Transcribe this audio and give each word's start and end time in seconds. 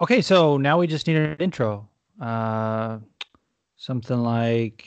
Okay, 0.00 0.22
so 0.22 0.56
now 0.56 0.78
we 0.78 0.86
just 0.86 1.06
need 1.06 1.16
an 1.16 1.36
intro. 1.38 1.88
Uh, 2.20 2.98
something 3.76 4.18
like 4.18 4.86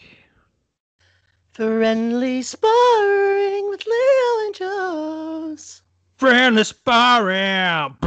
Friendly 1.54 2.42
sparring 2.42 3.70
with 3.70 3.86
Leo 3.86 4.46
and 4.46 4.56
Joe's. 4.56 5.82
friendly 6.18 6.64
sparring. 6.64 7.98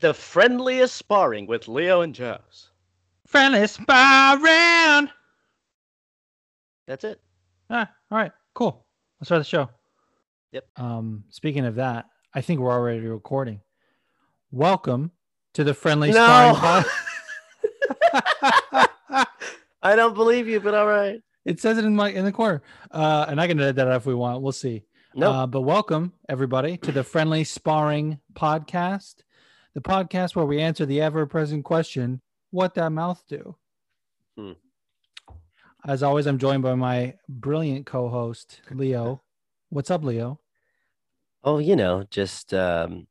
The 0.00 0.14
friendliest 0.14 0.94
sparring 0.96 1.46
with 1.46 1.66
Leo 1.66 2.02
and 2.02 2.14
Joe's. 2.14 2.70
Friendly 3.26 3.66
sparring. 3.66 5.10
That's 6.86 7.04
it. 7.04 7.20
Ah, 7.68 7.90
all 8.10 8.18
right, 8.18 8.32
cool. 8.54 8.86
Let's 9.20 9.28
start 9.28 9.40
the 9.40 9.44
show. 9.44 9.68
Yep. 10.52 10.66
Um, 10.76 11.24
speaking 11.30 11.66
of 11.66 11.74
that, 11.76 12.06
I 12.32 12.40
think 12.40 12.60
we're 12.60 12.72
already 12.72 13.06
recording. 13.06 13.60
Welcome 14.52 15.12
to 15.54 15.64
the 15.64 15.74
friendly 15.74 16.10
No. 16.10 16.54
sparring. 16.56 16.84
I 19.82 19.96
don't 19.96 20.14
believe 20.14 20.48
you, 20.48 20.60
but 20.60 20.74
all 20.74 20.86
right. 20.86 21.20
it 21.44 21.60
says 21.60 21.78
it 21.78 21.84
in 21.84 21.94
my 21.94 22.10
in 22.10 22.24
the 22.24 22.32
corner, 22.32 22.62
uh, 22.90 23.26
and 23.28 23.40
I 23.40 23.46
can 23.46 23.60
edit 23.60 23.76
that 23.76 23.86
out 23.88 23.96
if 23.96 24.06
we 24.06 24.14
want. 24.14 24.42
We'll 24.42 24.52
see. 24.52 24.82
No. 25.14 25.30
Uh, 25.30 25.46
but 25.46 25.62
welcome 25.62 26.12
everybody 26.28 26.76
to 26.78 26.92
the 26.92 27.02
Friendly 27.02 27.44
Sparring 27.44 28.20
Podcast, 28.34 29.16
the 29.74 29.80
podcast 29.80 30.36
where 30.36 30.44
we 30.44 30.60
answer 30.60 30.84
the 30.84 31.00
ever-present 31.00 31.64
question: 31.64 32.20
What 32.50 32.74
that 32.74 32.90
mouth 32.90 33.22
do? 33.28 33.56
Hmm. 34.36 34.52
As 35.86 36.02
always, 36.02 36.26
I'm 36.26 36.38
joined 36.38 36.62
by 36.62 36.74
my 36.74 37.14
brilliant 37.28 37.86
co-host 37.86 38.60
Leo. 38.70 39.22
What's 39.70 39.90
up, 39.90 40.02
Leo? 40.04 40.40
oh, 41.42 41.56
you 41.58 41.74
know, 41.74 42.04
just 42.10 42.52
um 42.52 43.06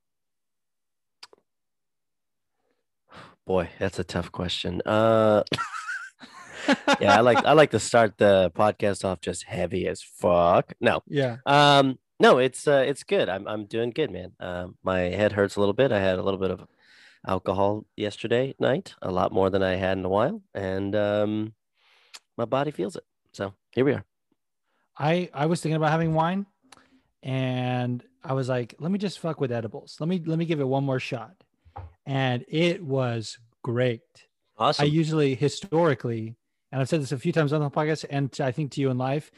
boy, 3.49 3.67
that's 3.79 3.97
a 3.97 4.03
tough 4.03 4.31
question. 4.31 4.79
Uh 4.85 5.41
yeah, 7.01 7.17
I 7.17 7.21
like 7.21 7.43
I 7.43 7.53
like 7.53 7.71
to 7.71 7.79
start 7.79 8.19
the 8.19 8.51
podcast 8.53 9.03
off 9.03 9.21
just 9.21 9.43
heavy 9.43 9.87
as 9.87 10.03
fuck. 10.03 10.73
No. 10.79 11.01
Yeah. 11.07 11.37
Um, 11.47 11.97
no, 12.19 12.37
it's 12.37 12.67
uh, 12.67 12.83
it's 12.85 13.03
good. 13.03 13.27
I'm 13.27 13.47
I'm 13.47 13.65
doing 13.65 13.89
good, 13.89 14.11
man. 14.11 14.33
Um, 14.39 14.75
my 14.83 14.99
head 14.99 15.31
hurts 15.31 15.55
a 15.55 15.61
little 15.61 15.73
bit. 15.73 15.91
I 15.91 15.99
had 15.99 16.19
a 16.19 16.21
little 16.21 16.39
bit 16.39 16.51
of 16.51 16.67
alcohol 17.27 17.87
yesterday 17.97 18.53
night, 18.59 18.93
a 19.01 19.11
lot 19.11 19.31
more 19.31 19.49
than 19.49 19.63
I 19.63 19.75
had 19.75 19.97
in 19.97 20.05
a 20.05 20.09
while, 20.09 20.43
and 20.53 20.95
um, 20.95 21.53
my 22.37 22.45
body 22.45 22.69
feels 22.69 22.95
it. 22.97 23.03
So 23.33 23.53
here 23.71 23.85
we 23.85 23.93
are. 23.93 24.05
I 24.95 25.29
I 25.33 25.47
was 25.47 25.59
thinking 25.59 25.77
about 25.77 25.91
having 25.91 26.13
wine, 26.13 26.45
and 27.23 28.03
I 28.23 28.33
was 28.33 28.47
like, 28.47 28.75
let 28.79 28.91
me 28.91 28.99
just 28.99 29.17
fuck 29.17 29.41
with 29.41 29.51
edibles. 29.51 29.97
Let 29.99 30.07
me 30.07 30.21
let 30.23 30.37
me 30.37 30.45
give 30.45 30.59
it 30.59 30.67
one 30.67 30.83
more 30.83 30.99
shot, 30.99 31.35
and 32.09 32.43
it 32.47 32.83
was 32.83 33.37
great. 33.63 34.01
Awesome. 34.57 34.83
I 34.83 34.87
usually 34.87 35.35
historically, 35.35 36.35
and 36.71 36.81
I've 36.81 36.89
said 36.89 37.01
this 37.01 37.11
a 37.11 37.17
few 37.19 37.31
times 37.31 37.53
on 37.53 37.61
the 37.61 37.69
podcast, 37.69 38.05
and 38.09 38.35
I 38.41 38.51
think 38.51 38.71
to 38.73 38.81
you 38.81 38.89
in 38.89 38.97
life, 38.97 39.31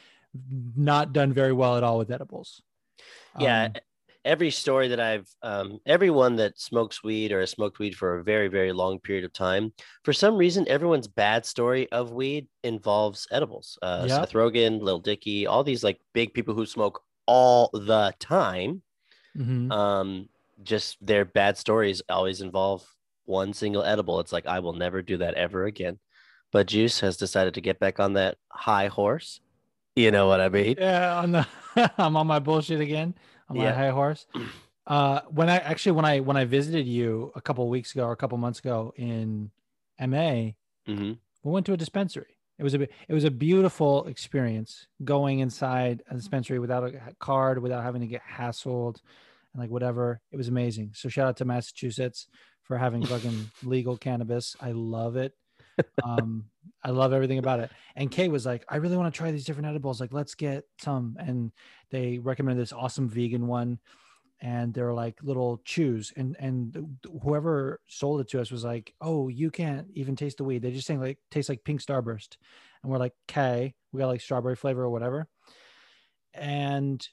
not 0.76 1.12
done 1.14 1.34
very 1.34 1.52
well 1.54 1.76
at 1.78 1.84
all 1.84 1.98
with 1.98 2.10
edibles. 2.12 2.62
yeah. 3.40 3.66
Um, 3.66 3.74
Every 4.24 4.52
story 4.52 4.88
that 4.90 5.00
I've, 5.00 5.28
um, 5.42 5.80
everyone 5.88 6.36
that 6.36 6.60
smokes 6.60 7.04
weed 7.04 7.32
or 7.32 7.40
has 7.40 7.50
smoked 7.50 7.80
weed 7.80 7.96
for 7.96 8.20
a 8.20 8.24
very, 8.24 8.50
very 8.50 8.72
long 8.72 9.00
period 9.00 9.26
of 9.26 9.34
time, 9.34 9.74
for 10.06 10.14
some 10.14 10.38
reason, 10.38 10.68
everyone's 10.68 11.08
bad 11.08 11.44
story 11.44 11.92
of 11.92 12.12
weed 12.12 12.48
involves 12.64 13.28
edibles. 13.32 13.80
Uh, 13.82 14.06
Yep. 14.08 14.20
Seth 14.20 14.34
Rogen, 14.34 14.80
Lil 14.80 15.00
Dicky, 15.00 15.48
all 15.48 15.64
these 15.64 15.84
like 15.84 16.00
big 16.14 16.36
people 16.36 16.54
who 16.54 16.68
smoke 16.68 17.02
all 17.26 17.72
the 17.74 18.14
time. 18.20 18.84
mhm. 19.36 19.72
um 19.72 20.30
just 20.64 20.98
their 21.06 21.26
bad 21.26 21.58
stories 21.58 22.02
always 22.10 22.42
involve 22.42 22.86
one 23.26 23.54
single 23.54 23.84
edible 23.84 24.20
it's 24.20 24.34
like 24.34 24.46
i 24.46 24.60
will 24.60 24.74
never 24.74 25.02
do 25.02 25.18
that 25.18 25.36
ever 25.36 25.66
again 25.66 26.00
but 26.52 26.68
juice 26.68 27.00
has 27.00 27.18
decided 27.18 27.54
to 27.54 27.62
get 27.62 27.80
back 27.80 28.00
on 28.00 28.14
that 28.14 28.38
high 28.52 28.88
horse 28.88 29.40
you 29.96 30.12
know 30.12 30.28
what 30.28 30.42
i 30.42 30.50
mean 30.50 30.76
Yeah, 30.78 31.20
on 31.20 31.32
the 31.32 31.48
I'm 31.98 32.18
on 32.18 32.28
my 32.28 32.40
bullshit 32.40 32.82
again. 32.82 33.16
On 33.50 33.58
my 33.58 33.66
Yeah. 33.66 33.76
high 33.76 33.90
horse. 33.92 34.26
Uh, 34.88 35.22
when 35.30 35.48
I 35.48 35.58
actually 35.58 35.92
when 35.92 36.06
I 36.06 36.20
when 36.22 36.36
I 36.36 36.46
visited 36.46 36.88
you 36.88 37.32
a 37.36 37.42
couple 37.42 37.70
weeks 37.70 37.94
ago 37.94 38.04
or 38.06 38.12
a 38.14 38.16
couple 38.18 38.36
months 38.40 38.58
ago 38.60 38.92
in 38.98 39.52
MA, 40.00 40.54
hmm 40.88 41.14
we 41.44 41.52
went 41.52 41.68
to 41.68 41.74
a 41.74 41.78
dispensary. 41.78 42.36
It 42.58 42.64
was 42.64 42.74
a 42.74 42.82
it 42.82 43.14
was 43.14 43.24
a 43.24 43.32
beautiful 43.32 44.08
experience 44.08 44.88
going 45.06 45.40
inside 45.40 46.02
a 46.10 46.16
dispensary 46.16 46.58
without 46.58 46.84
a 46.84 47.16
card, 47.20 47.62
without 47.62 47.84
having 47.84 48.02
to 48.02 48.08
get 48.08 48.24
hassled, 48.24 49.00
and 49.54 49.62
like 49.62 49.70
whatever. 49.70 50.22
It 50.32 50.38
was 50.38 50.48
amazing. 50.48 50.92
So 50.94 51.10
shout 51.10 51.28
out 51.28 51.38
to 51.38 51.46
Massachusetts 51.46 52.28
for 52.64 52.78
having 52.78 53.06
fucking 53.06 53.52
legal 53.64 53.98
cannabis. 53.98 54.56
I 54.60 54.72
love 54.72 55.16
it. 55.16 55.34
Um, 56.04 56.46
I 56.84 56.92
love 56.92 57.12
everything 57.12 57.40
about 57.40 57.60
it. 57.60 57.72
And 57.96 58.12
Kay 58.12 58.28
was 58.28 58.46
like, 58.46 58.66
I 58.70 58.76
really 58.76 58.98
want 58.98 59.12
to 59.12 59.18
try 59.18 59.32
these 59.32 59.46
different 59.46 59.68
edibles. 59.68 60.00
Like, 60.00 60.14
let's 60.14 60.36
get 60.36 60.66
some. 60.80 61.16
And 61.18 61.52
they 61.90 62.20
recommended 62.20 62.62
this 62.62 62.74
awesome 62.74 63.10
vegan 63.10 63.48
one. 63.48 63.80
And 64.42 64.74
they're 64.74 64.94
like 64.94 65.18
little 65.24 65.62
chews. 65.66 66.12
And 66.16 66.36
and 66.40 67.00
whoever 67.24 67.80
sold 67.88 68.22
it 68.22 68.30
to 68.30 68.42
us 68.42 68.52
was 68.52 68.64
like, 68.64 68.94
Oh, 69.02 69.28
you 69.30 69.50
can't 69.50 69.88
even 69.96 70.16
taste 70.16 70.38
the 70.38 70.44
weed. 70.44 70.62
They 70.62 70.72
just 70.72 70.86
saying 70.86 71.00
like 71.00 71.18
tastes 71.32 71.50
like 71.50 71.64
pink 71.64 71.82
starburst. 71.82 72.36
And 72.84 72.92
we're 72.92 73.00
like, 73.00 73.14
okay, 73.30 73.74
we 73.92 74.00
got 74.00 74.08
like 74.08 74.22
strawberry 74.22 74.56
flavor 74.56 74.84
or 74.84 74.90
whatever. 74.90 75.28
And 76.34 77.08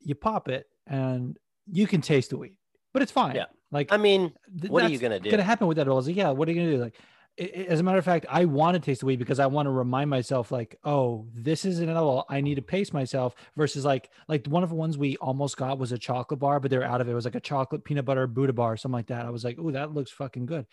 you 0.00 0.14
pop 0.14 0.48
it 0.48 0.66
and 0.86 1.38
you 1.72 1.86
can 1.86 2.00
taste 2.00 2.30
the 2.30 2.38
weed, 2.38 2.56
but 2.92 3.02
it's 3.02 3.12
fine. 3.12 3.36
Yeah. 3.36 3.46
Like 3.72 3.92
i 3.92 3.96
mean 3.96 4.32
th- 4.60 4.70
what 4.70 4.82
are 4.82 4.88
you 4.88 4.98
gonna 4.98 5.20
do 5.20 5.30
Gonna 5.30 5.42
happen 5.44 5.68
with 5.68 5.76
that. 5.76 5.86
I 5.86 5.92
was 5.92 6.06
like, 6.08 6.16
yeah, 6.16 6.30
what 6.30 6.48
are 6.48 6.52
you 6.52 6.60
gonna 6.60 6.76
do? 6.76 6.82
Like, 6.82 6.96
i- 7.38 7.44
i- 7.44 7.66
as 7.68 7.78
a 7.78 7.82
matter 7.84 7.98
of 7.98 8.04
fact, 8.04 8.26
I 8.28 8.44
want 8.46 8.74
to 8.74 8.80
taste 8.80 9.00
the 9.00 9.06
weed 9.06 9.20
because 9.20 9.38
I 9.38 9.46
want 9.46 9.66
to 9.66 9.70
remind 9.70 10.10
myself, 10.10 10.50
like, 10.50 10.76
oh, 10.84 11.28
this 11.32 11.64
is 11.64 11.78
an 11.78 11.88
edible. 11.88 12.24
I 12.28 12.40
need 12.40 12.56
to 12.56 12.62
pace 12.62 12.92
myself. 12.92 13.34
Versus 13.56 13.84
like, 13.84 14.10
like 14.26 14.46
one 14.48 14.64
of 14.64 14.70
the 14.70 14.74
ones 14.74 14.98
we 14.98 15.16
almost 15.18 15.56
got 15.56 15.78
was 15.78 15.92
a 15.92 15.98
chocolate 15.98 16.40
bar, 16.40 16.58
but 16.58 16.70
they're 16.72 16.82
out 16.82 17.00
of 17.00 17.06
it. 17.08 17.12
It 17.12 17.14
was 17.14 17.24
like 17.24 17.36
a 17.36 17.40
chocolate 17.40 17.84
peanut 17.84 18.04
butter 18.04 18.26
Buddha 18.26 18.52
bar, 18.52 18.76
something 18.76 18.94
like 18.96 19.06
that. 19.06 19.24
I 19.24 19.30
was 19.30 19.44
like, 19.44 19.56
oh, 19.60 19.70
that 19.70 19.94
looks 19.94 20.10
fucking 20.10 20.46
good. 20.46 20.66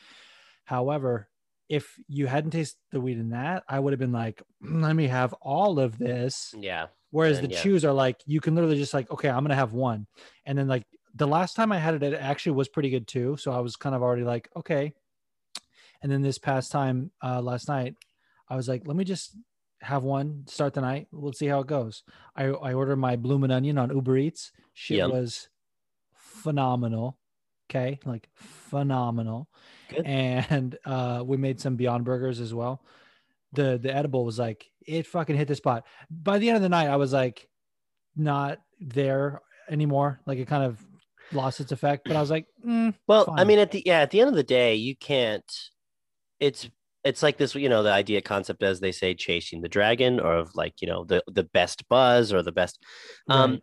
However, 0.65 1.29
if 1.69 1.95
you 2.07 2.27
hadn't 2.27 2.51
tasted 2.51 2.77
the 2.91 3.01
weed 3.01 3.17
in 3.19 3.29
that, 3.29 3.63
I 3.67 3.79
would 3.79 3.93
have 3.93 3.99
been 3.99 4.11
like, 4.13 4.41
"Mm, 4.63 4.81
let 4.81 4.95
me 4.95 5.07
have 5.07 5.33
all 5.41 5.79
of 5.79 5.97
this. 5.97 6.53
yeah 6.57 6.87
Whereas 7.11 7.39
Then, 7.39 7.49
the 7.49 7.55
yeah. 7.55 7.61
chews 7.61 7.85
are 7.85 7.93
like 7.93 8.21
you 8.25 8.41
can 8.41 8.55
literally 8.55 8.77
just 8.77 8.93
like, 8.93 9.09
okay, 9.11 9.29
I'm 9.29 9.43
gonna 9.43 9.55
have 9.55 9.73
one, 9.73 10.07
and 10.45 10.57
then 10.57 10.67
like 10.67 10.85
the 11.15 11.27
last 11.27 11.55
time 11.55 11.71
I 11.71 11.79
had 11.79 11.95
it, 11.95 12.03
it 12.03 12.13
actually 12.13 12.53
was 12.53 12.67
pretty 12.67 12.89
good 12.89 13.07
too. 13.07 13.37
So 13.37 13.51
I 13.51 13.59
was 13.59 13.75
kind 13.75 13.95
of 13.95 14.03
already 14.03 14.23
like, 14.23 14.49
okay. 14.55 14.93
And 16.03 16.11
then 16.11 16.21
this 16.21 16.37
past 16.37 16.71
time, 16.71 17.11
uh, 17.23 17.41
last 17.41 17.67
night, 17.67 17.95
I 18.47 18.55
was 18.55 18.67
like, 18.69 18.85
let 18.85 18.95
me 18.95 19.03
just 19.03 19.35
have 19.81 20.03
one 20.03 20.43
start 20.47 20.73
the 20.73 20.81
night. 20.81 21.07
We'll 21.11 21.33
see 21.33 21.47
how 21.47 21.59
it 21.61 21.67
goes. 21.67 22.03
I 22.35 22.45
I 22.45 22.73
ordered 22.73 22.97
my 22.97 23.15
bloomin' 23.15 23.51
onion 23.51 23.77
on 23.77 23.89
Uber 23.89 24.17
Eats. 24.17 24.51
Shit 24.73 24.97
Yum. 24.97 25.11
was 25.11 25.49
phenomenal. 26.13 27.17
Okay, 27.69 27.99
like 28.05 28.29
phenomenal. 28.35 29.49
Good. 29.89 30.05
And 30.05 30.77
uh, 30.85 31.23
we 31.25 31.37
made 31.37 31.59
some 31.59 31.75
Beyond 31.75 32.05
Burgers 32.05 32.39
as 32.39 32.53
well. 32.53 32.83
The 33.53 33.77
the 33.81 33.93
edible 33.93 34.23
was 34.23 34.37
like 34.39 34.69
it 34.87 35.05
fucking 35.05 35.35
hit 35.35 35.47
the 35.47 35.55
spot. 35.55 35.85
By 36.09 36.39
the 36.39 36.47
end 36.49 36.55
of 36.55 36.63
the 36.63 36.69
night, 36.69 36.87
I 36.87 36.95
was 36.95 37.13
like 37.13 37.47
not 38.15 38.59
there 38.79 39.41
anymore. 39.69 40.19
Like 40.25 40.39
it 40.39 40.47
kind 40.47 40.63
of 40.63 40.83
lost 41.33 41.59
its 41.59 41.71
effect. 41.71 42.03
But 42.07 42.15
I 42.15 42.21
was 42.21 42.31
like, 42.31 42.45
mm, 42.65 42.93
well 43.07 43.25
i 43.37 43.43
mean 43.43 43.59
at 43.59 43.71
the 43.71 43.83
yeah 43.85 43.99
at 43.99 44.11
the 44.11 44.21
end 44.21 44.29
of 44.29 44.35
the 44.35 44.43
day 44.43 44.75
you 44.75 44.95
can't 44.95 45.43
it's 46.39 46.69
it's 47.03 47.21
like 47.23 47.37
this 47.37 47.53
you 47.55 47.69
know 47.69 47.83
the 47.83 47.91
idea 47.91 48.21
concept 48.21 48.63
as 48.63 48.79
they 48.79 48.91
say 48.91 49.13
chasing 49.13 49.61
the 49.61 49.69
dragon 49.69 50.19
or 50.19 50.35
of 50.35 50.55
like 50.55 50.81
you 50.81 50.87
know 50.87 51.03
the 51.03 51.21
the 51.27 51.43
best 51.43 51.87
buzz 51.89 52.31
or 52.33 52.41
the 52.43 52.51
best 52.51 52.81
um 53.29 53.51
right. 53.51 53.61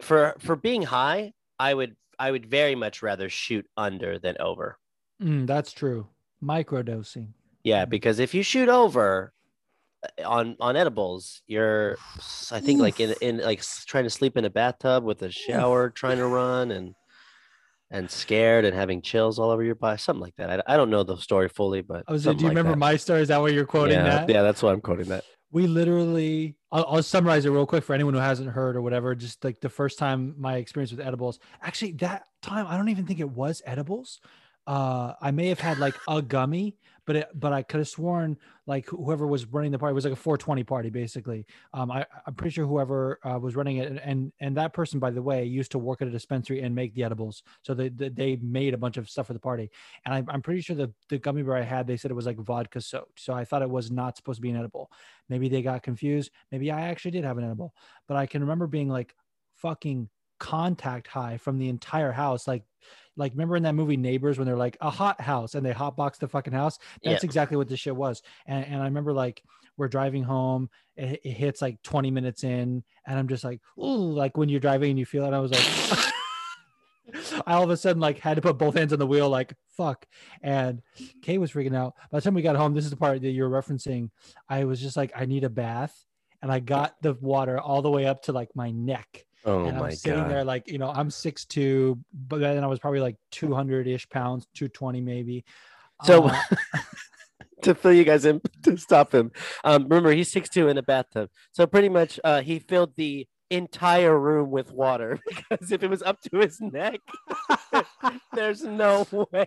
for 0.00 0.34
for 0.38 0.56
being 0.56 0.82
high 0.82 1.32
i 1.58 1.72
would 1.72 1.96
i 2.18 2.30
would 2.30 2.46
very 2.46 2.74
much 2.74 3.02
rather 3.02 3.28
shoot 3.28 3.66
under 3.76 4.18
than 4.18 4.36
over 4.40 4.78
Mm, 5.22 5.46
that's 5.46 5.72
true. 5.72 6.08
Microdosing. 6.42 7.28
yeah 7.64 7.86
Mhm. 7.86 7.90
because 7.90 8.18
if 8.18 8.34
you 8.34 8.42
shoot 8.42 8.68
over 8.68 9.32
on 10.24 10.56
on 10.60 10.76
edibles 10.76 11.42
you're 11.46 11.96
i 12.52 12.60
think 12.60 12.80
like 12.80 13.00
in 13.00 13.14
in 13.20 13.38
like 13.38 13.62
trying 13.86 14.04
to 14.04 14.10
sleep 14.10 14.36
in 14.36 14.44
a 14.44 14.50
bathtub 14.50 15.04
with 15.04 15.22
a 15.22 15.30
shower 15.30 15.90
trying 15.90 16.18
to 16.18 16.26
run 16.26 16.70
and 16.70 16.94
and 17.90 18.10
scared 18.10 18.64
and 18.64 18.74
having 18.74 19.00
chills 19.00 19.38
all 19.38 19.50
over 19.50 19.62
your 19.62 19.74
body 19.74 19.98
something 19.98 20.20
like 20.20 20.34
that 20.36 20.50
i, 20.50 20.74
I 20.74 20.76
don't 20.76 20.90
know 20.90 21.02
the 21.02 21.16
story 21.16 21.48
fully 21.48 21.80
but 21.80 22.04
I 22.06 22.12
was 22.12 22.26
like, 22.26 22.36
do 22.36 22.42
you 22.42 22.48
like 22.48 22.56
remember 22.56 22.72
that. 22.72 22.78
my 22.78 22.96
story? 22.96 23.22
Is 23.22 23.28
that 23.28 23.40
what 23.40 23.52
you're 23.52 23.66
quoting 23.66 23.94
yeah, 23.94 24.04
that? 24.04 24.28
yeah 24.28 24.42
that's 24.42 24.62
why 24.62 24.72
i'm 24.72 24.80
quoting 24.80 25.06
that 25.06 25.24
we 25.50 25.66
literally 25.66 26.56
I'll, 26.72 26.84
I'll 26.88 27.02
summarize 27.02 27.46
it 27.46 27.50
real 27.50 27.66
quick 27.66 27.84
for 27.84 27.94
anyone 27.94 28.14
who 28.14 28.20
hasn't 28.20 28.50
heard 28.50 28.76
or 28.76 28.82
whatever 28.82 29.14
just 29.14 29.42
like 29.44 29.60
the 29.60 29.68
first 29.68 29.98
time 29.98 30.34
my 30.38 30.56
experience 30.56 30.90
with 30.90 31.00
edibles 31.00 31.38
actually 31.62 31.92
that 31.92 32.24
time 32.42 32.66
i 32.68 32.76
don't 32.76 32.88
even 32.88 33.06
think 33.06 33.20
it 33.20 33.30
was 33.30 33.62
edibles 33.64 34.20
uh, 34.66 35.12
I 35.20 35.30
may 35.30 35.48
have 35.48 35.60
had 35.60 35.78
like 35.78 35.94
a 36.08 36.20
gummy, 36.20 36.76
but 37.06 37.16
it, 37.16 37.28
but 37.34 37.52
I 37.52 37.62
could 37.62 37.78
have 37.78 37.88
sworn 37.88 38.36
like 38.66 38.88
whoever 38.88 39.26
was 39.26 39.46
running 39.46 39.70
the 39.70 39.78
party 39.78 39.94
was 39.94 40.04
like 40.04 40.12
a 40.12 40.16
420 40.16 40.64
party 40.64 40.90
basically. 40.90 41.46
Um, 41.72 41.90
I 41.92 42.04
I'm 42.26 42.34
pretty 42.34 42.50
sure 42.50 42.66
whoever 42.66 43.20
uh, 43.24 43.38
was 43.38 43.54
running 43.54 43.76
it 43.76 44.00
and 44.02 44.32
and 44.40 44.56
that 44.56 44.72
person 44.72 44.98
by 44.98 45.10
the 45.10 45.22
way 45.22 45.44
used 45.44 45.70
to 45.72 45.78
work 45.78 46.02
at 46.02 46.08
a 46.08 46.10
dispensary 46.10 46.62
and 46.62 46.74
make 46.74 46.94
the 46.94 47.04
edibles, 47.04 47.44
so 47.62 47.74
they 47.74 47.90
they, 47.90 48.08
they 48.08 48.36
made 48.36 48.74
a 48.74 48.78
bunch 48.78 48.96
of 48.96 49.08
stuff 49.08 49.28
for 49.28 49.34
the 49.34 49.38
party. 49.38 49.70
And 50.04 50.12
I, 50.12 50.24
I'm 50.32 50.42
pretty 50.42 50.62
sure 50.62 50.74
the 50.74 50.92
the 51.08 51.18
gummy 51.18 51.42
bear 51.42 51.56
I 51.56 51.62
had 51.62 51.86
they 51.86 51.96
said 51.96 52.10
it 52.10 52.14
was 52.14 52.26
like 52.26 52.38
vodka 52.38 52.80
soaked, 52.80 53.20
so 53.20 53.32
I 53.32 53.44
thought 53.44 53.62
it 53.62 53.70
was 53.70 53.92
not 53.92 54.16
supposed 54.16 54.38
to 54.38 54.42
be 54.42 54.50
an 54.50 54.56
edible. 54.56 54.90
Maybe 55.28 55.48
they 55.48 55.62
got 55.62 55.84
confused. 55.84 56.32
Maybe 56.50 56.72
I 56.72 56.88
actually 56.88 57.12
did 57.12 57.24
have 57.24 57.38
an 57.38 57.44
edible, 57.44 57.72
but 58.08 58.16
I 58.16 58.26
can 58.26 58.42
remember 58.42 58.66
being 58.66 58.88
like 58.88 59.14
fucking 59.54 60.08
contact 60.38 61.06
high 61.06 61.38
from 61.38 61.58
the 61.58 61.68
entire 61.68 62.12
house 62.12 62.46
like 62.46 62.62
like 63.16 63.32
remember 63.32 63.56
in 63.56 63.62
that 63.62 63.74
movie 63.74 63.96
neighbors 63.96 64.38
when 64.38 64.46
they're 64.46 64.56
like 64.56 64.76
a 64.80 64.90
hot 64.90 65.20
house 65.20 65.54
and 65.54 65.64
they 65.64 65.72
hotbox 65.72 66.18
the 66.18 66.28
fucking 66.28 66.52
house 66.52 66.78
that's 67.02 67.22
Yeah. 67.22 67.26
exactly 67.26 67.56
what 67.56 67.68
this 67.68 67.80
shit 67.80 67.96
was 67.96 68.22
and, 68.46 68.64
and 68.66 68.82
i 68.82 68.84
remember 68.84 69.12
like 69.12 69.42
we're 69.78 69.88
driving 69.88 70.22
home 70.22 70.68
it, 70.96 71.20
it 71.24 71.32
hits 71.32 71.60
like 71.62 71.80
20 71.82 72.10
minutes 72.10 72.44
in 72.44 72.82
and 73.06 73.18
i'm 73.18 73.28
just 73.28 73.44
like 73.44 73.60
ooh 73.78 74.12
like 74.12 74.36
when 74.36 74.48
you're 74.48 74.60
driving 74.60 74.90
and 74.90 74.98
you 74.98 75.06
feel 75.06 75.24
it 75.24 75.32
i 75.34 75.38
was 75.40 75.50
like 75.52 76.12
I 77.46 77.54
all 77.54 77.62
of 77.62 77.70
a 77.70 77.76
sudden 77.76 78.00
like 78.00 78.18
had 78.18 78.34
to 78.34 78.42
put 78.42 78.58
both 78.58 78.74
hands 78.76 78.92
on 78.92 78.98
the 78.98 79.06
wheel, 79.06 79.28
like 79.30 79.54
fuck. 79.76 80.06
And 80.42 80.82
Kay 81.22 81.38
was 81.38 81.52
freaking 81.52 81.74
out. 81.76 81.94
By 82.10 82.18
the 82.18 82.22
time 82.22 82.34
we 82.34 82.42
got 82.42 82.56
home, 82.56 82.74
this 82.74 82.84
is 82.84 82.90
the 82.90 82.96
part 82.96 83.22
that 83.22 83.30
you're 83.30 83.48
referencing. 83.48 84.10
I 84.48 84.64
was 84.64 84.80
just 84.80 84.96
like, 84.96 85.12
I 85.14 85.24
need 85.24 85.44
a 85.44 85.48
bath, 85.50 86.04
and 86.42 86.50
I 86.50 86.58
got 86.58 86.96
the 87.02 87.14
water 87.14 87.60
all 87.60 87.80
the 87.82 87.90
way 87.90 88.06
up 88.06 88.22
to 88.24 88.32
like 88.32 88.50
my 88.56 88.70
neck 88.72 89.24
Oh 89.46 89.64
and 89.66 89.78
my 89.78 89.86
I'm 89.86 89.94
sitting 89.94 90.18
god. 90.20 90.30
there 90.30 90.44
like 90.44 90.68
you 90.70 90.78
know 90.78 90.90
I'm 90.90 91.08
six 91.10 91.44
two, 91.44 91.98
but 92.12 92.40
then 92.40 92.62
I 92.64 92.66
was 92.66 92.78
probably 92.80 93.00
like 93.00 93.16
200 93.30 93.86
ish 93.86 94.08
pounds, 94.08 94.46
220 94.54 95.00
maybe. 95.00 95.44
So- 96.04 96.24
Uh, 96.28 96.42
to 97.62 97.74
fill 97.74 97.92
you 97.92 98.04
guys 98.04 98.24
in 98.26 98.40
to 98.64 98.76
stop 98.76 99.14
him. 99.14 99.32
Um, 99.64 99.84
remember 99.84 100.12
he's 100.12 100.30
six 100.30 100.48
two 100.48 100.68
in 100.68 100.76
a 100.78 100.82
bathtub, 100.82 101.30
so 101.52 101.66
pretty 101.66 101.88
much 101.88 102.20
uh, 102.24 102.42
he 102.42 102.58
filled 102.58 102.94
the 102.96 103.26
entire 103.50 104.18
room 104.18 104.50
with 104.50 104.72
water 104.72 105.18
because 105.28 105.70
if 105.72 105.82
it 105.82 105.88
was 105.88 106.02
up 106.02 106.20
to 106.20 106.38
his 106.38 106.60
neck, 106.60 107.00
there's 108.34 108.62
no 108.62 109.06
way. 109.32 109.46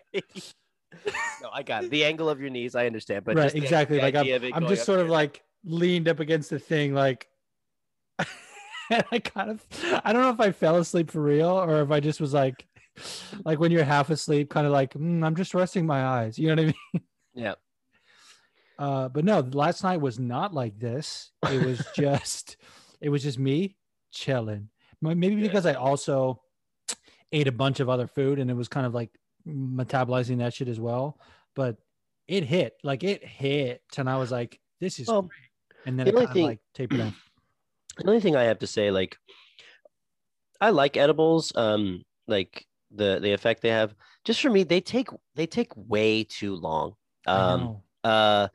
No, 1.42 1.50
I 1.54 1.62
got 1.64 1.84
it. 1.84 1.92
The 1.92 2.04
angle 2.06 2.30
of 2.30 2.40
your 2.42 2.50
knees, 2.50 2.74
I 2.76 2.88
understand, 2.88 3.26
but 3.26 3.36
right, 3.36 3.44
just 3.44 3.56
the- 3.56 3.62
exactly. 3.62 3.98
the 3.98 4.04
like 4.04 4.16
I'm, 4.16 4.22
idea 4.22 4.36
of 4.38 4.44
it 4.44 4.54
I'm 4.56 4.68
just 4.68 4.86
sort 4.86 5.02
of 5.02 5.10
like 5.10 5.44
leaned 5.66 6.08
up 6.08 6.20
against 6.20 6.50
the 6.50 6.60
thing, 6.60 6.94
like. 6.94 7.28
And 8.90 9.04
I 9.12 9.20
kind 9.20 9.50
of, 9.52 9.66
I 10.04 10.14
don't 10.14 10.22
know 10.22 10.30
if 10.32 10.40
I 10.40 10.52
fell 10.52 10.76
asleep 10.78 11.12
for 11.12 11.22
real 11.22 11.50
or 11.50 11.82
if 11.82 11.92
I 11.92 12.00
just 12.00 12.20
was 12.22 12.34
like, 12.34 12.66
like 13.46 13.60
when 13.60 13.72
you're 13.72 13.84
half 13.84 14.10
asleep, 14.10 14.50
kind 14.50 14.66
of 14.68 14.74
like 14.74 14.94
"Mm, 14.94 15.24
I'm 15.26 15.36
just 15.36 15.54
resting 15.54 15.86
my 15.86 16.04
eyes. 16.06 16.38
You 16.38 16.48
know 16.54 16.62
what 16.64 16.74
I 16.74 16.74
mean? 16.94 17.04
yeah. 17.34 17.54
Uh, 18.78 19.10
but 19.10 19.26
no, 19.26 19.40
last 19.54 19.84
night 19.84 20.00
was 20.02 20.20
not 20.20 20.54
like 20.54 20.80
this. 20.80 21.32
It 21.50 21.66
was 21.66 21.82
just, 21.96 22.58
it 23.02 23.10
was 23.10 23.24
just 23.24 23.38
me 23.40 23.76
chilling. 24.12 24.70
Maybe 25.02 25.36
because 25.36 25.66
I 25.66 25.74
also 25.74 26.42
ate 27.32 27.48
a 27.48 27.52
bunch 27.54 27.80
of 27.80 27.90
other 27.90 28.08
food 28.08 28.40
and 28.40 28.50
it 28.50 28.54
was 28.56 28.68
kind 28.68 28.86
of 28.86 28.94
like 28.94 29.12
metabolizing 29.48 30.40
that 30.40 30.54
shit 30.54 30.68
as 30.68 30.80
well. 30.80 31.20
But 31.56 31.78
it 32.28 32.44
hit, 32.44 32.74
like 32.84 33.04
it 33.04 33.24
hit, 33.26 33.82
and 33.98 34.10
I 34.10 34.18
was 34.18 34.32
like, 34.32 34.60
"This 34.80 35.00
is," 35.00 35.08
Well, 35.08 35.24
great. 35.24 35.32
and 35.86 35.98
then 35.98 36.06
the 36.06 36.12
it 36.12 36.16
kind 36.16 36.28
of 36.28 36.34
thing- 36.34 36.46
like 36.46 36.60
tapered 36.74 37.00
off. 37.02 37.29
The 38.00 38.08
only 38.10 38.22
thing 38.22 38.36
I 38.36 38.44
have 38.44 38.60
to 38.60 38.68
say, 38.68 38.92
like, 38.92 39.18
I 40.62 40.70
like 40.72 40.98
edibles. 40.98 41.56
Um, 41.56 42.04
like 42.28 42.66
the 42.92 43.20
the 43.20 43.34
effect 43.34 43.62
they 43.62 43.70
have. 43.70 43.94
Just 44.26 44.42
for 44.42 44.50
me, 44.50 44.64
they 44.64 44.82
take 44.82 45.08
they 45.36 45.46
take 45.48 45.72
way 45.76 46.24
too 46.24 46.56
long. 46.56 46.94
Um, 47.26 47.82
uh 48.04 48.48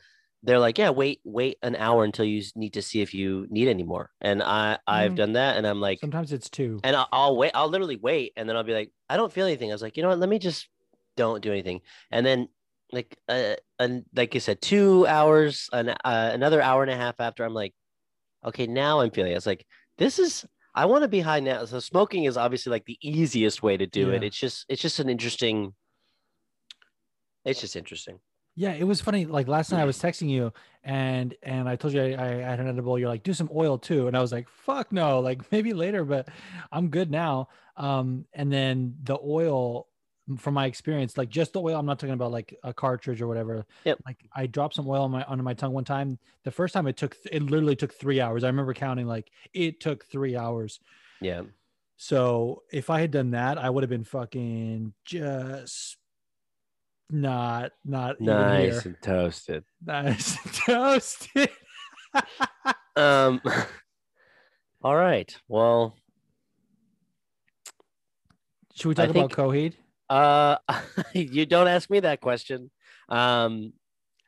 they're 0.42 0.58
like 0.58 0.76
yeah 0.78 0.90
wait 0.90 1.20
wait 1.24 1.56
an 1.62 1.74
hour 1.76 2.04
until 2.04 2.24
you 2.24 2.42
need 2.54 2.74
to 2.74 2.82
see 2.82 3.00
if 3.00 3.14
you 3.14 3.46
need 3.50 3.66
any 3.68 3.82
more 3.82 4.10
and 4.20 4.42
i 4.42 4.78
i've 4.86 5.12
Mm. 5.12 5.16
done 5.16 5.32
that 5.34 5.56
and 5.56 5.66
i'm 5.66 5.80
like 5.80 6.00
Sometimes 6.00 6.32
it's 6.32 6.50
two. 6.50 6.80
and 6.84 6.94
I'll, 6.96 7.08
I'll 7.12 7.36
wait 7.36 7.52
i'll 7.54 7.68
literally 7.68 7.96
wait 7.96 8.32
and 8.36 8.46
then 8.48 8.54
i'll 8.56 8.62
be 8.62 8.74
like 8.74 8.90
i 9.08 9.16
don't 9.16 9.32
feel 9.32 9.46
anything 9.46 9.70
i 9.70 9.74
was 9.74 9.80
like 9.82 9.96
you 9.96 10.02
know 10.02 10.10
what 10.10 10.18
let 10.18 10.28
me 10.28 10.38
just 10.38 10.68
don't 11.16 11.42
do 11.42 11.50
anything 11.50 11.80
and 12.10 12.24
then 12.26 12.48
like 12.92 13.16
uh 13.28 13.54
and 13.78 14.04
like 14.14 14.34
you 14.34 14.40
said 14.40 14.60
two 14.60 15.06
hours 15.06 15.68
an, 15.72 15.88
uh, 15.90 16.30
another 16.34 16.60
hour 16.60 16.82
and 16.82 16.90
a 16.90 16.96
half 16.96 17.20
after 17.20 17.42
i'm 17.44 17.54
like 17.54 17.74
okay 18.44 18.66
now 18.66 19.00
i'm 19.00 19.10
feeling 19.10 19.32
it. 19.32 19.36
it's 19.36 19.46
like 19.46 19.64
this 19.98 20.18
is 20.18 20.44
i 20.74 20.84
want 20.84 21.02
to 21.02 21.08
be 21.08 21.20
high 21.20 21.40
now 21.40 21.64
so 21.64 21.78
smoking 21.80 22.24
is 22.24 22.36
obviously 22.36 22.70
like 22.70 22.84
the 22.84 22.98
easiest 23.02 23.62
way 23.62 23.76
to 23.76 23.86
do 23.86 24.10
it 24.10 24.22
it's 24.24 24.38
just 24.38 24.64
it's 24.68 24.82
just 24.82 24.98
an 25.00 25.08
interesting 25.08 25.74
it's 27.44 27.60
just 27.60 27.76
interesting 27.76 28.18
Yeah, 28.56 28.72
it 28.72 28.84
was 28.84 29.00
funny. 29.00 29.26
Like 29.26 29.48
last 29.48 29.72
night, 29.72 29.82
I 29.82 29.84
was 29.84 29.98
texting 30.06 30.30
you, 30.30 30.52
and 30.84 31.34
and 31.42 31.68
I 31.68 31.74
told 31.76 31.92
you 31.92 32.00
I, 32.02 32.38
I 32.38 32.50
had 32.50 32.60
an 32.60 32.68
edible. 32.68 32.98
You're 32.98 33.08
like, 33.08 33.24
do 33.24 33.34
some 33.34 33.50
oil 33.52 33.78
too, 33.78 34.06
and 34.06 34.16
I 34.16 34.20
was 34.20 34.30
like, 34.30 34.48
fuck 34.48 34.92
no, 34.92 35.18
like 35.20 35.40
maybe 35.52 35.72
later, 35.72 36.04
but 36.04 36.28
I'm 36.70 36.88
good 36.88 37.10
now. 37.10 37.48
Um, 37.76 38.26
and 38.32 38.52
then 38.52 38.94
the 39.02 39.18
oil, 39.18 39.88
from 40.38 40.54
my 40.54 40.66
experience, 40.66 41.18
like 41.18 41.28
just 41.28 41.52
the 41.52 41.60
oil. 41.60 41.78
I'm 41.78 41.86
not 41.86 41.98
talking 41.98 42.14
about 42.14 42.32
like 42.32 42.56
a 42.62 42.72
cartridge 42.72 43.20
or 43.20 43.26
whatever. 43.28 43.66
Yep. 43.84 43.98
Like 44.06 44.18
I 44.34 44.46
dropped 44.46 44.74
some 44.74 44.88
oil 44.88 45.02
on 45.02 45.10
my 45.10 45.24
under 45.28 45.44
my 45.44 45.54
tongue 45.54 45.72
one 45.72 45.84
time. 45.84 46.18
The 46.44 46.50
first 46.50 46.72
time 46.74 46.86
it 46.86 46.96
took 46.96 47.16
it 47.30 47.42
literally 47.42 47.76
took 47.76 47.92
three 47.92 48.20
hours. 48.20 48.42
I 48.44 48.46
remember 48.48 48.72
counting 48.74 49.06
like 49.06 49.30
it 49.52 49.80
took 49.80 50.04
three 50.06 50.34
hours. 50.36 50.80
yeah 51.20 51.42
So 51.96 52.62
if 52.72 52.88
I 52.90 53.00
had 53.00 53.10
done 53.10 53.32
that, 53.32 53.58
I 53.58 53.68
would 53.70 53.82
have 53.82 53.90
been 53.90 54.04
fucking 54.04 54.94
just 55.04 55.96
not 57.10 57.72
not 57.84 58.16
even 58.20 58.26
nice 58.26 58.86
and 58.86 58.96
toasted 59.02 59.64
Nice 59.84 60.38
and 60.42 60.54
toasted. 60.54 61.50
Um. 62.96 63.40
All 64.84 64.94
right. 64.94 65.36
Well, 65.48 65.96
Should 68.74 68.88
we 68.88 68.94
talk 68.94 69.06
I 69.08 69.10
about 69.10 69.32
think- 69.32 69.32
Coheed? 69.32 69.72
Uh, 70.14 70.58
you 71.12 71.46
don't 71.46 71.68
ask 71.68 71.90
me 71.90 72.00
that 72.00 72.20
question. 72.20 72.70
Um, 73.08 73.72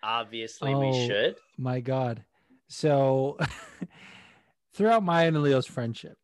obviously 0.02 0.74
we 0.74 0.86
Oh. 0.86 1.06
should. 1.06 1.36
My 1.58 1.80
God. 1.80 2.24
So 2.68 3.38
throughout 4.74 5.02
my 5.04 5.24
and 5.24 5.42
Leo's 5.42 5.66
friendship, 5.66 6.16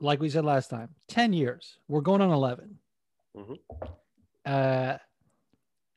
like 0.00 0.20
we 0.20 0.30
said 0.30 0.44
last 0.44 0.70
time, 0.70 0.90
10 1.08 1.32
years. 1.32 1.78
We're 1.88 2.00
going 2.02 2.20
on 2.20 2.30
11. 2.30 2.78
Mhm. 3.36 3.58
Uh, 4.46 4.98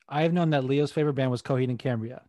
I 0.10 0.24
have 0.24 0.34
known 0.34 0.50
that 0.50 0.64
Leo's 0.66 0.92
favorite 0.92 1.14
band 1.14 1.32
was 1.32 1.42
Coheed 1.42 1.70
and 1.70 1.80
Cambria. 1.80 2.24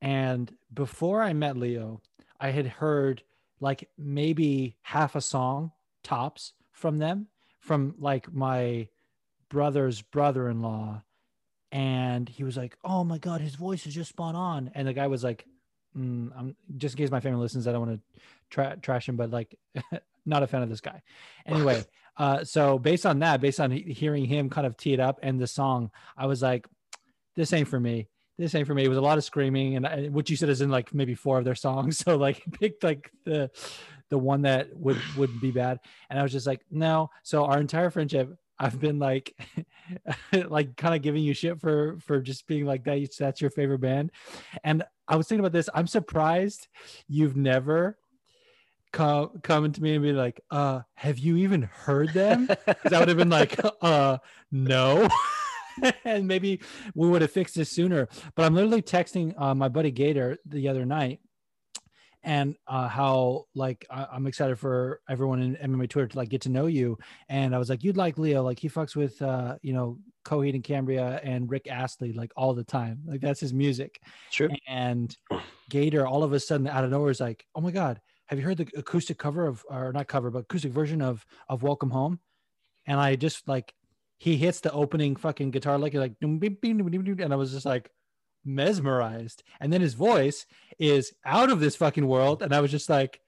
And 0.00 0.54
before 0.72 1.22
I 1.22 1.32
met 1.32 1.56
Leo, 1.56 2.00
I 2.38 2.50
had 2.50 2.66
heard 2.66 3.22
like 3.60 3.88
maybe 3.98 4.76
half 4.82 5.16
a 5.16 5.20
song 5.20 5.72
tops 6.04 6.52
from 6.70 6.98
them 6.98 7.26
from 7.58 7.94
like 7.98 8.32
my 8.32 8.88
brother's 9.50 10.02
brother-in-law 10.02 11.02
and 11.70 12.28
he 12.28 12.44
was 12.44 12.56
like 12.56 12.76
oh 12.84 13.04
my 13.04 13.18
god 13.18 13.40
his 13.40 13.54
voice 13.54 13.86
is 13.86 13.94
just 13.94 14.10
spot 14.10 14.34
on. 14.34 14.70
And 14.74 14.88
the 14.88 14.92
guy 14.92 15.06
was 15.06 15.22
like 15.24 15.46
mm, 15.96 16.30
i'm 16.36 16.56
just 16.76 16.94
in 16.94 16.98
case 17.04 17.10
my 17.10 17.20
family 17.20 17.40
listens 17.40 17.66
i 17.66 17.72
don't 17.72 17.86
want 17.86 18.00
to 18.14 18.20
tra- 18.50 18.78
trash 18.80 19.08
him 19.08 19.16
but 19.16 19.30
like 19.30 19.58
not 20.26 20.42
a 20.42 20.46
fan 20.46 20.62
of 20.62 20.68
this 20.68 20.80
guy. 20.80 21.02
Anyway 21.46 21.84
uh 22.16 22.44
so 22.44 22.78
based 22.78 23.06
on 23.06 23.20
that 23.20 23.40
based 23.40 23.60
on 23.60 23.70
he- 23.70 23.92
hearing 23.92 24.24
him 24.24 24.50
kind 24.50 24.66
of 24.66 24.76
tee 24.76 24.92
it 24.92 25.00
up 25.00 25.20
and 25.22 25.40
the 25.40 25.46
song 25.46 25.90
i 26.16 26.26
was 26.26 26.42
like 26.42 26.66
this 27.38 27.52
ain't 27.52 27.68
for 27.68 27.78
me. 27.78 28.08
This 28.36 28.54
ain't 28.56 28.66
for 28.66 28.74
me. 28.74 28.84
It 28.84 28.88
was 28.88 28.98
a 28.98 29.02
lot 29.02 29.16
of 29.16 29.22
screaming 29.22 29.76
and 29.76 29.86
I, 29.86 30.06
what 30.08 30.28
you 30.28 30.36
said 30.36 30.48
is 30.48 30.60
in 30.60 30.70
like 30.70 30.92
maybe 30.92 31.14
four 31.14 31.38
of 31.38 31.44
their 31.44 31.54
songs 31.54 31.98
so 32.04 32.16
like 32.16 32.42
picked 32.52 32.82
like 32.82 33.10
the 33.24 33.50
the 34.10 34.18
one 34.18 34.42
that 34.42 34.76
would 34.76 34.98
would 35.16 35.40
be 35.40 35.52
bad. 35.52 35.78
And 36.10 36.18
i 36.18 36.22
was 36.22 36.32
just 36.32 36.46
like 36.46 36.62
no. 36.70 37.10
So 37.22 37.44
our 37.44 37.60
entire 37.60 37.90
friendship 37.90 38.36
i've 38.58 38.80
been 38.80 38.98
like 38.98 39.34
like 40.48 40.76
kind 40.76 40.94
of 40.94 41.02
giving 41.02 41.22
you 41.22 41.34
shit 41.34 41.60
for 41.60 41.98
for 42.00 42.20
just 42.20 42.46
being 42.46 42.64
like 42.64 42.84
that 42.84 43.08
that's 43.18 43.40
your 43.40 43.50
favorite 43.50 43.80
band. 43.80 44.10
And 44.64 44.82
i 45.06 45.16
was 45.16 45.28
thinking 45.28 45.40
about 45.40 45.52
this 45.52 45.68
i'm 45.74 45.86
surprised 45.86 46.68
you've 47.08 47.36
never 47.36 47.98
come 48.92 49.30
coming 49.42 49.72
to 49.72 49.82
me 49.82 49.94
and 49.94 50.02
be 50.02 50.12
like 50.12 50.40
uh 50.50 50.80
have 50.94 51.18
you 51.18 51.36
even 51.36 51.62
heard 51.62 52.12
them? 52.14 52.46
Because 52.46 52.92
i 52.92 52.98
would 52.98 53.08
have 53.08 53.18
been 53.18 53.30
like 53.30 53.58
uh 53.82 54.18
no. 54.50 55.08
And 56.04 56.26
maybe 56.26 56.60
we 56.96 57.08
would 57.08 57.22
have 57.22 57.30
fixed 57.30 57.54
this 57.54 57.70
sooner. 57.70 58.08
But 58.34 58.44
i'm 58.44 58.54
literally 58.54 58.82
texting 58.82 59.32
uh, 59.40 59.54
my 59.54 59.68
buddy 59.68 59.92
gator 59.92 60.36
the 60.44 60.68
other 60.68 60.84
night 60.84 61.20
and 62.28 62.56
uh, 62.66 62.86
how 62.88 63.46
like 63.54 63.86
I- 63.90 64.06
I'm 64.12 64.26
excited 64.26 64.58
for 64.58 65.00
everyone 65.08 65.40
in 65.40 65.56
MMA 65.56 65.88
Twitter 65.88 66.08
to 66.08 66.16
like 66.18 66.28
get 66.28 66.42
to 66.42 66.50
know 66.50 66.66
you. 66.66 66.98
And 67.30 67.54
I 67.54 67.58
was 67.58 67.70
like, 67.70 67.82
you'd 67.82 67.96
like 67.96 68.18
Leo, 68.18 68.42
like 68.42 68.58
he 68.58 68.68
fucks 68.68 68.94
with 68.94 69.20
uh, 69.22 69.56
you 69.62 69.72
know 69.72 69.98
Coheed 70.26 70.54
and 70.54 70.62
Cambria 70.62 71.20
and 71.24 71.50
Rick 71.50 71.68
Astley 71.68 72.12
like 72.12 72.30
all 72.36 72.52
the 72.52 72.64
time, 72.64 73.00
like 73.06 73.22
that's 73.22 73.40
his 73.40 73.54
music. 73.54 73.98
True. 74.30 74.50
And 74.68 75.16
Gator, 75.70 76.06
all 76.06 76.22
of 76.22 76.34
a 76.34 76.40
sudden 76.40 76.66
out 76.66 76.84
of 76.84 76.90
nowhere, 76.90 77.10
is 77.10 77.18
like, 77.18 77.46
oh 77.54 77.62
my 77.62 77.70
god, 77.70 77.98
have 78.26 78.38
you 78.38 78.44
heard 78.44 78.58
the 78.58 78.68
acoustic 78.76 79.16
cover 79.16 79.46
of 79.46 79.64
or 79.70 79.90
not 79.94 80.06
cover, 80.06 80.30
but 80.30 80.40
acoustic 80.40 80.70
version 80.72 81.00
of 81.00 81.24
of 81.48 81.62
Welcome 81.62 81.90
Home? 81.90 82.20
And 82.86 83.00
I 83.00 83.16
just 83.16 83.48
like 83.48 83.72
he 84.18 84.36
hits 84.36 84.60
the 84.60 84.72
opening 84.72 85.16
fucking 85.16 85.50
guitar 85.50 85.78
like 85.78 85.94
"Dum, 86.20 86.38
beep, 86.38 86.60
beep, 86.60 86.76
dum, 86.76 86.90
dum, 86.90 87.04
dum," 87.04 87.20
and 87.20 87.32
I 87.32 87.36
was 87.36 87.52
just 87.52 87.64
like 87.64 87.90
mesmerized. 88.48 89.42
And 89.60 89.72
then 89.72 89.80
his 89.80 89.94
voice 89.94 90.46
is 90.78 91.12
out 91.24 91.50
of 91.50 91.60
this 91.60 91.76
fucking 91.76 92.06
world, 92.06 92.42
and 92.42 92.54
I 92.54 92.60
was 92.60 92.70
just 92.70 92.88
like, 92.88 93.20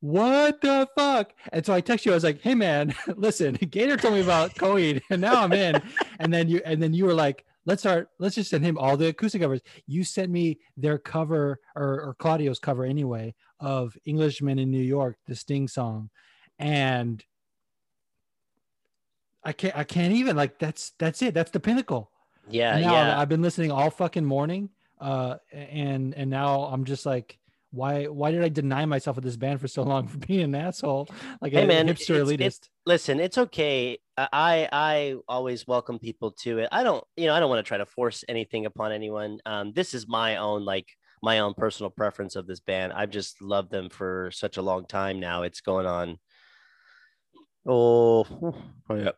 "What 0.00 0.60
the 0.60 0.88
fuck?" 0.96 1.32
And 1.52 1.66
so 1.66 1.74
I 1.74 1.80
text 1.80 2.06
you. 2.06 2.12
I 2.12 2.14
was 2.14 2.24
like, 2.24 2.40
"Hey 2.40 2.54
man, 2.54 2.94
listen, 3.16 3.54
Gator 3.70 3.96
told 3.96 4.14
me 4.14 4.20
about 4.22 4.54
Coheed, 4.54 5.02
and 5.10 5.20
now 5.20 5.42
I'm 5.42 5.52
in." 5.52 5.82
And 6.20 6.32
then 6.32 6.48
you 6.48 6.62
and 6.64 6.82
then 6.82 6.94
you 6.94 7.04
were 7.04 7.14
like, 7.14 7.44
"Let's 7.66 7.82
start. 7.82 8.08
Let's 8.18 8.36
just 8.36 8.50
send 8.50 8.64
him 8.64 8.78
all 8.78 8.96
the 8.96 9.08
acoustic 9.08 9.42
covers." 9.42 9.60
You 9.86 10.04
sent 10.04 10.30
me 10.30 10.60
their 10.76 10.98
cover 10.98 11.60
or, 11.74 12.00
or 12.00 12.16
Claudio's 12.18 12.58
cover 12.58 12.84
anyway 12.84 13.34
of 13.60 13.96
Englishman 14.04 14.58
in 14.58 14.70
New 14.70 14.82
York, 14.82 15.16
the 15.26 15.34
Sting 15.34 15.68
song, 15.68 16.10
and 16.58 17.24
I 19.44 19.52
can't 19.52 19.76
I 19.76 19.84
can't 19.84 20.12
even 20.12 20.36
like 20.36 20.58
that's 20.58 20.92
that's 20.98 21.22
it. 21.22 21.34
That's 21.34 21.52
the 21.52 21.60
pinnacle. 21.60 22.10
Yeah, 22.48 22.78
now 22.80 22.92
yeah. 22.92 23.20
I've 23.20 23.28
been 23.28 23.42
listening 23.42 23.70
all 23.72 23.90
fucking 23.90 24.24
morning. 24.24 24.70
Uh 25.00 25.36
and 25.52 26.14
and 26.14 26.30
now 26.30 26.62
I'm 26.62 26.84
just 26.84 27.04
like 27.04 27.38
why 27.70 28.04
why 28.04 28.30
did 28.30 28.42
I 28.42 28.48
deny 28.48 28.86
myself 28.86 29.18
of 29.18 29.24
this 29.24 29.36
band 29.36 29.60
for 29.60 29.68
so 29.68 29.82
long 29.82 30.06
for 30.12 30.16
being 30.18 30.40
an 30.42 30.54
asshole? 30.54 31.08
Like 31.42 31.52
Hey, 31.52 31.64
a 31.64 31.66
man, 31.66 31.86
hipster 31.88 32.14
it's- 32.16 32.28
elitist. 32.28 32.32
it's- 32.40 32.60
Listen, 32.86 33.18
it's 33.20 33.36
okay. 33.36 33.98
I 34.16 34.68
I 34.72 35.16
always 35.28 35.66
welcome 35.66 35.98
people 35.98 36.30
to 36.42 36.58
it. 36.60 36.68
I 36.70 36.84
don't, 36.84 37.02
you 37.16 37.26
know, 37.26 37.34
I 37.34 37.40
don't 37.40 37.50
want 37.50 37.58
to 37.64 37.68
try 37.68 37.78
to 37.78 37.84
force 37.84 38.24
anything 38.28 38.64
upon 38.64 38.92
anyone. 38.92 39.40
Um, 39.44 39.72
this 39.74 39.92
is 39.92 40.06
my 40.08 40.36
own 40.36 40.64
like 40.64 40.86
my 41.20 41.40
own 41.40 41.52
personal 41.54 41.90
preference 41.90 42.36
of 42.36 42.46
this 42.46 42.60
band. 42.60 42.92
I've 42.92 43.10
just 43.10 43.42
loved 43.42 43.72
them 43.72 43.90
for 43.90 44.30
such 44.32 44.56
a 44.56 44.62
long 44.62 44.86
time 44.86 45.18
now. 45.18 45.42
It's 45.42 45.60
going 45.60 45.84
on 45.86 46.18
oh, 47.66 48.24
oh 48.88 48.94
yeah, 48.94 49.10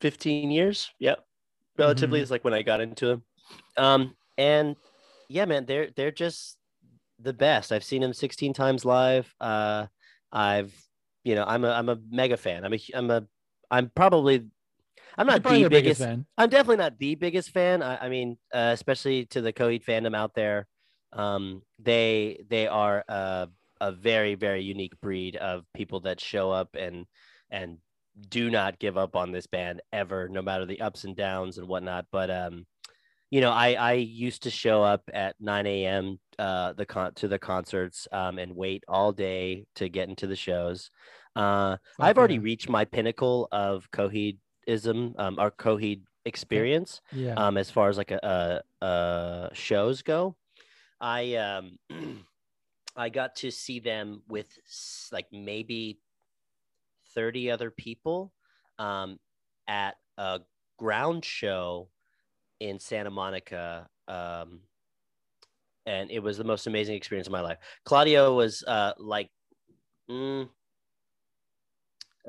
15 0.00 0.50
years. 0.50 0.90
Yep. 0.98 1.24
Relatively 1.78 2.20
Mhm. 2.20 2.22
is 2.22 2.30
like 2.30 2.44
when 2.44 2.54
I 2.54 2.62
got 2.62 2.80
into 2.80 3.06
them. 3.06 3.24
Um, 3.76 4.16
and 4.36 4.76
yeah, 5.28 5.44
man, 5.46 5.66
they're 5.66 5.90
they're 5.96 6.10
just 6.12 6.58
the 7.18 7.32
best. 7.32 7.72
I've 7.72 7.84
seen 7.84 8.02
them 8.02 8.12
16 8.12 8.52
times 8.52 8.84
live. 8.84 9.34
Uh, 9.40 9.86
I've 10.30 10.74
you 11.24 11.34
know, 11.34 11.44
I'm 11.46 11.64
a 11.64 11.70
I'm 11.70 11.88
a 11.88 11.98
mega 12.10 12.36
fan. 12.36 12.64
I'm 12.64 12.74
a 12.74 12.78
I'm 12.94 13.10
a 13.10 13.26
I'm 13.70 13.90
probably 13.94 14.44
I'm 15.16 15.26
not 15.26 15.42
probably 15.42 15.62
the 15.62 15.70
their 15.70 15.80
biggest. 15.82 16.00
fan. 16.00 16.26
I'm 16.38 16.48
definitely 16.48 16.76
not 16.78 16.98
the 16.98 17.14
biggest 17.14 17.50
fan. 17.50 17.82
I, 17.82 18.06
I 18.06 18.08
mean, 18.08 18.38
uh, 18.52 18.70
especially 18.72 19.26
to 19.26 19.40
the 19.40 19.52
Coheed 19.52 19.84
fandom 19.84 20.16
out 20.16 20.34
there, 20.34 20.66
um, 21.12 21.62
they 21.78 22.44
they 22.48 22.66
are 22.66 23.04
a, 23.08 23.48
a 23.80 23.92
very 23.92 24.34
very 24.34 24.62
unique 24.62 24.98
breed 25.00 25.36
of 25.36 25.64
people 25.74 26.00
that 26.00 26.20
show 26.20 26.50
up 26.50 26.74
and 26.74 27.06
and 27.50 27.78
do 28.28 28.50
not 28.50 28.78
give 28.78 28.96
up 28.96 29.16
on 29.16 29.32
this 29.32 29.46
band 29.46 29.80
ever, 29.92 30.28
no 30.28 30.42
matter 30.42 30.66
the 30.66 30.80
ups 30.80 31.04
and 31.04 31.16
downs 31.16 31.58
and 31.58 31.68
whatnot. 31.68 32.06
But 32.12 32.30
um, 32.30 32.66
you 33.30 33.40
know, 33.40 33.50
I 33.50 33.72
I 33.74 33.92
used 33.94 34.42
to 34.44 34.50
show 34.50 34.82
up 34.82 35.02
at 35.12 35.36
9 35.40 35.66
a.m. 35.66 36.20
uh 36.38 36.72
the 36.74 36.84
con 36.86 37.14
to 37.14 37.28
the 37.28 37.38
concerts 37.38 38.06
um 38.12 38.38
and 38.38 38.54
wait 38.54 38.84
all 38.88 39.12
day 39.12 39.66
to 39.76 39.88
get 39.88 40.08
into 40.08 40.26
the 40.26 40.36
shows. 40.36 40.90
Uh, 41.34 41.76
Fuck 41.96 42.06
I've 42.06 42.18
already 42.18 42.38
reached 42.38 42.68
my 42.68 42.84
pinnacle 42.84 43.48
of 43.52 43.90
Coheedism, 43.90 45.18
um, 45.18 45.36
or 45.38 45.50
Coheed 45.50 46.02
experience 46.24 47.00
Yeah. 47.10 47.34
um 47.34 47.56
as 47.56 47.68
far 47.70 47.88
as 47.88 47.98
like 47.98 48.12
a, 48.12 48.62
a, 48.80 48.86
a 48.86 49.50
shows 49.54 50.02
go 50.02 50.36
i 51.00 51.34
um 51.34 51.78
i 52.96 53.08
got 53.08 53.34
to 53.36 53.50
see 53.50 53.80
them 53.80 54.22
with 54.28 54.46
like 55.10 55.26
maybe 55.32 55.98
30 57.14 57.50
other 57.50 57.70
people 57.70 58.32
um 58.78 59.18
at 59.68 59.96
a 60.18 60.40
ground 60.78 61.24
show 61.24 61.88
in 62.60 62.78
santa 62.78 63.10
monica 63.10 63.88
um 64.08 64.60
and 65.86 66.10
it 66.10 66.20
was 66.20 66.38
the 66.38 66.44
most 66.44 66.66
amazing 66.66 66.94
experience 66.94 67.26
of 67.26 67.32
my 67.32 67.40
life 67.40 67.58
claudio 67.84 68.34
was 68.34 68.62
uh 68.66 68.92
like 68.98 69.30
mm, 70.10 70.48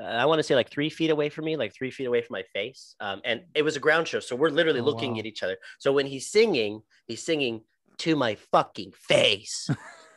I 0.02 0.26
want 0.26 0.40
to 0.40 0.44
say 0.44 0.56
like 0.56 0.72
three 0.72 0.90
feet 0.90 1.12
away 1.12 1.30
from 1.30 1.46
me, 1.46 1.56
like 1.56 1.74
three 1.74 1.92
feet 1.92 2.06
away 2.06 2.22
from 2.24 2.34
my 2.34 2.44
face. 2.52 2.96
Um, 3.00 3.22
and 3.24 3.44
it 3.54 3.62
was 3.62 3.76
a 3.76 3.80
ground 3.80 4.08
show. 4.08 4.20
So 4.20 4.36
we're 4.36 4.50
literally 4.50 4.80
Oh, 4.80 4.86
looking 4.86 5.14
wow. 5.14 5.20
at 5.20 5.26
each 5.28 5.44
other. 5.44 5.58
So 5.78 5.94
when 5.94 6.08
he's 6.08 6.32
singing, 6.32 6.82
he's 7.06 7.22
singing 7.24 7.62
to 8.00 8.16
my 8.16 8.34
fucking 8.52 8.92
face. 8.94 9.70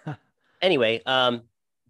anyway, 0.63 1.03
um, 1.05 1.43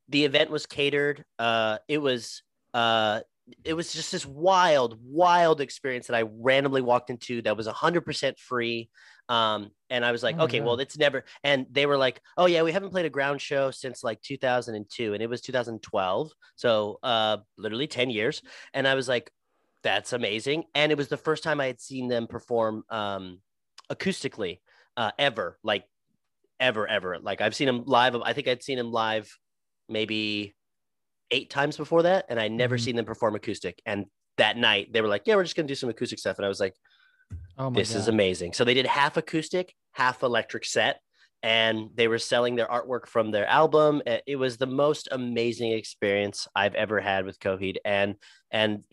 the 0.09 0.25
event 0.25 0.50
was 0.50 0.66
catered. 0.66 1.25
Uh, 1.38 1.78
it 1.87 1.99
was 1.99 2.42
uh, 2.76 3.21
it 3.64 3.73
was 3.73 3.92
just 3.92 4.12
this 4.12 4.26
wild, 4.26 4.99
wild 5.02 5.62
experience 5.62 6.09
that 6.09 6.16
I 6.16 6.23
randomly 6.23 6.83
walked 6.83 7.09
into 7.09 7.40
that 7.42 7.56
was 7.56 7.66
100% 7.66 8.38
free. 8.38 8.90
Um, 9.30 9.71
and 9.88 10.04
I 10.04 10.12
was 10.12 10.23
like, 10.23 10.37
Oh 10.38 10.45
okay, 10.45 10.61
well, 10.61 10.78
it's 10.78 10.99
never. 10.99 11.25
And 11.42 11.66
they 11.71 11.87
were 11.87 11.97
like, 11.97 12.21
oh, 12.37 12.45
yeah, 12.47 12.62
we 12.62 12.73
haven't 12.73 12.90
played 12.90 13.06
a 13.06 13.11
ground 13.11 13.40
show 13.40 13.71
since 13.71 14.04
like 14.04 14.21
2002. 14.21 15.14
And 15.14 15.23
it 15.23 15.30
was 15.30 15.40
2012. 15.40 16.33
So 16.56 16.99
uh, 17.02 17.38
literally 17.56 17.87
10 17.87 18.11
years. 18.11 18.42
And 18.75 18.87
I 18.87 18.95
was 18.95 19.09
like, 19.09 19.30
that's 19.83 20.12
amazing. 20.12 20.64
And 20.75 20.92
it 20.92 20.99
was 20.99 21.09
the 21.09 21.16
first 21.16 21.42
time 21.42 21.61
I 21.61 21.66
had 21.66 21.80
seen 21.80 22.09
them 22.09 22.26
perform 22.26 22.85
um, 22.90 23.40
acoustically 23.90 24.61
uh, 24.99 25.12
ever, 25.18 25.59
like 25.62 25.85
ever, 26.61 26.87
ever. 26.87 27.18
Like 27.21 27.40
I've 27.40 27.54
seen 27.54 27.68
them 27.68 27.85
live. 27.87 28.16
I 28.16 28.35
think 28.35 28.49
I'd 28.49 28.62
seen 28.62 28.76
them 28.76 28.92
live 28.92 29.35
maybe 29.88 30.54
eight 31.30 31.50
times 31.50 31.76
before 31.76 32.02
that, 32.04 32.26
and 32.28 32.38
I 32.40 32.49
never 32.49 32.76
Mhm. 32.76 32.80
seen 32.80 32.97
them 32.97 33.04
perform 33.04 33.35
acoustic. 33.35 33.80
And 33.87 34.06
that 34.37 34.56
night 34.56 34.92
they 34.92 35.00
were 35.00 35.09
like, 35.09 35.23
"Yeah, 35.26 35.37
we're 35.37 35.45
just 35.45 35.56
gonna 35.56 35.68
do 35.68 35.75
some 35.75 35.88
acoustic 35.90 36.18
stuff," 36.18 36.37
and 36.38 36.45
I 36.45 36.49
was 36.49 36.61
like, 36.61 36.75
oh 37.59 37.71
my 37.71 37.76
"This 37.80 37.95
is 37.95 38.09
amazing." 38.09 38.52
So 38.52 38.64
they 38.64 38.75
did 38.75 38.87
half 38.87 39.16
acoustic, 39.16 39.75
half 39.92 40.23
electric 40.23 40.64
set, 40.64 41.00
and 41.42 41.90
they 41.95 42.06
were 42.09 42.18
selling 42.18 42.54
their 42.56 42.66
artwork 42.66 43.06
from 43.06 43.30
their 43.30 43.47
album. 43.47 44.02
It 44.26 44.37
was 44.37 44.56
the 44.59 44.66
most 44.66 45.09
amazing 45.11 45.73
experience 45.73 46.47
I've 46.54 46.75
ever 46.75 47.00
had 47.00 47.25
with 47.25 47.40
Coheed, 47.40 47.76
and 47.85 48.16
and 48.50 48.85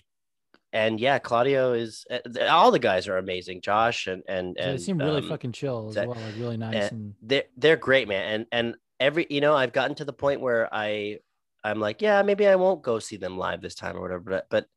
and 0.71 0.99
yeah, 0.99 1.19
Claudio 1.19 1.73
is 1.73 2.03
uh, 2.09 2.19
all 2.49 2.71
the 2.71 2.79
guys 2.79 3.07
are 3.07 3.17
amazing. 3.17 3.61
Josh 3.61 4.07
and 4.07 4.23
and 4.27 4.55
So 4.57 4.63
they 4.63 4.69
and 4.71 4.81
seem 4.81 4.97
really 4.97 5.21
um, 5.21 5.29
fucking 5.29 5.51
chill 5.51 5.89
as 5.89 5.95
that- 5.95 6.07
well, 6.07 6.17
like 6.19 6.35
really 6.37 6.57
nice 6.57 6.75
uh, 6.75 6.89
and 6.95 7.13
they're 7.21 7.43
they're 7.57 7.75
great, 7.77 8.07
man. 8.07 8.25
And 8.33 8.45
and 8.51 8.75
every 8.99 9.27
you 9.29 9.41
know, 9.41 9.55
I've 9.55 9.73
gotten 9.73 9.95
to 9.97 10.05
the 10.05 10.13
point 10.13 10.41
where 10.41 10.73
I 10.73 11.19
I'm 11.63 11.79
like, 11.79 12.01
yeah, 12.01 12.21
maybe 12.21 12.47
I 12.47 12.55
won't 12.55 12.81
go 12.81 12.99
see 12.99 13.17
them 13.17 13.37
live 13.37 13.61
this 13.61 13.75
time 13.75 13.95
or 13.95 14.01
whatever. 14.01 14.23
But 14.29 14.47
but 14.49 14.67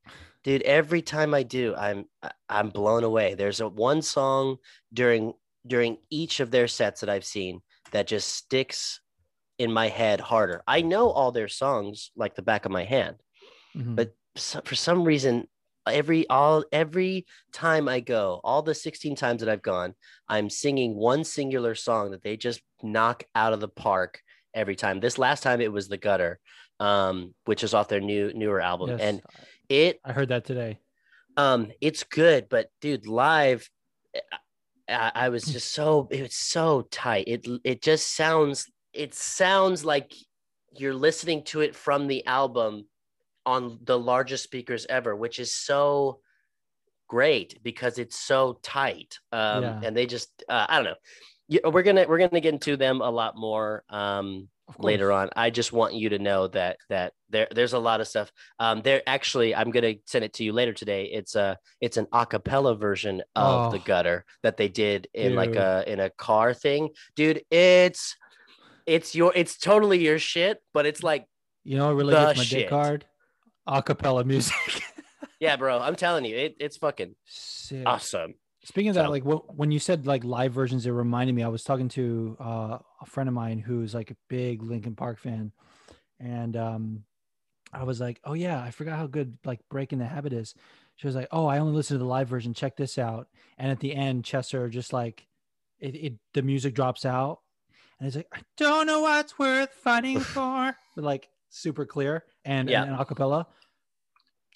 dude, 0.44 0.62
every 0.62 1.02
time 1.02 1.34
I 1.34 1.42
do, 1.42 1.74
I'm 1.76 2.06
I'm 2.48 2.70
blown 2.70 3.04
away. 3.04 3.34
There's 3.34 3.60
a 3.60 3.68
one 3.68 4.02
song 4.02 4.56
during 4.92 5.34
during 5.66 5.98
each 6.10 6.40
of 6.40 6.50
their 6.50 6.68
sets 6.68 7.00
that 7.00 7.10
I've 7.10 7.24
seen 7.24 7.60
that 7.92 8.06
just 8.06 8.28
sticks 8.28 9.00
in 9.58 9.72
my 9.72 9.88
head 9.88 10.20
harder. 10.20 10.62
I 10.66 10.82
know 10.82 11.10
all 11.10 11.32
their 11.32 11.48
songs 11.48 12.10
like 12.14 12.34
the 12.34 12.42
back 12.42 12.64
of 12.66 12.72
my 12.72 12.84
hand 12.84 13.16
Mhm. 13.76 13.96
but 13.96 14.14
so, 14.36 14.60
for 14.64 14.74
some 14.74 15.04
reason 15.04 15.48
every 15.88 16.26
all 16.28 16.64
every 16.72 17.26
time 17.52 17.88
i 17.88 18.00
go 18.00 18.40
all 18.42 18.62
the 18.62 18.74
16 18.74 19.14
times 19.14 19.40
that 19.40 19.48
i've 19.48 19.62
gone 19.62 19.94
i'm 20.28 20.50
singing 20.50 20.96
one 20.96 21.22
singular 21.24 21.74
song 21.74 22.10
that 22.10 22.22
they 22.22 22.36
just 22.36 22.60
knock 22.82 23.22
out 23.34 23.52
of 23.52 23.60
the 23.60 23.68
park 23.68 24.20
every 24.54 24.74
time 24.74 24.98
this 24.98 25.18
last 25.18 25.42
time 25.42 25.60
it 25.60 25.70
was 25.72 25.88
the 25.88 25.96
gutter 25.96 26.40
um 26.80 27.34
which 27.44 27.64
is 27.64 27.74
off 27.74 27.88
their 27.88 28.00
new 28.00 28.32
newer 28.34 28.60
album. 28.60 28.90
Yes, 28.90 29.00
and 29.00 29.22
it 29.68 30.00
I 30.04 30.12
heard 30.12 30.28
that 30.28 30.44
today. 30.44 30.78
um 31.36 31.70
it's 31.80 32.04
good 32.04 32.48
but 32.48 32.70
dude 32.80 33.06
live 33.06 33.68
I, 34.88 35.12
I 35.14 35.28
was 35.30 35.44
just 35.46 35.72
so 35.72 36.08
it 36.10 36.22
was 36.22 36.34
so 36.34 36.82
tight. 36.82 37.24
It 37.26 37.46
it 37.64 37.82
just 37.82 38.14
sounds 38.14 38.70
it 38.92 39.14
sounds 39.14 39.84
like 39.84 40.12
you're 40.76 40.94
listening 40.94 41.44
to 41.44 41.60
it 41.60 41.74
from 41.74 42.06
the 42.06 42.24
album 42.26 42.88
on 43.46 43.78
the 43.82 43.98
largest 43.98 44.44
speakers 44.44 44.86
ever 44.86 45.16
which 45.16 45.38
is 45.38 45.54
so 45.56 46.20
great 47.08 47.62
because 47.62 47.98
it's 47.98 48.18
so 48.18 48.58
tight. 48.62 49.18
Um 49.32 49.62
Yeah. 49.62 49.80
and 49.82 49.96
they 49.96 50.06
just 50.06 50.44
uh, 50.48 50.66
i 50.68 50.76
don't 50.76 50.84
know. 50.86 50.96
Yeah, 51.48 51.68
we're 51.68 51.82
gonna 51.84 52.06
we're 52.08 52.18
gonna 52.18 52.40
get 52.40 52.54
into 52.54 52.76
them 52.76 53.00
a 53.00 53.10
lot 53.10 53.36
more. 53.36 53.84
Um 53.88 54.48
later 54.78 55.12
on. 55.12 55.30
I 55.36 55.50
just 55.50 55.72
want 55.72 55.94
you 55.94 56.08
to 56.10 56.18
know 56.18 56.48
that 56.48 56.76
that 56.88 57.12
there 57.30 57.48
there's 57.54 57.72
a 57.72 57.78
lot 57.78 58.00
of 58.00 58.08
stuff. 58.08 58.30
Um, 58.58 58.82
there 58.82 59.02
actually, 59.06 59.54
I'm 59.54 59.70
gonna 59.70 59.94
send 60.06 60.24
it 60.24 60.32
to 60.34 60.44
you 60.44 60.52
later 60.52 60.72
today. 60.72 61.04
It's 61.06 61.34
a 61.34 61.56
it's 61.80 61.96
an 61.96 62.06
acapella 62.12 62.78
version 62.78 63.22
of 63.34 63.72
the 63.72 63.78
Oh. 63.78 63.82
gutter 63.84 64.24
that 64.42 64.56
they 64.56 64.68
did 64.68 65.08
in 65.14 65.34
like 65.34 65.54
a 65.56 65.84
in 65.86 66.00
a 66.00 66.10
car 66.10 66.52
thing, 66.54 66.90
dude. 67.14 67.42
It's 67.50 68.16
it's 68.86 69.14
your 69.14 69.32
it's 69.34 69.56
totally 69.58 69.98
your 70.04 70.18
shit, 70.18 70.58
but 70.74 70.86
it's 70.86 71.02
like 71.02 71.26
You 71.64 71.76
know 71.76 71.92
really 71.92 72.14
my 72.14 72.34
shit. 72.34 72.58
dick 72.60 72.70
hard? 72.70 73.04
Acapella 73.68 74.24
music. 74.24 74.54
yeah, 75.40 75.56
bro. 75.56 75.80
I'm 75.80 75.96
telling 75.96 76.24
you, 76.24 76.36
it, 76.36 76.56
it's 76.60 76.76
fucking 76.76 77.14
Sick. 77.24 77.82
awesome. 77.84 78.34
Speaking 78.66 78.88
of 78.90 78.94
that, 78.96 79.10
like 79.10 79.22
wh- 79.22 79.48
when 79.56 79.70
you 79.70 79.78
said 79.78 80.06
like 80.06 80.24
live 80.24 80.52
versions, 80.52 80.86
it 80.86 80.90
reminded 80.90 81.34
me. 81.34 81.42
I 81.44 81.48
was 81.48 81.62
talking 81.62 81.88
to 81.90 82.36
uh, 82.40 82.78
a 83.00 83.06
friend 83.06 83.28
of 83.28 83.34
mine 83.34 83.58
who's 83.60 83.94
like 83.94 84.10
a 84.10 84.16
big 84.28 84.60
Linkin 84.62 84.96
Park 84.96 85.20
fan, 85.20 85.52
and 86.18 86.56
um, 86.56 87.04
I 87.72 87.84
was 87.84 88.00
like, 88.00 88.20
"Oh 88.24 88.32
yeah, 88.34 88.60
I 88.60 88.72
forgot 88.72 88.98
how 88.98 89.06
good 89.06 89.38
like 89.44 89.60
Breaking 89.70 89.98
the 90.00 90.06
Habit 90.06 90.32
is." 90.32 90.52
she 90.96 91.06
was 91.06 91.14
like, 91.14 91.28
"Oh, 91.30 91.46
I 91.46 91.58
only 91.58 91.74
listened 91.74 92.00
to 92.00 92.04
the 92.04 92.08
live 92.10 92.28
version. 92.28 92.54
Check 92.54 92.76
this 92.76 92.98
out." 92.98 93.28
And 93.56 93.70
at 93.70 93.78
the 93.78 93.94
end, 93.94 94.24
Chester 94.24 94.68
just 94.68 94.92
like 94.92 95.26
it, 95.78 95.94
it 95.94 96.14
the 96.34 96.42
music 96.42 96.74
drops 96.74 97.04
out, 97.04 97.38
and 98.00 98.06
he's 98.06 98.16
like, 98.16 98.28
"I 98.32 98.40
don't 98.56 98.88
know 98.88 99.00
what's 99.00 99.38
worth 99.38 99.70
fighting 99.70 100.18
for," 100.34 100.74
but 100.96 101.04
like 101.04 101.28
super 101.50 101.86
clear 101.86 102.24
and 102.44 102.68
Yeah. 102.68 102.82
and, 102.82 102.90
and 102.92 102.98
acapella. 102.98 103.46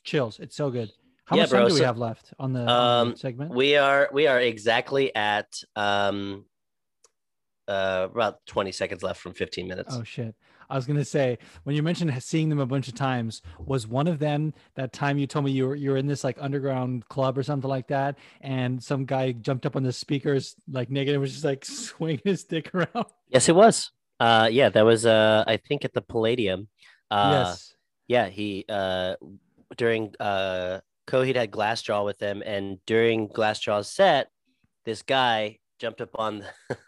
Chills. 0.03 0.41
It's 0.41 0.57
so 0.57 0.71
good. 0.71 0.91
How 1.31 1.37
Yeah, 1.37 1.43
much 1.43 1.51
time 1.51 1.61
bro, 1.61 1.69
do 1.69 1.75
we 1.75 1.79
so- 1.79 1.85
have 1.87 1.97
left 1.99 2.35
on 2.41 2.53
the, 2.53 2.61
on 2.63 2.67
the 2.67 2.73
Um, 3.13 3.17
segment? 3.17 3.53
We 3.55 3.77
are 3.77 4.11
we 4.13 4.27
are 4.27 4.41
exactly 4.41 5.15
at 5.15 5.63
um 5.77 6.45
uh 7.69 8.09
about 8.11 8.45
20 8.47 8.73
seconds 8.73 9.05
left 9.05 9.21
from 9.21 9.33
15 9.35 9.69
minutes. 9.69 9.95
Oh 9.97 10.03
shit. 10.03 10.35
I 10.69 10.75
was 10.75 10.87
gonna 10.87 11.05
say 11.05 11.39
when 11.63 11.77
you 11.77 11.85
mentioned 11.85 12.21
seeing 12.21 12.49
them 12.49 12.59
a 12.59 12.67
bunch 12.67 12.89
of 12.89 12.95
times, 12.97 13.43
was 13.61 13.87
one 13.87 14.09
of 14.09 14.19
them 14.19 14.55
that 14.75 14.93
time 14.93 15.19
you 15.19 15.29
told 15.29 15.45
me 15.45 15.53
you 15.53 15.69
were 15.69 15.77
you 15.77 15.91
were 15.93 15.97
in 15.99 16.09
this 16.09 16.25
like 16.25 16.37
underground 16.41 17.09
club 17.09 17.39
or 17.39 17.45
something 17.45 17.71
like 17.71 17.87
that, 17.89 18.19
and 18.41 18.83
some 18.83 19.05
guy 19.05 19.31
jumped 19.31 19.67
up 19.67 19.77
on 19.77 19.85
the 19.85 19.93
speakers 19.93 20.57
like 20.69 20.91
naked 20.91 21.13
and 21.15 21.21
was 21.21 21.31
just 21.33 21.45
like 21.45 21.65
swinging 21.87 22.21
his 22.25 22.43
dick 22.43 22.75
around. 22.75 23.07
Yes, 23.29 23.49
it 23.49 23.55
was. 23.55 23.93
Uh 24.19 24.49
yeah, 24.51 24.69
that 24.69 24.85
was 24.85 25.07
uh 25.07 25.45
I 25.47 25.59
think 25.59 25.85
at 25.85 25.93
the 25.93 26.03
Palladium. 26.03 26.67
Uh 27.09 27.45
yes. 27.51 27.73
yeah, 28.09 28.27
he 28.29 28.65
uh 28.69 29.15
during 29.77 30.13
uh 30.19 30.81
Coheed 31.11 31.35
had 31.35 31.51
Glassjaw 31.51 32.05
with 32.05 32.21
him 32.21 32.43
and 32.47 32.79
during 32.87 33.29
Glassjaw's 33.29 33.89
set, 33.89 34.29
this 34.85 35.03
guy 35.03 35.59
jumped 35.81 36.01
up 36.01 36.11
on 36.15 36.45
the 36.69 36.79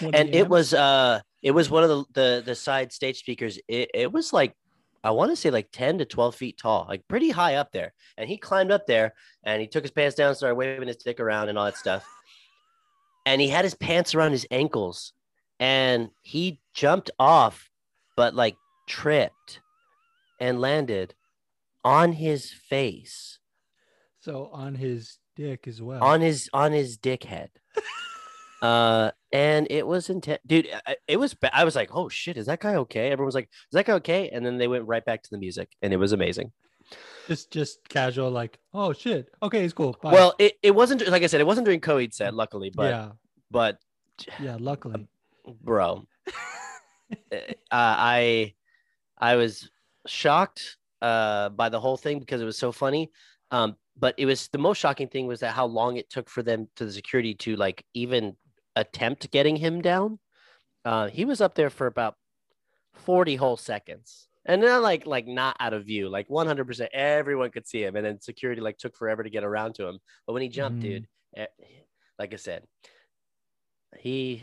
and 0.12 0.34
it 0.34 0.48
was 0.48 0.74
uh 0.74 1.20
it 1.42 1.52
was 1.52 1.70
one 1.70 1.82
of 1.82 1.88
the 1.88 2.04
the, 2.12 2.42
the 2.44 2.54
side 2.54 2.92
stage 2.92 3.18
speakers. 3.18 3.58
It, 3.68 3.90
it 3.94 4.12
was 4.12 4.32
like 4.32 4.54
i 5.02 5.10
want 5.10 5.30
to 5.30 5.36
say 5.36 5.50
like 5.50 5.70
10 5.72 5.96
to 5.96 6.04
12 6.04 6.34
feet 6.34 6.58
tall 6.58 6.84
like 6.86 7.08
pretty 7.08 7.30
high 7.30 7.54
up 7.54 7.72
there. 7.72 7.94
And 8.18 8.28
he 8.28 8.36
climbed 8.36 8.70
up 8.70 8.86
there 8.86 9.14
and 9.44 9.62
he 9.62 9.66
took 9.66 9.84
his 9.84 9.90
pants 9.90 10.14
down 10.14 10.34
started 10.34 10.56
waving 10.56 10.88
his 10.88 10.98
dick 10.98 11.18
around 11.18 11.48
and 11.48 11.56
all 11.56 11.64
that 11.64 11.78
stuff. 11.78 12.04
And 13.24 13.40
he 13.40 13.48
had 13.48 13.64
his 13.64 13.74
pants 13.74 14.14
around 14.14 14.32
his 14.32 14.46
ankles 14.50 15.14
and 15.58 16.10
he 16.22 16.60
jumped 16.74 17.10
off 17.18 17.70
but 18.16 18.34
like 18.34 18.56
tripped 18.86 19.60
and 20.38 20.60
landed 20.60 21.14
on 21.82 22.12
his 22.12 22.50
face 22.50 23.39
so 24.20 24.50
on 24.52 24.74
his 24.74 25.18
dick 25.36 25.66
as 25.66 25.80
well. 25.80 26.02
on 26.02 26.20
his 26.20 26.48
on 26.52 26.72
his 26.72 26.96
dick 26.96 27.24
head. 27.24 27.50
uh, 28.62 29.10
and 29.32 29.66
it 29.70 29.86
was 29.86 30.10
intense, 30.10 30.40
dude. 30.46 30.68
It 31.08 31.16
was. 31.16 31.34
ba- 31.34 31.54
I 31.56 31.64
was 31.64 31.76
like, 31.76 31.90
"Oh 31.92 32.08
shit, 32.08 32.36
is 32.36 32.46
that 32.46 32.60
guy 32.60 32.76
okay?" 32.76 33.10
Everyone 33.10 33.26
was 33.26 33.34
like, 33.34 33.48
"Is 33.48 33.72
that 33.72 33.86
guy 33.86 33.94
okay?" 33.94 34.28
And 34.30 34.44
then 34.44 34.58
they 34.58 34.68
went 34.68 34.86
right 34.86 35.04
back 35.04 35.22
to 35.22 35.30
the 35.30 35.38
music, 35.38 35.70
and 35.82 35.92
it 35.92 35.96
was 35.96 36.12
amazing. 36.12 36.52
just 37.28 37.50
just 37.50 37.88
casual, 37.88 38.30
like, 38.30 38.58
oh 38.74 38.92
shit. 38.92 39.28
Okay, 39.42 39.64
it's 39.64 39.74
cool. 39.74 39.96
Bye. 40.02 40.12
Well, 40.12 40.34
it, 40.38 40.54
it 40.62 40.72
wasn't 40.72 41.06
like 41.08 41.22
I 41.22 41.26
said, 41.26 41.40
it 41.40 41.46
wasn't 41.46 41.64
during 41.64 41.80
Coheed 41.80 42.12
set, 42.12 42.34
luckily, 42.34 42.70
but 42.74 42.90
yeah, 42.90 43.08
but 43.50 43.78
yeah, 44.40 44.56
luckily. 44.60 45.06
bro, 45.62 46.04
uh, 47.32 47.42
I 47.70 48.54
I 49.18 49.36
was 49.36 49.70
shocked 50.06 50.76
uh 51.00 51.48
by 51.50 51.68
the 51.68 51.80
whole 51.80 51.96
thing 51.96 52.18
because 52.18 52.42
it 52.42 52.44
was 52.44 52.58
so 52.58 52.72
funny. 52.72 53.10
Um, 53.52 53.76
but 54.00 54.14
it 54.18 54.26
was 54.26 54.48
the 54.48 54.58
most 54.58 54.78
shocking 54.78 55.08
thing 55.08 55.26
was 55.26 55.40
that 55.40 55.54
how 55.54 55.66
long 55.66 55.96
it 55.96 56.08
took 56.10 56.28
for 56.28 56.42
them 56.42 56.68
to 56.76 56.84
the 56.86 56.92
security 56.92 57.34
to 57.34 57.54
like 57.56 57.84
even 57.94 58.36
attempt 58.76 59.30
getting 59.30 59.56
him 59.56 59.80
down. 59.82 60.18
Uh, 60.84 61.08
he 61.08 61.24
was 61.24 61.40
up 61.40 61.54
there 61.54 61.70
for 61.70 61.86
about 61.86 62.14
40 62.94 63.36
whole 63.36 63.56
seconds. 63.56 64.28
And 64.46 64.62
then 64.62 64.80
like 64.82 65.04
like 65.06 65.26
not 65.26 65.56
out 65.60 65.74
of 65.74 65.84
view, 65.84 66.08
like 66.08 66.28
100% 66.28 66.88
everyone 66.94 67.50
could 67.50 67.66
see 67.68 67.82
him 67.84 67.94
and 67.94 68.04
then 68.06 68.20
security 68.20 68.62
like 68.62 68.78
took 68.78 68.96
forever 68.96 69.22
to 69.22 69.28
get 69.30 69.44
around 69.44 69.74
to 69.74 69.86
him. 69.86 69.98
But 70.26 70.32
when 70.32 70.42
he 70.42 70.48
jumped, 70.48 70.78
Mhm. 70.78 70.82
dude, 70.82 71.08
eh, 71.36 71.46
like 72.18 72.32
I 72.32 72.36
said, 72.36 72.64
he 73.98 74.42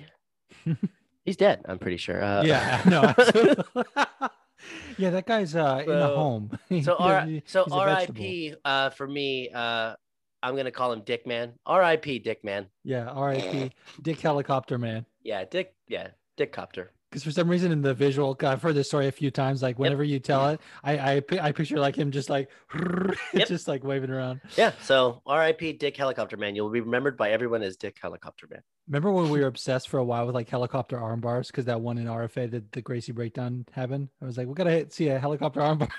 he's 1.25 1.37
dead, 1.37 1.61
I'm 1.67 1.79
pretty 1.79 1.97
sure. 1.97 2.23
Uh, 2.23 2.43
yeah, 2.43 2.81
no. 2.85 4.27
yeah, 4.97 5.09
that 5.11 5.25
guy's 5.25 5.55
uh 5.55 5.83
in 5.85 5.99
the 5.99 6.09
home. 6.09 6.57
So 6.83 6.95
R- 6.95 7.27
so 7.45 7.63
he's 7.65 7.73
a 7.73 7.75
vegetable. 7.85 8.25
R.I.P. 8.25 8.55
Uh, 8.63 8.89
for 8.91 9.07
me, 9.07 9.49
uh, 9.49 9.95
I'm 10.43 10.55
gonna 10.55 10.71
call 10.71 10.91
him 10.93 11.01
Dick 11.05 11.25
Man. 11.25 11.53
R.I.P. 11.65 12.19
Dick 12.19 12.43
Man. 12.43 12.67
Yeah, 12.83 13.09
R.I.P. 13.09 13.71
Dick 14.01 14.19
Helicopter 14.19 14.77
Man. 14.77 15.05
Yeah, 15.23 15.43
Dick. 15.45 15.73
Yeah, 15.87 16.09
Dick 16.37 16.51
Copter. 16.51 16.91
Because 17.09 17.23
for 17.23 17.31
some 17.31 17.47
reason 17.47 17.71
in 17.71 17.81
the 17.81 17.93
visual, 17.93 18.35
I've 18.41 18.61
heard 18.61 18.75
this 18.75 18.87
story 18.89 19.07
a 19.07 19.11
few 19.13 19.31
times. 19.31 19.61
Like 19.63 19.79
whenever 19.79 20.03
you 20.03 20.19
tell 20.19 20.49
it, 20.49 20.59
I 20.83 20.97
I, 20.97 21.21
I 21.41 21.51
picture 21.53 21.79
like 21.79 21.95
him 21.95 22.11
just 22.11 22.29
like 22.29 22.49
Yep. 23.33 23.47
just 23.47 23.67
like 23.67 23.83
waving 23.85 24.09
around. 24.09 24.41
Yeah. 24.57 24.73
So 24.81 25.21
R.I.P. 25.25 25.73
Dick 25.73 25.95
Helicopter 25.95 26.35
Man. 26.35 26.53
You'll 26.55 26.69
be 26.69 26.81
remembered 26.81 27.15
by 27.15 27.31
everyone 27.31 27.63
as 27.63 27.77
Dick 27.77 27.97
Helicopter 28.01 28.45
Man. 28.49 28.61
Remember 28.87 29.11
when 29.13 29.29
we 29.29 29.39
were 29.41 29.47
obsessed 29.47 29.87
for 29.87 29.99
a 29.99 30.03
while 30.03 30.25
with 30.25 30.35
like 30.35 30.49
helicopter 30.49 30.99
arm 30.99 31.21
bars? 31.21 31.47
Because 31.47 31.63
that 31.65 31.79
one 31.79 31.97
in 31.97 32.07
RFA 32.07 32.51
that 32.51 32.71
the 32.73 32.81
Gracie 32.81 33.13
breakdown 33.13 33.65
happened. 33.71 34.09
I 34.21 34.25
was 34.25 34.37
like, 34.37 34.47
we 34.47 34.53
gotta 34.53 34.71
hit, 34.71 34.91
see 34.93 35.07
a 35.07 35.17
helicopter 35.17 35.61
arm 35.61 35.77
bar, 35.77 35.89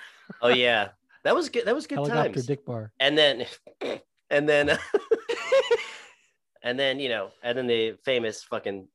Oh 0.43 0.49
yeah, 0.65 0.89
that 1.25 1.35
was 1.35 1.49
good. 1.49 1.65
That 1.65 1.75
was 1.75 1.87
good 1.87 1.97
helicopter 1.97 2.33
times. 2.35 2.47
dick 2.47 2.67
bar. 2.67 2.93
and 3.01 3.17
then, 3.17 3.47
and 4.31 4.47
then, 4.47 4.79
and 6.63 6.79
then 6.79 7.01
you 7.01 7.09
know, 7.09 7.31
and 7.43 7.57
then 7.57 7.67
the 7.67 7.97
famous 8.05 8.43
fucking 8.43 8.89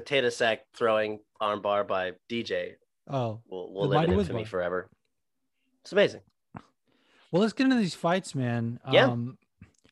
potato 0.00 0.28
sack 0.28 0.60
throwing 0.74 1.20
armbar 1.40 1.86
by 1.86 2.12
DJ 2.30 2.74
Oh, 3.10 3.40
will 3.48 3.72
will 3.72 3.88
live 3.88 4.02
infamy 4.04 4.16
Whiz 4.16 4.28
Bar. 4.28 4.44
forever. 4.44 4.88
It's 5.82 5.92
amazing. 5.92 6.20
Well, 7.30 7.42
let's 7.42 7.52
get 7.52 7.64
into 7.64 7.76
these 7.76 7.94
fights, 7.94 8.34
man. 8.34 8.80
Yeah. 8.90 9.06
Um, 9.06 9.38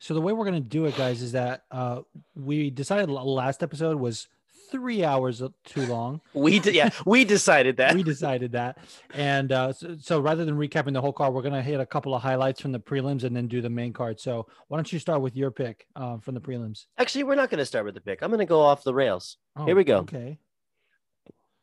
so 0.00 0.14
the 0.14 0.20
way 0.20 0.32
we're 0.32 0.44
gonna 0.44 0.60
do 0.60 0.84
it, 0.86 0.96
guys, 0.96 1.22
is 1.22 1.32
that 1.32 1.64
uh, 1.70 2.02
we 2.34 2.70
decided 2.70 3.10
last 3.10 3.62
episode 3.62 3.98
was 3.98 4.28
three 4.70 5.04
hours 5.04 5.42
too 5.64 5.86
long. 5.86 6.20
We 6.34 6.58
did. 6.58 6.74
Yeah, 6.74 6.90
we 7.06 7.24
decided 7.24 7.76
that. 7.78 7.94
we 7.94 8.02
decided 8.02 8.52
that, 8.52 8.78
and 9.14 9.52
uh, 9.52 9.72
so, 9.72 9.96
so 10.00 10.20
rather 10.20 10.44
than 10.44 10.56
recapping 10.56 10.92
the 10.92 11.00
whole 11.00 11.12
card, 11.12 11.34
we're 11.34 11.42
gonna 11.42 11.62
hit 11.62 11.80
a 11.80 11.86
couple 11.86 12.14
of 12.14 12.22
highlights 12.22 12.60
from 12.60 12.72
the 12.72 12.80
prelims 12.80 13.24
and 13.24 13.34
then 13.34 13.48
do 13.48 13.60
the 13.60 13.70
main 13.70 13.92
card. 13.92 14.20
So 14.20 14.46
why 14.68 14.78
don't 14.78 14.92
you 14.92 14.98
start 14.98 15.20
with 15.20 15.36
your 15.36 15.50
pick 15.50 15.86
uh, 15.96 16.18
from 16.18 16.34
the 16.34 16.40
prelims? 16.40 16.86
Actually, 16.98 17.24
we're 17.24 17.34
not 17.34 17.50
going 17.50 17.58
to 17.58 17.66
start 17.66 17.84
with 17.84 17.94
the 17.94 18.00
pick. 18.00 18.22
I'm 18.22 18.30
going 18.30 18.38
to 18.40 18.46
go 18.46 18.60
off 18.60 18.84
the 18.84 18.94
rails. 18.94 19.36
Oh, 19.56 19.64
Here 19.64 19.76
we 19.76 19.84
go. 19.84 19.98
Okay. 19.98 20.38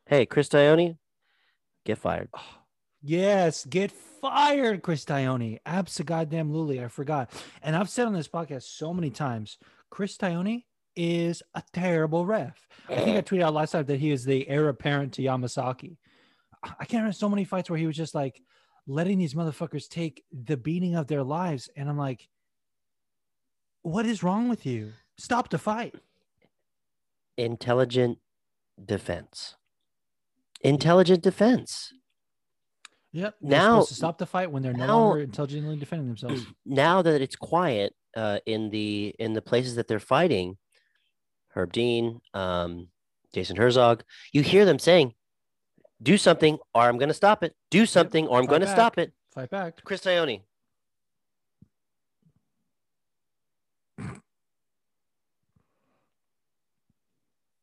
Hey, 0.06 0.26
Chris 0.26 0.48
Tognoni, 0.48 0.98
get 1.84 1.98
fired. 1.98 2.28
Yes, 3.02 3.64
get 3.64 3.90
fired, 3.92 4.82
Chris 4.82 5.04
Tognoni. 5.04 5.58
Absolutely, 5.66 6.82
I 6.82 6.88
forgot. 6.88 7.30
And 7.62 7.76
I've 7.76 7.90
said 7.90 8.06
on 8.06 8.14
this 8.14 8.28
podcast 8.28 8.62
so 8.62 8.92
many 8.94 9.10
times, 9.10 9.58
Chris 9.90 10.16
Tognoni 10.16 10.64
is 10.96 11.42
a 11.54 11.62
terrible 11.72 12.24
ref. 12.26 12.66
I 12.88 12.96
think 12.96 13.16
I 13.16 13.20
tweeted 13.22 13.42
out 13.42 13.54
last 13.54 13.72
time 13.72 13.86
that 13.86 14.00
he 14.00 14.10
is 14.10 14.24
the 14.24 14.48
heir 14.48 14.68
apparent 14.68 15.12
to 15.14 15.22
Yamasaki. 15.22 15.96
I 16.62 16.84
can't 16.86 17.02
remember 17.02 17.12
so 17.12 17.28
many 17.28 17.44
fights 17.44 17.68
where 17.68 17.78
he 17.78 17.86
was 17.86 17.96
just 17.96 18.14
like 18.14 18.40
letting 18.86 19.18
these 19.18 19.34
motherfuckers 19.34 19.88
take 19.88 20.24
the 20.32 20.56
beating 20.56 20.94
of 20.94 21.06
their 21.06 21.22
lives, 21.22 21.68
and 21.76 21.88
I'm 21.88 21.98
like, 21.98 22.28
what 23.82 24.06
is 24.06 24.22
wrong 24.22 24.48
with 24.48 24.64
you? 24.64 24.92
Stop 25.18 25.50
the 25.50 25.58
fight. 25.58 25.94
Intelligent 27.36 28.18
defense. 28.82 29.56
Intelligent 30.60 31.22
defense. 31.22 31.92
Yep. 33.12 33.34
They're 33.40 33.50
Now- 33.50 33.82
to 33.84 33.94
stop 33.94 34.18
the 34.18 34.26
fight 34.26 34.50
when 34.50 34.62
they're 34.62 34.72
no 34.72 34.86
now- 34.86 34.98
longer 35.00 35.20
intelligently 35.22 35.76
defending 35.76 36.08
themselves. 36.08 36.46
Now 36.64 37.02
that 37.02 37.20
it's 37.20 37.36
quiet 37.36 37.94
uh, 38.16 38.38
in 38.46 38.70
the 38.70 39.14
in 39.18 39.34
the 39.34 39.42
places 39.42 39.74
that 39.76 39.86
they're 39.88 40.00
fighting, 40.00 40.56
Herb 41.54 41.72
Dean, 41.72 42.20
um, 42.34 42.88
Jason 43.32 43.56
Herzog, 43.56 44.04
you 44.32 44.42
hear 44.42 44.64
them 44.64 44.78
saying, 44.78 45.14
"Do 46.02 46.16
something, 46.18 46.58
or 46.74 46.82
I'm 46.82 46.98
going 46.98 47.08
to 47.08 47.14
stop 47.14 47.42
it. 47.42 47.54
Do 47.70 47.86
something, 47.86 48.26
or 48.26 48.38
I'm 48.38 48.46
going 48.46 48.60
to 48.60 48.66
stop 48.66 48.98
it." 48.98 49.12
Fight 49.32 49.50
back. 49.50 49.82
Chris 49.84 50.00
Tognoni. 50.00 50.42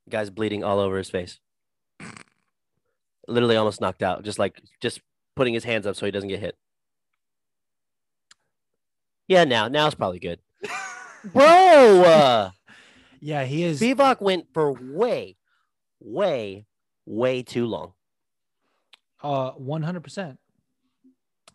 Guy's 0.10 0.30
bleeding 0.30 0.63
all 0.63 0.80
over 0.80 0.97
his 0.97 1.10
face. 1.10 1.39
Literally 3.27 3.56
almost 3.56 3.82
knocked 3.82 4.04
out. 4.04 4.23
Just 4.23 4.39
like 4.39 4.62
just 4.82 5.01
putting 5.36 5.54
his 5.54 5.63
hands 5.63 5.86
up 5.88 5.95
so 5.95 6.06
he 6.06 6.12
doesn't 6.12 6.30
get 6.30 6.39
hit. 6.39 6.58
Yeah, 9.27 9.45
now 9.45 9.67
now 9.69 9.86
it's 9.88 9.95
probably 9.95 10.19
good. 10.19 10.39
Bro, 11.34 11.45
uh, 11.45 12.51
Yeah, 13.21 13.45
he 13.45 13.63
is. 13.63 13.79
Spivak 13.79 14.19
went 14.19 14.47
for 14.53 14.73
way, 14.73 15.38
way, 15.99 16.65
way 17.05 17.43
too 17.43 17.65
long. 17.67 17.93
Uh, 19.23 19.51
one 19.51 19.84
hundred 19.84 20.03
percent. 20.03 20.39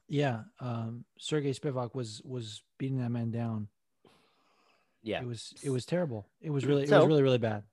Yeah, 0.09 0.43
um, 0.61 1.05
Sergey 1.19 1.53
Spivak 1.53 1.95
was 1.95 2.23
was 2.25 2.63
beating 2.79 2.99
that 2.99 3.11
man 3.11 3.33
down. 3.33 3.67
Yeah. 5.03 5.21
It 5.21 5.27
was 5.27 5.53
it 5.65 5.71
was 5.71 5.85
terrible. 5.85 6.27
It 6.41 6.51
was 6.51 6.65
really 6.65 6.85
it 6.85 6.89
So- 6.89 6.99
was 6.99 7.07
really 7.09 7.23
really 7.25 7.39
bad. 7.39 7.65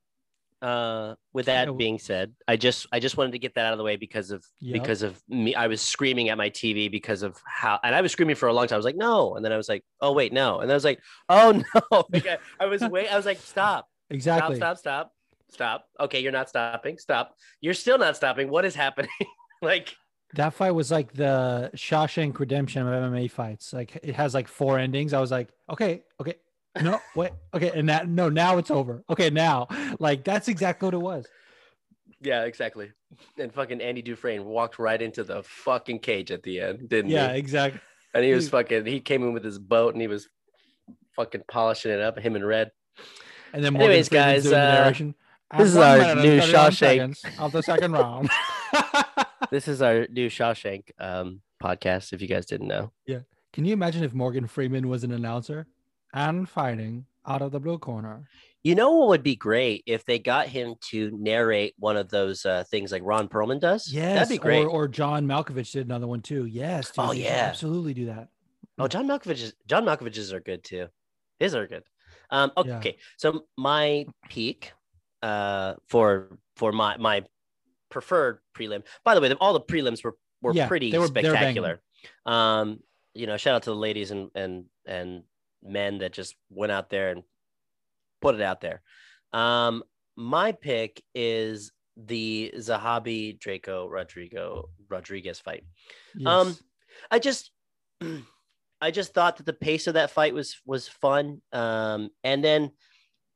Uh, 0.63 1.15
with 1.33 1.45
that 1.47 1.67
Yeah. 1.67 1.73
being 1.73 1.99
said, 1.99 2.33
I 2.47 2.55
just 2.55 2.87
I 2.91 2.99
just 2.99 3.17
wanted 3.17 3.33
to 3.33 3.39
get 3.39 3.53
that 3.55 3.65
out 3.65 3.73
of 3.73 3.77
the 3.77 3.83
way 3.83 3.97
because 3.97 4.31
of 4.31 4.43
Yep. 4.61 4.73
because 4.81 5.01
of 5.03 5.21
me. 5.27 5.53
I 5.53 5.67
was 5.67 5.81
screaming 5.81 6.29
at 6.29 6.37
my 6.37 6.49
TV 6.49 6.89
because 6.89 7.21
of 7.21 7.37
how, 7.45 7.79
and 7.83 7.93
I 7.93 8.01
was 8.01 8.11
screaming 8.11 8.35
for 8.35 8.47
a 8.47 8.53
long 8.53 8.67
time. 8.67 8.77
I 8.77 8.77
was 8.77 8.85
like, 8.85 8.95
no, 8.95 9.35
and 9.35 9.43
then 9.43 9.51
I 9.51 9.57
was 9.57 9.69
like, 9.69 9.83
oh 10.01 10.13
wait, 10.13 10.31
no, 10.33 10.59
and 10.61 10.69
then 10.69 10.73
I 10.73 10.79
was 10.81 10.85
like, 10.85 10.99
oh 11.29 11.61
no. 11.91 12.03
Like, 12.13 12.25
I, 12.27 12.37
I 12.59 12.65
was 12.67 12.81
wait. 12.81 13.11
I 13.13 13.17
was 13.17 13.25
like, 13.25 13.39
stop, 13.39 13.87
Exactly. 14.09 14.55
stop, 14.55 14.77
stop, 14.77 15.11
stop, 15.11 15.83
stop. 15.83 15.85
Okay, 16.05 16.21
you're 16.21 16.31
not 16.31 16.49
stopping. 16.49 16.97
Stop. 16.97 17.35
You're 17.61 17.73
still 17.73 17.97
not 17.97 18.15
stopping. 18.15 18.49
What 18.49 18.63
is 18.65 18.73
happening? 18.75 19.09
like, 19.61 19.93
That 20.35 20.53
fight 20.53 20.71
was 20.71 20.89
like 20.91 21.13
the 21.13 21.69
Shawshank 21.75 22.39
Redemption 22.39 22.87
of 22.87 22.93
MMA 23.11 23.29
fights. 23.29 23.73
Like 23.73 23.99
it 24.01 24.15
has 24.15 24.33
like 24.33 24.47
four 24.47 24.79
endings. 24.79 25.13
I 25.13 25.19
was 25.19 25.29
like, 25.31 25.49
okay, 25.69 26.03
okay, 26.21 26.35
no, 26.81 26.99
wait, 27.15 27.31
okay, 27.53 27.71
and 27.75 27.89
that 27.89 28.07
no, 28.07 28.29
now 28.29 28.57
it's 28.57 28.71
over. 28.71 29.03
Okay, 29.09 29.29
now, 29.29 29.67
like 29.99 30.23
that's 30.23 30.47
exactly 30.47 30.87
what 30.87 30.93
it 30.93 30.97
was. 31.01 31.25
yeah, 32.21 32.43
exactly. 32.43 32.91
And 33.37 33.53
fucking 33.53 33.79
Andy 33.81 34.01
Dufresne 34.01 34.45
walked 34.45 34.79
right 34.79 34.99
into 35.01 35.23
the 35.23 35.43
fucking 35.43 35.99
cage 35.99 36.31
at 36.31 36.41
the 36.43 36.59
end, 36.61 36.89
didn't 36.89 37.11
Yeah, 37.11 37.27
he? 37.27 37.33
Yeah, 37.33 37.37
exactly. 37.37 37.81
And 38.15 38.23
he 38.25 38.33
was 38.33 38.49
fucking. 38.49 38.85
He 38.85 38.99
came 38.99 39.23
in 39.23 39.33
with 39.33 39.43
his 39.43 39.59
boat 39.59 39.93
and 39.93 40.01
he 40.01 40.07
was 40.07 40.27
fucking 41.15 41.43
polishing 41.47 41.91
it 41.91 41.99
up. 41.99 42.17
Him 42.17 42.35
and 42.35 42.45
Red. 42.45 42.71
And 43.53 43.63
then 43.63 43.73
Morgan 43.73 43.89
Anyways, 43.91 44.09
Freeman's 44.09 44.43
guys, 44.43 44.49
the 44.49 44.57
uh, 44.57 44.73
narration. 44.81 45.15
this 45.57 45.67
is 45.69 45.77
our 45.77 46.15
new 46.15 46.39
Shawshank. 46.39 47.39
Of 47.39 47.51
the 47.51 47.61
second 47.63 47.91
round. 47.93 48.29
This 49.51 49.67
is 49.67 49.83
our 49.83 50.07
new 50.09 50.29
Shawshank 50.29 50.85
um, 50.97 51.41
podcast. 51.61 52.13
If 52.13 52.21
you 52.23 52.27
guys 52.27 52.47
didn't 52.47 52.67
know, 52.67 52.91
yeah. 53.05 53.19
Can 53.51 53.65
you 53.65 53.73
imagine 53.73 54.03
if 54.03 54.11
Morgan 54.15 54.47
Freeman 54.47 54.87
was 54.87 55.03
an 55.03 55.11
announcer 55.11 55.67
and 56.13 56.47
fighting 56.47 57.05
out 57.25 57.41
of 57.41 57.51
the 57.51 57.59
blue 57.59 57.77
corner? 57.79 58.27
you 58.65 58.75
know 58.75 58.93
what 58.93 59.09
would 59.09 59.23
be 59.23 59.35
great 59.35 59.83
if 59.85 60.05
they 60.05 60.17
got 60.17 60.47
him 60.47 60.75
to 60.79 61.11
narrate 61.19 61.73
one 61.77 61.97
of 61.97 62.07
those 62.09 62.45
uh, 62.45 62.63
things 62.71 62.93
like 62.93 63.01
Ron 63.03 63.27
Perlman 63.27 63.59
does. 63.59 63.91
Yes, 63.91 64.15
that'd 64.15 64.29
be 64.29 64.37
great. 64.37 64.63
Or, 64.63 64.69
or 64.69 64.87
John 64.87 65.27
Malkovich 65.27 65.73
did 65.73 65.85
another 65.85 66.07
one 66.07 66.21
too. 66.21 66.45
Yes. 66.45 66.87
Dude, 66.91 67.05
Oh, 67.05 67.11
yeah. 67.11 67.47
absolutely 67.49 67.93
do 67.93 68.05
that. 68.05 68.29
Oh, 68.79 68.87
John 68.87 69.05
Malkovich's 69.05 69.53
John 69.67 69.83
Malkovich's 69.83 70.31
are 70.31 70.39
good 70.39 70.63
too. 70.63 70.87
His 71.39 71.55
are 71.55 71.67
good. 71.67 71.83
Um, 72.29 72.53
okay, 72.55 72.95
Yeah. 72.95 73.03
so 73.17 73.43
my 73.57 74.05
peak 74.29 74.71
uh, 75.21 75.73
for 75.89 76.37
for 76.55 76.71
my 76.71 76.95
my 76.95 77.25
preferred 77.89 78.39
prelim. 78.55 78.83
By 79.03 79.13
the 79.15 79.19
way, 79.19 79.31
all 79.33 79.51
the 79.51 79.59
prelims 79.61 80.05
were 80.05 80.15
were 80.41 80.53
Yeah, 80.53 80.69
pretty 80.69 80.89
they 80.89 80.99
were- 80.99 81.09
they 81.09 81.21
were 81.23 81.27
spectacular. 81.35 81.81
Um, 82.25 82.79
you 83.13 83.27
know, 83.27 83.35
shout 83.35 83.55
out 83.55 83.63
to 83.63 83.71
the 83.71 83.75
ladies 83.75 84.11
and 84.11 84.29
and 84.35 84.65
and 84.85 85.23
men 85.63 85.99
that 85.99 86.13
just 86.13 86.35
went 86.49 86.71
out 86.71 86.89
there 86.89 87.11
and 87.11 87.23
put 88.21 88.35
it 88.35 88.41
out 88.41 88.61
there. 88.61 88.81
Um, 89.31 89.83
my 90.15 90.51
pick 90.51 91.01
is 91.15 91.71
the 91.97 92.53
Zahabi 92.57 93.37
Drako 93.39 93.89
Rodrigo 93.89 94.69
Rodriguez 94.89 95.39
fight. 95.39 95.63
Um, 96.25 96.57
I 97.09 97.19
just 97.19 97.51
I 98.81 98.91
just 98.91 99.13
thought 99.13 99.37
that 99.37 99.45
the 99.45 99.53
pace 99.53 99.87
of 99.87 99.93
that 99.95 100.11
fight 100.11 100.33
was 100.33 100.59
was 100.65 100.87
fun. 100.87 101.41
Um, 101.51 102.09
and 102.23 102.43
then 102.43 102.71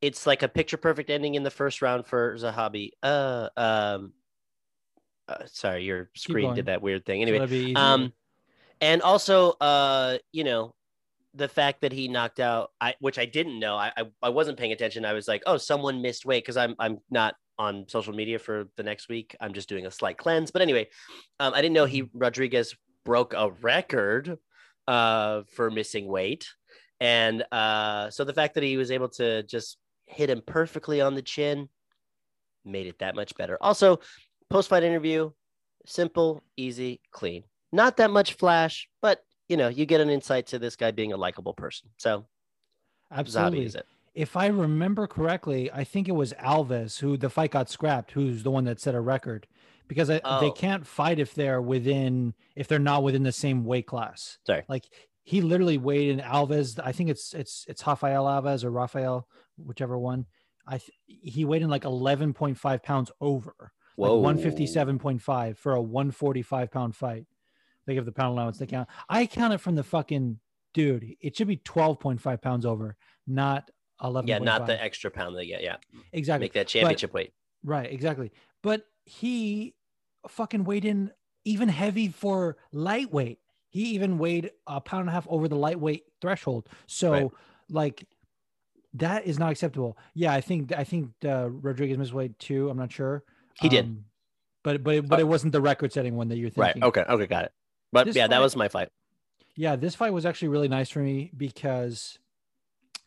it's 0.00 0.26
like 0.26 0.42
a 0.42 0.48
picture 0.48 0.76
perfect 0.76 1.10
ending 1.10 1.34
in 1.34 1.42
the 1.42 1.50
first 1.50 1.82
round 1.82 2.06
for 2.06 2.36
Zahabi. 2.36 2.90
Uh, 3.02 3.48
um, 3.56 4.12
uh, 5.28 5.44
sorry, 5.46 5.84
your 5.84 6.10
screen 6.14 6.54
did 6.54 6.66
that 6.66 6.82
weird 6.82 7.04
thing. 7.04 7.22
Anyway, 7.22 7.38
that'd 7.38 7.50
be 7.50 7.70
easier. 7.70 7.78
um, 7.78 8.12
and 8.80 9.02
also, 9.02 9.52
uh, 9.60 10.18
you 10.32 10.44
know, 10.44 10.74
the 11.34 11.48
fact 11.48 11.82
that 11.82 11.92
he 11.92 12.08
knocked 12.08 12.40
out, 12.40 12.70
I 12.80 12.94
which 13.00 13.18
I 13.18 13.26
didn't 13.26 13.58
know. 13.58 13.76
I 13.76 13.92
I, 13.96 14.04
I 14.22 14.28
wasn't 14.30 14.58
paying 14.58 14.72
attention. 14.72 15.04
I 15.04 15.12
was 15.12 15.28
like, 15.28 15.42
oh, 15.46 15.56
someone 15.56 16.02
missed 16.02 16.26
weight 16.26 16.44
because 16.44 16.56
I'm 16.56 16.74
I'm 16.78 16.98
not 17.10 17.34
on 17.58 17.86
social 17.88 18.14
media 18.14 18.38
for 18.38 18.68
the 18.76 18.82
next 18.82 19.08
week. 19.08 19.36
I'm 19.40 19.52
just 19.52 19.68
doing 19.68 19.86
a 19.86 19.90
slight 19.90 20.16
cleanse. 20.16 20.50
But 20.50 20.62
anyway, 20.62 20.88
um, 21.40 21.54
I 21.54 21.60
didn't 21.60 21.74
know 21.74 21.86
he 21.86 22.08
Rodriguez 22.14 22.74
broke 23.04 23.34
a 23.34 23.50
record 23.62 24.38
uh 24.86 25.42
for 25.54 25.70
missing 25.70 26.06
weight, 26.06 26.46
and 27.00 27.44
uh, 27.52 28.10
so 28.10 28.24
the 28.24 28.34
fact 28.34 28.54
that 28.54 28.62
he 28.62 28.76
was 28.76 28.90
able 28.90 29.08
to 29.10 29.42
just 29.44 29.78
hit 30.06 30.30
him 30.30 30.42
perfectly 30.44 31.00
on 31.00 31.14
the 31.14 31.22
chin 31.22 31.68
made 32.64 32.86
it 32.86 32.98
that 32.98 33.14
much 33.14 33.34
better. 33.36 33.58
Also, 33.60 34.00
post 34.50 34.68
fight 34.68 34.82
interview, 34.82 35.30
simple, 35.86 36.42
easy, 36.56 37.00
clean. 37.10 37.44
Not 37.72 37.98
that 37.98 38.10
much 38.10 38.34
flash, 38.34 38.88
but 39.02 39.20
you 39.48 39.56
know, 39.56 39.68
you 39.68 39.86
get 39.86 40.00
an 40.00 40.10
insight 40.10 40.46
to 40.48 40.58
this 40.58 40.76
guy 40.76 40.90
being 40.90 41.12
a 41.12 41.16
likable 41.16 41.54
person. 41.54 41.88
So 41.96 42.26
absolutely. 43.10 43.64
is 43.64 43.74
it. 43.74 43.86
If 44.14 44.36
I 44.36 44.46
remember 44.48 45.06
correctly, 45.06 45.70
I 45.72 45.84
think 45.84 46.08
it 46.08 46.12
was 46.12 46.32
Alves 46.34 46.98
who 46.98 47.16
the 47.16 47.30
fight 47.30 47.52
got 47.52 47.70
scrapped, 47.70 48.12
who's 48.12 48.42
the 48.42 48.50
one 48.50 48.64
that 48.64 48.80
set 48.80 48.94
a 48.94 49.00
record 49.00 49.46
because 49.86 50.10
I, 50.10 50.14
they 50.40 50.48
Oh. 50.48 50.52
can't 50.52 50.86
fight 50.86 51.18
if 51.18 51.34
they're 51.34 51.62
within 51.62 52.34
if 52.56 52.68
they're 52.68 52.78
not 52.78 53.02
within 53.02 53.22
the 53.22 53.32
same 53.32 53.64
weight 53.64 53.86
class. 53.86 54.38
Sorry. 54.46 54.64
Like 54.68 54.84
he 55.22 55.40
literally 55.40 55.78
weighed 55.78 56.10
in 56.10 56.18
Alves. 56.20 56.80
I 56.82 56.92
think 56.92 57.10
it's 57.10 57.32
it's 57.32 57.64
it's 57.68 57.86
Rafael 57.86 58.24
Alves 58.24 58.64
or 58.64 58.70
Rafael, 58.70 59.28
whichever 59.56 59.96
one. 59.98 60.26
I 60.66 60.78
th- 60.78 60.90
he 61.06 61.44
weighed 61.46 61.62
in 61.62 61.70
like 61.70 61.84
11.5 61.84 62.82
pounds 62.82 63.10
over, 63.20 63.72
like 63.96 64.10
157.5 64.10 65.56
for 65.56 65.74
a 65.74 65.80
145 65.80 66.70
pound 66.70 66.96
fight. 66.96 67.26
They 67.88 67.94
give 67.94 68.04
the 68.04 68.12
pound 68.12 68.32
allowance. 68.32 68.58
They 68.58 68.66
count. 68.66 68.86
I 69.08 69.24
count 69.24 69.54
it 69.54 69.62
from 69.62 69.74
the 69.74 69.82
fucking 69.82 70.38
dude. 70.74 71.16
It 71.22 71.34
should 71.34 71.48
be 71.48 71.56
12.5 71.56 72.42
pounds 72.42 72.66
over, 72.66 72.96
not 73.26 73.70
11. 74.04 74.28
Yeah, 74.28 74.38
not 74.40 74.66
the 74.66 74.80
extra 74.80 75.10
pound 75.10 75.34
they 75.34 75.46
get. 75.46 75.62
Yeah, 75.62 75.76
exactly. 76.12 76.44
make 76.44 76.52
that 76.52 76.68
championship 76.68 77.14
weight. 77.14 77.32
Right, 77.64 77.90
exactly. 77.90 78.30
But 78.62 78.82
he 79.06 79.74
fucking 80.28 80.64
weighed 80.64 80.84
in 80.84 81.12
even 81.46 81.70
heavy 81.70 82.08
for 82.08 82.58
lightweight. 82.72 83.38
He 83.70 83.94
even 83.94 84.18
weighed 84.18 84.50
a 84.66 84.82
pound 84.82 85.00
and 85.00 85.08
a 85.08 85.12
half 85.12 85.26
over 85.30 85.48
the 85.48 85.56
lightweight 85.56 86.04
threshold. 86.20 86.68
So, 86.86 87.10
Right. 87.10 87.30
like, 87.70 88.04
that 88.92 89.26
is 89.26 89.38
not 89.38 89.50
acceptable. 89.50 89.96
Yeah, 90.12 90.34
I 90.34 90.42
think 90.42 90.72
I 90.76 90.84
think 90.84 91.12
uh, 91.24 91.48
Rodriguez 91.48 91.96
missed 91.96 92.12
weight 92.12 92.38
too. 92.38 92.68
I'm 92.68 92.76
not 92.76 92.92
sure. 92.92 93.24
He 93.62 93.70
did. 93.70 93.86
Um, 93.86 94.04
but 94.62 94.82
but 94.84 94.94
it, 94.96 95.08
but 95.08 95.20
it 95.20 95.26
wasn't 95.26 95.52
the 95.52 95.60
record-setting 95.62 96.14
one 96.16 96.28
that 96.28 96.36
you're 96.36 96.50
thinking. 96.50 96.62
Right. 96.62 96.72
thinking. 96.74 96.88
Okay. 96.88 97.04
Okay. 97.08 97.26
Got 97.26 97.44
it. 97.46 97.52
But 97.92 98.06
This 98.06 98.16
yeah, 98.16 98.26
that 98.26 98.40
was 98.40 98.56
my 98.56 98.68
fight. 98.68 98.88
Yeah, 99.56 99.76
this 99.76 99.94
fight 99.94 100.12
was 100.12 100.24
actually 100.26 100.48
really 100.48 100.68
nice 100.68 100.90
for 100.90 101.00
me 101.00 101.32
because 101.36 102.18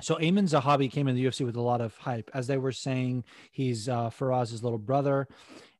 so 0.01 0.15
Ayman 0.15 0.49
Zahabi 0.49 0.91
came 0.91 1.07
in 1.07 1.15
the 1.15 1.25
UFC 1.25 1.45
with 1.45 1.55
a 1.55 1.61
lot 1.61 1.81
of 1.81 1.95
hype. 1.97 2.29
As 2.33 2.47
they 2.47 2.57
were 2.57 2.71
saying, 2.71 3.23
he's 3.51 3.87
uh, 3.87 4.09
Firas's 4.09 4.63
little 4.63 4.79
brother. 4.79 5.27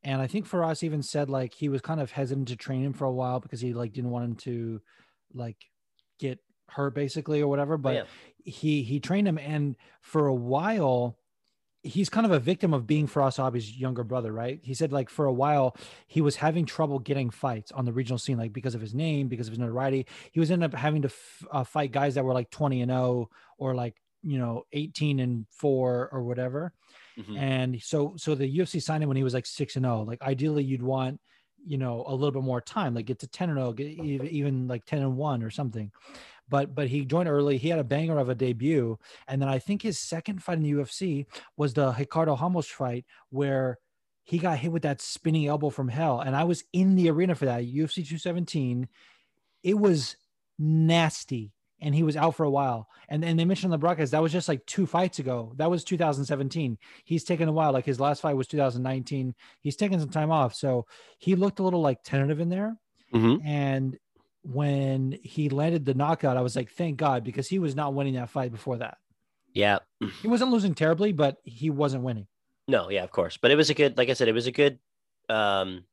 And 0.04 0.22
I 0.22 0.28
think 0.28 0.48
Faraz 0.48 0.84
even 0.84 1.04
said 1.04 1.30
like 1.30 1.54
he 1.54 1.70
was 1.70 1.82
kind 1.82 2.00
of 2.00 2.12
hesitant 2.12 2.48
to 2.50 2.56
train 2.56 2.84
him 2.84 2.94
for 2.94 3.06
a 3.06 3.12
while 3.12 3.40
because 3.40 3.62
he 3.62 3.74
like 3.74 3.94
didn't 3.94 4.12
want 4.12 4.26
him 4.26 4.36
to 4.36 4.82
like 5.34 5.58
get 6.20 6.40
hurt 6.70 6.96
basically 6.96 7.42
or 7.42 7.48
whatever. 7.48 7.78
But 7.78 7.96
yeah. 7.96 8.04
he 8.44 8.84
he 8.84 9.00
trained 9.00 9.28
him 9.28 9.38
and 9.38 9.76
for 10.02 10.28
a 10.28 10.34
while 10.34 11.18
he's 11.84 12.10
kind 12.10 12.26
of 12.26 12.32
a 12.32 12.40
victim 12.40 12.74
of 12.74 12.86
being 12.86 13.08
Firas 13.08 13.38
Zahabi's 13.38 13.78
younger 13.78 14.04
brother, 14.04 14.32
right? 14.32 14.60
He 14.64 14.74
said 14.74 14.92
like 14.92 15.10
for 15.10 15.26
a 15.26 15.34
while 15.34 15.76
he 16.08 16.22
was 16.22 16.36
having 16.36 16.66
trouble 16.66 17.00
getting 17.00 17.30
fights 17.30 17.72
on 17.72 17.86
the 17.86 17.94
regional 17.94 18.20
scene, 18.20 18.38
like 18.38 18.54
because 18.54 18.76
of 18.76 18.82
his 18.82 18.94
name, 18.94 19.28
because 19.28 19.48
of 19.48 19.52
his 19.54 19.60
notoriety. 19.60 20.06
He 20.32 20.40
was 20.40 20.52
ended 20.52 20.74
up 20.74 20.80
having 20.80 21.02
to 21.04 21.08
f- 21.08 21.44
uh, 21.52 21.64
fight 21.64 21.92
guys 21.92 22.16
that 22.16 22.24
were 22.26 22.34
like 22.34 22.50
20 22.52 22.82
and 22.82 22.92
0 22.92 23.30
or 23.58 23.74
like, 23.76 24.02
you 24.24 24.38
know, 24.38 24.64
18 24.74 25.20
and 25.20 25.48
4 25.50 26.10
or 26.12 26.24
whatever. 26.24 26.74
Mhm. 27.18 27.38
And 27.38 27.82
so 27.82 28.16
so 28.18 28.36
the 28.36 28.48
UFC 28.48 28.80
signed 28.80 29.04
him 29.04 29.08
when 29.10 29.18
he 29.18 29.24
was 29.24 29.34
like 29.34 29.46
6 29.46 29.76
and 29.76 29.86
0. 29.86 30.04
Like 30.04 30.22
ideally 30.22 30.64
you'd 30.64 30.84
want, 30.84 31.20
you 31.66 31.78
know, 31.78 32.04
a 32.08 32.14
little 32.14 32.32
bit 32.32 32.44
more 32.44 32.62
time, 32.62 32.94
like 32.94 33.06
get 33.06 33.20
to 33.20 33.28
10 33.28 33.50
and 33.50 33.58
0, 33.58 33.74
get 33.74 33.88
even, 33.88 34.28
even 34.28 34.68
like 34.68 34.86
10 34.86 35.02
and 35.02 35.18
1 35.18 35.44
or 35.44 35.50
something. 35.50 35.92
But 36.52 36.76
but 36.76 36.90
he 36.90 37.06
joined 37.06 37.30
early. 37.30 37.58
He 37.58 37.70
had 37.70 37.80
a 37.80 37.84
banger 37.84 38.20
of 38.20 38.30
a 38.30 38.36
debut. 38.36 39.00
And 39.28 39.42
then 39.42 39.50
I 39.50 39.58
think 39.58 39.82
his 39.82 39.98
second 39.98 40.44
fight 40.44 40.58
in 40.58 40.64
the 40.64 40.74
UFC 40.74 41.26
was 41.58 41.74
the 41.74 41.96
Ricardo 41.98 42.36
Ramos 42.36 42.68
fight 42.68 43.06
where 43.30 43.80
he 44.24 44.38
got 44.38 44.60
hit 44.60 44.72
with 44.72 44.84
that 44.84 45.02
spinning 45.02 45.48
elbow 45.48 45.70
from 45.70 45.88
hell. 45.88 46.20
And 46.20 46.36
I 46.36 46.44
was 46.44 46.64
in 46.74 46.96
the 46.96 47.10
arena 47.10 47.34
for 47.34 47.46
that 47.46 47.64
UFC 47.64 47.96
217. 48.06 48.88
It 49.64 49.80
was 49.80 50.18
nasty. 50.60 51.54
And 51.84 51.96
he 51.96 52.04
was 52.04 52.16
out 52.16 52.36
for 52.36 52.44
a 52.44 52.50
while. 52.52 52.88
And 53.10 53.24
then 53.24 53.38
they 53.38 53.46
mentioned 53.46 53.74
on 53.74 53.80
the 53.80 53.82
broadcast 53.82 54.12
that 54.12 54.22
was 54.22 54.32
just 54.32 54.48
like 54.48 54.64
two 54.68 54.86
fights 54.86 55.18
ago. 55.18 55.54
That 55.56 55.72
was 55.72 55.84
2017. 55.84 56.78
He's 57.06 57.24
taken 57.24 57.50
a 57.50 57.52
while. 57.52 57.72
Like 57.72 57.86
his 57.86 58.00
last 58.00 58.22
fight 58.22 58.36
was 58.36 58.48
2019. 58.48 59.34
He's 59.62 59.76
taken 59.76 60.00
some 60.00 60.10
time 60.10 60.30
off. 60.32 60.54
So 60.54 60.86
he 61.18 61.36
looked 61.36 61.60
a 61.60 61.64
little 61.64 61.82
like 61.82 62.04
tentative 62.04 62.40
in 62.40 62.50
there. 62.50 62.78
Mhm. 63.14 63.42
And 63.44 63.98
when 64.44 65.18
he 65.24 65.50
landed 65.50 65.86
the 65.86 65.94
knockout, 65.94 66.38
I 66.38 66.42
was 66.42 66.56
like, 66.56 66.72
thank 66.72 66.98
God, 66.98 67.24
because 67.24 67.48
he 67.48 67.60
was 67.60 67.76
not 67.76 67.94
winning 67.94 68.16
that 68.16 68.30
fight 68.30 68.52
before 68.52 68.78
that. 68.78 68.98
Yeah. 69.54 69.80
He 70.22 70.28
wasn't 70.28 70.52
losing 70.52 70.74
terribly, 70.74 71.12
but 71.12 71.38
he 71.44 71.70
wasn't 71.70 72.04
winning. 72.04 72.28
No. 72.68 72.90
Yeah. 72.90 73.04
Of 73.04 73.12
course. 73.12 73.38
But 73.38 73.52
it 73.52 73.56
was 73.56 73.70
a 73.70 73.74
good. 73.74 73.98
Like 73.98 74.10
I 74.10 74.14
said, 74.14 74.28
it 74.28 74.34
was 74.34 74.48
a 74.48 74.52
good. 74.52 74.80
um 75.30 75.84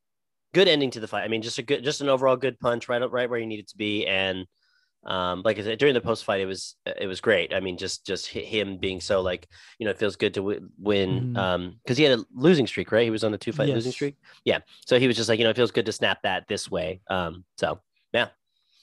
good 0.54 0.66
ending 0.68 0.90
to 0.92 1.00
the 1.00 1.06
fight. 1.08 1.24
I 1.24 1.28
mean, 1.28 1.42
just 1.42 1.58
a 1.58 1.62
good, 1.62 1.84
just 1.84 2.00
an 2.00 2.08
overall 2.08 2.36
good 2.36 2.58
punch, 2.58 2.88
right 2.88 3.02
up, 3.02 3.12
right 3.12 3.28
where 3.28 3.38
you 3.38 3.46
needed 3.46 3.68
to 3.68 3.76
be, 3.76 4.06
and 4.06 4.46
Um, 5.04 5.42
like 5.44 5.58
I 5.58 5.62
said, 5.62 5.78
during 5.78 5.94
the 5.94 6.00
post 6.00 6.24
fight, 6.24 6.40
it 6.40 6.46
was 6.46 6.74
it 6.86 7.06
was 7.06 7.20
great. 7.20 7.52
I 7.54 7.60
mean, 7.60 7.76
just 7.78 8.04
just 8.06 8.26
him 8.28 8.78
being 8.78 9.00
so 9.00 9.20
like 9.20 9.46
you 9.78 9.84
know, 9.84 9.90
it 9.92 9.98
feels 9.98 10.16
good 10.16 10.34
to 10.34 10.40
w- 10.40 10.68
win. 10.78 11.34
Mhm. 11.34 11.36
Um, 11.38 11.78
because 11.82 11.96
he 11.98 12.04
had 12.04 12.18
a 12.18 12.24
losing 12.34 12.66
streak, 12.66 12.90
right? 12.92 13.04
He 13.04 13.10
was 13.10 13.24
on 13.24 13.32
a 13.34 13.38
two 13.38 13.52
fight 13.52 13.68
losing 13.68 13.92
streak. 13.92 14.16
Yeah, 14.44 14.60
so 14.86 14.98
he 14.98 15.06
was 15.06 15.16
just 15.16 15.28
like 15.28 15.38
you 15.38 15.44
know, 15.44 15.50
it 15.50 15.56
feels 15.56 15.70
good 15.70 15.86
to 15.86 15.92
snap 15.92 16.22
that 16.22 16.48
this 16.48 16.70
way. 16.70 17.00
Um, 17.08 17.44
so 17.56 17.80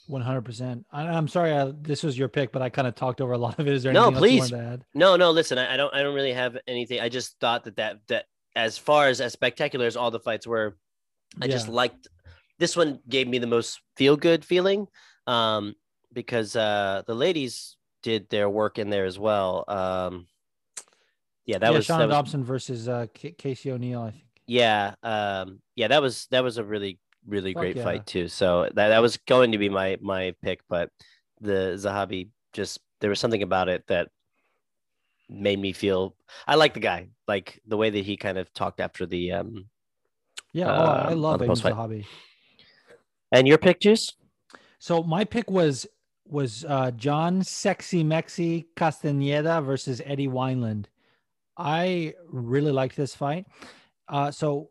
One 0.07 0.21
hundred 0.21 0.41
percent. 0.45 0.85
I'm 0.91 1.27
sorry, 1.27 1.51
I, 1.53 1.71
this 1.81 2.03
was 2.03 2.17
your 2.17 2.27
pick, 2.27 2.51
but 2.51 2.61
I 2.61 2.69
kind 2.69 2.87
of 2.87 2.93
talked 2.95 3.21
over 3.21 3.33
a 3.33 3.37
lot 3.37 3.57
of 3.59 3.67
it. 3.67 3.73
Is 3.73 3.83
there 3.83 3.91
No, 3.93 4.11
please. 4.11 4.51
you 4.51 4.55
wanted 4.57 4.67
to 4.67 4.73
add? 4.73 4.85
no, 4.93 5.15
no, 5.15 5.31
listen, 5.31 5.57
I, 5.57 5.73
I 5.73 5.77
don't 5.77 5.93
I 5.93 6.03
don't 6.03 6.13
really 6.13 6.33
have 6.33 6.57
anything. 6.67 6.99
I 6.99 7.09
just 7.09 7.39
thought 7.39 7.63
that 7.63 7.75
that 7.77 7.99
that 8.07 8.25
as 8.55 8.77
far 8.77 9.07
as 9.07 9.19
as 9.21 9.33
spectacular 9.33 9.85
as 9.85 9.97
all 9.97 10.11
the 10.11 10.19
fights 10.19 10.45
were, 10.45 10.77
I 11.41 11.47
just 11.47 11.67
liked 11.67 12.07
this 12.59 12.77
one 12.77 12.99
gave 13.09 13.27
me 13.27 13.39
the 13.39 13.47
most 13.47 13.81
feel 13.97 14.15
good 14.15 14.45
feeling 14.45 14.87
um, 15.27 15.73
because 16.13 16.55
uh, 16.55 17.01
the 17.07 17.15
ladies 17.15 17.75
did 18.03 18.29
their 18.29 18.49
work 18.49 18.77
in 18.77 18.89
there 18.89 19.05
as 19.05 19.17
well. 19.17 19.65
Um, 19.67 20.27
yeah, 21.45 21.57
that 21.57 21.71
yeah, 21.71 21.77
was, 21.77 21.87
Shauna 21.87 21.97
that 21.97 22.07
was 22.07 22.15
Dobson 22.15 22.43
versus 22.43 22.87
uh, 22.87 23.07
K- 23.13 23.31
Casey 23.31 23.71
O'Neill. 23.71 24.01
I 24.03 24.11
think. 24.11 24.23
yeah, 24.47 24.95
um, 25.03 25.61
yeah, 25.75 25.87
that 25.89 26.01
was 26.01 26.27
that 26.31 26.43
was 26.43 26.57
a 26.57 26.63
really 26.63 26.99
really 27.27 27.53
Fuck 27.53 27.61
great 27.61 27.75
yeah. 27.77 27.83
fight 27.83 28.05
too. 28.05 28.27
So 28.27 28.69
that 28.73 28.89
that 28.89 29.01
was 29.01 29.17
going 29.17 29.51
to 29.51 29.57
be 29.57 29.69
my 29.69 29.97
my 30.01 30.33
pick, 30.41 30.61
but 30.69 30.89
the 31.41 31.73
Zahabi 31.77 32.29
just 32.53 32.79
there 33.01 33.09
was 33.09 33.19
something 33.19 33.43
about 33.43 33.69
it 33.69 33.85
that 33.87 34.09
made 35.29 35.59
me 35.59 35.73
feel 35.73 36.15
I 36.47 36.55
like 36.55 36.73
the 36.73 36.79
guy, 36.79 37.09
like 37.27 37.59
the 37.67 37.77
way 37.77 37.89
that 37.89 38.05
he 38.05 38.17
kind 38.17 38.37
of 38.37 38.53
talked 38.53 38.79
after 38.79 39.05
the 39.05 39.31
um. 39.33 39.65
Yeah, 40.53 40.71
oh, 40.71 40.85
I 40.85 41.11
Um, 41.11 41.21
love 41.21 41.41
Aiden. 41.41 41.61
Zahabi. 41.61 42.05
And 43.31 43.47
your 43.47 43.57
pick, 43.57 43.81
Juice? 43.81 44.15
So 44.79 45.03
my 45.03 45.25
pick 45.25 45.49
was 45.49 45.85
was 46.27 46.65
uh, 46.65 46.91
John 46.91 47.43
Sexy 47.43 48.03
Mexi 48.03 48.65
Castaneda 48.75 49.61
versus 49.61 50.01
Eddie 50.05 50.27
Wineland. 50.27 50.85
I 51.57 52.13
really 52.29 52.71
liked 52.71 52.95
this 52.95 53.15
fight. 53.15 53.45
Uh, 54.07 54.31
so 54.31 54.69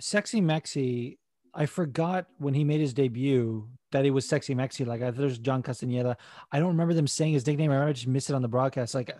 Sexy 0.00 0.40
Mexi, 0.40 1.18
I 1.56 1.66
forgot 1.66 2.26
when 2.38 2.52
he 2.52 2.64
made 2.64 2.80
his 2.80 2.92
debut 2.92 3.66
that 3.92 4.04
he 4.04 4.10
was 4.10 4.28
Sexy 4.28 4.54
Mexi. 4.54 4.86
Like 4.86 5.02
I 5.02 5.10
was 5.10 5.38
John 5.38 5.62
Castaneda. 5.62 6.16
I 6.52 6.58
don't 6.58 6.68
remember 6.68 6.92
them 6.92 7.06
saying 7.06 7.32
his 7.32 7.46
nickname. 7.46 7.70
I 7.70 7.74
remember 7.74 7.90
I 7.90 7.94
just 7.94 8.06
missed 8.06 8.28
it 8.28 8.34
on 8.34 8.42
the 8.42 8.48
broadcast. 8.48 8.94
Like 8.94 9.16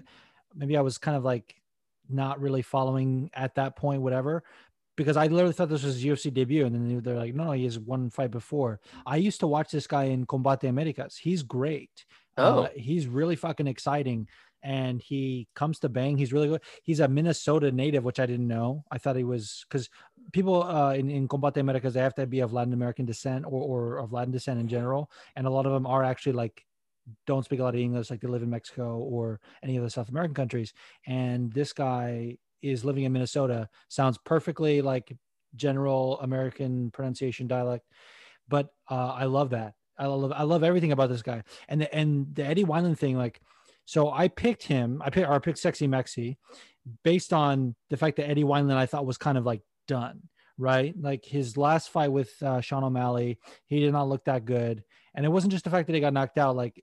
maybe 0.54 0.76
I 0.76 0.82
was 0.82 0.98
kind 0.98 1.16
of 1.16 1.24
like 1.24 1.54
not 2.08 2.40
really 2.40 2.62
following 2.62 3.30
at 3.32 3.54
that 3.54 3.74
point, 3.74 4.02
whatever. 4.02 4.44
Because 4.96 5.16
I 5.16 5.26
literally 5.26 5.52
thought 5.52 5.68
this 5.68 5.82
was 5.82 6.00
his 6.00 6.04
UFC 6.04 6.32
debut, 6.32 6.64
and 6.64 6.74
then 6.74 7.02
they're 7.02 7.18
like, 7.18 7.34
"No, 7.34 7.44
no, 7.44 7.52
he 7.52 7.64
has 7.64 7.78
one 7.78 8.08
fight 8.08 8.30
before." 8.30 8.80
I 9.04 9.16
used 9.16 9.40
to 9.40 9.46
watch 9.46 9.70
this 9.70 9.86
guy 9.86 10.04
in 10.04 10.24
Combate 10.24 10.64
Americas. 10.64 11.18
He's 11.18 11.42
great. 11.42 11.90
Oh. 12.38 12.60
Uh, 12.60 12.68
he's 12.74 13.06
really 13.06 13.36
fucking 13.36 13.66
exciting. 13.66 14.28
And 14.62 15.00
he 15.00 15.48
comes 15.54 15.78
to 15.80 15.90
bang. 15.90 16.16
He's 16.16 16.32
really 16.32 16.48
good. 16.48 16.62
He's 16.82 17.00
a 17.00 17.08
Minnesota 17.08 17.70
native, 17.70 18.04
which 18.04 18.18
I 18.18 18.26
didn't 18.26 18.48
know. 18.48 18.84
I 18.90 18.98
thought 18.98 19.16
he 19.16 19.22
was 19.22 19.64
because 19.68 19.90
people 20.32 20.62
uh, 20.62 20.92
in, 20.94 21.10
in 21.10 21.28
Combate 21.28 21.58
Americas, 21.58 21.94
they 21.94 22.00
have 22.00 22.14
to 22.16 22.26
be 22.26 22.40
of 22.40 22.52
Latin 22.52 22.72
American 22.72 23.04
descent 23.04 23.44
or, 23.44 23.62
or 23.62 23.98
of 23.98 24.12
Latin 24.12 24.32
descent 24.32 24.60
in 24.60 24.68
general. 24.68 25.10
And 25.36 25.46
a 25.46 25.50
lot 25.50 25.66
of 25.66 25.72
them 25.72 25.86
are 25.86 26.04
actually 26.04 26.32
like, 26.32 26.64
don't 27.26 27.44
speak 27.44 27.60
a 27.60 27.62
lot 27.62 27.74
of 27.74 27.80
English, 27.80 28.10
like 28.10 28.20
they 28.20 28.28
live 28.28 28.42
in 28.42 28.50
Mexico 28.50 28.98
or 28.98 29.40
any 29.62 29.76
of 29.76 29.84
the 29.84 29.90
South 29.90 30.08
American 30.08 30.34
countries. 30.34 30.72
And 31.06 31.52
this 31.52 31.72
guy 31.72 32.38
is 32.62 32.84
living 32.84 33.04
in 33.04 33.12
Minnesota, 33.12 33.68
sounds 33.88 34.18
perfectly 34.18 34.82
like 34.82 35.16
general 35.54 36.20
American 36.20 36.90
pronunciation 36.90 37.46
dialect. 37.46 37.86
But 38.48 38.70
uh, 38.90 39.12
I 39.12 39.24
love 39.24 39.50
that. 39.50 39.74
I 39.98 40.06
love 40.06 40.32
I 40.32 40.42
love 40.42 40.62
everything 40.62 40.92
about 40.92 41.08
this 41.08 41.22
guy. 41.22 41.42
And 41.68 41.80
the 41.80 41.94
and 41.94 42.34
the 42.34 42.44
Eddie 42.44 42.64
Wineland 42.64 42.98
thing, 42.98 43.16
like, 43.16 43.40
so 43.86 44.10
I 44.10 44.28
picked 44.28 44.64
him. 44.64 45.00
I 45.04 45.10
picked 45.10 45.28
or 45.28 45.32
I 45.32 45.38
picked 45.38 45.58
Sexy 45.58 45.88
Mexi 45.88 46.36
based 47.02 47.32
on 47.32 47.74
the 47.88 47.96
fact 47.96 48.16
that 48.16 48.28
Eddie 48.28 48.44
Wineland 48.44 48.76
I 48.76 48.86
thought 48.86 49.06
was 49.06 49.16
kind 49.18 49.38
of 49.38 49.46
like 49.46 49.62
done, 49.86 50.28
right? 50.58 50.94
Like 51.00 51.24
his 51.24 51.56
last 51.56 51.90
fight 51.90 52.12
with 52.12 52.40
uh, 52.42 52.60
Sean 52.60 52.84
O'Malley, 52.84 53.38
he 53.66 53.80
did 53.80 53.92
not 53.92 54.08
look 54.08 54.24
that 54.24 54.44
good. 54.44 54.84
And 55.14 55.24
it 55.24 55.30
wasn't 55.30 55.52
just 55.52 55.64
the 55.64 55.70
fact 55.70 55.86
that 55.86 55.94
he 55.94 56.00
got 56.00 56.12
knocked 56.12 56.38
out, 56.38 56.56
like 56.56 56.82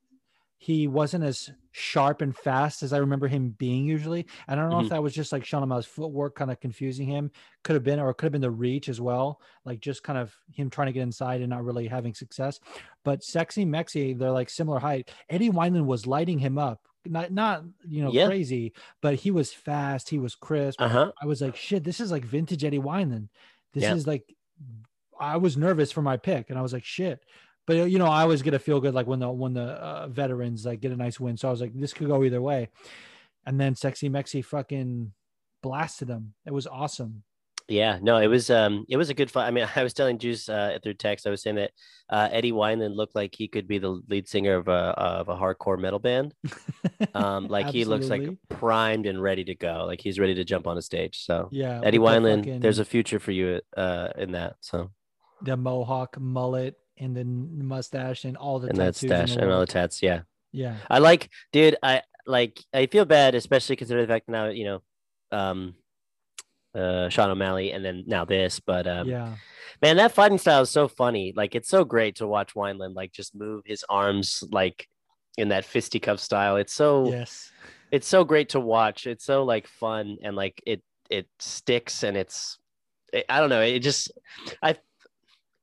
he 0.57 0.87
wasn't 0.87 1.25
as 1.25 1.51
sharp 1.71 2.21
and 2.21 2.33
fast 2.35 2.83
as 2.83 2.93
I 2.93 2.97
remember 2.99 3.27
him 3.27 3.49
being 3.49 3.85
usually. 3.85 4.25
And 4.47 4.57
I 4.59 4.63
don't 4.63 4.71
know 4.71 4.77
Mhm. 4.77 4.83
if 4.85 4.89
that 4.91 5.03
was 5.03 5.13
just 5.13 5.33
like 5.33 5.43
Sean 5.43 5.61
O'Malley's 5.61 5.85
footwork 5.85 6.35
kind 6.35 6.49
of 6.49 6.59
confusing 6.61 7.05
him. 7.05 7.31
Could 7.63 7.73
have 7.73 7.83
been, 7.83 7.99
or 7.99 8.09
it 8.09 8.13
could 8.13 8.27
have 8.27 8.31
been 8.31 8.41
the 8.41 8.49
reach 8.49 8.87
as 8.87 9.01
well. 9.01 9.41
Like 9.65 9.81
just 9.81 10.03
kind 10.03 10.17
of 10.17 10.33
him 10.53 10.69
trying 10.69 10.85
to 10.87 10.93
get 10.93 11.01
inside 11.03 11.41
and 11.41 11.49
not 11.49 11.65
really 11.65 11.87
having 11.87 12.13
success. 12.13 12.61
But 13.03 13.23
Sexy 13.23 13.65
Mexi, 13.65 14.17
they're 14.17 14.31
like 14.31 14.49
similar 14.49 14.79
height. 14.79 15.11
Eddie 15.29 15.49
Wineland 15.49 15.85
was 15.85 16.07
lighting 16.07 16.39
him 16.39 16.57
up. 16.57 16.87
Not 17.05 17.31
not 17.31 17.63
you 17.87 18.03
know 18.03 18.11
Yeah. 18.11 18.27
crazy, 18.27 18.73
but 19.01 19.15
he 19.15 19.31
was 19.31 19.51
fast. 19.53 20.09
He 20.09 20.19
was 20.19 20.35
crisp. 20.35 20.81
Uh 20.81 20.87
huh. 20.87 21.11
I 21.21 21.25
was 21.25 21.41
like, 21.41 21.55
shit, 21.55 21.83
this 21.83 21.99
is 21.99 22.11
like 22.11 22.23
vintage 22.23 22.63
Eddie 22.63 22.79
Wineland. 22.79 23.27
This 23.73 23.83
Yeah. 23.83 23.95
is 23.95 24.07
like, 24.07 24.33
I 25.19 25.37
was 25.37 25.57
nervous 25.57 25.91
for 25.91 26.01
my 26.01 26.17
pick, 26.17 26.49
and 26.49 26.57
I 26.57 26.61
was 26.61 26.71
like, 26.73 26.85
shit. 26.85 27.23
But 27.65 27.89
you 27.89 27.97
know, 27.99 28.07
I 28.07 28.21
always 28.21 28.41
get 28.41 28.53
a 28.53 28.59
feel 28.59 28.79
good 28.81 28.93
like 28.93 29.07
when 29.07 29.19
the 29.19 29.29
when 29.31 29.53
the 29.53 29.63
uh, 29.63 30.07
veterans 30.07 30.65
like 30.65 30.79
get 30.81 30.91
a 30.91 30.97
nice 30.97 31.19
win. 31.19 31.37
So 31.37 31.47
I 31.47 31.51
was 31.51 31.61
like, 31.61 31.73
this 31.73 31.93
could 31.93 32.07
go 32.07 32.23
either 32.23 32.41
way. 32.41 32.69
And 33.45 33.59
then 33.59 33.75
Sexy 33.75 34.09
Mexi 34.09 34.43
fucking 34.43 35.11
blasted 35.61 36.09
him. 36.09 36.33
It 36.45 36.53
was 36.53 36.67
awesome. 36.67 37.23
Yeah, 37.69 37.97
no, 38.01 38.17
it 38.17 38.27
was 38.27 38.49
um 38.49 38.85
it 38.89 38.97
was 38.97 39.09
a 39.09 39.13
good 39.13 39.31
fight. 39.31 39.47
I 39.47 39.51
mean, 39.51 39.67
I 39.75 39.83
was 39.83 39.93
telling 39.93 40.17
Juice 40.17 40.49
uh, 40.49 40.77
through 40.83 40.95
text, 40.95 41.25
I 41.25 41.29
was 41.29 41.41
saying 41.41 41.55
that 41.55 41.71
uh, 42.09 42.27
Eddie 42.31 42.51
Wineland 42.51 42.95
looked 42.95 43.15
like 43.15 43.33
he 43.33 43.47
could 43.47 43.67
be 43.67 43.79
the 43.79 44.01
lead 44.09 44.27
singer 44.27 44.55
of 44.55 44.67
a 44.67 44.71
of 44.71 45.29
a 45.29 45.35
hardcore 45.35 45.79
metal 45.79 45.99
band. 45.99 46.33
Um, 47.13 47.47
like 47.49 47.67
he 47.67 47.85
looks 47.85 48.09
like 48.09 48.21
primed 48.49 49.05
and 49.05 49.21
ready 49.21 49.43
to 49.45 49.55
go. 49.55 49.85
Like 49.87 50.01
he's 50.01 50.19
ready 50.19 50.35
to 50.35 50.43
jump 50.43 50.67
on 50.67 50.77
a 50.77 50.81
stage. 50.81 51.23
So 51.25 51.49
yeah, 51.51 51.79
Eddie 51.83 51.99
Wineland, 51.99 52.39
fucking- 52.39 52.59
there's 52.59 52.79
a 52.79 52.85
future 52.85 53.19
for 53.19 53.31
you 53.31 53.61
uh 53.77 54.09
in 54.17 54.33
that. 54.33 54.55
So 54.59 54.91
the 55.41 55.55
mohawk 55.57 56.19
mullet 56.19 56.75
and 56.97 57.15
the 57.15 57.23
mustache 57.25 58.25
and 58.25 58.37
all 58.37 58.59
the 58.59 58.67
and 58.67 58.77
that 58.77 58.95
stash 58.95 59.35
and 59.35 59.49
all 59.51 59.59
the 59.61 59.65
tats, 59.65 60.03
yeah. 60.03 60.21
yeah. 60.51 60.75
I 60.89 60.99
like, 60.99 61.29
dude. 61.51 61.75
I 61.81 62.01
like. 62.25 62.59
I 62.73 62.85
feel 62.85 63.05
bad, 63.05 63.35
especially 63.35 63.75
considering 63.75 64.05
the 64.07 64.13
fact 64.13 64.29
now, 64.29 64.49
you 64.49 64.65
know, 64.65 64.81
um, 65.31 65.75
uh, 66.75 67.09
Sean 67.09 67.29
O'Malley, 67.29 67.71
and 67.71 67.83
then 67.83 68.03
now 68.07 68.25
this. 68.25 68.59
But 68.59 68.87
um, 68.87 69.07
yeah. 69.07 69.35
man, 69.81 69.97
that 69.97 70.11
fighting 70.13 70.37
style 70.37 70.61
is 70.61 70.69
so 70.69 70.87
funny. 70.87 71.33
Like, 71.35 71.55
it's 71.55 71.69
so 71.69 71.83
great 71.85 72.15
to 72.17 72.27
watch 72.27 72.53
Wineland 72.53 72.95
like 72.95 73.11
just 73.11 73.35
move 73.35 73.63
his 73.65 73.85
arms 73.89 74.43
like 74.51 74.87
in 75.37 75.49
that 75.49 75.65
fisticuff 75.65 76.19
style. 76.19 76.57
It's 76.57 76.73
so 76.73 77.09
Yes. 77.09 77.51
it's 77.91 78.07
so 78.07 78.23
great 78.23 78.49
to 78.49 78.59
watch. 78.59 79.07
It's 79.07 79.25
so 79.25 79.43
like 79.43 79.67
fun 79.67 80.17
and 80.23 80.35
like 80.35 80.61
it 80.65 80.81
it 81.09 81.27
sticks 81.39 82.03
and 82.03 82.15
it's 82.17 82.57
it, 83.11 83.25
I 83.29 83.39
don't 83.39 83.49
know. 83.49 83.61
It 83.61 83.79
just 83.79 84.11
I 84.61 84.77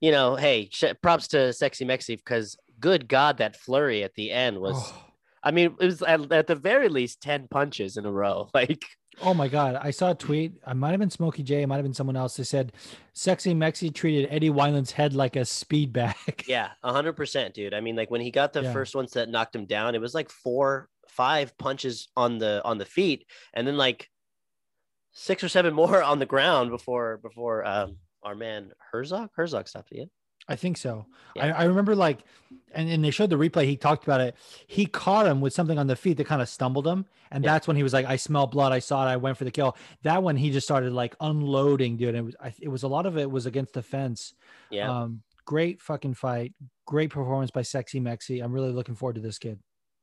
you 0.01 0.13
know, 0.13 0.35
hey, 0.35 0.69
sh- 0.73 0.85
props 1.03 1.29
to 1.29 1.53
Sexy 1.53 1.85
Mexi 1.85 2.17
because 2.17 2.57
good 2.81 3.07
God, 3.07 3.39
that 3.39 3.57
flurry 3.57 4.03
at 4.03 4.15
the 4.15 4.31
end 4.31 4.59
was. 4.59 4.77
Oh. 4.77 5.05
I 5.43 5.53
mean, 5.53 5.75
it 5.81 5.87
was 5.87 6.03
at, 6.03 6.31
at 6.33 6.47
the 6.47 6.55
very 6.55 6.89
least 6.89 7.21
ten 7.21 7.49
punches 7.49 7.97
in 7.97 8.05
a 8.07 8.13
row. 8.13 8.49
Like, 8.55 8.85
Oh 9.23 9.35
my 9.35 9.49
God. 9.49 9.77
I 9.77 9.91
saw 9.91 10.13
a 10.13 10.15
tweet. 10.15 10.55
I 10.67 10.73
might 10.73 10.91
have 10.93 11.01
been 11.01 11.11
Smokey 11.11 11.43
J. 11.43 11.63
It 11.63 11.67
might 11.67 11.77
have 11.77 11.85
been 11.85 11.93
someone 11.95 12.17
else. 12.17 12.37
They 12.37 12.45
said 12.45 12.73
Sexy 13.13 13.55
Mexi 13.55 13.93
treated 13.93 14.29
Eddie 14.31 14.51
Wineland's 14.51 14.93
head 14.93 15.13
like 15.15 15.37
a 15.37 15.45
speed 15.45 15.93
bag. 15.93 16.17
yeah, 16.47 16.71
hundred 16.83 17.15
percent, 17.15 17.55
dude. 17.55 17.75
I 17.75 17.81
mean, 17.81 17.97
like 17.97 18.11
when 18.11 18.21
he 18.21 18.31
got 18.31 18.53
the 18.53 18.63
Yeah. 18.63 18.73
first 18.73 18.95
ones 18.95 19.13
that 19.13 19.29
knocked 19.29 19.55
him 19.55 19.67
down, 19.67 19.95
it 19.95 20.01
was 20.01 20.15
like 20.15 20.31
four, 20.31 20.89
five 21.09 21.57
punches 21.59 22.09
on 22.17 22.39
the 22.39 22.63
on 22.65 22.79
the 22.79 22.85
feet, 22.87 23.27
and 23.53 23.67
then 23.67 23.77
like 23.77 24.09
six 25.13 25.45
or 25.45 25.49
seven 25.49 25.75
more 25.81 26.03
on 26.03 26.19
the 26.19 26.27
ground 26.27 26.71
before 26.71 27.19
before 27.19 27.67
um 27.67 27.97
our 28.23 28.35
man 28.35 28.71
Herzog 28.93 29.31
Herzog 29.35 29.69
stopped 29.69 29.93
it. 29.93 30.09
I 30.51 30.57
think 30.57 30.77
so. 30.77 31.07
Yeah. 31.37 31.55
I, 31.57 31.63
I 31.63 31.65
remember 31.65 31.95
like, 31.95 32.25
and, 32.73 32.91
and 32.91 33.05
they 33.05 33.11
showed 33.11 33.31
the 33.31 33.37
replay. 33.37 33.65
He 33.65 33.77
talked 33.77 34.03
about 34.05 34.21
it. 34.21 34.35
He 34.67 34.85
caught 34.85 35.27
him 35.27 35.41
with 35.41 35.53
something 35.53 35.79
on 35.79 35.87
the 35.87 35.97
feet 35.97 36.17
that 36.19 36.27
kind 36.27 36.43
of 36.43 36.49
stumbled 36.49 36.87
him. 36.87 37.07
And 37.31 37.45
Yeah. 37.45 37.53
that's 37.53 37.69
when 37.69 37.77
he 37.77 37.83
was 37.85 37.93
like, 37.93 38.07
I 38.07 38.17
smell 38.17 38.47
blood. 38.49 38.73
I 38.73 38.81
saw 38.81 39.07
it. 39.07 39.11
I 39.11 39.17
went 39.17 39.37
for 39.39 39.45
the 39.45 39.51
kill. 39.53 39.77
That 40.03 40.23
one, 40.23 40.37
he 40.37 40.51
just 40.51 40.67
started 40.67 40.93
like 40.93 41.15
unloading, 41.21 41.97
dude. 41.97 42.15
It 42.17 42.25
was, 42.25 42.37
I, 42.43 42.53
it 42.61 42.69
was 42.69 42.83
a 42.83 42.89
lot 42.89 43.07
of 43.07 43.17
it 43.17 43.31
was 43.31 43.47
against 43.47 43.75
the 43.75 43.83
fence. 43.83 44.35
Yeah. 44.71 44.91
Um, 44.91 45.23
great 45.45 45.81
fucking 45.81 46.15
fight. 46.15 46.53
Great 46.87 47.11
performance 47.11 47.51
by 47.53 47.63
Sexy 47.63 48.01
Mexi. 48.01 48.43
I'm 48.43 48.53
really 48.53 48.73
looking 48.73 48.97
forward 48.97 49.15
to 49.15 49.21
this 49.21 49.39
kid. 49.39 49.61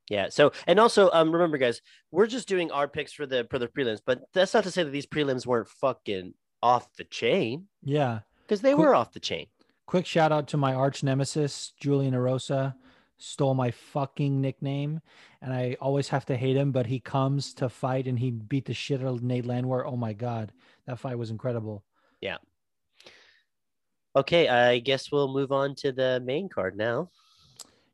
Yeah. 0.10 0.30
So 0.30 0.54
and 0.68 0.80
also 0.80 1.10
um 1.12 1.34
remember 1.34 1.58
guys, 1.58 1.82
we're 2.12 2.28
just 2.28 2.48
doing 2.48 2.72
our 2.72 2.88
picks 2.88 3.12
for 3.12 3.26
the 3.26 3.46
for 3.50 3.60
the 3.60 3.68
prelims, 3.68 4.00
but 4.06 4.22
that's 4.34 4.54
not 4.54 4.64
to 4.64 4.72
say 4.72 4.84
that 4.84 4.92
these 4.92 5.06
prelims 5.06 5.46
weren't 5.46 5.68
fucking 5.68 6.34
off 6.64 6.94
the 6.96 7.04
chain 7.04 7.68
Yeah. 7.84 8.20
because 8.44 8.62
they 8.62 8.74
were 8.74 8.96
off 8.96 9.12
the 9.12 9.20
chain. 9.20 9.48
Quick 9.88 10.06
shout 10.06 10.34
out 10.34 10.50
to 10.50 10.58
my 10.58 10.74
arch 10.74 11.02
nemesis, 11.02 11.72
Julian 11.80 12.14
Erosa. 12.14 12.76
Stole 13.20 13.56
my 13.56 13.72
fucking 13.72 14.40
nickname, 14.42 15.00
and 15.42 15.52
I 15.52 15.78
always 15.82 16.10
have 16.10 16.26
to 16.26 16.36
hate 16.36 16.56
him. 16.56 16.72
But 16.72 16.86
he 16.86 17.00
comes 17.00 17.54
to 17.56 17.70
fight, 17.70 18.06
and 18.06 18.20
he 18.20 18.30
beat 18.30 18.66
the 18.66 18.74
shit 18.74 19.02
out 19.02 19.08
of 19.08 19.24
Nate 19.24 19.46
Landwehr. 19.46 19.88
Oh 19.88 19.96
my 19.96 20.14
god, 20.14 20.52
that 20.86 21.00
fight 21.00 21.18
was 21.18 21.32
incredible. 21.32 21.84
Yeah. 22.22 22.38
Okay, 24.16 24.50
I 24.50 24.80
guess 24.80 25.12
we'll 25.12 25.34
move 25.34 25.52
on 25.52 25.74
to 25.76 25.92
the 25.92 26.22
main 26.24 26.50
card 26.50 26.78
now. 26.78 27.10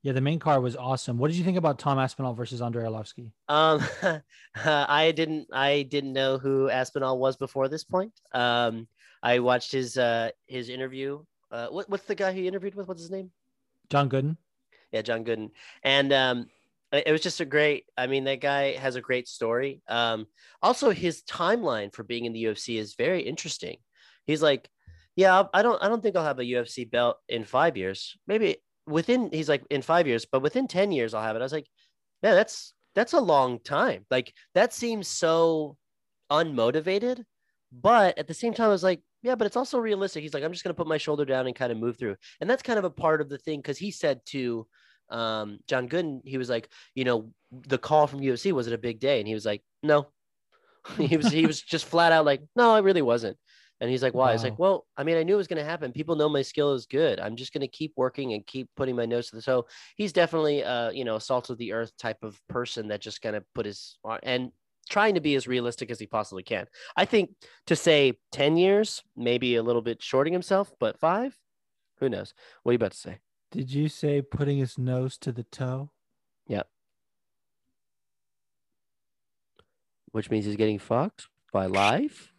Yeah, 0.02 0.12
the 0.14 0.22
main 0.22 0.40
card 0.40 0.64
was 0.64 0.76
awesome. 0.76 1.18
What 1.18 1.30
did 1.30 1.38
you 1.38 1.46
think 1.46 1.58
about 1.58 1.80
Tom 1.80 2.00
Aspinall 2.00 2.34
versus 2.34 2.62
Andrei 2.62 2.84
Arlovski? 2.84 3.32
Um, 3.48 3.82
I 4.66 5.14
didn't 5.16 5.48
I 5.54 5.84
didn't 5.84 6.12
know 6.12 6.38
who 6.38 6.70
Aspinall 6.70 7.20
was 7.20 7.38
before 7.38 7.70
this 7.70 7.84
point. 7.84 8.12
Um, 8.34 8.88
I 9.22 9.40
watched 9.40 9.72
his 9.72 9.98
uh 9.98 10.32
his 10.48 10.70
interview. 10.70 11.24
Uh, 11.54 11.68
what, 11.68 11.88
what's 11.90 12.06
the 12.06 12.16
guy 12.16 12.34
he 12.34 12.48
interviewed 12.48 12.74
with? 12.74 12.88
What's 12.88 13.02
his 13.02 13.12
name? 13.12 13.32
John 13.90 14.10
Gooden. 14.10 14.38
Yeah, 14.92 15.04
John 15.04 15.24
Gooden. 15.24 15.52
And 15.84 16.12
um, 16.12 16.48
it 16.92 17.12
was 17.12 17.22
just 17.22 17.40
a 17.42 17.46
great. 17.46 17.86
I 17.96 18.08
mean, 18.08 18.24
that 18.24 18.42
guy 18.42 18.76
has 18.76 18.96
a 18.96 19.02
great 19.02 19.28
story. 19.28 19.82
Um, 19.88 20.26
also 20.64 20.90
his 20.90 21.22
timeline 21.24 21.94
for 21.94 22.04
being 22.04 22.26
in 22.26 22.34
the 22.34 22.44
UFC 22.46 22.80
is 22.80 22.96
very 22.96 23.22
interesting. 23.22 23.78
He's 24.26 24.42
like, 24.42 24.68
yeah, 25.16 25.44
I 25.54 25.62
don't 25.62 25.82
I 25.84 25.90
don't 25.90 26.02
think 26.02 26.16
I'll 26.16 26.24
have 26.24 26.40
a 26.40 26.44
UFC 26.44 26.90
belt 26.90 27.18
in 27.30 27.46
five 27.46 27.78
years. 27.78 28.18
Maybe 28.26 28.58
within 28.88 29.30
he's 29.32 29.50
like 29.50 29.64
in 29.70 29.84
five 29.84 30.08
years, 30.08 30.26
but 30.26 30.42
within 30.42 30.68
10 30.68 30.92
years 30.92 31.14
I'll 31.14 31.24
have 31.24 31.36
it. 31.36 31.40
I 31.40 31.44
was 31.44 31.54
like, 31.54 31.68
man, 32.24 32.36
that's 32.36 32.74
that's 32.96 33.14
a 33.14 33.20
long 33.20 33.60
time. 33.60 34.06
Like 34.10 34.34
that 34.56 34.74
seems 34.74 35.08
so 35.08 35.78
unmotivated. 36.32 37.24
But 37.72 38.18
at 38.18 38.28
the 38.28 38.34
same 38.34 38.54
time, 38.54 38.68
I 38.68 38.70
was 38.70 38.84
like, 38.84 39.02
yeah, 39.24 39.36
but 39.36 39.48
it's 39.48 39.58
also 39.58 39.80
realistic. 39.80 40.22
He's 40.22 40.34
like, 40.34 40.44
I'm 40.44 40.52
just 40.52 40.64
gonna 40.64 40.74
put 40.74 40.88
my 40.88 40.98
shoulder 40.98 41.26
down 41.26 41.48
and 41.48 41.56
kind 41.56 41.72
of 41.72 41.78
move 41.80 41.98
through. 41.98 42.18
And 42.42 42.50
that's 42.50 42.62
kind 42.62 42.78
of 42.78 42.86
a 42.86 42.90
part 42.90 43.22
of 43.22 43.30
the 43.30 43.38
thing 43.38 43.60
because 43.60 43.78
he 43.78 43.90
said 43.90 44.22
to 44.28 44.68
um, 45.10 45.60
John 45.68 45.90
Gooden, 45.90 46.22
he 46.26 46.38
was 46.38 46.50
like, 46.50 46.70
you 46.94 47.06
know, 47.06 47.32
the 47.52 47.78
call 47.78 48.06
from 48.06 48.20
UFC 48.20 48.52
was 48.52 48.68
it 48.68 48.74
a 48.74 48.78
big 48.78 49.00
day? 49.00 49.20
And 49.20 49.28
he 49.28 49.34
was 49.34 49.46
like, 49.46 49.64
no. 49.82 50.08
he 50.98 51.16
was 51.16 51.32
he 51.32 51.46
was 51.46 51.62
just 51.62 51.86
flat 51.86 52.12
out 52.12 52.26
like, 52.26 52.42
no, 52.56 52.76
it 52.76 52.84
really 52.84 53.02
wasn't. 53.02 53.38
And 53.80 53.90
he's 53.90 54.04
like, 54.04 54.14
why? 54.14 54.36
Wow. 54.36 54.44
Like, 54.44 54.60
well, 54.60 54.86
I 54.96 55.04
mean, 55.04 55.18
I 55.18 55.24
knew 55.24 55.34
it 55.34 55.38
was 55.38 55.48
going 55.48 55.62
to 55.62 55.70
happen. 55.70 55.92
People 55.92 56.16
know 56.16 56.30
my 56.30 56.42
skill 56.42 56.74
is 56.74 56.86
good. 56.86 57.20
I'm 57.20 57.36
just 57.36 57.52
going 57.52 57.62
to 57.62 57.68
keep 57.68 57.92
working 57.98 58.34
and 58.34 58.46
keep 58.48 58.70
putting 58.78 58.96
my 58.96 59.06
nose 59.06 59.30
to 59.30 59.36
the. 59.36 59.42
So 59.42 59.68
he's 59.98 60.14
definitely, 60.14 60.64
uh, 60.64 60.92
you 60.92 61.04
know, 61.04 61.20
salt 61.20 61.50
of 61.50 61.58
the 61.58 61.74
earth 61.74 61.92
type 61.98 62.24
of 62.24 62.40
person 62.48 62.88
that 62.88 63.02
just 63.02 63.22
kind 63.22 63.36
of 63.36 63.44
put 63.54 63.66
his 63.66 63.98
and 64.24 64.52
trying 64.90 65.16
to 65.16 65.22
be 65.22 65.36
as 65.36 65.48
realistic 65.48 65.90
as 65.92 66.00
he 66.00 66.06
possibly 66.06 66.44
can. 66.44 66.68
I 66.96 67.06
think 67.06 67.32
to 67.68 67.76
say 67.76 68.20
10 68.32 68.58
years, 68.58 69.04
maybe 69.16 69.56
a 69.56 69.64
little 69.64 69.82
bit 69.82 70.02
shorting 70.02 70.34
himself, 70.34 70.74
but 70.80 71.00
five, 71.00 71.38
who 72.00 72.10
knows? 72.10 72.34
What 72.64 72.72
are 72.72 72.74
you 72.74 72.78
about 72.78 72.92
to 72.92 72.98
say? 72.98 73.20
Did 73.52 73.72
you 73.72 73.88
say 73.88 74.22
putting 74.22 74.58
his 74.58 74.78
nose 74.78 75.18
to 75.20 75.32
the 75.32 75.44
toe? 75.44 75.92
Yep. 76.48 76.68
Which 80.12 80.30
means 80.30 80.46
he's 80.46 80.56
getting 80.56 80.80
fucked 80.80 81.28
by 81.52 81.68
life 81.68 82.34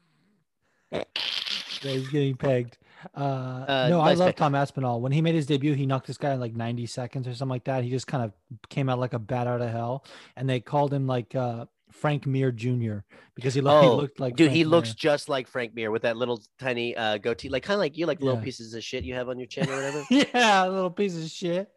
he's 1.93 2.09
getting 2.09 2.37
pegged. 2.37 2.79
Uh, 3.15 3.21
uh, 3.21 3.87
no, 3.91 4.01
I 4.01 4.15
love 4.15 4.29
pick. 4.29 4.37
Tom 4.37 4.55
Aspinall. 4.55 5.01
When 5.01 5.13
he 5.13 5.21
made 5.21 5.35
his 5.35 5.47
debut, 5.47 5.75
he 5.75 5.87
knocked 5.87 6.07
this 6.07 6.17
guy 6.17 6.33
in 6.33 6.41
like 6.41 6.55
90 6.55 6.87
seconds 6.87 7.29
or 7.29 7.35
something 7.35 7.51
like 7.51 7.65
that. 7.65 7.85
He 7.85 7.91
just 7.91 8.07
kind 8.07 8.25
of 8.25 8.33
came 8.71 8.89
out 8.89 8.99
like 8.99 9.13
a 9.13 9.19
bat 9.19 9.47
out 9.47 9.61
of 9.61 9.71
hell, 9.71 10.05
and 10.37 10.49
they 10.49 10.61
called 10.61 10.93
him 10.93 11.07
like 11.07 11.35
uh, 11.35 11.67
Frank 11.95 12.27
Mir 12.27 12.51
Jr. 12.51 12.99
because 13.35 13.55
he, 13.55 13.61
looked, 13.61 13.85
oh, 13.85 13.91
he 13.91 14.03
looked 14.03 14.21
like 14.21 14.37
dude. 14.37 14.47
Frank 14.47 14.57
he 14.57 14.65
Mir. 14.65 14.71
looks 14.71 14.95
just 14.95 15.29
like 15.29 15.47
Frank 15.47 15.75
Mir 15.75 15.91
with 15.91 16.03
that 16.03 16.17
little 16.17 16.43
tiny 16.59 16.97
uh, 16.97 17.19
goatee, 17.19 17.49
like 17.49 17.63
kind 17.63 17.77
of 17.77 17.81
like 17.81 17.97
you, 17.97 18.07
like 18.07 18.21
little 18.21 18.41
pieces 18.41 18.75
of 18.75 18.83
shit 18.83 19.05
you 19.05 19.15
have 19.15 19.29
on 19.29 19.39
your 19.39 19.47
chin 19.47 19.69
or 19.71 19.75
whatever. 19.75 20.05
yeah, 20.11 20.67
little 20.67 20.91
pieces 20.91 21.25
of 21.25 21.31
shit. 21.31 21.69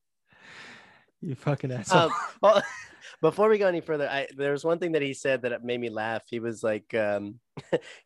you 1.20 1.34
fucking 1.34 1.70
asshole. 1.70 2.02
Um, 2.02 2.10
well, 2.40 2.62
before 3.20 3.48
we 3.48 3.58
go 3.58 3.68
any 3.68 3.80
further, 3.80 4.08
I 4.08 4.26
there 4.36 4.52
was 4.52 4.64
one 4.64 4.78
thing 4.78 4.92
that 4.92 5.02
he 5.02 5.12
said 5.12 5.42
that 5.42 5.62
made 5.62 5.80
me 5.80 5.90
laugh. 5.90 6.24
He 6.26 6.40
was 6.40 6.64
like, 6.64 6.92
um, 6.94 7.40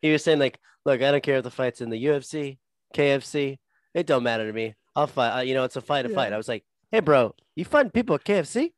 he 0.01 0.11
was 0.11 0.23
saying 0.23 0.39
like, 0.39 0.59
look, 0.85 1.01
I 1.01 1.11
don't 1.11 1.23
care 1.23 1.37
if 1.37 1.43
the 1.43 1.51
fight's 1.51 1.81
in 1.81 1.89
the 1.89 2.05
UFC, 2.05 2.57
KFC, 2.93 3.57
it 3.93 4.05
don't 4.05 4.23
matter 4.23 4.45
to 4.45 4.53
me. 4.53 4.75
I'll 4.95 5.07
fight. 5.07 5.37
Uh, 5.37 5.41
you 5.41 5.53
know, 5.53 5.63
it's 5.63 5.77
a 5.77 5.81
fight, 5.81 6.05
a 6.05 6.09
yeah. 6.09 6.15
fight. 6.15 6.33
I 6.33 6.37
was 6.37 6.49
like, 6.49 6.65
hey, 6.91 6.99
bro, 6.99 7.33
you 7.55 7.63
fighting 7.63 7.91
people 7.91 8.15
at 8.15 8.25
KFC? 8.25 8.73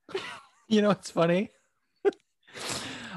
you 0.69 0.81
know, 0.81 0.91
it's 0.91 1.11
funny. 1.11 1.49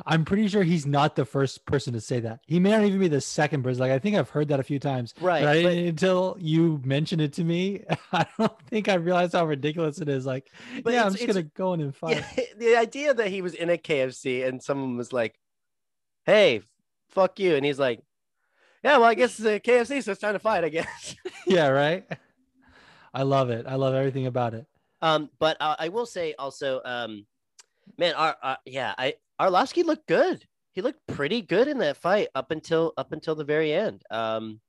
I'm 0.06 0.24
pretty 0.24 0.48
sure 0.48 0.62
he's 0.62 0.86
not 0.86 1.16
the 1.16 1.24
first 1.24 1.64
person 1.66 1.92
to 1.92 2.00
say 2.00 2.20
that. 2.20 2.40
He 2.46 2.58
may 2.58 2.70
not 2.70 2.82
even 2.84 2.98
be 2.98 3.08
the 3.08 3.20
second 3.20 3.62
person. 3.62 3.80
Like 3.80 3.92
I 3.92 3.98
think 3.98 4.16
I've 4.16 4.30
heard 4.30 4.48
that 4.48 4.60
a 4.60 4.62
few 4.62 4.78
times. 4.78 5.14
Right. 5.20 5.42
But, 5.42 5.62
but 5.62 5.72
until 5.72 6.36
you 6.40 6.80
mentioned 6.84 7.22
it 7.22 7.32
to 7.34 7.44
me, 7.44 7.84
I 8.12 8.26
don't 8.38 8.60
think 8.62 8.88
I 8.88 8.94
realized 8.94 9.34
how 9.34 9.46
ridiculous 9.46 10.00
it 10.00 10.08
is. 10.08 10.26
Like, 10.26 10.50
yeah, 10.86 11.04
I'm 11.04 11.12
just 11.12 11.26
gonna 11.26 11.42
go 11.42 11.74
in 11.74 11.80
and 11.80 11.94
fight. 11.94 12.24
Yeah, 12.36 12.44
the 12.58 12.76
idea 12.76 13.14
that 13.14 13.28
he 13.28 13.42
was 13.42 13.54
in 13.54 13.70
a 13.70 13.76
KFC 13.76 14.46
and 14.46 14.62
someone 14.62 14.96
was 14.96 15.12
like, 15.12 15.38
"Hey, 16.24 16.62
fuck 17.10 17.38
you," 17.38 17.54
and 17.54 17.64
he's 17.64 17.78
like, 17.78 18.00
"Yeah, 18.82 18.98
well, 18.98 19.08
I 19.08 19.14
guess 19.14 19.38
it's 19.38 19.46
a 19.46 19.60
KFC, 19.60 20.02
so 20.02 20.12
it's 20.12 20.20
time 20.20 20.34
to 20.34 20.38
fight, 20.38 20.64
I 20.64 20.70
guess." 20.70 21.16
yeah. 21.46 21.68
Right. 21.68 22.04
I 23.12 23.22
love 23.22 23.50
it. 23.50 23.66
I 23.66 23.74
love 23.74 23.94
everything 23.94 24.26
about 24.26 24.54
it. 24.54 24.66
Um, 25.02 25.30
but 25.38 25.56
uh, 25.60 25.76
I 25.78 25.88
will 25.88 26.06
say 26.06 26.34
also, 26.38 26.80
um, 26.84 27.26
man, 27.98 28.14
our, 28.14 28.36
uh, 28.42 28.56
yeah, 28.64 28.94
I 28.96 29.14
Arlovski 29.40 29.84
looked 29.84 30.06
good. 30.06 30.44
He 30.72 30.82
looked 30.82 31.04
pretty 31.06 31.42
good 31.42 31.66
in 31.66 31.78
that 31.78 31.96
fight 31.96 32.28
up 32.34 32.50
until 32.50 32.92
up 32.96 33.12
until 33.12 33.34
the 33.34 33.44
very 33.44 33.72
end. 33.72 34.02
Um, 34.10 34.60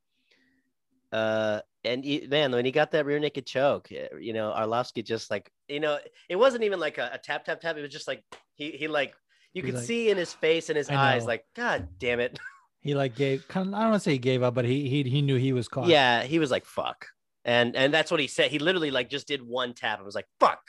uh, 1.11 1.59
and 1.83 2.03
he, 2.03 2.25
man, 2.27 2.51
when 2.51 2.65
he 2.65 2.71
got 2.71 2.91
that 2.91 3.05
rear 3.05 3.19
naked 3.19 3.45
choke, 3.45 3.91
eh, 3.91 4.07
you 4.19 4.33
know, 4.33 4.53
Arlovski 4.55 5.03
just 5.05 5.29
like, 5.29 5.51
you 5.67 5.79
know, 5.79 5.99
it 6.29 6.35
wasn't 6.37 6.63
even 6.63 6.79
like 6.79 6.97
a, 6.97 7.11
a 7.13 7.17
tap 7.17 7.45
tap 7.45 7.59
tap. 7.59 7.75
It 7.77 7.81
was 7.81 7.91
just 7.91 8.07
like 8.07 8.23
he 8.55 8.71
he 8.71 8.87
like 8.87 9.13
you 9.53 9.61
could 9.61 9.75
like, 9.75 9.83
see 9.83 10.09
in 10.09 10.17
his 10.17 10.33
face 10.33 10.69
and 10.69 10.77
his 10.77 10.89
eyes, 10.89 11.25
like, 11.25 11.45
God 11.55 11.87
damn 11.99 12.19
it. 12.19 12.39
He 12.83 12.95
like 12.95 13.15
gave 13.15 13.47
kind 13.47 13.67
of, 13.67 13.75
I 13.75 13.81
don't 13.81 13.91
want 13.91 14.01
to 14.01 14.03
say 14.03 14.13
he 14.13 14.17
gave 14.17 14.41
up, 14.41 14.55
but 14.55 14.65
he 14.65 14.89
he 14.89 15.03
he 15.03 15.21
knew 15.21 15.35
he 15.35 15.53
was 15.53 15.67
caught. 15.67 15.87
Yeah, 15.87 16.23
he 16.23 16.39
was 16.39 16.49
like, 16.49 16.65
fuck. 16.65 17.05
And 17.45 17.75
and 17.75 17.93
that's 17.93 18.09
what 18.09 18.19
he 18.19 18.25
said. 18.25 18.49
He 18.49 18.57
literally 18.57 18.89
like 18.89 19.07
just 19.07 19.27
did 19.27 19.43
one 19.43 19.75
tap 19.75 19.99
and 19.99 20.05
was 20.07 20.15
like, 20.15 20.25
fuck. 20.39 20.63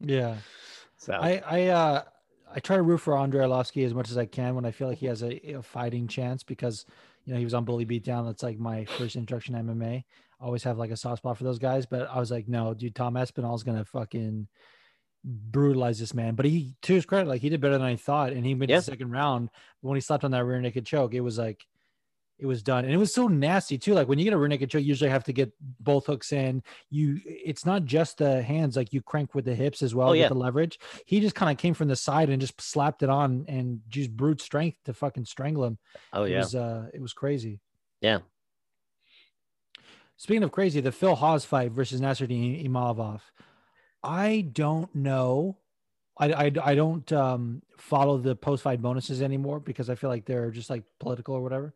Yeah. 0.00 0.38
So 0.96 1.12
I 1.12 1.40
I 1.46 1.66
uh 1.68 2.02
I 2.54 2.60
try 2.60 2.76
to 2.76 2.82
root 2.82 2.98
for 2.98 3.16
Andrei 3.16 3.44
Arlovski 3.44 3.84
as 3.84 3.94
much 3.94 4.10
as 4.10 4.18
I 4.18 4.26
can 4.26 4.54
when 4.54 4.64
I 4.64 4.70
feel 4.70 4.88
like 4.88 4.98
he 4.98 5.06
has 5.06 5.22
a, 5.22 5.54
a 5.54 5.62
fighting 5.62 6.06
chance 6.06 6.42
because 6.42 6.86
you 7.24 7.32
know 7.32 7.38
he 7.38 7.44
was 7.44 7.54
on 7.54 7.64
Bully 7.64 7.86
Beatdown. 7.86 8.26
That's 8.26 8.42
like 8.42 8.58
my 8.58 8.84
first 8.84 9.16
introduction 9.16 9.54
to 9.54 9.60
MMA. 9.60 10.04
I 10.40 10.44
always 10.44 10.64
have 10.64 10.78
like 10.78 10.90
a 10.90 10.96
soft 10.96 11.18
spot 11.18 11.38
for 11.38 11.44
those 11.44 11.58
guys, 11.58 11.86
but 11.86 12.08
I 12.10 12.18
was 12.18 12.30
like, 12.30 12.48
no, 12.48 12.74
dude, 12.74 12.94
Tom 12.94 13.14
Aspinall's 13.14 13.62
gonna 13.62 13.84
fucking 13.84 14.48
brutalize 15.24 15.98
this 15.98 16.14
man. 16.14 16.34
But 16.34 16.46
he, 16.46 16.74
to 16.82 16.94
his 16.94 17.06
credit, 17.06 17.28
like 17.28 17.40
he 17.40 17.48
did 17.48 17.60
better 17.60 17.78
than 17.78 17.86
I 17.86 17.96
thought, 17.96 18.32
and 18.32 18.44
he 18.44 18.54
made 18.54 18.70
yeah. 18.70 18.76
the 18.76 18.82
second 18.82 19.10
round. 19.10 19.50
But 19.82 19.88
when 19.88 19.96
he 19.96 20.00
slapped 20.00 20.24
on 20.24 20.32
that 20.32 20.44
rear 20.44 20.60
naked 20.60 20.84
choke, 20.84 21.14
it 21.14 21.20
was 21.20 21.38
like 21.38 21.66
it 22.42 22.46
was 22.46 22.60
done. 22.60 22.84
And 22.84 22.92
it 22.92 22.96
was 22.96 23.14
so 23.14 23.28
nasty 23.28 23.78
too. 23.78 23.94
Like 23.94 24.08
when 24.08 24.18
you 24.18 24.24
get 24.24 24.32
a 24.32 24.36
rear 24.36 24.48
naked 24.48 24.68
choke 24.68 24.82
you 24.82 24.88
usually 24.88 25.10
have 25.10 25.22
to 25.24 25.32
get 25.32 25.52
both 25.78 26.06
hooks 26.06 26.32
in. 26.32 26.60
You 26.90 27.20
it's 27.24 27.64
not 27.64 27.84
just 27.84 28.18
the 28.18 28.42
hands 28.42 28.76
like 28.76 28.92
you 28.92 29.00
crank 29.00 29.32
with 29.32 29.44
the 29.44 29.54
hips 29.54 29.80
as 29.80 29.94
well 29.94 30.10
oh, 30.10 30.12
yeah. 30.12 30.26
the 30.26 30.34
leverage. 30.34 30.80
He 31.06 31.20
just 31.20 31.36
kind 31.36 31.52
of 31.52 31.56
came 31.56 31.72
from 31.72 31.86
the 31.86 31.94
side 31.94 32.30
and 32.30 32.40
just 32.40 32.60
slapped 32.60 33.04
it 33.04 33.08
on 33.08 33.44
and 33.46 33.80
just 33.88 34.10
brute 34.10 34.40
strength 34.40 34.76
to 34.86 34.92
fucking 34.92 35.24
strangle 35.24 35.64
him. 35.64 35.78
Oh 36.12 36.24
yeah. 36.24 36.34
it 36.34 36.38
was 36.38 36.54
uh 36.56 36.86
it 36.92 37.00
was 37.00 37.12
crazy. 37.12 37.60
Yeah. 38.00 38.18
Speaking 40.16 40.42
of 40.42 40.50
crazy 40.50 40.80
the 40.80 40.90
phil 40.90 41.14
hawes 41.14 41.44
fight 41.44 41.70
versus 41.70 42.00
nassourdine 42.00 42.68
imavov. 42.68 43.20
I 44.02 44.48
don't 44.52 44.92
know. 44.96 45.58
I, 46.18 46.32
I, 46.32 46.52
I 46.62 46.74
don't 46.74 47.10
um, 47.12 47.62
follow 47.78 48.18
the 48.18 48.34
post 48.34 48.64
fight 48.64 48.82
bonuses 48.82 49.22
anymore 49.22 49.60
because 49.60 49.88
I 49.88 49.94
feel 49.94 50.10
like 50.10 50.26
they're 50.26 50.50
just 50.50 50.70
like 50.70 50.82
political 50.98 51.36
or 51.36 51.40
whatever 51.40 51.72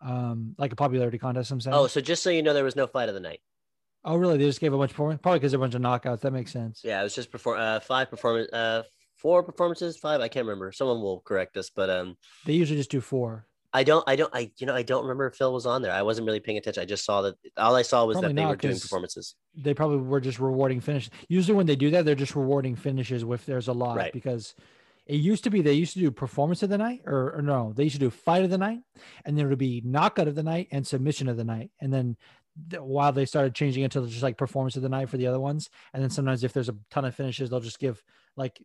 um, 0.00 0.54
like 0.58 0.72
a 0.72 0.76
popularity 0.76 1.18
contest. 1.18 1.50
I'm 1.50 1.60
saying. 1.60 1.74
Oh, 1.74 1.86
so 1.86 2.00
just 2.00 2.22
so 2.22 2.30
you 2.30 2.42
know, 2.42 2.54
there 2.54 2.64
was 2.64 2.76
no 2.76 2.86
fight 2.86 3.08
of 3.08 3.14
the 3.14 3.20
night. 3.20 3.40
Oh, 4.04 4.16
really? 4.16 4.38
They 4.38 4.44
just 4.44 4.60
gave 4.60 4.72
a 4.72 4.78
bunch 4.78 4.92
of 4.92 4.94
performance, 4.94 5.20
probably 5.22 5.40
because 5.40 5.52
a 5.52 5.58
bunch 5.58 5.74
of 5.74 5.82
knockouts. 5.82 6.20
That 6.20 6.32
makes 6.32 6.52
sense. 6.52 6.80
Yeah, 6.82 7.00
it 7.00 7.04
was 7.04 7.14
just 7.14 7.30
perform 7.30 7.60
uh, 7.60 7.80
five 7.80 8.08
performance, 8.08 8.50
uh, 8.52 8.82
four 9.16 9.42
performances, 9.42 9.98
five. 9.98 10.20
I 10.20 10.28
can't 10.28 10.46
remember. 10.46 10.72
Someone 10.72 11.02
will 11.02 11.20
correct 11.20 11.56
us, 11.56 11.70
but 11.74 11.90
um, 11.90 12.16
they 12.46 12.54
usually 12.54 12.78
just 12.78 12.90
do 12.90 13.00
four. 13.00 13.46
I 13.72 13.84
don't, 13.84 14.02
I 14.08 14.16
don't, 14.16 14.34
I, 14.34 14.50
you 14.58 14.66
know, 14.66 14.74
I 14.74 14.82
don't 14.82 15.02
remember 15.02 15.26
if 15.28 15.36
Phil 15.36 15.52
was 15.52 15.64
on 15.64 15.82
there. 15.82 15.92
I 15.92 16.02
wasn't 16.02 16.26
really 16.26 16.40
paying 16.40 16.58
attention. 16.58 16.82
I 16.82 16.86
just 16.86 17.04
saw 17.04 17.22
that 17.22 17.36
all 17.56 17.76
I 17.76 17.82
saw 17.82 18.04
was 18.04 18.16
probably 18.16 18.28
that 18.28 18.34
they 18.34 18.42
not, 18.42 18.50
were 18.50 18.56
doing 18.56 18.80
performances. 18.80 19.36
They 19.54 19.74
probably 19.74 19.98
were 19.98 20.20
just 20.20 20.40
rewarding 20.40 20.80
finishes. 20.80 21.10
Usually, 21.28 21.56
when 21.56 21.66
they 21.66 21.76
do 21.76 21.90
that, 21.90 22.04
they're 22.04 22.16
just 22.16 22.34
rewarding 22.34 22.74
finishes 22.74 23.22
if 23.22 23.46
there's 23.46 23.68
a 23.68 23.72
lot 23.72 23.96
right. 23.96 24.12
because 24.12 24.56
it 25.06 25.16
used 25.16 25.44
to 25.44 25.50
be 25.50 25.62
they 25.62 25.72
used 25.72 25.94
to 25.94 25.98
do 25.98 26.10
performance 26.10 26.62
of 26.62 26.70
the 26.70 26.78
night, 26.78 27.00
or, 27.06 27.36
or 27.36 27.42
no, 27.42 27.72
they 27.74 27.84
used 27.84 27.96
to 27.96 28.00
do 28.00 28.10
fight 28.10 28.44
of 28.44 28.50
the 28.50 28.58
night, 28.58 28.80
and 29.24 29.36
then 29.36 29.46
it 29.46 29.48
would 29.48 29.58
be 29.58 29.82
knockout 29.84 30.28
of 30.28 30.34
the 30.34 30.42
night 30.42 30.68
and 30.70 30.86
submission 30.86 31.28
of 31.28 31.36
the 31.36 31.44
night. 31.44 31.70
And 31.80 31.92
then 31.92 32.16
while 32.78 33.12
they 33.12 33.26
started 33.26 33.54
changing 33.54 33.84
it 33.84 33.92
to 33.92 34.06
just 34.06 34.22
like 34.22 34.36
performance 34.36 34.76
of 34.76 34.82
the 34.82 34.88
night 34.88 35.08
for 35.08 35.16
the 35.16 35.26
other 35.26 35.40
ones, 35.40 35.70
and 35.92 36.02
then 36.02 36.10
sometimes 36.10 36.44
if 36.44 36.52
there's 36.52 36.68
a 36.68 36.76
ton 36.90 37.04
of 37.04 37.14
finishes, 37.14 37.50
they'll 37.50 37.60
just 37.60 37.78
give 37.78 38.02
like 38.36 38.60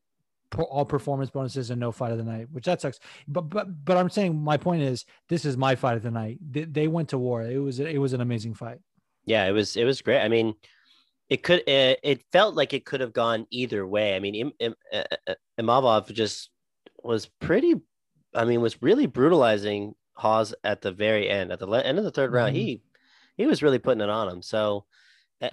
all 0.57 0.85
performance 0.85 1.29
bonuses 1.29 1.69
and 1.71 1.79
no 1.79 1.91
fight 1.91 2.11
of 2.11 2.17
the 2.17 2.23
night, 2.23 2.47
which 2.51 2.65
that 2.65 2.81
sucks. 2.81 2.99
But 3.27 3.49
but 3.49 3.85
but 3.85 3.97
I'm 3.97 4.09
saying 4.09 4.35
my 4.39 4.57
point 4.57 4.81
is 4.81 5.05
this 5.29 5.45
is 5.45 5.57
my 5.57 5.75
fight 5.75 5.97
of 5.97 6.03
the 6.03 6.11
night. 6.11 6.39
They, 6.47 6.63
they 6.63 6.87
went 6.87 7.09
to 7.09 7.17
war. 7.17 7.43
It 7.43 7.57
was 7.57 7.79
it 7.79 7.99
was 7.99 8.13
an 8.13 8.21
amazing 8.21 8.53
fight. 8.53 8.79
Yeah, 9.25 9.45
it 9.45 9.51
was 9.51 9.75
it 9.75 9.83
was 9.83 10.01
great. 10.01 10.21
I 10.21 10.27
mean, 10.27 10.55
it 11.29 11.43
could 11.43 11.67
it, 11.67 11.99
it 12.03 12.23
felt 12.31 12.55
like 12.55 12.73
it 12.73 12.85
could 12.85 13.01
have 13.01 13.13
gone 13.13 13.47
either 13.49 13.85
way. 13.85 14.15
I 14.15 14.19
mean, 14.19 14.35
Im, 14.35 14.51
Im, 14.59 14.75
uh, 14.93 15.03
uh, 15.27 15.33
Imavov 15.59 16.11
just 16.11 16.49
was 17.03 17.27
pretty. 17.39 17.75
I 18.33 18.45
mean, 18.45 18.61
was 18.61 18.81
really 18.81 19.05
brutalizing 19.05 19.95
Hawes 20.13 20.53
at 20.63 20.81
the 20.81 20.91
very 20.91 21.29
end. 21.29 21.51
At 21.51 21.59
the 21.59 21.67
end 21.67 21.97
of 21.97 22.03
the 22.03 22.11
3rd 22.11 22.25
mm-hmm. 22.25 22.35
round, 22.35 22.55
he 22.55 22.81
he 23.37 23.45
was 23.45 23.63
really 23.63 23.79
putting 23.79 24.01
it 24.01 24.09
on 24.09 24.29
him. 24.29 24.41
So, 24.41 24.85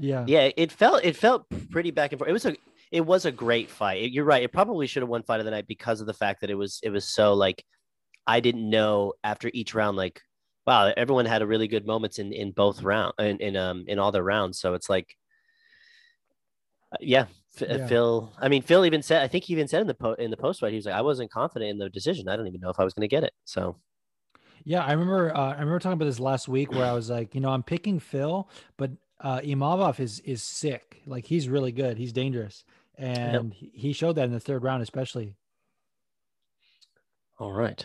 Yeah. 0.00 0.24
Yeah, 0.26 0.50
it 0.56 0.72
felt 0.72 1.04
it 1.04 1.16
felt 1.16 1.46
pretty 1.70 1.90
back 1.90 2.12
and 2.12 2.18
forth. 2.18 2.28
It 2.28 2.34
was 2.34 2.46
a 2.46 2.56
it 2.90 3.06
was 3.06 3.24
a 3.24 3.32
great 3.32 3.70
fight. 3.70 4.12
You're 4.12 4.24
right. 4.24 4.42
It 4.42 4.52
probably 4.52 4.86
should 4.86 5.02
have 5.02 5.08
won 5.08 5.22
fight 5.22 5.40
of 5.40 5.46
the 5.46 5.50
night 5.50 5.66
because 5.66 6.00
of 6.00 6.06
the 6.06 6.14
fact 6.14 6.42
that 6.42 6.50
it 6.50 6.54
was 6.54 6.80
it 6.82 6.90
was 6.90 7.06
so 7.06 7.34
like 7.34 7.64
I 8.26 8.40
didn't 8.40 8.68
know 8.68 9.14
after 9.24 9.50
each 9.54 9.74
round 9.74 9.96
like 9.96 10.20
wow 10.66 10.92
everyone 10.96 11.26
had 11.26 11.42
a 11.42 11.46
really 11.46 11.66
good 11.66 11.86
moments 11.86 12.18
in 12.18 12.32
in 12.32 12.52
both 12.52 12.82
round 12.82 13.14
in, 13.18 13.38
in 13.38 13.56
um 13.56 13.84
in 13.88 13.98
all 13.98 14.12
their 14.12 14.22
rounds. 14.22 14.60
So 14.60 14.74
it's 14.74 14.90
like 14.90 15.08
uh, 15.08 15.21
yeah, 17.00 17.26
F- 17.60 17.68
Yeah. 17.68 17.86
Phil. 17.86 18.32
I 18.38 18.48
mean, 18.48 18.62
Phil 18.62 18.84
even 18.86 19.02
said. 19.02 19.22
I 19.22 19.28
think 19.28 19.44
he 19.44 19.52
even 19.52 19.68
said 19.68 19.80
in 19.82 19.86
the 19.86 19.94
po- 19.94 20.14
in 20.14 20.30
the 20.30 20.36
post 20.36 20.60
fight, 20.60 20.70
he 20.70 20.76
was 20.76 20.86
like, 20.86 20.94
"I 20.94 21.02
wasn't 21.02 21.30
confident 21.30 21.70
in 21.70 21.78
the 21.78 21.88
decision. 21.90 22.28
I 22.28 22.36
don't 22.36 22.46
even 22.46 22.60
know 22.60 22.70
if 22.70 22.80
I 22.80 22.84
was 22.84 22.94
going 22.94 23.08
to 23.08 23.14
get 23.14 23.24
it." 23.24 23.32
So 23.44 23.76
Yeah, 24.64 24.84
I 24.84 24.92
remember. 24.92 25.34
Uh, 25.34 25.48
I 25.48 25.52
remember 25.52 25.78
talking 25.78 25.94
about 25.94 26.04
this 26.06 26.20
last 26.20 26.48
week 26.48 26.72
where 26.72 26.86
I 26.86 26.92
was 26.92 27.10
like, 27.10 27.34
you 27.34 27.40
know, 27.40 27.50
I'm 27.50 27.62
picking 27.62 27.98
Phil, 27.98 28.48
but 28.76 28.90
uh, 29.20 29.40
Imavov 29.40 30.00
is 30.00 30.20
is 30.20 30.42
sick. 30.42 31.02
Like 31.06 31.26
he's 31.26 31.48
really 31.48 31.72
good. 31.72 31.98
He's 31.98 32.12
dangerous, 32.12 32.64
and 32.96 33.52
he- 33.54 33.72
he 33.74 33.92
showed 33.92 34.14
that 34.16 34.24
in 34.24 34.32
the 34.32 34.40
third 34.40 34.62
round, 34.62 34.82
especially. 34.82 35.36
all 37.38 37.52
right, 37.52 37.84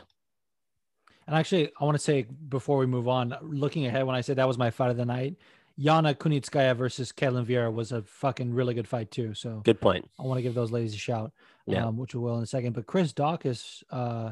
And 1.25 1.35
actually, 1.35 1.71
I 1.79 1.83
want 1.85 1.95
to 1.95 2.03
say 2.03 2.23
before 2.23 2.77
we 2.77 2.85
move 2.85 3.07
on, 3.07 3.35
looking 3.41 3.85
ahead, 3.85 4.05
when 4.05 4.15
I 4.15 4.21
said 4.21 4.35
that 4.37 4.47
was 4.47 4.57
my 4.57 4.69
fight 4.69 4.91
of 4.91 4.97
the 4.97 5.05
night, 5.05 5.35
Yana 5.79 6.15
Kunitskaya 6.15 6.75
versus 6.75 7.11
Ketlen 7.11 7.45
Vieira 7.45 7.71
was 7.71 7.91
a 7.91 8.01
fucking 8.01 8.53
really 8.53 8.73
good 8.73 8.87
fight 8.87 9.11
too. 9.11 9.33
So 9.33 9.61
good 9.63 9.79
point. 9.79 10.09
I 10.19 10.23
want 10.23 10.39
to 10.39 10.41
give 10.41 10.55
those 10.55 10.71
ladies 10.71 10.93
a 10.95 10.97
shout, 10.97 11.31
Yeah. 11.67 11.85
um, 11.85 11.97
which 11.97 12.15
we 12.15 12.21
will 12.21 12.37
in 12.37 12.43
a 12.43 12.47
second. 12.47 12.73
But 12.73 12.87
Chris 12.87 13.13
Daukaus 13.13 13.83
uh, 13.91 14.31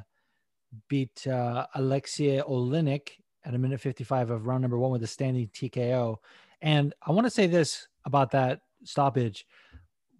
beat 0.87 1.27
uh, 1.27 1.67
Aleksei 1.75 2.41
Oleinik 2.47 3.09
at 3.45 3.53
a 3.53 3.57
minute 3.59 3.79
55 3.79 4.31
of 4.31 4.47
round 4.47 4.61
number 4.61 4.79
one 4.79 4.91
with 4.91 5.03
a 5.03 5.07
standing 5.07 5.47
TKO. 5.49 6.17
And 6.61 6.93
I 7.05 7.11
want 7.11 7.27
to 7.27 7.31
say 7.31 7.45
this 7.45 7.87
about 8.05 8.31
that 8.31 8.61
stoppage. 8.83 9.45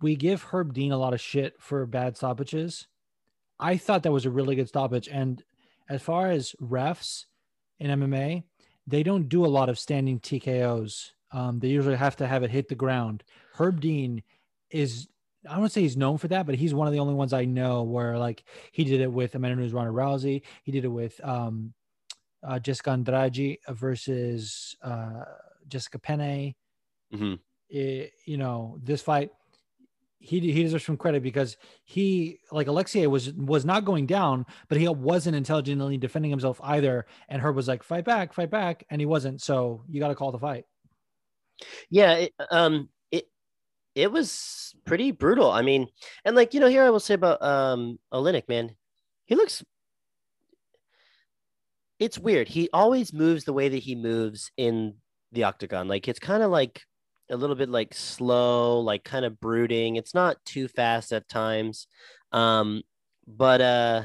We 0.02 0.16
give 0.16 0.44
Herb 0.44 0.74
Dean 0.74 0.92
a 0.92 0.98
lot 0.98 1.14
of 1.14 1.22
shit 1.22 1.56
for 1.60 1.86
bad 1.88 2.18
stoppages. 2.18 2.88
I 3.60 3.78
thought 3.78 4.04
that 4.04 4.12
was 4.12 4.26
a 4.26 4.30
really 4.30 4.56
good 4.56 4.68
stoppage. 4.68 5.08
And 5.08 5.44
as 5.90 6.02
far 6.04 6.30
as 6.30 6.56
refs 6.62 7.26
in 7.80 7.90
MMA, 7.90 8.44
they 8.86 9.02
don't 9.02 9.28
do 9.28 9.44
a 9.44 9.48
lot 9.48 9.70
of 9.70 9.80
standing 9.80 10.20
TKOs. 10.20 11.12
Um, 11.32 11.60
they 11.60 11.68
usually 11.70 11.96
have 11.96 12.16
to 12.18 12.28
have 12.28 12.44
it 12.44 12.52
hit 12.52 12.70
the 12.70 12.76
ground. 12.76 13.24
Herb 13.54 13.82
Dean 13.82 14.24
is 14.70 15.08
I 15.48 15.52
don't 15.52 15.60
want 15.60 15.72
to 15.72 15.74
say 15.74 15.82
he's 15.82 15.98
known 15.98 16.18
for 16.18 16.28
that, 16.30 16.46
but 16.48 16.56
he's 16.56 16.74
one 16.74 16.88
of 16.88 16.94
the 16.94 17.00
only 17.00 17.14
ones 17.14 17.32
I 17.34 17.46
know 17.46 17.84
where 17.84 18.18
like 18.18 18.44
he 18.72 18.84
did 18.84 19.00
it 19.02 19.12
with 19.12 19.36
Amanda 19.36 19.58
Nunes, 19.58 19.74
Ronda 19.74 19.92
Rousey. 19.92 20.42
He 20.64 20.72
did 20.72 20.86
it 20.86 20.90
with 20.90 21.20
um, 21.24 21.74
uh, 22.42 22.58
Jessica 22.60 22.92
Andrade 22.92 23.60
versus 23.70 24.76
uh, 24.82 25.24
Jessica 25.68 26.00
Penne. 26.00 26.56
Mhm. 27.14 27.40
It- 27.70 28.14
you 28.26 28.38
know, 28.38 28.80
this 28.82 29.02
fight, 29.02 29.32
he 30.20 30.40
he 30.40 30.64
deserves 30.64 30.86
some 30.86 30.98
credit 30.98 31.22
because 31.22 31.58
he 31.84 32.40
like 32.52 32.66
Aleksei 32.68 33.06
was 33.08 33.32
was 33.34 33.66
not 33.66 33.86
going 33.86 34.08
down, 34.08 34.46
but 34.68 34.80
he 34.80 34.88
wasn't 34.88 35.36
intelligently 35.36 35.98
defending 35.98 36.32
himself 36.32 36.60
either. 36.64 37.06
And 37.30 37.42
Herb 37.42 37.56
was 37.56 37.68
like, 37.68 37.84
"Fight 37.84 38.06
back, 38.06 38.34
fight 38.34 38.50
back," 38.50 38.86
and 38.90 39.00
he 39.00 39.06
wasn't. 39.06 39.42
So 39.42 39.84
you 39.88 40.00
got 40.00 40.08
to 40.08 40.16
call 40.16 40.32
the 40.32 40.40
fight. 40.40 40.66
Yeah, 41.90 42.14
it, 42.16 42.34
um, 42.52 42.90
it 43.12 43.26
it 43.96 44.12
was 44.12 44.76
pretty 44.86 45.12
brutal. 45.12 45.52
I 45.52 45.62
mean, 45.62 45.88
and 46.26 46.36
like 46.36 46.54
you 46.54 46.60
know, 46.60 46.68
here 46.68 46.84
I 46.84 46.90
will 46.90 47.00
say 47.00 47.16
about 47.16 47.42
um 47.42 48.00
Oleinik, 48.14 48.48
man, 48.50 48.76
he 49.26 49.36
looks. 49.36 49.64
It's 52.00 52.20
weird. 52.20 52.48
He 52.50 52.70
always 52.74 53.14
moves 53.14 53.46
the 53.46 53.54
way 53.54 53.70
that 53.70 53.78
he 53.84 53.96
moves 53.96 54.52
in 54.58 54.96
the 55.32 55.44
octagon. 55.44 55.88
Like 55.88 56.08
it's 56.08 56.20
kind 56.20 56.44
of 56.44 56.52
like 56.52 56.82
a 57.32 57.38
little 57.38 57.56
bit 57.56 57.70
like 57.70 57.94
slow, 57.94 58.80
like 58.82 59.04
kind 59.04 59.26
of 59.26 59.40
brooding. 59.40 59.96
It's 59.96 60.14
not 60.14 60.38
too 60.46 60.68
fast 60.68 61.14
at 61.14 61.28
times. 61.30 61.88
Um, 62.32 62.84
but 63.28 63.62
uh 63.62 64.04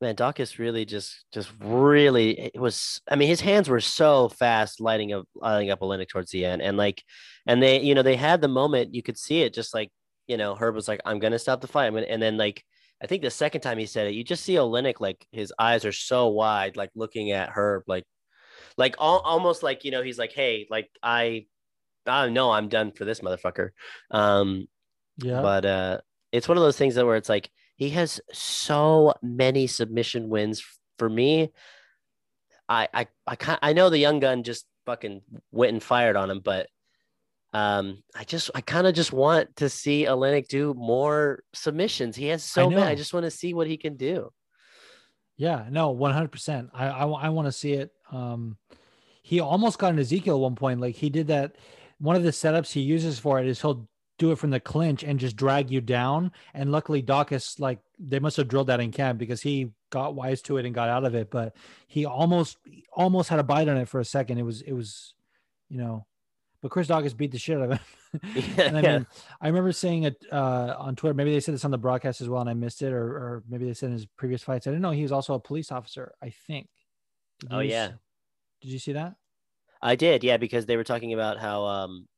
man, 0.00 0.14
Daukaus 0.16 0.58
really 0.58 0.84
just 0.84 1.24
just 1.32 1.50
really 1.60 2.38
it 2.54 2.60
was 2.60 3.00
I 3.08 3.16
mean 3.16 3.28
his 3.28 3.40
hands 3.40 3.68
were 3.68 3.80
so 3.80 4.28
fast 4.28 4.80
lighting 4.80 5.12
up 5.12 5.26
lighting 5.34 5.70
up 5.70 5.80
Oleinik 5.80 6.08
towards 6.08 6.30
the 6.30 6.44
end. 6.44 6.62
And 6.62 6.76
like 6.76 7.02
and 7.46 7.62
they, 7.62 7.80
you 7.80 7.94
know, 7.94 8.02
they 8.02 8.16
had 8.16 8.40
the 8.40 8.48
moment, 8.48 8.94
you 8.94 9.02
could 9.02 9.18
see 9.18 9.42
it 9.42 9.54
just 9.54 9.74
like, 9.74 9.90
you 10.26 10.36
know, 10.36 10.54
Herb 10.54 10.74
was 10.74 10.88
like, 10.88 11.00
I'm 11.04 11.18
gonna 11.18 11.38
stop 11.38 11.60
the 11.60 11.66
fight. 11.66 11.94
And 11.94 12.22
then 12.22 12.36
like 12.36 12.62
I 13.02 13.06
think 13.06 13.22
the 13.22 13.30
second 13.30 13.60
time 13.60 13.78
he 13.78 13.86
said 13.86 14.06
it, 14.06 14.14
you 14.14 14.24
just 14.24 14.44
see 14.44 14.54
Oleinik 14.54 15.00
like 15.00 15.26
his 15.30 15.52
eyes 15.58 15.84
are 15.84 15.92
so 15.92 16.28
wide, 16.28 16.76
like 16.76 16.90
looking 16.94 17.30
at 17.30 17.50
Herb, 17.50 17.84
like 17.86 18.04
like 18.76 18.96
all, 18.98 19.20
almost 19.20 19.62
like 19.62 19.84
you 19.84 19.90
know, 19.90 20.02
he's 20.02 20.18
like, 20.18 20.32
Hey, 20.32 20.66
like 20.70 20.90
I 21.02 21.46
I 22.06 22.24
don't 22.24 22.34
know 22.34 22.50
I'm 22.50 22.68
done 22.68 22.92
for 22.92 23.04
this 23.04 23.20
motherfucker. 23.20 23.70
Um 24.10 24.68
Yeah, 25.16 25.40
but 25.40 25.64
uh 25.64 26.00
it's 26.32 26.48
one 26.48 26.58
of 26.58 26.62
those 26.62 26.76
things 26.76 26.96
that 26.96 27.06
where 27.06 27.16
it's 27.16 27.30
like 27.30 27.50
he 27.76 27.90
has 27.90 28.20
so 28.32 29.14
many 29.22 29.66
submission 29.66 30.28
wins 30.28 30.64
for 30.98 31.08
me 31.08 31.52
i 32.68 32.88
i 32.92 33.06
i, 33.26 33.58
I 33.62 33.72
know 33.72 33.90
the 33.90 33.98
young 33.98 34.20
gun 34.20 34.42
just 34.42 34.66
fucking 34.84 35.22
went 35.52 35.72
and 35.72 35.82
fired 35.82 36.16
on 36.16 36.30
him 36.30 36.40
but 36.40 36.68
um 37.52 38.02
i 38.14 38.24
just 38.24 38.50
i 38.54 38.60
kind 38.60 38.86
of 38.86 38.94
just 38.94 39.12
want 39.12 39.54
to 39.56 39.68
see 39.68 40.04
Oleinik 40.04 40.48
do 40.48 40.74
more 40.74 41.42
submissions 41.54 42.16
he 42.16 42.26
has 42.28 42.42
so 42.42 42.68
many 42.68 42.82
i 42.82 42.94
just 42.94 43.14
want 43.14 43.24
to 43.24 43.30
see 43.30 43.54
what 43.54 43.66
he 43.66 43.76
can 43.76 43.96
do 43.96 44.30
Yeah, 45.36 45.66
no, 45.70 45.90
one 45.90 46.12
hundred 46.12 46.32
percent. 46.32 46.70
I 46.72 46.86
I, 46.86 47.28
want 47.28 47.46
to 47.46 47.52
see 47.52 47.74
it. 47.74 47.90
Um, 48.10 48.56
he 49.22 49.40
almost 49.40 49.78
got 49.78 49.92
an 49.92 49.98
Ezekiel 49.98 50.36
at 50.36 50.40
one 50.40 50.54
point. 50.54 50.80
Like 50.80 50.94
he 50.94 51.10
did 51.10 51.26
that. 51.26 51.56
One 51.98 52.16
of 52.16 52.22
the 52.22 52.30
setups 52.30 52.72
he 52.72 52.80
uses 52.80 53.18
for 53.18 53.38
it 53.38 53.46
is 53.46 53.60
he'll 53.60 53.86
do 54.18 54.30
it 54.32 54.38
from 54.38 54.50
the 54.50 54.60
clinch 54.60 55.02
and 55.04 55.20
just 55.20 55.36
drag 55.36 55.70
you 55.70 55.80
down. 55.80 56.32
And 56.54 56.72
luckily, 56.72 57.02
Daukaus 57.02 57.60
like 57.60 57.80
they 57.98 58.18
must 58.18 58.36
have 58.38 58.48
drilled 58.48 58.68
that 58.68 58.80
in 58.80 58.90
camp 58.92 59.18
because 59.18 59.42
he 59.42 59.72
got 59.90 60.14
wise 60.14 60.42
to 60.42 60.56
it 60.56 60.64
and 60.66 60.74
got 60.74 60.88
out 60.88 61.04
of 61.04 61.14
it. 61.14 61.30
But 61.30 61.54
he 61.86 62.06
almost 62.06 62.58
almost 62.92 63.28
had 63.28 63.38
a 63.38 63.44
bite 63.44 63.68
on 63.68 63.76
it 63.76 63.88
for 63.88 64.00
a 64.00 64.04
second. 64.04 64.38
It 64.38 64.42
was 64.44 64.62
it 64.62 64.72
was, 64.72 65.14
you 65.68 65.78
know. 65.78 66.06
But 66.62 66.70
Chris 66.70 66.88
Daukaus 66.88 67.16
beat 67.16 67.30
the 67.32 67.38
shit 67.38 67.58
out 67.58 67.64
of 67.64 67.70
him. 67.72 67.80
Yeah, 68.34 68.62
and 68.62 68.78
I 68.78 68.80
yeah. 68.80 68.92
mean, 68.98 69.06
I 69.42 69.48
remember 69.48 69.72
seeing 69.72 70.04
it 70.04 70.16
uh, 70.32 70.74
on 70.78 70.96
Twitter. 70.96 71.12
Maybe 71.12 71.32
they 71.32 71.40
said 71.40 71.52
this 71.52 71.66
on 71.66 71.70
the 71.70 71.76
broadcast 71.76 72.22
as 72.22 72.30
well, 72.30 72.40
and 72.40 72.48
I 72.48 72.54
missed 72.54 72.80
it, 72.80 72.90
or, 72.90 73.04
or 73.04 73.42
maybe 73.46 73.66
they 73.66 73.74
said 73.74 73.88
in 73.88 73.92
his 73.92 74.06
previous 74.06 74.42
fights. 74.42 74.66
I 74.66 74.70
didn't 74.70 74.80
know 74.80 74.90
he 74.92 75.02
was 75.02 75.12
also 75.12 75.34
a 75.34 75.40
police 75.40 75.70
officer. 75.70 76.14
I 76.22 76.30
think. 76.30 76.68
Did 77.40 77.52
Oh, 77.52 77.58
yeah. 77.58 77.84
s- 77.88 77.92
Did 78.62 78.70
you 78.70 78.78
see 78.78 78.92
that? 78.92 79.16
I 79.82 79.96
did, 79.96 80.24
yeah, 80.24 80.38
because 80.38 80.64
they 80.64 80.78
were 80.78 80.84
talking 80.84 81.12
about 81.12 81.38
how 81.38 81.64
um 81.66 82.08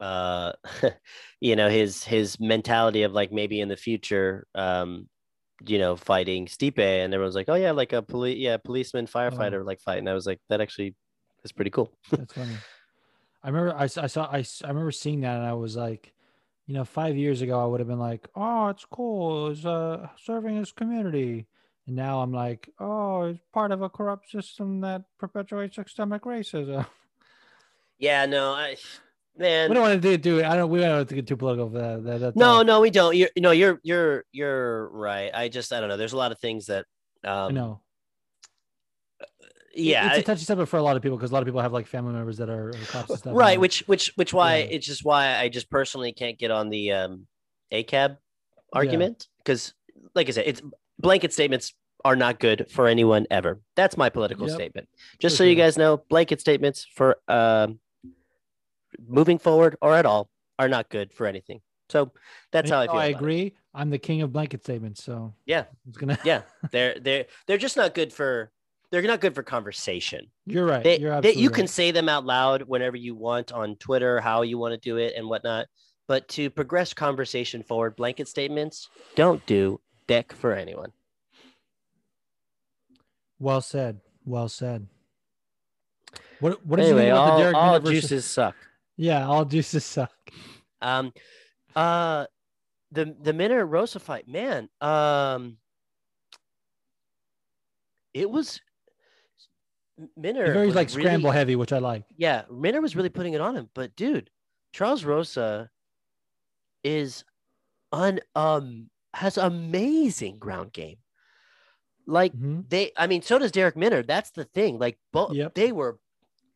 uh 0.00 0.52
you 1.40 1.56
know 1.56 1.68
his 1.68 2.04
his 2.04 2.38
mentality 2.38 3.02
of 3.02 3.12
like 3.12 3.32
maybe 3.32 3.60
in 3.60 3.68
the 3.68 3.76
future 3.76 4.46
um 4.54 5.08
you 5.66 5.78
know 5.78 5.96
fighting 5.96 6.46
Stipe 6.46 6.78
and 6.78 7.12
everyone's 7.12 7.34
like, 7.34 7.48
"Oh 7.48 7.54
yeah, 7.54 7.72
like 7.72 7.92
a 7.92 8.02
police 8.02 8.38
yeah, 8.38 8.56
policeman 8.56 9.06
firefighter 9.06 9.64
like 9.64 9.80
fight." 9.80 9.98
And 9.98 10.08
I 10.08 10.14
was 10.14 10.26
like, 10.26 10.40
that 10.48 10.60
actually 10.60 10.94
is 11.44 11.52
pretty 11.52 11.70
cool. 11.70 11.92
That's 12.10 12.32
funny. 12.32 12.54
I 13.42 13.48
remember 13.48 13.74
I 13.76 13.86
saw 13.86 14.24
I, 14.24 14.44
I 14.64 14.68
remember 14.68 14.92
seeing 14.92 15.20
that, 15.22 15.36
and 15.36 15.46
I 15.46 15.54
was 15.54 15.76
like, 15.76 16.12
you 16.66 16.74
know, 16.74 16.84
five 16.84 17.16
years 17.16 17.42
ago, 17.42 17.60
I 17.60 17.66
would 17.66 17.80
have 17.80 17.88
been 17.88 17.98
like, 17.98 18.28
oh, 18.34 18.68
it's 18.68 18.84
cool, 18.84 19.48
it's 19.48 19.64
uh, 19.64 20.08
serving 20.22 20.56
his 20.56 20.72
community. 20.72 21.46
And 21.86 21.96
now 21.96 22.20
I'm 22.20 22.32
like, 22.32 22.68
oh, 22.78 23.22
it's 23.22 23.40
part 23.52 23.72
of 23.72 23.80
a 23.80 23.88
corrupt 23.88 24.30
system 24.30 24.82
that 24.82 25.04
perpetuates 25.18 25.76
systemic 25.76 26.22
racism. 26.22 26.86
Yeah, 27.98 28.26
no, 28.26 28.52
I 28.52 28.76
man 29.38 29.70
we 29.70 29.74
don't 29.74 29.82
want 29.82 30.02
to 30.02 30.16
do, 30.16 30.16
do 30.16 30.44
I 30.44 30.56
don't. 30.56 30.70
We 30.70 30.80
don't 30.80 30.98
have 30.98 31.08
to 31.08 31.14
get 31.14 31.26
too 31.26 31.36
political 31.36 31.70
for 31.70 31.78
that. 31.78 32.04
that 32.04 32.18
that's 32.20 32.36
No, 32.36 32.62
no, 32.62 32.80
we 32.80 32.90
don't. 32.90 33.14
You're 33.16 33.30
no, 33.38 33.50
you're 33.52 33.80
you're 33.82 34.24
you're 34.32 34.88
right. 34.90 35.30
I 35.32 35.48
just 35.48 35.72
I 35.72 35.80
don't 35.80 35.88
know. 35.88 35.96
There's 35.96 36.12
a 36.12 36.16
lot 36.16 36.32
of 36.32 36.38
things 36.38 36.66
that 36.66 36.86
I 37.24 37.28
um 37.46 37.54
know. 37.54 37.80
Yeah, 39.74 40.08
it's 40.08 40.18
a 40.18 40.22
touchy 40.22 40.44
subject 40.44 40.68
for 40.68 40.78
a 40.78 40.82
lot 40.82 40.96
of 40.96 41.02
people 41.02 41.16
because 41.18 41.30
a 41.30 41.34
lot 41.34 41.40
of 41.42 41.46
people 41.46 41.60
have 41.60 41.72
like 41.72 41.86
family 41.86 42.12
members 42.12 42.38
that 42.38 42.48
are, 42.50 42.72
cops 42.88 43.10
and 43.10 43.18
stuff. 43.20 43.32
right 43.36 43.52
and- 43.52 43.60
which 43.60 43.80
which 43.86 44.12
which 44.16 44.32
why 44.34 44.56
Yeah. 44.58 44.64
it's 44.70 44.86
just 44.86 45.04
why 45.04 45.36
i 45.36 45.48
just 45.48 45.70
personally 45.70 46.12
can't 46.12 46.36
get 46.38 46.50
on 46.50 46.68
the 46.68 46.92
um 46.92 47.26
acab 47.70 48.16
argument 48.72 49.28
because 49.38 49.74
like 50.16 50.26
i 50.28 50.32
said 50.32 50.44
it's 50.48 50.60
blanket 50.98 51.32
statements 51.32 51.74
are 52.04 52.16
not 52.16 52.40
good 52.40 52.66
for 52.70 52.88
anyone 52.88 53.26
ever 53.30 53.60
that's 53.76 53.96
my 53.96 54.08
political 54.08 54.46
Yep. 54.48 54.54
statement 54.56 54.88
just 55.20 55.36
so 55.36 55.44
you 55.44 55.54
guys 55.54 55.78
know 55.78 55.98
blanket 56.08 56.40
statements 56.40 56.84
for 56.94 57.18
um 57.28 57.78
moving 59.06 59.38
forward 59.38 59.76
or 59.82 59.94
at 59.94 60.06
all 60.06 60.28
are 60.58 60.68
not 60.68 60.88
good 60.88 61.12
for 61.12 61.26
anything 61.26 61.60
so 61.88 62.10
that's 62.52 62.70
how 62.70 62.80
i 62.80 62.86
feel 62.86 62.96
I 62.96 63.06
about 63.06 63.10
it. 63.10 63.24
agree. 63.24 63.54
I'm 63.74 63.90
the 63.90 63.98
king 63.98 64.22
of 64.22 64.32
blanket 64.32 64.64
statements, 64.64 65.04
so 65.04 65.32
Yeah. 65.46 65.64
it's 65.88 65.96
gonna. 65.98 66.18
yeah 66.24 66.42
they're 66.72 66.98
they're 67.00 67.26
they're 67.46 67.58
just 67.58 67.76
not 67.76 67.94
good 67.94 68.12
for 68.12 68.50
they're 68.90 69.02
not 69.02 69.20
good 69.20 69.34
for 69.34 69.42
conversation 69.42 70.26
You're 70.46 70.66
right. 70.66 70.82
they, 70.82 70.98
You're 70.98 71.10
they- 71.10 71.16
absolutely 71.18 71.42
you 71.42 71.50
can 71.50 71.66
say 71.68 71.90
them 71.90 72.08
out 72.08 72.24
loud 72.24 72.62
whenever 72.62 72.96
you 72.96 73.14
want 73.14 73.52
on 73.52 73.76
Twitter, 73.76 74.20
how 74.20 74.42
you 74.42 74.58
want 74.58 74.72
to 74.74 74.80
do 74.80 74.96
it 74.96 75.12
and 75.16 75.28
whatnot. 75.28 75.66
But 76.08 76.26
to 76.28 76.48
progress 76.48 76.94
conversation 76.94 77.62
forward, 77.62 77.94
blanket 77.96 78.26
statements 78.28 78.88
don't 79.14 79.44
do 79.44 79.78
dick 80.06 80.32
for 80.32 80.54
anyone. 80.54 80.90
Well 83.38 83.60
said. 83.60 84.00
Well 84.24 84.48
said. 84.48 84.86
What 86.40 86.64
What 86.66 86.80
anyway, 86.80 87.02
think 87.02 87.10
about 87.12 87.18
all, 87.30 87.36
the 87.36 87.42
Derek 87.42 87.56
all 87.56 87.80
versus? 87.80 87.90
juices 88.00 88.24
suck. 88.24 88.56
Yeah, 88.98 89.26
all 89.26 89.44
juices 89.46 89.84
suck. 89.84 90.12
Um, 90.82 91.12
uh, 91.74 92.26
the 92.92 93.16
the 93.22 93.32
Minner 93.32 93.64
Rosa 93.64 94.00
fight, 94.00 94.28
man. 94.28 94.68
Um, 94.80 95.56
it 98.14 98.28
was 98.28 98.60
Minner. 100.16 100.52
Very 100.52 100.66
was 100.66 100.74
like 100.76 100.88
really- 100.90 101.02
scramble 101.02 101.30
heavy, 101.30 101.56
which 101.56 101.72
I 101.72 101.78
like. 101.78 102.04
Yeah, 102.16 102.42
Minner 102.50 102.80
was 102.80 102.96
really 102.96 103.08
putting 103.08 103.34
it 103.34 103.40
on 103.40 103.56
him, 103.56 103.68
but 103.74 103.94
dude, 103.96 104.30
Charles 104.72 105.04
Rosa 105.04 105.70
is 106.84 107.24
un 107.92 108.20
um 108.34 108.90
has 109.14 109.38
amazing 109.38 110.38
ground 110.38 110.72
game. 110.72 110.98
Like 112.06 112.32
Mhm. 112.32 112.68
they, 112.68 112.92
I 112.96 113.06
mean, 113.06 113.22
so 113.22 113.38
does 113.38 113.52
Darrick 113.52 113.76
Minner. 113.76 114.02
That's 114.02 114.30
the 114.30 114.44
thing. 114.44 114.78
Like 114.78 114.98
both, 115.12 115.34
Yep. 115.34 115.54
they 115.54 115.72
were 115.72 115.98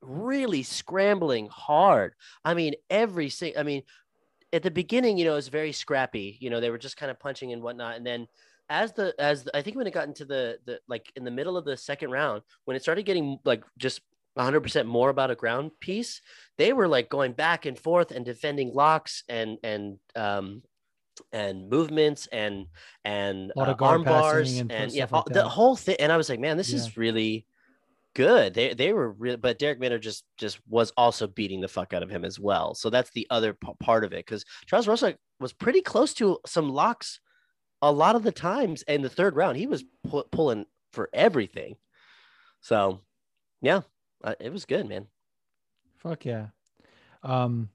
really 0.02 0.62
scrambling 0.62 1.48
hard. 1.48 2.14
I 2.44 2.54
mean, 2.54 2.74
every 2.90 3.28
single. 3.30 3.60
I 3.60 3.64
mean, 3.64 3.82
at 4.52 4.62
the 4.62 4.70
beginning, 4.70 5.18
you 5.18 5.24
know, 5.24 5.32
it 5.32 5.36
was 5.36 5.48
very 5.48 5.72
scrappy. 5.72 6.36
You 6.40 6.50
know, 6.50 6.60
they 6.60 6.70
were 6.70 6.78
just 6.78 6.96
kind 6.96 7.10
of 7.10 7.18
punching 7.18 7.52
and 7.52 7.62
whatnot, 7.62 7.96
and 7.96 8.06
then 8.06 8.26
as 8.68 8.92
the 8.92 9.14
as 9.18 9.44
the, 9.44 9.56
I 9.56 9.62
think 9.62 9.76
when 9.76 9.86
it 9.86 9.94
got 9.94 10.08
into 10.08 10.24
the 10.24 10.58
the 10.64 10.80
like 10.88 11.12
in 11.16 11.24
the 11.24 11.30
middle 11.30 11.56
of 11.56 11.64
the 11.64 11.76
second 11.76 12.10
round, 12.10 12.42
when 12.64 12.76
it 12.76 12.82
started 12.82 13.04
getting 13.04 13.38
like 13.44 13.64
just 13.78 14.00
100% 14.38 14.86
more 14.86 15.10
about 15.10 15.30
a 15.30 15.34
ground 15.34 15.72
piece, 15.80 16.20
they 16.58 16.72
were 16.72 16.88
like 16.88 17.08
going 17.08 17.32
back 17.32 17.66
and 17.66 17.78
forth 17.78 18.10
and 18.10 18.24
defending 18.24 18.72
locks 18.72 19.24
and 19.28 19.58
and 19.62 19.98
um 20.16 20.62
and 21.32 21.68
movements 21.68 22.26
and 22.32 22.66
and 23.04 23.52
A 23.54 23.58
lot 23.58 23.68
of 23.68 23.80
uh, 23.82 23.84
arm 23.84 24.04
bars 24.04 24.58
and, 24.58 24.72
and 24.72 24.92
yeah, 24.92 25.06
like 25.10 25.26
the 25.26 25.48
whole 25.48 25.76
thing. 25.76 25.96
And 25.98 26.10
I 26.10 26.16
was 26.16 26.28
like, 26.28 26.40
man, 26.40 26.56
this 26.56 26.70
Yeah. 26.70 26.78
is 26.78 26.96
really 26.96 27.46
good. 28.14 28.54
They 28.54 28.74
they 28.74 28.92
were 28.92 29.12
real, 29.12 29.36
but 29.36 29.58
Darrick 29.58 29.78
Minner 29.78 29.98
just 29.98 30.24
just 30.36 30.58
was 30.68 30.92
also 30.96 31.26
beating 31.26 31.60
the 31.60 31.68
fuck 31.68 31.92
out 31.92 32.02
of 32.02 32.10
him 32.10 32.24
as 32.24 32.38
well. 32.38 32.74
So 32.74 32.90
that's 32.90 33.10
the 33.10 33.26
other 33.30 33.54
p- 33.54 33.72
part 33.80 34.04
of 34.04 34.12
it 34.12 34.24
because 34.24 34.44
Charles 34.66 34.88
Rosa 34.88 35.16
was 35.40 35.52
pretty 35.52 35.80
close 35.80 36.14
to 36.14 36.38
some 36.46 36.68
locks 36.68 37.20
a 37.80 37.90
lot 37.90 38.16
of 38.16 38.22
the 38.22 38.32
times. 38.32 38.82
In 38.82 39.02
the 39.02 39.08
third 39.08 39.36
round, 39.36 39.56
he 39.56 39.66
was 39.66 39.84
pu- 40.08 40.24
pulling 40.30 40.66
for 40.92 41.08
everything. 41.12 41.76
So 42.60 43.00
yeah, 43.60 43.82
uh, 44.22 44.34
it 44.40 44.52
was 44.52 44.64
good, 44.64 44.88
man. 44.88 45.06
Fuck 45.98 46.24
yeah. 46.24 46.48
Um, 47.22 47.68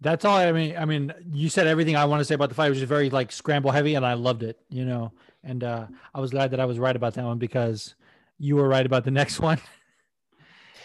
that's 0.00 0.24
all. 0.24 0.36
I 0.36 0.52
mean, 0.52 0.76
I 0.76 0.84
mean, 0.84 1.12
you 1.32 1.48
said 1.48 1.66
everything 1.66 1.96
I 1.96 2.04
want 2.04 2.20
to 2.20 2.24
say 2.24 2.34
about 2.34 2.50
the 2.50 2.54
fight, 2.54 2.68
which 2.68 2.78
is 2.78 2.84
very 2.84 3.10
like 3.10 3.32
scramble 3.32 3.70
heavy, 3.70 3.94
and 3.94 4.04
I 4.04 4.14
loved 4.14 4.42
it. 4.42 4.58
You 4.68 4.84
know, 4.84 5.12
and 5.42 5.64
uh, 5.64 5.86
I 6.14 6.20
was 6.20 6.30
glad 6.30 6.50
that 6.50 6.60
I 6.60 6.66
was 6.66 6.78
right 6.78 6.94
about 6.94 7.14
that 7.14 7.24
one 7.24 7.38
because 7.38 7.94
you 8.38 8.56
were 8.56 8.68
right 8.68 8.86
about 8.86 9.04
the 9.04 9.10
next 9.10 9.40
one. 9.50 9.58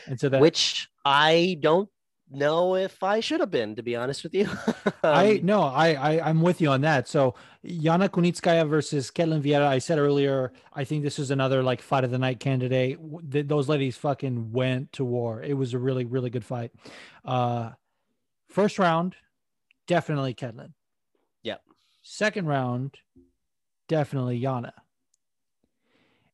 and 0.08 0.20
so 0.20 0.30
that 0.30 0.42
Which 0.42 0.88
I 1.06 1.58
don't 1.60 1.90
know 2.32 2.76
if 2.76 3.02
I 3.02 3.22
should 3.22 3.40
have 3.40 3.50
been, 3.50 3.76
to 3.76 3.84
be 3.84 3.96
honest 3.96 4.24
with 4.24 4.34
you. 4.36 4.48
I 5.04 5.38
Um, 5.40 5.46
no, 5.46 5.62
I, 5.64 5.94
I 5.94 6.30
I'm 6.30 6.42
with 6.42 6.62
you 6.62 6.70
on 6.70 6.82
that. 6.82 7.08
So 7.08 7.36
Yana 7.66 8.10
Kunitskaya 8.10 8.68
versus 8.70 9.10
Ketlen 9.12 9.42
Vieira. 9.42 9.66
I 9.66 9.80
said 9.80 9.98
earlier, 9.98 10.54
I 10.74 10.84
think 10.84 11.04
this 11.04 11.20
is 11.20 11.32
another 11.32 11.64
like 11.64 11.82
fight 11.82 12.04
of 12.04 12.12
the 12.12 12.20
night 12.20 12.40
candidate. 12.40 13.00
Th- 13.32 13.48
those 13.48 13.68
ladies 13.68 13.98
fucking 13.98 14.52
went 14.52 14.92
to 14.94 15.04
war. 15.06 15.42
It 15.42 15.56
was 15.56 15.74
a 15.74 15.80
really 15.80 16.06
really 16.06 16.30
good 16.30 16.46
fight. 16.46 16.72
Uh, 17.26 17.72
first 18.50 18.80
round, 18.80 19.16
definitely 19.88 20.34
Ketlen. 20.34 20.74
Yep. 21.44 21.62
Second 22.04 22.48
round, 22.48 22.96
definitely 23.88 24.40
Yana. 24.40 24.72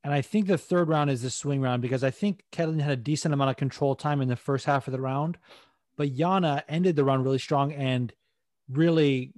And 0.06 0.14
I 0.14 0.22
think 0.22 0.46
the 0.46 0.60
third 0.60 0.88
round 0.88 1.10
is 1.10 1.24
the 1.24 1.32
swing 1.32 1.62
round 1.62 1.82
because 1.82 2.04
I 2.04 2.12
think 2.12 2.44
Ketlen 2.52 2.80
had 2.80 2.92
a 2.92 2.96
decent 2.96 3.34
amount 3.34 3.50
of 3.50 3.58
control 3.58 3.96
time 3.96 4.22
in 4.22 4.28
the 4.28 4.36
first 4.36 4.68
half 4.68 4.88
of 4.88 4.92
the 4.92 5.02
round, 5.02 5.40
but 5.98 6.16
Yana 6.16 6.62
ended 6.70 6.96
the 6.96 7.04
round 7.04 7.24
really 7.24 7.40
strong 7.40 7.74
and 7.74 8.14
really 8.70 9.34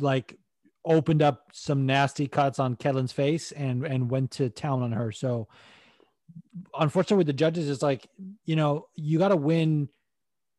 like 0.00 0.38
opened 0.86 1.20
up 1.20 1.50
some 1.52 1.84
nasty 1.84 2.28
cuts 2.28 2.58
on 2.58 2.76
Ketlen's 2.76 3.12
face 3.12 3.52
and 3.52 3.84
and 3.84 4.10
went 4.10 4.30
to 4.30 4.48
town 4.48 4.82
on 4.82 4.92
her. 4.92 5.12
So 5.12 5.48
unfortunately 6.78 7.18
with 7.18 7.26
the 7.26 7.34
judges, 7.34 7.68
it's 7.68 7.82
like, 7.82 8.08
you 8.46 8.56
know, 8.56 8.86
you 8.94 9.18
got 9.18 9.28
to 9.28 9.36
win 9.36 9.90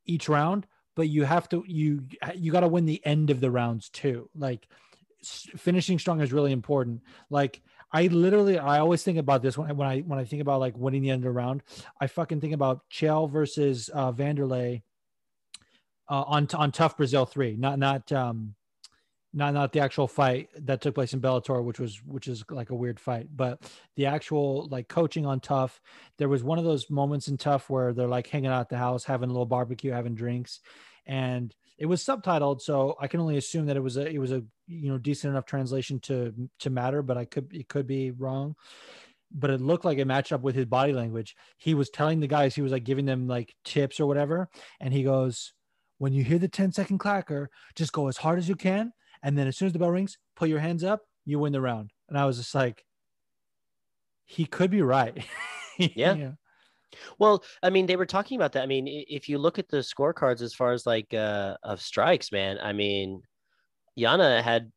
each 0.05 0.29
round, 0.29 0.67
but 0.95 1.09
you 1.09 1.23
have 1.23 1.49
to 1.49 1.63
you 1.67 2.03
you 2.35 2.51
got 2.51 2.59
to 2.59 2.67
win 2.67 2.85
the 2.85 3.03
end 3.03 3.31
of 3.31 3.39
the 3.39 3.49
rounds 3.49 3.89
too. 3.89 4.29
Like 4.35 4.67
finishing 5.23 5.97
strong 5.97 6.21
is 6.21 6.31
really 6.31 6.51
important. 6.51 7.01
Like 7.31 7.63
I 7.91 8.07
literally 8.07 8.59
I 8.59 8.79
always 8.79 9.03
think 9.03 9.17
about 9.17 9.41
this 9.41 9.57
when 9.57 9.69
I 9.69 9.73
when 9.73 9.87
I 9.87 9.99
when 9.99 10.19
I 10.19 10.25
think 10.25 10.41
about 10.41 10.59
like 10.59 10.77
winning 10.77 11.01
the 11.01 11.09
end 11.09 11.19
of 11.19 11.23
the 11.23 11.31
round. 11.31 11.63
I 12.01 12.07
fucking 12.07 12.41
think 12.41 12.53
about 12.53 12.81
Chael 12.91 13.29
versus 13.29 13.89
uh 13.93 14.11
Wanderlei 14.11 14.81
uh, 16.09 16.23
on 16.27 16.47
on 16.53 16.71
TUF 16.71 16.97
Brazil 16.97 17.25
three, 17.25 17.55
not 17.55 17.79
not 17.79 18.11
um 18.11 18.55
not 19.33 19.53
not 19.53 19.71
the 19.71 19.79
actual 19.79 20.07
fight 20.07 20.49
that 20.65 20.81
took 20.81 20.95
place 20.95 21.13
in 21.13 21.21
Bellator, 21.21 21.63
which 21.63 21.79
was 21.79 22.01
which 22.05 22.27
is 22.27 22.43
like 22.49 22.71
a 22.71 22.75
weird 22.75 22.99
fight, 22.99 23.27
but 23.35 23.61
the 23.95 24.05
actual 24.05 24.67
like 24.69 24.87
coaching 24.87 25.25
on 25.25 25.39
TUF. 25.39 25.79
There 26.17 26.29
was 26.29 26.43
one 26.43 26.57
of 26.59 26.65
those 26.65 26.89
moments 26.89 27.27
in 27.27 27.37
TUF 27.37 27.69
where 27.69 27.93
they're 27.93 28.07
like 28.07 28.27
hanging 28.27 28.51
out 28.51 28.61
at 28.61 28.69
the 28.69 28.77
house, 28.77 29.03
having 29.03 29.29
a 29.29 29.33
little 29.33 29.45
barbecue, 29.45 29.91
having 29.91 30.15
drinks, 30.15 30.59
and 31.05 31.53
it 31.77 31.85
was 31.85 32.03
subtitled, 32.03 32.61
so 32.61 32.95
I 32.99 33.07
can 33.07 33.19
only 33.19 33.37
assume 33.37 33.67
that 33.67 33.77
it 33.77 33.83
was 33.83 33.97
a 33.97 34.07
it 34.07 34.19
was 34.19 34.31
a 34.31 34.43
you 34.67 34.89
know 34.89 34.97
decent 34.97 35.31
enough 35.31 35.45
translation 35.45 35.99
to 36.01 36.33
to 36.59 36.69
matter, 36.69 37.01
but 37.01 37.17
I 37.17 37.25
could 37.25 37.53
it 37.53 37.69
could 37.69 37.87
be 37.87 38.11
wrong. 38.11 38.55
But 39.31 39.49
it 39.49 39.61
looked 39.61 39.85
like 39.85 39.97
it 39.97 40.05
matched 40.05 40.31
up 40.31 40.41
with 40.41 40.55
his 40.55 40.65
body 40.65 40.93
language. 40.93 41.35
He 41.57 41.73
was 41.73 41.89
telling 41.89 42.19
the 42.19 42.27
guys, 42.27 42.55
he 42.55 42.61
was 42.61 42.71
like 42.71 42.85
giving 42.85 43.05
them 43.05 43.27
like 43.27 43.53
tips 43.65 43.99
or 43.99 44.07
whatever, 44.07 44.49
and 44.79 44.93
he 44.93 45.03
goes, 45.03 45.53
"When 45.97 46.13
you 46.13 46.23
hear 46.23 46.39
the 46.39 46.47
10 46.47 46.71
second 46.71 46.99
clacker, 46.99 47.47
just 47.75 47.93
go 47.93 48.07
as 48.07 48.17
hard 48.17 48.39
as 48.39 48.47
you 48.49 48.55
can, 48.55 48.93
and 49.21 49.37
then 49.37 49.47
as 49.47 49.57
soon 49.57 49.67
as 49.67 49.73
the 49.73 49.79
bell 49.79 49.91
rings, 49.91 50.17
put 50.35 50.49
your 50.49 50.59
hands 50.59 50.83
up, 50.83 51.01
you 51.25 51.39
win 51.39 51.53
the 51.53 51.61
round." 51.61 51.91
And 52.09 52.17
I 52.17 52.25
was 52.25 52.37
just 52.37 52.55
like, 52.55 52.85
he 54.25 54.45
could 54.45 54.69
be 54.71 54.81
right. 54.81 55.25
Yeah. 55.79 56.31
Well, 57.19 57.43
I 57.61 57.69
mean, 57.69 57.85
they 57.85 57.95
were 57.95 58.05
talking 58.05 58.37
about 58.37 58.53
that. 58.53 58.63
I 58.63 58.65
mean, 58.65 58.87
if 58.87 59.29
you 59.29 59.37
look 59.37 59.59
at 59.59 59.67
the 59.67 59.77
scorecards 59.77 60.41
as 60.41 60.53
far 60.53 60.71
as 60.71 60.85
like 60.85 61.13
uh 61.13 61.57
of 61.63 61.81
strikes, 61.81 62.31
man, 62.31 62.57
I 62.61 62.73
mean, 62.73 63.21
Yana 63.97 64.41
had, 64.41 64.71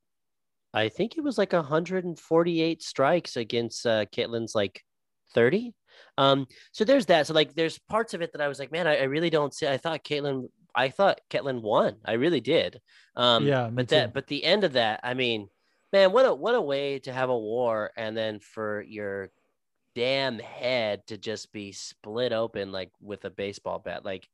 I 0.75 0.89
think 0.89 1.17
it 1.17 1.25
was 1.25 1.39
like 1.39 1.53
148 1.53 2.83
strikes 2.83 3.37
against 3.37 3.87
uh 3.87 4.07
Ketlen's 4.07 4.55
like 4.55 4.83
30. 5.35 5.75
Um, 6.19 6.47
so 6.73 6.85
there's 6.85 7.07
that. 7.07 7.27
So 7.27 7.35
like, 7.35 7.55
there's 7.55 7.79
parts 7.79 8.15
of 8.15 8.23
it 8.23 8.33
that 8.33 8.41
I 8.41 8.49
was 8.49 8.59
like, 8.59 8.73
man, 8.73 8.87
I, 8.87 8.99
I 8.99 9.03
really 9.05 9.31
don't 9.31 9.55
see. 9.55 9.67
I 9.67 9.77
thought 9.79 10.05
Ketlen, 10.05 10.49
I 10.75 10.89
thought 10.89 11.21
Ketlen 11.31 11.63
won. 11.63 11.97
I 12.05 12.13
really 12.13 12.41
did. 12.41 12.81
Um, 13.17 13.47
Yeah, 13.47 13.71
but 13.73 13.89
that, 13.89 14.15
but 14.15 14.27
the 14.27 14.45
end 14.45 14.65
of 14.65 14.75
that, 14.75 15.01
I 15.03 15.15
mean, 15.15 15.49
man, 15.93 16.13
what 16.13 16.27
a 16.27 16.35
what 16.35 16.55
a 16.55 16.61
way 16.61 16.99
to 17.01 17.13
have 17.13 17.31
a 17.31 17.39
war, 17.39 17.91
and 17.97 18.17
then 18.17 18.41
for 18.41 18.83
your 18.83 19.31
damn 19.95 20.39
head 20.39 21.07
to 21.09 21.17
just 21.19 21.53
be 21.53 21.73
split 21.73 22.33
open 22.33 22.73
like 22.73 22.91
with 23.01 23.25
a 23.25 23.31
baseball 23.31 23.79
bat. 23.79 24.05
Like 24.05 24.29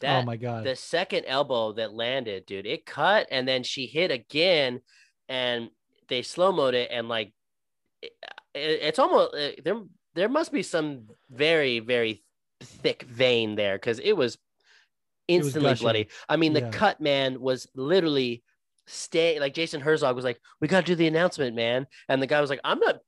that 0.00 0.22
oh 0.22 0.26
my 0.26 0.36
god. 0.36 0.64
the 0.64 0.76
second 0.76 1.24
elbow 1.26 1.72
that 1.72 1.92
landed, 1.94 2.46
dude, 2.46 2.66
it 2.66 2.86
cut 2.86 3.26
and 3.30 3.46
then 3.46 3.62
she 3.62 3.86
hit 3.86 4.10
again 4.10 4.80
and 5.28 5.70
they 6.08 6.22
slow 6.22 6.52
mode 6.52 6.74
it 6.74 6.90
and 6.92 7.08
like 7.08 7.32
it, 8.02 8.12
it's 8.54 8.98
almost 8.98 9.34
uh, 9.34 9.50
there 9.64 9.80
there 10.14 10.28
must 10.28 10.52
be 10.52 10.62
some 10.62 11.06
very 11.30 11.80
very 11.80 12.22
thick 12.60 13.02
vein 13.02 13.54
there 13.56 13.78
cuz 13.78 13.98
it 13.98 14.12
was 14.12 14.36
was 14.36 14.38
instantly 15.28 15.70
gushing. 15.70 15.84
bloody. 15.84 16.08
I 16.28 16.36
mean, 16.36 16.52
the 16.52 16.60
Yeah. 16.60 16.70
cut 16.70 17.00
man 17.00 17.40
was 17.40 17.66
literally 17.74 18.42
stay 18.86 19.40
like 19.40 19.54
Jason 19.54 19.80
Herzog 19.80 20.14
was 20.14 20.24
like, 20.24 20.38
"We 20.60 20.68
got 20.68 20.80
to 20.80 20.86
do 20.92 20.94
the 20.94 21.06
announcement, 21.06 21.56
man." 21.56 21.86
And 22.08 22.20
the 22.20 22.26
guy 22.26 22.40
was 22.40 22.50
like, 22.50 22.60
"I'm 22.62 22.78
not 22.78 23.00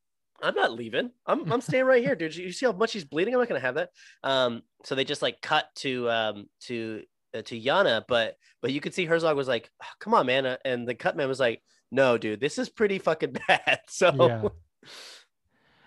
I'm 0.47 0.55
not 0.55 0.72
leaving. 0.72 1.11
I'm 1.26 1.51
I'm 1.51 1.61
staying 1.68 1.84
right 1.84 2.03
here, 2.03 2.14
dude. 2.16 2.36
You 2.36 2.53
see 2.53 2.66
how 2.66 2.72
much 2.72 2.92
he's 2.92 3.05
bleeding? 3.05 3.34
I'm 3.34 3.40
not 3.40 3.49
gonna 3.49 3.61
have 3.61 3.74
that." 3.74 3.90
Um, 4.22 4.62
so 4.84 4.94
they 4.94 5.05
just 5.05 5.22
like 5.22 5.40
cut 5.42 5.66
to 5.76 6.09
um 6.11 6.47
to 6.62 7.03
uh, 7.34 7.42
to 7.42 7.61
Yana, 7.61 8.05
but 8.07 8.36
but 8.62 8.72
you 8.72 8.80
could 8.80 8.94
see 8.94 9.05
Herzog 9.05 9.36
was 9.36 9.49
like, 9.49 9.70
"Oh, 9.82 9.86
"Come 9.99 10.14
on, 10.14 10.26
man," 10.26 10.47
Uh, 10.47 10.57
and 10.64 10.86
the 10.86 10.94
cut 10.94 11.16
man 11.16 11.28
was 11.28 11.40
like, 11.40 11.62
"No, 11.90 12.16
dude, 12.18 12.40
this 12.40 12.59
is 12.59 12.68
pretty 12.68 12.99
fucking 12.99 13.36
bad." 13.49 13.80
So 13.88 14.12
Yeah. 14.14 14.49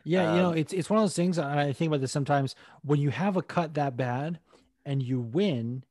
Yeah, 0.06 0.34
you 0.34 0.42
know, 0.42 0.50
Um, 0.52 0.58
it's 0.58 0.74
it's 0.74 0.90
one 0.90 0.98
of 0.98 1.04
those 1.04 1.16
things. 1.16 1.38
I 1.38 1.74
think 1.74 1.90
about 1.90 2.02
this 2.02 2.12
sometimes 2.12 2.56
when 2.84 3.00
you 3.00 3.10
have 3.10 3.38
a 3.38 3.42
cut 3.42 3.74
that 3.76 3.96
bad 3.98 4.40
and 4.86 5.04
you 5.04 5.20
win, 5.20 5.84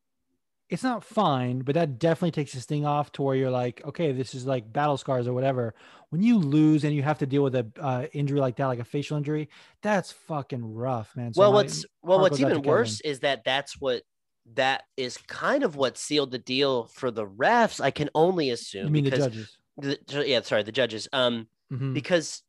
it's 0.68 0.82
not 0.82 1.02
fine, 1.02 1.60
but 1.60 1.74
that 1.74 1.98
definitely 1.98 2.30
takes 2.30 2.52
this 2.52 2.66
thing 2.66 2.84
off 2.84 3.10
to 3.12 3.22
where 3.22 3.34
you're 3.34 3.50
like, 3.50 3.82
okay, 3.86 4.12
this 4.12 4.34
is 4.34 4.46
like 4.46 4.70
battle 4.70 4.98
scars 4.98 5.26
or 5.26 5.32
whatever. 5.32 5.74
When 6.10 6.22
you 6.22 6.38
lose 6.38 6.84
and 6.84 6.94
you 6.94 7.02
have 7.02 7.18
to 7.18 7.26
deal 7.26 7.42
with 7.42 7.54
a 7.54 7.66
uh, 7.80 8.06
injury 8.12 8.40
like 8.40 8.56
that, 8.56 8.66
like 8.66 8.78
a 8.78 8.84
facial 8.84 9.16
injury, 9.16 9.48
that's 9.82 10.12
fucking 10.12 10.74
rough, 10.74 11.16
man. 11.16 11.32
So 11.32 11.40
well, 11.40 11.52
what's 11.54 11.86
well, 12.02 12.20
what's 12.20 12.38
goes 12.38 12.44
out 12.44 12.48
to 12.54 12.60
even 12.60 12.68
worse 12.68 13.00
is 13.00 13.20
that 13.20 13.44
that's 13.44 13.80
what 13.80 14.02
that 14.54 14.84
is 14.96 15.16
kind 15.16 15.62
of 15.62 15.76
what 15.76 15.96
sealed 15.96 16.30
the 16.32 16.38
deal 16.38 16.86
for 16.86 17.10
the 17.10 17.26
refs. 17.26 17.80
I 17.80 17.90
can 17.90 18.10
only 18.14 18.50
assume 18.50 18.86
you 18.86 18.92
mean 18.92 19.04
the 19.04 19.10
because 19.10 19.28
judges? 19.28 19.56
the, 19.78 20.28
yeah, 20.28 20.40
sorry, 20.42 20.62
the 20.62 20.72
judges. 20.72 21.08
Um, 21.12 21.48
Mhm. 21.70 21.94
because 21.94 22.42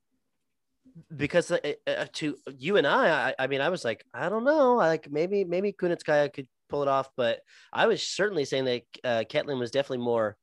because 1.16 1.52
uh, 1.52 1.60
uh, 1.88 2.06
to 2.14 2.38
you 2.58 2.78
and 2.78 2.88
I, 2.88 3.30
I, 3.30 3.36
I 3.40 3.48
mean, 3.48 3.62
I 3.62 3.70
was 3.70 3.84
like, 3.86 4.04
I 4.14 4.30
don't 4.30 4.44
know, 4.44 4.76
like 4.76 5.10
maybe 5.12 5.44
maybe 5.44 5.74
Kunitskaya 5.74 6.32
could 6.34 6.48
pull 6.70 6.82
it 6.84 6.88
off. 6.88 7.10
But 7.18 7.40
I 7.74 7.88
was 7.88 8.02
certainly 8.02 8.46
saying 8.46 8.66
that 8.66 8.82
uh, 9.04 9.24
Ketlen 9.30 9.60
was 9.60 9.72
definitely 9.72 10.04
more 10.06 10.38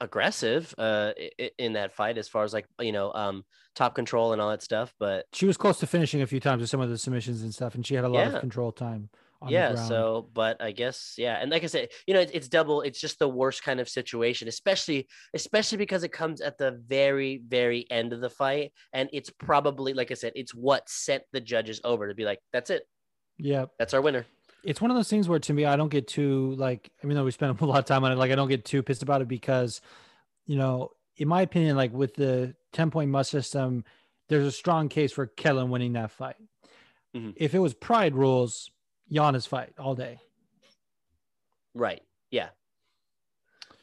aggressive 0.00 0.72
uh, 0.78 1.12
in 1.58 1.72
that 1.72 1.92
fight 1.92 2.18
as 2.18 2.28
far 2.28 2.44
as 2.44 2.52
like 2.52 2.66
you 2.80 2.92
know 2.92 3.12
um, 3.12 3.44
top 3.74 3.94
control 3.96 4.32
and 4.32 4.40
all 4.40 4.50
that 4.50 4.62
stuff. 4.62 4.94
But 4.98 5.26
she 5.32 5.46
was 5.46 5.56
close 5.56 5.78
to 5.80 5.86
finishing 5.86 6.22
a 6.22 6.26
few 6.26 6.40
times 6.40 6.60
with 6.60 6.70
some 6.70 6.80
of 6.80 6.88
the 6.90 6.98
submissions 6.98 7.42
and 7.42 7.52
stuff, 7.52 7.74
and 7.74 7.84
she 7.86 7.94
had 7.94 8.04
a 8.04 8.08
lot 8.08 8.20
Yeah. 8.28 8.34
of 8.34 8.40
control 8.40 8.70
time. 8.72 9.10
Yeah 9.48 9.76
so 9.76 10.28
but 10.34 10.60
i 10.60 10.72
guess 10.72 11.14
yeah 11.16 11.36
and 11.40 11.48
like 11.48 11.62
i 11.62 11.66
said 11.66 11.90
you 12.08 12.12
know 12.14 12.18
it's, 12.18 12.32
it's 12.32 12.48
double 12.48 12.82
it's 12.82 13.00
just 13.00 13.20
the 13.20 13.28
worst 13.28 13.62
kind 13.62 13.78
of 13.78 13.88
situation 13.88 14.48
especially 14.48 15.06
especially 15.32 15.78
because 15.78 16.02
it 16.02 16.10
comes 16.10 16.40
at 16.40 16.58
the 16.58 16.72
very 16.88 17.40
very 17.46 17.86
end 17.88 18.12
of 18.12 18.20
the 18.20 18.28
fight 18.30 18.72
and 18.92 19.08
it's 19.12 19.30
probably 19.30 19.92
like 19.94 20.10
i 20.10 20.14
said 20.14 20.32
it's 20.34 20.52
what 20.56 20.88
sent 20.88 21.22
the 21.32 21.40
judges 21.40 21.80
over 21.84 22.08
to 22.08 22.16
be 22.16 22.24
like 22.24 22.40
that's 22.52 22.68
it 22.68 22.82
yeah, 23.38 23.66
that's 23.78 23.94
our 23.94 24.00
winner 24.02 24.26
it's 24.64 24.80
one 24.80 24.90
of 24.90 24.96
those 24.96 25.08
things 25.08 25.28
where 25.28 25.38
to 25.38 25.52
me 25.52 25.64
I 25.64 25.76
don't 25.76 25.88
get 25.90 26.08
too 26.08 26.54
like 26.56 26.90
even 27.04 27.16
though 27.16 27.24
we 27.24 27.30
spend 27.30 27.58
a 27.60 27.64
lot 27.64 27.78
of 27.78 27.84
time 27.84 28.04
on 28.04 28.12
it, 28.12 28.16
like 28.16 28.30
I 28.30 28.34
don't 28.34 28.48
get 28.48 28.64
too 28.64 28.82
pissed 28.82 29.02
about 29.02 29.22
it 29.22 29.28
because, 29.28 29.80
you 30.46 30.56
know, 30.56 30.92
in 31.16 31.28
my 31.28 31.42
opinion, 31.42 31.76
like 31.76 31.92
with 31.92 32.14
the 32.14 32.54
10 32.72 32.90
point 32.90 33.10
must 33.10 33.30
system, 33.30 33.84
there's 34.28 34.46
a 34.46 34.52
strong 34.52 34.88
case 34.88 35.12
for 35.12 35.26
Ketlen 35.26 35.68
winning 35.68 35.94
that 35.94 36.10
fight. 36.10 36.36
Mhm. 37.14 37.34
If 37.36 37.54
it 37.54 37.58
was 37.58 37.74
pride 37.74 38.14
rules, 38.14 38.70
Yana's 39.10 39.46
fight 39.46 39.72
all 39.78 39.94
day. 39.94 40.18
right 41.74 42.02
yeah 42.30 42.48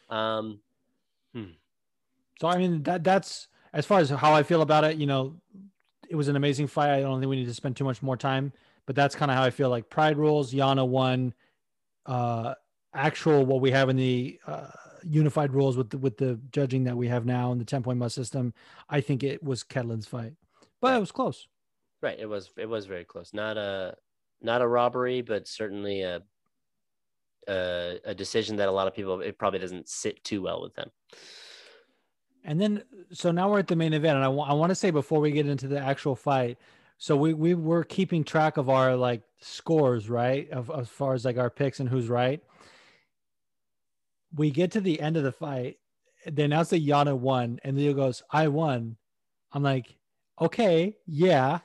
um 0.09 0.59
hmm. 1.34 1.45
So 2.41 2.47
I 2.47 2.57
mean 2.57 2.84
that 2.84 3.03
that's 3.03 3.47
as 3.73 3.86
far 3.86 3.99
as 3.99 4.09
how 4.09 4.34
I 4.34 4.43
feel 4.43 4.61
about 4.61 4.84
it, 4.84 4.97
you 4.97 5.05
know, 5.05 5.36
it 6.09 6.15
was 6.15 6.28
an 6.28 6.36
amazing 6.36 6.67
fight. 6.67 6.91
I 6.93 7.01
don't 7.01 7.19
think 7.19 7.30
we 7.30 7.36
need 7.36 7.45
to 7.47 7.53
spend 7.53 7.76
too 7.76 7.84
much 7.84 8.01
more 8.01 8.15
time, 8.17 8.53
but 8.86 8.96
that's 8.96 9.16
kind 9.16 9.32
of 9.32 9.38
how 9.38 9.44
I 9.44 9.50
feel 9.50 9.70
like 9.70 9.90
Pride 9.90 10.18
rules, 10.18 10.54
Yana 10.54 10.88
won 10.88 11.34
uh 12.06 12.54
actual 12.94 13.46
what 13.46 13.62
we 13.62 13.72
have 13.72 13.90
in 13.90 13.96
the 13.98 14.40
uh 14.48 14.68
unified 15.04 15.54
rules 15.54 15.78
with 15.78 15.90
the, 15.92 15.98
with 15.98 16.18
the 16.18 16.40
judging 16.52 16.84
that 16.86 16.96
we 16.98 17.08
have 17.08 17.26
now 17.26 17.52
in 17.52 17.58
the 17.60 17.66
10 17.66 17.84
point 17.84 18.00
must 18.00 18.16
system. 18.16 18.54
I 18.90 19.02
think 19.02 19.24
it 19.24 19.44
was 19.44 19.64
Ketlen's 19.64 20.08
fight. 20.08 20.34
But 20.82 20.96
it 20.96 21.00
was 21.00 21.12
close. 21.12 21.48
right 22.02 22.18
it 22.20 22.28
was 22.28 22.52
it 22.58 22.68
was 22.70 22.86
very 22.86 23.04
close 23.06 23.34
not 23.34 23.58
a 23.58 23.96
not 24.42 24.62
a 24.62 24.68
robbery 24.68 25.22
but 25.22 25.48
certainly 25.48 26.02
a 26.02 26.22
a, 27.48 28.00
a 28.06 28.16
decision 28.16 28.56
that 28.58 28.68
a 28.68 28.72
lot 28.72 28.88
of 28.88 28.94
people 28.94 29.22
it 29.22 29.38
probably 29.38 29.60
doesn't 29.60 29.88
sit 29.90 30.24
too 30.24 30.42
well 30.42 30.62
with 30.62 30.74
them 30.76 30.92
And 32.44 32.62
then, 32.62 32.84
so 33.12 33.32
now 33.32 33.50
we're 33.50 33.60
at 33.60 33.68
the 33.68 33.76
main 33.76 33.94
event, 33.94 34.18
and 34.18 34.24
I 34.26 34.30
I 34.30 34.54
want 34.54 34.70
to 34.70 34.76
say 34.76 34.92
before 34.92 35.20
we 35.20 35.32
get 35.32 35.48
into 35.48 35.68
the 35.68 35.80
actual 35.80 36.16
fight, 36.16 36.58
so 36.98 37.16
we 37.18 37.34
we 37.34 37.54
were 37.54 37.84
keeping 37.84 38.24
track 38.24 38.58
of 38.58 38.70
our 38.70 38.96
like 38.96 39.22
scores, 39.39 40.10
right? 40.10 40.50
Of 40.50 40.72
as 40.72 40.89
far 40.89 41.14
as 41.14 41.26
like 41.26 41.38
our 41.38 41.50
picks 41.50 41.80
and 41.80 41.89
who's 41.89 42.08
right. 42.08 42.41
We 44.34 44.52
get 44.52 44.72
to 44.72 44.82
the 44.82 45.00
end 45.00 45.18
of 45.18 45.24
the 45.24 45.32
fight, 45.32 45.78
they 46.30 46.43
announce 46.43 46.70
that 46.70 46.86
Yana 46.86 47.18
won, 47.18 47.60
and 47.64 47.78
Leo 47.78 47.93
goes, 47.93 48.24
"I 48.32 48.48
won." 48.48 48.98
I'm 49.52 49.64
like, 49.64 49.96
okay, 50.41 50.98
yeah, 51.08 51.60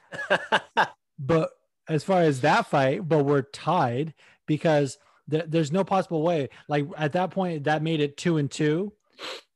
but 1.19 1.51
as 1.89 2.05
far 2.05 2.23
as 2.23 2.41
that 2.43 2.67
fight, 2.67 3.09
but 3.09 3.25
we're 3.25 3.43
tied 3.43 4.15
because 4.47 4.97
th- 5.29 5.47
there's 5.49 5.73
no 5.73 5.83
possible 5.83 6.23
way. 6.23 6.49
Like 6.69 6.87
at 6.97 7.13
that 7.13 7.33
point, 7.33 7.65
that 7.65 7.83
made 7.83 8.01
it 8.01 8.17
two 8.17 8.37
and 8.37 8.49
two, 8.51 8.93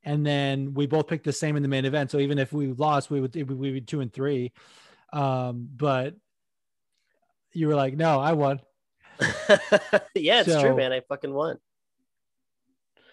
and 0.02 0.26
then 0.26 0.74
we 0.74 0.86
both 0.86 1.06
picked 1.06 1.24
the 1.24 1.32
same 1.32 1.56
in 1.56 1.62
the 1.62 1.68
main 1.68 1.84
event. 1.84 2.10
So 2.10 2.18
even 2.18 2.38
if 2.38 2.52
we 2.52 2.68
lost, 2.72 3.10
we 3.10 3.20
would 3.20 3.34
we 3.34 3.42
would 3.44 3.74
be 3.74 3.80
two 3.80 4.00
and 4.00 4.12
three. 4.12 4.52
Um, 5.14 5.68
but 5.76 6.14
you 7.52 7.68
were 7.68 7.74
like, 7.76 7.96
no, 7.96 8.18
I 8.20 8.32
won. 8.32 8.60
yeah 10.14 10.40
it's 10.40 10.48
So- 10.52 10.60
true 10.60 10.76
man 10.76 10.92
i 10.92 11.00
fucking 11.00 11.32
won 11.32 11.58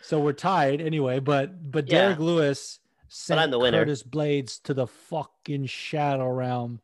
So 0.02 0.20
we're 0.20 0.34
tied 0.34 0.82
anyway. 0.82 1.20
But 1.20 1.72
but 1.72 1.88
Yeah. 1.88 2.00
Derrick 2.02 2.20
Lewis 2.20 2.80
sent 3.08 3.40
I'm 3.40 3.52
the 3.52 3.60
winner. 3.60 3.80
Curtis 3.80 4.02
Blaydes 4.04 4.62
to 4.64 4.74
the 4.74 4.88
fucking 4.88 5.68
shadow 5.68 6.28
realm. 6.30 6.82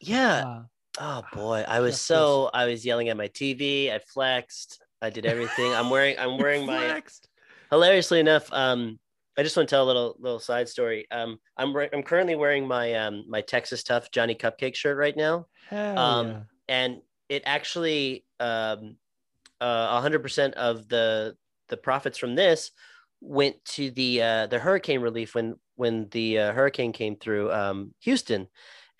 yeah 0.00 0.44
Uh, 0.46 0.62
Oh 1.00 1.22
boy, 1.32 1.64
I 1.66 1.80
was 1.80 2.00
so 2.00 2.50
I 2.54 2.66
was 2.66 2.84
yelling 2.86 3.08
at 3.08 3.16
my 3.16 3.26
TV. 3.28 3.90
I 3.90 3.98
flexed. 3.98 4.78
I 5.02 5.10
did 5.10 5.26
everything. 5.26 5.72
I'm 5.74 5.90
wearing 5.90 6.16
I'm 6.18 6.38
wearing 6.38 6.66
my 6.66 7.02
hilariously 7.70 8.20
enough. 8.20 8.52
Um, 8.52 8.98
I 9.36 9.42
just 9.42 9.56
want 9.56 9.68
to 9.68 9.74
tell 9.74 9.84
a 9.84 9.86
little 9.86 10.16
little 10.18 10.38
side 10.38 10.68
story. 10.68 11.06
Um, 11.10 11.38
I'm 11.56 11.72
we- 11.74 11.88
I'm 11.92 12.02
currently 12.02 12.36
wearing 12.36 12.66
my 12.66 12.94
um 12.94 13.24
my 13.28 13.40
Texas 13.40 13.82
Tough 13.82 14.10
Johnny 14.10 14.34
Cupcake 14.34 14.74
shirt 14.74 14.96
right 14.96 15.16
now, 15.16 15.46
Hell 15.68 15.98
Um, 15.98 16.26
yeah. 16.28 16.40
and 16.68 17.02
it 17.28 17.42
actually 17.46 18.24
um 18.40 18.96
uh 19.60 20.00
100% 20.02 20.52
of 20.54 20.88
the 20.88 21.36
the 21.68 21.76
profits 21.76 22.18
from 22.18 22.34
this 22.34 22.70
went 23.20 23.64
to 23.64 23.90
the 23.90 24.22
uh 24.22 24.46
the 24.46 24.58
hurricane 24.58 25.00
relief 25.00 25.34
when 25.34 25.54
when 25.76 26.08
the 26.10 26.38
uh, 26.38 26.52
hurricane 26.52 26.92
came 26.92 27.16
through 27.16 27.50
um 27.52 27.94
Houston. 28.00 28.48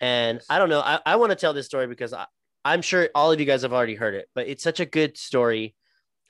And 0.01 0.41
I 0.49 0.59
don't 0.59 0.67
know. 0.69 0.81
I, 0.81 0.99
I 1.05 1.15
want 1.15 1.29
to 1.31 1.37
tell 1.37 1.53
this 1.53 1.67
story 1.67 1.87
because 1.87 2.11
I, 2.11 2.25
I'm 2.65 2.81
sure 2.81 3.09
all 3.15 3.31
of 3.31 3.39
you 3.39 3.45
guys 3.45 3.61
have 3.61 3.71
already 3.71 3.95
heard 3.95 4.13
it, 4.15 4.27
but 4.35 4.47
it's 4.47 4.63
such 4.63 4.81
a 4.81 4.85
good 4.85 5.17
story 5.17 5.75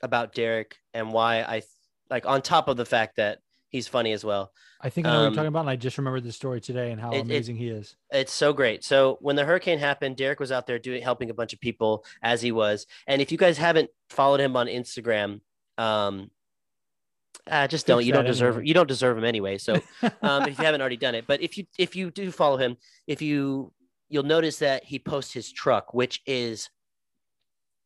about 0.02 0.32
Derrick 0.34 0.76
and 0.94 1.12
why 1.12 1.38
I 1.40 1.62
like 2.08 2.26
on 2.26 2.42
top 2.42 2.68
of 2.68 2.76
the 2.76 2.84
fact 2.84 3.16
that 3.16 3.38
he's 3.76 3.86
funny 3.88 4.12
as 4.12 4.24
well. 4.24 4.52
I 4.80 4.90
think 4.90 5.06
I 5.06 5.10
know 5.10 5.16
what 5.16 5.26
um, 5.26 5.32
you're 5.32 5.36
talking 5.36 5.48
about, 5.48 5.60
and 5.60 5.70
I 5.70 5.76
just 5.76 5.96
remembered 5.98 6.24
the 6.24 6.32
story 6.32 6.60
today 6.60 6.90
and 6.92 7.00
how 7.00 7.12
it- 7.12 7.18
it- 7.18 7.20
amazing 7.22 7.56
he 7.56 7.68
is. 7.68 7.96
It's 8.10 8.32
so 8.32 8.52
great. 8.52 8.82
So 8.84 9.18
when 9.20 9.36
the 9.36 9.44
hurricane 9.44 9.78
happened, 9.78 10.16
Derrick 10.16 10.40
was 10.40 10.50
out 10.52 10.66
there 10.66 10.78
doing 10.78 11.02
helping 11.02 11.30
a 11.30 11.34
bunch 11.34 11.52
of 11.52 11.60
people 11.60 12.04
as 12.22 12.42
he 12.42 12.52
was. 12.52 12.86
And 13.06 13.22
if 13.22 13.30
you 13.32 13.38
guys 13.38 13.58
haven't 13.58 13.90
followed 14.10 14.40
him 14.40 14.56
on 14.56 14.66
Instagram, 14.66 15.40
um, 15.78 16.30
uh, 17.48 17.68
just 17.68 17.86
don't. 17.86 18.04
You 18.04 18.12
don't 18.12 18.24
deserve. 18.24 18.54
anyway. 18.56 18.68
You 18.68 18.74
don't 18.74 18.88
deserve 18.88 19.16
him 19.18 19.24
anyway. 19.24 19.58
So 19.58 19.74
um, 20.22 20.42
if 20.48 20.58
you 20.58 20.64
haven't 20.64 20.80
already 20.80 20.96
done 20.96 21.14
it, 21.14 21.26
but 21.26 21.40
if 21.42 21.56
you 21.58 21.66
if 21.78 21.94
you 21.94 22.10
do 22.10 22.30
follow 22.32 22.56
him, 22.56 22.76
if 23.06 23.22
you 23.22 23.72
you'll 24.08 24.22
notice 24.24 24.58
that 24.58 24.84
he 24.84 24.98
posts 24.98 25.32
his 25.32 25.52
truck, 25.52 25.94
which 25.94 26.22
is 26.26 26.70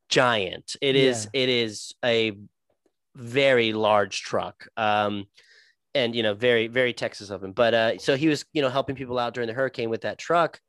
giant. 0.08 0.76
It 0.80 0.96
is. 0.96 1.28
It 1.32 1.48
is 1.48 1.94
a 2.04 2.36
very 3.14 3.72
large 3.72 4.22
truck. 4.22 4.66
Um, 4.76 5.26
and 5.94 6.14
you 6.14 6.22
know, 6.22 6.34
very 6.34 6.68
very 6.68 6.92
Texas 6.92 7.30
of 7.30 7.42
him. 7.42 7.52
But 7.52 7.74
uh, 7.74 7.98
so 7.98 8.16
he 8.16 8.28
was 8.28 8.44
you 8.52 8.62
know 8.62 8.68
helping 8.68 8.96
people 8.96 9.18
out 9.18 9.34
during 9.34 9.48
the 9.48 9.54
hurricane 9.54 9.90
with 9.90 10.02
that 10.02 10.18
truck, 10.18 10.60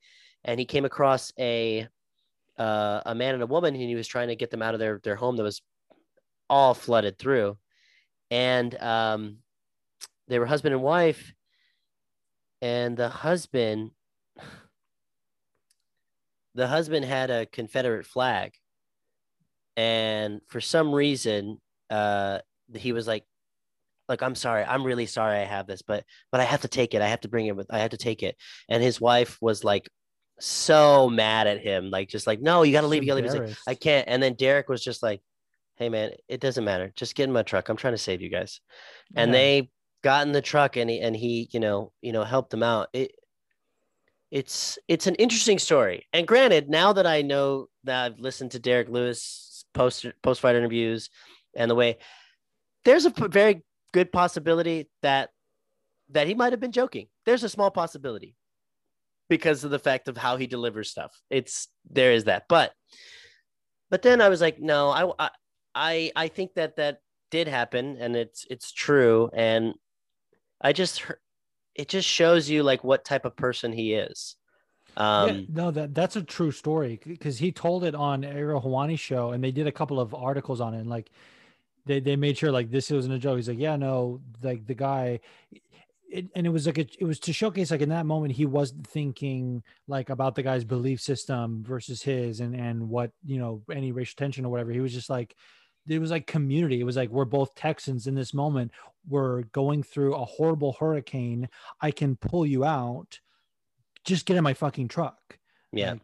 and 0.44 0.60
he 0.60 0.66
came 0.66 0.86
across 0.86 1.32
a 1.40 1.88
uh, 2.58 3.02
a 3.06 3.16
man 3.16 3.34
and 3.34 3.44
a 3.44 3.48
woman, 3.48 3.76
and 3.76 3.84
he 3.84 3.96
was 3.96 4.08
trying 4.08 4.28
to 4.30 4.36
get 4.36 4.52
them 4.52 4.62
out 4.62 4.74
of 4.74 4.80
their 4.80 5.00
their 5.04 5.16
home 5.16 5.38
that 5.38 5.44
was 5.44 5.62
all 6.50 6.74
flooded 6.74 7.18
through, 7.18 7.58
and 8.30 8.76
um, 8.82 9.38
they 10.28 10.40
were 10.40 10.46
husband 10.46 10.74
and 10.74 10.84
wife, 10.84 11.34
and 12.62 12.98
the 12.98 13.10
husband 13.10 13.92
the 16.56 16.68
husband 16.68 17.06
had 17.06 17.30
a 17.30 17.46
Confederate 17.46 18.06
flag, 18.06 18.54
and 19.78 20.42
for 20.48 20.60
some 20.60 20.94
reason, 20.94 21.60
uh, 21.90 22.40
he 22.74 22.92
was 22.92 23.08
like, 23.08 23.24
"Like, 24.12 24.22
I'm 24.22 24.36
sorry, 24.36 24.64
I'm 24.64 24.84
really 24.84 25.08
sorry 25.08 25.40
I 25.40 25.46
have 25.46 25.68
this, 25.68 25.82
but 25.82 26.04
but 26.32 26.42
I 26.42 26.44
have 26.44 26.62
to 26.62 26.68
take 26.68 26.94
it. 26.94 27.02
I 27.02 27.08
have 27.08 27.22
to 27.22 27.30
bring 27.30 27.48
it 27.48 27.56
with. 27.56 27.68
I 27.72 27.80
have 27.80 27.92
to 27.92 27.98
take 27.98 28.22
it." 28.24 28.36
And 28.70 28.84
his 28.84 29.02
wife 29.02 29.38
was 29.42 29.64
like, 29.64 29.90
so 30.40 31.10
mad 31.10 31.48
at 31.48 31.60
him, 31.62 31.90
like 31.90 32.10
just 32.10 32.28
like, 32.28 32.42
"No, 32.42 32.64
you 32.64 32.72
got 32.74 32.82
to 32.82 32.88
leave. 32.88 33.04
You 33.04 33.08
got 33.08 33.22
to 33.22 33.22
leave." 33.22 33.34
Like, 33.34 33.58
I 33.68 33.76
can't. 33.76 34.08
And 34.08 34.22
then 34.22 34.34
Derrick 34.34 34.70
was 34.70 34.84
just 34.84 35.04
like, 35.04 35.22
"Hey, 35.76 35.90
man, 35.90 36.12
it 36.28 36.40
doesn't 36.42 36.66
matter. 36.66 36.92
Just 36.96 37.16
get 37.16 37.26
in 37.26 37.32
my 37.32 37.44
truck. 37.44 37.70
I'm 37.70 37.78
trying 37.78 37.94
to 37.94 37.98
save 37.98 38.22
you 38.22 38.30
guys." 38.30 38.60
And 39.16 39.30
Yeah. 39.30 39.38
they 39.38 39.72
got 40.04 40.26
in 40.26 40.34
the 40.34 40.42
truck, 40.42 40.78
and 40.78 40.90
he 40.90 41.00
and 41.00 41.16
he, 41.16 41.50
you 41.52 41.60
know, 41.60 41.92
you 42.02 42.12
know, 42.12 42.24
helped 42.24 42.50
them 42.52 42.64
out. 42.64 42.90
It, 42.94 43.12
it's 44.32 44.80
it's 44.88 45.08
an 45.08 45.16
interesting 45.16 45.60
story. 45.60 46.08
And 46.14 46.28
granted, 46.28 46.70
now 46.70 46.94
that 46.94 47.06
I 47.06 47.22
know 47.22 47.68
that 47.84 48.06
I've 48.06 48.20
listened 48.20 48.52
to 48.52 48.60
Derrick 48.60 48.90
Lewis 48.90 49.66
post 49.74 50.06
post 50.24 50.42
fight 50.42 50.56
interviews, 50.56 51.10
and 51.56 51.70
the 51.70 51.76
way 51.76 51.98
there's 52.86 53.06
a 53.06 53.12
very 53.12 53.64
good 53.94 54.12
possibility 54.12 54.90
that 55.02 55.30
that 56.10 56.28
he 56.28 56.34
might 56.34 56.54
have 56.54 56.60
been 56.60 56.72
joking. 56.72 57.08
There's 57.26 57.44
a 57.44 57.50
small 57.50 57.72
possibility 57.72 58.36
because 59.30 59.64
of 59.64 59.72
the 59.72 59.80
fact 59.80 60.08
of 60.08 60.18
how 60.18 60.38
he 60.38 60.48
delivers 60.48 60.90
stuff. 60.90 61.14
It's 61.30 61.68
there 61.90 62.12
is 62.12 62.26
that, 62.26 62.46
but 62.50 62.72
but 63.90 64.02
then 64.02 64.22
I 64.22 64.30
was 64.30 64.42
like, 64.42 64.60
no, 64.60 64.90
I 64.90 65.12
I 65.20 65.30
I, 65.74 66.12
I 66.16 66.28
think 66.28 66.56
that 66.56 66.78
that 66.78 67.02
did 67.30 67.48
happen, 67.48 67.98
and 68.00 68.16
it's 68.16 68.46
it's 68.50 68.72
true, 68.72 69.30
and 69.34 69.74
I 70.60 70.74
just 70.74 71.04
it 71.76 71.88
just 71.88 72.08
shows 72.08 72.50
you 72.50 72.64
like 72.64 72.84
what 72.84 73.06
type 73.06 73.26
of 73.26 73.36
person 73.36 73.72
he 73.72 73.94
is. 73.94 74.36
Um, 74.98 75.30
yeah, 75.30 75.42
no, 75.50 75.72
that 75.72 75.96
that's 75.96 76.16
a 76.16 76.22
true 76.22 76.52
story 76.52 77.00
because 77.06 77.38
he 77.38 77.52
told 77.52 77.86
it 77.86 77.96
on 77.96 78.24
Ariel 78.26 78.62
Helwani's 78.62 79.00
show, 79.00 79.32
and 79.32 79.44
they 79.44 79.52
did 79.52 79.68
a 79.68 79.72
couple 79.72 80.00
of 80.00 80.14
articles 80.14 80.60
on 80.60 80.74
it. 80.74 80.80
And 80.80 80.90
like, 80.90 81.10
they 81.86 82.00
they 82.00 82.16
made 82.16 82.38
sure 82.38 82.52
like 82.52 82.70
this 82.72 82.90
wasn't 82.92 83.14
a 83.16 83.20
joke. 83.20 83.38
He's 83.38 83.50
like, 83.50 83.60
yeah, 83.60 83.76
no, 83.76 84.22
like 84.44 84.66
the 84.66 84.76
guy, 84.76 85.20
it, 86.10 86.28
and 86.36 86.46
it 86.46 86.50
was 86.50 86.66
like 86.66 86.78
a, 86.78 86.88
it 87.00 87.06
was 87.06 87.20
to 87.22 87.34
showcase 87.34 87.72
like 87.72 87.82
in 87.82 87.90
that 87.90 88.06
moment 88.06 88.34
he 88.34 88.46
wasn't 88.46 88.86
thinking 88.88 89.64
like 89.88 90.10
about 90.10 90.36
the 90.36 90.44
guy's 90.44 90.64
belief 90.64 91.02
system 91.02 91.64
versus 91.66 92.02
his, 92.02 92.40
and 92.40 92.56
and 92.56 92.90
what 92.90 93.12
you 93.26 93.38
know 93.40 93.62
any 93.72 93.92
racial 93.92 94.16
tension 94.18 94.46
or 94.46 94.50
whatever. 94.50 94.72
He 94.72 94.80
was 94.82 94.94
just 94.94 95.10
like. 95.10 95.36
it 95.88 96.00
was 96.00 96.12
like 96.12 96.28
community. 96.28 96.80
It 96.80 96.84
was 96.86 96.96
like 96.96 97.10
we're 97.10 97.26
both 97.26 97.56
Texans 97.56 98.06
in 98.08 98.14
this 98.16 98.34
moment. 98.34 98.72
We're 99.10 99.42
going 99.52 99.82
through 99.82 100.14
a 100.14 100.24
horrible 100.26 100.76
hurricane. 100.80 101.50
I 101.82 101.90
can 101.90 102.16
pull 102.16 102.46
you 102.46 102.64
out. 102.64 103.20
Just 104.06 104.28
get 104.28 104.38
in 104.38 104.44
my 104.44 104.54
fucking 104.54 104.90
truck. 104.90 105.40
Yeah. 105.72 105.94
Like, 105.94 106.02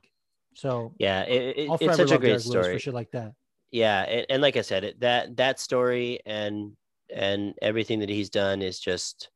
so 0.55 0.95
yeah, 0.97 1.21
it, 1.23 1.57
it- 1.57 1.69
it's 1.81 1.97
such 1.97 2.09
a 2.11 2.17
great 2.19 2.31
story. 2.41 2.63
for 2.73 2.79
shit 2.79 2.93
like 2.95 3.11
that. 3.11 3.33
Yeah 3.71 4.01
and, 4.03 4.25
and 4.29 4.41
like 4.41 4.57
i 4.57 4.61
said 4.61 4.83
it, 4.83 4.99
that 5.01 5.35
that 5.37 5.59
story 5.59 6.19
and 6.25 6.73
and 7.13 7.53
everything 7.61 7.99
that 7.99 8.09
he's 8.09 8.29
done 8.29 8.61
is 8.61 8.79
just 8.79 9.29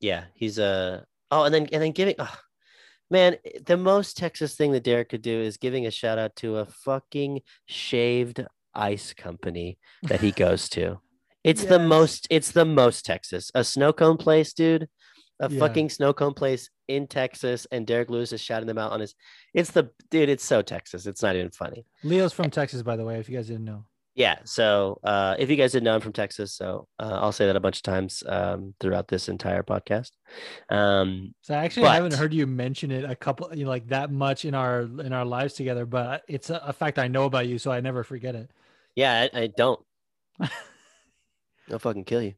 yeah 0.00 0.24
he's 0.34 0.58
a 0.58 1.04
oh 1.30 1.44
and 1.44 1.54
then 1.54 1.68
and 1.72 1.82
then 1.82 1.92
giving 1.92 2.14
oh, 2.18 2.38
man 3.10 3.36
the 3.66 3.76
most 3.76 4.16
texas 4.16 4.54
thing 4.54 4.72
that 4.72 4.84
derrick 4.84 5.08
could 5.08 5.22
do 5.22 5.40
is 5.40 5.56
giving 5.56 5.86
a 5.86 5.90
shout 5.90 6.18
out 6.18 6.34
to 6.36 6.58
a 6.58 6.66
fucking 6.66 7.40
shaved 7.66 8.44
ice 8.78 9.12
company 9.12 9.78
that 10.02 10.20
he 10.20 10.30
goes 10.46 10.68
to. 10.70 11.00
It's 11.44 11.64
the 11.64 11.78
most 11.78 12.26
it's 12.30 12.50
the 12.52 12.64
most 12.64 13.04
texas. 13.04 13.50
A 13.54 13.64
snow 13.64 13.92
cone 13.92 14.16
place 14.16 14.52
dude 14.52 14.88
a 15.40 15.50
Yeah. 15.50 15.58
fucking 15.60 15.88
snow 15.90 16.12
cone 16.12 16.34
place 16.34 16.68
in 16.88 17.06
texas 17.06 17.66
and 17.70 17.86
derrick 17.86 18.10
lewis 18.10 18.32
is 18.32 18.40
shouting 18.40 18.66
them 18.66 18.78
out 18.78 18.92
on 18.92 19.00
his 19.00 19.14
it's 19.54 19.70
the 19.70 19.90
dude 20.10 20.28
it's 20.28 20.44
so 20.44 20.62
texas 20.62 21.06
it's 21.06 21.22
not 21.22 21.36
even 21.36 21.50
funny 21.50 21.84
Leo's 22.04 22.32
from 22.32 22.50
Texas, 22.50 22.82
by 22.82 22.96
the 22.96 23.04
way, 23.04 23.18
if 23.18 23.28
you 23.28 23.36
guys 23.36 23.46
didn't 23.48 23.64
know. 23.64 23.84
yeah. 24.14 24.38
So 24.44 24.98
uh, 25.04 25.34
if 25.38 25.48
you 25.50 25.56
guys 25.56 25.72
didn't 25.72 25.84
know, 25.84 25.94
I'm 25.94 26.00
from 26.00 26.12
Texas. 26.12 26.54
So 26.54 26.86
uh, 26.98 27.18
I'll 27.20 27.30
say 27.32 27.46
that 27.46 27.56
a 27.56 27.60
bunch 27.60 27.76
of 27.78 27.82
times 27.82 28.22
um, 28.26 28.74
throughout 28.80 29.06
this 29.08 29.28
entire 29.28 29.62
podcast. 29.62 30.10
Um, 30.70 31.34
So 31.42 31.54
I 31.54 31.64
actually 31.64 31.88
haven't 31.88 32.14
heard 32.14 32.32
you 32.34 32.46
mention 32.46 32.90
it 32.90 33.04
a 33.08 33.14
couple, 33.14 33.48
you 33.54 33.64
know, 33.64 33.70
like 33.70 33.88
that 33.88 34.10
much 34.10 34.44
in 34.44 34.54
our 34.54 34.80
in 34.82 35.12
our 35.12 35.24
lives 35.24 35.54
together. 35.54 35.86
But 35.86 36.22
it's 36.28 36.50
a, 36.50 36.56
a 36.64 36.72
fact 36.72 36.98
I 36.98 37.06
know 37.08 37.24
about 37.26 37.46
you, 37.46 37.58
so 37.58 37.70
I 37.70 37.80
never 37.80 38.02
forget 38.04 38.34
it. 38.34 38.50
yeah, 38.96 39.28
I, 39.34 39.40
I 39.42 39.46
don't. 39.48 39.80
I'll 41.70 41.78
fucking 41.78 42.04
kill 42.04 42.22
you. 42.22 42.34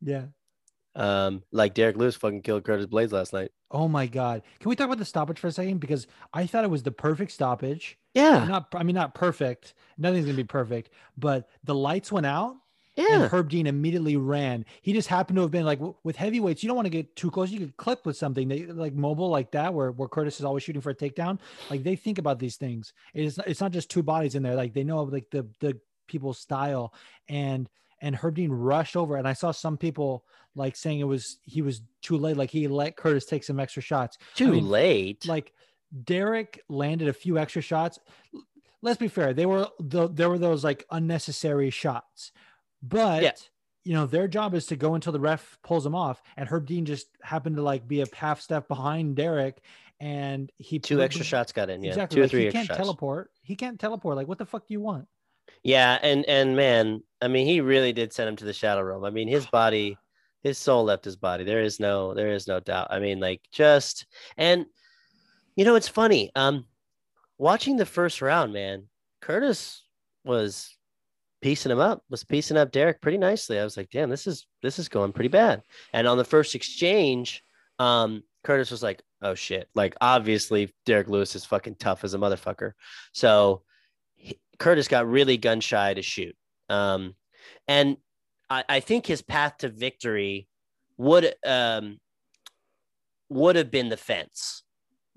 Yeah. 0.00 0.26
Um, 0.94 1.42
like 1.52 1.74
Derrick 1.74 1.96
Lewis 1.96 2.16
fucking 2.16 2.42
killed 2.42 2.64
Curtis 2.64 2.86
Blaydes 2.86 3.12
last 3.12 3.32
night. 3.32 3.50
Oh 3.70 3.88
my 3.88 4.06
God. 4.06 4.42
Can 4.60 4.68
we 4.68 4.76
talk 4.76 4.84
about 4.86 4.98
the 4.98 5.04
stoppage 5.06 5.38
for 5.38 5.46
a 5.46 5.52
second? 5.52 5.78
Because 5.78 6.06
I 6.34 6.46
thought 6.46 6.64
it 6.64 6.70
was 6.70 6.82
the 6.82 6.90
perfect 6.92 7.32
stoppage. 7.32 7.98
Yeah. 8.14 8.44
Not, 8.46 8.68
I 8.74 8.82
mean, 8.82 8.94
not 8.94 9.14
perfect. 9.14 9.72
Nothing's 9.96 10.26
gonna 10.26 10.36
be 10.36 10.44
perfect. 10.44 10.90
But 11.16 11.48
the 11.64 11.74
lights 11.74 12.12
went 12.12 12.26
out, 12.26 12.56
Yeah. 12.94 13.06
and 13.22 13.24
Herb 13.24 13.48
Dean 13.48 13.66
immediately 13.66 14.18
ran. 14.18 14.66
He 14.82 14.92
just 14.92 15.08
happened 15.08 15.36
to 15.36 15.42
have 15.42 15.50
been 15.50 15.64
like 15.64 15.80
with 16.04 16.16
heavyweights. 16.16 16.62
You 16.62 16.66
don't 16.66 16.76
want 16.76 16.84
to 16.86 16.90
get 16.90 17.16
too 17.16 17.30
close. 17.30 17.50
You 17.50 17.60
could 17.60 17.76
clip 17.78 18.04
with 18.04 18.18
something 18.18 18.48
they, 18.48 18.66
like 18.66 18.92
mobile 18.92 19.30
like 19.30 19.52
that, 19.52 19.72
where 19.72 19.92
where 19.92 20.08
Curtis 20.08 20.38
is 20.40 20.44
always 20.44 20.62
shooting 20.62 20.82
for 20.82 20.90
a 20.90 20.94
takedown. 20.94 21.38
Like 21.70 21.82
they 21.82 21.96
think 21.96 22.18
about 22.18 22.38
these 22.38 22.56
things. 22.56 22.92
It's 23.14 23.38
it's 23.46 23.62
not 23.62 23.72
just 23.72 23.90
two 23.90 24.02
bodies 24.02 24.34
in 24.34 24.42
there. 24.42 24.56
Like 24.56 24.74
they 24.74 24.84
know 24.84 25.02
like 25.04 25.30
the 25.30 25.48
the 25.60 25.80
people's 26.06 26.38
style 26.38 26.92
and 27.30 27.70
and 28.02 28.14
Herb 28.16 28.34
Dean 28.34 28.50
rushed 28.50 28.96
over. 28.96 29.16
And 29.16 29.26
I 29.26 29.32
saw 29.32 29.52
some 29.52 29.78
people 29.78 30.26
like 30.54 30.76
saying 30.76 31.00
it 31.00 31.04
was 31.04 31.38
he 31.44 31.62
was 31.62 31.82
too 32.02 32.16
late. 32.16 32.36
Like 32.36 32.50
he 32.50 32.68
let 32.68 32.96
Curtis 32.96 33.24
take 33.26 33.44
some 33.44 33.58
extra 33.60 33.82
shots. 33.82 34.18
Too 34.34 34.52
mean, 34.52 34.68
late. 34.68 35.26
Like 35.26 35.52
Derrick 36.04 36.60
landed 36.68 37.08
a 37.08 37.12
few 37.12 37.38
extra 37.38 37.62
shots. 37.62 37.98
Let's 38.82 38.98
be 38.98 39.08
fair. 39.08 39.32
They 39.32 39.46
were 39.46 39.68
the, 39.78 40.08
there 40.08 40.28
were 40.28 40.38
those 40.38 40.64
like 40.64 40.84
unnecessary 40.90 41.70
shots, 41.70 42.32
but 42.82 43.22
Yeah. 43.22 43.32
you 43.84 43.94
know 43.94 44.06
their 44.06 44.26
job 44.28 44.54
is 44.54 44.66
to 44.66 44.76
go 44.76 44.94
until 44.94 45.12
the 45.12 45.20
ref 45.20 45.58
pulls 45.62 45.84
them 45.84 45.94
off. 45.94 46.20
And 46.36 46.48
Herb 46.48 46.66
Dean 46.66 46.84
just 46.84 47.06
happened 47.22 47.56
to 47.56 47.62
like 47.62 47.86
be 47.86 48.00
a 48.00 48.06
half 48.14 48.40
step 48.40 48.66
behind 48.68 49.14
Derrick, 49.16 49.60
and 50.00 50.50
he 50.58 50.78
Two 50.80 51.00
extra 51.00 51.24
shots 51.24 51.52
got 51.52 51.70
in. 51.70 51.82
Yeah. 51.84 51.90
Exactly. 51.90 52.16
Two 52.16 52.22
or 52.24 52.28
three 52.28 52.46
he 52.46 52.50
can't 52.52 52.66
shots. 52.66 52.78
teleport. 52.78 53.30
He 53.42 53.54
can't 53.54 53.78
teleport. 53.78 54.16
Like 54.16 54.26
what 54.26 54.38
the 54.38 54.46
fuck 54.46 54.66
do 54.66 54.74
you 54.74 54.80
want? 54.80 55.06
Yeah, 55.62 55.98
and 56.02 56.24
and 56.26 56.56
man, 56.56 57.02
I 57.20 57.28
mean, 57.28 57.46
he 57.46 57.60
really 57.60 57.92
did 57.92 58.12
send 58.12 58.28
him 58.28 58.36
to 58.36 58.44
the 58.44 58.52
shadow 58.52 58.82
realm. 58.82 59.04
I 59.04 59.10
mean, 59.10 59.28
his 59.28 59.46
body, 59.46 59.96
his 60.42 60.58
soul 60.58 60.84
left 60.84 61.04
his 61.04 61.16
body. 61.16 61.44
There 61.44 61.62
is 61.62 61.80
no, 61.80 62.14
there 62.14 62.32
is 62.32 62.46
no 62.46 62.60
doubt. 62.60 62.88
I 62.90 62.98
mean, 62.98 63.20
like 63.20 63.40
just 63.52 64.06
and 64.36 64.66
you 65.56 65.64
know, 65.64 65.74
it's 65.74 65.88
funny. 65.88 66.30
Um, 66.34 66.64
watching 67.38 67.76
the 67.76 67.86
first 67.86 68.22
round, 68.22 68.52
man, 68.52 68.84
Curtis 69.20 69.82
was 70.24 70.76
piecing 71.42 71.72
him 71.72 71.80
up, 71.80 72.02
was 72.08 72.24
piecing 72.24 72.56
up 72.56 72.72
Derrick 72.72 73.00
pretty 73.00 73.18
nicely. 73.18 73.58
I 73.58 73.64
was 73.64 73.76
like, 73.76 73.90
damn, 73.90 74.10
this 74.10 74.26
is 74.26 74.46
this 74.62 74.78
is 74.78 74.88
going 74.88 75.12
pretty 75.12 75.28
bad. 75.28 75.62
And 75.92 76.06
on 76.06 76.16
the 76.16 76.24
first 76.24 76.54
exchange, 76.54 77.42
um, 77.78 78.22
Curtis 78.44 78.70
was 78.70 78.82
like, 78.82 79.02
oh 79.20 79.34
shit, 79.34 79.68
like 79.74 79.94
obviously 80.00 80.72
Derrick 80.86 81.08
Lewis 81.08 81.34
is 81.34 81.44
fucking 81.44 81.76
tough 81.76 82.04
as 82.04 82.14
a 82.14 82.18
motherfucker. 82.18 82.72
So 83.12 83.62
he- 84.14 84.40
Curtis 84.58 84.88
got 84.88 85.08
really 85.08 85.36
gun 85.36 85.60
shy 85.60 85.94
to 85.94 86.02
shoot. 86.02 86.36
Um, 86.68 87.14
and 87.68 87.96
I, 88.52 88.64
I 88.68 88.80
think 88.80 89.06
his 89.06 89.22
path 89.22 89.58
to 89.58 89.68
victory 89.68 90.48
would 90.98 91.34
um 91.46 91.98
would 93.28 93.56
have 93.56 93.70
been 93.70 93.88
the 93.88 93.96
fence. 93.96 94.62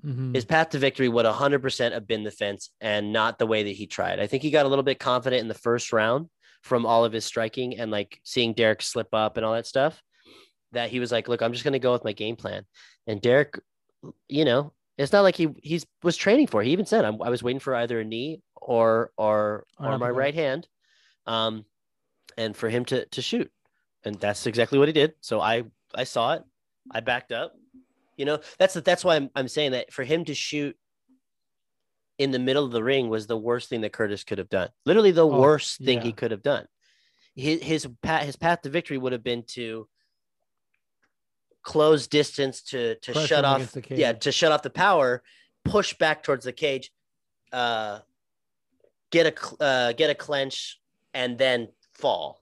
Mhm. 0.03 0.33
His 0.35 0.45
path 0.45 0.69
to 0.69 0.79
victory 0.79 1.09
would 1.09 1.25
100% 1.25 1.91
have 1.93 2.07
been 2.07 2.23
the 2.23 2.31
fence 2.31 2.69
and 2.79 3.11
not 3.11 3.39
the 3.39 3.47
way 3.47 3.63
that 3.63 3.71
he 3.75 3.87
tried. 3.87 4.19
I 4.19 4.27
think 4.27 4.43
he 4.43 4.51
got 4.51 4.65
a 4.65 4.69
little 4.69 4.83
bit 4.83 4.99
confident 4.99 5.41
in 5.41 5.47
the 5.47 5.53
first 5.53 5.91
round 5.91 6.29
from 6.61 6.85
all 6.85 7.03
of 7.05 7.11
his 7.13 7.25
striking 7.25 7.77
and 7.79 7.91
like 7.91 8.19
seeing 8.23 8.53
Derrick 8.53 8.81
slip 8.81 9.09
up 9.13 9.37
and 9.37 9.45
all 9.45 9.53
that 9.53 9.67
stuff. 9.67 10.01
That 10.71 10.89
he 10.89 10.99
was 10.99 11.11
like, 11.11 11.27
look, 11.27 11.41
I'm 11.41 11.53
just 11.53 11.63
going 11.63 11.73
to 11.73 11.79
go 11.79 11.91
with 11.91 12.03
my 12.03 12.13
game 12.13 12.35
plan. 12.35 12.65
And 13.07 13.21
Derrick, 13.21 13.59
you 14.29 14.45
know, 14.45 14.73
it's 14.97 15.11
not 15.11 15.21
like 15.21 15.35
he 15.35 15.49
he's 15.61 15.85
was 16.03 16.15
training 16.17 16.47
for. 16.47 16.61
it. 16.61 16.65
He 16.67 16.71
even 16.71 16.85
said, 16.85 17.03
I'm, 17.05 17.21
I 17.21 17.29
was 17.29 17.43
waiting 17.43 17.59
for 17.59 17.75
either 17.75 17.99
a 17.99 18.05
knee 18.05 18.41
or 18.55 19.11
or 19.17 19.65
Or 19.79 19.91
or 19.91 19.97
my 19.97 20.09
right 20.09 20.33
hand, 20.35 20.67
um, 21.25 21.65
and 22.37 22.55
for 22.55 22.69
him 22.69 22.85
to 22.85 23.05
to 23.05 23.21
shoot. 23.21 23.51
And 24.03 24.15
that's 24.19 24.45
exactly 24.45 24.77
what 24.77 24.87
he 24.87 24.93
did. 24.93 25.13
So 25.21 25.41
I 25.41 25.63
I 25.93 26.03
saw 26.03 26.33
it. 26.33 26.43
I 26.91 26.99
backed 26.99 27.31
up. 27.31 27.53
You 28.17 28.25
know, 28.25 28.39
that's 28.57 28.75
that's 28.75 29.03
why 29.03 29.15
I'm 29.15 29.29
I'm 29.35 29.47
saying 29.47 29.71
that 29.71 29.91
for 29.91 30.03
him 30.03 30.25
to 30.25 30.33
shoot 30.33 30.77
in 32.17 32.31
the 32.31 32.39
middle 32.39 32.63
of 32.63 32.71
the 32.71 32.83
ring 32.83 33.09
was 33.09 33.27
the 33.27 33.37
worst 33.37 33.67
thing 33.69 33.81
that 33.81 33.91
Curtis 33.91 34.23
could 34.23 34.37
have 34.37 34.49
done. 34.49 34.69
Literally 34.85 35.11
the 35.11 35.27
Oh, 35.27 35.39
worst 35.41 35.79
thing 35.81 36.01
he 36.01 36.13
could 36.13 36.31
have 36.31 36.43
done. 36.43 36.67
His 37.35 37.61
his 37.61 37.87
path 38.01 38.23
his 38.23 38.35
path 38.37 38.61
to 38.61 38.69
victory 38.69 38.97
would 38.97 39.11
have 39.11 39.23
been 39.23 39.43
to 39.47 39.87
close 41.63 42.07
distance 42.07 42.61
to 42.61 42.95
to 42.95 43.11
Press 43.11 43.25
shut 43.27 43.43
off 43.43 43.71
the 43.71 43.83
yeah 43.89 44.13
to 44.13 44.31
shut 44.31 44.51
off 44.51 44.61
the 44.61 44.69
power, 44.69 45.23
push 45.63 45.93
back 45.95 46.23
towards 46.23 46.45
the 46.45 46.53
cage, 46.53 46.91
uh, 47.51 47.99
get 49.11 49.25
a 49.27 49.63
uh, 49.63 49.91
get 49.93 50.09
a 50.09 50.15
clench, 50.15 50.79
and 51.13 51.37
then 51.37 51.67
fall 51.95 52.41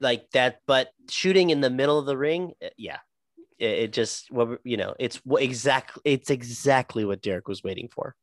like 0.00 0.30
that. 0.32 0.60
But 0.66 0.90
shooting 1.10 1.50
in 1.50 1.60
the 1.60 1.70
middle 1.70 1.98
of 1.98 2.06
the 2.06 2.16
ring, 2.16 2.52
uh, 2.64 2.68
yeah, 2.76 2.98
it, 3.58 3.66
it 3.66 3.92
just 3.92 4.30
what 4.30 4.60
you 4.64 4.76
know 4.76 4.94
it's 4.98 5.16
what 5.24 5.42
exactly 5.42 6.02
it's 6.04 6.30
exactly 6.30 7.04
what 7.04 7.22
Derrick 7.22 7.48
was 7.48 7.62
waiting 7.62 7.88
for. 7.88 8.16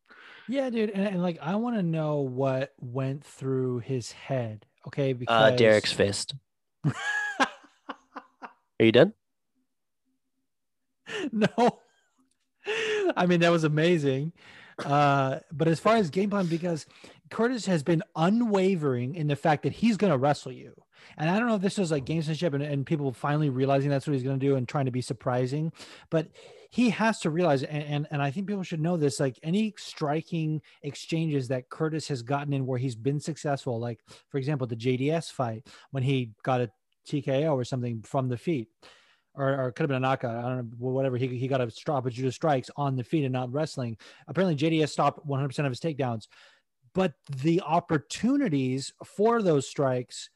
Yeah, 0.48 0.70
dude, 0.70 0.90
and, 0.90 1.08
and 1.08 1.22
like 1.22 1.40
I 1.42 1.56
want 1.56 1.78
to 1.78 1.84
know 1.84 2.22
what 2.22 2.74
went 2.80 3.24
through 3.24 3.80
his 3.80 4.12
head. 4.12 4.66
Okay, 4.88 5.14
because 5.14 5.54
Uh, 5.54 5.56
Derrick's 5.56 5.92
fist. 5.92 6.34
Are 6.84 8.86
you 8.86 8.92
done? 8.92 9.14
no. 11.32 11.80
I 13.16 13.26
mean, 13.28 13.42
that 13.42 13.52
was 13.52 13.64
amazing. 13.64 14.34
Uh, 14.84 15.40
but 15.52 15.68
as 15.68 15.80
far 15.80 15.98
as 15.98 16.10
game 16.10 16.32
plan, 16.32 16.48
because 16.48 16.88
Curtis 17.32 17.66
has 17.66 17.82
been 17.82 18.04
unwavering 18.16 19.16
in 19.16 19.28
the 19.28 19.36
fact 19.36 19.64
that 19.64 19.74
he's 19.74 19.98
going 19.98 20.12
to 20.12 20.18
wrestle 20.18 20.52
you. 20.52 20.74
And 21.18 21.30
I 21.30 21.40
don't 21.40 21.48
know 21.48 21.56
if 21.56 21.62
this 21.62 21.78
was 21.78 21.92
like 21.92 22.06
mm. 22.06 22.18
gamesmanship 22.18 22.54
and, 22.54 22.62
and 22.62 22.86
people 22.86 23.12
finally 23.12 23.50
realizing 23.50 23.90
that's 23.90 24.06
what 24.06 24.14
he's 24.14 24.24
going 24.24 24.40
to 24.40 24.46
do 24.46 24.56
and 24.56 24.68
trying 24.68 24.86
to 24.86 24.92
be 24.92 25.02
surprising, 25.02 25.72
but 26.10 26.28
he 26.70 26.90
has 26.92 27.20
to 27.20 27.30
realize, 27.30 27.64
and, 27.64 27.84
and, 27.84 28.08
and 28.12 28.22
I 28.22 28.32
think 28.32 28.48
people 28.48 28.64
should 28.64 28.80
know 28.80 28.96
this, 28.96 29.20
like 29.20 29.38
any 29.44 29.74
striking 29.78 30.62
exchanges 30.84 31.50
that 31.50 31.70
Curtis 31.70 32.08
has 32.08 32.22
gotten 32.22 32.54
in 32.54 32.66
where 32.66 32.80
he's 32.80 32.96
been 32.96 33.20
successful, 33.20 33.80
like 33.80 34.00
for 34.30 34.38
example, 34.38 34.68
the 34.68 34.76
JDS 34.76 35.32
fight 35.32 35.68
when 35.92 36.04
he 36.04 36.32
got 36.44 36.62
a 36.62 36.72
TKO 37.08 37.54
or 37.54 37.66
something 37.66 38.02
from 38.04 38.30
the 38.30 38.38
feet 38.38 38.70
or, 39.34 39.66
or 39.66 39.72
could 39.72 39.84
have 39.84 39.90
been 39.90 39.98
a 39.98 40.00
knockout. 40.00 40.36
I 40.36 40.42
don't 40.42 40.58
know, 40.58 40.64
whatever. 40.78 41.18
He, 41.18 41.28
he 41.28 41.48
got 41.48 41.62
a 41.62 41.70
stoppage 41.72 42.16
due 42.16 42.24
to 42.24 42.32
strikes 42.32 42.70
on 42.76 42.96
the 42.96 43.04
feet 43.04 43.24
and 43.24 43.34
not 43.34 43.52
wrestling. 43.52 43.98
Apparently, 44.28 44.56
JDS 44.56 44.90
stopped 44.90 45.28
100% 45.28 45.60
of 45.60 45.66
his 45.66 45.80
takedowns, 45.80 46.28
but 46.94 47.14
the 47.30 47.62
opportunities 47.62 48.94
for 49.06 49.42
those 49.42 49.68
strikes 49.68 50.30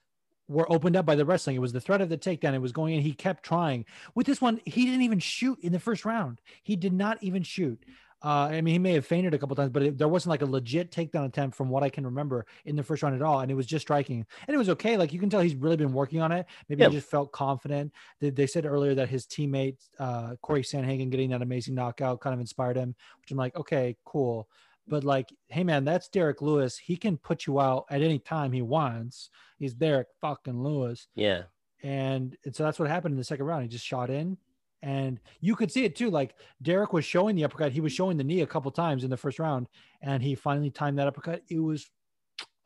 were 0.47 0.71
opened 0.71 0.95
up 0.95 1.05
by 1.05 1.15
the 1.15 1.25
wrestling. 1.25 1.55
It 1.55 1.59
was 1.59 1.73
the 1.73 1.81
threat 1.81 2.01
of 2.01 2.09
the 2.09 2.17
takedown. 2.17 2.53
It 2.53 2.61
was 2.61 2.71
going 2.71 2.93
in. 2.93 3.01
He 3.01 3.13
kept 3.13 3.43
trying. 3.43 3.85
With 4.13 4.27
this 4.27 4.41
one, 4.41 4.61
he 4.65 4.85
didn't 4.85 5.01
even 5.01 5.19
shoot 5.19 5.57
in 5.61 5.71
the 5.71 5.79
first 5.79 6.05
round. 6.05 6.39
He 6.63 6.75
did 6.75 6.93
not 6.93 7.17
even 7.21 7.41
shoot. 7.43 7.83
Uh, 8.23 8.47
I 8.51 8.61
mean, 8.61 8.73
he 8.73 8.79
may 8.79 8.93
have 8.93 9.05
fainted 9.05 9.33
a 9.33 9.37
couple 9.37 9.55
times, 9.55 9.71
but 9.71 9.83
it, 9.83 9.97
there 9.97 10.07
wasn't 10.07 10.31
like 10.31 10.41
a 10.41 10.47
legit 10.47 10.89
takedown 10.91 11.25
attempt 11.25 11.55
from 11.55 11.69
what 11.69 11.83
I 11.83 11.89
can 11.89 12.05
remember 12.05 12.45
in 12.63 12.75
the 12.75 12.81
first 12.83 13.03
round 13.03 13.13
at 13.15 13.21
all. 13.21 13.41
And 13.41 13.51
it 13.51 13.55
was 13.55 13.67
just 13.67 13.83
striking, 13.85 14.25
and 14.47 14.55
it 14.55 14.57
was 14.57 14.69
okay. 14.69 14.97
Like 14.97 15.13
you 15.13 15.19
can 15.19 15.29
tell 15.29 15.41
he's 15.41 15.53
really 15.55 15.75
been 15.77 15.93
working 15.93 16.21
on 16.21 16.31
it. 16.31 16.45
Maybe 16.69 16.81
Yeah. 16.81 16.89
he 16.89 16.95
just 16.95 17.09
felt 17.09 17.31
confident. 17.31 17.91
They, 18.19 18.29
they 18.31 18.47
said 18.47 18.65
earlier 18.65 18.95
that 18.95 19.09
his 19.09 19.25
teammate 19.27 19.77
uh, 19.99 20.35
Cory 20.41 20.63
Sandhagen 20.63 21.11
getting 21.11 21.31
that 21.31 21.41
amazing 21.43 21.75
knockout 21.75 22.19
kind 22.19 22.33
of 22.33 22.39
inspired 22.39 22.77
him, 22.77 22.95
which 23.21 23.29
I'm 23.31 23.37
like, 23.37 23.55
okay, 23.57 23.95
cool. 24.05 24.47
But 24.87 25.03
like, 25.03 25.33
hey 25.47 25.63
man, 25.63 25.83
that's 25.83 26.09
Derrick 26.09 26.41
Lewis. 26.41 26.77
He 26.77 26.95
can 26.95 27.17
put 27.17 27.47
you 27.47 27.59
out 27.59 27.85
at 27.89 28.01
any 28.01 28.19
time 28.19 28.51
he 28.51 28.61
wants. 28.61 29.29
He's 29.57 29.73
Derrick 29.73 30.07
fucking 30.21 30.61
Lewis. 30.61 31.07
Yeah. 31.15 31.43
And, 31.83 32.35
and 32.45 32.55
so 32.55 32.63
that's 32.63 32.79
what 32.79 32.89
happened 32.89 33.13
in 33.13 33.17
the 33.17 33.23
second 33.23 33.45
round. 33.45 33.63
He 33.63 33.69
just 33.69 33.85
shot 33.85 34.09
in. 34.09 34.37
And 34.81 35.19
you 35.41 35.55
could 35.55 35.71
see 35.71 35.83
it 35.83 35.95
too. 35.95 36.11
Like 36.11 36.35
Derrick 36.61 36.93
was 36.93 37.05
showing 37.05 37.35
the 37.35 37.43
uppercut. 37.43 37.71
He 37.71 37.81
was 37.81 37.91
showing 37.91 38.17
the 38.17 38.23
knee 38.23 38.41
a 38.41 38.47
couple 38.47 38.69
times 38.71 39.03
in 39.03 39.09
the 39.09 39.17
first 39.17 39.39
round, 39.39 39.67
and 40.01 40.21
he 40.21 40.35
finally 40.35 40.69
timed 40.69 40.99
that 40.99 41.07
uppercut. 41.07 41.41
It 41.49 41.59
was 41.59 41.89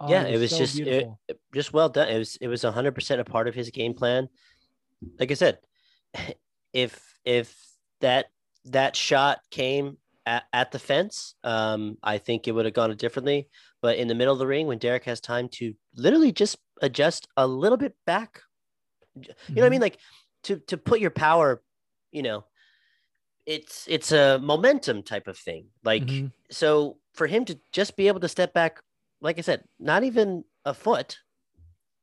oh, 0.01 0.09
yeah, 0.09 0.23
it 0.23 0.37
was, 0.37 0.51
so 0.51 0.57
just 0.57 0.79
it, 0.79 1.07
just 1.53 1.71
well 1.71 1.87
done. 1.87 2.09
It 2.09 2.17
was 2.17 2.35
it 2.41 2.49
was 2.49 2.63
hundred 2.63 2.93
percent 2.93 3.21
a 3.21 3.23
part 3.23 3.47
of 3.47 3.55
his 3.55 3.69
game 3.69 3.93
plan. 3.93 4.27
Like 5.17 5.31
I 5.31 5.35
said, 5.35 5.59
if 6.73 7.17
if 7.23 7.55
that 8.01 8.25
that 8.65 8.97
shot 8.97 9.39
came 9.49 9.97
at, 10.29 10.43
at 10.53 10.71
the 10.71 10.77
fence, 10.77 11.33
um, 11.43 11.97
I 12.03 12.19
think 12.19 12.47
it 12.47 12.51
would 12.51 12.65
have 12.65 12.73
gone 12.75 12.95
differently. 12.95 13.49
But 13.81 13.97
in 13.97 14.07
the 14.07 14.13
middle 14.13 14.33
of 14.33 14.39
the 14.39 14.45
ring, 14.45 14.67
when 14.67 14.77
Derrick 14.77 15.05
has 15.05 15.19
time 15.19 15.49
to 15.53 15.73
literally 15.95 16.31
just 16.31 16.57
adjust 16.81 17.27
a 17.35 17.47
little 17.47 17.77
bit 17.77 17.95
back, 18.05 18.41
you 19.15 19.23
mm-hmm. 19.23 19.53
know 19.55 19.61
what 19.63 19.65
I 19.65 19.69
mean? 19.69 19.77
Mm-hmm. 19.77 19.81
Like 19.81 19.99
to 20.43 20.59
to 20.67 20.77
put 20.77 20.99
your 20.99 21.09
power, 21.09 21.63
you 22.11 22.21
know, 22.21 22.45
it's 23.47 23.87
it's 23.89 24.11
a 24.11 24.39
momentum 24.39 25.01
type 25.01 25.27
of 25.27 25.37
thing. 25.37 25.67
Like 25.83 26.05
mm-hmm. 26.05 26.27
so 26.51 26.97
for 27.15 27.25
him 27.25 27.45
to 27.45 27.59
just 27.71 27.97
be 27.97 28.07
able 28.07 28.19
to 28.19 28.29
step 28.29 28.53
back, 28.53 28.81
like 29.21 29.39
I 29.39 29.41
said, 29.41 29.63
not 29.79 30.03
even 30.03 30.43
a 30.63 30.75
foot 30.75 31.17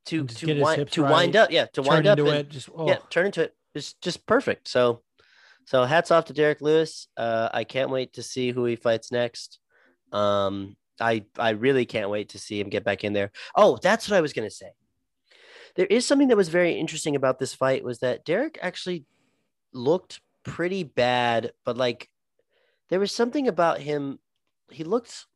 to 0.07 0.27
to 0.27 0.61
wind 0.61 0.91
to 0.91 1.03
right, 1.03 1.11
wind 1.13 1.37
up, 1.37 1.53
yeah, 1.53 1.67
to 1.75 1.83
wind 1.83 2.09
up, 2.09 2.19
and, 2.19 2.29
it, 2.29 2.49
just 2.49 2.71
oh. 2.75 2.89
yeah, 2.89 2.99
turn 3.09 3.27
into 3.27 3.43
it. 3.43 3.55
Just 3.75 4.01
just 4.01 4.27
perfect. 4.27 4.67
So 4.67 5.03
so 5.67 5.85
hats 5.85 6.11
off 6.11 6.27
to 6.27 6.33
Derrick 6.33 6.61
Lewis. 6.61 7.09
Uh, 7.17 7.49
I 7.53 7.65
can't 7.65 7.91
wait 7.91 8.15
to 8.15 8.23
see 8.23 8.53
who 8.53 8.65
he 8.65 8.77
fights 8.77 9.13
next. 9.13 9.59
Um, 10.13 10.77
I 11.01 11.25
I 11.39 11.51
really 11.51 11.85
can't 11.85 12.09
wait 12.09 12.31
to 12.31 12.39
see 12.39 12.59
him 12.59 12.71
get 12.71 12.85
back 12.85 13.05
in 13.05 13.13
there. 13.13 13.33
Oh, 13.55 13.79
that's 13.83 14.09
what 14.09 14.17
I 14.17 14.21
was 14.21 14.33
gonna 14.33 14.51
say. 14.51 14.71
There 15.75 15.87
is 15.87 16.07
something 16.07 16.29
that 16.29 16.37
was 16.37 16.49
very 16.49 16.73
interesting 16.73 17.17
about 17.17 17.39
this 17.39 17.53
fight 17.53 17.85
was 17.85 17.99
that 17.99 18.25
Derrick 18.25 18.59
actually 18.63 19.05
looked 19.73 20.21
pretty 20.45 20.85
bad, 20.85 21.53
but 21.65 21.77
like 21.77 22.09
there 22.89 23.01
was 23.01 23.13
something 23.13 23.49
about 23.49 23.81
him. 23.81 24.19
He 24.71 24.85
looked. 24.85 25.27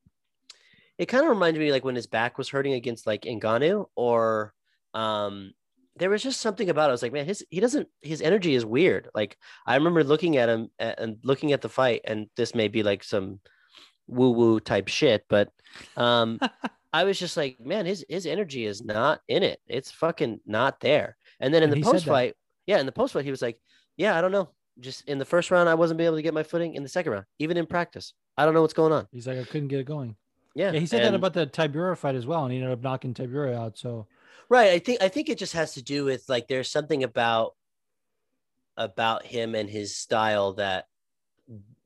It 0.97 1.07
kind 1.07 1.25
of 1.25 1.31
reminded 1.31 1.61
me 1.61 1.73
like 1.73 1.85
when 1.85 1.97
his 1.97 2.07
back 2.07 2.39
was 2.39 2.49
hurting 2.49 2.75
against 2.75 3.07
like 3.07 3.23
Ngannou 3.23 3.87
or 3.97 4.55
um 4.95 5.53
there 5.97 6.11
was 6.11 6.23
just 6.23 6.41
something 6.41 6.71
about 6.71 6.87
it. 6.87 6.89
I 6.89 6.93
was 6.93 7.03
like, 7.03 7.13
man, 7.13 7.27
his 7.27 7.45
he 7.51 7.61
doesn't 7.61 7.89
his 8.01 8.23
energy 8.23 8.55
is 8.55 8.65
weird. 8.65 9.09
Like 9.15 9.37
I 9.67 9.77
remember 9.77 10.05
looking 10.05 10.37
at 10.37 10.49
him 10.49 10.71
and 10.79 11.19
looking 11.23 11.53
at 11.53 11.61
the 11.61 11.69
fight, 11.69 12.03
and 12.05 12.29
this 12.37 12.55
may 12.55 12.69
be 12.69 12.83
like 12.83 13.05
some 13.05 13.41
woo 14.07 14.31
woo 14.31 14.61
type 14.61 14.89
shit, 14.89 15.25
but 15.29 15.51
um 15.97 16.39
I 16.93 17.05
was 17.05 17.19
just 17.19 17.37
like, 17.37 17.61
man, 17.61 17.87
his 17.87 18.05
his 18.09 18.27
energy 18.27 18.67
is 18.67 18.83
not 18.83 19.21
in 19.29 19.43
it. 19.43 19.61
It's 19.67 19.91
fucking 19.91 20.41
not 20.47 20.81
there. 20.81 21.17
And 21.39 21.55
then 21.55 21.63
in 21.63 21.73
and 21.73 21.83
the 21.83 21.85
post 21.85 22.07
fight, 22.07 22.35
yeah, 22.67 22.79
in 22.79 22.87
the 22.87 22.93
post 22.93 23.13
fight, 23.13 23.25
he 23.25 23.31
was 23.31 23.43
like, 23.43 23.59
yeah, 23.97 24.17
I 24.17 24.21
don't 24.21 24.33
know. 24.33 24.51
Just 24.81 25.09
in 25.09 25.19
the 25.19 25.25
first 25.25 25.51
round, 25.51 25.69
I 25.69 25.75
wasn't 25.75 26.01
able 26.01 26.17
to 26.17 26.23
get 26.23 26.35
my 26.35 26.43
footing. 26.43 26.75
In 26.75 26.83
the 26.83 26.89
second 26.89 27.13
round, 27.13 27.27
even 27.39 27.57
in 27.57 27.67
practice, 27.67 28.15
I 28.37 28.45
don't 28.45 28.55
know 28.55 28.63
what's 28.63 28.75
going 28.75 28.93
on. 28.93 29.07
He's 29.13 29.27
like, 29.27 29.39
I 29.39 29.45
couldn't 29.45 29.69
get 29.69 29.81
it 29.81 29.87
going. 29.87 30.17
Yeah, 30.55 30.73
yeah 30.73 30.81
he 30.81 30.87
said 30.87 31.03
and, 31.03 31.15
that 31.15 31.19
about 31.19 31.35
the 31.35 31.47
Tybura 31.47 31.97
fight 31.97 32.15
as 32.17 32.27
well, 32.27 32.45
and 32.45 32.53
he 32.53 32.59
ended 32.59 32.73
up 32.73 32.83
knocking 32.83 33.15
Tybura 33.15 33.55
out. 33.55 33.79
So 33.79 34.07
Right. 34.49 34.71
I 34.73 34.79
think 34.79 35.03
I 35.03 35.09
think 35.09 35.29
it 35.29 35.39
just 35.39 35.53
has 35.53 35.75
to 35.75 35.83
do 35.83 36.05
with 36.05 36.25
like 36.29 36.49
there's 36.49 36.71
something 36.71 37.05
about 37.05 37.55
about 38.77 39.25
him 39.25 39.55
and 39.55 39.69
his 39.69 39.97
style 39.97 40.55
that 40.55 40.87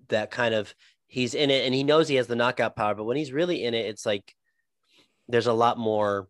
that 0.08 0.30
kind 0.30 0.54
of 0.54 0.74
he's 1.06 1.34
in 1.34 1.50
it 1.50 1.64
and 1.64 1.74
he 1.74 1.82
knows 1.82 2.08
he 2.08 2.16
has 2.16 2.26
the 2.26 2.36
knockout 2.36 2.76
power, 2.76 2.94
but 2.94 3.04
when 3.04 3.16
he's 3.16 3.32
really 3.32 3.64
in 3.64 3.74
it, 3.74 3.86
it's 3.86 4.06
like 4.06 4.34
there's 5.28 5.46
a 5.46 5.52
lot 5.52 5.78
more 5.78 6.28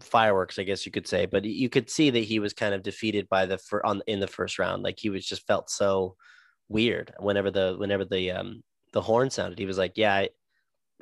fireworks, 0.00 0.58
I 0.58 0.62
guess 0.64 0.84
you 0.86 0.92
could 0.92 1.06
say. 1.06 1.26
But 1.26 1.44
you 1.44 1.68
could 1.68 1.90
see 1.90 2.10
that 2.10 2.18
he 2.20 2.38
was 2.38 2.52
kind 2.52 2.74
of 2.74 2.82
defeated 2.82 3.28
by 3.28 3.46
the 3.46 3.58
for 3.58 3.84
on 3.84 4.02
in 4.06 4.20
the 4.20 4.26
first 4.26 4.58
round. 4.58 4.82
Like 4.82 4.98
he 4.98 5.10
was 5.10 5.26
just 5.26 5.46
felt 5.46 5.70
so 5.70 6.16
weird 6.68 7.12
whenever 7.18 7.50
the 7.50 7.76
whenever 7.78 8.04
the 8.04 8.30
um 8.32 8.62
the 8.92 9.00
horn 9.02 9.30
sounded. 9.30 9.58
He 9.58 9.66
was 9.66 9.78
like, 9.78 9.92
Yeah, 9.96 10.14
I, 10.14 10.28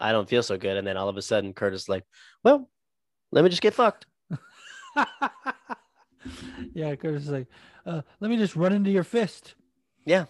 I 0.00 0.12
don't 0.12 0.28
feel 0.28 0.42
so 0.42 0.56
good. 0.56 0.76
And 0.76 0.86
then 0.86 0.96
all 0.96 1.08
of 1.08 1.16
a 1.16 1.22
sudden 1.22 1.52
Curtis 1.54 1.88
like, 1.88 2.04
well, 2.44 2.68
let 3.32 3.42
me 3.42 3.50
just 3.50 3.62
get 3.62 3.74
fucked. 3.74 4.06
yeah, 6.74 6.94
Curtis 6.94 7.24
is 7.24 7.30
like, 7.30 7.48
uh, 7.84 8.02
let 8.20 8.30
me 8.30 8.36
just 8.36 8.54
run 8.54 8.72
into 8.72 8.90
your 8.90 9.04
fist. 9.04 9.54
Yeah. 10.04 10.26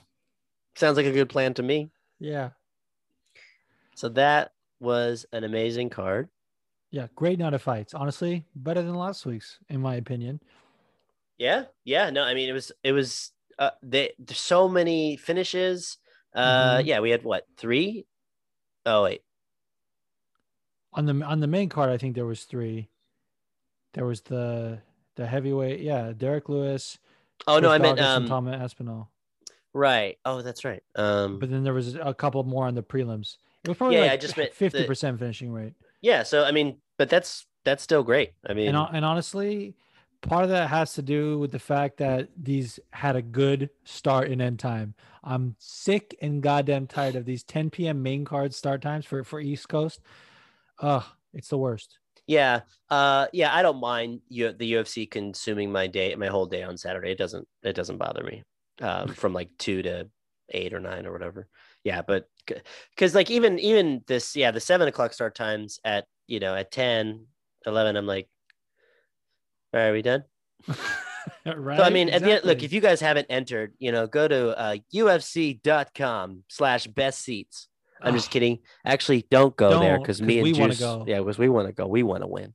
Sounds 0.76 0.96
like 0.96 1.06
a 1.06 1.12
good 1.12 1.28
plan 1.28 1.52
to 1.54 1.62
me. 1.62 1.90
Yeah. 2.18 2.50
So 3.94 4.08
that 4.10 4.52
was 4.80 5.26
an 5.32 5.44
amazing 5.44 5.90
card. 5.90 6.28
Yeah, 6.90 7.08
great 7.14 7.38
night 7.38 7.54
of 7.54 7.62
fights. 7.62 7.94
Honestly, 7.94 8.44
better 8.54 8.82
than 8.82 8.94
last 8.94 9.24
week's, 9.24 9.58
in 9.68 9.80
my 9.80 9.96
opinion. 9.96 10.40
Yeah, 11.38 11.64
yeah. 11.84 12.10
No, 12.10 12.22
I 12.22 12.34
mean 12.34 12.48
it 12.48 12.52
was 12.52 12.70
it 12.84 12.92
was 12.92 13.32
uh 13.58 13.70
they 13.82 14.12
there's 14.18 14.38
so 14.38 14.68
many 14.68 15.16
finishes. 15.16 15.98
Uh 16.34 16.78
mm-hmm. 16.78 16.86
yeah, 16.86 17.00
we 17.00 17.10
had 17.10 17.24
what, 17.24 17.46
three? 17.56 18.06
Oh 18.84 19.04
wait. 19.04 19.22
On 20.92 21.06
the 21.06 21.24
on 21.24 21.40
the 21.40 21.46
main 21.46 21.68
card, 21.68 21.90
I 21.90 21.96
think 21.96 22.14
there 22.14 22.26
was 22.26 22.44
three. 22.44 22.90
There 23.94 24.04
was 24.04 24.22
the 24.22 24.80
the 25.16 25.26
heavyweight, 25.26 25.80
yeah, 25.80 26.12
Derrick 26.16 26.48
Lewis. 26.48 26.98
Oh 27.46 27.54
Chris 27.58 27.62
no, 27.62 27.70
I 27.70 27.78
meant 27.78 28.00
um, 28.00 28.26
Thomas 28.26 28.60
Aspinall. 28.60 29.10
Right. 29.74 30.18
Oh, 30.24 30.42
that's 30.42 30.64
right. 30.64 30.82
Um, 30.96 31.38
but 31.38 31.50
then 31.50 31.64
there 31.64 31.74
was 31.74 31.94
a 31.94 32.14
couple 32.14 32.42
more 32.44 32.66
on 32.66 32.74
the 32.74 32.82
prelims. 32.82 33.36
It 33.64 33.68
was 33.68 33.78
probably 33.78 33.96
yeah, 33.96 34.02
like 34.02 34.12
I 34.12 34.16
just 34.16 34.36
meant 34.36 34.54
fifty 34.54 34.84
percent 34.84 35.18
finishing 35.18 35.52
rate. 35.52 35.74
Yeah. 36.00 36.22
So 36.24 36.44
I 36.44 36.52
mean, 36.52 36.78
but 36.98 37.08
that's 37.08 37.46
that's 37.64 37.82
still 37.82 38.02
great. 38.02 38.32
I 38.46 38.54
mean, 38.54 38.74
and, 38.74 38.88
and 38.92 39.04
honestly, 39.04 39.74
part 40.20 40.44
of 40.44 40.50
that 40.50 40.68
has 40.68 40.94
to 40.94 41.02
do 41.02 41.38
with 41.38 41.52
the 41.52 41.58
fact 41.58 41.98
that 41.98 42.28
these 42.36 42.80
had 42.90 43.16
a 43.16 43.22
good 43.22 43.70
start 43.84 44.30
and 44.30 44.42
end 44.42 44.58
time. 44.58 44.94
I'm 45.22 45.54
sick 45.58 46.16
and 46.20 46.42
goddamn 46.42 46.86
tired 46.86 47.14
of 47.14 47.24
these 47.24 47.44
10 47.44 47.70
p.m. 47.70 48.02
main 48.02 48.24
card 48.24 48.52
start 48.54 48.82
times 48.82 49.06
for 49.06 49.24
for 49.24 49.40
East 49.40 49.68
Coast. 49.68 50.00
Ugh, 50.80 51.04
it's 51.32 51.48
the 51.48 51.58
worst. 51.58 51.98
Yeah, 52.32 52.60
uh, 52.88 53.26
yeah, 53.34 53.54
I 53.54 53.60
don't 53.60 53.78
mind 53.78 54.20
you, 54.30 54.52
the 54.52 54.72
UFC 54.72 55.10
consuming 55.10 55.70
my 55.70 55.86
day, 55.86 56.14
my 56.14 56.28
whole 56.28 56.46
day 56.46 56.62
on 56.62 56.78
Saturday. 56.78 57.10
It 57.10 57.18
doesn't, 57.18 57.46
it 57.62 57.74
doesn't 57.74 57.98
bother 57.98 58.22
me. 58.24 58.42
Um, 58.80 59.08
from 59.08 59.34
like 59.34 59.50
two 59.58 59.82
to 59.82 60.08
eight 60.48 60.72
or 60.72 60.80
nine 60.80 61.04
or 61.04 61.12
whatever. 61.12 61.46
Yeah, 61.84 62.00
but 62.00 62.24
because 62.46 63.14
like 63.14 63.30
even 63.30 63.58
even 63.58 64.02
this, 64.06 64.34
yeah, 64.34 64.50
the 64.50 64.60
seven 64.60 64.88
o'clock 64.88 65.12
start 65.12 65.34
times 65.34 65.78
at 65.84 66.06
you 66.26 66.40
know 66.40 66.54
at 66.54 66.72
10, 66.72 67.26
11, 67.66 67.96
I'm 67.96 68.06
like, 68.06 68.30
all 69.74 69.80
right, 69.80 69.88
are 69.88 69.92
we 69.92 70.02
done? 70.02 70.24
right. 70.66 70.78
So 71.44 71.84
I 71.84 71.90
mean, 71.90 72.08
exactly. 72.08 72.12
at 72.14 72.22
the 72.22 72.32
end, 72.32 72.44
look, 72.44 72.62
if 72.64 72.72
you 72.72 72.80
guys 72.80 73.00
haven't 73.00 73.26
entered, 73.30 73.74
you 73.78 73.92
know, 73.92 74.08
go 74.08 74.26
to 74.26 74.58
uh, 74.58 74.76
UFC.com 74.92 76.44
slash 76.48 76.86
best 76.88 77.20
seats 77.20 77.68
I'm 78.02 78.14
just 78.14 78.30
kidding. 78.30 78.58
Actually, 78.84 79.26
don't 79.30 79.56
go 79.56 79.70
don't, 79.70 79.80
there 79.82 79.98
because 79.98 80.20
me 80.22 80.38
and 80.38 80.54
Juice. 80.54 80.80
Go. 80.80 81.04
Yeah, 81.06 81.18
because 81.18 81.38
we 81.38 81.48
want 81.48 81.68
to 81.68 81.72
go. 81.72 81.86
We 81.86 82.02
want 82.02 82.22
to 82.22 82.26
win. 82.26 82.54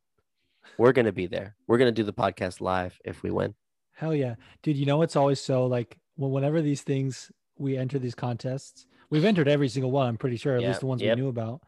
We're 0.77 0.91
gonna 0.91 1.11
be 1.11 1.27
there. 1.27 1.55
We're 1.67 1.77
gonna 1.77 1.91
do 1.91 2.03
the 2.03 2.13
podcast 2.13 2.61
live 2.61 2.99
if 3.03 3.23
we 3.23 3.31
win. 3.31 3.55
Hell 3.93 4.13
yeah, 4.13 4.35
dude! 4.61 4.77
You 4.77 4.85
know 4.85 5.01
it's 5.01 5.15
always 5.15 5.41
so 5.41 5.65
like 5.65 5.97
whenever 6.17 6.61
these 6.61 6.81
things 6.81 7.31
we 7.57 7.77
enter 7.77 7.97
these 7.97 8.15
contests, 8.15 8.85
we've 9.09 9.25
entered 9.25 9.47
every 9.47 9.69
single 9.69 9.91
one. 9.91 10.07
I'm 10.07 10.17
pretty 10.17 10.37
sure, 10.37 10.55
at 10.55 10.61
least 10.61 10.81
the 10.81 10.85
ones 10.85 11.01
yep. 11.01 11.15
we 11.15 11.23
knew 11.23 11.29
about, 11.29 11.61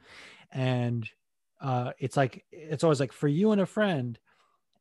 and 0.52 1.10
uh, 1.62 1.92
it's 1.98 2.16
like 2.16 2.46
it's 2.52 2.84
always 2.84 3.00
like 3.00 3.12
for 3.12 3.28
you 3.28 3.52
and 3.52 3.62
a 3.62 3.66
friend, 3.66 4.20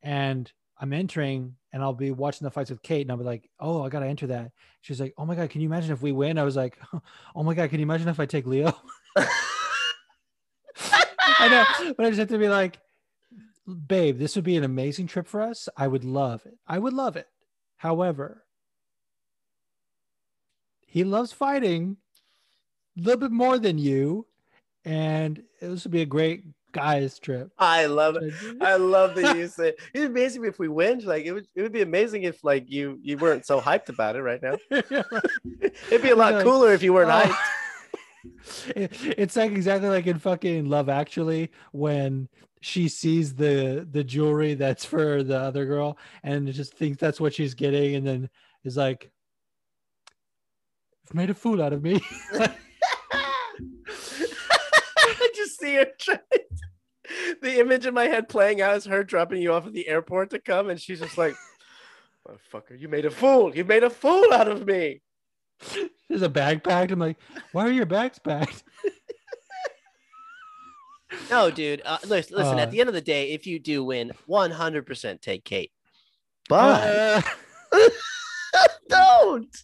and 0.03 0.53
I'm 0.81 0.93
entering 0.93 1.57
and 1.73 1.83
I'll 1.83 1.93
be 1.93 2.11
watching 2.11 2.45
the 2.45 2.51
fights 2.51 2.71
with 2.71 2.83
Kate 2.83 3.03
and 3.03 3.11
I'll 3.11 3.17
be 3.17 3.25
like, 3.25 3.51
oh, 3.59 3.83
I 3.83 3.89
got 3.89 4.01
to 4.01 4.07
enter 4.07 4.29
that. 4.29 4.53
She's 4.81 5.01
like, 5.01 5.15
oh 5.19 5.27
my 5.27 5.35
God, 5.35 5.51
can 5.51 5.61
you 5.61 5.69
imagine 5.69 5.93
if 5.93 6.03
we 6.03 6.13
win? 6.13 6.39
I 6.39 6.45
was 6.45 6.57
like, 6.57 6.79
oh 7.35 7.43
my 7.43 7.55
God, 7.55 7.71
can 7.71 7.81
you 7.81 7.85
imagine 7.85 8.09
if 8.09 8.21
I 8.21 8.27
take 8.27 8.47
Leo? 8.47 8.77
I 11.41 11.49
know, 11.49 11.95
but 11.97 12.07
I 12.07 12.11
just 12.11 12.21
have 12.21 12.29
to 12.29 12.39
be 12.39 12.49
like, 12.49 12.79
babe, 13.87 14.19
this 14.19 14.35
would 14.37 14.45
be 14.45 14.57
an 14.57 14.65
amazing 14.65 15.07
trip 15.07 15.27
for 15.27 15.43
us. 15.43 15.69
I 15.77 15.87
would 15.87 16.05
love 16.05 16.47
it. 16.47 16.57
I 16.67 16.79
would 16.79 16.93
love 16.93 17.17
it. 17.17 17.27
However, 17.77 18.45
he 20.87 21.05
loves 21.05 21.33
fighting 21.33 21.99
a 22.97 23.03
little 23.03 23.21
bit 23.21 23.31
more 23.31 23.59
than 23.59 23.79
you. 23.79 24.27
And 24.85 25.43
this 25.61 25.85
would 25.85 25.93
be 25.93 26.03
a 26.03 26.07
great, 26.07 26.45
guys 26.79 27.19
trip. 27.19 27.51
I 27.59 27.87
love 27.87 28.17
it. 28.17 28.35
I 28.61 28.77
love 28.77 29.15
that 29.17 29.37
you 29.37 29.47
say 29.59 29.75
it'd 29.95 30.15
be 30.15 30.21
amazing 30.21 30.45
if 30.45 30.59
we 30.59 30.69
win. 30.69 31.01
Like 31.01 31.25
it 31.25 31.33
would 31.33 31.47
it 31.55 31.63
would 31.63 31.73
be 31.73 31.83
amazing 31.83 32.23
if 32.23 32.43
like 32.45 32.71
you 32.71 32.99
you 33.03 33.17
weren't 33.19 33.47
so 33.47 33.61
hyped 33.61 33.89
about 33.89 34.17
it 34.17 34.23
right 34.23 34.43
now. 34.43 34.57
It'd 34.71 36.03
be 36.03 36.11
a 36.11 36.17
lot 36.17 36.43
cooler 36.43 36.73
if 36.73 36.83
you 36.83 36.93
weren't 36.93 37.11
uh, 37.11 37.23
hyped. 37.23 37.37
it's 38.77 39.37
like 39.37 39.53
exactly 39.53 39.89
like 39.89 40.07
in 40.07 40.19
fucking 40.19 40.67
Love 40.69 40.89
Actually 40.89 41.51
when 41.73 42.29
she 42.61 42.89
sees 42.89 43.35
the 43.35 43.87
the 43.91 44.05
jewelry 44.05 44.55
that's 44.55 44.85
for 44.85 45.23
the 45.23 45.39
other 45.39 45.65
girl 45.65 45.97
and 46.23 46.53
just 46.53 46.75
thinks 46.75 46.99
that's 46.99 47.21
what 47.21 47.33
she's 47.33 47.55
getting 47.55 47.95
and 47.95 48.07
then 48.07 48.31
is 48.65 48.77
like 48.77 49.11
you've 51.05 51.15
made 51.15 51.31
a 51.31 51.35
fool 51.35 51.63
out 51.63 51.73
of 51.73 51.83
me 51.83 52.01
you're 55.79 55.87
trying. 55.99 56.19
The 57.43 57.59
image 57.61 57.87
in 57.87 57.95
my 57.95 58.05
head 58.05 58.29
playing 58.29 58.61
out 58.61 58.77
is 58.77 58.85
her 58.85 59.03
dropping 59.03 59.41
you 59.41 59.53
off 59.53 59.67
at 59.67 59.73
the 59.73 59.89
airport 59.89 60.31
to 60.31 60.39
come, 60.39 60.69
and 60.69 60.81
she's 60.81 61.01
just 61.01 61.17
like, 61.17 61.35
"Motherfucker, 62.29 62.79
you 62.79 62.89
made 62.89 63.07
a 63.07 63.11
fool. 63.11 63.55
You 63.57 63.65
made 63.65 63.83
a 63.85 63.91
fool 63.91 64.33
out 64.33 64.49
of 64.49 64.67
me." 64.67 65.01
There's 66.09 66.23
a 66.23 66.29
bag 66.29 66.63
packed. 66.63 66.93
I'm 66.93 66.99
like, 66.99 67.17
why 67.53 67.67
are 67.67 67.73
your 67.73 67.87
bags 67.87 68.19
packed? 68.19 68.63
No, 71.31 71.51
dude. 71.51 71.81
Uh, 71.87 71.97
listen, 72.07 72.37
listen. 72.37 72.59
Uh, 72.59 72.63
at 72.63 72.71
the 72.71 72.81
end 72.81 72.89
of 72.91 72.95
the 72.95 73.01
day, 73.01 73.31
if 73.31 73.47
you 73.47 73.59
do 73.59 73.83
win, 73.83 74.13
100% 74.29 75.21
take 75.23 75.43
Kate. 75.43 75.73
But 76.51 77.25
Uh, 77.73 77.89
don't. 78.91 79.57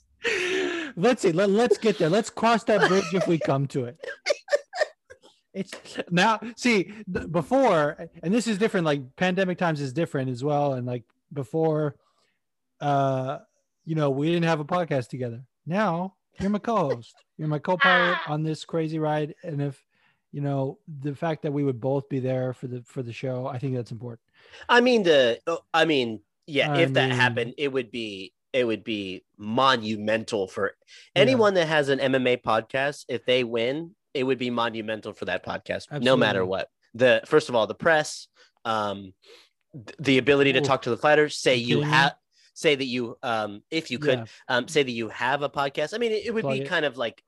let's 0.97 1.21
see. 1.23 1.33
Let, 1.33 1.51
let's 1.51 1.77
get 1.77 1.99
there. 1.99 2.09
Let's 2.09 2.31
cross 2.31 2.65
that 2.65 2.89
bridge 2.89 3.13
if 3.13 3.27
we 3.27 3.39
come 3.39 3.67
to 3.69 3.85
it. 3.85 3.99
It's 5.55 5.73
now 6.11 6.41
see 6.57 6.93
before, 7.31 8.09
and 8.23 8.35
this 8.35 8.47
is 8.47 8.59
different. 8.59 8.87
Like 8.87 9.17
pandemic 9.17 9.59
times 9.59 9.81
is 9.81 9.93
different 9.93 10.31
as 10.31 10.43
well. 10.45 10.75
And 10.75 10.87
like 10.87 11.05
before, 11.33 11.97
uh, 12.81 13.39
you 13.85 13.95
know, 13.95 14.11
we 14.11 14.27
didn't 14.29 14.45
have 14.45 14.61
a 14.61 14.65
podcast 14.65 15.09
together. 15.09 15.43
Now 15.67 16.15
you're 16.41 16.51
my 16.51 16.59
co-host. 16.59 17.15
You're 17.37 17.49
my 17.49 17.59
co-pilot 17.59 18.19
on 18.29 18.45
this 18.45 18.65
crazy 18.65 19.01
ride. 19.01 19.35
And 19.43 19.61
if 19.61 19.85
you 20.31 20.41
know 20.41 20.79
the 21.01 21.17
fact 21.17 21.43
that 21.43 21.53
we 21.53 21.65
would 21.65 21.81
both 21.81 22.09
be 22.09 22.21
there 22.21 22.53
for 22.53 22.69
the 22.69 22.83
for 22.87 23.03
the 23.03 23.13
show, 23.13 23.49
I 23.49 23.59
think 23.59 23.75
that's 23.75 23.91
important. 23.91 24.21
I 24.69 24.81
mean, 24.81 25.03
the. 25.03 25.41
oh, 25.49 25.59
I 25.73 25.85
mean, 25.85 26.21
yeah. 26.47 26.73
I 26.73 26.81
if 26.83 26.93
that 26.93 27.11
happened, 27.11 27.55
it 27.59 27.73
would 27.73 27.91
be. 27.91 28.33
It 28.53 28.65
would 28.65 28.85
be 28.85 29.25
monumental 29.37 30.47
for 30.47 30.77
anyone 31.17 31.55
that 31.55 31.67
has 31.67 31.89
an 31.89 31.99
MMA 31.99 32.41
podcast. 32.43 33.05
If 33.09 33.27
they 33.27 33.43
win, 33.43 33.97
it 34.15 34.25
would 34.25 34.39
be 34.39 34.51
monumental 34.51 35.13
for 35.13 35.25
that 35.27 35.45
podcast, 35.45 35.87
no 36.03 36.17
matter 36.17 36.45
what. 36.47 36.69
The 36.95 37.23
first 37.27 37.49
of 37.49 37.55
all, 37.55 37.67
the 37.67 37.75
press, 37.75 38.29
um, 38.65 39.13
th- 39.75 39.97
the 39.99 40.19
ability 40.19 40.53
to 40.55 40.61
Oof. 40.61 40.65
talk 40.67 40.83
to 40.83 40.91
the 40.91 40.97
fighters, 40.97 41.37
say 41.37 41.57
you 41.57 41.81
have, 41.83 42.15
say 42.55 42.75
that 42.77 42.85
you, 42.85 43.19
um, 43.23 43.63
if 43.71 43.91
you 43.91 43.99
could, 43.99 44.21
Yeah. 44.21 44.25
um, 44.49 44.69
say 44.69 44.83
that 44.85 44.91
you 44.93 45.09
have 45.09 45.43
a 45.43 45.49
podcast. 45.51 45.93
I 45.95 45.99
mean, 45.99 46.13
it, 46.13 46.27
it 46.27 46.33
would 46.33 46.43
Plug 46.43 46.55
be 46.55 46.61
it. 46.63 46.69
kind 46.69 46.85
of 46.85 46.97
like 46.97 47.23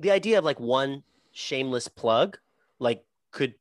the 0.00 0.10
idea 0.10 0.38
of 0.38 0.44
like 0.44 0.60
one 0.60 1.02
shameless 1.32 1.88
plug, 1.88 2.38
like 2.78 3.04
could 3.30 3.54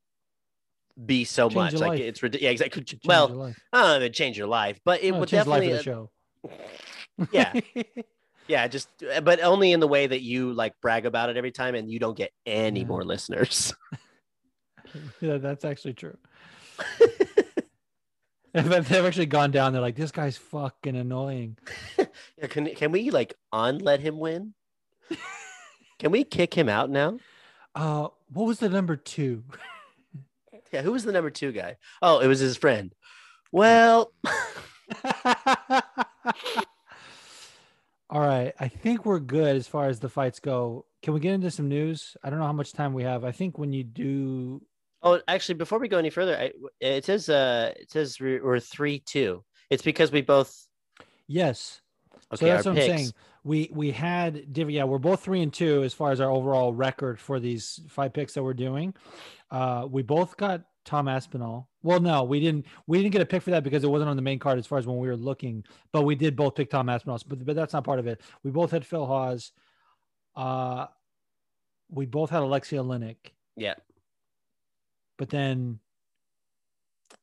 be 1.05 1.24
so 1.24 1.47
Change 1.47 1.55
much. 1.55 1.74
Like 1.76 1.89
life. 1.91 1.99
it's 2.01 2.22
ridiculous. 2.22 2.43
Yeah, 2.43 2.51
exactly. 2.51 2.84
Change 2.84 3.01
Well. 3.05 3.53
I 3.72 3.82
don't 3.82 4.01
know 4.01 4.09
change 4.09 4.38
your 4.38 4.47
life, 4.47 4.80
but 4.84 5.01
it 5.01 5.12
Well, 5.12 5.22
would 5.22 5.30
change 5.30 5.45
the 5.45 5.49
life 5.49 5.62
definitely, 5.64 5.78
the 5.78 5.84
show. 5.84 6.12
Yeah. 7.32 7.53
yeah, 8.52 8.68
just, 8.68 8.89
but 9.24 9.41
only 9.41 9.72
in 9.72 9.80
the 9.80 9.88
way 9.88 10.06
that 10.08 10.22
you 10.22 10.52
like 10.52 10.74
brag 10.82 11.06
about 11.06 11.30
it 11.30 11.38
every 11.38 11.52
time, 11.52 11.74
and 11.74 11.89
you 11.89 11.99
don't 11.99 12.18
get 12.18 12.32
any 12.45 12.82
Yeah. 12.82 12.86
more 12.86 13.04
listeners. 13.06 13.74
yeah, 15.22 15.38
that's 15.38 15.64
actually 15.66 15.93
true. 15.93 16.18
If 18.54 18.89
they've 18.89 19.06
actually 19.06 19.28
gone 19.28 19.52
down, 19.52 19.72
they're 19.72 19.82
like, 19.82 19.95
this 19.95 20.12
guy's 20.12 20.36
fucking 20.36 20.97
annoying. 20.97 21.58
Yeah, 22.38 22.47
can 22.47 22.66
can 22.76 22.91
we 22.91 23.10
like 23.10 23.34
on 23.54 23.78
let 23.78 24.02
him 24.02 24.18
win? 24.20 24.54
Can 25.99 26.12
we 26.12 26.26
kick 26.26 26.54
him 26.54 26.68
out 26.68 26.89
now? 26.89 27.20
Uh, 27.74 28.10
what 28.34 28.47
was 28.47 28.60
the 28.60 28.68
number 28.68 28.97
two? 28.97 29.45
Yeah, 30.74 30.82
who 30.82 30.91
was 30.91 31.06
the 31.06 31.14
number 31.14 31.30
two 31.30 31.54
guy? 31.54 31.78
Oh, 32.02 32.20
it 32.20 32.28
was 32.28 32.39
his 32.39 32.58
friend. 32.58 32.93
Well, 33.54 34.12
All 38.12 38.20
right, 38.20 38.53
I 38.59 38.68
think 38.68 39.05
we're 39.05 39.20
good 39.20 39.55
as 39.55 39.68
far 39.68 39.88
as 39.88 40.01
the 40.01 40.09
fights 40.09 40.41
go. 40.41 40.86
Can 41.01 41.14
we 41.14 41.22
get 41.22 41.34
into 41.34 41.49
some 41.49 41.70
news? 41.70 42.18
I 42.22 42.30
don't 42.30 42.39
know 42.39 42.45
how 42.45 42.51
much 42.51 42.74
time 42.74 42.93
we 42.93 43.03
have. 43.03 43.24
I 43.24 43.32
think 43.32 43.57
when 43.57 43.72
you 43.72 43.86
do, 43.86 44.62
oh, 45.01 45.22
actually, 45.30 45.55
before 45.55 45.80
we 45.80 45.88
go 45.88 45.97
any 45.97 46.09
further, 46.09 46.38
I, 46.38 46.51
it 46.82 47.05
says 47.05 47.30
uh, 47.30 47.74
it 47.80 47.89
says 47.89 48.20
we're, 48.20 48.59
three 48.59 48.99
two. 48.99 49.45
It's 49.70 49.82
because 49.82 50.12
we 50.12 50.22
both. 50.22 50.68
yes. 51.28 51.80
Okay, 52.34 52.45
so 52.45 52.45
that's 52.45 52.66
what 52.66 52.72
I'm 52.78 52.82
saying. 52.82 53.12
We 53.45 53.70
we 53.74 53.91
had 53.91 54.53
diff- 54.53 54.70
yeah, 54.70 54.84
we're 54.84 54.97
both 54.97 55.24
three 55.24 55.41
and 55.41 55.51
two 55.53 55.84
as 55.84 55.93
far 55.93 56.12
as 56.12 56.20
our 56.20 56.30
overall 56.30 56.74
record 56.74 57.18
for 57.18 57.39
these 57.39 57.80
five 57.88 58.12
picks 58.12 58.34
that 58.34 58.43
we're 58.43 58.53
doing. 58.53 58.93
Uh, 59.49 59.88
we 59.89 60.01
both 60.01 60.36
got 60.36 60.64
Tom 60.91 61.07
Aspinall. 61.07 61.69
Well, 61.83 62.01
no, 62.01 62.25
we 62.25 62.41
didn't. 62.41 62.65
We 62.85 62.97
didn't 62.97 63.13
get 63.13 63.21
a 63.21 63.25
pick 63.25 63.41
for 63.41 63.51
that 63.51 63.63
because 63.63 63.85
it 63.85 63.89
wasn't 63.89 64.09
on 64.09 64.17
the 64.17 64.21
main 64.21 64.39
card 64.39 64.59
as 64.59 64.67
far 64.67 64.77
as 64.77 64.85
when 64.85 64.97
we 64.97 65.07
were 65.07 65.15
looking. 65.15 65.63
But 65.93 66.01
we 66.01 66.15
did 66.15 66.35
both 66.35 66.53
pick 66.53 66.69
Tom 66.69 66.89
Aspinall. 66.89 67.17
But 67.25 67.45
but 67.45 67.55
that's 67.55 67.71
not 67.71 67.85
part 67.85 67.97
of 67.97 68.07
it. 68.07 68.19
We 68.43 68.51
both 68.51 68.71
had 68.71 68.85
Phil 68.85 69.05
Hawes. 69.05 69.53
Uh, 70.35 70.87
we 71.89 72.05
both 72.05 72.29
had 72.29 72.41
Aleksei 72.41 72.77
Oleinik. 72.77 73.31
Yeah, 73.55 73.75
But 75.17 75.29
then 75.29 75.79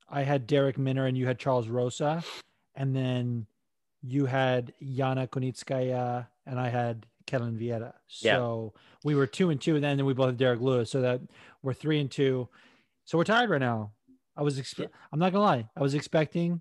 I 0.08 0.22
had 0.22 0.48
Darrick 0.48 0.78
Minner 0.78 1.04
and 1.06 1.16
you 1.16 1.26
had 1.26 1.38
Charles 1.38 1.68
Rosa. 1.68 2.24
And 2.74 2.96
then 2.96 3.46
you 4.02 4.24
had 4.24 4.72
Yana 4.82 5.28
Kunitskaya 5.28 6.26
and 6.46 6.58
I 6.58 6.70
had 6.70 7.04
Ketlen 7.26 7.58
Vieira. 7.58 7.92
Yeah. 8.20 8.36
So 8.36 8.72
we 9.04 9.14
were 9.14 9.26
two 9.26 9.50
and 9.50 9.60
two, 9.60 9.74
and 9.74 9.84
then 9.84 10.04
we 10.06 10.14
both 10.14 10.28
had 10.28 10.36
Derrick 10.38 10.60
Lewis. 10.60 10.90
So 10.90 11.02
that 11.02 11.20
we're 11.62 11.74
three 11.74 12.00
and 12.00 12.10
two. 12.10 12.48
So 13.08 13.16
we're 13.16 13.24
tired 13.24 13.48
right 13.48 13.58
now. 13.60 13.92
I 14.36 14.42
was, 14.42 14.60
expe- 14.60 14.80
Yeah. 14.80 14.86
I'm 15.10 15.18
not 15.18 15.32
gonna 15.32 15.42
lie, 15.44 15.66
I 15.74 15.80
was 15.80 15.94
expecting 15.94 16.60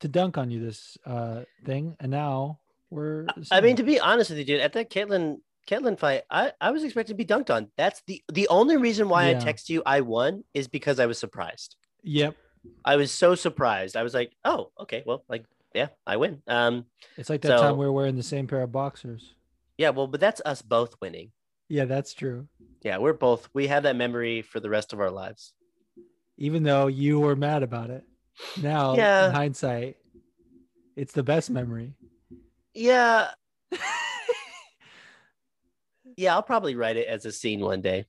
to 0.00 0.08
dunk 0.08 0.38
on 0.38 0.50
you 0.50 0.58
this 0.64 0.96
uh 1.04 1.42
thing, 1.66 1.94
and 2.00 2.10
now 2.10 2.60
we're. 2.88 3.26
I 3.52 3.60
mean, 3.60 3.76
to 3.76 3.82
be 3.82 4.00
honest 4.00 4.30
with 4.30 4.38
you, 4.38 4.46
dude, 4.46 4.60
at 4.62 4.72
that 4.72 4.88
Ketlen 4.90 5.40
Ketlen 5.68 5.98
fight, 5.98 6.22
I, 6.30 6.52
I 6.58 6.70
was 6.70 6.84
expecting 6.84 7.14
to 7.16 7.22
be 7.22 7.26
dunked 7.26 7.54
on. 7.54 7.68
That's 7.76 8.02
the 8.06 8.22
the 8.32 8.48
only 8.48 8.78
reason 8.78 9.10
why 9.10 9.24
I 9.26 9.30
Yeah. 9.32 9.40
text 9.40 9.68
you 9.68 9.82
I 9.84 10.00
won 10.00 10.44
is 10.54 10.68
because 10.68 10.98
I 10.98 11.04
was 11.06 11.18
surprised. 11.18 11.76
yep, 12.02 12.34
I 12.82 12.96
was 12.96 13.12
so 13.12 13.34
surprised. 13.34 13.94
I 13.94 14.02
was 14.02 14.14
like, 14.14 14.32
oh, 14.46 14.70
okay, 14.80 15.02
well, 15.04 15.22
like, 15.28 15.44
yeah, 15.74 15.88
I 16.06 16.16
win. 16.16 16.40
Um, 16.46 16.86
it's 17.18 17.28
like 17.28 17.42
that 17.42 17.58
So- 17.58 17.62
time 17.62 17.76
we 17.76 17.84
were 17.84 17.92
wearing 17.92 18.16
the 18.16 18.22
same 18.22 18.46
pair 18.46 18.62
of 18.62 18.72
boxers. 18.72 19.34
yeah, 19.76 19.90
well, 19.90 20.06
but 20.06 20.18
that's 20.20 20.40
us 20.46 20.62
both 20.62 20.94
winning. 21.02 21.30
Yeah, 21.68 21.84
that's 21.84 22.14
true. 22.14 22.48
Yeah, 22.82 22.96
we're 22.98 23.12
both. 23.12 23.48
We 23.54 23.66
have 23.68 23.82
that 23.84 23.96
memory 23.96 24.40
for 24.42 24.60
the 24.60 24.70
rest 24.70 24.92
of 24.94 25.00
our 25.00 25.10
lives. 25.10 25.52
Even 26.36 26.62
though 26.62 26.86
you 26.88 27.20
were 27.20 27.36
mad 27.36 27.62
about 27.62 27.90
it. 27.90 28.04
Now, 28.60 28.96
Yeah. 28.96 29.26
in 29.28 29.32
hindsight, 29.34 29.96
it's 30.96 31.12
the 31.12 31.22
best 31.22 31.50
memory. 31.50 31.94
Yeah, 32.74 33.30
yeah, 36.16 36.34
I'll 36.34 36.42
probably 36.42 36.74
write 36.74 36.96
it 36.96 37.06
as 37.06 37.24
a 37.24 37.32
scene 37.32 37.60
one 37.60 37.80
day. 37.80 38.06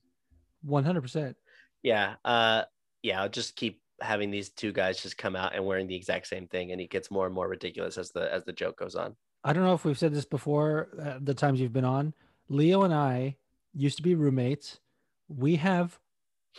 100%. 0.66 1.34
Yeah, 1.82 2.14
uh, 2.24 2.62
yeah, 3.02 3.22
I'll 3.22 3.28
just 3.28 3.56
keep 3.56 3.80
having 4.00 4.30
these 4.30 4.50
two 4.50 4.72
guys 4.72 5.00
just 5.02 5.16
come 5.16 5.36
out 5.36 5.54
and 5.54 5.64
wearing 5.64 5.86
the 5.86 5.94
exact 5.94 6.26
same 6.26 6.46
thing, 6.48 6.72
and 6.72 6.80
it 6.80 6.90
gets 6.90 7.10
more 7.10 7.26
and 7.26 7.34
more 7.34 7.48
ridiculous 7.48 7.96
as 7.98 8.10
the 8.10 8.32
as 8.32 8.44
the 8.44 8.52
joke 8.52 8.76
goes 8.78 8.94
on. 8.96 9.14
I 9.44 9.52
don't 9.52 9.62
know 9.62 9.74
if 9.74 9.84
we've 9.84 9.98
said 9.98 10.12
this 10.12 10.24
before, 10.24 10.88
uh, 11.00 11.18
the 11.22 11.34
times 11.34 11.60
you've 11.60 11.72
been 11.72 11.84
on. 11.84 12.12
Leo 12.48 12.82
and 12.82 12.92
I 12.92 13.36
used 13.74 13.96
to 13.98 14.02
be 14.02 14.14
roommates. 14.16 14.80
We 15.28 15.56
have 15.56 15.98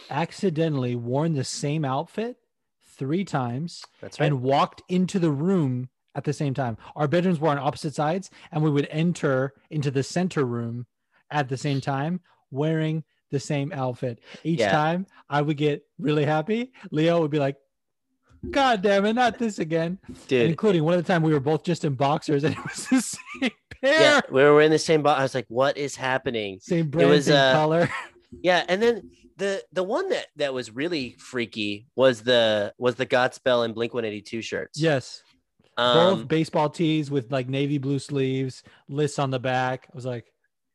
accidentally 0.10 0.96
worn 0.96 1.34
the 1.34 1.44
same 1.44 1.86
outfit 1.86 2.38
three 2.98 3.24
times 3.24 3.84
That's 4.02 4.20
right. 4.20 4.26
and 4.28 4.42
walked 4.42 4.82
into 4.90 5.20
the 5.20 5.32
room 5.32 5.90
at 6.16 6.24
the 6.24 6.34
same 6.34 6.54
time. 6.54 6.78
Our 6.96 7.08
bedrooms 7.08 7.40
were 7.40 7.50
on 7.50 7.60
opposite 7.60 7.94
sides, 7.94 8.30
and 8.52 8.64
we 8.64 8.72
would 8.72 8.88
enter 8.90 9.54
into 9.70 9.92
the 9.92 10.04
center 10.04 10.46
room 10.46 10.88
at 11.30 11.48
the 11.50 11.58
same 11.58 11.80
time 11.82 12.22
wearing 12.50 13.04
the 13.30 13.40
same 13.40 13.72
outfit. 13.74 14.20
Each 14.44 14.60
Yeah. 14.60 14.72
time 14.72 15.06
I 15.30 15.42
would 15.42 15.58
get 15.58 15.86
really 16.00 16.26
happy. 16.26 16.72
Leo 16.92 17.22
would 17.22 17.30
be 17.32 17.40
like, 17.40 17.58
God 18.52 18.82
damn 18.82 19.06
it, 19.06 19.14
not 19.14 19.38
this 19.38 19.60
again. 19.60 20.00
And 20.08 20.32
including 20.32 20.84
one 20.84 20.94
of 20.94 21.04
the 21.06 21.12
time 21.12 21.22
we 21.24 21.34
were 21.34 21.40
both 21.40 21.64
just 21.64 21.84
in 21.84 21.96
boxers 21.96 22.44
and 22.44 22.56
it 22.56 22.64
was 22.64 22.88
the 22.88 23.02
same 23.42 23.52
pair, 23.82 24.02
yeah, 24.02 24.22
we 24.32 24.42
were 24.44 24.62
in 24.62 24.72
the 24.72 24.80
same 24.80 25.02
box. 25.04 25.20
I 25.20 25.24
was 25.24 25.36
like, 25.36 25.48
what 25.50 25.78
is 25.78 25.96
happening? 25.96 26.60
same 26.62 26.90
brand, 26.90 27.10
was, 27.10 27.26
same 27.26 27.36
uh, 27.36 27.52
color. 27.54 27.90
Yeah, 28.42 28.64
and 28.70 28.82
then 28.82 29.10
the 29.38 29.64
the 29.72 29.84
one 29.84 30.10
that 30.10 30.28
that 30.36 30.54
was 30.54 30.72
really 30.72 31.16
freaky 31.20 31.88
was 31.96 32.22
the 32.22 32.74
was 32.78 32.96
the 32.96 33.06
Godspell 33.06 33.66
and 33.66 33.74
Blink 33.74 33.94
One 33.94 34.06
Eighty 34.06 34.22
Two 34.22 34.42
shirts. 34.42 34.80
yes. 34.80 35.24
um, 35.78 35.96
both 35.96 36.28
baseball 36.28 36.70
tees 36.70 37.10
with 37.12 37.32
like 37.32 37.48
navy 37.48 37.78
blue 37.78 38.00
sleeves, 38.00 38.64
lists 38.90 39.20
on 39.20 39.30
the 39.32 39.40
back. 39.40 39.88
I 39.92 39.96
was 39.96 40.06
like, 40.06 40.26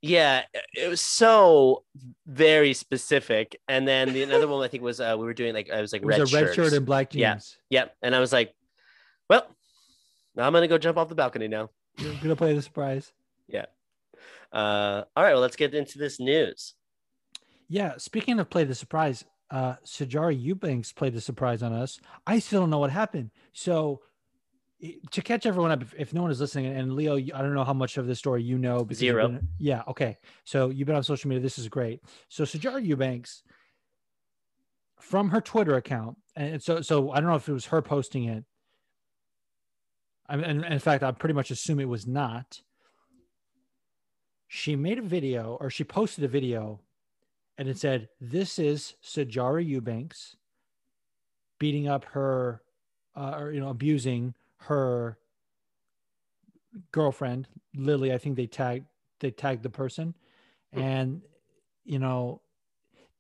yeah, 0.01 0.43
it 0.75 0.89
was 0.89 1.01
so 1.01 1.85
very 2.27 2.73
specific. 2.75 3.61
And 3.69 3.87
then 3.87 4.13
the 4.13 4.23
another 4.23 4.49
one 4.49 4.63
I 4.65 4.69
think 4.69 4.83
was 4.83 5.01
uh, 5.01 5.17
we 5.19 5.25
were 5.25 5.35
doing 5.35 5.55
like 5.55 5.71
I 5.71 5.81
was 5.81 5.93
like 5.93 6.03
it 6.03 6.07
was 6.07 6.19
red 6.19 6.21
a 6.21 6.45
red 6.47 6.55
shirts. 6.55 6.55
shirt 6.55 6.73
and 6.73 6.87
black 6.87 7.11
jeans. 7.11 7.57
Yeah. 7.71 7.81
Yep, 7.81 7.97
and 8.03 8.15
I 8.15 8.21
was 8.21 8.33
like, 8.33 8.55
well, 9.29 9.47
now 10.37 10.47
I'm 10.47 10.53
gonna 10.53 10.69
go 10.69 10.79
jump 10.79 10.99
off 10.99 11.09
the 11.09 11.15
balcony 11.15 11.49
now. 11.49 11.71
You're 11.99 12.15
gonna 12.23 12.37
play 12.37 12.55
the 12.55 12.63
surprise. 12.63 13.13
Yeah. 13.49 13.67
Uh, 14.53 15.05
all 15.17 15.25
right, 15.25 15.33
well, 15.33 15.41
let's 15.41 15.57
get 15.57 15.75
into 15.75 15.99
this 15.99 16.21
news. 16.21 16.75
Yeah, 17.73 17.95
speaking 17.97 18.39
of 18.39 18.51
play 18.51 18.65
the 18.65 18.75
surprise, 18.75 19.25
uh 19.51 19.77
Sijara 19.83 20.39
Eubanks 20.39 20.93
played 20.93 21.15
the 21.15 21.23
surprise 21.23 21.63
on 21.63 21.73
us. 21.73 21.99
I 22.27 22.39
still 22.39 22.61
don't 22.61 22.69
know 22.69 22.79
what 22.79 22.91
happened. 22.91 23.31
So 23.55 24.03
to 25.11 25.23
catch 25.23 25.47
everyone 25.47 25.71
up, 25.71 25.81
if, 25.81 25.95
if 25.97 26.13
no 26.13 26.21
one 26.21 26.31
is 26.31 26.39
listening, 26.39 26.67
and 26.67 26.95
Leo, 26.95 27.17
I 27.17 27.41
don't 27.41 27.55
know 27.55 27.65
how 27.65 27.73
much 27.73 27.97
of 27.97 28.07
this 28.07 28.19
story 28.19 28.43
you 28.43 28.59
know. 28.59 28.85
because 28.85 28.99
Zero. 28.99 29.27
been- 29.29 29.49
yeah. 29.59 29.83
Okay. 29.89 30.19
So 30.45 30.69
you've 30.69 30.87
been 30.87 30.97
on 30.97 31.03
social 31.03 31.31
media. 31.31 31.41
This 31.41 31.59
is 31.59 31.69
great. 31.69 32.03
So 32.29 32.45
Sijara 32.45 32.85
Eubanks 32.85 33.43
from 35.01 35.31
her 35.31 35.41
Twitter 35.41 35.77
account, 35.77 36.19
and 36.37 36.63
so 36.63 36.83
so 36.83 37.11
I 37.11 37.21
don't 37.21 37.31
know 37.31 37.37
if 37.37 37.49
it 37.49 37.53
was 37.55 37.67
her 37.67 37.81
posting 37.81 38.25
it. 38.25 38.45
I 40.29 40.37
mean, 40.37 40.45
and 40.45 40.65
in 40.67 40.79
fact, 40.79 41.03
I 41.03 41.11
pretty 41.13 41.33
much 41.35 41.51
assume 41.51 41.81
it 41.81 41.89
was 41.89 42.07
not. 42.07 42.61
She 44.47 44.77
made 44.77 44.99
a 44.99 45.03
video, 45.03 45.57
or 45.59 45.71
she 45.71 45.85
posted 45.85 46.23
a 46.25 46.29
video, 46.29 46.81
and 47.63 47.71
it 47.71 47.79
said, 47.79 48.09
"This 48.21 48.59
is 48.59 48.97
Sijara 49.05 49.65
Eubanks 49.65 50.37
beating 51.61 51.87
up 51.87 52.05
her, 52.07 52.61
uh, 53.15 53.37
or 53.39 53.53
you 53.53 53.61
know, 53.61 53.69
abusing 53.69 54.35
her 54.63 55.17
girlfriend 56.91 57.47
Lily. 57.73 58.13
I 58.13 58.19
think 58.19 58.35
they 58.35 58.49
tagged 58.49 58.87
they 59.21 59.31
tagged 59.31 59.63
the 59.63 59.71
person, 59.71 60.17
and 60.73 61.23
you 61.85 62.01
know, 62.01 62.41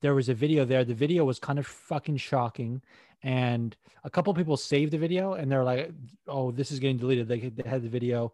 there 0.00 0.12
was 0.12 0.28
a 0.28 0.34
video 0.34 0.64
there. 0.64 0.84
The 0.84 0.92
video 0.92 1.24
was 1.24 1.38
kind 1.38 1.60
of 1.60 1.66
fucking 1.68 2.16
shocking, 2.16 2.82
and 3.22 3.76
a 4.02 4.10
couple 4.10 4.34
people 4.34 4.56
saved 4.56 4.90
the 4.90 4.98
video, 4.98 5.34
and 5.34 5.52
they're 5.52 5.62
like, 5.62 5.92
"Oh, 6.26 6.50
this 6.50 6.72
is 6.72 6.80
getting 6.80 6.96
deleted." 6.96 7.28
They, 7.28 7.38
they 7.38 7.70
had 7.70 7.84
the 7.84 7.88
video, 7.88 8.32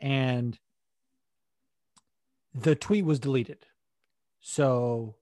and 0.00 0.58
the 2.54 2.74
tweet 2.74 3.06
was 3.06 3.18
deleted. 3.18 3.64
So 4.42 5.16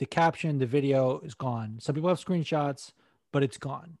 the 0.00 0.06
caption, 0.06 0.58
the 0.58 0.66
video 0.66 1.20
is 1.20 1.34
gone. 1.34 1.76
Some 1.78 1.94
people 1.94 2.08
have 2.08 2.18
screenshots, 2.18 2.92
but 3.32 3.42
it's 3.42 3.58
gone. 3.58 3.98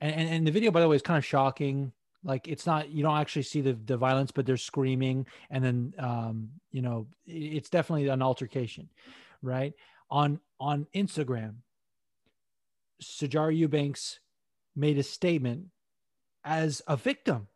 And, 0.00 0.12
and, 0.12 0.28
and 0.28 0.46
the 0.46 0.50
video, 0.50 0.72
by 0.72 0.80
the 0.80 0.88
way, 0.88 0.96
is 0.96 1.02
kind 1.02 1.16
of 1.16 1.24
shocking 1.24 1.92
like 2.24 2.48
it's 2.48 2.66
not 2.66 2.90
you 2.90 3.02
don't 3.02 3.16
actually 3.16 3.42
see 3.42 3.62
the 3.62 3.72
the 3.86 3.96
violence 3.96 4.30
but 4.30 4.44
they're 4.44 4.58
screaming 4.58 5.26
and 5.48 5.64
then 5.64 5.94
um 5.98 6.50
you 6.70 6.82
know 6.82 7.06
it's 7.26 7.70
definitely 7.70 8.08
an 8.08 8.20
altercation 8.20 8.90
right 9.40 9.72
on 10.10 10.38
on 10.58 10.86
instagram 10.94 11.54
Sijara 13.02 13.56
Eubanks 13.56 14.20
made 14.76 14.98
a 14.98 15.02
statement 15.02 15.68
as 16.44 16.82
a 16.86 16.94
victim 16.94 17.48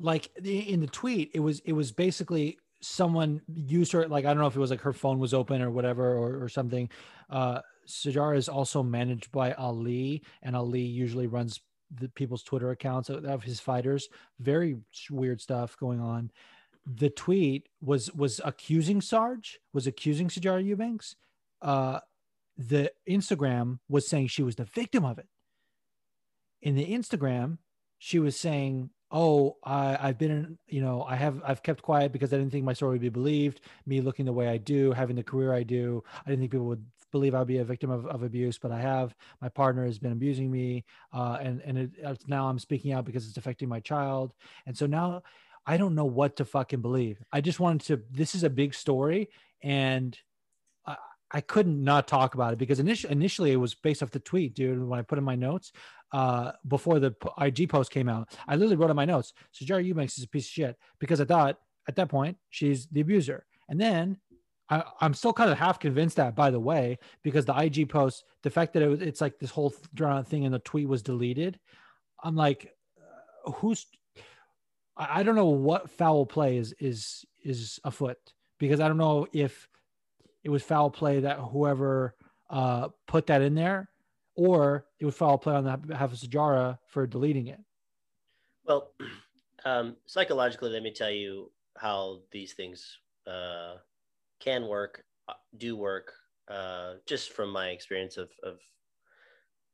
like 0.00 0.30
in 0.42 0.80
the 0.80 0.88
tweet 0.88 1.30
it 1.32 1.40
was 1.40 1.60
it 1.60 1.74
was 1.74 1.92
basically 1.92 2.58
someone 2.80 3.40
used 3.48 3.92
her 3.92 4.06
like 4.08 4.24
i 4.24 4.28
don't 4.28 4.40
know 4.40 4.46
if 4.46 4.56
it 4.56 4.60
was 4.60 4.70
like 4.70 4.80
her 4.80 4.92
phone 4.92 5.18
was 5.18 5.32
open 5.34 5.62
or 5.62 5.70
whatever 5.70 6.14
or, 6.14 6.42
or 6.42 6.48
something 6.48 6.88
uh 7.30 7.60
Sijara 7.86 8.36
is 8.36 8.48
also 8.48 8.82
managed 8.82 9.30
by 9.32 9.52
Ali, 9.52 10.22
and 10.42 10.56
Ali 10.56 10.80
usually 10.80 11.26
runs 11.26 11.60
the 11.90 12.08
people's 12.08 12.42
Twitter 12.42 12.70
accounts 12.70 13.08
of 13.08 13.42
his 13.42 13.60
fighters. 13.60 14.08
Very 14.40 14.76
weird 15.10 15.40
stuff 15.40 15.76
going 15.78 16.00
on. 16.00 16.30
The 16.84 17.10
tweet 17.10 17.68
was 17.80 18.12
was 18.12 18.40
accusing 18.44 19.00
Sarge, 19.00 19.58
was 19.72 19.86
accusing 19.86 20.28
Sijara 20.28 20.64
Eubanks. 20.64 21.16
Uh, 21.62 22.00
the 22.56 22.92
Instagram 23.08 23.78
was 23.88 24.08
saying 24.08 24.28
she 24.28 24.42
was 24.42 24.56
the 24.56 24.64
victim 24.64 25.04
of 25.04 25.18
it. 25.18 25.26
In 26.62 26.74
the 26.74 26.86
Instagram, 26.86 27.58
she 27.98 28.18
was 28.18 28.36
saying, 28.36 28.90
"Oh, 29.10 29.56
I, 29.64 29.96
I've 30.00 30.18
been, 30.18 30.30
in, 30.30 30.58
you 30.66 30.80
know, 30.80 31.02
I 31.02 31.16
have, 31.16 31.40
I've 31.44 31.62
kept 31.62 31.82
quiet 31.82 32.12
because 32.12 32.32
I 32.32 32.38
didn't 32.38 32.52
think 32.52 32.64
my 32.64 32.72
story 32.72 32.92
would 32.92 33.00
be 33.00 33.08
believed. 33.08 33.60
Me 33.86 34.00
looking 34.00 34.26
the 34.26 34.32
way 34.32 34.48
I 34.48 34.56
do, 34.58 34.92
having 34.92 35.16
the 35.16 35.22
career 35.22 35.52
I 35.52 35.62
do, 35.62 36.02
I 36.24 36.30
didn't 36.30 36.40
think 36.40 36.52
people 36.52 36.66
would 36.66 36.84
believe 37.12 37.34
i'd 37.34 37.46
be 37.46 37.58
a 37.58 37.64
victim 37.64 37.90
of, 37.90 38.06
of 38.06 38.22
abuse, 38.22 38.58
but 38.58 38.72
I 38.72 38.80
have. 38.80 39.14
My 39.40 39.48
partner 39.48 39.84
has 39.86 39.98
been 39.98 40.12
abusing 40.12 40.50
me, 40.50 40.84
uh, 41.12 41.38
and 41.40 41.62
and 41.64 41.78
it, 41.78 41.90
now 42.26 42.48
I'm 42.48 42.58
speaking 42.58 42.92
out 42.92 43.04
because 43.04 43.26
it's 43.26 43.38
affecting 43.38 43.68
my 43.68 43.80
child. 43.80 44.34
And 44.66 44.76
so 44.76 44.86
now 44.86 45.22
I 45.66 45.76
don't 45.76 45.94
know 45.94 46.04
what 46.04 46.36
to 46.36 46.44
fucking 46.44 46.82
believe. 46.82 47.22
I 47.32 47.40
just 47.40 47.60
wanted 47.60 47.86
to. 47.86 48.02
This 48.10 48.34
is 48.34 48.44
a 48.44 48.50
big 48.50 48.74
story, 48.74 49.30
and 49.62 50.18
I, 51.36 51.40
couldn't 51.40 51.82
not 51.82 52.08
talk 52.08 52.34
about 52.34 52.52
it 52.52 52.58
because 52.58 52.80
initially 52.80 53.12
initially 53.12 53.52
it 53.52 53.56
was 53.56 53.74
based 53.74 54.02
off 54.02 54.10
the 54.10 54.20
tweet, 54.20 54.54
dude. 54.54 54.82
When 54.82 54.98
I 54.98 55.02
put 55.02 55.18
in 55.18 55.24
my 55.24 55.36
notes 55.36 55.72
uh, 56.12 56.52
before 56.66 56.98
the 56.98 57.14
IG 57.40 57.68
post 57.68 57.90
came 57.90 58.08
out, 58.08 58.36
I 58.48 58.56
literally 58.56 58.76
wrote 58.76 58.90
in 58.90 58.96
my 58.96 59.04
notes, 59.04 59.32
"Sijara 59.54 59.84
Eubanks 59.84 60.18
is 60.18 60.24
a 60.24 60.28
piece 60.28 60.46
of 60.46 60.50
shit," 60.50 60.76
because 60.98 61.20
I 61.20 61.24
thought 61.24 61.58
at 61.88 61.96
that 61.96 62.08
point 62.08 62.36
she's 62.50 62.86
the 62.86 63.00
abuser. 63.00 63.44
And 63.68 63.80
then 63.80 64.18
I, 64.68 64.82
am 65.00 65.14
still 65.14 65.32
kind 65.32 65.50
of 65.50 65.58
half 65.58 65.78
convinced 65.78 66.16
that, 66.16 66.34
by 66.34 66.50
the 66.50 66.60
way, 66.60 66.98
because 67.22 67.44
the 67.44 67.56
IG 67.56 67.88
post, 67.88 68.24
the 68.42 68.50
fact 68.50 68.72
that 68.74 68.82
it 68.82 68.88
was, 68.88 69.00
it's 69.00 69.20
like 69.20 69.38
this 69.38 69.50
whole 69.50 69.72
drawn 69.94 70.24
thing 70.24 70.44
and 70.44 70.54
the 70.54 70.58
tweet 70.58 70.88
was 70.88 71.02
deleted. 71.02 71.58
I'm 72.22 72.34
like, 72.34 72.74
uh, 73.46 73.52
who's, 73.52 73.86
I, 74.96 75.20
I 75.20 75.22
don't 75.22 75.36
know 75.36 75.46
what 75.46 75.90
foul 75.90 76.26
play 76.26 76.56
is, 76.56 76.74
is, 76.80 77.24
is 77.44 77.78
afoot 77.84 78.18
because 78.58 78.80
I 78.80 78.88
don't 78.88 78.96
know 78.96 79.26
if 79.32 79.68
it 80.46 80.48
was 80.48 80.62
foul 80.62 80.88
play 80.88 81.18
that 81.18 81.40
whoever 81.40 82.14
uh, 82.50 82.86
put 83.08 83.26
that 83.26 83.42
in 83.42 83.56
there 83.56 83.90
or 84.36 84.86
it 85.00 85.04
was 85.04 85.16
foul 85.16 85.36
play 85.36 85.52
on 85.52 85.64
the 85.64 85.76
behalf 85.76 86.12
of 86.12 86.18
Sijara 86.18 86.78
for 86.86 87.04
deleting 87.04 87.48
it. 87.48 87.58
Well, 88.64 88.92
um, 89.64 89.96
psychologically, 90.06 90.70
let 90.70 90.84
me 90.84 90.92
tell 90.92 91.10
you 91.10 91.50
how 91.76 92.20
these 92.30 92.52
things, 92.52 92.98
uh, 93.26 93.78
can 94.38 94.68
work, 94.68 95.02
uh, 95.26 95.32
do 95.56 95.76
work, 95.76 96.12
uh, 96.46 96.92
just 97.06 97.32
from 97.32 97.50
my 97.50 97.70
experience 97.70 98.16
of, 98.16 98.30
of 98.44 98.60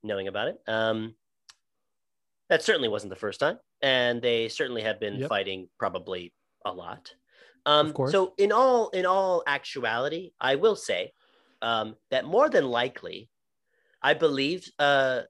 knowing 0.02 0.28
about 0.28 0.48
it. 0.48 0.58
Um, 0.66 1.14
that 2.48 2.62
certainly 2.62 2.88
wasn't 2.88 3.10
the 3.10 3.16
first 3.16 3.40
time, 3.40 3.58
and 3.82 4.22
they 4.22 4.48
certainly 4.48 4.80
have 4.80 4.98
been 4.98 5.16
yep. 5.16 5.28
fighting 5.28 5.68
probably 5.78 6.32
a 6.64 6.72
lot. 6.72 7.12
Um. 7.64 7.94
So 8.10 8.34
in 8.38 8.52
all 8.52 8.88
in 8.90 9.06
all 9.06 9.42
actuality, 9.46 10.32
I 10.40 10.56
will 10.56 10.76
say 10.76 11.12
um, 11.62 11.96
that 12.10 12.24
more 12.24 12.48
than 12.48 12.66
likely, 12.66 13.30
I 14.02 14.14
believe 14.14 14.68
uh, 14.78 15.22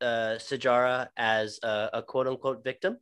uh, 0.00 0.36
Sijara 0.38 1.08
as 1.16 1.60
a, 1.62 1.90
a 1.94 2.02
quote 2.02 2.26
unquote 2.26 2.64
victim. 2.64 2.98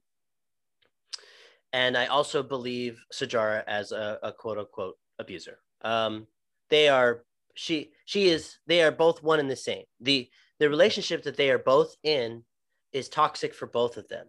And 1.73 1.97
I 1.97 2.07
also 2.07 2.43
believe 2.43 3.03
Sijara 3.13 3.65
as 3.67 3.93
a, 3.93 4.19
a 4.23 4.33
quote 4.33 4.59
unquote 4.59 4.99
abuser. 5.19 5.59
Um, 5.83 6.27
they 6.69 6.89
are 6.89 7.25
she 7.55 7.91
she 8.05 8.29
is 8.29 8.59
they 8.67 8.83
are 8.83 8.93
both 8.93 9.23
one 9.23 9.41
and 9.41 9.51
the 9.51 9.57
same. 9.57 9.85
The 10.01 10.29
the 10.59 10.69
relationship 10.69 11.23
that 11.23 11.37
they 11.37 11.51
are 11.51 11.59
both 11.59 11.97
in 12.03 12.45
is 12.93 13.09
toxic 13.09 13.55
for 13.55 13.67
both 13.67 13.97
of 13.97 14.09
them. 14.09 14.27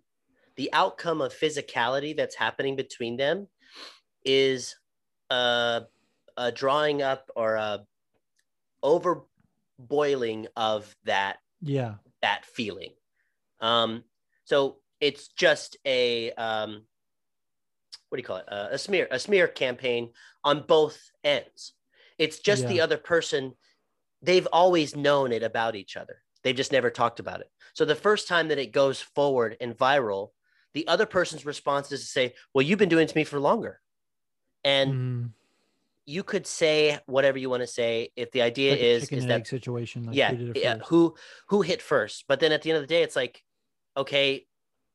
The 0.55 0.71
outcome 0.73 1.21
of 1.21 1.33
physicality 1.33 2.15
that's 2.15 2.35
happening 2.35 2.75
between 2.75 3.17
them 3.17 3.47
is 4.25 4.75
a, 5.29 5.83
a 6.37 6.51
drawing 6.51 7.01
up 7.01 7.29
or 7.35 7.55
a 7.55 7.85
over 8.83 9.23
boiling 9.77 10.47
of 10.55 10.95
that 11.05 11.37
yeah 11.61 11.95
that 12.21 12.45
feeling. 12.45 12.91
Um, 13.59 14.03
so 14.45 14.77
it's 14.99 15.29
just 15.29 15.77
a 15.85 16.31
um, 16.33 16.83
what 18.09 18.17
do 18.17 18.21
you 18.21 18.27
call 18.27 18.37
it? 18.37 18.51
Uh, 18.51 18.67
a 18.71 18.77
smear, 18.77 19.07
a 19.09 19.19
smear 19.19 19.47
campaign 19.47 20.09
on 20.43 20.65
both 20.67 20.99
ends. 21.23 21.73
It's 22.17 22.39
just 22.39 22.63
yeah. 22.63 22.69
the 22.69 22.81
other 22.81 22.97
person. 22.97 23.53
They've 24.21 24.47
always 24.51 24.95
known 24.95 25.31
it 25.31 25.43
about 25.43 25.75
each 25.75 25.95
other. 25.97 26.21
They've 26.43 26.55
just 26.55 26.71
never 26.71 26.89
talked 26.89 27.19
about 27.19 27.39
it. 27.41 27.49
So 27.73 27.85
the 27.85 27.95
first 27.95 28.27
time 28.27 28.49
that 28.49 28.59
it 28.59 28.71
goes 28.71 28.99
forward 28.99 29.57
and 29.61 29.77
viral, 29.77 30.29
the 30.73 30.87
other 30.87 31.05
person's 31.05 31.45
response 31.45 31.91
is 31.91 32.01
to 32.01 32.07
say, 32.07 32.33
"Well, 32.53 32.63
you've 32.63 32.79
been 32.79 32.89
doing 32.89 33.05
it 33.05 33.09
to 33.09 33.17
me 33.17 33.23
for 33.23 33.39
longer," 33.39 33.79
and 34.63 34.93
mm. 34.93 35.29
you 36.05 36.23
could 36.23 36.45
say 36.47 36.99
whatever 37.05 37.37
you 37.37 37.49
want 37.49 37.63
to 37.63 37.67
say. 37.67 38.09
If 38.15 38.31
the 38.31 38.41
idea 38.41 38.71
like 38.71 38.81
is 38.81 39.09
is 39.09 39.25
that 39.27 39.47
situation, 39.47 40.05
like 40.05 40.15
yeah, 40.15 40.31
yeah, 40.55 40.77
who 40.85 41.15
who 41.47 41.61
hit 41.61 41.81
first? 41.81 42.25
But 42.27 42.39
then 42.39 42.51
at 42.51 42.61
the 42.61 42.71
end 42.71 42.77
of 42.77 42.83
the 42.83 42.87
day, 42.87 43.03
it's 43.03 43.15
like, 43.15 43.43
okay, 43.97 44.45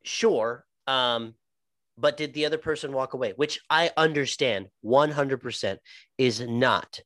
sure, 0.03 0.65
um, 0.87 1.35
but 1.99 2.17
did 2.17 2.35
the 2.35 2.47
other 2.47 2.59
person 2.59 2.93
walk 2.93 3.15
away? 3.15 3.33
Which 3.37 3.61
I 3.71 3.91
understand 3.97 4.69
100% 4.85 5.79
is 6.19 6.41
not 6.41 7.01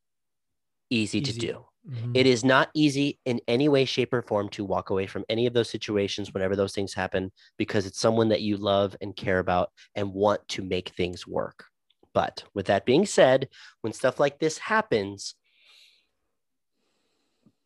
easy, 0.91 1.19
easy. 1.19 1.33
to 1.33 1.39
do. 1.39 1.65
Mm-hmm. 1.89 2.13
It 2.15 2.27
is 2.27 2.45
not 2.45 2.69
easy 2.75 3.19
in 3.25 3.41
any 3.49 3.69
way, 3.69 3.85
shape, 3.85 4.13
or 4.13 4.23
form 4.23 4.49
to 4.51 4.65
walk 4.65 4.91
away 4.91 5.07
from 5.07 5.25
any 5.29 5.47
of 5.47 5.55
those 5.55 5.71
situations 5.71 6.35
whenever 6.35 6.55
those 6.55 6.75
things 6.75 6.93
happen 6.93 7.33
because 7.57 7.87
it's 7.87 7.99
someone 7.99 8.29
that 8.29 8.43
you 8.43 8.57
love 8.57 8.95
and 9.01 9.17
care 9.17 9.39
about 9.39 9.71
and 9.95 10.13
want 10.13 10.47
to 10.49 10.63
make 10.63 10.91
things 10.91 11.27
work. 11.27 11.65
But 12.13 12.45
with 12.55 12.67
that 12.67 12.85
being 12.85 13.07
said, 13.07 13.49
when 13.83 13.93
stuff 13.93 14.19
like 14.19 14.39
this 14.39 14.59
happens, 14.59 15.35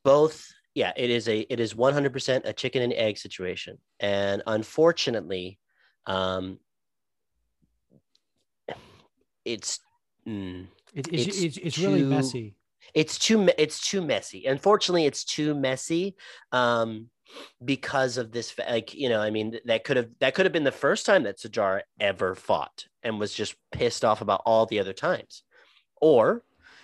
both 0.05 0.47
yeah 0.75 0.93
it 0.97 1.09
is 1.09 1.29
a 1.29 1.41
it 1.41 1.61
is 1.61 1.75
100% 1.75 2.43
a 2.45 2.53
chicken 2.53 2.83
and 2.83 2.93
egg 2.93 3.19
situation. 3.19 3.79
And 4.01 4.43
unfortunately 4.47 5.59
um, 6.07 6.59
it's 9.45 9.81
mm, 10.27 10.67
it, 10.95 11.09
it's, 11.13 11.27
it's, 11.27 11.43
it's, 11.43 11.57
it's 11.59 11.77
too, 11.77 11.87
really 11.87 12.03
messy. 12.03 12.57
It's 12.93 13.19
too 13.19 13.49
it's 13.57 13.81
too 13.89 14.03
messy. 14.03 14.47
Unfortunately 14.47 15.07
it's 15.07 15.25
too 15.25 15.55
messy. 15.55 16.17
Um 16.53 17.09
because 17.65 18.17
of 18.17 18.33
this 18.33 18.55
like 18.59 18.95
you 18.95 19.09
know 19.09 19.21
i 19.21 19.31
mean 19.31 19.59
that 19.65 19.85
could 19.85 19.97
have 19.97 20.09
that 20.21 20.35
could 20.35 20.47
have 20.47 20.53
been 20.53 20.65
the 20.65 20.73
first 20.73 21.07
time 21.07 21.23
that 21.23 21.39
Sijara 21.39 21.81
ever 21.99 22.35
fought 22.35 22.87
and 23.03 23.19
was 23.19 23.33
just 23.33 23.55
pissed 23.73 24.05
off 24.05 24.21
about 24.21 24.43
all 24.45 24.67
the 24.67 24.79
other 24.79 24.93
times 24.93 25.43
or 26.01 26.43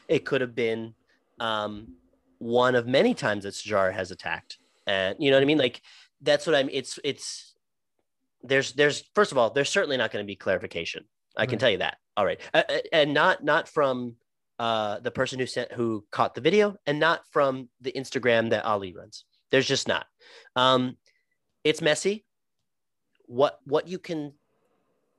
it 0.09 0.25
could 0.25 0.41
have 0.41 0.55
been 0.55 0.95
um 1.39 1.95
one 2.41 2.75
of 2.75 2.87
many 2.87 3.15
times 3.15 3.45
that 3.45 3.55
Sijara 3.55 3.93
has 3.93 4.11
attacked. 4.11 4.59
And 4.87 5.15
you 5.21 5.31
know 5.31 5.37
what 5.37 5.43
I 5.43 5.47
mean? 5.47 5.59
Like 5.59 5.81
that's 6.21 6.47
what 6.47 6.57
I'm 6.57 6.69
it's 6.73 6.99
it's 7.05 7.55
there's 8.43 8.73
there's 8.73 9.05
first 9.15 9.31
of 9.31 9.39
all, 9.39 9.51
there's 9.51 9.69
certainly 9.69 9.97
not 9.97 10.11
going 10.11 10.25
to 10.25 10.27
be 10.27 10.37
clarification. 10.37 11.05
I 11.37 11.47
can 11.47 11.59
tell 11.59 11.71
you 11.71 11.79
that. 11.79 11.99
All 12.17 12.27
right. 12.27 12.41
Uh, 12.53 12.63
uh, 12.69 12.79
and 12.93 13.15
not 13.15 13.45
not 13.45 13.69
from 13.69 14.17
uh, 14.59 14.99
the 15.01 15.11
person 15.11 15.39
who 15.39 15.47
sent 15.47 15.71
who 15.73 16.05
caught 16.11 16.35
the 16.35 16.41
video 16.41 16.77
and 16.87 16.99
not 16.99 17.21
from 17.31 17.69
the 17.81 17.93
Instagram 17.93 18.51
that 18.51 18.65
Ali 18.65 18.93
runs. 18.93 19.25
There's 19.51 19.69
just 19.69 19.89
not. 19.89 20.07
Um, 20.57 20.97
it's 21.65 21.83
messy. 21.83 22.25
What 23.27 23.59
what 23.65 23.89
you 23.89 23.99
can, 23.99 24.33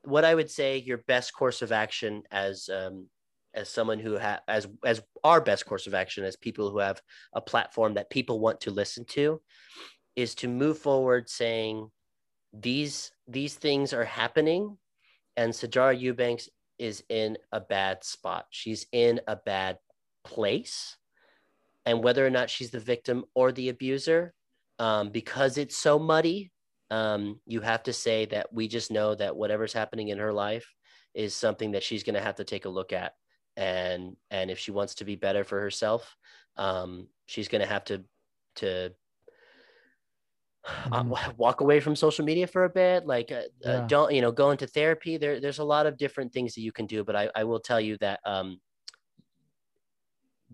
what 0.04 0.26
I 0.26 0.36
would 0.36 0.50
say, 0.50 0.78
your 0.78 1.00
best 1.00 1.34
course 1.34 1.62
of 1.62 1.72
action 1.72 2.24
as 2.32 2.70
um, 2.70 3.08
as 3.54 3.70
someone 3.70 4.00
who 4.00 4.14
has 4.14 4.40
as 4.48 4.68
as 4.86 5.02
our 5.24 5.42
best 5.42 5.66
course 5.66 5.88
of 5.88 5.94
action 5.94 6.24
as 6.24 6.36
people 6.36 6.70
who 6.70 6.80
have 6.80 7.02
a 7.34 7.42
platform 7.42 7.94
that 7.96 8.10
people 8.10 8.40
want 8.40 8.62
to 8.62 8.72
listen 8.72 9.06
to 9.06 9.42
is 10.16 10.36
to 10.36 10.48
move 10.48 10.78
forward 10.78 11.30
saying 11.30 11.90
these 12.54 13.12
these 13.28 13.56
things 13.56 13.94
are 13.94 14.06
happening 14.06 14.78
and 15.38 15.54
Sijara 15.54 15.98
Eubanks 15.98 16.50
is 16.78 17.04
in 17.10 17.38
a 17.52 17.60
bad 17.60 18.04
spot. 18.04 18.48
She's 18.50 18.86
in 18.92 19.22
a 19.28 19.36
bad 19.36 19.78
place. 20.24 20.98
And 21.86 22.04
whether 22.04 22.26
or 22.26 22.30
not 22.30 22.50
she's 22.50 22.72
the 22.72 22.80
victim 22.80 23.26
or 23.34 23.52
the 23.52 23.70
abuser, 23.70 24.34
um, 24.80 25.10
because 25.10 25.58
it's 25.58 25.78
so 25.78 25.98
muddy, 25.98 26.52
um, 26.92 27.40
you 27.46 27.62
have 27.62 27.84
to 27.84 27.94
say 27.94 28.26
that 28.28 28.54
we 28.54 28.68
just 28.68 28.92
know 28.92 29.16
that 29.16 29.36
whatever's 29.36 29.74
happening 29.74 30.10
in 30.10 30.18
her 30.18 30.34
life 30.34 30.68
is 31.14 31.34
something 31.34 31.72
that 31.72 31.84
she's 31.84 32.04
going 32.04 32.16
to 32.16 32.22
have 32.22 32.36
to 32.36 32.44
take 32.44 32.66
a 32.66 32.70
look 32.70 32.94
at 32.94 33.14
and 33.58 34.16
and 34.30 34.50
if 34.50 34.60
she 34.60 34.72
wants 34.72 34.96
to 34.96 35.06
be 35.06 35.16
better 35.16 35.44
for 35.44 35.60
herself 35.60 36.16
um, 36.58 37.08
she's 37.26 37.48
going 37.48 37.62
to 37.62 37.68
have 37.68 37.84
to 37.86 38.04
to 38.56 38.92
uh, 40.66 41.04
mm-hmm. 41.04 41.32
walk 41.38 41.62
away 41.62 41.80
from 41.80 41.96
social 41.96 42.24
media 42.24 42.48
for 42.48 42.66
a 42.66 42.70
bit 42.70 43.06
like 43.06 43.32
uh, 43.32 43.36
uh 43.36 43.42
yeah. 43.62 43.72
uh, 43.72 43.88
don't 43.88 44.14
you 44.14 44.22
know 44.22 44.32
go 44.32 44.52
into 44.52 44.68
therapy 44.68 45.18
there 45.18 45.40
there's 45.40 45.60
a 45.60 45.64
lot 45.64 45.86
of 45.86 45.98
different 45.98 46.32
things 46.32 46.54
that 46.54 46.62
you 46.62 46.72
can 46.72 46.86
do 46.86 47.04
but 47.04 47.16
i, 47.16 47.30
I 47.36 47.44
will 47.44 47.60
tell 47.60 47.82
you 47.82 47.98
that 48.00 48.20
um, 48.26 48.60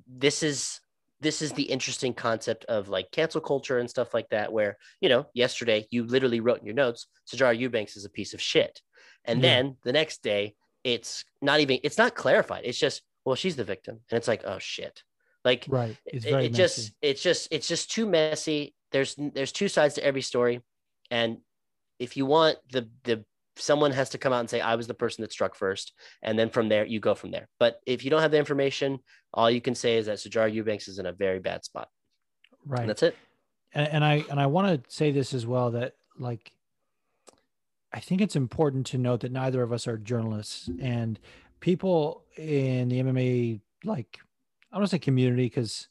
this 0.08 0.44
is 0.44 0.80
this 1.20 1.42
is 1.42 1.52
the 1.54 1.64
interesting 1.64 2.14
concept 2.14 2.66
of 2.66 2.90
like 2.90 3.12
cancel 3.12 3.42
culture 3.42 3.80
and 3.80 3.90
stuff 3.90 4.14
like 4.14 4.30
that 4.30 4.52
where 4.52 4.78
you 5.02 5.10
know 5.10 5.26
yesterday 5.34 5.88
you 5.90 6.04
literally 6.04 6.40
wrote 6.40 6.60
in 6.60 6.66
your 6.66 6.76
notes 6.76 7.08
Sijara 7.28 7.58
Eubanks 7.58 7.98
is 7.98 8.06
a 8.06 8.10
piece 8.10 8.34
of 8.34 8.42
shit. 8.42 8.82
And 9.26 9.42
yeah. 9.42 9.50
then 9.50 9.78
the 9.84 9.94
next 9.94 10.24
day 10.24 10.56
it's 10.84 11.26
not 11.42 11.60
even 11.60 11.80
it's 11.84 11.98
not 11.98 12.16
clarified. 12.16 12.62
It's 12.66 12.80
just 12.80 13.02
well 13.26 13.36
she's 13.36 13.56
the 13.56 13.64
victim. 13.64 14.00
And 14.10 14.18
it's 14.18 14.28
like 14.28 14.44
oh 14.46 14.60
shit. 14.60 15.04
Like 15.44 15.66
right. 15.70 15.98
it's 16.06 16.26
it, 16.26 16.34
it 16.34 16.54
just 16.54 16.92
it's 17.02 17.22
just 17.22 17.48
it's 17.52 17.68
just 17.68 17.92
too 17.92 18.06
messy. 18.06 18.76
There's 18.92 19.16
there's 19.18 19.52
two 19.52 19.68
sides 19.68 19.96
to 19.96 20.04
every 20.04 20.22
story. 20.22 20.62
And 21.10 21.38
if 22.00 22.18
you 22.18 22.26
want 22.26 22.58
the 22.72 22.90
the 23.04 23.26
someone 23.60 23.92
has 23.92 24.10
to 24.10 24.18
come 24.18 24.34
out 24.34 24.40
and 24.40 24.50
say 24.50 24.62
i 24.62 24.76
was 24.76 24.88
the 24.88 24.94
person 24.94 25.22
that 25.22 25.32
struck 25.32 25.56
first 25.56 25.94
and 26.22 26.38
then 26.38 26.50
from 26.50 26.70
there 26.70 26.86
you 26.86 27.00
go 27.00 27.16
from 27.16 27.32
there. 27.32 27.48
But 27.60 27.80
if 27.86 28.04
you 28.04 28.10
don't 28.10 28.22
have 28.22 28.32
the 28.32 28.38
information 28.38 29.00
all 29.34 29.52
you 29.52 29.62
can 29.62 29.76
say 29.76 29.98
is 29.98 30.06
that 30.06 30.18
Sijara 30.18 30.52
Eubanks 30.54 30.88
is 30.88 31.00
in 31.00 31.06
a 31.06 31.12
very 31.12 31.40
bad 31.40 31.66
spot. 31.66 31.90
Right. 32.66 32.82
and 32.82 32.90
that's 32.90 33.04
it. 33.04 33.16
And, 33.74 33.88
and 33.88 34.06
i 34.06 34.24
and 34.30 34.40
i 34.40 34.46
want 34.46 34.84
to 34.84 34.92
say 34.96 35.12
this 35.12 35.34
as 35.34 35.46
well 35.46 35.72
that 35.72 35.94
like 36.18 36.52
I 37.94 38.00
think 38.00 38.22
it's 38.22 38.36
important 38.36 38.86
to 38.88 38.98
note 38.98 39.22
that 39.22 39.32
neither 39.32 39.64
of 39.64 39.72
us 39.72 39.88
are 39.88 39.98
journalists. 39.98 40.70
And 40.80 41.20
people 41.60 42.26
in 42.36 42.90
the 42.90 43.02
MMA, 43.02 43.62
like, 43.84 44.20
I 44.72 44.76
don't 44.76 44.82
want 44.82 44.92
to 44.92 44.96
say 44.96 45.00
community 45.00 45.46
because 45.46 45.88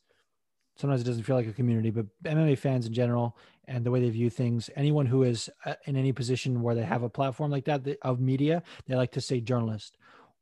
sometimes 0.77 1.01
it 1.01 1.05
doesn't 1.05 1.25
feel 1.25 1.37
like 1.37 1.49
a 1.49 1.53
community, 1.53 1.91
but 1.91 2.07
MMA 2.25 2.59
fans 2.59 2.87
in 2.87 2.93
general 2.93 3.37
and 3.69 3.85
the 3.85 3.91
way 3.91 4.01
they 4.01 4.11
view 4.11 4.31
things, 4.31 4.71
anyone 4.77 5.07
who 5.07 5.23
is 5.23 5.51
uh, 5.65 5.75
in 5.87 5.97
any 5.97 6.13
position 6.13 6.63
where 6.63 6.75
they 6.75 6.85
have 6.85 7.03
a 7.03 7.09
platform 7.09 7.51
like 7.51 7.65
that 7.65 7.87
of 8.03 8.21
media, 8.21 8.63
they 8.87 8.95
like 8.95 9.13
to 9.13 9.21
say 9.21 9.41
journalist. 9.41 9.97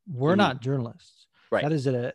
We're 0.06 0.32
mm-hmm. 0.32 0.38
not 0.38 0.60
journalists. 0.60 1.26
Right. 1.51 1.62
That 1.62 1.72
is 1.72 1.86
a 1.86 2.12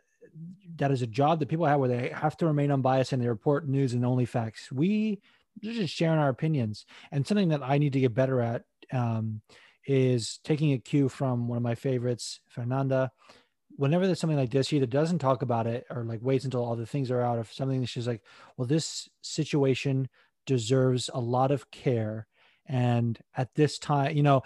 that 0.77 0.91
is 0.91 1.01
a 1.01 1.07
job 1.07 1.39
that 1.39 1.49
people 1.49 1.65
have 1.65 1.79
where 1.79 1.89
they 1.89 2.09
have 2.09 2.37
to 2.37 2.45
remain 2.45 2.71
unbiased 2.71 3.11
and 3.11 3.21
they 3.21 3.27
report 3.27 3.67
news 3.67 3.93
and 3.93 4.05
only 4.05 4.25
facts. 4.25 4.71
We 4.71 5.21
just 5.61 5.93
sharing 5.93 6.19
our 6.19 6.29
opinions 6.29 6.85
and 7.11 7.25
something 7.25 7.49
that 7.49 7.63
I 7.63 7.77
need 7.77 7.93
to 7.93 7.99
get 7.99 8.13
better 8.13 8.39
at 8.41 8.63
um, 8.93 9.41
is 9.85 10.39
taking 10.43 10.73
a 10.73 10.77
cue 10.77 11.09
from 11.09 11.47
one 11.47 11.57
of 11.57 11.63
my 11.63 11.75
favorites, 11.75 12.39
Fernanda. 12.47 13.11
Whenever 13.75 14.05
there's 14.05 14.19
something 14.19 14.37
like 14.37 14.51
this, 14.51 14.67
she 14.67 14.77
either 14.77 14.85
doesn't 14.85 15.19
talk 15.19 15.41
about 15.41 15.67
it 15.67 15.85
or 15.89 16.03
like 16.03 16.21
waits 16.21 16.45
until 16.45 16.63
all 16.63 16.75
the 16.75 16.85
things 16.85 17.11
are 17.11 17.21
out 17.21 17.39
of 17.39 17.51
something. 17.51 17.83
She's 17.85 18.07
like, 18.07 18.21
well, 18.55 18.67
this 18.67 19.09
situation 19.21 20.09
deserves 20.49 21.09
a 21.13 21.19
lot 21.19 21.51
of 21.51 21.69
care. 21.71 22.27
And 22.65 23.17
at 23.35 23.53
this 23.55 23.79
time, 23.79 24.17
you 24.17 24.23
know, 24.23 24.43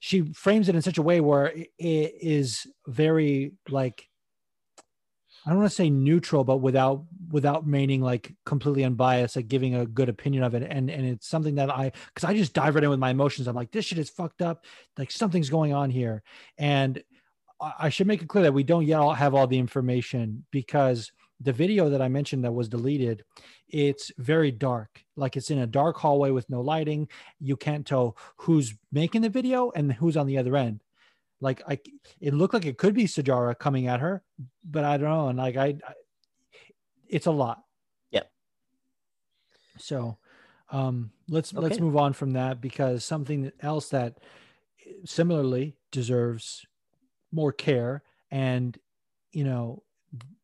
she 0.00 0.32
frames 0.32 0.68
it 0.68 0.74
in 0.74 0.82
such 0.82 0.98
a 0.98 1.02
way 1.02 1.20
where 1.20 1.46
it 1.46 1.68
is 1.78 2.66
very 2.86 3.52
like 3.68 4.08
I 5.46 5.50
don't 5.50 5.58
want 5.58 5.70
to 5.70 5.76
say 5.76 5.90
neutral, 5.90 6.42
but 6.42 6.58
without 6.58 7.04
without 7.30 7.64
remaining 7.64 8.00
like 8.00 8.32
completely 8.46 8.84
unbiased, 8.84 9.36
like 9.36 9.48
giving 9.48 9.74
a 9.74 9.84
good 9.84 10.08
opinion 10.08 10.42
of 10.42 10.54
it. 10.54 10.62
And 10.62 10.90
and 10.90 11.06
it's 11.06 11.28
something 11.28 11.56
that 11.56 11.70
I 11.70 11.92
because 12.08 12.24
I 12.24 12.34
just 12.34 12.54
dive 12.54 12.74
right 12.74 12.84
in 12.84 12.90
with 12.90 12.98
my 12.98 13.10
emotions. 13.10 13.46
I'm 13.46 13.54
like, 13.54 13.70
this 13.70 13.84
shit 13.84 13.98
is 13.98 14.08
fucked 14.08 14.40
up. 14.40 14.64
Like 14.96 15.10
something's 15.10 15.50
going 15.50 15.74
on 15.74 15.90
here. 15.90 16.22
And 16.56 17.02
I 17.60 17.90
should 17.90 18.06
make 18.06 18.22
it 18.22 18.28
clear 18.28 18.44
that 18.44 18.52
we 18.52 18.64
don't 18.64 18.86
yet 18.86 19.00
all 19.00 19.12
have 19.12 19.34
all 19.34 19.46
the 19.46 19.58
information 19.58 20.44
because 20.50 21.12
the 21.44 21.52
video 21.52 21.90
that 21.90 22.02
I 22.02 22.08
mentioned 22.08 22.44
that 22.44 22.52
was 22.52 22.68
deleted, 22.68 23.24
it's 23.68 24.10
very 24.18 24.50
dark. 24.50 25.04
Like 25.16 25.36
it's 25.36 25.50
in 25.50 25.58
a 25.58 25.66
dark 25.66 25.96
hallway 25.96 26.30
with 26.30 26.48
no 26.48 26.60
lighting. 26.60 27.08
You 27.38 27.56
can't 27.56 27.86
tell 27.86 28.16
who's 28.36 28.74
making 28.90 29.22
the 29.22 29.28
video 29.28 29.70
and 29.70 29.92
who's 29.92 30.16
on 30.16 30.26
the 30.26 30.38
other 30.38 30.56
end. 30.56 30.82
Like 31.40 31.62
I, 31.68 31.78
it 32.20 32.32
looked 32.32 32.54
like 32.54 32.64
it 32.64 32.78
could 32.78 32.94
be 32.94 33.04
Sijara 33.04 33.58
coming 33.58 33.86
at 33.86 34.00
her, 34.00 34.22
but 34.64 34.84
I 34.84 34.96
don't 34.96 35.10
know. 35.10 35.28
And 35.28 35.38
like 35.38 35.56
I, 35.56 35.76
I 35.86 35.92
it's 37.08 37.26
a 37.26 37.32
lot. 37.32 37.62
Yeah. 38.10 38.22
So, 39.78 40.16
um, 40.70 41.10
let's 41.28 41.52
okay. 41.52 41.60
let's 41.62 41.78
move 41.78 41.96
on 41.96 42.14
from 42.14 42.32
that 42.32 42.60
because 42.60 43.04
something 43.04 43.52
else 43.60 43.90
that 43.90 44.18
similarly 45.04 45.76
deserves 45.92 46.66
more 47.32 47.52
care 47.52 48.02
and 48.30 48.78
you 49.32 49.44
know 49.44 49.82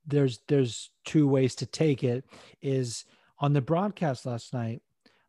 there's 0.07 0.41
there's 0.49 0.91
two 1.05 1.29
ways 1.29 1.55
to 1.55 1.67
take 1.67 2.03
it 2.03 2.25
is 2.63 3.05
on 3.39 3.53
the 3.53 3.61
broadcast 3.61 4.27
last 4.27 4.53
night 4.53 4.83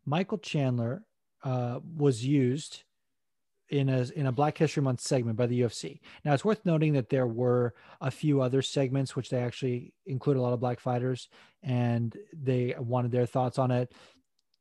michael 0.04 0.38
chandler 0.38 1.04
uh, 1.44 1.80
was 1.96 2.24
used 2.24 2.84
in 3.72 3.88
a 3.88 4.06
in 4.14 4.26
a 4.26 4.32
Black 4.32 4.58
History 4.58 4.82
Month 4.82 5.00
segment 5.00 5.36
by 5.36 5.46
the 5.46 5.62
UFC. 5.62 5.98
Now 6.24 6.34
it's 6.34 6.44
worth 6.44 6.64
noting 6.64 6.92
that 6.92 7.08
there 7.08 7.26
were 7.26 7.74
a 8.00 8.10
few 8.10 8.42
other 8.42 8.60
segments 8.60 9.16
which 9.16 9.30
they 9.30 9.38
actually 9.38 9.94
include 10.06 10.36
a 10.36 10.42
lot 10.42 10.52
of 10.52 10.60
black 10.60 10.78
fighters, 10.78 11.28
and 11.62 12.16
they 12.32 12.74
wanted 12.78 13.10
their 13.10 13.26
thoughts 13.26 13.58
on 13.58 13.70
it. 13.70 13.92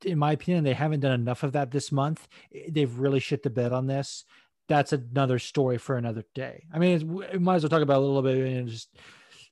In 0.05 0.17
my 0.17 0.31
opinion, 0.31 0.63
they 0.63 0.73
haven't 0.73 1.01
done 1.01 1.19
enough 1.19 1.43
of 1.43 1.51
that 1.51 1.71
this 1.71 1.91
month. 1.91 2.27
They've 2.69 2.97
really 2.97 3.19
shit 3.19 3.43
the 3.43 3.49
bed 3.49 3.73
on 3.73 3.85
this. 3.85 4.23
That's 4.67 4.93
another 4.93 5.37
story 5.37 5.77
for 5.77 5.97
another 5.97 6.23
day. 6.33 6.63
I 6.73 6.79
mean, 6.79 7.07
we 7.07 7.37
might 7.37 7.55
as 7.55 7.63
well 7.63 7.69
talk 7.69 7.81
about 7.81 7.97
a 7.97 8.05
little 8.05 8.21
bit 8.21 8.37
and 8.37 8.69
just 8.69 8.95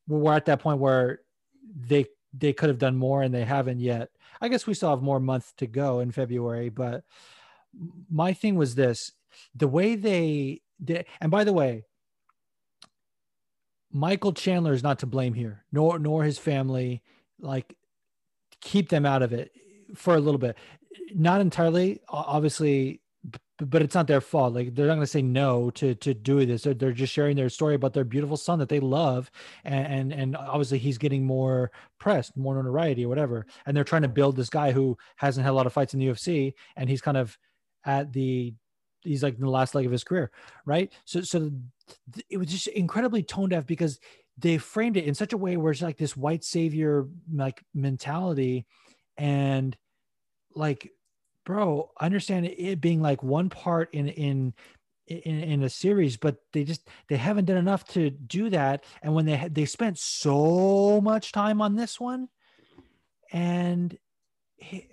we're 0.10 0.34
at 0.34 0.46
that 0.46 0.60
point 0.60 0.80
where 0.80 1.20
they 1.76 2.06
they 2.34 2.54
could 2.54 2.70
have 2.70 2.78
done 2.78 2.96
more 2.96 3.22
and 3.22 3.34
they 3.34 3.46
haven't 3.46 3.80
yet. 3.80 4.10
I 4.42 4.50
guess 4.50 4.68
we 4.68 4.74
still 4.74 4.90
have 4.90 5.02
more 5.02 5.20
month 5.20 5.56
to 5.58 5.68
go 5.68 6.00
in 6.00 6.12
February, 6.12 6.70
but 6.70 7.04
my 8.10 8.34
thing 8.34 8.56
was 8.56 8.76
this 8.76 9.12
the 9.56 9.68
way 9.68 9.96
they 9.96 10.62
did, 10.84 11.06
and 11.22 11.32
by 11.32 11.44
the 11.44 11.54
way, 11.54 11.86
Michael 13.92 14.34
Chandler 14.34 14.74
is 14.74 14.84
not 14.84 15.00
to 15.00 15.08
blame 15.08 15.34
here, 15.34 15.64
nor 15.72 16.00
nor 16.00 16.24
his 16.24 16.38
family. 16.38 17.02
Like, 17.40 17.76
keep 18.62 18.90
them 18.90 19.06
out 19.06 19.22
of 19.22 19.34
it 19.34 19.52
for 19.96 20.16
a 20.16 20.20
little 20.20 20.40
bit. 20.40 20.58
Not 21.14 21.42
entirely, 21.42 22.02
obviously, 22.10 23.02
but 23.62 23.82
it's 23.82 23.96
not 23.96 24.08
their 24.08 24.22
fault. 24.22 24.54
Like 24.54 24.74
they're 24.74 24.88
not 24.88 24.96
going 24.96 25.04
to 25.04 25.08
say 25.08 25.22
no 25.22 25.70
to 25.72 25.96
to 25.96 26.14
do 26.14 26.46
this. 26.46 26.64
They're, 26.64 26.74
they're 26.74 26.92
just 26.92 27.14
sharing 27.14 27.36
their 27.36 27.50
story 27.50 27.76
about 27.76 27.94
their 27.94 28.04
beautiful 28.04 28.38
son 28.38 28.60
that 28.60 28.70
they 28.70 28.80
love, 28.80 29.30
and, 29.64 29.88
and 29.88 30.14
and 30.14 30.38
obviously 30.38 30.78
he's 30.78 30.98
getting 30.98 31.26
more 31.26 31.72
press, 32.00 32.32
more 32.36 32.56
notoriety, 32.56 33.06
or 33.06 33.10
whatever. 33.10 33.46
And 33.66 33.76
they're 33.76 33.84
trying 33.84 34.04
to 34.04 34.08
build 34.08 34.36
this 34.36 34.50
guy 34.50 34.72
who 34.72 34.98
hasn't 35.18 35.44
had 35.44 35.52
a 35.52 35.54
lot 35.54 35.66
of 35.66 35.74
fights 35.74 35.94
in 35.94 36.00
the 36.00 36.08
UFC, 36.08 36.54
and 36.76 36.90
he's 36.90 37.02
kind 37.02 37.18
of 37.18 37.38
at 37.86 38.14
the 38.14 38.54
he's 39.02 39.24
like 39.24 39.36
in 39.36 39.42
the 39.42 39.50
last 39.50 39.76
leg 39.76 39.86
of 39.86 39.92
his 39.92 40.04
career, 40.04 40.32
right? 40.66 40.92
So 41.06 41.22
so 41.22 41.52
it 42.30 42.38
was 42.38 42.48
just 42.48 42.68
incredibly 42.68 43.24
tone 43.24 43.50
deaf 43.50 43.66
because 43.66 44.00
they 44.38 44.58
framed 44.58 44.96
it 44.96 45.06
in 45.06 45.16
such 45.16 45.34
a 45.34 45.38
way 45.38 45.58
where 45.58 45.72
it's 45.72 45.82
like 45.82 45.98
this 45.98 46.16
white 46.16 46.44
savior 46.44 47.08
like 47.34 47.62
mentality 47.74 48.66
and 49.18 49.76
like 50.56 50.92
bro 51.50 51.90
i 51.98 52.06
understand 52.06 52.46
it 52.46 52.80
being 52.80 53.02
like 53.02 53.24
one 53.24 53.50
part 53.50 53.92
in 53.92 54.08
in 54.08 54.54
in, 55.08 55.40
in 55.40 55.64
a 55.64 55.70
series 55.70 56.16
but 56.16 56.36
they 56.54 56.64
just 56.64 56.88
they 57.08 57.18
haven't 57.18 57.46
done 57.46 57.58
enough 57.58 57.84
to 57.86 58.12
do 58.12 58.52
that 58.52 58.84
and 59.02 59.16
when 59.16 59.26
they 59.26 59.50
they 59.52 59.66
spent 59.66 59.98
so 59.98 61.02
much 61.02 61.32
time 61.32 61.60
on 61.60 61.76
this 61.76 62.00
one 62.00 62.30
and 63.32 63.98
he, 64.58 64.88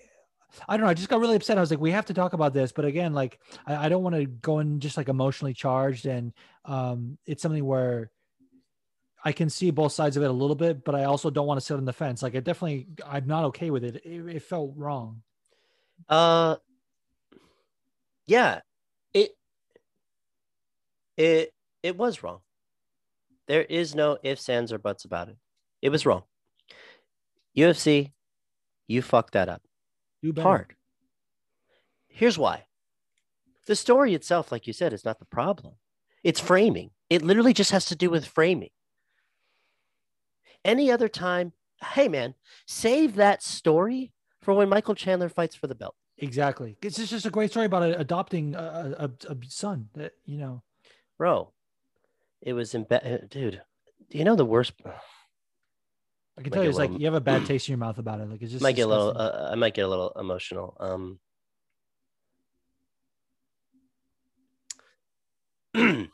I 0.67 0.79
don't 0.79 0.87
know. 0.87 0.91
I 0.91 0.95
just 0.95 1.11
got 1.11 1.21
really 1.21 1.37
upset. 1.37 1.59
I 1.59 1.61
was 1.61 1.71
like, 1.71 1.81
we 1.81 1.91
have 1.91 2.07
to 2.07 2.15
talk 2.15 2.33
about 2.33 2.55
this, 2.55 2.73
but 2.73 2.87
again, 2.87 3.13
like 3.13 3.39
I, 3.67 3.87
I 3.87 3.89
don't 3.91 4.03
want 4.03 4.17
to 4.17 4.25
go 4.25 4.61
in 4.61 4.81
just 4.81 4.97
like 4.97 5.11
emotionally 5.11 5.53
charged, 5.53 6.07
and 6.07 6.33
um, 6.65 7.19
it's 7.27 7.43
something 7.43 7.63
where 7.63 8.11
I 9.23 9.33
can 9.33 9.51
see 9.51 9.71
both 9.71 9.93
sides 9.93 10.17
of 10.17 10.23
it 10.23 10.31
a 10.31 10.33
little 10.33 10.57
bit, 10.57 10.83
but 10.83 10.95
I 10.95 11.05
also 11.05 11.29
don't 11.29 11.47
want 11.47 11.61
to 11.61 11.67
sit 11.67 11.77
on 11.77 11.85
the 11.85 11.93
fence. 11.93 12.23
Like, 12.23 12.37
I 12.37 12.41
definitely, 12.41 12.87
I'm 13.07 13.27
not 13.27 13.45
okay 13.47 13.71
with 13.71 13.85
it. 13.85 13.97
It, 13.97 14.37
it 14.37 14.43
felt 14.43 14.73
wrong. 14.77 15.23
Uh, 16.09 16.57
yeah, 18.27 18.61
it 19.15 19.31
it 21.17 21.53
it 21.83 21.97
was 21.97 22.23
wrong. 22.23 22.41
There 23.47 23.63
is 23.63 23.95
no 23.95 24.19
ifs, 24.23 24.49
ands, 24.49 24.73
or 24.73 24.79
buts 24.79 25.05
about 25.05 25.29
it. 25.29 25.37
It 25.83 25.91
was 25.91 26.05
wrong. 26.05 26.25
UFC, 27.57 28.13
you 28.89 29.03
fucked 29.03 29.33
that 29.33 29.49
up. 29.49 29.63
Better. 30.23 30.43
Hard. 30.43 30.75
Here's 32.09 32.39
why. 32.39 32.67
The 33.67 33.77
story 33.77 34.15
itself, 34.15 34.51
like 34.51 34.67
you 34.67 34.73
said, 34.73 34.93
is 34.93 35.05
not 35.05 35.19
the 35.19 35.25
problem. 35.27 35.75
It's 36.25 36.41
framing. 36.41 36.91
It 37.09 37.23
literally 37.23 37.53
just 37.53 37.71
has 37.71 37.85
to 37.87 37.97
do 37.97 38.11
with 38.11 38.27
framing. 38.27 38.71
Any 40.65 40.91
other 40.91 41.09
time, 41.09 41.53
hey 41.95 42.09
man, 42.09 42.35
save 42.67 43.15
that 43.17 43.43
story 43.43 44.13
for 44.47 44.55
when 44.55 44.71
Michael 44.71 44.95
Chandler 44.95 45.29
fights 45.29 45.55
for 45.55 45.67
the 45.67 45.75
belt. 45.75 45.95
Exactly. 46.17 46.79
It's 46.81 46.97
just, 46.97 47.11
just 47.11 47.27
a 47.27 47.31
great 47.31 47.51
story 47.51 47.67
about 47.67 47.83
adopting 47.83 48.55
a, 48.55 48.95
a, 48.99 49.33
a 49.33 49.37
son 49.49 49.91
that, 49.95 50.13
you 50.25 50.39
know, 50.39 50.63
Bro, 51.19 51.53
it 52.43 52.53
was 52.53 52.75
in 52.75 52.85
bed. 52.85 53.29
Dude, 53.31 53.63
do 54.11 54.19
you 54.19 54.25
know 54.25 54.37
the 54.37 54.45
worst? 54.45 54.75
I 54.85 56.43
can 56.43 56.51
Might 56.51 56.53
tell 56.53 56.63
you, 56.63 56.69
it's 56.69 56.79
a 56.79 56.83
like 56.83 56.99
you 56.99 57.07
have 57.07 57.15
a 57.15 57.21
bad 57.21 57.47
taste 57.47 57.69
in 57.69 57.73
your 57.73 57.79
mouth 57.79 57.97
about 57.99 58.21
it. 58.21 58.29
Like 58.29 58.43
it's 58.43 58.53
just 58.53 58.63
might 58.63 58.77
get 58.77 58.83
a 58.83 58.89
little. 58.89 59.17
Uh, 59.17 59.49
I 59.51 59.55
might 59.55 59.73
get 59.73 59.87
a 59.87 59.89
little 59.89 60.13
emotional. 60.15 60.77
Um, 60.79 61.19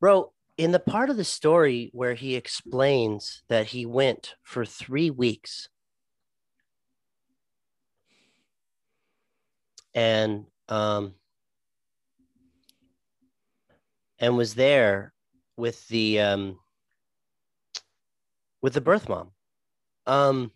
bro, 0.00 0.32
in 0.62 0.70
the 0.70 0.78
part 0.78 1.10
of 1.10 1.16
the 1.16 1.24
story 1.24 1.90
where 1.92 2.14
he 2.14 2.36
explains 2.36 3.42
that 3.48 3.66
he 3.66 3.84
went 3.84 4.36
for 4.44 4.64
three 4.64 5.10
weeks 5.10 5.68
and 9.92 10.44
um 10.68 11.14
and 14.20 14.36
was 14.36 14.54
there 14.54 15.12
with 15.56 15.88
the 15.88 16.20
um 16.20 16.60
with 18.62 18.74
the 18.74 18.80
birth 18.80 19.08
mom. 19.08 19.32
Um 20.06 20.52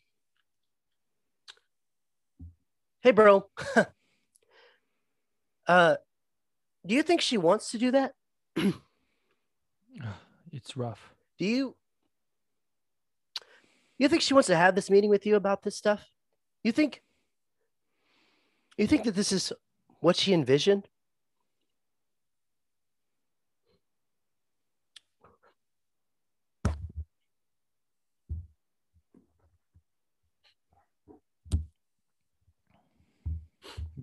hey 3.02 3.10
bro. 3.10 3.48
Uh 5.66 5.96
do 6.86 6.94
you 6.94 7.02
think 7.02 7.20
she 7.20 7.36
wants 7.36 7.72
to 7.72 7.78
do 7.78 7.90
that 7.90 8.12
it's 10.52 10.76
rough. 10.76 11.14
do 11.38 11.44
you 11.44 11.76
you 13.98 14.08
think 14.08 14.22
she 14.22 14.34
wants 14.34 14.46
to 14.46 14.56
have 14.56 14.74
this 14.74 14.90
meeting 14.90 15.10
with 15.10 15.26
you 15.26 15.36
about 15.36 15.62
this 15.62 15.76
stuff 15.76 16.10
you 16.62 16.72
think 16.72 17.02
you 18.76 18.86
think 18.86 19.04
that 19.04 19.14
this 19.14 19.32
is 19.32 19.52
what 20.00 20.16
she 20.16 20.32
envisioned 20.32 20.88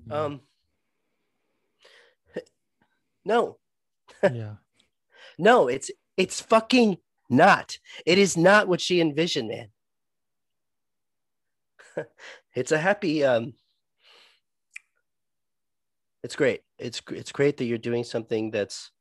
um 0.10 0.42
no 3.26 3.58
yeah. 4.24 4.56
No, 5.38 5.68
it's 5.68 5.92
it's 6.18 6.42
fucking 6.42 6.98
not. 7.30 7.78
It 8.06 8.18
is 8.18 8.38
not 8.38 8.68
what 8.68 8.82
she 8.82 9.02
envisioned, 9.02 9.50
man. 9.50 9.68
it's 12.56 12.72
a 12.72 12.78
happy 12.78 13.24
um 13.24 13.54
it's 16.24 16.36
great. 16.36 16.62
It's 16.80 17.02
it's 17.12 17.32
great 17.32 17.58
that 17.58 17.66
you're 17.66 17.78
doing 17.78 18.04
something 18.04 18.52
that's 18.52 18.92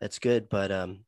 that's 0.00 0.18
good, 0.18 0.48
but 0.48 0.70
um 0.70 1.04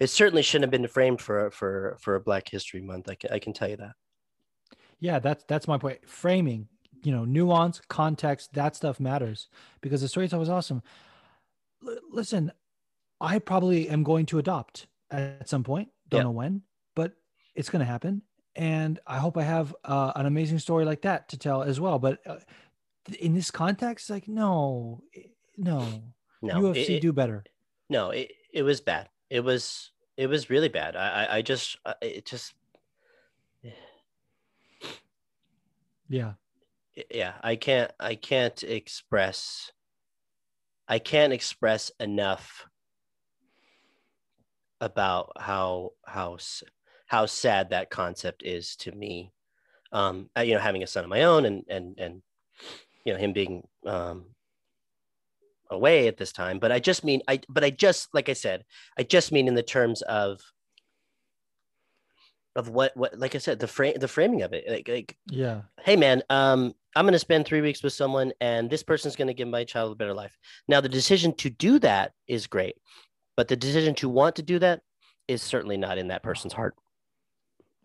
it 0.00 0.10
certainly 0.10 0.42
shouldn't 0.42 0.64
have 0.64 0.82
been 0.82 0.88
framed 0.88 1.20
for 1.20 1.50
for 1.52 1.96
for 2.00 2.16
a 2.16 2.20
Black 2.20 2.48
History 2.48 2.80
Month. 2.80 3.08
I 3.08 3.14
can 3.14 3.30
I 3.32 3.38
can 3.38 3.52
tell 3.52 3.68
you 3.68 3.76
that. 3.76 3.92
Yeah, 4.98 5.18
that's 5.18 5.44
that's 5.44 5.68
my 5.68 5.78
point. 5.78 6.08
Framing, 6.08 6.68
you 7.04 7.12
know, 7.12 7.24
nuance, 7.24 7.80
context, 7.88 8.52
that 8.54 8.76
stuff 8.76 8.98
matters 9.00 9.48
because 9.80 10.00
the 10.00 10.08
storyteller 10.08 10.40
was 10.40 10.48
awesome. 10.48 10.82
L- 11.86 11.98
listen, 12.10 12.52
I 13.22 13.38
probably 13.38 13.88
am 13.88 14.02
going 14.02 14.26
to 14.26 14.38
adopt 14.38 14.86
at 15.10 15.48
some 15.48 15.62
point. 15.64 15.88
Don't 16.08 16.18
Yeah. 16.18 16.24
know 16.24 16.30
when, 16.32 16.62
but 16.94 17.12
it's 17.54 17.70
going 17.70 17.80
to 17.80 17.86
happen. 17.86 18.22
And 18.56 18.98
I 19.06 19.16
hope 19.18 19.38
I 19.38 19.44
have 19.44 19.74
uh, 19.84 20.12
an 20.16 20.26
amazing 20.26 20.58
story 20.58 20.84
like 20.84 21.02
that 21.02 21.28
to 21.30 21.38
tell 21.38 21.62
as 21.62 21.80
well. 21.80 21.98
But 21.98 22.18
uh, 22.26 22.36
in 23.20 23.32
this 23.34 23.50
context, 23.50 24.10
like, 24.10 24.28
no, 24.28 25.02
no, 25.56 26.02
No, 26.42 26.60
UFC 26.60 26.76
it- 26.82 26.90
it- 26.90 27.00
do 27.02 27.12
better. 27.14 27.44
no, 27.88 28.10
it, 28.10 28.30
it 28.52 28.62
was 28.62 28.80
bad. 28.82 29.08
It 29.30 29.40
was 29.40 29.92
it 30.18 30.26
was 30.26 30.50
really 30.50 30.68
bad. 30.68 30.94
I 30.96 31.24
I, 31.24 31.36
I 31.36 31.42
just 31.42 31.78
I- 31.86 31.94
it 32.02 32.26
just 32.26 32.52
Yeah. 36.08 36.34
yeah 37.10 37.34
i 37.42 37.56
can't 37.56 37.90
i 37.98 38.14
can't 38.14 38.62
express 38.64 39.72
i 40.86 40.98
can't 40.98 41.32
express 41.32 41.90
enough 42.00 42.66
about 44.82 45.32
how 45.38 45.92
how 46.04 46.36
how 47.06 47.24
sad 47.24 47.70
that 47.70 47.88
concept 47.88 48.42
is 48.42 48.76
to 48.76 48.92
me. 48.92 49.32
Um 49.92 50.28
uh, 50.36 50.42
you 50.42 50.54
know 50.54 50.60
having 50.60 50.82
a 50.82 50.86
son 50.86 51.04
of 51.04 51.10
my 51.10 51.22
own 51.22 51.46
and 51.46 51.64
and 51.68 51.98
and 51.98 52.22
you 53.06 53.12
know 53.14 53.18
him 53.18 53.32
being 53.32 53.62
um 53.86 54.26
away 55.70 56.06
at 56.06 56.18
this 56.18 56.32
time 56.32 56.58
but 56.58 56.70
i 56.70 56.78
just 56.78 57.02
mean 57.02 57.22
i 57.28 57.40
but 57.48 57.64
i 57.64 57.70
just 57.70 58.08
like 58.12 58.28
i 58.28 58.34
said 58.34 58.62
i 58.98 59.02
just 59.02 59.32
mean 59.32 59.48
in 59.48 59.54
the 59.54 59.62
terms 59.62 60.02
of 60.02 60.38
of 62.54 62.68
what 62.68 62.94
what 62.96 63.18
like 63.18 63.34
i 63.34 63.38
said 63.38 63.58
the 63.58 63.66
frame 63.66 63.94
the 63.98 64.08
framing 64.08 64.42
of 64.42 64.52
it. 64.52 64.64
Like, 64.68 64.88
like 64.88 65.16
Yeah. 65.30 65.62
hey 65.80 65.96
man 65.96 66.22
um 66.28 66.74
i'm 66.94 67.04
going 67.04 67.12
to 67.14 67.18
spend 67.18 67.46
three 67.46 67.62
weeks 67.62 67.82
with 67.82 67.94
someone 67.94 68.32
and 68.40 68.68
this 68.68 68.82
person's 68.82 69.16
going 69.16 69.28
to 69.28 69.34
give 69.34 69.48
my 69.48 69.64
child 69.64 69.92
a 69.92 69.96
better 69.96 70.14
life. 70.14 70.36
Now 70.68 70.80
the 70.80 70.88
decision 70.88 71.32
to 71.36 71.50
do 71.50 71.78
that 71.78 72.12
is 72.28 72.46
great 72.46 72.76
but 73.36 73.48
the 73.48 73.56
decision 73.56 73.94
to 73.96 74.08
want 74.08 74.36
to 74.36 74.42
do 74.42 74.58
that 74.58 74.80
is 75.28 75.42
certainly 75.42 75.76
not 75.76 75.98
in 75.98 76.08
that 76.08 76.22
person's 76.22 76.52
heart. 76.52 76.74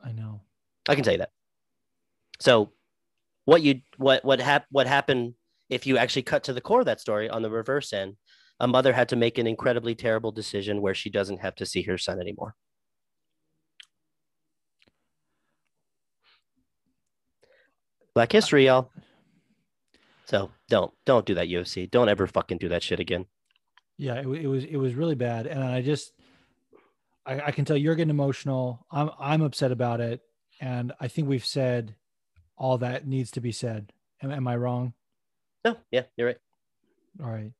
I 0.04 0.12
know. 0.12 0.42
i 0.88 0.96
can 0.96 1.04
tell 1.04 1.14
you 1.14 1.20
that. 1.20 1.32
So 2.40 2.72
what 3.46 3.62
you 3.62 3.82
what 3.98 4.24
what 4.24 4.40
hap- 4.40 4.68
what 4.70 4.88
happened 4.88 5.34
if 5.70 5.88
you 5.88 5.98
actually 5.98 6.22
cut 6.24 6.44
to 6.44 6.54
the 6.54 6.62
core 6.62 6.82
of 6.82 6.86
that 6.86 7.00
story 7.00 7.30
on 7.30 7.42
the 7.42 7.50
reverse 7.50 7.94
end 7.94 8.18
a 8.60 8.68
mother 8.68 8.94
had 8.94 9.10
to 9.10 9.16
make 9.16 9.38
an 9.38 9.48
incredibly 9.48 9.96
terrible 9.96 10.32
decision 10.32 10.82
where 10.82 10.96
she 10.96 11.10
doesn't 11.10 11.40
have 11.40 11.56
to 11.56 11.66
see 11.66 11.84
her 11.84 11.98
son 11.98 12.20
anymore. 12.20 12.56
Black 18.16 18.32
history 18.32 18.66
y'all. 18.66 18.92
So 20.26 20.52
don't 20.70 20.92
don't 21.06 21.26
do 21.26 21.36
that 21.36 21.48
ufc 21.48 21.90
don't 21.90 22.10
ever 22.10 22.28
fucking 22.28 22.58
do 22.58 22.70
that 22.70 22.84
shit 22.84 23.00
again 23.00 23.26
Yeah, 23.98 24.16
it, 24.16 24.28
it 24.28 24.48
was 24.48 24.64
it 24.64 24.78
was 24.78 24.94
really 24.94 25.16
bad, 25.16 25.48
and 25.48 25.64
I 25.64 25.82
just 25.82 26.14
I, 27.26 27.42
I 27.42 27.52
can 27.52 27.66
tell 27.66 27.78
you're 27.78 27.96
getting 27.96 28.12
emotional. 28.12 28.86
I'm 28.92 29.10
I'm 29.20 29.42
upset 29.42 29.72
about 29.72 30.02
it, 30.02 30.22
and 30.62 30.94
I 31.00 31.08
think 31.08 31.28
we've 31.28 31.46
said 31.46 31.96
all 32.58 32.78
that 32.80 33.08
needs 33.08 33.32
to 33.32 33.42
be 33.42 33.52
said. 33.52 33.92
Am, 34.22 34.32
am 34.32 34.48
I 34.48 34.56
wrong? 34.56 34.94
no 35.66 35.76
yeah 35.92 36.04
you're 36.16 36.28
right 36.28 36.38
All 37.24 37.30
right. 37.30 37.52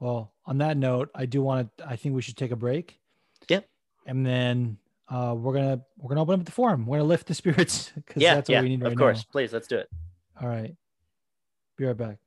Well, 0.00 0.32
on 0.44 0.58
that 0.58 0.76
note, 0.76 1.10
I 1.14 1.26
do 1.26 1.40
want 1.42 1.76
to. 1.78 1.88
I 1.88 1.96
think 1.96 2.14
we 2.14 2.22
should 2.22 2.36
take 2.36 2.50
a 2.50 2.56
break. 2.56 3.00
Yeah. 3.48 3.60
And 4.06 4.26
then 4.26 4.78
uh, 5.08 5.34
we're 5.36 5.54
gonna 5.54 5.80
we're 5.96 6.08
gonna 6.08 6.22
open 6.22 6.40
up 6.40 6.44
the 6.44 6.52
forum. 6.52 6.86
We're 6.86 6.98
gonna 6.98 7.08
lift 7.08 7.26
the 7.26 7.34
spirits 7.34 7.92
because 7.94 8.22
yeah 8.22 8.34
that's 8.34 8.48
what 8.48 8.54
yeah 8.54 8.62
we 8.62 8.68
need 8.68 8.82
right 8.82 8.92
of 8.92 8.98
course 8.98 9.22
please 9.24 9.52
let's 9.52 9.68
do 9.68 9.76
it. 9.78 9.88
All 10.40 10.48
right. 10.48 10.74
Be 11.76 11.86
right 11.86 11.96
back. 11.96 12.18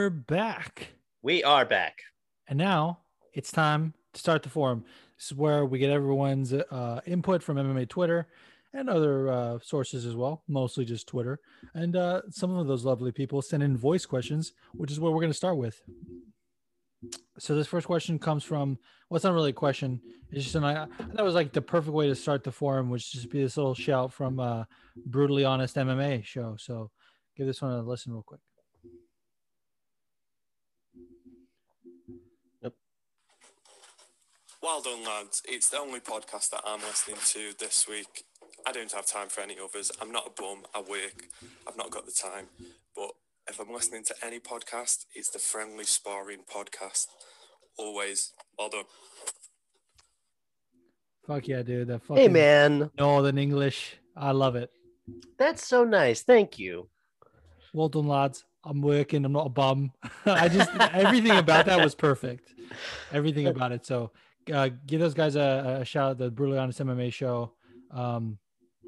We're 0.00 0.08
back. 0.08 0.94
we 1.20 1.44
are 1.44 1.66
back 1.66 1.98
And 2.48 2.58
now 2.58 3.00
it's 3.34 3.52
time 3.52 3.92
to 4.14 4.18
start 4.18 4.42
the 4.42 4.48
forum. 4.48 4.82
This 5.18 5.26
is 5.26 5.34
where 5.34 5.66
we 5.66 5.78
get 5.78 5.90
everyone's 5.90 6.54
uh, 6.54 7.02
input 7.04 7.42
from 7.42 7.58
MMA 7.58 7.86
Twitter 7.86 8.26
and 8.72 8.88
other 8.88 9.28
uh, 9.28 9.58
sources 9.62 10.06
as 10.06 10.16
well, 10.16 10.42
mostly 10.48 10.86
just 10.86 11.06
Twitter. 11.06 11.38
And 11.74 11.96
uh, 11.96 12.22
some 12.30 12.56
of 12.56 12.66
those 12.66 12.86
lovely 12.86 13.12
people 13.12 13.42
send 13.42 13.62
in 13.62 13.76
voice 13.76 14.06
questions, 14.06 14.54
which 14.72 14.90
is 14.90 14.98
what 14.98 15.12
we're 15.12 15.20
going 15.20 15.32
to 15.32 15.36
start 15.36 15.58
with. 15.58 15.82
So 17.38 17.54
this 17.54 17.66
first 17.66 17.86
question 17.86 18.18
comes 18.18 18.42
from 18.42 18.78
well, 19.10 19.16
it's 19.16 19.24
not 19.24 19.34
really 19.34 19.50
a 19.50 19.52
question. 19.52 20.00
It's 20.30 20.44
just 20.44 20.56
an 20.56 20.64
I 20.64 20.86
that 21.12 21.24
was 21.26 21.34
like 21.34 21.52
the 21.52 21.60
perfect 21.60 21.92
way 21.92 22.06
to 22.06 22.14
start 22.14 22.42
the 22.42 22.52
forum, 22.52 22.88
which 22.88 23.12
just 23.12 23.28
be 23.28 23.42
this 23.42 23.58
little 23.58 23.74
shout 23.74 24.14
from 24.14 24.40
uh 24.40 24.64
brutally 25.04 25.44
honest 25.44 25.76
MMA 25.76 26.24
show. 26.24 26.56
So 26.58 26.90
give 27.36 27.46
this 27.46 27.60
one 27.60 27.72
a 27.72 27.82
listen 27.82 28.14
real 28.14 28.22
quick. 28.22 28.40
Well 34.62 34.82
done, 34.82 35.02
lads. 35.04 35.40
It's 35.48 35.70
the 35.70 35.78
only 35.78 36.00
podcast 36.00 36.50
that 36.50 36.60
I'm 36.66 36.80
listening 36.80 37.16
to 37.28 37.58
this 37.58 37.88
week. 37.88 38.24
I 38.66 38.72
don't 38.72 38.92
have 38.92 39.06
time 39.06 39.28
for 39.28 39.40
any 39.40 39.56
others. 39.62 39.90
I'm 40.02 40.12
not 40.12 40.26
a 40.26 40.42
bum. 40.42 40.64
I 40.74 40.80
work. 40.80 41.28
I've 41.66 41.78
not 41.78 41.90
got 41.90 42.04
the 42.04 42.12
time. 42.12 42.48
But 42.94 43.12
if 43.48 43.58
I'm 43.58 43.72
listening 43.72 44.04
to 44.04 44.14
any 44.22 44.38
podcast, 44.38 45.06
it's 45.14 45.30
the 45.30 45.38
Friendly 45.38 45.84
Sparring 45.84 46.40
Podcast. 46.40 47.06
Always. 47.78 48.34
Well 48.58 48.68
done. 48.68 48.84
Fuck 51.26 51.48
yeah, 51.48 51.62
dude. 51.62 51.88
That 51.88 52.02
fucking 52.02 52.22
hey 52.22 52.28
man. 52.28 52.90
Northern 52.98 53.38
English. 53.38 53.96
I 54.14 54.32
love 54.32 54.56
it. 54.56 54.70
That's 55.38 55.66
so 55.66 55.84
nice. 55.84 56.22
Thank 56.22 56.58
you. 56.58 56.90
Well 57.72 57.88
done, 57.88 58.08
lads. 58.08 58.44
I'm 58.62 58.82
working. 58.82 59.24
I'm 59.24 59.32
not 59.32 59.46
a 59.46 59.50
bum. 59.50 59.92
I 60.26 60.48
just 60.48 60.70
everything 60.92 61.38
about 61.38 61.64
that 61.64 61.82
was 61.82 61.94
perfect. 61.94 62.52
Everything 63.10 63.46
about 63.46 63.72
it. 63.72 63.86
So 63.86 64.10
uh, 64.50 64.70
give 64.86 65.00
those 65.00 65.14
guys 65.14 65.36
a, 65.36 65.78
a 65.80 65.84
shout 65.84 66.10
out. 66.10 66.18
The 66.18 66.30
Brutally 66.30 66.58
Honest 66.58 66.80
MMA 66.80 67.12
show. 67.12 67.52
Um, 67.90 68.38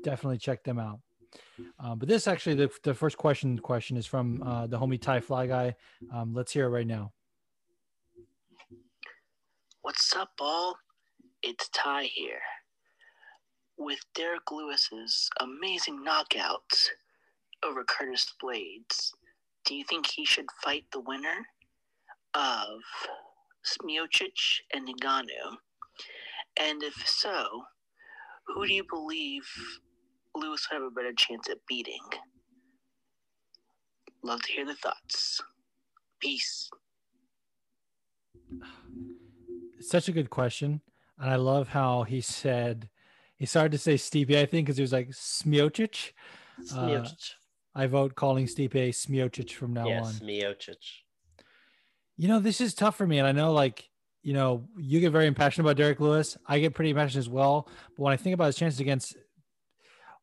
definitely 0.03 0.39
check 0.39 0.65
them 0.65 0.79
out. 0.79 1.01
Um, 1.79 1.99
but 1.99 2.09
this 2.09 2.27
actually, 2.27 2.55
the, 2.55 2.71
the 2.83 2.95
first 2.95 3.17
question 3.17 3.59
question 3.59 3.97
is 3.97 4.07
from 4.07 4.43
uh, 4.43 4.67
the 4.67 4.79
homie 4.79 5.01
Ty 5.01 5.21
Fly 5.21 5.47
Guy. 5.47 5.75
Um, 6.13 6.35
let's 6.35 6.53
hear 6.53 6.67
it 6.67 6.71
right 6.71 6.87
now. 6.87 7.13
What's 9.83 10.15
up, 10.15 10.31
all? 10.39 10.77
It's 11.43 11.69
Ty 11.71 12.05
here. 12.05 12.41
With 13.77 13.99
Derrick 14.15 14.51
Lewis's 14.51 15.29
amazing 15.41 16.05
knockouts 16.07 16.89
over 17.65 17.83
Curtis 17.85 18.33
Blaydes, 18.43 19.13
do 19.65 19.75
you 19.75 19.85
think 19.85 20.07
he 20.07 20.25
should 20.25 20.47
fight 20.63 20.85
the 20.93 21.01
winner 21.01 21.47
of 22.35 22.81
Miocic 23.83 24.61
and 24.75 24.89
Ngannou? 24.89 25.57
And 26.59 26.83
if 26.83 26.95
so, 27.07 27.63
who 28.47 28.67
do 28.67 28.73
you 28.73 28.85
believe 28.89 29.43
Lewis 30.35 30.67
would 30.71 30.77
have 30.77 30.87
a 30.87 30.91
better 30.91 31.13
chance 31.17 31.49
at 31.51 31.59
beating? 31.69 32.01
Love 34.23 34.43
to 34.43 34.53
hear 34.53 34.67
the 34.67 34.75
thoughts. 34.75 35.41
Peace. 36.21 36.71
Such 39.81 40.09
a 40.09 40.13
good 40.13 40.31
question. 40.31 40.81
And 41.19 41.31
I 41.31 41.37
love 41.37 41.69
how 41.69 42.05
he 42.05 42.21
said, 42.21 42.89
he 43.37 43.47
started 43.47 43.73
to 43.73 43.79
say 43.79 43.95
Stipe, 43.95 44.37
I 44.37 44.47
think, 44.47 44.67
because 44.67 44.77
he 44.77 44.83
was 44.83 44.93
like 44.93 45.11
Smiocic. 45.11 46.13
Uh, 46.75 47.05
I 47.75 47.87
vote 47.87 48.15
calling 48.15 48.47
Stipe 48.47 48.73
Smiocic 48.73 49.51
from 49.53 49.73
now 49.73 49.87
yes, 49.87 50.07
on. 50.07 50.13
Smiocic. 50.13 51.02
You 52.23 52.29
know, 52.29 52.39
this 52.39 52.61
is 52.61 52.73
tough 52.73 52.95
for 52.95 53.05
me. 53.05 53.19
And 53.19 53.27
I 53.27 53.33
know, 53.33 53.53
like, 53.53 53.91
you 54.23 54.33
know, 54.33 54.69
you 54.79 55.01
get 55.01 55.11
very 55.11 55.27
impassioned 55.27 55.67
about 55.67 55.77
Derrick 55.77 55.99
Lewis. 55.99 56.37
I 56.47 56.61
get 56.61 56.73
pretty 56.73 56.91
impassioned 56.91 57.19
as 57.19 57.29
well. 57.29 57.69
But 57.97 58.03
when 58.05 58.13
I 58.13 58.17
think 58.17 58.33
about 58.33 58.45
his 58.45 58.55
chances 58.55 58.79
against, 58.79 59.17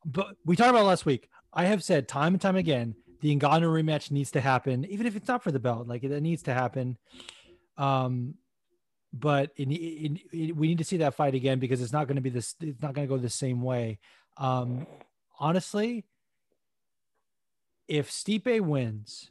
but 0.05 0.37
we 0.45 0.55
talked 0.55 0.69
about 0.69 0.85
last 0.85 1.05
week. 1.05 1.27
I 1.51 1.65
have 1.65 1.83
said 1.83 2.07
time 2.07 2.35
and 2.35 2.41
time 2.41 2.55
again, 2.55 2.95
the 3.19 3.35
Ngannou 3.35 3.83
rematch 3.83 4.11
needs 4.11 4.31
to 4.31 4.39
happen, 4.39 4.85
even 4.85 5.07
if 5.07 5.17
it's 5.17 5.27
not 5.27 5.43
for 5.43 5.51
the 5.51 5.59
belt. 5.59 5.89
Like 5.89 6.05
it, 6.05 6.23
needs 6.23 6.43
to 6.43 6.53
happen. 6.53 6.97
Um, 7.77 8.35
but 9.11 9.51
it, 9.57 10.55
we 10.55 10.69
need 10.69 10.77
to 10.77 10.85
see 10.85 10.97
that 10.97 11.15
fight 11.15 11.35
again 11.35 11.59
because 11.59 11.81
it's 11.81 11.91
not 11.91 12.07
going 12.07 12.15
to 12.15 12.21
be 12.21 12.29
this. 12.29 12.55
It's 12.61 12.81
not 12.81 12.93
going 12.93 13.09
to 13.09 13.13
go 13.13 13.17
the 13.17 13.29
same 13.29 13.61
way. 13.61 13.99
Um, 14.37 14.87
honestly, 15.37 16.05
if 17.89 18.09
Stipe 18.09 18.61
wins, 18.61 19.29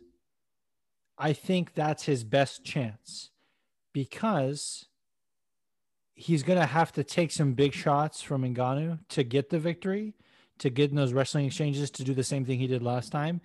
I 1.19 1.33
think 1.33 1.75
that's 1.75 2.05
his 2.05 2.25
best 2.25 2.65
chance 2.65 3.31
because 3.93 4.87
he's 6.15 6.43
going 6.43 6.59
to 6.59 6.67
have 6.67 6.93
to 6.93 7.05
take 7.05 7.33
some 7.33 7.55
big 7.55 7.73
shots 7.73 8.23
from 8.23 8.43
Ngannou 8.43 9.01
to 9.09 9.25
get 9.25 9.51
the 9.51 9.59
victory, 9.59 10.15
to 10.59 10.71
get 10.71 10.91
in 10.91 10.97
those 10.97 11.13
wrestling 11.13 11.47
exchanges 11.47 11.91
to 11.93 12.05
do 12.05 12.15
the 12.15 12.25
same 12.25 12.45
thing 12.45 12.59
he 12.59 12.67
did 12.67 12.83
last 12.83 13.11
time. 13.11 13.41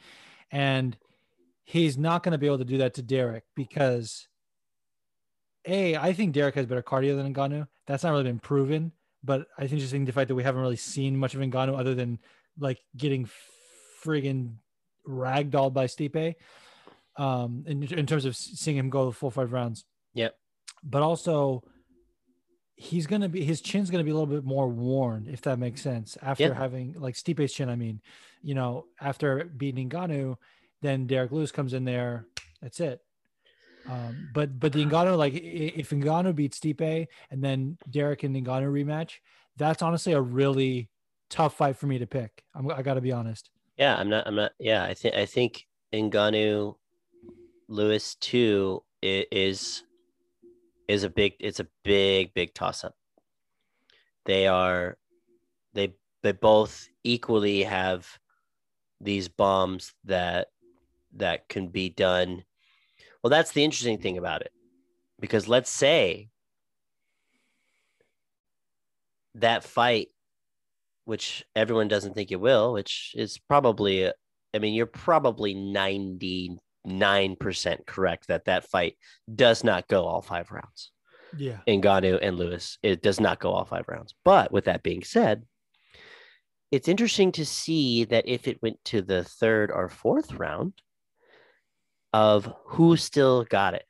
And 0.51 0.97
he's 1.63 1.97
not 1.97 2.23
going 2.23 2.33
to 2.33 2.37
be 2.37 2.45
able 2.45 2.59
to 2.59 2.65
do 2.65 2.77
that 2.79 2.93
to 2.95 3.01
Derrick 3.01 3.43
because 3.55 4.27
a, 5.65 5.95
I 5.95 6.13
think 6.13 6.33
Derrick 6.33 6.55
has 6.55 6.65
better 6.65 6.83
cardio 6.83 7.15
than 7.15 7.33
Ngannou. 7.33 7.67
That's 7.87 8.03
not 8.03 8.11
really 8.11 8.23
been 8.23 8.39
proven, 8.39 8.91
but 9.23 9.47
I 9.57 9.67
think 9.67 9.81
just 9.81 9.93
in 9.93 10.05
the 10.05 10.11
fact 10.11 10.27
that 10.27 10.35
we 10.35 10.43
haven't 10.43 10.61
really 10.61 10.75
seen 10.75 11.17
much 11.17 11.33
of 11.33 11.41
Ngannou 11.41 11.79
other 11.79 11.95
than 11.95 12.19
like 12.59 12.79
getting 12.97 13.29
friggin' 14.03 14.55
ragdolled 15.07 15.73
by 15.73 15.85
Stipe. 15.85 16.35
Um, 17.15 17.63
in, 17.67 17.83
in 17.83 18.05
terms 18.07 18.25
of 18.25 18.35
seeing 18.35 18.77
him 18.77 18.89
go 18.89 19.05
the 19.05 19.11
full 19.11 19.29
five 19.29 19.53
rounds. 19.53 19.85
Yep. 20.15 20.35
But 20.83 21.03
also, 21.03 21.63
he's 22.75 23.07
gonna 23.07 23.29
be 23.29 23.45
his 23.45 23.61
chin's 23.61 23.89
gonna 23.89 24.03
be 24.03 24.09
a 24.09 24.15
little 24.15 24.27
bit 24.27 24.43
more 24.43 24.67
worn, 24.67 25.27
if 25.31 25.41
that 25.41 25.59
makes 25.59 25.81
sense. 25.81 26.17
After 26.21 26.45
yep. 26.45 26.55
having 26.55 26.95
like 26.97 27.15
Stipe's 27.15 27.53
chin, 27.53 27.69
I 27.69 27.75
mean, 27.75 28.01
you 28.41 28.55
know, 28.55 28.85
after 28.99 29.45
beating 29.45 29.89
Ngannou, 29.89 30.37
then 30.81 31.07
Derrick 31.07 31.31
Lewis 31.31 31.51
comes 31.51 31.73
in 31.73 31.85
there. 31.85 32.25
That's 32.61 32.79
it. 32.79 33.01
Um, 33.89 34.29
but 34.33 34.59
but 34.59 34.73
the 34.73 34.85
Ngannou, 34.85 35.17
like 35.17 35.33
if 35.33 35.89
Ngannou 35.89 36.35
beats 36.35 36.59
Stipe 36.59 37.07
and 37.29 37.43
then 37.43 37.77
Derrick 37.89 38.23
and 38.23 38.35
Ngannou 38.35 38.71
rematch, 38.71 39.15
that's 39.57 39.81
honestly 39.81 40.13
a 40.13 40.21
really 40.21 40.89
tough 41.29 41.55
fight 41.57 41.75
for 41.75 41.87
me 41.87 41.99
to 41.99 42.07
pick. 42.07 42.43
I'm, 42.55 42.69
I 42.71 42.81
got 42.81 42.93
to 42.95 43.01
be 43.01 43.11
honest. 43.11 43.49
Yeah, 43.77 43.95
I'm 43.95 44.09
not. 44.09 44.27
I'm 44.27 44.35
not. 44.35 44.53
Yeah, 44.59 44.83
I 44.83 44.93
think 44.93 45.15
I 45.15 45.25
think 45.25 45.67
Ngannou 45.93 46.75
Lewis 47.67 48.15
too 48.15 48.83
is 49.01 49.83
is 50.87 51.03
a 51.03 51.09
big. 51.09 51.33
It's 51.39 51.59
a 51.59 51.67
big 51.83 52.33
big 52.33 52.53
toss 52.53 52.83
up. 52.83 52.95
They 54.25 54.47
are, 54.47 54.97
they 55.73 55.95
they 56.21 56.31
both 56.31 56.87
equally 57.03 57.63
have 57.63 58.19
these 59.01 59.27
bombs 59.27 59.93
that 60.05 60.47
that 61.15 61.49
can 61.49 61.67
be 61.67 61.89
done 61.89 62.43
well, 63.23 63.29
that's 63.29 63.53
the 63.53 63.63
interesting 63.63 63.99
thing 63.99 64.17
about 64.17 64.41
it. 64.41 64.51
Because 65.19 65.47
let's 65.47 65.69
say 65.69 66.29
that 69.35 69.63
fight, 69.63 70.09
which 71.05 71.45
everyone 71.55 71.87
doesn't 71.87 72.13
think 72.15 72.31
it 72.31 72.41
will, 72.41 72.73
which 72.73 73.15
is 73.17 73.37
probably, 73.37 74.11
I 74.53 74.59
mean, 74.59 74.73
you're 74.73 74.85
probably 74.85 75.53
99% 76.87 77.85
correct 77.85 78.27
that 78.27 78.45
that 78.45 78.69
fight 78.69 78.97
does 79.33 79.63
not 79.63 79.87
go 79.87 80.05
all 80.05 80.21
five 80.21 80.51
rounds. 80.51 80.91
Yeah. 81.37 81.59
Ngannou 81.67 82.19
and 82.21 82.37
Lewis, 82.37 82.77
it 82.83 83.01
does 83.01 83.19
not 83.19 83.39
go 83.39 83.51
all 83.51 83.65
five 83.65 83.85
rounds. 83.87 84.13
But 84.23 84.51
with 84.51 84.65
that 84.65 84.83
being 84.83 85.03
said, 85.03 85.43
it's 86.71 86.87
interesting 86.87 87.31
to 87.33 87.45
see 87.45 88.03
that 88.05 88.27
if 88.27 88.47
it 88.47 88.61
went 88.61 88.83
to 88.85 89.01
the 89.01 89.23
third 89.23 89.71
or 89.71 89.89
fourth 89.89 90.33
round, 90.33 90.73
of 92.13 92.53
who 92.65 92.95
still 92.95 93.43
got 93.43 93.73
it. 93.73 93.85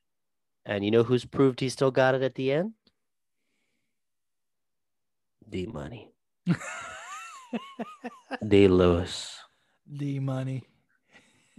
And 0.65 0.84
you 0.86 0.91
know 0.91 1.03
who's 1.03 1.26
proved 1.26 1.60
he 1.60 1.70
still 1.70 1.91
got 1.91 2.15
it 2.15 2.22
at 2.22 2.36
the 2.36 2.53
end? 2.53 2.72
D 5.48 5.65
Money. 5.65 6.14
D 8.48 8.68
Lewis. 8.70 9.38
D 9.91 10.20
Money. 10.20 10.64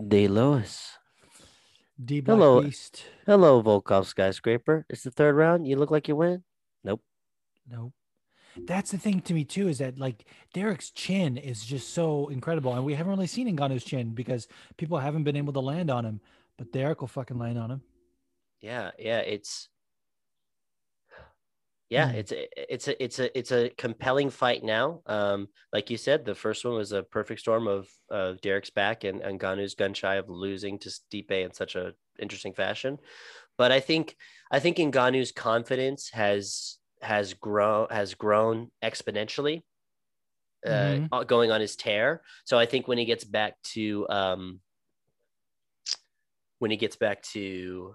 D 0.08 0.26
Lewis. 0.26 0.96
D 2.04 2.22
Hello. 2.24 2.62
Beast. 2.62 3.04
Hello, 3.26 3.62
Volkov 3.62 4.06
skyscraper. 4.06 4.84
It's 4.88 5.02
the 5.02 5.10
third 5.10 5.34
round. 5.34 5.66
You 5.66 5.76
look 5.76 5.90
like 5.90 6.08
you 6.08 6.16
win. 6.16 6.42
Nope. 6.82 7.02
Nope. 7.70 7.92
That's 8.56 8.92
the 8.92 8.98
thing 8.98 9.20
to 9.22 9.34
me 9.34 9.44
too, 9.44 9.68
is 9.68 9.78
that 9.78 9.98
like 9.98 10.26
Derrick's 10.52 10.90
chin 10.90 11.36
is 11.36 11.64
just 11.64 11.92
so 11.92 12.28
incredible. 12.28 12.74
And 12.74 12.84
we 12.84 12.94
haven't 12.94 13.10
really 13.10 13.26
seen 13.26 13.54
Ngannou's 13.56 13.84
chin 13.84 14.10
because 14.10 14.46
people 14.76 14.98
haven't 14.98 15.24
been 15.24 15.36
able 15.36 15.52
to 15.54 15.60
land 15.60 15.90
on 15.90 16.04
him 16.04 16.20
but 16.56 16.72
Derek 16.72 17.00
will 17.00 17.08
fucking 17.08 17.38
land 17.38 17.58
on 17.58 17.70
him. 17.70 17.82
Yeah, 18.60 18.90
yeah, 18.98 19.18
it's 19.18 19.68
yeah, 21.94 22.10
mm. 22.10 22.14
it's 22.14 22.32
a, 22.32 22.72
it's 22.74 22.88
a 22.88 23.04
it's 23.04 23.18
a 23.20 23.38
it's 23.38 23.52
a 23.52 23.70
compelling 23.78 24.30
fight 24.30 24.64
now. 24.64 25.00
Um, 25.06 25.46
like 25.72 25.90
you 25.90 25.96
said, 25.96 26.24
the 26.24 26.34
first 26.34 26.64
one 26.64 26.74
was 26.74 26.90
a 26.90 27.04
perfect 27.04 27.40
storm 27.40 27.68
of 27.68 27.88
of 28.10 28.40
Derrick's 28.40 28.70
back 28.70 29.04
and 29.04 29.20
and 29.20 29.38
Ngannou's 29.38 29.76
gun 29.76 29.94
shy 29.94 30.16
of 30.16 30.28
losing 30.28 30.78
to 30.80 30.88
Stipe 30.88 31.30
in 31.30 31.52
such 31.52 31.76
a 31.76 31.94
interesting 32.18 32.52
fashion. 32.52 32.98
But 33.56 33.70
I 33.70 33.78
think 33.78 34.16
I 34.50 34.58
think 34.58 34.78
Ngannou's 34.78 35.30
confidence 35.30 36.10
has 36.10 36.78
has 37.00 37.34
grown 37.34 37.86
has 37.90 38.14
grown 38.14 38.72
exponentially, 38.82 39.62
uh, 40.66 40.98
Mhm. 40.98 41.08
uh, 41.12 41.24
going 41.24 41.52
on 41.52 41.60
his 41.60 41.76
tear. 41.76 42.22
So 42.44 42.58
I 42.58 42.66
think 42.66 42.88
when 42.88 42.98
he 42.98 43.04
gets 43.04 43.24
back 43.24 43.54
to 43.74 44.08
um, 44.08 44.60
when 46.58 46.72
he 46.72 46.76
gets 46.76 46.96
back 46.96 47.22
to 47.34 47.94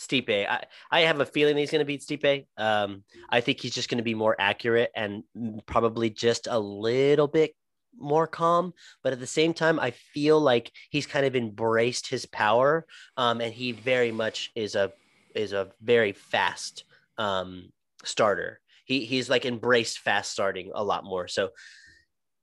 Stipe, 0.00 0.48
I, 0.48 0.64
I 0.90 1.00
have 1.00 1.20
a 1.20 1.26
feeling 1.26 1.56
he's 1.56 1.70
going 1.70 1.80
to 1.80 1.84
beat 1.84 2.00
Stipe. 2.00 2.46
Um, 2.56 3.04
I 3.28 3.40
think 3.40 3.60
he's 3.60 3.74
just 3.74 3.90
going 3.90 3.98
to 3.98 4.04
be 4.04 4.14
more 4.14 4.34
accurate 4.38 4.90
and 4.96 5.24
probably 5.66 6.08
just 6.08 6.48
a 6.50 6.58
little 6.58 7.28
bit 7.28 7.54
more 7.98 8.26
calm. 8.26 8.72
But 9.02 9.12
at 9.12 9.20
the 9.20 9.26
same 9.26 9.52
time, 9.52 9.78
I 9.78 9.90
feel 9.90 10.40
like 10.40 10.72
he's 10.90 11.06
kind 11.06 11.26
of 11.26 11.36
embraced 11.36 12.08
his 12.08 12.24
power, 12.24 12.86
um, 13.16 13.40
and 13.40 13.52
he 13.52 13.72
very 13.72 14.10
much 14.10 14.50
is 14.54 14.74
a 14.74 14.92
is 15.34 15.52
a 15.52 15.68
very 15.82 16.12
fast 16.12 16.84
um, 17.18 17.70
starter. 18.04 18.60
He 18.86 19.04
he's 19.04 19.28
like 19.28 19.44
embraced 19.44 19.98
fast 19.98 20.32
starting 20.32 20.72
a 20.74 20.82
lot 20.82 21.04
more. 21.04 21.28
So 21.28 21.50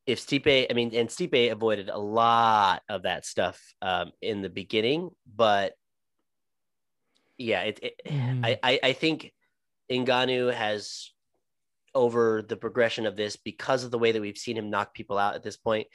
if 0.06 0.26
Stipe, 0.26 0.68
I 0.70 0.74
mean, 0.74 0.96
and 0.96 1.10
Stipe 1.10 1.52
avoided 1.52 1.90
a 1.90 1.98
lot 1.98 2.82
of 2.88 3.04
that 3.04 3.26
stuff 3.26 3.62
um, 3.82 4.12
in 4.22 4.42
the 4.42 4.50
beginning, 4.50 5.10
but 5.36 5.74
yeah, 7.38 7.62
it, 7.62 7.80
it 7.82 8.02
Mhm. 8.06 8.46
I, 8.46 8.60
I 8.64 8.80
I 8.84 8.94
think 8.94 9.34
Ngannou 9.92 10.54
has 10.54 11.12
over 11.96 12.42
the 12.42 12.58
progression 12.58 13.06
of 13.06 13.16
this 13.16 13.36
because 13.36 13.84
of 13.84 13.92
the 13.92 13.98
way 13.98 14.12
that 14.12 14.22
we've 14.22 14.38
seen 14.38 14.58
him 14.58 14.70
knock 14.70 14.94
people 14.94 15.18
out 15.18 15.36
at 15.36 15.44
this 15.44 15.58
point. 15.58 15.88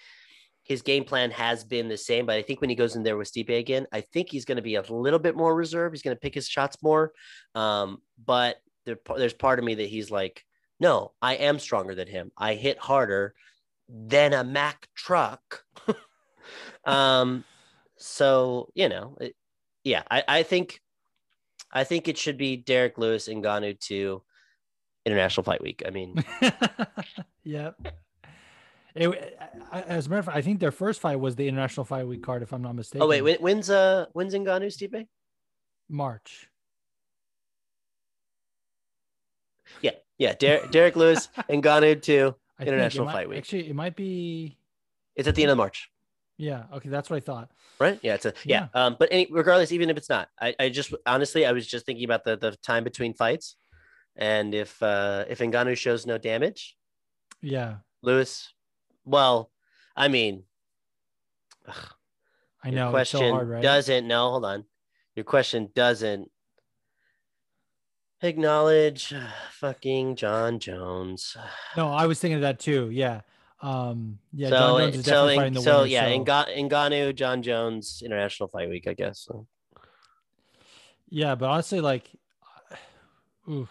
His 0.65 0.83
game 0.83 1.05
plan 1.05 1.31
has 1.33 1.65
been 1.65 1.89
the 1.89 1.97
same, 1.97 2.27
but 2.27 2.37
I 2.37 2.43
think 2.43 2.61
when 2.61 2.71
he 2.71 2.77
goes 2.77 2.97
in 2.97 3.03
there 3.03 3.17
with 3.17 3.33
Stipe 3.33 3.57
again, 3.57 3.87
I 3.93 4.01
think 4.01 4.31
he's 4.31 4.45
going 4.45 4.57
to 4.57 4.63
be 4.63 4.77
a 4.77 4.83
little 4.83 5.19
bit 5.19 5.37
more 5.37 5.55
reserved. 5.55 5.95
He's 5.95 6.03
going 6.03 6.17
to 6.17 6.21
pick 6.21 6.35
his 6.35 6.49
shots 6.49 6.77
more. 6.83 7.13
Um, 7.55 8.01
but 8.25 8.57
there, 8.85 8.99
there's 9.17 9.33
part 9.33 9.59
of 9.59 9.65
me 9.65 9.75
that 9.77 9.89
he's 9.89 10.11
like, 10.11 10.45
no, 10.81 11.13
I 11.21 11.35
am 11.35 11.59
stronger 11.59 11.95
than 11.95 12.09
him. 12.09 12.33
I 12.37 12.55
hit 12.55 12.79
harder 12.79 13.35
than 13.89 14.33
a 14.33 14.45
Mack 14.45 14.89
truck. 14.95 15.65
um, 16.85 17.45
so 17.97 18.69
you 18.75 18.89
know, 18.89 19.17
it, 19.21 19.37
yeah, 19.85 20.03
I, 20.11 20.25
I 20.27 20.43
think, 20.43 20.81
I 21.73 21.85
think 21.85 22.09
it 22.09 22.19
should 22.19 22.37
be 22.37 22.57
Derrick 22.57 22.99
Lewis 22.99 23.29
and 23.29 23.43
Ngannou 23.43 23.79
to 23.89 24.23
International 25.07 25.43
Fight 25.45 25.63
Week. 25.63 25.83
I 25.87 25.91
mean, 25.91 26.23
yep. 27.45 27.77
It, 28.95 29.39
as 29.73 30.07
a 30.07 30.11
matter 30.11 30.19
of 30.21 30.25
fact, 30.27 30.37
I 30.37 30.43
think 30.43 30.61
their 30.61 30.71
first 30.71 31.01
fight 31.01 31.17
was 31.19 31.35
the 31.35 31.49
International 31.49 31.85
Fight 31.85 32.07
Week 32.07 32.23
card, 32.23 32.43
if 32.43 32.53
I'm 32.53 32.61
not 32.61 32.75
mistaken. 32.75 33.03
oh 33.03 33.09
wait, 33.09 33.41
when's 33.41 33.71
uh 33.71 34.05
when's 34.13 34.35
Ngannou 34.35 34.67
Stipe? 34.67 35.07
March. 35.89 36.49
Yeah, 39.81 39.93
yeah, 40.19 40.35
Der- 40.39 40.67
Derrick 40.71 40.97
Lewis 40.97 41.29
and 41.49 41.63
Ngannou 41.63 42.03
to 42.03 42.35
I 42.59 42.65
International 42.65 43.07
might- 43.07 43.13
Fight 43.13 43.29
Week. 43.31 43.39
Actually, 43.39 43.69
it 43.71 43.75
might 43.75 43.97
be. 43.97 44.59
It's 45.17 45.29
at 45.29 45.35
the 45.35 45.43
end 45.43 45.51
of 45.51 45.57
March, 45.59 45.91
Yeah. 46.43 46.65
Okay, 46.75 46.89
that's 46.89 47.09
what 47.09 47.19
I 47.19 47.21
thought. 47.21 47.53
right? 47.79 48.01
Yeah, 48.03 48.15
it's 48.15 48.27
a 48.27 48.35
yeah. 48.45 48.67
Um, 48.75 48.97
but 48.99 49.09
any, 49.13 49.29
regardless, 49.31 49.71
even 49.71 49.91
if 49.91 49.97
it's 49.97 50.09
not, 50.09 50.29
I, 50.41 50.55
I 50.59 50.69
just 50.71 50.93
honestly 51.07 51.47
I 51.47 51.53
was 51.53 51.69
just 51.69 51.87
thinking 51.87 52.05
about 52.05 52.25
the 52.25 52.37
the 52.37 52.57
time 52.65 52.83
between 52.83 53.15
fights, 53.15 53.55
and 54.17 54.53
if 54.53 54.83
uh 54.83 55.25
if 55.29 55.39
Ngannou 55.39 55.77
shows 55.77 56.05
no 56.05 56.19
damage, 56.19 56.77
Yeah, 57.43 57.77
Lewis, 58.03 58.53
well, 59.05 59.53
I 59.95 60.09
mean, 60.09 60.43
I 61.69 62.71
your 62.71 62.75
know. 62.75 62.87
It's 62.89 62.93
question 62.93 63.21
so 63.21 63.31
hard, 63.31 63.49
right? 63.49 63.63
doesn't 63.63 64.09
no 64.09 64.31
hold 64.31 64.45
on 64.45 64.65
your 65.15 65.25
question 65.25 65.69
doesn't 65.75 66.29
acknowledge 68.23 69.13
uh, 69.13 69.29
fucking 69.53 70.17
jon 70.17 70.59
jones 70.59 71.37
No, 71.77 71.89
I 71.89 72.07
was 72.07 72.19
thinking 72.19 72.37
of 72.37 72.43
that 72.43 72.59
too. 72.59 72.91
Yeah. 72.91 73.21
Um. 73.63 74.19
Yeah. 74.33 74.49
so 74.49 74.57
Jon 74.59 74.81
Jones 74.81 74.97
is 74.97 75.05
so, 75.05 75.11
definitely 75.11 75.33
in- 75.35 75.39
fighting 75.41 75.53
the 75.55 75.61
so 75.63 75.77
winner. 75.79 75.87
yeah 75.91 76.09
so- 76.09 76.21
Nga- 76.21 76.69
Ngannou, 76.69 77.15
jon 77.15 77.43
jones 77.43 78.03
international 78.05 78.49
fight 78.49 78.69
week 78.69 78.87
i 78.89 78.95
guess 78.95 79.21
so. 79.21 79.47
Yeah, 81.09 81.35
but 81.35 81.49
honestly, 81.51 81.81
like, 81.83 82.11
oof. 83.51 83.69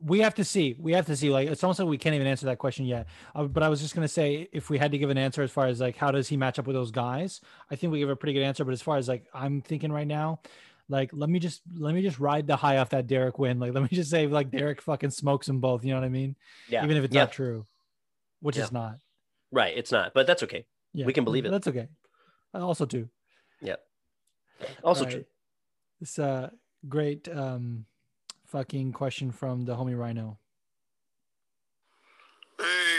we 0.00 0.18
have 0.20 0.34
to 0.34 0.44
see. 0.44 0.74
We 0.78 0.92
have 0.94 1.06
to 1.06 1.16
see. 1.16 1.30
Like, 1.30 1.48
it's 1.48 1.62
almost 1.62 1.78
like 1.78 1.88
we 1.88 1.96
can't 1.98 2.14
even 2.16 2.26
answer 2.26 2.46
that 2.46 2.58
question 2.58 2.86
yet. 2.86 3.06
Uh, 3.34 3.44
but 3.44 3.62
I 3.62 3.68
was 3.68 3.80
just 3.80 3.94
gonna 3.94 4.08
say, 4.08 4.48
if 4.52 4.68
we 4.68 4.76
had 4.78 4.90
to 4.92 4.98
give 4.98 5.10
an 5.10 5.16
answer 5.18 5.42
as 5.42 5.50
far 5.52 5.66
as 5.66 5.80
like 5.80 5.96
how 5.96 6.10
does 6.10 6.28
he 6.28 6.36
match 6.36 6.58
up 6.58 6.66
with 6.66 6.74
those 6.74 6.90
guys, 6.90 7.40
I 7.70 7.76
think 7.76 7.92
we 7.92 8.00
give 8.00 8.10
a 8.10 8.16
pretty 8.16 8.32
good 8.32 8.42
answer. 8.42 8.64
But 8.64 8.72
as 8.72 8.82
far 8.82 8.96
as 8.96 9.06
like 9.08 9.26
I'm 9.32 9.60
thinking 9.62 9.92
right 9.92 10.06
now, 10.08 10.40
like 10.88 11.10
let 11.12 11.30
me 11.30 11.38
just 11.38 11.62
let 11.78 11.94
me 11.94 12.02
just 12.02 12.18
ride 12.18 12.46
the 12.48 12.56
high 12.56 12.78
off 12.78 12.90
that 12.90 13.06
Derrick 13.06 13.38
win. 13.38 13.60
Like, 13.60 13.72
let 13.74 13.82
me 13.84 13.88
just 13.92 14.10
say 14.10 14.26
like 14.26 14.50
Derrick 14.50 14.82
fucking 14.82 15.10
smokes 15.10 15.46
them 15.46 15.60
both. 15.60 15.84
You 15.84 15.92
know 15.94 16.00
what 16.00 16.06
I 16.06 16.10
mean? 16.10 16.34
yeah 16.68 16.82
Even 16.84 16.96
if 16.96 17.04
it's 17.04 17.14
yeah. 17.14 17.22
not 17.22 17.32
true, 17.32 17.64
which 18.40 18.56
Yeah. 18.56 18.64
is 18.64 18.72
not. 18.72 18.96
Right 19.56 19.74
it's 19.76 19.90
not 19.90 20.12
but 20.14 20.26
that's 20.26 20.42
okay 20.42 20.62
Yeah, 20.92 21.06
We 21.06 21.12
can 21.12 21.24
believe 21.24 21.44
it. 21.46 21.50
That's 21.50 21.66
okay. 21.72 21.88
I 22.54 22.60
also, 22.60 22.86
do. 22.86 23.08
Yeah. 23.60 23.76
Also 24.82 25.04
Right. 25.04 25.12
true 25.12 25.24
This 26.00 26.18
uh 26.18 26.50
great 26.88 27.28
um 27.28 27.86
fucking 28.46 28.92
question 28.92 29.32
from 29.32 29.64
the 29.64 29.74
homie 29.74 29.98
Rhino. 29.98 30.38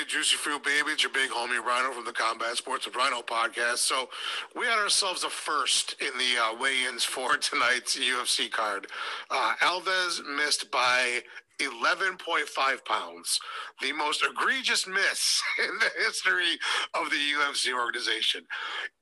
Juicy 0.08 0.38
Fruit 0.38 0.64
Baby, 0.64 0.92
it's 0.92 1.04
your 1.04 1.12
big 1.12 1.30
homie 1.30 1.62
Rhino 1.62 1.92
from 1.92 2.06
the 2.06 2.14
Combat 2.14 2.56
Sports 2.56 2.86
with 2.86 2.96
Rhino 2.96 3.22
podcast. 3.22 3.80
So, 3.80 4.08
we 4.56 4.66
had 4.66 4.80
ourselves 4.80 5.26
a 5.26 5.30
first 5.30 5.96
in 6.00 6.18
the 6.18 6.42
uh, 6.42 6.56
weigh 6.58 6.86
ins 6.88 7.04
for 7.04 7.36
tonight's 7.38 8.00
UFC 8.00 8.50
card. 8.50 8.88
Uh, 9.30 9.54
Alves 9.62 10.22
missed 10.38 10.72
by 10.72 11.22
11.5 11.60 12.86
pounds, 12.86 13.40
the 13.82 13.92
most 13.92 14.26
egregious 14.26 14.88
miss 14.88 15.42
in 15.60 15.78
the 15.80 16.06
history 16.06 16.58
of 16.94 17.10
the 17.10 17.18
UFC 17.18 17.74
organization. 17.74 18.46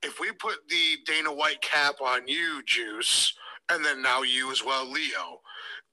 If 0.02 0.20
we 0.20 0.32
put 0.32 0.68
the 0.70 0.98
Dana 1.06 1.32
White 1.32 1.62
cap 1.62 2.02
on 2.02 2.28
you, 2.28 2.64
Juice, 2.66 3.32
and 3.70 3.86
then 3.86 4.02
now 4.02 4.24
you 4.24 4.52
as 4.52 4.64
well, 4.64 4.90
Leo, 4.90 5.42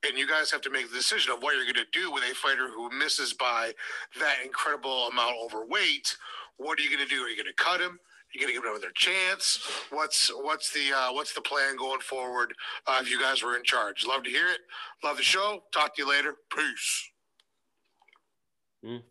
and 0.06 0.18
you 0.18 0.26
guys 0.26 0.50
have 0.50 0.60
to 0.62 0.70
make 0.70 0.90
the 0.90 0.96
decision 0.96 1.32
of 1.32 1.42
what 1.42 1.54
you're 1.54 1.64
going 1.64 1.74
to 1.74 1.98
do 1.98 2.10
with 2.10 2.24
a 2.24 2.34
fighter 2.34 2.68
who 2.68 2.90
misses 2.90 3.32
by 3.32 3.72
that 4.18 4.36
incredible 4.44 5.08
amount 5.08 5.36
overweight, 5.44 6.16
what 6.56 6.78
are 6.78 6.82
you 6.82 6.94
going 6.94 7.06
to 7.06 7.14
do? 7.14 7.22
Are 7.22 7.28
you 7.28 7.36
going 7.36 7.46
to 7.46 7.62
cut 7.62 7.80
him? 7.80 7.92
Are 7.92 8.34
you 8.34 8.40
going 8.40 8.54
to 8.54 8.60
give 8.60 8.64
him 8.64 8.70
another 8.70 8.92
chance? 8.94 9.58
What's 9.90 10.30
what's 10.34 10.72
the 10.72 10.92
uh, 10.96 11.12
what's 11.12 11.34
the 11.34 11.42
plan 11.42 11.76
going 11.76 12.00
forward? 12.00 12.54
Uh, 12.86 12.98
if 13.02 13.10
you 13.10 13.20
guys 13.20 13.42
were 13.42 13.56
in 13.56 13.62
charge, 13.62 14.06
love 14.06 14.22
to 14.24 14.30
hear 14.30 14.48
it. 14.48 14.60
Love 15.04 15.18
the 15.18 15.22
show. 15.22 15.62
Talk 15.72 15.94
to 15.96 16.02
you 16.02 16.08
later. 16.08 16.34
Peace. 16.54 17.10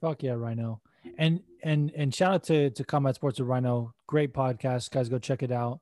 Fuck 0.01 0.23
yeah, 0.23 0.33
Rhino. 0.33 0.81
And 1.17 1.41
and 1.63 1.91
and 1.95 2.13
shout 2.13 2.33
out 2.33 2.43
to 2.45 2.71
to 2.71 2.83
Combat 2.83 3.15
Sports 3.15 3.39
with 3.39 3.47
Rhino. 3.47 3.93
Great 4.07 4.33
podcast, 4.33 4.89
guys. 4.89 5.07
Go 5.07 5.19
check 5.19 5.43
it 5.43 5.51
out. 5.51 5.79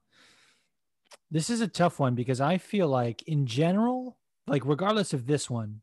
This 1.31 1.49
is 1.49 1.61
a 1.61 1.67
tough 1.67 1.99
one 1.99 2.15
because 2.15 2.41
I 2.41 2.57
feel 2.57 2.87
like 2.87 3.23
in 3.23 3.45
general, 3.45 4.18
like 4.49 4.65
regardless 4.65 5.13
of 5.13 5.27
this 5.27 5.49
one, 5.49 5.81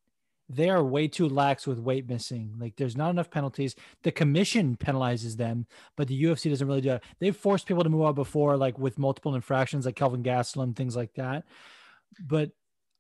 they 0.48 0.70
are 0.70 0.82
way 0.82 1.08
too 1.08 1.28
lax 1.28 1.66
with 1.66 1.78
weight 1.78 2.08
missing. 2.08 2.54
Like 2.58 2.76
there's 2.76 2.96
not 2.96 3.10
enough 3.10 3.30
penalties. 3.30 3.74
The 4.02 4.12
commission 4.12 4.76
penalizes 4.76 5.36
them, 5.36 5.66
but 5.96 6.08
the 6.08 6.22
UFC 6.22 6.50
doesn't 6.50 6.66
really 6.66 6.80
do 6.80 6.92
it. 6.92 7.04
They've 7.18 7.36
forced 7.36 7.66
people 7.66 7.82
to 7.82 7.90
move 7.90 8.06
out 8.06 8.14
before, 8.14 8.56
like 8.56 8.78
with 8.78 8.98
multiple 8.98 9.34
infractions, 9.34 9.86
like 9.86 9.96
Kelvin 9.96 10.22
Gastelum, 10.22 10.76
things 10.76 10.94
like 10.94 11.14
that. 11.14 11.44
But 12.20 12.50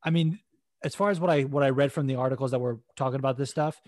I 0.02 0.10
mean, 0.10 0.40
as 0.82 0.94
far 0.94 1.10
as 1.10 1.20
what 1.20 1.30
I 1.30 1.42
what 1.42 1.62
I 1.62 1.70
read 1.70 1.92
from 1.92 2.06
the 2.06 2.16
articles 2.16 2.50
that 2.50 2.58
were 2.58 2.80
talking 2.96 3.18
about 3.18 3.36
this 3.36 3.50
stuff, 3.50 3.80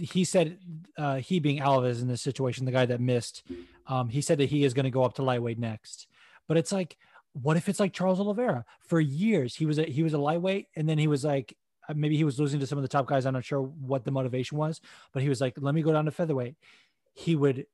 he 0.00 0.24
said 0.24 0.58
uh, 0.96 1.16
he 1.16 1.40
being 1.40 1.60
Alves 1.60 2.02
in 2.02 2.08
this 2.08 2.22
situation, 2.22 2.66
the 2.66 2.72
guy 2.72 2.86
that 2.86 3.00
missed, 3.00 3.42
um, 3.86 4.08
he 4.08 4.20
said 4.20 4.38
that 4.38 4.50
he 4.50 4.64
is 4.64 4.74
going 4.74 4.84
to 4.84 4.90
go 4.90 5.04
up 5.04 5.14
to 5.14 5.22
lightweight 5.22 5.58
next. 5.58 6.06
But 6.46 6.56
it's 6.56 6.72
like, 6.72 6.96
what 7.32 7.56
if 7.56 7.68
it's 7.68 7.80
like 7.80 7.92
Charles 7.92 8.20
Oliveira? 8.20 8.64
For 8.80 9.00
years, 9.00 9.54
he 9.54 9.66
was 9.66 9.78
a 9.78 9.84
he 9.84 10.02
was 10.02 10.14
a 10.14 10.18
lightweight, 10.18 10.66
and 10.76 10.88
then 10.88 10.98
he 10.98 11.06
was 11.06 11.24
like, 11.24 11.56
uh, 11.88 11.94
maybe 11.96 12.16
he 12.16 12.24
was 12.24 12.38
losing 12.38 12.60
to 12.60 12.66
some 12.66 12.78
of 12.78 12.82
the 12.82 12.88
top 12.88 13.06
guys. 13.06 13.26
I'm 13.26 13.34
not 13.34 13.44
sure 13.44 13.62
what 13.62 14.04
the 14.04 14.10
motivation 14.10 14.58
was, 14.58 14.80
but 15.12 15.22
he 15.22 15.28
was 15.28 15.40
like, 15.40 15.54
let 15.58 15.74
me 15.74 15.82
go 15.82 15.92
down 15.92 16.06
to 16.06 16.10
featherweight. 16.10 16.56
He 17.14 17.36
would 17.36 17.66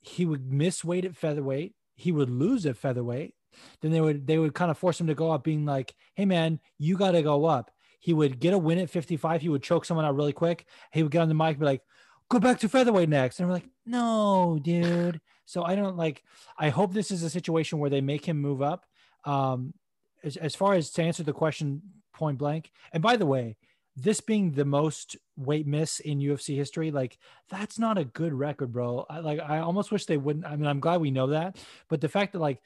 he 0.00 0.24
would 0.24 0.52
miss 0.52 0.84
weight 0.84 1.04
at 1.04 1.16
featherweight. 1.16 1.74
He 1.94 2.12
would 2.12 2.30
lose 2.30 2.66
at 2.66 2.76
featherweight. 2.76 3.34
Then 3.80 3.90
they 3.90 4.00
would 4.00 4.26
they 4.26 4.38
would 4.38 4.54
kind 4.54 4.70
of 4.70 4.78
force 4.78 5.00
him 5.00 5.06
to 5.06 5.14
go 5.14 5.30
up, 5.30 5.44
being 5.44 5.64
like, 5.64 5.94
hey 6.14 6.24
man, 6.24 6.60
you 6.78 6.96
got 6.96 7.12
to 7.12 7.22
go 7.22 7.46
up. 7.46 7.70
He 7.98 8.12
would 8.12 8.38
get 8.38 8.54
a 8.54 8.58
win 8.58 8.78
at 8.78 8.90
55. 8.90 9.40
He 9.40 9.48
would 9.48 9.62
choke 9.62 9.84
someone 9.84 10.04
out 10.04 10.14
really 10.14 10.32
quick. 10.32 10.66
He 10.92 11.02
would 11.02 11.12
get 11.12 11.22
on 11.22 11.28
the 11.28 11.34
mic 11.34 11.48
and 11.48 11.60
be 11.60 11.66
like, 11.66 11.82
go 12.28 12.38
back 12.38 12.60
to 12.60 12.68
featherweight 12.68 13.08
next. 13.08 13.40
And 13.40 13.48
we're 13.48 13.54
like, 13.54 13.68
no, 13.84 14.58
dude. 14.62 15.20
So 15.44 15.62
I 15.62 15.74
don't 15.76 15.96
like, 15.96 16.22
I 16.58 16.68
hope 16.70 16.92
this 16.92 17.10
is 17.10 17.22
a 17.22 17.30
situation 17.30 17.78
where 17.78 17.90
they 17.90 18.00
make 18.00 18.24
him 18.24 18.40
move 18.40 18.62
up. 18.62 18.84
Um, 19.26 19.74
as, 20.24 20.36
as 20.36 20.54
far 20.54 20.74
as 20.74 20.90
to 20.92 21.02
answer 21.02 21.22
the 21.22 21.32
question 21.32 21.82
point 22.14 22.38
blank, 22.38 22.70
and 22.92 23.02
by 23.02 23.16
the 23.16 23.26
way, 23.26 23.56
this 23.96 24.20
being 24.20 24.52
the 24.52 24.64
most 24.64 25.16
weight 25.36 25.66
miss 25.66 26.00
in 26.00 26.18
UFC 26.18 26.54
history, 26.54 26.90
like 26.90 27.18
that's 27.48 27.78
not 27.78 27.96
a 27.96 28.04
good 28.04 28.34
record, 28.34 28.72
bro. 28.72 29.06
I, 29.08 29.20
like 29.20 29.40
I 29.40 29.58
almost 29.58 29.90
wish 29.90 30.04
they 30.04 30.18
wouldn't. 30.18 30.44
I 30.44 30.54
mean, 30.56 30.66
I'm 30.66 30.80
glad 30.80 31.00
we 31.00 31.10
know 31.10 31.28
that, 31.28 31.56
but 31.88 32.00
the 32.00 32.08
fact 32.08 32.32
that 32.32 32.40
like 32.40 32.60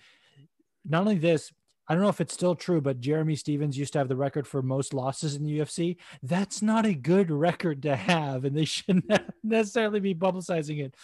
not 0.85 1.03
only 1.03 1.19
this, 1.19 1.53
I 1.87 1.95
don't 1.95 2.03
know 2.03 2.09
if 2.09 2.20
it's 2.20 2.35
still 2.35 2.57
true, 2.57 2.81
but 2.81 3.01
Jeremy 3.01 3.37
Stephens 3.37 3.78
used 3.78 3.93
to 3.93 3.99
have 4.01 4.09
the 4.09 4.16
record 4.16 4.47
for 4.47 4.61
most 4.61 4.93
losses 4.93 5.37
in 5.37 5.45
the 5.45 5.59
UFC. 5.61 5.97
That's 6.23 6.62
not 6.62 6.85
a 6.85 6.95
good 6.95 7.31
record 7.31 7.82
to 7.82 7.95
have, 7.95 8.45
and 8.45 8.57
they 8.57 8.65
shouldn't 8.65 9.11
necessarily 9.45 10.01
be 10.01 10.15
publicizing 10.15 10.85
it. 10.85 10.97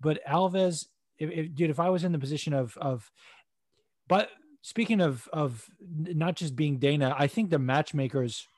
But 0.00 0.20
Alves, 0.26 0.86
if, 1.18 1.30
if, 1.30 1.54
dude, 1.54 1.70
if 1.70 1.80
I 1.80 1.90
was 1.90 2.04
in 2.04 2.12
the 2.12 2.18
position 2.18 2.54
of 2.54 2.78
of, 2.78 3.10
but 4.08 4.30
speaking 4.66 5.00
of 5.00 5.28
of 5.32 5.70
not 5.80 6.34
just 6.34 6.56
being 6.56 6.78
Dana, 6.78 7.14
I 7.16 7.28
think 7.28 7.50
the 7.50 7.58
matchmakers 7.58 8.48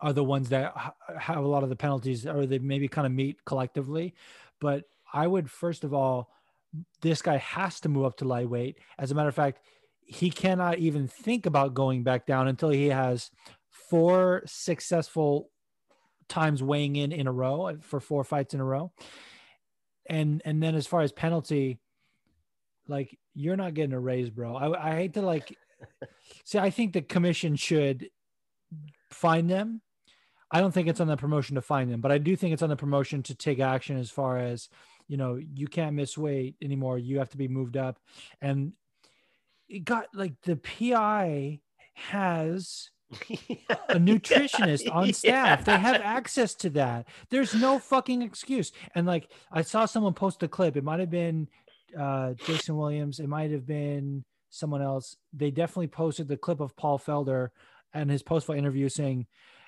are 0.00 0.12
the 0.12 0.22
ones 0.22 0.50
that 0.50 0.72
have 1.18 1.42
a 1.42 1.48
lot 1.48 1.64
of 1.64 1.70
the 1.70 1.76
penalties, 1.76 2.24
or 2.24 2.46
they 2.46 2.60
maybe 2.60 2.86
kind 2.86 3.06
of 3.06 3.12
meet 3.12 3.44
collectively. 3.44 4.14
But 4.60 4.84
I 5.12 5.26
would 5.26 5.50
first 5.50 5.82
of 5.82 5.92
all, 5.92 6.30
this 7.00 7.20
guy 7.20 7.38
has 7.38 7.80
to 7.80 7.88
move 7.88 8.04
up 8.04 8.18
to 8.18 8.24
lightweight. 8.24 8.78
As 8.96 9.10
a 9.10 9.14
matter 9.14 9.28
of 9.28 9.34
fact 9.34 9.60
he 10.08 10.30
cannot 10.30 10.78
even 10.78 11.06
think 11.06 11.44
about 11.44 11.74
going 11.74 12.02
back 12.02 12.24
down 12.24 12.48
until 12.48 12.70
he 12.70 12.86
has 12.86 13.30
four 13.68 14.42
successful 14.46 15.50
times 16.28 16.62
weighing 16.62 16.96
in 16.96 17.12
in 17.12 17.26
a 17.26 17.32
row 17.32 17.66
uh, 17.66 17.74
for 17.80 18.00
four 18.00 18.24
fights 18.24 18.54
in 18.54 18.60
a 18.60 18.64
row 18.64 18.90
and 20.08 20.40
and 20.46 20.62
then 20.62 20.74
as 20.74 20.86
far 20.86 21.02
as 21.02 21.12
penalty 21.12 21.78
like 22.86 23.17
you're 23.38 23.56
not 23.56 23.74
getting 23.74 23.92
a 23.92 24.00
raise 24.00 24.30
bro 24.30 24.56
i, 24.56 24.90
I 24.90 24.94
hate 24.96 25.14
to 25.14 25.22
like 25.22 25.56
see 26.44 26.58
i 26.58 26.70
think 26.70 26.92
the 26.92 27.02
commission 27.02 27.56
should 27.56 28.10
find 29.10 29.48
them 29.48 29.80
i 30.50 30.60
don't 30.60 30.72
think 30.72 30.88
it's 30.88 31.00
on 31.00 31.08
the 31.08 31.16
promotion 31.16 31.54
to 31.54 31.62
find 31.62 31.90
them 31.90 32.00
but 32.00 32.12
i 32.12 32.18
do 32.18 32.36
think 32.36 32.52
it's 32.52 32.62
on 32.62 32.70
the 32.70 32.76
promotion 32.76 33.22
to 33.24 33.34
take 33.34 33.60
action 33.60 33.96
as 33.96 34.10
far 34.10 34.38
as 34.38 34.68
you 35.06 35.16
know 35.16 35.38
you 35.54 35.66
can't 35.66 35.96
miss 35.96 36.18
weight 36.18 36.56
anymore 36.62 36.98
you 36.98 37.18
have 37.18 37.30
to 37.30 37.38
be 37.38 37.48
moved 37.48 37.76
up 37.76 37.98
and 38.42 38.72
it 39.68 39.84
got 39.84 40.06
like 40.14 40.34
the 40.42 40.56
PI 40.56 41.60
has 41.94 42.90
a 43.88 43.96
nutritionist 43.96 44.84
yeah, 44.84 44.92
on 44.92 45.12
staff. 45.12 45.60
Yeah. 45.60 45.64
They 45.64 45.78
have 45.78 46.00
access 46.02 46.54
to 46.56 46.70
that. 46.70 47.06
There's 47.30 47.54
no 47.54 47.78
fucking 47.78 48.22
excuse. 48.22 48.72
And 48.94 49.06
like 49.06 49.30
I 49.50 49.62
saw 49.62 49.86
someone 49.86 50.14
post 50.14 50.42
a 50.42 50.48
clip. 50.48 50.76
It 50.76 50.84
might 50.84 51.00
have 51.00 51.10
been 51.10 51.48
uh, 51.98 52.34
Jason 52.34 52.76
Williams. 52.76 53.20
It 53.20 53.28
might 53.28 53.50
have 53.50 53.66
been 53.66 54.24
someone 54.50 54.82
else. 54.82 55.16
They 55.32 55.50
definitely 55.50 55.88
posted 55.88 56.28
the 56.28 56.36
clip 56.36 56.60
of 56.60 56.76
Paul 56.76 56.98
Felder 56.98 57.48
and 57.92 58.10
his 58.10 58.22
post 58.22 58.46
fight 58.46 58.58
interview 58.58 58.88
saying, 58.88 59.26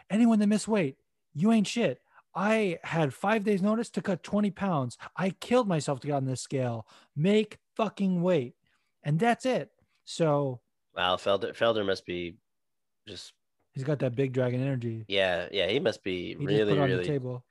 "Anyone 0.08 0.38
that 0.40 0.46
miss 0.46 0.68
weight, 0.68 0.96
you 1.34 1.52
ain't 1.52 1.66
shit." 1.66 2.00
I 2.34 2.78
had 2.84 3.12
five 3.12 3.42
days 3.42 3.60
notice 3.60 3.90
to 3.90 4.02
cut 4.02 4.22
20 4.22 4.52
pounds. 4.52 4.96
I 5.16 5.30
killed 5.30 5.66
myself 5.66 6.00
to 6.00 6.06
get 6.06 6.12
on 6.14 6.26
this 6.26 6.40
scale. 6.40 6.86
Make 7.16 7.58
fucking 7.74 8.22
weight. 8.22 8.54
And 9.02 9.18
that's 9.18 9.44
it. 9.44 9.70
So 10.04 10.60
wow, 10.94 11.16
Felder 11.16 11.56
Felder 11.56 11.84
must 11.84 12.06
be 12.06 12.36
just 13.06 13.32
he's 13.72 13.84
got 13.84 13.98
that 14.00 14.14
big 14.14 14.32
dragon 14.32 14.60
energy. 14.60 15.04
Yeah, 15.08 15.48
yeah, 15.50 15.68
he 15.68 15.80
must 15.80 16.02
be 16.02 16.36
he 16.38 16.46
really 16.46 16.78
really 16.78 17.04
table. 17.04 17.44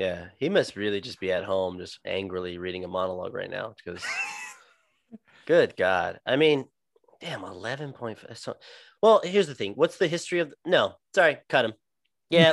Yeah, 0.00 0.28
he 0.38 0.48
must 0.48 0.76
really 0.76 1.02
just 1.02 1.20
be 1.20 1.30
at 1.30 1.44
home, 1.44 1.78
just 1.78 2.00
angrily 2.06 2.56
reading 2.56 2.84
a 2.84 2.88
monologue 2.88 3.34
right 3.34 3.50
now 3.50 3.74
because. 3.76 4.02
good 5.46 5.76
God, 5.76 6.18
I 6.24 6.36
mean, 6.36 6.64
damn, 7.20 7.44
eleven 7.44 7.92
point 7.92 8.18
five. 8.18 8.38
So, 8.38 8.56
well, 9.02 9.20
here's 9.22 9.46
the 9.46 9.54
thing. 9.54 9.74
What's 9.74 9.98
the 9.98 10.08
history 10.08 10.38
of? 10.38 10.54
No, 10.64 10.94
sorry, 11.14 11.38
cut 11.50 11.66
him. 11.66 11.74
Yeah, 12.30 12.52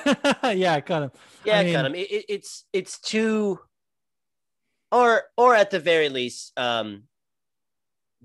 yeah, 0.55 0.81
cut 0.81 1.03
him. 1.03 1.11
Yeah, 1.45 1.59
I 1.59 1.63
mean, 1.63 1.75
cut 1.75 1.85
him. 1.85 1.93
It, 1.93 2.11
it, 2.11 2.25
it's 2.29 2.65
it's 2.73 2.99
too, 2.99 3.59
or 4.91 5.21
or 5.37 5.53
at 5.53 5.69
the 5.69 5.79
very 5.79 6.09
least, 6.09 6.51
um, 6.57 7.03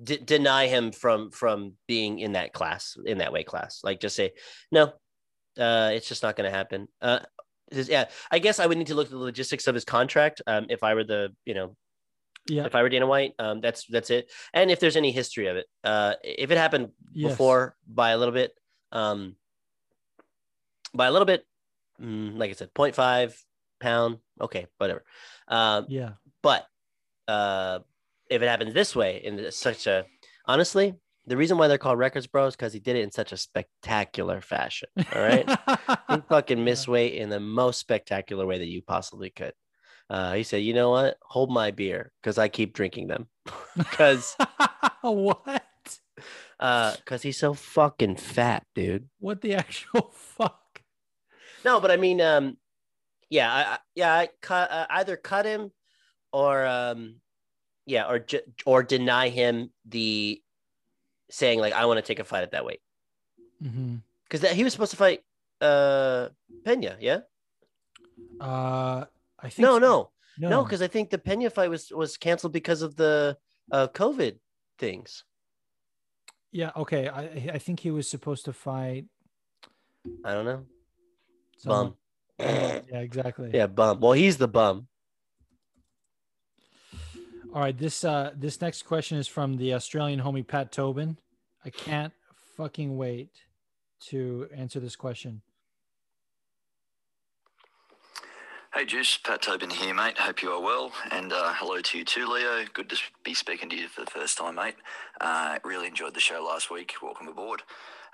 d- 0.02 0.16
deny 0.16 0.66
him 0.66 0.92
from 0.92 1.30
from 1.30 1.74
being 1.86 2.18
in 2.18 2.32
that 2.32 2.54
class 2.54 2.96
in 3.04 3.18
that 3.18 3.32
weight 3.32 3.46
class 3.46 3.80
like 3.84 4.00
just 4.00 4.16
say 4.16 4.32
no 4.70 4.84
uh 5.60 5.90
it's 5.92 6.08
just 6.08 6.22
not 6.22 6.36
going 6.36 6.50
to 6.50 6.56
happen 6.56 6.88
uh 7.02 7.20
yeah 7.88 8.06
i 8.30 8.38
guess 8.38 8.58
i 8.58 8.66
would 8.66 8.78
need 8.78 8.86
to 8.86 8.94
look 8.94 9.06
at 9.06 9.12
the 9.12 9.18
logistics 9.18 9.66
of 9.66 9.74
his 9.74 9.84
contract 9.84 10.42
um 10.46 10.66
if 10.68 10.82
i 10.82 10.94
were 10.94 11.04
the 11.04 11.34
you 11.44 11.54
know 11.54 11.76
yeah. 12.48 12.64
if 12.64 12.74
i 12.74 12.82
were 12.82 12.88
dana 12.88 13.06
white 13.06 13.34
um 13.38 13.60
that's 13.60 13.86
that's 13.86 14.10
it. 14.10 14.30
And 14.52 14.70
if 14.70 14.80
there's 14.80 14.96
any 14.96 15.12
history 15.12 15.46
of 15.46 15.56
it 15.56 15.66
uh 15.84 16.14
if 16.22 16.50
it 16.50 16.58
happened 16.58 16.90
yes. 17.12 17.30
before 17.30 17.76
by 17.86 18.10
a 18.10 18.18
little 18.18 18.34
bit 18.34 18.52
um 18.90 19.36
by 20.94 21.06
a 21.06 21.10
little 21.10 21.26
bit 21.26 21.46
mm, 22.00 22.36
like 22.36 22.50
i 22.50 22.54
said 22.54 22.72
0.5 22.74 23.34
pound 23.80 24.18
okay 24.40 24.66
whatever. 24.78 25.04
Um 25.48 25.86
yeah. 25.88 26.12
but 26.42 26.66
uh 27.28 27.80
if 28.28 28.42
it 28.42 28.48
happens 28.48 28.74
this 28.74 28.96
way 28.96 29.22
in 29.22 29.52
such 29.52 29.86
a 29.86 30.06
honestly, 30.46 30.94
the 31.26 31.36
reason 31.36 31.56
why 31.56 31.68
they're 31.68 31.78
called 31.78 31.98
records, 31.98 32.26
bro, 32.26 32.46
is 32.46 32.56
because 32.56 32.72
he 32.72 32.80
did 32.80 32.96
it 32.96 33.02
in 33.02 33.12
such 33.12 33.32
a 33.32 33.36
spectacular 33.36 34.40
fashion. 34.40 34.88
All 35.14 35.22
right, 35.22 35.48
he 36.10 36.16
fucking 36.28 36.64
missed 36.64 36.88
weight 36.88 37.14
in 37.14 37.28
the 37.28 37.40
most 37.40 37.78
spectacular 37.78 38.44
way 38.46 38.58
that 38.58 38.68
you 38.68 38.82
possibly 38.82 39.30
could. 39.30 39.52
Uh, 40.10 40.34
he 40.34 40.42
said, 40.42 40.62
"You 40.62 40.74
know 40.74 40.90
what? 40.90 41.16
Hold 41.22 41.50
my 41.50 41.70
beer 41.70 42.12
because 42.20 42.38
I 42.38 42.48
keep 42.48 42.74
drinking 42.74 43.08
them." 43.08 43.28
Because 43.76 44.36
what? 45.00 45.98
Uh, 46.60 46.94
because 46.96 47.22
he's 47.22 47.38
so 47.38 47.54
fucking 47.54 48.16
fat, 48.16 48.64
dude. 48.74 49.08
What 49.18 49.40
the 49.40 49.54
actual 49.54 50.12
fuck? 50.14 50.82
No, 51.64 51.80
but 51.80 51.90
I 51.90 51.96
mean, 51.96 52.20
um, 52.20 52.58
yeah, 53.30 53.50
I, 53.50 53.78
yeah, 53.94 54.12
I 54.12 54.28
cut 54.42 54.70
uh, 54.70 54.86
either 54.90 55.16
cut 55.16 55.46
him 55.46 55.72
or 56.32 56.66
um, 56.66 57.16
yeah, 57.86 58.08
or 58.08 58.24
or 58.66 58.82
deny 58.82 59.30
him 59.30 59.70
the 59.88 60.41
saying 61.32 61.58
like 61.58 61.72
I 61.72 61.86
want 61.86 61.98
to 61.98 62.02
take 62.02 62.20
a 62.20 62.24
fight 62.24 62.42
at 62.42 62.52
that 62.52 62.64
weight 62.64 62.80
because 63.60 64.40
mm-hmm. 64.40 64.54
he 64.54 64.64
was 64.64 64.72
supposed 64.72 64.92
to 64.92 64.96
fight 64.96 65.20
uh 65.60 66.28
Pena, 66.64 66.96
yeah. 67.00 67.20
Uh, 68.40 69.04
I 69.38 69.48
think 69.48 69.66
no, 69.66 69.76
so. 69.76 70.10
no, 70.38 70.48
no, 70.48 70.62
because 70.62 70.82
I 70.82 70.86
think 70.86 71.10
the 71.10 71.18
Pena 71.18 71.50
fight 71.50 71.70
was 71.70 71.90
was 71.90 72.16
canceled 72.16 72.52
because 72.52 72.82
of 72.82 72.96
the 72.96 73.36
uh 73.70 73.88
COVID 73.88 74.38
things. 74.78 75.24
Yeah. 76.52 76.70
Okay. 76.76 77.08
I 77.08 77.54
I 77.54 77.58
think 77.58 77.80
he 77.80 77.90
was 77.90 78.08
supposed 78.08 78.44
to 78.44 78.52
fight. 78.52 79.06
I 80.24 80.34
don't 80.34 80.44
know. 80.44 80.66
Someone. 81.56 81.86
Bum. 81.86 81.96
yeah. 82.38 83.00
Exactly. 83.00 83.50
Yeah. 83.52 83.66
Bum. 83.66 84.00
Well, 84.00 84.12
he's 84.12 84.36
the 84.36 84.48
bum. 84.48 84.88
All 87.54 87.60
right, 87.60 87.76
this 87.76 88.02
uh 88.02 88.30
this 88.34 88.62
next 88.62 88.84
question 88.84 89.18
is 89.18 89.28
from 89.28 89.58
the 89.58 89.74
Australian 89.74 90.20
homie 90.20 90.46
Pat 90.46 90.72
Tobin. 90.72 91.18
I 91.62 91.68
can't 91.68 92.14
fucking 92.56 92.96
wait 92.96 93.28
to 94.06 94.48
answer 94.56 94.80
this 94.80 94.96
question. 94.96 95.42
Hey 98.72 98.86
Juice, 98.86 99.18
Pat 99.18 99.42
Tobin 99.42 99.68
here, 99.68 99.92
mate. 99.92 100.16
Hope 100.16 100.42
you 100.42 100.50
are 100.50 100.62
well, 100.62 100.92
and 101.10 101.30
uh, 101.30 101.52
hello 101.52 101.82
to 101.82 101.98
you 101.98 102.06
too, 102.06 102.26
Leo. 102.26 102.64
Good 102.72 102.88
to 102.88 102.96
be 103.22 103.34
speaking 103.34 103.68
to 103.68 103.76
you 103.76 103.88
for 103.88 104.00
the 104.02 104.10
first 104.10 104.38
time, 104.38 104.54
mate. 104.54 104.76
Uh, 105.20 105.58
really 105.62 105.88
enjoyed 105.88 106.14
the 106.14 106.20
show 106.20 106.42
last 106.42 106.70
week. 106.70 106.94
Welcome 107.02 107.28
aboard. 107.28 107.64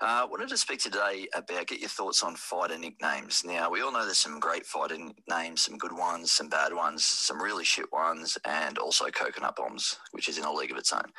I 0.01 0.21
uh, 0.21 0.27
wanted 0.27 0.47
to 0.47 0.57
speak 0.57 0.79
today 0.79 1.27
about 1.33 1.67
get 1.67 1.81
your 1.81 1.89
thoughts 1.89 2.23
on 2.23 2.33
fighter 2.37 2.77
nicknames. 2.77 3.43
Now, 3.43 3.69
we 3.69 3.81
all 3.81 3.91
know 3.91 4.05
there's 4.05 4.17
some 4.17 4.39
great 4.39 4.65
fighter 4.65 4.97
names, 5.27 5.63
some 5.63 5.77
good 5.77 5.91
ones, 5.91 6.31
some 6.31 6.47
bad 6.47 6.73
ones, 6.73 7.03
some 7.03 7.41
really 7.41 7.65
shit 7.65 7.91
ones, 7.91 8.37
and 8.45 8.77
also 8.77 9.07
coconut 9.07 9.57
bombs, 9.57 9.97
which 10.13 10.29
is 10.29 10.37
in 10.37 10.45
a 10.45 10.53
league 10.53 10.71
of 10.71 10.77
its 10.77 10.93
own. 10.93 11.11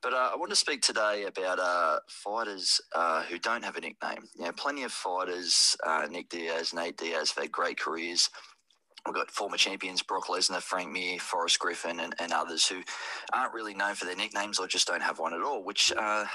But 0.00 0.12
uh, 0.12 0.30
I 0.32 0.36
want 0.36 0.50
to 0.50 0.56
speak 0.56 0.80
today 0.80 1.24
about 1.26 1.58
uh, 1.58 1.98
fighters 2.06 2.80
uh, 2.94 3.24
who 3.24 3.36
don't 3.36 3.64
have 3.64 3.74
a 3.74 3.80
nickname. 3.80 4.28
You 4.38 4.44
know, 4.44 4.52
plenty 4.52 4.84
of 4.84 4.92
fighters, 4.92 5.76
uh, 5.84 6.06
Nick 6.08 6.28
Diaz, 6.28 6.72
Nate 6.72 6.98
Diaz, 6.98 7.32
have 7.32 7.42
had 7.42 7.52
great 7.52 7.80
careers. 7.80 8.30
We've 9.06 9.14
got 9.14 9.32
former 9.32 9.56
champions 9.56 10.02
Brock 10.02 10.26
Lesnar, 10.28 10.62
Frank 10.62 10.92
Mir, 10.92 11.18
Forrest 11.18 11.58
Griffin, 11.58 11.98
and, 11.98 12.14
and, 12.20 12.32
others 12.32 12.68
who 12.68 12.82
aren't 13.32 13.54
really 13.54 13.74
known 13.74 13.96
for 13.96 14.04
their 14.04 14.14
nicknames 14.14 14.60
or 14.60 14.68
just 14.68 14.86
don't 14.86 15.02
have 15.02 15.18
one 15.18 15.34
at 15.34 15.42
all, 15.42 15.64
which 15.64 15.92
uh, 15.96 16.26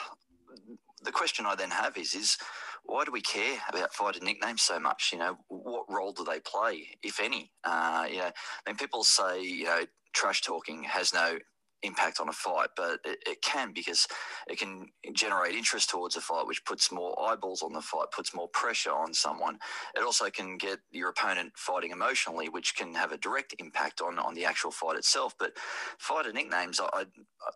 the 1.06 1.12
question 1.12 1.46
I 1.46 1.56
then 1.56 1.72
have 1.72 1.98
is 1.98 2.14
is 2.14 2.38
why 2.84 3.04
do 3.04 3.12
we 3.12 3.22
care 3.22 3.58
about 3.70 3.94
fighter 3.94 4.20
nicknames 4.24 4.62
so 4.62 4.80
much? 4.80 5.10
You 5.12 5.20
know, 5.20 5.38
what 5.48 5.86
role 5.90 6.12
do 6.12 6.24
they 6.24 6.40
play, 6.40 6.98
if 7.04 7.20
any? 7.20 7.52
Uh, 7.64 8.08
you 8.10 8.18
know, 8.18 8.32
I 8.32 8.70
mean, 8.70 8.78
people 8.78 9.04
say 9.04 9.42
you 9.42 9.66
know 9.66 9.82
trash 10.14 10.42
talking 10.42 10.84
has 10.84 11.14
no 11.14 11.38
impact 11.84 12.20
on 12.20 12.30
a 12.30 12.34
fight, 12.34 12.70
but 12.76 13.00
it, 13.06 13.20
it, 13.28 13.42
can 13.42 13.72
because 13.74 14.08
it 14.48 14.58
can 14.58 14.88
generate 15.14 15.56
interest 15.56 15.90
towards 15.90 16.16
a 16.16 16.22
fight, 16.22 16.48
which 16.48 16.66
puts 16.66 16.92
more 16.92 17.16
eyeballs 17.30 17.62
on 17.62 17.74
the 17.74 17.82
fight, 17.82 18.08
puts 18.12 18.34
more 18.34 18.48
pressure 18.50 18.92
on 18.92 19.14
someone. 19.14 19.58
It 19.96 20.04
also 20.04 20.30
can 20.30 20.58
get 20.58 20.80
your 20.92 21.10
opponent 21.10 21.54
fighting 21.56 21.92
emotionally, 21.92 22.50
which 22.50 22.76
can 22.76 22.94
have 22.96 23.12
a 23.12 23.18
direct 23.18 23.56
impact 23.60 24.02
on, 24.02 24.20
on 24.20 24.34
the 24.34 24.46
actual 24.46 24.72
fight 24.72 24.98
itself. 24.98 25.36
But 25.38 25.54
fighter 26.00 26.34
nicknames, 26.34 26.80
I, 26.80 26.88
I, 26.94 27.06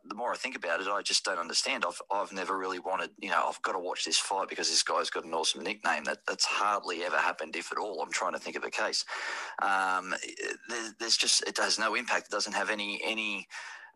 the 0.06 0.16
more 0.16 0.32
I 0.32 0.38
think 0.38 0.56
about 0.56 0.82
it, 0.82 0.88
I 0.88 1.02
just 1.02 1.26
don't 1.26 1.40
understand. 1.40 1.84
I've, 1.88 2.02
I've 2.12 2.34
never 2.34 2.58
really 2.58 2.80
wanted, 2.80 3.12
you 3.20 3.30
know, 3.30 3.44
I've 3.48 3.62
got 3.62 3.74
to 3.74 3.80
watch 3.80 4.06
this 4.06 4.18
fight 4.18 4.50
because 4.50 4.70
this 4.70 4.84
guy's 4.84 5.10
got 5.10 5.26
an 5.26 5.34
awesome 5.34 5.64
nickname. 5.64 6.04
That 6.04 6.20
That's 6.28 6.46
hardly 6.46 7.04
ever 7.04 7.18
happened, 7.18 7.56
if 7.56 7.72
at 7.72 7.78
all. 7.78 8.02
I'm 8.02 8.12
trying 8.12 8.34
to 8.34 8.40
think 8.40 8.56
of 8.56 8.64
a 8.64 8.70
case. 8.70 9.06
Um, 9.62 10.14
there, 10.70 10.94
there's 11.00 11.18
just, 11.18 11.44
it 11.48 11.58
has 11.58 11.80
no 11.80 11.96
impact. 11.96 12.28
It 12.28 12.32
doesn't 12.32 12.54
have 12.54 12.70
any, 12.70 13.02
any, 13.04 13.48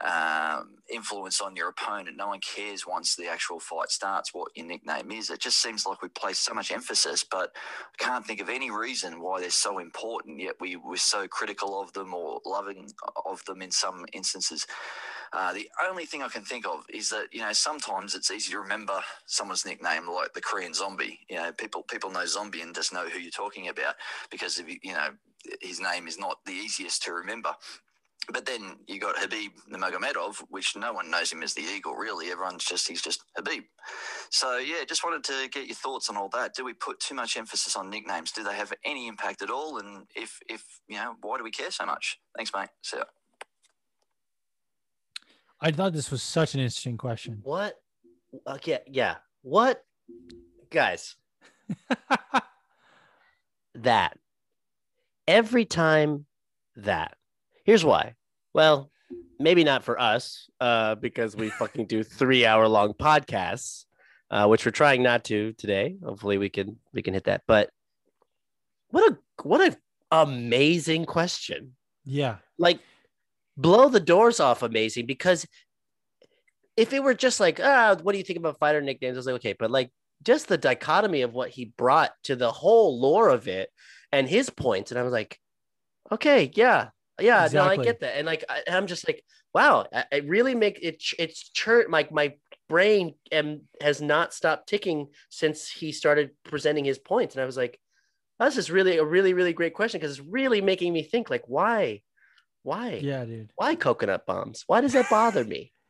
um, 0.02 0.76
influence 0.92 1.42
on 1.42 1.56
your 1.56 1.70
opponent. 1.70 2.18
No 2.18 2.28
one 2.28 2.40
cares 2.40 2.86
once 2.86 3.16
the 3.16 3.28
actual 3.28 3.60
fight 3.60 3.90
starts 3.90 4.34
what 4.34 4.52
your 4.56 4.66
nickname 4.66 5.12
is. 5.12 5.30
It 5.30 5.40
just 5.40 5.62
seems 5.62 5.86
like 5.86 6.02
we 6.02 6.10
place 6.10 6.40
so 6.40 6.54
much 6.54 6.72
emphasis, 6.72 7.24
but 7.24 7.52
I 8.00 8.04
can't 8.04 8.26
think 8.26 8.42
of 8.42 8.50
any 8.50 8.72
reason 8.72 9.22
why 9.22 9.40
they're 9.40 9.50
so 9.50 9.80
important. 9.80 10.40
Yet 10.40 10.56
we 10.60 10.76
were 10.76 10.98
so 10.98 11.28
critical 11.28 11.80
of 11.82 11.94
them 11.94 12.14
or 12.14 12.42
loving 12.46 12.92
of 13.26 13.44
them 13.46 13.62
in 13.62 13.72
some 13.72 14.06
instances. 14.14 14.68
Uh, 15.32 15.52
the 15.52 15.68
only 15.90 16.06
thing 16.06 16.22
I 16.22 16.28
can 16.28 16.44
think 16.44 16.68
of 16.68 16.86
is 16.94 17.10
that 17.10 17.28
you 17.32 17.42
know 17.42 17.54
sometimes 17.54 18.14
it's 18.14 18.30
easy 18.30 18.52
to 18.52 18.60
remember 18.60 19.02
someone's 19.26 19.66
nickname, 19.66 20.08
like 20.08 20.34
the 20.34 20.42
Korean 20.42 20.76
Zombie. 20.76 21.22
You 21.28 21.38
know, 21.38 21.52
people 21.52 21.82
people 21.84 22.12
know 22.12 22.26
Zombie 22.26 22.62
and 22.62 22.76
just 22.76 22.94
know 22.94 23.10
who 23.10 23.20
you're 23.20 23.32
talking 23.32 23.68
about 23.68 23.96
because 24.30 24.60
of, 24.60 24.70
you 24.70 24.94
know 24.94 25.10
his 25.62 25.80
name 25.82 26.08
is 26.08 26.18
not 26.18 26.38
the 26.46 26.54
easiest 26.54 27.04
to 27.04 27.14
remember. 27.14 27.54
But 28.32 28.46
then 28.46 28.78
you 28.88 29.00
got 29.00 29.18
Habib 29.18 29.52
Nurmagomedov, 29.72 30.44
which 30.50 30.76
no 30.76 30.94
one 30.94 31.10
knows 31.10 31.32
him 31.32 31.44
as 31.44 31.54
the 31.54 31.62
Eagle. 31.62 31.96
Really, 31.96 32.32
everyone's 32.32 32.64
just 32.64 32.88
he's 32.88 33.02
just 33.02 33.24
Habib. 33.36 33.64
So 34.30 34.58
yeah, 34.58 34.84
just 34.88 35.04
wanted 35.04 35.24
to 35.26 35.50
get 35.50 35.68
your 35.68 35.76
thoughts 35.76 36.10
on 36.10 36.18
all 36.18 36.30
that. 36.30 36.56
Do 36.56 36.64
we 36.66 36.74
put 36.74 37.00
too 37.00 37.16
much 37.16 37.38
emphasis 37.38 37.76
on 37.76 37.90
nicknames? 37.90 38.32
Do 38.32 38.44
they 38.44 38.56
have 38.56 38.74
any 38.86 39.08
impact 39.08 39.42
at 39.42 39.50
all? 39.50 39.78
And 39.78 40.08
if 40.16 40.40
if 40.50 40.64
you 40.88 40.98
know, 40.98 41.16
why 41.22 41.38
do 41.38 41.44
we 41.44 41.52
care 41.52 41.72
so 41.72 41.86
much? 41.86 42.20
Thanks, 42.36 42.52
mate. 42.56 42.70
See 42.82 42.98
ya. 42.98 43.04
I 45.60 45.72
thought 45.72 45.94
this 45.94 46.12
was 46.12 46.22
such 46.22 46.54
an 46.56 46.60
interesting 46.60 46.98
question. 46.98 47.40
What? 47.44 47.76
Okay, 48.48 48.80
yeah. 48.88 49.16
What, 49.44 49.84
guys? 50.70 51.16
that 53.76 54.18
every 55.28 55.66
time 55.66 56.26
that. 56.76 57.16
Here's 57.64 57.86
why. 57.86 58.16
Well, 58.54 58.92
maybe 59.40 59.64
not 59.64 59.84
for 59.84 60.00
us, 60.00 60.50
uh, 60.60 60.96
because 60.96 61.36
we 61.36 61.50
fucking 61.50 61.88
do 61.88 62.04
three 62.04 62.46
hour 62.46 62.68
long 62.68 62.94
podcasts, 62.94 63.86
uh, 64.32 64.48
which 64.48 64.66
we're 64.66 64.72
trying 64.72 65.04
not 65.04 65.24
to 65.26 65.54
today. 65.54 65.96
Hopefully, 66.04 66.38
we 66.38 66.50
can 66.50 66.78
we 66.94 67.02
can 67.02 67.14
hit 67.14 67.26
that. 67.26 67.44
But 67.48 67.70
what 68.90 69.12
a 69.12 69.18
what 69.44 69.62
a 69.62 69.78
amazing 70.12 71.06
question. 71.06 71.76
Yeah. 72.06 72.38
Like 72.58 72.80
blow 73.58 73.90
the 73.90 74.00
doors 74.00 74.40
off 74.40 74.64
amazing 74.64 75.06
because 75.06 75.46
if 76.76 76.92
it 76.92 77.04
were 77.04 77.14
just 77.14 77.40
like 77.40 77.60
ah 77.62 77.96
what 78.02 78.14
do 78.14 78.18
you 78.18 78.24
think 78.24 78.40
about 78.40 78.58
fighter 78.58 78.82
nicknames 78.82 79.16
i 79.16 79.20
was 79.20 79.26
like 79.28 79.36
okay 79.36 79.54
but 79.54 79.70
like 79.70 79.92
just 80.24 80.48
the 80.48 80.58
dichotomy 80.58 81.22
of 81.22 81.34
what 81.34 81.50
he 81.50 81.66
brought 81.78 82.12
to 82.24 82.36
the 82.36 82.52
whole 82.52 83.00
lore 83.00 83.30
of 83.30 83.48
it 83.48 83.70
and 84.12 84.28
his 84.28 84.50
points 84.50 84.90
and 84.90 85.00
i 85.00 85.04
was 85.04 85.14
like 85.14 85.40
okay 86.12 86.52
yeah 86.56 86.90
yeah 87.20 87.48
no 87.54 87.64
i 87.64 87.78
get 87.78 88.00
that 88.00 88.18
and 88.18 88.26
like 88.26 88.44
I, 88.50 88.64
i'm 88.70 88.88
just 88.88 89.08
like 89.08 89.24
wow 89.54 89.86
I- 89.94 90.06
it 90.12 90.28
really 90.28 90.56
make 90.56 90.80
it 90.82 91.04
it's 91.20 91.50
churn 91.52 91.86
like 91.90 92.12
my 92.12 92.34
brain 92.70 93.14
and 93.32 93.62
has 93.82 94.02
not 94.02 94.34
stopped 94.34 94.68
ticking 94.68 95.08
since 95.30 95.70
he 95.70 95.92
started 95.92 96.32
presenting 96.44 96.86
his 96.86 96.98
points 96.98 97.36
and 97.36 97.42
i 97.44 97.46
was 97.46 97.58
like 97.58 97.80
this 98.40 98.58
is 98.58 98.72
really 98.72 98.98
a 98.98 99.06
really 99.06 99.34
really 99.34 99.54
great 99.54 99.74
question 99.74 100.00
because 100.00 100.18
it's 100.18 100.28
really 100.28 100.60
making 100.62 100.92
me 100.92 101.04
think 101.04 101.30
like 101.30 101.44
why 101.48 102.02
why 102.64 103.00
Yeah, 103.04 103.26
dude. 103.26 103.52
why 103.56 103.76
coconut 103.76 104.26
bombs? 104.26 104.64
Why 104.68 104.82
does 104.82 104.94
that 104.94 105.10
bother 105.10 105.44
me? 105.44 105.72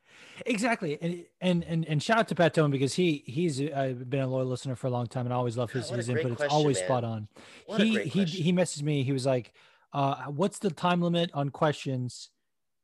Exactly. 0.47 0.97
And 0.99 1.25
and 1.41 1.63
and, 1.63 1.87
and 1.87 2.01
shout 2.01 2.17
out 2.17 2.27
to 2.29 2.35
Pat 2.35 2.55
Tobin 2.55 2.71
because 2.71 2.95
he 2.95 3.23
he's 3.27 3.61
uh, 3.61 3.93
been 4.09 4.21
a 4.21 4.27
loyal 4.27 4.47
listener 4.47 4.75
for 4.75 4.87
a 4.87 4.89
long 4.89 5.05
time 5.05 5.27
and 5.27 5.33
I 5.33 5.37
always 5.37 5.57
love 5.57 5.71
his, 5.71 5.89
God, 5.89 5.97
his 5.97 6.09
input. 6.09 6.31
It's 6.31 6.51
always 6.51 6.77
man. 6.77 6.85
spot 6.85 7.03
on. 7.03 7.27
What 7.67 7.79
he 7.79 7.99
he 7.99 8.09
question. 8.09 8.43
he 8.43 8.51
messaged 8.51 8.81
me. 8.81 9.03
He 9.03 9.11
was 9.11 9.27
like, 9.27 9.53
uh, 9.93 10.23
what's 10.25 10.59
the 10.59 10.71
time 10.71 11.01
limit 11.01 11.31
on 11.33 11.49
questions 11.49 12.29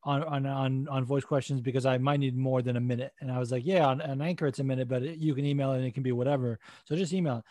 on 0.03 0.23
on 0.23 0.45
on, 0.45 0.87
on 0.87 1.05
voice 1.05 1.25
questions 1.25 1.61
because 1.61 1.85
I 1.85 1.97
might 1.97 2.19
need 2.19 2.37
more 2.37 2.61
than 2.61 2.77
a 2.77 2.81
minute. 2.81 3.13
And 3.19 3.31
I 3.31 3.39
was 3.39 3.51
like, 3.51 3.65
yeah, 3.65 3.85
on, 3.85 4.01
on 4.01 4.21
Anchor 4.21 4.47
it's 4.47 4.59
a 4.59 4.63
minute, 4.63 4.87
but 4.87 5.03
it, 5.03 5.17
you 5.17 5.35
can 5.35 5.45
email 5.45 5.73
it 5.73 5.77
and 5.77 5.85
it 5.85 5.93
can 5.93 6.03
be 6.03 6.11
whatever. 6.11 6.59
So 6.85 6.95
just 6.95 7.13
email. 7.13 7.43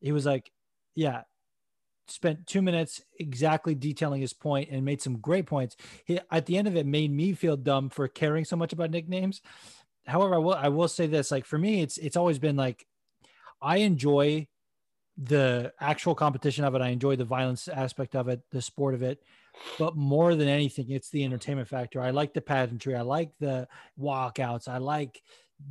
He 0.00 0.12
was 0.12 0.26
like, 0.26 0.50
yeah. 0.94 1.22
Spent 2.08 2.44
two 2.48 2.60
minutes 2.60 3.00
exactly 3.20 3.76
detailing 3.76 4.20
his 4.20 4.32
point 4.32 4.70
and 4.72 4.84
made 4.84 5.00
some 5.00 5.18
great 5.18 5.46
points. 5.46 5.76
He, 6.04 6.18
at 6.28 6.44
the 6.46 6.58
end 6.58 6.66
of 6.66 6.76
it, 6.76 6.84
made 6.84 7.12
me 7.12 7.34
feel 7.34 7.56
dumb 7.56 7.88
for 7.88 8.08
caring 8.08 8.44
so 8.44 8.56
much 8.56 8.72
about 8.72 8.90
nicknames. 8.90 9.40
However, 10.06 10.34
I 10.34 10.38
will 10.38 10.54
I 10.54 10.68
will 10.68 10.88
say 10.88 11.06
this: 11.06 11.30
like 11.30 11.44
for 11.44 11.56
me, 11.56 11.82
it's 11.82 11.98
it's 11.98 12.16
always 12.16 12.40
been 12.40 12.56
like 12.56 12.84
I 13.62 13.78
enjoy 13.78 14.48
the 15.22 15.72
actual 15.80 16.14
competition 16.14 16.64
of 16.64 16.74
it. 16.74 16.80
I 16.80 16.88
enjoy 16.88 17.16
the 17.16 17.24
violence 17.24 17.68
aspect 17.68 18.16
of 18.16 18.28
it, 18.28 18.40
the 18.50 18.62
sport 18.62 18.94
of 18.94 19.02
it. 19.02 19.22
But 19.78 19.96
more 19.96 20.34
than 20.34 20.48
anything, 20.48 20.90
it's 20.90 21.10
the 21.10 21.24
entertainment 21.24 21.68
factor. 21.68 22.00
I 22.00 22.10
like 22.10 22.32
the 22.32 22.40
pageantry. 22.40 22.96
I 22.96 23.02
like 23.02 23.32
the 23.38 23.68
walkouts. 24.00 24.68
I 24.68 24.78
like 24.78 25.22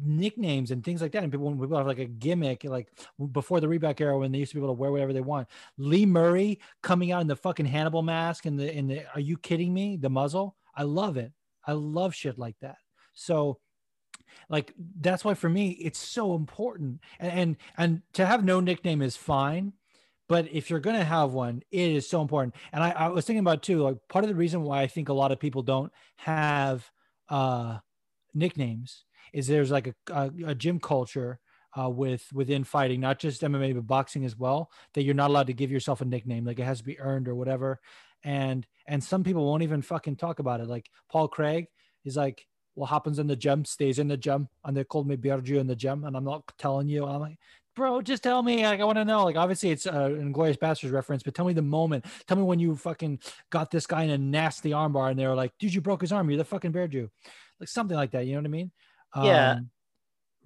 nicknames 0.03 0.69
and 0.69 0.83
things 0.83 1.01
like 1.01 1.13
that. 1.13 1.23
And 1.23 1.31
people, 1.31 1.47
when 1.47 1.59
people 1.59 1.77
have 1.77 1.87
like 1.87 1.99
a 1.99 2.05
gimmick, 2.05 2.63
like 2.63 2.89
before 3.31 3.59
the 3.59 3.67
Reebok 3.67 3.99
era, 3.99 4.17
when 4.19 4.31
they 4.31 4.37
used 4.37 4.51
to 4.51 4.57
be 4.57 4.63
able 4.63 4.75
to 4.75 4.79
wear 4.79 4.91
whatever 4.91 5.13
they 5.13 5.21
want. 5.21 5.47
Lee 5.77 6.05
Murray 6.05 6.59
coming 6.83 7.11
out 7.11 7.21
in 7.21 7.27
the 7.27 7.35
fucking 7.35 7.65
Hannibal 7.65 8.03
mask 8.03 8.45
and 8.45 8.59
the 8.59 8.71
in 8.71 8.87
the 8.87 9.03
are 9.15 9.21
you 9.21 9.37
kidding 9.37 9.73
me? 9.73 9.97
The 9.97 10.09
muzzle. 10.09 10.55
I 10.75 10.83
love 10.83 11.17
it. 11.17 11.31
I 11.65 11.73
love 11.73 12.13
shit 12.13 12.37
like 12.37 12.55
that. 12.61 12.77
So 13.13 13.59
like 14.49 14.73
that's 14.99 15.23
why 15.25 15.33
for 15.33 15.49
me 15.49 15.71
it's 15.71 15.99
so 15.99 16.35
important. 16.35 17.01
And 17.19 17.31
and, 17.31 17.57
and 17.77 18.01
to 18.13 18.25
have 18.25 18.43
no 18.43 18.59
nickname 18.59 19.01
is 19.01 19.15
fine 19.15 19.73
but 20.29 20.47
if 20.51 20.69
you're 20.69 20.79
going 20.79 20.95
to 20.95 21.03
have 21.03 21.33
one 21.33 21.63
it 21.71 21.89
is 21.89 22.07
so 22.07 22.21
important. 22.21 22.55
And 22.71 22.83
I, 22.83 22.91
I 22.91 23.07
was 23.09 23.25
thinking 23.25 23.39
about 23.39 23.63
too 23.63 23.81
like 23.81 23.97
part 24.07 24.23
of 24.23 24.29
the 24.29 24.35
reason 24.35 24.63
why 24.63 24.81
i 24.81 24.87
think 24.87 25.09
a 25.09 25.13
lot 25.13 25.31
of 25.31 25.39
people 25.39 25.63
don't 25.63 25.91
have 26.17 26.89
uh 27.27 27.79
nicknames 28.33 29.05
is 29.33 29.47
there's 29.47 29.71
like 29.71 29.87
a, 29.87 29.93
a, 30.13 30.31
a 30.47 30.55
gym 30.55 30.79
culture 30.79 31.39
uh, 31.79 31.89
with 31.89 32.25
within 32.33 32.63
fighting 32.63 32.99
not 32.99 33.19
just 33.19 33.41
mma 33.41 33.75
but 33.75 33.85
boxing 33.85 34.25
as 34.25 34.35
well 34.35 34.71
that 34.93 35.03
you're 35.03 35.13
not 35.13 35.29
allowed 35.29 35.47
to 35.47 35.53
give 35.53 35.71
yourself 35.71 36.01
a 36.01 36.05
nickname 36.05 36.45
like 36.45 36.59
it 36.59 36.63
has 36.63 36.79
to 36.79 36.83
be 36.83 36.99
earned 36.99 37.27
or 37.27 37.35
whatever. 37.35 37.79
And 38.23 38.65
and 38.87 39.03
some 39.03 39.23
people 39.23 39.45
won't 39.45 39.63
even 39.63 39.81
fucking 39.81 40.17
talk 40.17 40.39
about 40.39 40.59
it. 40.59 40.67
Like 40.67 40.89
paul 41.09 41.27
craig 41.27 41.67
is 42.03 42.17
like 42.17 42.45
what 42.79 42.89
happens 42.89 43.19
in 43.19 43.27
the 43.27 43.35
gym 43.35 43.65
stays 43.65 43.99
in 43.99 44.07
the 44.07 44.15
gym 44.15 44.47
and 44.63 44.75
they 44.75 44.85
called 44.85 45.05
me 45.05 45.17
Bearjew 45.17 45.59
in 45.59 45.67
the 45.67 45.75
gym 45.75 46.05
and 46.05 46.15
I'm 46.15 46.23
not 46.23 46.43
telling 46.57 46.87
you 46.87 47.05
I'm 47.05 47.19
like 47.19 47.37
bro 47.75 48.01
just 48.01 48.23
tell 48.23 48.41
me 48.41 48.63
like 48.63 48.79
I 48.79 48.85
want 48.85 48.97
to 48.97 49.05
know. 49.05 49.25
Like 49.25 49.35
obviously 49.35 49.71
it's 49.71 49.85
uh, 49.85 49.91
an 49.91 50.33
Inglourious 50.33 50.57
Basterds 50.57 50.93
reference 50.93 51.21
but 51.21 51.35
tell 51.35 51.45
me 51.45 51.51
the 51.51 51.61
moment. 51.61 52.05
Tell 52.25 52.37
me 52.37 52.43
when 52.43 52.57
you 52.57 52.75
fucking 52.77 53.19
got 53.49 53.69
this 53.69 53.85
guy 53.85 54.03
in 54.03 54.09
a 54.11 54.17
nasty 54.17 54.71
armbar 54.71 55.11
and 55.11 55.19
they 55.19 55.27
were 55.27 55.35
like 55.35 55.51
dude 55.59 55.73
you 55.73 55.81
broke 55.81 55.99
his 55.99 56.13
arm. 56.13 56.29
You're 56.29 56.37
the 56.37 56.45
fucking 56.45 56.71
Bearjew 56.71 57.09
like 57.59 57.69
something 57.69 57.97
like 57.97 58.11
that 58.11 58.25
you 58.25 58.33
know 58.33 58.39
what 58.39 58.45
I 58.45 58.49
mean? 58.49 58.71
Yeah. 59.23 59.51
um, 59.51 59.69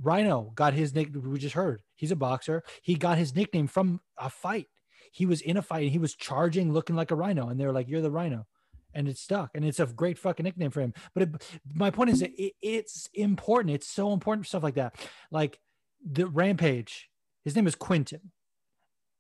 Rhino 0.01 0.51
got 0.55 0.73
his 0.73 0.95
nick 0.95 1.09
we 1.13 1.37
just 1.37 1.55
heard 1.55 1.81
he's 1.95 2.11
a 2.11 2.15
boxer. 2.15 2.63
He 2.81 2.95
got 2.95 3.19
his 3.19 3.35
nickname 3.35 3.67
from 3.67 4.01
a 4.17 4.29
fight. 4.31 4.69
He 5.11 5.27
was 5.27 5.41
in 5.41 5.57
a 5.57 5.61
fight 5.61 5.83
and 5.83 5.91
he 5.91 5.99
was 5.99 6.15
charging 6.15 6.73
looking 6.73 6.95
like 6.95 7.11
a 7.11 7.15
rhino 7.15 7.49
and 7.49 7.59
they 7.59 7.67
were 7.67 7.73
like 7.73 7.87
you're 7.87 8.01
the 8.01 8.09
rhino 8.09 8.47
and 8.93 9.07
it 9.07 9.17
stuck 9.17 9.51
and 9.55 9.65
it's 9.65 9.79
a 9.79 9.85
great 9.85 10.17
fucking 10.17 10.43
nickname 10.43 10.71
for 10.71 10.81
him. 10.81 10.93
But 11.13 11.23
it, 11.23 11.29
my 11.73 11.89
point 11.89 12.09
is 12.11 12.21
it, 12.21 12.53
it's 12.61 13.09
important. 13.13 13.75
It's 13.75 13.87
so 13.87 14.13
important 14.13 14.45
for 14.45 14.49
stuff 14.49 14.63
like 14.63 14.75
that. 14.75 14.95
Like 15.31 15.59
the 16.05 16.27
rampage 16.27 17.09
his 17.43 17.55
name 17.55 17.67
is 17.67 17.75
quinton. 17.75 18.31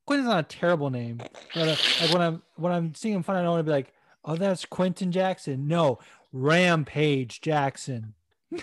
Quinton's 0.05 0.29
not 0.29 0.39
a 0.39 0.43
terrible 0.43 0.89
name 0.89 1.21
uh, 1.55 1.65
like 1.65 2.11
when 2.11 2.21
i'm 2.21 2.41
when 2.55 2.73
i'm 2.73 2.93
seeing 2.93 3.15
him 3.15 3.23
fun 3.23 3.37
i 3.37 3.41
don't 3.41 3.51
want 3.51 3.61
to 3.61 3.63
be 3.63 3.71
like 3.71 3.93
oh 4.25 4.35
that's 4.35 4.65
quinton 4.65 5.11
jackson. 5.11 5.67
No 5.67 5.99
rampage 6.31 7.39
jackson. 7.41 8.13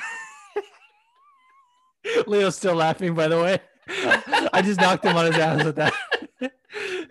Leo's 2.27 2.57
still 2.57 2.75
laughing 2.75 3.15
by 3.15 3.29
the 3.29 3.41
way. 3.41 3.59
I 4.53 4.63
just 4.63 4.81
knocked 4.81 5.05
him 5.05 5.17
on 5.17 5.27
his 5.27 5.37
ass 5.37 5.65
with 5.65 5.77
that 5.77 5.95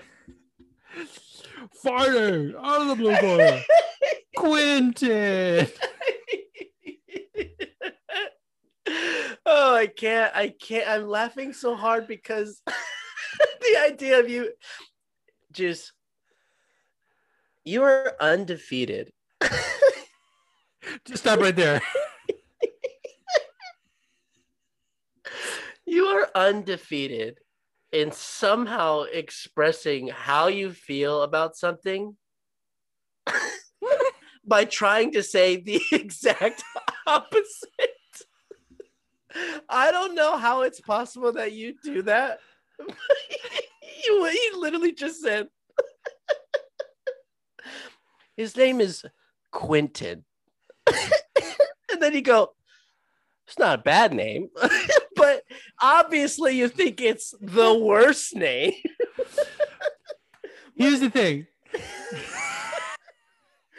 fighting 1.84 2.54
out 2.58 2.82
of 2.82 2.88
the 2.88 2.96
blue 2.96 3.16
corner 3.18 3.62
Quinton. 4.36 5.68
oh, 9.46 9.76
I 9.76 9.88
can't. 9.88 10.36
I 10.36 10.50
can't. 10.50 10.90
I'm 10.90 11.08
laughing 11.08 11.54
so 11.54 11.76
hard 11.76 12.08
because 12.08 12.62
the 12.68 13.78
idea 13.84 14.20
of 14.20 14.30
you 14.30 14.52
just 15.52 15.92
you 17.64 17.84
are 17.84 18.14
undefeated. 18.20 19.12
Just 21.06 21.24
stop 21.24 21.40
right 21.40 21.56
there. 21.56 21.82
You 25.86 26.06
are 26.06 26.30
undefeated 26.36 27.40
in 27.92 28.12
somehow 28.12 29.04
expressing 29.04 30.08
how 30.08 30.48
you 30.48 30.72
feel 30.72 31.24
about 31.24 31.56
something 31.56 32.16
by 34.46 34.66
trying 34.66 35.12
to 35.14 35.24
say 35.24 35.58
the 35.58 35.82
exact 35.92 36.64
opposite. 37.08 37.96
I 39.70 39.92
don't 39.92 40.16
know 40.16 40.38
how 40.38 40.62
it's 40.64 40.82
possible 40.82 41.32
that 41.34 41.54
you 41.54 41.76
do 41.84 42.02
that. 42.04 42.40
you, 42.80 44.26
you 44.26 44.54
literally 44.60 44.94
just 44.94 45.22
said 45.22 45.48
his 48.40 48.56
name 48.56 48.80
is 48.80 49.06
Quinton. 49.52 50.24
and 50.88 51.12
and 51.92 52.02
then 52.02 52.14
you 52.14 52.22
go, 52.22 52.54
it's 53.46 53.60
not 53.60 53.80
a 53.80 53.82
bad 53.82 54.14
name, 54.14 54.48
obviously 55.82 56.58
you 56.58 56.68
think 56.68 57.02
it's 57.02 57.34
the 57.42 57.74
worst 57.78 58.36
name. 58.36 58.74
Here's 60.76 61.00
the 61.00 61.10
thing. 61.10 61.48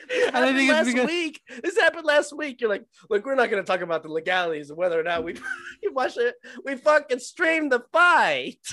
This 0.08 0.30
I 0.34 0.52
think 0.52 0.58
it's 0.68 0.72
last 0.72 0.86
because- 0.86 1.06
week. 1.06 1.40
This 1.62 1.78
happened 1.78 2.04
last 2.04 2.36
week. 2.36 2.60
You're 2.60 2.70
like, 2.70 2.84
look, 3.08 3.24
we're 3.24 3.36
not 3.36 3.48
going 3.48 3.62
to 3.62 3.66
talk 3.66 3.80
about 3.80 4.02
the 4.02 4.10
legalities 4.10 4.70
of 4.70 4.76
whether 4.76 4.98
or 4.98 5.04
not 5.04 5.22
we 5.24 5.34
you 5.82 5.92
watch 5.92 6.16
it. 6.16 6.34
We 6.64 6.76
fucking 6.76 7.20
streamed 7.20 7.70
the 7.72 7.84
fight. 7.92 8.58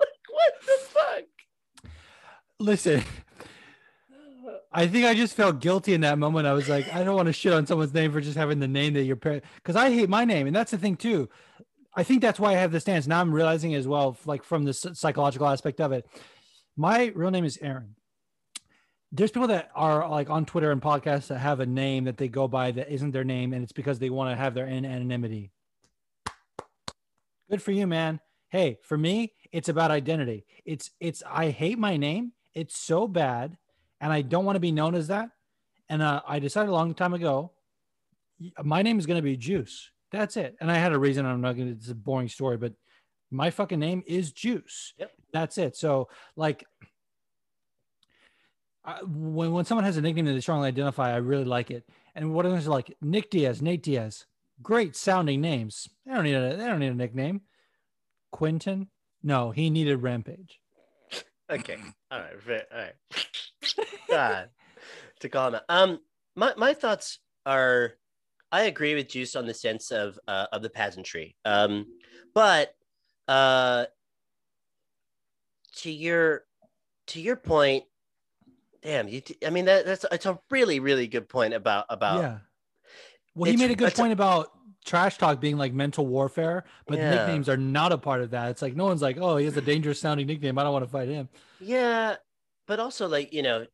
like, 0.00 0.08
what 0.30 0.52
the 0.66 0.78
fuck? 0.84 1.92
Listen, 2.58 3.02
I 4.72 4.86
think 4.86 5.04
I 5.04 5.14
just 5.14 5.34
felt 5.34 5.60
guilty 5.60 5.92
in 5.92 6.00
that 6.00 6.18
moment. 6.18 6.46
I 6.46 6.54
was 6.54 6.68
like, 6.68 6.92
I 6.94 7.04
don't 7.04 7.16
want 7.16 7.26
to 7.26 7.32
shit 7.32 7.52
on 7.52 7.66
someone's 7.66 7.92
name 7.92 8.10
for 8.12 8.20
just 8.20 8.36
having 8.36 8.58
the 8.58 8.68
name 8.68 8.94
that 8.94 9.02
your 9.02 9.16
parents, 9.16 9.46
because 9.56 9.76
I 9.76 9.90
hate 9.90 10.08
my 10.08 10.24
name, 10.24 10.46
and 10.46 10.56
that's 10.56 10.70
the 10.70 10.78
thing 10.78 10.96
too. 10.96 11.28
I 11.94 12.02
think 12.02 12.22
that's 12.22 12.40
why 12.40 12.52
I 12.52 12.56
have 12.56 12.72
the 12.72 12.80
stance. 12.80 13.06
Now 13.06 13.20
I'm 13.20 13.34
realizing 13.34 13.74
as 13.74 13.86
well, 13.86 14.16
like 14.24 14.44
from 14.44 14.64
the 14.64 14.72
psychological 14.72 15.46
aspect 15.46 15.80
of 15.80 15.92
it. 15.92 16.06
My 16.76 17.12
real 17.14 17.30
name 17.30 17.44
is 17.44 17.58
Aaron. 17.60 17.96
There's 19.10 19.30
people 19.30 19.48
that 19.48 19.70
are 19.74 20.08
like 20.08 20.30
on 20.30 20.46
Twitter 20.46 20.70
and 20.70 20.80
podcasts 20.80 21.26
that 21.26 21.38
have 21.38 21.60
a 21.60 21.66
name 21.66 22.04
that 22.04 22.16
they 22.16 22.28
go 22.28 22.48
by 22.48 22.70
that 22.70 22.90
isn't 22.90 23.10
their 23.10 23.24
name, 23.24 23.52
and 23.52 23.62
it's 23.62 23.72
because 23.72 23.98
they 23.98 24.08
want 24.08 24.30
to 24.30 24.42
have 24.42 24.54
their 24.54 24.64
an- 24.64 24.86
anonymity. 24.86 25.50
Good 27.50 27.62
for 27.62 27.72
you, 27.72 27.86
man. 27.86 28.20
Hey, 28.48 28.78
for 28.82 28.96
me, 28.96 29.34
it's 29.52 29.68
about 29.68 29.90
identity. 29.90 30.46
It's 30.64 30.90
it's 30.98 31.22
I 31.28 31.50
hate 31.50 31.78
my 31.78 31.98
name. 31.98 32.32
It's 32.54 32.78
so 32.78 33.06
bad, 33.06 33.58
and 34.00 34.10
I 34.10 34.22
don't 34.22 34.46
want 34.46 34.56
to 34.56 34.60
be 34.60 34.72
known 34.72 34.94
as 34.94 35.08
that. 35.08 35.28
And 35.90 36.00
uh, 36.00 36.22
I 36.26 36.38
decided 36.38 36.70
a 36.70 36.72
long 36.72 36.94
time 36.94 37.12
ago, 37.12 37.52
my 38.64 38.80
name 38.80 38.98
is 38.98 39.04
going 39.04 39.18
to 39.18 39.22
be 39.22 39.36
Juice. 39.36 39.90
That's 40.12 40.36
it. 40.36 40.56
And 40.60 40.70
I 40.70 40.76
had 40.76 40.92
a 40.92 40.98
reason. 40.98 41.26
I'm 41.26 41.40
not 41.40 41.56
going 41.56 41.68
to. 41.68 41.74
It's 41.74 41.88
a 41.88 41.94
boring 41.94 42.28
story, 42.28 42.56
but 42.56 42.74
my 43.30 43.50
fucking 43.50 43.80
name 43.80 44.02
is 44.06 44.32
Juice. 44.32 44.94
Yep. 44.98 45.10
That's 45.32 45.58
it. 45.58 45.76
So 45.76 46.08
like. 46.36 46.64
I, 48.84 48.98
when 49.04 49.52
when 49.52 49.64
someone 49.64 49.84
has 49.84 49.96
a 49.96 50.00
nickname 50.00 50.24
that 50.24 50.32
they 50.32 50.40
strongly 50.40 50.66
identify, 50.66 51.12
I 51.12 51.18
really 51.18 51.44
like 51.44 51.70
it. 51.70 51.88
And 52.16 52.34
what 52.34 52.44
is 52.46 52.66
like 52.66 52.96
Nick 53.00 53.30
Diaz, 53.30 53.62
Nate 53.62 53.82
Diaz, 53.82 54.26
great 54.60 54.96
sounding 54.96 55.40
names. 55.40 55.88
They 56.04 56.12
don't 56.12 56.24
need 56.24 56.34
a 56.34 56.56
they 56.56 56.66
don't 56.66 56.80
need 56.80 56.88
a 56.88 56.94
nickname. 56.94 57.42
Quinton, 58.32 58.88
no, 59.22 59.52
he 59.52 59.70
needed 59.70 60.02
Rampage. 60.02 60.58
Okay. 61.50 61.76
All 62.10 62.18
right. 62.18 62.42
Fair. 62.42 62.64
All 62.72 62.78
right. 62.78 63.86
God. 64.08 64.48
To 65.20 65.28
call 65.28 65.54
him. 65.54 65.60
Um, 65.68 66.00
my, 66.34 66.54
my 66.56 66.74
thoughts 66.74 67.18
are 67.44 67.92
I 68.52 68.64
agree 68.64 68.94
with 68.94 69.08
Juice 69.08 69.34
on 69.34 69.46
the 69.46 69.54
sense 69.54 69.90
of 69.90 70.18
uh, 70.28 70.46
of 70.52 70.62
the 70.62 70.70
pageantry. 70.70 71.34
Um, 71.44 71.86
but 72.34 72.74
uh 73.28 73.86
to 75.76 75.90
your 75.90 76.44
to 77.08 77.20
your 77.20 77.36
point, 77.36 77.84
damn, 78.82 79.08
you 79.08 79.22
t- 79.22 79.38
I 79.44 79.50
mean 79.50 79.64
that 79.64 79.86
that's 79.86 80.04
it's 80.12 80.26
a 80.26 80.38
really, 80.50 80.80
really 80.80 81.06
good 81.06 81.28
point 81.28 81.54
about 81.54 81.86
about 81.88 82.20
yeah. 82.20 82.38
Well, 83.34 83.50
he 83.50 83.56
made 83.56 83.70
a 83.70 83.74
good 83.74 83.88
it's 83.88 83.98
a- 83.98 84.02
point 84.02 84.12
about 84.12 84.50
trash 84.84 85.16
talk 85.16 85.40
being 85.40 85.56
like 85.56 85.72
mental 85.72 86.06
warfare, 86.06 86.64
but 86.86 86.98
Yeah. 86.98 87.10
nicknames 87.10 87.48
are 87.48 87.56
not 87.56 87.92
a 87.92 87.98
part 87.98 88.20
of 88.20 88.30
that. 88.30 88.50
It's 88.50 88.60
like 88.60 88.76
no 88.76 88.84
one's 88.84 89.00
like, 89.00 89.16
oh, 89.18 89.38
he 89.38 89.46
has 89.46 89.56
a 89.56 89.62
dangerous 89.62 90.00
sounding 90.00 90.26
nickname. 90.26 90.58
I 90.58 90.64
don't 90.64 90.72
want 90.72 90.84
to 90.84 90.90
fight 90.90 91.08
him. 91.08 91.28
Yeah, 91.60 92.16
but 92.66 92.80
also 92.80 93.08
like 93.08 93.32
you 93.32 93.42
know, 93.42 93.62
I 93.62 93.66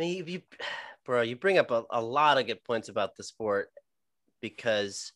mean, 0.00 0.16
you, 0.18 0.24
you 0.24 0.42
bro, 1.04 1.22
you 1.22 1.34
bring 1.34 1.58
up 1.58 1.72
a, 1.72 1.84
a 1.90 2.00
lot 2.00 2.38
of 2.38 2.46
good 2.46 2.62
points 2.62 2.88
about 2.88 3.16
the 3.16 3.24
sport 3.24 3.70
because 4.40 5.12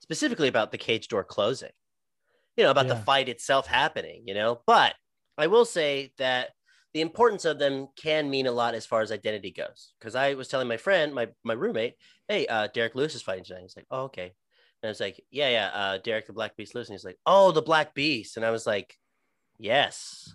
specifically 0.00 0.48
about 0.48 0.70
the 0.70 0.78
cage 0.78 1.08
door 1.08 1.24
closing, 1.24 1.70
you 2.56 2.64
know, 2.64 2.70
about 2.70 2.88
the 2.88 2.96
fight 2.96 3.28
itself 3.28 3.66
happening, 3.66 4.22
you 4.26 4.34
know. 4.34 4.60
But 4.66 4.94
I 5.36 5.46
will 5.48 5.64
say 5.64 6.12
that 6.18 6.50
the 6.92 7.00
importance 7.00 7.44
of 7.44 7.58
them 7.58 7.88
can 7.96 8.30
mean 8.30 8.46
a 8.46 8.52
lot 8.52 8.74
as 8.74 8.86
far 8.86 9.02
as 9.02 9.10
identity 9.10 9.50
goes. 9.50 9.92
Because 9.98 10.14
I 10.14 10.34
was 10.34 10.48
telling 10.48 10.68
my 10.68 10.76
friend, 10.76 11.14
my 11.14 11.28
my 11.42 11.54
roommate, 11.54 11.94
hey, 12.28 12.46
uh, 12.46 12.68
Derrick 12.72 12.94
Lewis 12.94 13.14
is 13.14 13.22
fighting 13.22 13.44
tonight. 13.44 13.62
He's 13.62 13.76
like, 13.76 13.86
oh, 13.90 14.04
okay. 14.04 14.32
And 14.82 14.88
I 14.88 14.90
was 14.90 15.00
like, 15.00 15.22
yeah, 15.30 15.48
yeah, 15.48 15.70
uh, 15.74 15.98
Derrick 15.98 16.26
the 16.26 16.32
Black 16.32 16.56
Beast 16.56 16.74
Lewis. 16.74 16.88
And 16.88 16.94
he's 16.94 17.04
like, 17.04 17.18
oh, 17.26 17.52
the 17.52 17.62
Black 17.62 17.94
Beast. 17.94 18.36
And 18.36 18.44
I 18.44 18.50
was 18.50 18.66
like, 18.66 18.94
yes, 19.58 20.34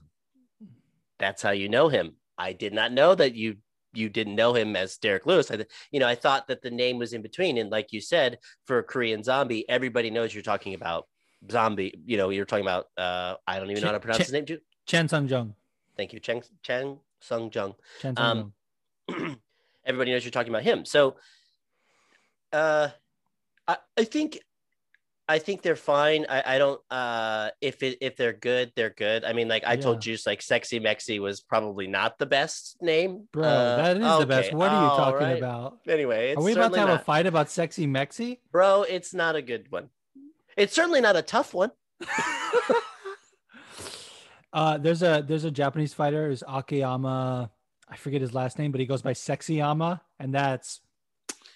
that's 1.19 1.41
how 1.41 1.51
you 1.51 1.69
know 1.69 1.87
him. 1.87 2.15
I 2.37 2.53
did 2.53 2.73
not 2.73 2.91
know 2.91 3.13
that 3.13 3.35
you 3.35 3.57
you 3.93 4.09
didn't 4.09 4.35
know 4.35 4.53
him 4.53 4.75
as 4.75 4.97
Derrick 4.97 5.25
Lewis. 5.25 5.49
I, 5.51 5.65
you 5.91 5.99
know, 5.99 6.07
I 6.07 6.15
thought 6.15 6.47
that 6.47 6.61
the 6.61 6.71
name 6.71 6.97
was 6.97 7.13
in 7.13 7.21
between. 7.21 7.57
And 7.57 7.69
like 7.69 7.91
you 7.91 8.01
said, 8.01 8.39
for 8.65 8.79
a 8.79 8.83
Korean 8.83 9.23
zombie, 9.23 9.67
everybody 9.69 10.09
knows 10.09 10.33
you're 10.33 10.43
talking 10.43 10.73
about 10.73 11.07
zombie. 11.51 11.93
You 12.05 12.17
know, 12.17 12.29
you're 12.29 12.45
talking 12.45 12.65
about. 12.65 12.87
Uh, 12.97 13.35
I 13.47 13.59
don't 13.59 13.69
even 13.71 13.81
know 13.81 13.87
how 13.87 13.93
to 13.93 13.99
pronounce 13.99 14.19
Ch- 14.19 14.25
his 14.25 14.33
name. 14.33 14.45
Too. 14.45 14.59
Chen 14.85 15.07
Sung 15.07 15.27
Jung. 15.27 15.55
Thank 15.97 16.13
you, 16.13 16.19
Cheng 16.19 16.43
Cheng 16.63 16.99
Sung 17.19 17.51
Jung. 17.53 17.75
Chen 18.01 18.15
Sung 18.15 18.25
Um, 18.25 18.53
Jung. 19.09 19.37
everybody 19.85 20.11
knows 20.11 20.23
you're 20.23 20.31
talking 20.31 20.51
about 20.51 20.63
him. 20.63 20.85
So, 20.85 21.15
uh, 22.53 22.89
I, 23.67 23.77
I 23.97 24.03
think, 24.03 24.39
I 25.29 25.37
think 25.37 25.61
they're 25.61 25.75
fine. 25.75 26.25
I, 26.27 26.55
I 26.55 26.57
don't. 26.57 26.81
Uh, 26.89 27.51
if 27.61 27.83
it 27.83 27.99
if 28.01 28.15
they're 28.15 28.33
good, 28.33 28.71
they're 28.75 28.89
good. 28.89 29.23
I 29.23 29.33
mean, 29.33 29.47
like 29.47 29.63
I 29.63 29.75
told 29.75 30.01
Juice, 30.01 30.25
like 30.25 30.41
Sexy 30.41 30.79
Mexi 30.79 31.19
was 31.19 31.39
probably 31.39 31.85
not 31.85 32.17
the 32.17 32.25
best 32.25 32.77
name, 32.81 33.27
Bro, 33.31 33.43
Uh, 33.47 33.77
that 33.77 33.97
is 33.97 34.19
the 34.19 34.25
best. 34.25 34.53
What 34.53 34.71
are 34.71 34.83
you 34.83 34.89
all 34.89 34.97
talking 34.97 35.27
right. 35.27 35.37
about? 35.37 35.77
Anyway, 35.87 36.31
it's 36.31 36.41
Are 36.41 36.43
we 36.43 36.53
about 36.53 36.73
to 36.73 36.79
have 36.79 36.89
a 36.89 36.97
fight 36.97 37.27
about 37.27 37.51
sexy 37.51 37.85
Mexi? 37.85 38.39
bro? 38.51 38.81
It's 38.81 39.13
not 39.13 39.35
a 39.35 39.43
good 39.43 39.71
one. 39.71 39.89
It's 40.57 40.73
certainly 40.73 40.99
not 40.99 41.15
a 41.15 41.21
tough 41.21 41.53
one. 41.53 41.69
uh, 44.51 44.79
there's 44.79 45.03
a 45.03 45.23
there's 45.25 45.43
a 45.43 45.51
Japanese 45.51 45.93
fighter 45.93 46.31
is 46.31 46.43
Akiyama. 46.47 47.51
I 47.87 47.95
forget 47.97 48.21
his 48.21 48.33
last 48.33 48.57
name, 48.57 48.71
but 48.71 48.79
he 48.79 48.87
goes 48.87 49.03
by 49.03 49.13
Sexyama, 49.13 50.01
and 50.19 50.33
that's 50.33 50.81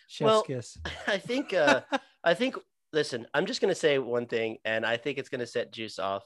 chef's 0.07 0.25
Well, 0.25 0.43
kiss. 0.43 0.77
I 1.07 1.17
think. 1.17 1.53
Uh, 1.53 1.81
I 2.23 2.33
think. 2.35 2.55
Listen, 2.93 3.25
I'm 3.33 3.47
just 3.47 3.59
gonna 3.59 3.73
say 3.75 3.97
one 3.97 4.27
thing, 4.27 4.59
and 4.65 4.85
I 4.85 4.97
think 4.97 5.17
it's 5.17 5.29
gonna 5.29 5.47
set 5.47 5.73
Juice 5.73 5.97
off, 5.99 6.23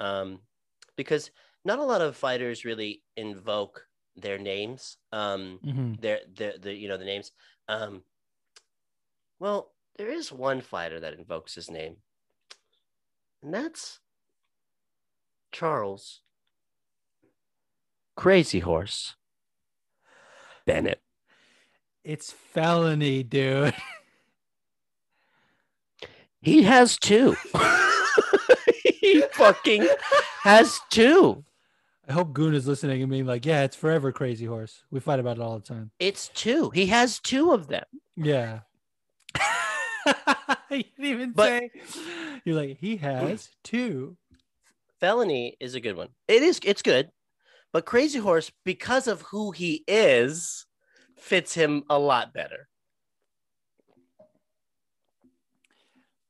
um, 0.00 0.40
because 0.96 1.30
not 1.64 1.78
a 1.78 1.84
lot 1.84 2.00
of 2.00 2.16
fighters 2.16 2.64
really 2.64 3.02
invoke 3.16 3.86
their 4.16 4.38
names. 4.38 4.96
Um, 5.12 5.60
Mhm. 5.62 6.00
their 6.00 6.20
the 6.34 6.58
the 6.58 6.74
you 6.74 6.88
know 6.88 6.96
the 6.96 7.04
names. 7.04 7.32
Um, 7.68 8.02
well, 9.38 9.74
there 9.96 10.08
is 10.10 10.32
one 10.32 10.62
fighter 10.62 11.00
that 11.00 11.12
invokes 11.12 11.54
his 11.54 11.70
name, 11.70 12.02
and 13.42 13.52
that's 13.52 14.00
Charles 15.52 16.22
Crazy 18.16 18.60
Horse 18.60 19.16
Bennett. 20.64 21.02
It's 22.04 22.32
felony, 22.32 23.22
dude. 23.22 23.74
He 26.46 26.62
has 26.62 26.96
two. 26.96 27.34
he 29.00 29.20
fucking 29.32 29.88
has 30.44 30.78
two. 30.90 31.44
I 32.08 32.12
hope 32.12 32.34
Goon 32.34 32.54
is 32.54 32.68
listening 32.68 33.02
and 33.02 33.10
being 33.10 33.26
like, 33.26 33.44
"Yeah, 33.44 33.64
it's 33.64 33.74
forever 33.74 34.12
Crazy 34.12 34.46
Horse. 34.46 34.84
We 34.92 35.00
fight 35.00 35.18
about 35.18 35.38
it 35.38 35.42
all 35.42 35.58
the 35.58 35.64
time." 35.66 35.90
It's 35.98 36.28
two. 36.28 36.70
He 36.70 36.86
has 36.86 37.18
two 37.18 37.50
of 37.50 37.66
them. 37.66 37.82
Yeah. 38.16 38.60
you 40.70 40.84
didn't 40.84 41.04
even 41.04 41.32
But- 41.32 41.48
say. 41.48 41.70
You're 42.44 42.54
like, 42.54 42.78
he 42.78 42.94
has 42.98 43.50
two. 43.64 44.16
Felony 45.00 45.56
is 45.58 45.74
a 45.74 45.80
good 45.80 45.96
one. 45.96 46.10
It 46.28 46.44
is. 46.44 46.60
It's 46.62 46.80
good, 46.80 47.10
but 47.72 47.86
Crazy 47.86 48.20
Horse, 48.20 48.52
because 48.64 49.08
of 49.08 49.22
who 49.22 49.50
he 49.50 49.82
is, 49.88 50.64
fits 51.18 51.54
him 51.54 51.82
a 51.90 51.98
lot 51.98 52.32
better. 52.32 52.68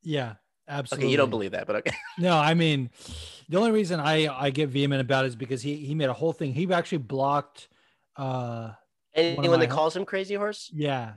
Yeah, 0.08 0.34
absolutely. 0.68 1.06
Okay, 1.06 1.10
you 1.10 1.16
don't 1.16 1.30
believe 1.30 1.50
that, 1.50 1.66
but 1.66 1.76
okay. 1.76 1.94
No, 2.18 2.36
I 2.36 2.54
mean, 2.54 2.90
the 3.48 3.56
only 3.58 3.72
reason 3.72 3.98
I 3.98 4.28
I 4.28 4.50
get 4.50 4.68
vehement 4.68 5.00
about 5.00 5.24
it 5.24 5.28
is 5.28 5.36
because 5.36 5.60
he 5.62 5.74
he 5.76 5.94
made 5.96 6.08
a 6.08 6.12
whole 6.12 6.32
thing. 6.32 6.54
He 6.54 6.72
actually 6.72 6.98
blocked. 6.98 7.68
uh 8.16 8.70
Anyone 9.14 9.60
that 9.60 9.70
calls 9.70 9.96
him 9.96 10.04
Crazy 10.04 10.34
Horse, 10.34 10.70
Yeah, 10.74 11.14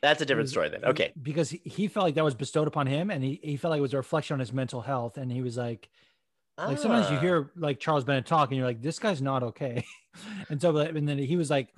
that's 0.00 0.20
a 0.22 0.26
different 0.26 0.44
was- 0.46 0.50
story 0.50 0.70
then. 0.70 0.84
Okay. 0.86 1.12
because 1.22 1.50
he, 1.50 1.60
he 1.64 1.86
felt 1.86 2.04
like 2.04 2.14
that 2.16 2.24
was 2.24 2.34
bestowed 2.34 2.66
upon 2.66 2.86
him, 2.86 3.10
and 3.10 3.22
he 3.22 3.38
he 3.42 3.56
felt 3.56 3.70
like 3.70 3.78
it 3.78 3.82
was 3.82 3.94
a 3.94 3.98
reflection 3.98 4.34
on 4.34 4.40
his 4.40 4.52
mental 4.52 4.80
health, 4.80 5.18
and 5.18 5.30
he 5.30 5.42
was 5.42 5.56
like, 5.56 5.88
like 6.58 6.78
sometimes 6.78 7.10
you 7.10 7.18
Ah. 7.18 7.20
hear 7.20 7.50
like 7.56 7.78
Charles 7.78 8.04
Bennett 8.04 8.26
talk, 8.26 8.48
and 8.50 8.56
you're 8.56 8.66
like, 8.66 8.82
this 8.82 8.98
guy's 8.98 9.22
not 9.22 9.42
okay, 9.42 9.84
and 10.48 10.60
so 10.60 10.76
and 10.76 11.06
then 11.08 11.18
he 11.18 11.36
was 11.36 11.48
like. 11.50 11.68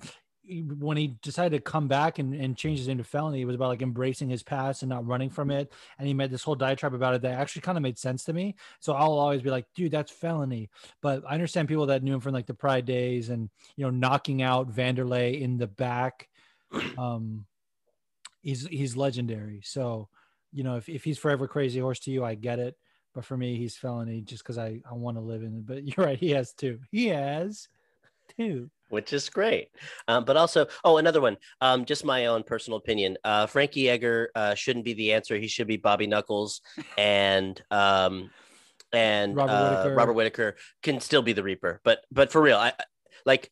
He- 0.46 0.60
When 0.62 0.96
he 0.96 1.16
decided 1.22 1.56
to 1.56 1.62
come 1.62 1.88
back 1.88 2.18
and, 2.18 2.34
and 2.34 2.56
change 2.56 2.78
his 2.78 2.88
name 2.88 2.98
to 2.98 3.04
felony, 3.04 3.40
it 3.40 3.44
was 3.46 3.56
about 3.56 3.68
like 3.68 3.82
embracing 3.82 4.28
his 4.28 4.42
past 4.42 4.82
and 4.82 4.90
not 4.90 5.06
running 5.06 5.30
from 5.30 5.50
it. 5.50 5.72
And 5.98 6.06
he 6.06 6.14
made 6.14 6.30
this 6.30 6.42
whole 6.42 6.54
diatribe 6.54 6.94
about 6.94 7.14
it 7.14 7.22
that 7.22 7.38
actually 7.38 7.62
kind 7.62 7.78
of 7.78 7.82
made 7.82 7.98
sense 7.98 8.24
to 8.24 8.32
me. 8.32 8.56
So 8.80 8.92
I'll 8.92 9.12
always 9.18 9.42
be 9.42 9.50
like, 9.50 9.66
dude, 9.74 9.92
that's 9.92 10.12
felony. 10.12 10.70
But 11.00 11.22
I 11.28 11.34
understand 11.34 11.68
people 11.68 11.86
that 11.86 12.02
knew 12.02 12.14
him 12.14 12.20
from 12.20 12.34
like 12.34 12.46
the 12.46 12.54
Pride 12.54 12.84
days 12.84 13.30
and 13.30 13.48
you 13.76 13.84
know 13.84 13.90
knocking 13.90 14.42
out 14.42 14.74
Wanderlei 14.74 15.40
in 15.40 15.56
the 15.58 15.66
back. 15.66 16.28
Um, 16.98 17.46
he's 18.42 18.66
he's 18.66 18.96
legendary. 18.96 19.62
So, 19.64 20.08
you 20.52 20.62
know, 20.62 20.76
if, 20.76 20.88
if 20.88 21.04
he's 21.04 21.18
forever 21.18 21.48
crazy 21.48 21.80
horse 21.80 21.98
to 22.00 22.10
you, 22.10 22.24
I 22.24 22.34
get 22.34 22.58
it. 22.58 22.76
But 23.14 23.24
for 23.24 23.36
me, 23.36 23.56
he's 23.56 23.76
felony 23.76 24.22
just 24.22 24.42
because 24.42 24.58
I, 24.58 24.80
I 24.88 24.94
want 24.94 25.16
to 25.16 25.20
live 25.20 25.42
in 25.42 25.56
it. 25.58 25.66
But 25.66 25.84
you're 25.96 26.06
right, 26.06 26.18
he 26.18 26.30
has 26.30 26.52
two. 26.52 26.80
He 26.90 27.06
has 27.08 27.68
two. 28.36 28.70
Which 28.94 29.12
is 29.12 29.28
great. 29.28 29.68
Um, 30.08 30.24
but 30.24 30.36
also, 30.38 30.66
oh, 30.84 30.96
another 30.96 31.20
one. 31.20 31.36
Um, 31.60 31.84
just 31.84 32.04
my 32.04 32.26
own 32.26 32.42
personal 32.44 32.78
opinion. 32.78 33.18
Uh, 33.24 33.46
Frankie 33.46 33.90
Edgar 33.90 34.30
uh, 34.34 34.54
shouldn't 34.54 34.84
be 34.86 34.94
the 34.94 35.12
answer. 35.12 35.36
He 35.36 35.48
should 35.48 35.66
be 35.66 35.76
Bobby 35.76 36.06
Knuckles, 36.06 36.62
and 36.98 37.60
um, 37.70 38.30
and 38.92 39.36
Robert 39.36 39.52
uh, 39.52 39.70
Whittaker. 39.82 39.94
Robert 39.96 40.12
Whitaker 40.14 40.56
can 40.82 41.00
still 41.00 41.22
be 41.22 41.32
the 41.34 41.42
Reaper. 41.42 41.80
But 41.84 42.00
but 42.10 42.32
for 42.32 42.40
real, 42.40 42.56
I 42.56 42.68
I- 42.68 42.84
like 43.26 43.50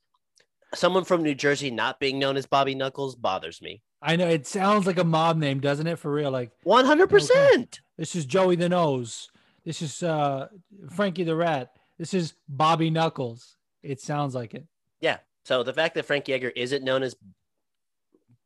someone 0.74 1.04
from 1.04 1.22
New 1.22 1.34
Jersey 1.34 1.70
not 1.70 2.00
being 2.00 2.18
known 2.18 2.36
as 2.36 2.46
Bobby 2.46 2.74
Knuckles 2.74 3.14
bothers 3.14 3.60
me. 3.60 3.82
I 4.00 4.16
know 4.16 4.26
it 4.28 4.46
sounds 4.46 4.86
like 4.86 4.98
a 4.98 5.04
mob 5.04 5.36
name, 5.36 5.60
doesn't 5.60 5.86
it? 5.86 5.98
For 5.98 6.10
real, 6.12 6.30
like 6.30 6.50
One 6.64 6.84
hundred 6.84 7.08
percent. 7.10 7.80
this 7.98 8.16
is 8.16 8.24
Joey 8.24 8.56
the 8.56 8.68
Nose. 8.68 9.30
This 9.64 9.80
is 9.80 10.02
uh 10.02 10.48
Frankie 10.90 11.24
the 11.24 11.36
Rat. 11.36 11.70
This 11.98 12.14
is 12.14 12.34
Bobby 12.48 12.90
Knuckles. 12.90 13.56
It 13.82 14.00
sounds 14.00 14.34
like 14.34 14.54
it. 14.54 14.66
Yeah. 15.00 15.18
So 15.44 15.62
the 15.62 15.72
fact 15.72 15.94
that 15.96 16.04
Frank 16.04 16.28
Edgar 16.28 16.52
isn't 16.54 16.84
known 16.84 17.02
as 17.02 17.16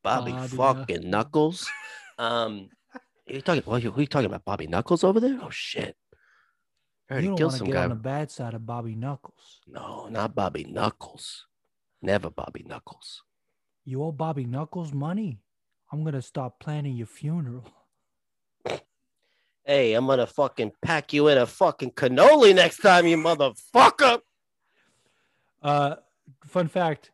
Bobby, 0.02 0.32
Bobby 0.32 0.48
fucking 0.56 1.10
Knuckles. 1.10 1.68
um, 2.18 2.68
you 3.27 3.40
talking? 3.40 3.62
You, 3.82 3.90
who 3.90 4.01
you 4.01 4.06
talking 4.06 4.27
about? 4.27 4.44
Bobby 4.44 4.66
Knuckles 4.66 5.05
over 5.05 5.20
there? 5.20 5.39
Oh 5.43 5.51
shit! 5.51 5.97
I 7.10 7.14
already 7.14 7.24
you 7.27 7.31
don't 7.31 7.39
killed 7.39 7.52
want 7.52 7.55
to 7.55 7.59
some 7.59 7.66
get 7.66 7.74
guy. 7.74 7.82
on 7.85 7.89
the 7.90 7.97
bad 7.97 8.31
side 8.31 8.55
of 8.55 8.64
Bobby 8.64 8.94
Knuckles. 8.94 9.60
No, 9.66 10.09
not 10.09 10.35
Bobby 10.35 10.64
Knuckles. 10.64 11.47
Never 12.02 12.31
Bobby 12.31 12.64
Knuckles. 12.66 13.23
You 13.85 14.02
owe 14.02 14.12
Bobby 14.12 14.44
Knuckles 14.44 14.93
money. 14.93 15.40
I'm 15.93 16.05
gonna 16.05 16.23
stop 16.23 16.59
planning 16.60 16.97
your 16.97 17.06
funeral. 17.06 17.64
Hey, 19.64 19.94
I'm 19.94 20.06
gonna 20.06 20.27
fucking 20.27 20.73
pack 20.82 21.12
you 21.12 21.28
in 21.28 21.39
a 21.39 21.47
fucking 21.47 21.90
cannoli 21.93 22.55
next 22.55 22.78
time, 22.78 23.06
you 23.06 23.16
motherfucker. 23.16 24.20
Uh, 25.60 25.97
fun 26.47 26.69
fact: 26.69 27.11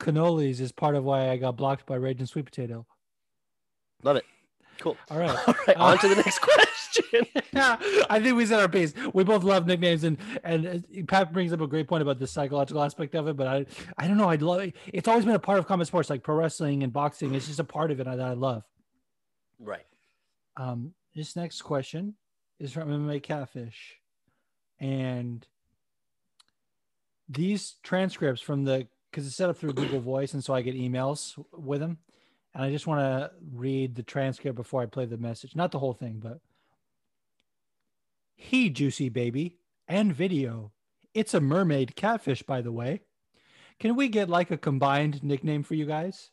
cannolis 0.00 0.60
is 0.60 0.72
part 0.72 0.96
of 0.96 1.04
why 1.04 1.30
I 1.30 1.36
got 1.36 1.56
blocked 1.56 1.86
by 1.86 1.96
Raging 1.96 2.26
Sweet 2.26 2.44
Potato. 2.44 2.86
Love 4.02 4.16
it. 4.16 4.24
Cool. 4.78 4.96
All 5.10 5.18
right. 5.18 5.30
All 5.46 5.54
right, 5.66 5.76
on 5.76 5.98
to 5.98 6.08
the 6.08 6.16
next 6.16 6.40
question. 6.40 7.26
yeah, 7.52 7.76
I 8.10 8.20
think 8.20 8.36
we 8.36 8.46
set 8.46 8.60
our 8.60 8.68
pace. 8.68 8.92
We 9.12 9.24
both 9.24 9.44
love 9.44 9.66
nicknames, 9.66 10.04
and 10.04 10.18
and 10.42 10.66
uh, 10.66 11.02
Pat 11.06 11.32
brings 11.32 11.52
up 11.52 11.60
a 11.60 11.66
great 11.66 11.88
point 11.88 12.02
about 12.02 12.18
the 12.18 12.26
psychological 12.26 12.82
aspect 12.82 13.14
of 13.14 13.28
it. 13.28 13.36
But 13.36 13.46
I, 13.46 13.66
I 13.98 14.06
don't 14.06 14.16
know. 14.16 14.28
I 14.28 14.36
love 14.36 14.60
it. 14.60 14.74
It's 14.92 15.08
always 15.08 15.24
been 15.24 15.34
a 15.34 15.38
part 15.38 15.58
of 15.58 15.66
combat 15.66 15.86
sports, 15.86 16.10
like 16.10 16.22
pro 16.22 16.36
wrestling 16.36 16.82
and 16.82 16.92
boxing. 16.92 17.34
It's 17.34 17.46
just 17.46 17.60
a 17.60 17.64
part 17.64 17.90
of 17.90 18.00
it 18.00 18.04
that 18.04 18.20
I 18.20 18.34
love. 18.34 18.62
right. 19.58 19.86
Um, 20.56 20.92
this 21.14 21.34
next 21.34 21.62
question 21.62 22.14
is 22.60 22.72
from 22.72 22.88
MMA 22.88 23.22
Catfish, 23.22 23.96
and 24.78 25.46
these 27.28 27.76
transcripts 27.82 28.40
from 28.40 28.64
the 28.64 28.86
because 29.10 29.26
it's 29.26 29.36
set 29.36 29.50
up 29.50 29.56
through 29.56 29.72
Google 29.74 30.00
Voice, 30.00 30.34
and 30.34 30.42
so 30.42 30.54
I 30.54 30.62
get 30.62 30.76
emails 30.76 31.42
with 31.52 31.80
them, 31.80 31.98
and 32.54 32.64
I 32.64 32.70
just 32.70 32.86
want 32.86 33.00
to 33.00 33.30
read 33.52 33.94
the 33.94 34.02
transcript 34.02 34.56
before 34.56 34.82
I 34.82 34.86
play 34.86 35.06
the 35.06 35.16
message, 35.16 35.54
not 35.54 35.72
the 35.72 35.78
whole 35.78 35.94
thing, 35.94 36.20
but 36.22 36.40
he 38.36 38.70
juicy 38.70 39.08
baby 39.08 39.58
and 39.88 40.14
video. 40.14 40.72
It's 41.12 41.34
a 41.34 41.40
mermaid 41.40 41.94
catfish, 41.94 42.42
by 42.42 42.60
the 42.60 42.72
way. 42.72 43.02
Can 43.78 43.96
we 43.96 44.08
get 44.08 44.28
like 44.28 44.50
a 44.50 44.56
combined 44.56 45.22
nickname 45.22 45.62
for 45.62 45.74
you 45.74 45.86
guys? 45.86 46.30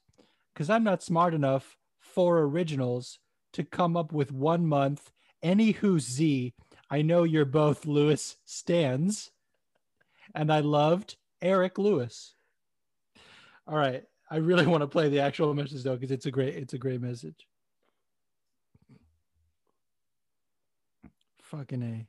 Because 0.53 0.69
I'm 0.69 0.83
not 0.83 1.03
smart 1.03 1.33
enough 1.33 1.77
for 1.99 2.39
originals 2.39 3.19
to 3.53 3.63
come 3.63 3.95
up 3.95 4.11
with 4.11 4.31
one 4.31 4.65
month. 4.65 5.11
Any 5.43 5.73
Anywho, 5.73 5.99
Z, 5.99 6.53
I 6.89 7.01
know 7.01 7.23
you're 7.23 7.45
both 7.45 7.85
Lewis 7.85 8.37
Stans, 8.45 9.31
and 10.35 10.51
I 10.51 10.59
loved 10.59 11.15
Eric 11.41 11.77
Lewis. 11.77 12.35
All 13.67 13.77
right, 13.77 14.03
I 14.29 14.37
really 14.37 14.67
want 14.67 14.81
to 14.81 14.87
play 14.87 15.09
the 15.09 15.19
actual 15.19 15.53
message 15.53 15.83
though, 15.83 15.95
because 15.95 16.11
it's 16.11 16.25
a 16.25 16.31
great, 16.31 16.55
it's 16.55 16.73
a 16.73 16.77
great 16.77 17.01
message. 17.01 17.47
Fucking 21.41 21.83
a. 21.83 22.07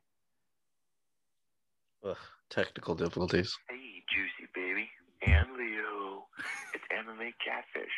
Ugh, 2.09 2.17
technical 2.51 2.95
difficulties. 2.95 3.57
Hey, 3.69 4.03
Juicy 4.13 4.49
Baby 4.55 4.89
and 5.27 5.49
Leo. 5.57 6.27
It's 6.75 6.85
MMA 6.93 7.33
Catfish. 7.45 7.93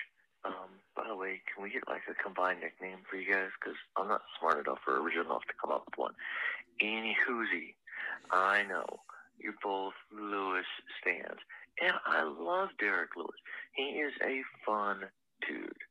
Um, 0.44 0.76
by 0.94 1.08
the 1.08 1.16
way, 1.16 1.40
can 1.52 1.62
we 1.62 1.70
get 1.70 1.88
like 1.88 2.02
a 2.10 2.22
combined 2.22 2.60
nickname 2.60 2.98
for 3.08 3.16
you 3.16 3.32
guys? 3.32 3.48
Because 3.58 3.78
I'm 3.96 4.08
not 4.08 4.22
smart 4.38 4.66
enough 4.66 4.80
or 4.86 5.00
original 5.00 5.24
enough 5.24 5.44
to 5.48 5.54
come 5.60 5.70
up 5.70 5.84
with 5.86 5.98
one. 5.98 6.12
Any 6.80 7.16
Hoozy. 7.26 7.76
I 8.30 8.62
know. 8.64 9.00
You're 9.44 9.60
both 9.62 9.92
Lewis 10.08 10.64
stands. 11.04 11.44
And 11.84 11.92
I 12.06 12.24
love 12.24 12.70
Derrick 12.80 13.12
Lewis. 13.14 13.36
He 13.76 14.00
is 14.00 14.14
a 14.24 14.40
fun 14.64 15.04
dude. 15.46 15.84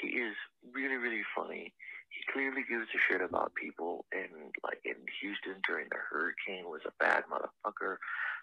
He 0.00 0.22
is 0.22 0.36
really, 0.72 0.94
really 0.94 1.26
funny. 1.34 1.74
He 2.14 2.32
clearly 2.32 2.62
gives 2.62 2.86
a 2.94 3.02
shit 3.10 3.20
about 3.20 3.58
people 3.58 4.04
and 4.12 4.54
like 4.62 4.78
in 4.84 4.94
Houston 5.20 5.58
during 5.66 5.88
the 5.90 5.98
hurricane 5.98 6.70
was 6.70 6.82
a 6.86 6.94
bad 7.02 7.24
motherfucker. 7.26 7.96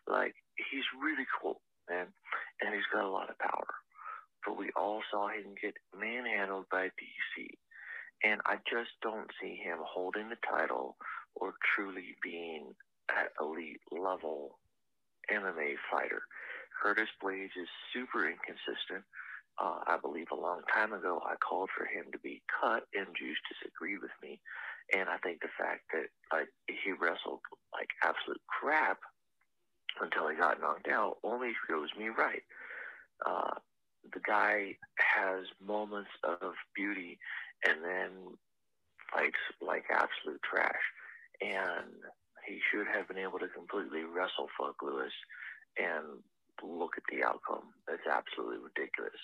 Like 0.10 0.36
he's 0.58 0.84
really 1.00 1.28
cool, 1.40 1.62
man. 1.90 2.08
And 2.60 2.76
he's 2.76 2.90
got 2.92 3.06
a 3.06 3.10
lot 3.10 3.30
of 3.30 3.40
power. 3.40 3.80
But 4.46 4.58
we 4.58 4.72
all 4.76 5.02
saw 5.10 5.30
him 5.30 5.56
get 5.62 5.78
manhandled 5.98 6.66
by 6.70 6.92
DC. 7.00 7.48
And 8.26 8.42
I 8.46 8.56
just 8.70 8.92
don't 9.02 9.32
see 9.42 9.56
him 9.56 9.78
holding 9.80 10.28
the 10.28 10.42
title 10.44 10.98
or 11.36 11.54
truly 11.76 12.18
being 12.22 12.76
at 13.18 13.32
elite 13.42 13.82
level 13.92 14.60
MMA 15.32 15.76
fighter. 15.92 16.22
Curtis 16.82 17.10
Blaydes 17.22 17.56
is 17.60 17.70
super 17.94 18.28
inconsistent. 18.28 19.04
Uh, 19.60 19.84
I 19.86 19.98
believe 20.02 20.28
a 20.32 20.40
long 20.40 20.62
time 20.74 20.94
ago 20.94 21.22
I 21.26 21.36
called 21.36 21.70
for 21.76 21.84
him 21.86 22.12
to 22.14 22.20
be 22.20 22.42
cut, 22.48 22.84
and 22.94 23.08
Juice 23.18 23.40
disagreed 23.52 24.00
with 24.02 24.16
me. 24.24 24.40
And 24.96 25.10
I 25.10 25.18
think 25.18 25.42
the 25.42 25.54
fact 25.58 25.82
that 25.94 26.08
like 26.32 26.48
he 26.68 26.92
wrestled 26.94 27.42
like 27.74 27.90
absolute 28.04 28.42
crap 28.48 29.00
until 30.02 30.30
he 30.30 30.38
got 30.38 30.62
knocked 30.62 30.88
out 30.88 31.18
only 31.24 31.52
shows 31.68 31.90
me 31.98 32.10
right. 32.10 32.44
Uh, 33.26 33.60
the 34.14 34.22
guy 34.26 34.78
has 34.98 35.46
moments 35.62 36.10
of 36.24 36.54
beauty 36.76 37.20
and 37.68 37.84
then 37.84 38.10
fights 39.14 39.44
like 39.62 39.84
absolute 39.92 40.42
trash. 40.42 40.86
And 41.42 42.00
he 42.50 42.58
should 42.74 42.90
have 42.90 43.08
been 43.08 43.22
able 43.22 43.38
to 43.38 43.48
completely 43.54 44.02
wrestle 44.02 44.50
fuck 44.58 44.82
Lewis 44.82 45.14
and 45.78 46.26
look 46.66 46.98
at 46.98 47.06
the 47.14 47.22
outcome. 47.22 47.70
That's 47.86 48.10
absolutely 48.10 48.58
ridiculous. 48.58 49.22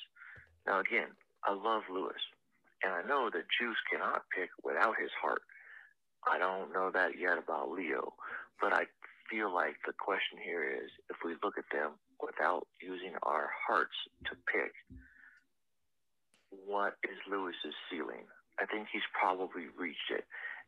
Now, 0.70 0.80
again, 0.80 1.10
I 1.44 1.58
love 1.58 1.90
Lewis, 1.90 2.22
and 2.86 2.94
I 2.94 3.02
know 3.02 3.34
that 3.34 3.50
Juice 3.58 3.82
cannot 3.90 4.30
pick 4.30 4.54
without 4.64 5.02
his 5.02 5.10
heart. 5.18 5.42
I 6.22 6.38
don't 6.38 6.72
know 6.72 6.92
that 6.94 7.18
yet 7.18 7.38
about 7.42 7.74
Leo, 7.74 8.14
but 8.62 8.74
I 8.74 8.86
feel 9.30 9.54
like 9.54 9.82
the 9.86 9.94
question 9.98 10.38
here 10.38 10.64
is 10.64 10.90
if 11.10 11.18
we 11.26 11.34
look 11.44 11.58
at 11.58 11.70
them 11.74 11.98
without 12.22 12.68
using 12.82 13.14
our 13.24 13.50
hearts 13.68 13.98
to 14.30 14.38
pick, 14.46 14.74
what 16.50 16.96
is 17.04 17.18
Lewis's 17.30 17.78
ceiling? 17.90 18.30
I 18.60 18.66
think 18.66 18.88
he's 18.92 19.06
probably 19.14 19.66
reached 19.78 20.14
it 20.14 20.26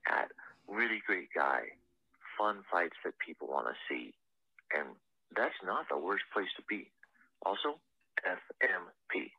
at 0.10 0.32
really 0.68 1.02
great 1.06 1.30
guy, 1.34 1.78
fun 2.38 2.58
fights 2.72 2.96
that 3.04 3.14
people 3.26 3.48
want 3.48 3.68
to 3.68 3.74
see, 3.90 4.14
and 4.78 4.90
that's 5.36 5.56
not 5.66 5.86
the 5.90 5.98
worst 5.98 6.24
place 6.34 6.48
to 6.58 6.64
be. 6.70 6.90
Also, 7.46 7.80
FMP. 8.26 9.32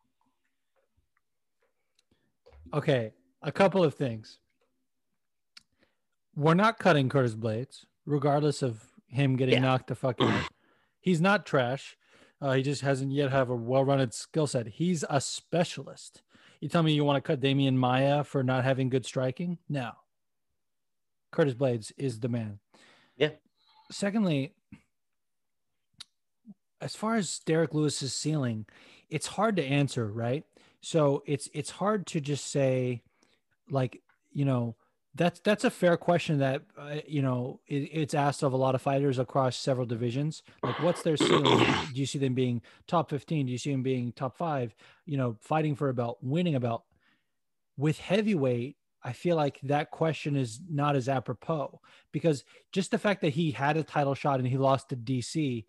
Okay, 2.74 3.12
a 3.42 3.52
couple 3.52 3.82
of 3.82 3.94
things. 3.94 4.38
We're 6.36 6.54
not 6.54 6.78
cutting 6.78 7.08
Curtis 7.08 7.34
Blaydes, 7.34 7.84
regardless 8.06 8.62
of 8.62 8.84
him 9.08 9.36
getting 9.36 9.54
Yeah. 9.54 9.60
knocked 9.60 9.88
the 9.88 9.94
fuck 9.94 10.20
out. 10.20 10.48
He's 11.00 11.20
not 11.20 11.46
trash. 11.46 11.96
Uh, 12.40 12.52
he 12.52 12.62
just 12.62 12.82
hasn't 12.82 13.10
yet 13.12 13.32
have 13.32 13.50
a 13.50 13.56
well-rounded 13.56 14.14
skill 14.14 14.46
set. 14.46 14.66
He's 14.68 15.04
a 15.10 15.20
specialist. 15.20 16.22
You 16.60 16.68
tell 16.68 16.82
me 16.84 16.92
you 16.92 17.02
want 17.04 17.16
to 17.16 17.26
cut 17.26 17.40
Demian 17.40 17.74
Maia 17.74 18.22
for 18.22 18.44
not 18.44 18.62
having 18.64 18.88
good 18.88 19.04
striking? 19.06 19.58
No. 19.68 19.92
Curtis 21.32 21.54
Blaydes 21.54 21.90
is 21.96 22.20
the 22.20 22.28
man. 22.28 22.60
Secondly, 23.90 24.54
as 26.80 26.96
far 26.96 27.16
as 27.16 27.40
Derrick 27.40 27.74
Lewis's 27.74 28.14
ceiling, 28.14 28.66
it's 29.10 29.28
hard 29.28 29.56
to 29.56 29.64
answer, 29.64 30.06
right? 30.12 30.44
So 30.80 31.22
it's 31.26 31.48
it's 31.54 31.70
hard 31.70 32.06
to 32.08 32.20
just 32.20 32.46
say, 32.50 33.02
like 33.70 34.02
you 34.32 34.44
know, 34.44 34.76
that's 35.14 35.40
that's 35.40 35.64
a 35.64 35.70
fair 35.70 35.96
question 35.96 36.38
that 36.38 36.62
uh, 36.78 36.96
you 37.06 37.22
know 37.22 37.60
it, 37.66 37.90
it's 37.92 38.14
asked 38.14 38.42
of 38.44 38.52
a 38.52 38.56
lot 38.56 38.74
of 38.76 38.82
fighters 38.82 39.18
across 39.18 39.56
several 39.56 39.86
divisions. 39.86 40.42
Like, 40.62 40.80
what's 40.80 41.02
their 41.02 41.16
ceiling? 41.16 41.64
Do 41.94 42.00
you 42.00 42.06
see 42.06 42.18
them 42.18 42.34
being 42.34 42.62
top 42.86 43.10
fifteen? 43.10 43.46
Do 43.46 43.52
you 43.52 43.58
see 43.58 43.72
them 43.72 43.82
being 43.82 44.12
top 44.12 44.36
five? 44.36 44.74
You 45.06 45.16
know, 45.18 45.36
fighting 45.40 45.74
for 45.76 45.88
a 45.88 45.94
belt, 45.94 46.18
winning 46.22 46.54
a 46.54 46.60
belt. 46.60 46.84
with 47.76 47.98
heavyweight, 48.00 48.76
I 49.08 49.12
feel 49.12 49.36
like 49.36 49.58
that 49.62 49.90
question 49.90 50.36
is 50.36 50.60
not 50.68 50.94
as 50.94 51.08
apropos 51.08 51.80
because 52.12 52.44
just 52.72 52.90
the 52.90 52.98
fact 52.98 53.22
that 53.22 53.30
he 53.30 53.50
had 53.50 53.78
a 53.78 53.82
title 53.82 54.14
shot 54.14 54.38
and 54.38 54.46
he 54.46 54.58
lost 54.58 54.90
to 54.90 54.96
DC, 54.96 55.64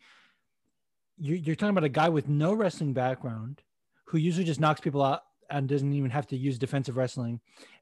you're, 1.18 1.56
talking 1.56 1.70
about 1.70 1.86
a 1.86 1.90
guy 1.90 2.10
with 2.10 2.28
no 2.28 2.54
wrestling 2.54 2.92
background 2.92 3.62
who 4.04 4.18
usually 4.18 4.44
just 4.44 4.60
knocks 4.60 4.82
people 4.82 5.02
out 5.02 5.22
and 5.50 5.70
doesn't 5.70 5.94
even 5.94 6.10
have 6.10 6.28
to 6.28 6.36
use 6.36 6.60
defensive 6.60 6.98
wrestling. 6.98 7.40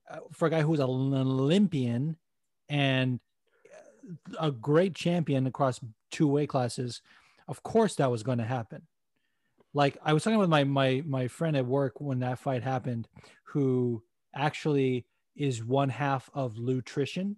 Uh, 0.07 0.19
for 0.31 0.47
a 0.47 0.51
guy 0.51 0.61
who's 0.61 0.79
an 0.79 0.85
Olympian 0.85 2.17
and 2.69 3.19
a 4.39 4.51
great 4.51 4.93
champion 4.93 5.47
across 5.47 5.79
two 6.11 6.27
weight 6.27 6.49
classes, 6.49 7.01
of 7.47 7.63
course 7.63 7.95
that 7.95 8.11
was 8.11 8.21
going 8.21 8.37
to 8.37 8.45
happen. 8.45 8.83
Like 9.73 9.97
I 10.05 10.13
was 10.13 10.23
talking 10.23 10.37
with 10.37 10.49
my 10.49 10.65
my 10.65 11.01
my 11.03 11.27
friend 11.27 11.57
at 11.57 11.65
work 11.65 11.99
when 11.99 12.19
that 12.19 12.37
fight 12.37 12.61
happened, 12.61 13.07
who 13.45 14.03
actually 14.35 15.07
is 15.37 15.63
one 15.63 15.89
half 15.89 16.29
of 16.33 16.57
nutrition. 16.59 17.37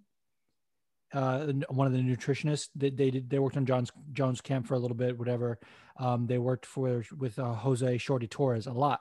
uh, 1.12 1.46
one 1.70 1.86
of 1.86 1.92
the 1.92 2.00
nutritionists. 2.00 2.68
They 2.76 2.90
they 2.90 3.10
did, 3.10 3.30
they 3.30 3.38
worked 3.38 3.56
on 3.56 3.66
Jon's 3.66 3.90
Jones 4.12 4.40
camp 4.40 4.66
for 4.66 4.74
a 4.74 4.78
little 4.78 4.96
bit, 4.96 5.18
whatever. 5.18 5.58
Um, 5.98 6.26
they 6.26 6.38
worked 6.38 6.66
for 6.66 7.04
with 7.18 7.38
uh, 7.38 7.54
Jose 7.54 7.98
Shorty 7.98 8.28
Torres 8.28 8.66
a 8.66 8.72
lot. 8.72 9.00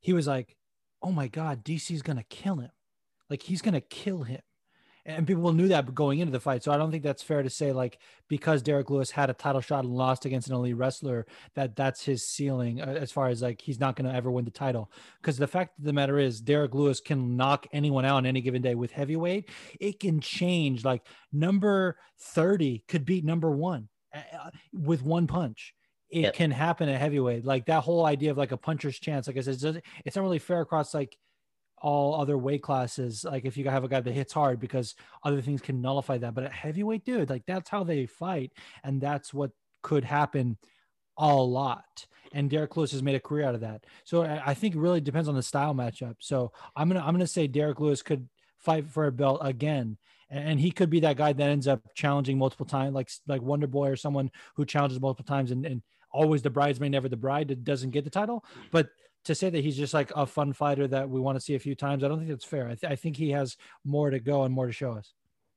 He 0.00 0.12
was 0.12 0.26
like, 0.26 0.56
"Oh 1.02 1.12
my 1.12 1.28
God, 1.28 1.64
DC's 1.64 2.02
gonna 2.02 2.24
kill 2.24 2.56
him! 2.56 2.70
Like 3.30 3.42
he's 3.44 3.62
gonna 3.62 3.80
kill 3.80 4.24
him." 4.24 4.42
And 5.08 5.24
people 5.26 5.52
knew 5.52 5.68
that 5.68 5.94
going 5.94 6.18
into 6.18 6.32
the 6.32 6.40
fight. 6.40 6.64
So 6.64 6.72
I 6.72 6.76
don't 6.76 6.90
think 6.90 7.04
that's 7.04 7.22
fair 7.22 7.42
to 7.42 7.48
say 7.48 7.72
like 7.72 7.98
because 8.28 8.60
Derrick 8.60 8.90
Lewis 8.90 9.10
had 9.10 9.30
a 9.30 9.34
title 9.34 9.60
shot 9.60 9.84
and 9.84 9.94
lost 9.94 10.24
against 10.24 10.48
an 10.48 10.54
elite 10.54 10.76
wrestler 10.76 11.26
that 11.54 11.76
that's 11.76 12.04
his 12.04 12.26
ceiling 12.26 12.80
uh, 12.80 12.86
as 12.86 13.12
far 13.12 13.28
as 13.28 13.40
like 13.40 13.60
he's 13.60 13.78
not 13.78 13.94
going 13.94 14.10
to 14.10 14.16
ever 14.16 14.30
win 14.30 14.44
the 14.44 14.50
title. 14.50 14.90
Because 15.20 15.38
the 15.38 15.46
fact 15.46 15.78
of 15.78 15.84
the 15.84 15.92
matter 15.92 16.18
is 16.18 16.40
Derrick 16.40 16.74
Lewis 16.74 17.00
can 17.00 17.36
knock 17.36 17.66
anyone 17.72 18.04
out 18.04 18.16
on 18.16 18.26
any 18.26 18.40
given 18.40 18.62
day 18.62 18.74
with 18.74 18.90
heavyweight. 18.90 19.48
It 19.78 20.00
can 20.00 20.20
change. 20.20 20.84
Like 20.84 21.06
number 21.32 21.96
thirty 22.18 22.84
could 22.88 23.04
beat 23.04 23.24
number 23.24 23.50
one 23.50 23.88
uh, 24.12 24.18
uh 24.36 24.50
with 24.72 25.02
one 25.02 25.28
punch 25.28 25.72
it 26.10 26.20
yep. 26.20 26.34
can 26.34 26.50
happen 26.50 26.88
at 26.88 27.00
heavyweight. 27.00 27.44
Like 27.44 27.66
that 27.66 27.82
whole 27.82 28.06
idea 28.06 28.30
of 28.30 28.38
like 28.38 28.52
a 28.52 28.56
puncher's 28.56 28.98
chance. 28.98 29.26
Like 29.26 29.36
I 29.36 29.40
said, 29.40 29.82
it's 30.04 30.16
not 30.16 30.22
really 30.22 30.38
fair 30.38 30.60
across 30.60 30.94
like 30.94 31.16
all 31.86 32.20
other 32.20 32.36
weight 32.36 32.62
classes. 32.62 33.24
Like 33.24 33.44
if 33.44 33.56
you 33.56 33.70
have 33.70 33.84
a 33.84 33.88
guy 33.88 34.00
that 34.00 34.12
hits 34.12 34.32
hard 34.32 34.58
because 34.58 34.96
other 35.22 35.40
things 35.40 35.60
can 35.60 35.80
nullify 35.80 36.18
that. 36.18 36.34
But 36.34 36.42
at 36.42 36.52
heavyweight, 36.52 37.04
dude, 37.04 37.30
like 37.30 37.44
that's 37.46 37.70
how 37.70 37.84
they 37.84 38.06
fight. 38.06 38.50
And 38.82 39.00
that's 39.00 39.32
what 39.32 39.52
could 39.84 40.02
happen 40.02 40.58
a 41.16 41.32
lot. 41.32 42.08
And 42.32 42.50
Derrick 42.50 42.76
Lewis 42.76 42.90
has 42.90 43.04
made 43.04 43.14
a 43.14 43.20
career 43.20 43.46
out 43.46 43.54
of 43.54 43.60
that. 43.60 43.84
So 44.02 44.24
I 44.24 44.52
think 44.52 44.74
it 44.74 44.80
really 44.80 45.00
depends 45.00 45.28
on 45.28 45.36
the 45.36 45.44
style 45.44 45.74
matchup. 45.74 46.16
So 46.18 46.50
I'm 46.74 46.88
gonna 46.88 47.04
I'm 47.06 47.14
gonna 47.14 47.24
say 47.28 47.46
Derrick 47.46 47.78
Lewis 47.78 48.02
could 48.02 48.28
fight 48.58 48.88
for 48.88 49.06
a 49.06 49.12
belt 49.12 49.38
again. 49.42 49.96
And 50.28 50.58
he 50.58 50.72
could 50.72 50.90
be 50.90 50.98
that 51.00 51.16
guy 51.16 51.32
that 51.32 51.50
ends 51.50 51.68
up 51.68 51.82
challenging 51.94 52.36
multiple 52.36 52.66
times, 52.66 52.96
like 52.96 53.10
like 53.28 53.42
Wonder 53.42 53.68
Boy 53.68 53.90
or 53.90 53.96
someone 53.96 54.32
who 54.56 54.64
challenges 54.64 54.98
multiple 54.98 55.24
times 55.24 55.52
and, 55.52 55.64
and 55.64 55.82
always 56.10 56.42
the 56.42 56.50
bridesmaid, 56.50 56.90
never 56.90 57.08
the 57.08 57.16
bride, 57.16 57.46
that 57.46 57.62
doesn't 57.62 57.90
get 57.90 58.02
the 58.02 58.10
title. 58.10 58.44
But 58.72 58.88
to 59.26 59.34
say 59.34 59.50
that 59.50 59.62
he's 59.62 59.76
just 59.76 59.94
like 59.94 60.12
a 60.14 60.26
fun 60.26 60.52
fighter 60.52 60.88
that 60.88 61.08
we 61.08 61.20
want 61.20 61.36
to 61.36 61.40
see 61.40 61.54
a 61.54 61.58
few 61.58 61.74
times, 61.74 62.02
I 62.02 62.08
don't 62.08 62.18
think 62.18 62.30
that's 62.30 62.44
fair. 62.44 62.66
I, 62.68 62.74
th- 62.74 62.90
I 62.90 62.96
think 62.96 63.16
he 63.16 63.30
has 63.30 63.56
more 63.84 64.10
to 64.10 64.18
go 64.18 64.44
and 64.44 64.54
more 64.54 64.66
to 64.66 64.72
show 64.72 64.92
us. 64.92 65.12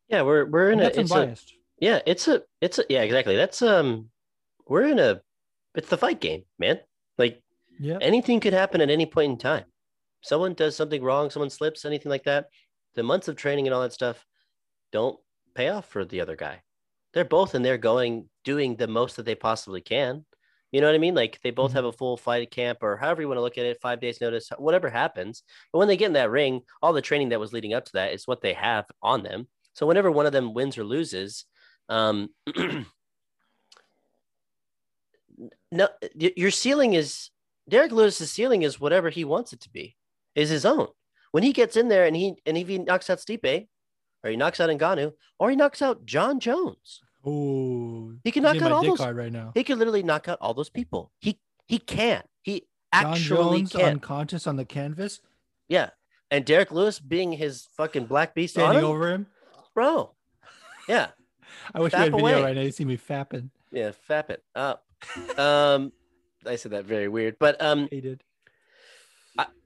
Yeah, 0.08 0.24
we're 0.24 0.46
we're 0.46 0.72
in 0.72 0.80
and 0.80 0.90
a, 0.90 1.00
it's 1.00 1.12
a 1.12 1.36
yeah, 1.80 2.00
it's 2.06 2.28
a 2.28 2.41
it's 2.62 2.80
a 2.80 2.84
yeah 2.90 3.04
exactly. 3.04 3.36
That's 3.36 3.62
um 3.62 4.10
we're 4.68 4.86
in 4.86 5.00
a 5.00 5.22
it's 5.76 5.90
the 5.90 5.98
fight 5.98 6.20
game, 6.20 6.44
man. 6.58 6.80
Like 7.18 7.41
yeah, 7.80 7.98
anything 8.02 8.40
could 8.40 8.54
happen 8.54 8.82
at 8.82 8.90
any 8.90 9.06
point 9.06 9.32
in 9.32 9.38
time. 9.38 9.66
Someone 10.22 10.54
does 10.54 10.76
something 10.76 11.02
wrong, 11.02 11.30
someone 11.30 11.50
slips, 11.50 11.86
anything 11.86 12.10
like 12.10 12.24
that. 12.24 12.50
The 12.96 13.04
months 13.04 13.28
of 13.28 13.36
training 13.36 13.68
and 13.68 13.74
all 13.74 13.84
that 13.84 13.94
stuff 13.94 14.26
don't 14.91 15.18
pay 15.54 15.70
off 15.70 15.88
for 15.88 16.04
the 16.04 16.22
other 16.22 16.36
guy. 16.36 16.62
They're 17.14 17.24
both 17.24 17.56
in 17.56 17.62
there 17.62 17.78
going 17.78 18.30
doing 18.44 18.76
the 18.76 18.88
most 18.88 19.16
that 19.16 19.26
they 19.26 19.36
possibly 19.36 19.82
can. 19.82 20.26
You 20.72 20.82
know 20.82 20.88
what 20.88 20.96
I 20.96 21.00
mean? 21.00 21.16
Like 21.16 21.40
they 21.44 21.52
both 21.52 21.70
mm-hmm. 21.70 21.78
have 21.78 21.86
a 21.86 21.91
full 21.91 22.18
fight 22.18 22.52
camp 22.52 22.80
or 22.82 22.98
however 22.98 23.22
you 23.22 23.28
want 23.28 23.38
to 23.38 23.41
look 23.44 23.58
at 23.58 23.66
it, 23.66 23.82
five 23.82 24.00
days 24.00 24.22
notice, 24.22 24.50
whatever 24.58 24.90
happens. 24.90 25.44
But 25.72 25.80
when 25.80 25.88
they 25.88 25.98
get 25.98 26.08
in 26.08 26.14
that 26.14 26.30
ring, 26.30 26.62
all 26.82 26.94
the 26.94 27.02
training 27.02 27.30
that 27.30 27.40
was 27.40 27.54
leading 27.54 27.74
up 27.74 27.86
to 27.86 27.94
that 27.94 28.14
is 28.14 28.28
what 28.28 28.41
they 28.41 28.54
have 28.54 28.86
on 29.02 29.24
them. 29.24 29.48
So 29.74 29.88
whenever 29.88 30.12
one 30.12 30.26
of 30.26 30.32
them 30.32 30.54
wins 30.54 30.78
or 30.78 30.84
loses, 30.84 31.46
um, 31.88 32.30
no, 35.72 35.90
your 36.16 36.52
ceiling 36.52 36.94
is 36.94 37.30
Derrick 37.68 37.91
Lewis's 37.91 38.32
ceiling 38.32 38.64
is 38.64 38.80
whatever 38.80 39.10
he 39.10 39.24
wants 39.24 39.54
it 39.54 39.62
to 39.62 39.70
be, 39.70 39.96
is 40.36 40.50
his 40.50 40.66
own. 40.66 40.88
When 41.32 41.44
he 41.44 41.54
gets 41.54 41.78
in 41.78 41.88
there 41.88 42.06
and 42.06 42.16
he 42.16 42.36
and 42.46 42.58
if 42.58 42.68
he 42.68 42.80
knocks 42.80 43.10
out 43.10 43.20
Stipe, 43.20 43.68
or 44.24 44.30
he 44.30 44.36
knocks 44.36 44.60
out 44.60 44.70
Ngannou, 44.70 45.14
or 45.40 45.50
he 45.50 45.56
knocks 45.56 45.82
out 45.82 46.06
Jon 46.06 46.40
Jones, 46.40 47.02
Oh, 47.30 48.14
he 48.24 48.32
can 48.32 48.44
knock 48.44 48.62
out 48.62 48.72
all 48.72 48.84
those 48.84 49.00
right 49.00 49.32
now. 49.32 49.52
He 49.54 49.64
can 49.64 49.78
literally 49.78 50.04
knock 50.04 50.28
out 50.28 50.40
all 50.42 50.54
those 50.54 50.70
people. 50.70 51.12
He 51.20 51.40
he 51.68 51.78
can. 51.78 52.24
He 52.42 52.64
actually 52.92 53.66
can. 53.66 53.94
Unconscious 53.94 54.48
on 54.48 54.56
the 54.56 54.66
canvas. 54.66 55.22
Yeah, 55.68 55.92
and 56.32 56.46
Derrick 56.46 56.72
Lewis 56.72 57.00
being 57.00 57.32
his 57.32 57.68
fucking 57.78 58.06
black 58.06 58.34
beast 58.34 58.56
standing 58.56 58.80
him, 58.80 58.86
over 58.86 59.12
him, 59.12 59.28
bro. 59.76 60.14
Yeah. 60.88 61.10
I 61.74 61.80
wish 61.80 61.94
Fap 61.94 61.98
you 61.98 62.04
had 62.04 62.12
video 62.14 62.28
away. 62.28 62.44
right 62.44 62.56
now. 62.56 62.62
You 62.62 62.72
see 62.72 62.86
me 62.86 62.98
fapping. 62.98 63.50
Yeah, 63.72 63.92
fap 64.10 64.30
it 64.30 64.44
up. 64.56 64.84
um, 65.38 65.92
I 66.46 66.56
said 66.56 66.72
that 66.72 66.86
very 66.86 67.08
weird, 67.08 67.38
but 67.40 67.62
um, 67.62 67.88
he 67.92 68.02
did. 68.02 68.24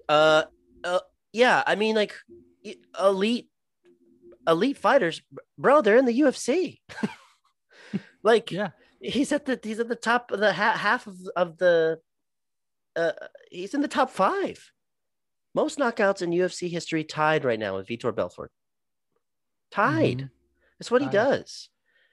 Uh, 0.09 0.43
uh, 0.83 0.99
yeah. 1.31 1.63
I 1.65 1.75
mean, 1.75 1.95
like 1.95 2.13
elite, 2.99 3.47
elite 4.47 4.77
fighters, 4.77 5.21
bro. 5.57 5.81
They're 5.81 5.97
in 5.97 6.05
the 6.05 6.19
UFC. 6.19 6.79
Like, 8.23 8.51
yeah, 8.51 8.69
he's 9.01 9.33
at 9.33 9.45
the 9.45 9.59
he's 9.61 9.79
at 9.79 9.89
the 9.89 9.97
top 9.97 10.31
of 10.31 10.39
the 10.39 10.53
ha- 10.53 10.77
half 10.77 11.07
of, 11.07 11.17
of 11.35 11.57
the. 11.57 11.99
Uh, 12.95 13.11
he's 13.51 13.73
in 13.73 13.81
the 13.81 13.87
top 13.87 14.09
five. 14.09 14.71
Most 15.53 15.77
knockouts 15.77 16.21
in 16.21 16.31
UFC 16.31 16.69
history 16.69 17.03
tied 17.03 17.43
right 17.43 17.59
now 17.59 17.75
with 17.75 17.87
Vitor 17.87 18.15
Belfort. 18.15 18.51
Tied. 19.71 20.17
Mm-hmm. 20.19 20.27
That's 20.79 20.89
what 20.89 20.99
tied. 20.99 21.07
he 21.07 21.11
does. 21.11 21.69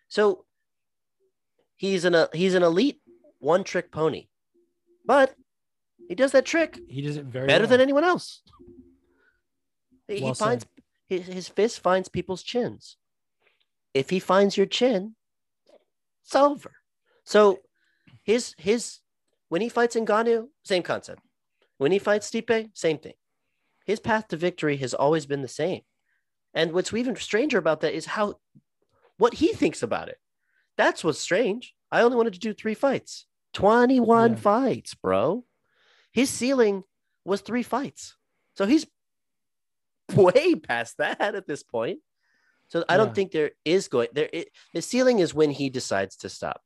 So 0.08 0.44
he's 1.76 2.04
an 2.04 2.14
a 2.14 2.28
he's 2.32 2.54
an 2.54 2.62
elite 2.62 3.00
one 3.38 3.64
trick 3.64 3.92
pony, 3.92 4.26
but 5.06 5.34
he 6.08 6.14
does 6.14 6.32
that 6.32 6.44
trick. 6.44 6.78
He 6.88 7.02
does 7.02 7.16
it 7.16 7.24
very 7.24 7.46
better 7.46 7.62
well. 7.62 7.70
than 7.70 7.80
anyone 7.80 8.04
else. 8.04 8.42
Well 10.08 10.18
he 10.18 10.34
finds 10.34 10.66
his, 11.08 11.26
his 11.26 11.48
fist 11.48 11.80
finds 11.80 12.08
people's 12.08 12.42
chins. 12.42 12.96
If 13.94 14.10
he 14.10 14.18
finds 14.18 14.56
your 14.56 14.66
chin, 14.66 15.14
it's 16.30 16.36
over. 16.36 16.70
So 17.24 17.58
his 18.22 18.54
his 18.56 19.00
when 19.48 19.62
he 19.62 19.68
fights 19.68 19.96
Ngannou, 19.96 20.46
same 20.64 20.84
concept. 20.84 21.22
When 21.78 21.90
he 21.90 21.98
fights 21.98 22.30
Stipe, 22.30 22.70
same 22.72 22.98
thing. 22.98 23.14
His 23.84 23.98
path 23.98 24.28
to 24.28 24.36
victory 24.36 24.76
has 24.76 24.94
always 24.94 25.26
been 25.26 25.42
the 25.42 25.48
same. 25.48 25.80
And 26.54 26.72
what's 26.72 26.92
even 26.92 27.16
stranger 27.16 27.58
about 27.58 27.80
that 27.80 27.94
is 27.94 28.06
how 28.06 28.34
what 29.16 29.34
he 29.34 29.48
thinks 29.48 29.82
about 29.82 30.08
it. 30.08 30.18
That's 30.76 31.02
what's 31.02 31.18
strange. 31.18 31.74
I 31.90 32.02
only 32.02 32.16
wanted 32.16 32.34
to 32.34 32.38
do 32.38 32.54
three 32.54 32.74
fights. 32.74 33.26
21 33.54 34.30
yeah. 34.30 34.36
fights, 34.36 34.94
bro. 34.94 35.44
His 36.12 36.30
ceiling 36.30 36.84
was 37.24 37.40
three 37.40 37.64
fights. 37.64 38.14
So 38.54 38.66
he's 38.66 38.86
way 40.14 40.54
past 40.54 40.98
that 40.98 41.34
at 41.34 41.48
this 41.48 41.64
point. 41.64 41.98
So 42.70 42.84
I 42.88 42.96
don't 42.96 43.14
think 43.14 43.32
there 43.32 43.50
is 43.64 43.88
going 43.88 44.08
there. 44.12 44.30
It, 44.32 44.48
the 44.72 44.80
ceiling 44.80 45.18
is 45.18 45.34
when 45.34 45.50
he 45.50 45.70
decides 45.70 46.16
to 46.18 46.28
stop. 46.28 46.62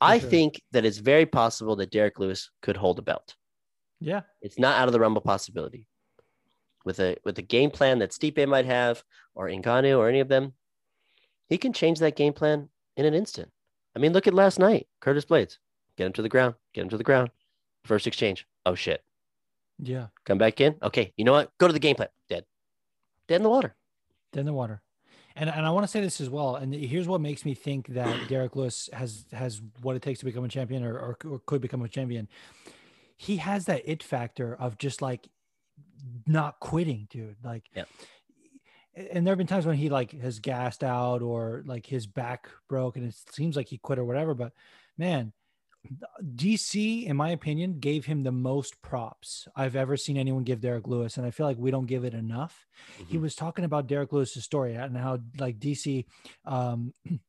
I 0.00 0.20
sure. 0.20 0.30
think 0.30 0.62
that 0.70 0.84
it's 0.84 0.98
very 0.98 1.26
possible 1.26 1.74
that 1.76 1.90
Derrick 1.90 2.20
Lewis 2.20 2.50
could 2.62 2.76
hold 2.76 3.00
a 3.00 3.02
belt. 3.02 3.34
Yeah, 4.00 4.22
it's 4.40 4.60
not 4.60 4.78
out 4.78 4.88
of 4.88 4.92
the 4.92 5.00
realm 5.00 5.16
of 5.16 5.24
possibility. 5.24 5.88
With 6.84 7.00
a 7.00 7.16
with 7.24 7.36
a 7.38 7.42
game 7.42 7.70
plan 7.70 7.98
that 7.98 8.10
Stipe 8.10 8.46
might 8.46 8.64
have, 8.64 9.02
or 9.34 9.48
Ngannou, 9.48 9.98
or 9.98 10.08
any 10.08 10.20
of 10.20 10.28
them, 10.28 10.52
he 11.48 11.58
can 11.58 11.72
change 11.72 11.98
that 11.98 12.16
game 12.16 12.32
plan 12.32 12.68
in 12.96 13.04
an 13.04 13.14
instant. 13.14 13.50
I 13.96 13.98
mean, 13.98 14.12
look 14.12 14.28
at 14.28 14.34
last 14.34 14.58
night, 14.60 14.86
Curtis 15.00 15.24
Blaydes. 15.24 15.58
get 15.96 16.06
him 16.06 16.12
to 16.12 16.22
the 16.22 16.28
ground, 16.28 16.54
get 16.74 16.82
him 16.82 16.90
to 16.90 16.96
the 16.96 17.04
ground. 17.04 17.30
First 17.84 18.06
exchange, 18.06 18.46
oh 18.64 18.76
shit. 18.76 19.02
Yeah. 19.80 20.08
Come 20.24 20.38
back 20.38 20.60
in. 20.60 20.76
Okay, 20.80 21.12
you 21.16 21.24
know 21.24 21.32
what? 21.32 21.50
Go 21.58 21.66
to 21.66 21.72
the 21.72 21.80
game 21.80 21.96
plan. 21.96 22.08
Dead. 22.28 22.44
Dead 23.26 23.36
in 23.36 23.42
the 23.42 23.50
water. 23.50 23.74
Dead 24.32 24.40
in 24.40 24.46
the 24.46 24.52
water 24.52 24.80
and 25.36 25.50
and 25.50 25.66
I 25.66 25.70
want 25.70 25.84
to 25.84 25.88
say 25.88 26.00
this 26.00 26.20
as 26.20 26.30
well. 26.30 26.56
And 26.56 26.74
here's 26.74 27.08
what 27.08 27.20
makes 27.20 27.44
me 27.44 27.54
think 27.54 27.88
that 27.88 28.16
Derrick 28.28 28.56
Lewis 28.56 28.88
has 28.92 29.26
has 29.32 29.60
what 29.82 29.96
it 29.96 30.02
takes 30.02 30.20
to 30.20 30.24
become 30.24 30.44
a 30.44 30.48
champion, 30.48 30.84
or, 30.84 30.94
or, 30.94 31.18
or 31.24 31.40
could 31.46 31.60
become 31.60 31.82
a 31.82 31.88
champion. 31.88 32.28
He 33.16 33.36
has 33.36 33.66
that 33.66 33.82
it 33.84 34.02
factor 34.02 34.54
of 34.54 34.78
just 34.78 35.00
like 35.02 35.28
not 36.26 36.60
quitting, 36.60 37.06
dude. 37.10 37.36
Like, 37.44 37.64
yeah. 37.74 37.84
And 38.94 39.26
there 39.26 39.32
have 39.32 39.38
been 39.38 39.46
times 39.46 39.64
when 39.64 39.76
he 39.76 39.88
like 39.88 40.12
has 40.20 40.38
gassed 40.38 40.84
out 40.84 41.22
or 41.22 41.62
like 41.66 41.86
his 41.86 42.06
back 42.06 42.48
broke 42.68 42.96
and 42.96 43.06
it 43.06 43.14
seems 43.32 43.56
like 43.56 43.68
he 43.68 43.78
quit 43.78 43.98
or 43.98 44.04
whatever. 44.04 44.34
But 44.34 44.52
man, 44.98 45.32
DC, 46.34 47.06
in 47.06 47.16
my 47.16 47.30
opinion, 47.30 47.78
gave 47.80 48.06
him 48.06 48.22
the 48.22 48.32
most 48.32 48.80
props 48.82 49.48
I've 49.56 49.76
ever 49.76 49.96
seen 49.96 50.16
anyone 50.16 50.44
give 50.44 50.60
Derrick 50.60 50.86
Lewis, 50.86 51.16
and 51.16 51.26
I 51.26 51.30
feel 51.30 51.46
like 51.46 51.58
we 51.58 51.70
don't 51.70 51.86
give 51.86 52.04
it 52.04 52.14
enough. 52.14 52.66
He 53.08 53.16
Mhm. 53.18 53.22
was 53.22 53.34
talking 53.34 53.64
about 53.64 53.86
Derrick 53.88 54.12
Lewis's 54.12 54.44
story 54.44 54.74
and 54.74 54.96
how 54.96 55.18
like 55.38 55.58
DC 55.58 56.06
um, 56.44 56.94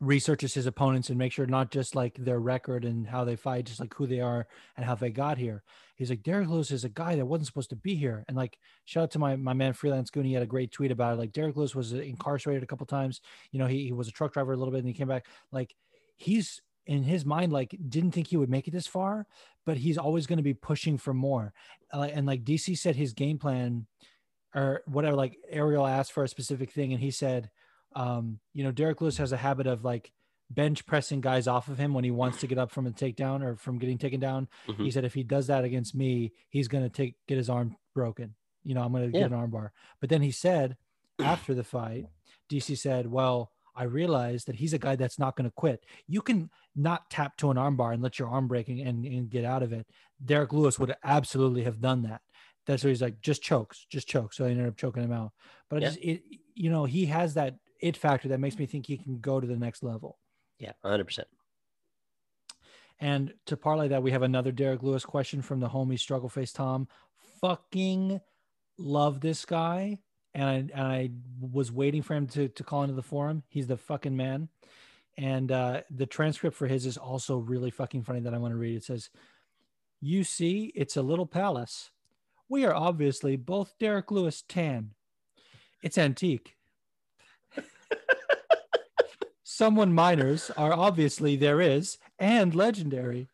researches 0.00 0.52
his 0.52 0.66
opponents 0.66 1.08
and 1.08 1.18
make 1.18 1.32
sure 1.32 1.46
not 1.46 1.70
just 1.70 1.94
like 1.94 2.14
their 2.16 2.38
record 2.38 2.84
and 2.84 3.06
how 3.06 3.24
they 3.24 3.36
fight, 3.36 3.64
just 3.64 3.80
like 3.80 3.94
who 3.94 4.06
they 4.06 4.20
are 4.20 4.46
and 4.76 4.84
how 4.84 4.94
they 4.94 5.10
got 5.10 5.38
here. 5.38 5.62
He's 5.94 6.10
like 6.10 6.22
Derrick 6.22 6.48
Lewis 6.48 6.70
is 6.70 6.84
a 6.84 6.90
guy 6.90 7.16
that 7.16 7.24
wasn't 7.24 7.46
supposed 7.46 7.70
to 7.70 7.76
be 7.76 7.94
here, 7.94 8.22
and 8.28 8.36
like 8.36 8.58
shout 8.84 9.04
out 9.04 9.10
to 9.12 9.18
my 9.18 9.36
my 9.36 9.54
man 9.54 9.72
Freelance 9.72 10.10
Goon. 10.10 10.26
He 10.26 10.34
had 10.34 10.42
a 10.42 10.46
great 10.46 10.70
tweet 10.70 10.90
about 10.90 11.14
it. 11.14 11.18
Like 11.18 11.32
Derrick 11.32 11.56
Lewis 11.56 11.74
was 11.74 11.92
incarcerated 11.94 12.62
a 12.62 12.66
couple 12.66 12.84
times. 12.84 13.22
You 13.52 13.58
know, 13.58 13.66
he, 13.66 13.84
he 13.84 13.92
was 13.92 14.08
a 14.08 14.12
truck 14.12 14.34
driver 14.34 14.52
a 14.52 14.56
little 14.56 14.72
bit, 14.72 14.78
and 14.80 14.88
he 14.88 14.92
came 14.92 15.08
back. 15.08 15.26
Like 15.50 15.74
he's 16.18 16.60
in 16.86 17.02
his 17.02 17.24
mind 17.24 17.52
like 17.52 17.76
didn't 17.88 18.12
think 18.12 18.28
he 18.28 18.36
would 18.36 18.48
make 18.50 18.66
it 18.68 18.70
this 18.72 18.86
far 18.86 19.26
but 19.64 19.76
he's 19.76 19.98
always 19.98 20.26
going 20.26 20.36
to 20.38 20.42
be 20.42 20.54
pushing 20.54 20.96
for 20.96 21.12
more 21.12 21.52
uh, 21.92 22.02
and 22.12 22.26
like 22.26 22.44
dc 22.44 22.76
said 22.78 22.94
his 22.96 23.12
game 23.12 23.38
plan 23.38 23.86
or 24.54 24.82
whatever 24.86 25.16
like 25.16 25.36
ariel 25.50 25.86
asked 25.86 26.12
for 26.12 26.24
a 26.24 26.28
specific 26.28 26.70
thing 26.70 26.92
and 26.92 27.00
he 27.02 27.10
said 27.10 27.50
um 27.94 28.38
you 28.52 28.62
know 28.64 28.70
derrick 28.72 29.00
lewis 29.00 29.16
has 29.18 29.32
a 29.32 29.36
habit 29.36 29.66
of 29.66 29.84
like 29.84 30.12
bench 30.50 30.86
pressing 30.86 31.20
guys 31.20 31.48
off 31.48 31.68
of 31.68 31.76
him 31.78 31.92
when 31.92 32.04
he 32.04 32.10
wants 32.12 32.38
to 32.38 32.46
get 32.46 32.56
up 32.58 32.70
from 32.70 32.86
a 32.86 32.90
takedown 32.90 33.42
or 33.42 33.56
from 33.56 33.78
getting 33.78 33.98
taken 33.98 34.20
down 34.20 34.46
he 34.66 34.72
Mhm. 34.84 34.92
said 34.92 35.04
if 35.04 35.14
he 35.14 35.24
does 35.24 35.48
that 35.48 35.64
against 35.64 35.94
me 35.94 36.32
he's 36.48 36.68
going 36.68 36.84
to 36.84 36.90
take 36.90 37.16
get 37.26 37.36
his 37.36 37.50
arm 37.50 37.76
broken 37.94 38.34
you 38.62 38.74
know 38.74 38.82
i'm 38.82 38.92
going 38.92 39.10
to 39.10 39.16
Yeah. 39.16 39.24
get 39.24 39.32
an 39.32 39.38
arm 39.38 39.50
bar 39.50 39.72
but 40.00 40.08
then 40.08 40.22
he 40.22 40.30
said 40.30 40.76
after 41.20 41.52
the 41.54 41.64
fight 41.64 42.06
dc 42.48 42.78
said 42.78 43.08
well 43.10 43.50
I 43.76 43.84
realized 43.84 44.46
that 44.46 44.56
he's 44.56 44.72
a 44.72 44.78
guy 44.78 44.96
that's 44.96 45.18
not 45.18 45.36
going 45.36 45.48
to 45.48 45.54
quit. 45.54 45.84
You 46.08 46.22
can 46.22 46.50
not 46.74 47.10
tap 47.10 47.36
to 47.38 47.50
an 47.50 47.56
armbar 47.56 47.92
and 47.92 48.02
let 48.02 48.18
your 48.18 48.28
arm 48.28 48.48
break 48.48 48.68
and, 48.68 48.80
and, 48.80 49.04
and 49.04 49.30
get 49.30 49.44
out 49.44 49.62
of 49.62 49.72
it. 49.72 49.86
Derrick 50.24 50.52
Lewis 50.52 50.78
would 50.78 50.94
absolutely 51.04 51.62
have 51.64 51.80
done 51.80 52.02
that. 52.02 52.22
That's 52.66 52.82
what 52.82 52.88
he's 52.88 53.02
like, 53.02 53.20
just 53.20 53.42
chokes, 53.42 53.86
just 53.90 54.08
chokes. 54.08 54.36
So 54.36 54.46
I 54.46 54.50
ended 54.50 54.66
up 54.66 54.76
choking 54.76 55.04
him 55.04 55.12
out. 55.12 55.32
But 55.68 55.76
I 55.76 55.80
Yeah. 55.82 55.88
just, 55.88 56.00
it, 56.00 56.22
you 56.54 56.70
know, 56.70 56.84
he 56.84 57.06
has 57.06 57.34
that 57.34 57.56
it 57.80 57.96
factor 57.96 58.28
that 58.28 58.40
makes 58.40 58.58
me 58.58 58.66
think 58.66 58.86
he 58.86 58.96
can 58.96 59.20
go 59.20 59.38
to 59.40 59.46
the 59.46 59.56
next 59.56 59.82
level. 59.82 60.18
Yeah, 60.58 60.72
100%. 60.84 61.24
And 62.98 63.34
to 63.44 63.56
parlay 63.56 63.88
that, 63.88 64.02
we 64.02 64.10
have 64.12 64.22
another 64.22 64.52
Derrick 64.52 64.82
Lewis 64.82 65.04
question 65.04 65.42
from 65.42 65.60
the 65.60 65.68
homie 65.68 65.98
Struggle 65.98 66.30
Face 66.30 66.52
Tom. 66.52 66.88
Fucking 67.42 68.20
love 68.78 69.20
this 69.20 69.44
guy. 69.44 69.98
And 70.36 70.44
I, 70.44 70.54
and 70.54 70.86
I 70.86 71.10
was 71.40 71.72
waiting 71.72 72.02
for 72.02 72.14
him 72.14 72.26
to, 72.28 72.48
to 72.48 72.62
call 72.62 72.82
into 72.82 72.94
the 72.94 73.02
forum. 73.02 73.42
He's 73.48 73.66
the 73.66 73.78
fucking 73.78 74.14
man. 74.14 74.50
And 75.16 75.50
uh, 75.50 75.80
the 75.90 76.04
transcript 76.04 76.54
for 76.54 76.66
his 76.66 76.84
is 76.84 76.98
also 76.98 77.38
really 77.38 77.70
fucking 77.70 78.02
funny 78.02 78.20
that 78.20 78.34
I 78.34 78.38
want 78.38 78.52
to 78.52 78.58
read. 78.58 78.76
It 78.76 78.84
says, 78.84 79.08
You 80.02 80.24
see, 80.24 80.72
it's 80.74 80.98
a 80.98 81.02
little 81.02 81.24
palace. 81.24 81.90
We 82.50 82.66
are 82.66 82.74
obviously 82.74 83.36
both 83.36 83.72
Derrick 83.80 84.10
Lewis 84.10 84.44
tan. 84.46 84.90
It's 85.82 85.96
antique. 85.96 86.54
Someone 89.42 89.94
miners 89.94 90.50
are 90.50 90.74
obviously 90.74 91.36
there 91.36 91.62
is 91.62 91.96
and 92.18 92.54
legendary. 92.54 93.28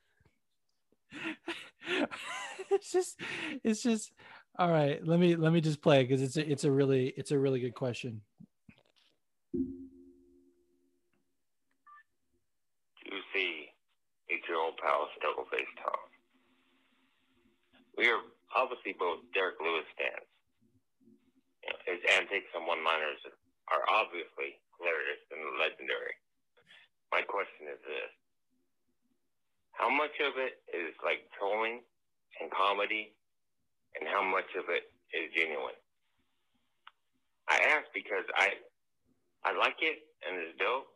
it's 2.70 2.92
just 2.92 3.20
it's 3.64 3.82
just 3.82 4.12
all 4.58 4.70
right. 4.70 5.00
Let 5.06 5.18
me 5.18 5.36
let 5.36 5.52
me 5.52 5.60
just 5.60 5.80
play 5.80 6.02
because 6.04 6.20
it's 6.20 6.36
a, 6.36 6.44
it's 6.50 6.64
a 6.64 6.70
really 6.70 7.14
it's 7.16 7.30
a 7.30 7.38
really 7.38 7.60
good 7.60 7.74
question. 7.74 8.20
Juicy, 13.04 13.72
it's 14.28 14.44
your 14.48 14.58
old 14.60 14.76
pal, 14.76 15.08
double 15.20 15.48
face 15.48 15.72
Tom. 15.80 15.96
We 17.96 18.08
are 18.08 18.20
obviously 18.54 18.92
both 18.98 19.24
Derrick 19.32 19.56
Lewis 19.60 19.88
fans. 19.96 20.28
You 21.64 21.72
know, 21.72 21.78
his 21.88 22.00
antics 22.18 22.50
and 22.52 22.66
one-liners 22.66 23.24
are 23.72 23.84
obviously 23.88 24.60
hilarious 24.76 25.22
and 25.32 25.40
legendary. 25.56 26.12
My 27.08 27.24
question 27.24 27.72
is 27.72 27.80
this: 27.88 28.12
How 29.72 29.88
much 29.88 30.12
of 30.20 30.36
it 30.36 30.60
is 30.76 30.92
like 31.00 31.24
trolling 31.32 31.80
and 32.40 32.52
comedy, 32.52 33.16
and 33.98 34.08
how 34.08 34.22
much 34.22 34.48
of 34.58 34.64
it 34.68 34.90
is 35.12 35.32
genuine? 35.36 35.76
I 37.48 37.58
ask 37.76 37.86
because 37.94 38.24
I 38.36 38.56
I 39.44 39.56
like 39.58 39.76
it 39.82 39.98
and 40.26 40.38
it's 40.38 40.58
dope, 40.58 40.86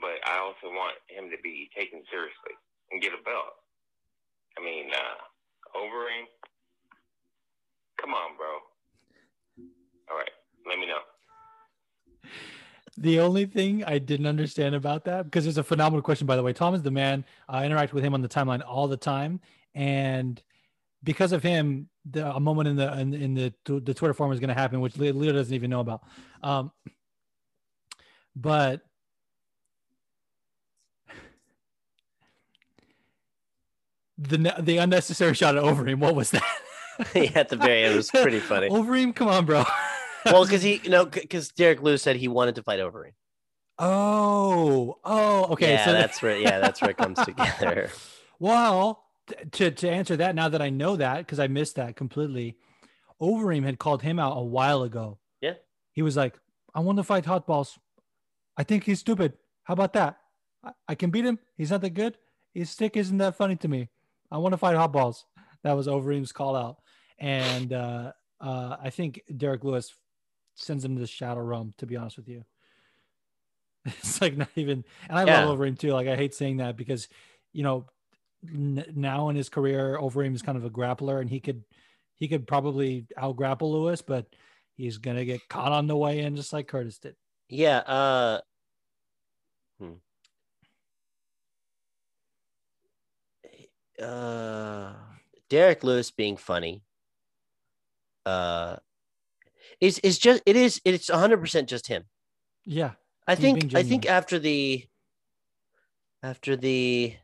but 0.00 0.20
I 0.28 0.38
also 0.38 0.72
want 0.74 0.94
him 1.08 1.30
to 1.30 1.38
be 1.42 1.70
taken 1.76 2.02
seriously 2.10 2.54
and 2.92 3.00
get 3.02 3.12
a 3.12 3.22
belt. 3.24 3.56
I 4.58 4.64
mean, 4.64 4.90
uh, 4.92 5.78
Overeem, 5.78 6.26
come 8.00 8.14
on, 8.14 8.36
bro. 8.36 8.60
All 10.10 10.16
right, 10.16 10.30
let 10.68 10.78
me 10.78 10.86
know. 10.86 11.00
The 12.96 13.20
only 13.20 13.46
thing 13.46 13.84
I 13.84 13.98
didn't 13.98 14.26
understand 14.26 14.74
about 14.74 15.04
that, 15.04 15.24
because 15.24 15.46
it's 15.46 15.56
a 15.56 15.62
phenomenal 15.62 16.02
question, 16.02 16.26
by 16.26 16.34
the 16.34 16.42
way. 16.42 16.52
Tom 16.52 16.74
is 16.74 16.82
the 16.82 16.90
man. 16.90 17.24
I 17.48 17.64
interact 17.64 17.92
with 17.94 18.02
him 18.02 18.12
on 18.12 18.22
the 18.22 18.28
timeline 18.28 18.62
all 18.66 18.88
the 18.88 18.96
time, 18.96 19.40
and 19.74 20.42
because 21.02 21.32
of 21.32 21.42
him, 21.42 21.88
the, 22.10 22.28
a 22.28 22.40
moment 22.40 22.68
in 22.68 22.76
the 22.76 22.98
in, 22.98 23.14
in 23.14 23.34
the 23.34 23.52
the 23.64 23.94
Twitter 23.94 24.14
forum 24.14 24.32
is 24.32 24.40
going 24.40 24.48
to 24.48 24.54
happen, 24.54 24.80
which 24.80 24.96
Le- 24.96 25.12
Leo 25.12 25.32
doesn't 25.32 25.54
even 25.54 25.70
know 25.70 25.80
about. 25.80 26.02
Um, 26.42 26.72
but 28.34 28.82
the 34.18 34.54
the 34.60 34.78
unnecessary 34.78 35.34
shot 35.34 35.56
at 35.56 35.62
Overeem, 35.62 35.98
what 35.98 36.14
was 36.14 36.30
that? 36.32 36.42
yeah, 37.14 37.30
at 37.34 37.48
the 37.48 37.56
very 37.56 37.84
end, 37.84 37.94
it 37.94 37.96
was 37.96 38.10
pretty 38.10 38.40
funny. 38.40 38.68
Overeem, 38.70 39.14
come 39.14 39.28
on, 39.28 39.46
bro. 39.46 39.64
well, 40.26 40.44
because 40.44 40.62
he, 40.62 40.80
you 40.82 40.90
know, 40.90 41.06
because 41.06 41.50
Derrick 41.50 41.80
Lewis 41.80 42.02
said 42.02 42.16
he 42.16 42.28
wanted 42.28 42.56
to 42.56 42.62
fight 42.62 42.80
Overeem. 42.80 43.12
oh, 43.78 44.98
oh, 45.04 45.44
okay. 45.52 45.74
yeah, 45.74 45.84
so 45.84 45.92
that's 45.92 46.20
where, 46.20 46.36
yeah, 46.36 46.58
that's 46.58 46.80
where 46.80 46.90
it 46.90 46.96
comes 46.96 47.18
together. 47.24 47.90
Well, 48.40 49.04
to 49.52 49.70
to 49.70 49.88
answer 49.90 50.16
that, 50.16 50.34
now 50.34 50.48
that 50.48 50.62
I 50.62 50.70
know 50.70 50.96
that, 50.96 51.18
because 51.18 51.38
I 51.38 51.46
missed 51.48 51.76
that 51.76 51.96
completely, 51.96 52.56
Overeem 53.20 53.64
had 53.64 53.78
called 53.78 54.02
him 54.02 54.18
out 54.18 54.36
a 54.36 54.42
while 54.42 54.82
ago. 54.82 55.18
Yeah. 55.40 55.54
He 55.92 56.02
was 56.02 56.16
like, 56.16 56.38
I 56.74 56.80
want 56.80 56.98
to 56.98 57.04
fight 57.04 57.26
Hot 57.26 57.46
Balls. 57.46 57.78
I 58.56 58.62
think 58.64 58.84
he's 58.84 59.00
stupid. 59.00 59.34
How 59.64 59.74
about 59.74 59.92
that? 59.94 60.18
I, 60.64 60.72
I 60.88 60.94
can 60.94 61.10
beat 61.10 61.24
him. 61.24 61.38
He's 61.56 61.70
not 61.70 61.80
that 61.82 61.94
good. 61.94 62.16
His 62.54 62.70
stick 62.70 62.96
isn't 62.96 63.18
that 63.18 63.36
funny 63.36 63.56
to 63.56 63.68
me. 63.68 63.88
I 64.30 64.38
want 64.38 64.52
to 64.52 64.58
fight 64.58 64.76
Hot 64.76 64.92
Balls. 64.92 65.24
That 65.64 65.72
was 65.76 65.86
Overeem's 65.86 66.32
call 66.32 66.54
out. 66.56 66.78
And 67.18 67.72
uh, 67.72 68.12
uh, 68.40 68.76
I 68.80 68.90
think 68.90 69.22
Derrick 69.36 69.64
Lewis 69.64 69.92
sends 70.54 70.84
him 70.84 70.94
to 70.94 71.00
the 71.00 71.06
Shadow 71.06 71.40
Realm, 71.40 71.74
to 71.78 71.86
be 71.86 71.96
honest 71.96 72.16
with 72.16 72.28
you. 72.28 72.44
It's 73.86 74.20
like 74.20 74.36
not 74.36 74.48
even, 74.56 74.84
and 75.08 75.18
I 75.18 75.24
Yeah. 75.24 75.44
love 75.44 75.58
Overeem 75.58 75.78
too. 75.78 75.92
Like 75.92 76.08
I 76.08 76.16
hate 76.16 76.34
saying 76.34 76.58
that 76.58 76.76
because, 76.76 77.08
you 77.52 77.62
know, 77.62 77.86
now 78.42 79.28
in 79.28 79.36
his 79.36 79.48
career, 79.48 79.98
Overeem 80.00 80.34
is 80.34 80.42
kind 80.42 80.58
of 80.58 80.64
a 80.64 80.70
grappler, 80.70 81.20
and 81.20 81.28
he 81.28 81.40
could 81.40 81.64
he 82.16 82.28
could 82.28 82.46
probably 82.46 83.06
out 83.16 83.36
grapple 83.36 83.72
Lewis, 83.72 84.02
but 84.02 84.26
he's 84.74 84.98
gonna 84.98 85.24
get 85.24 85.48
caught 85.48 85.72
on 85.72 85.86
the 85.86 85.96
way 85.96 86.20
in, 86.20 86.36
just 86.36 86.52
like 86.52 86.68
Curtis 86.68 86.98
did. 86.98 87.16
Yeah. 87.48 87.78
Uh, 87.78 88.40
hmm. 89.80 89.92
uh, 94.02 94.92
Derrick 95.48 95.82
Lewis 95.82 96.10
being 96.10 96.36
funny. 96.36 96.82
Uh, 98.26 98.76
is 99.80 99.98
is 100.00 100.18
just 100.18 100.42
it 100.44 100.56
is 100.56 100.80
it's 100.84 101.08
hundred 101.08 101.38
percent 101.38 101.68
just 101.68 101.86
him. 101.86 102.04
Yeah, 102.64 102.92
I 103.26 103.34
think 103.34 103.74
I 103.74 103.82
think 103.82 104.06
after 104.06 104.38
the 104.38 104.84
after 106.22 106.56
the 106.56 107.16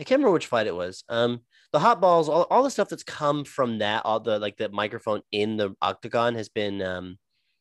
I 0.00 0.04
can't 0.04 0.18
remember 0.18 0.32
which 0.32 0.46
fight 0.46 0.66
it 0.66 0.74
was. 0.74 1.04
Um 1.08 1.40
the 1.72 1.78
hot 1.78 2.00
balls, 2.00 2.28
all, 2.28 2.46
all 2.50 2.64
the 2.64 2.70
stuff 2.70 2.88
that's 2.88 3.04
come 3.04 3.44
from 3.44 3.78
that, 3.78 4.04
all 4.04 4.18
the 4.18 4.38
like 4.38 4.56
the 4.56 4.68
microphone 4.70 5.20
in 5.30 5.56
the 5.56 5.74
octagon 5.80 6.34
has 6.34 6.48
been 6.48 6.82
um 6.82 7.18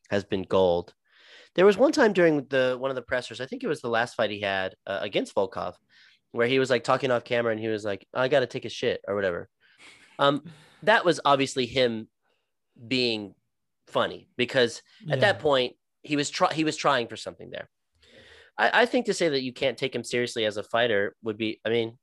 has 0.09 0.23
been 0.23 0.43
gold. 0.43 0.93
There 1.55 1.65
was 1.65 1.77
one 1.77 1.91
time 1.91 2.13
during 2.13 2.45
the 2.47 2.77
one 2.79 2.89
of 2.91 2.95
the 2.95 3.01
pressers, 3.03 3.41
I 3.41 3.45
think 3.45 3.63
it 3.63 3.67
was 3.67 3.81
the 3.81 3.89
last 3.89 4.15
fight 4.15 4.31
he 4.31 4.39
had 4.41 4.75
uh, 4.87 4.99
against 5.01 5.35
Volkov, 5.35 5.73
where 6.31 6.47
he 6.47 6.59
was 6.59 6.69
like 6.69 6.83
talking 6.83 7.11
off 7.11 7.23
camera 7.23 7.51
and 7.51 7.59
he 7.59 7.67
was 7.67 7.83
like, 7.83 8.07
"I 8.13 8.27
got 8.27 8.39
to 8.39 8.47
take 8.47 8.65
a 8.65 8.69
shit" 8.69 9.01
or 9.07 9.15
whatever. 9.15 9.49
Um, 10.17 10.43
that 10.83 11.03
was 11.05 11.19
obviously 11.25 11.65
him 11.65 12.07
being 12.87 13.35
funny 13.87 14.29
because 14.37 14.81
at 15.09 15.17
Yeah. 15.17 15.33
that 15.33 15.39
point 15.39 15.75
he 16.03 16.15
was 16.15 16.29
try- 16.29 16.53
he 16.53 16.63
was 16.63 16.77
trying 16.77 17.07
for 17.07 17.17
something 17.17 17.49
there. 17.49 17.69
I, 18.57 18.81
I 18.81 18.85
think 18.85 19.05
to 19.07 19.13
say 19.13 19.29
that 19.29 19.41
you 19.41 19.51
can't 19.53 19.77
take 19.77 19.93
him 19.93 20.03
seriously 20.03 20.45
as 20.45 20.57
a 20.57 20.63
fighter 20.63 21.15
would 21.23 21.37
be, 21.37 21.59
I 21.65 21.69
mean, 21.69 21.97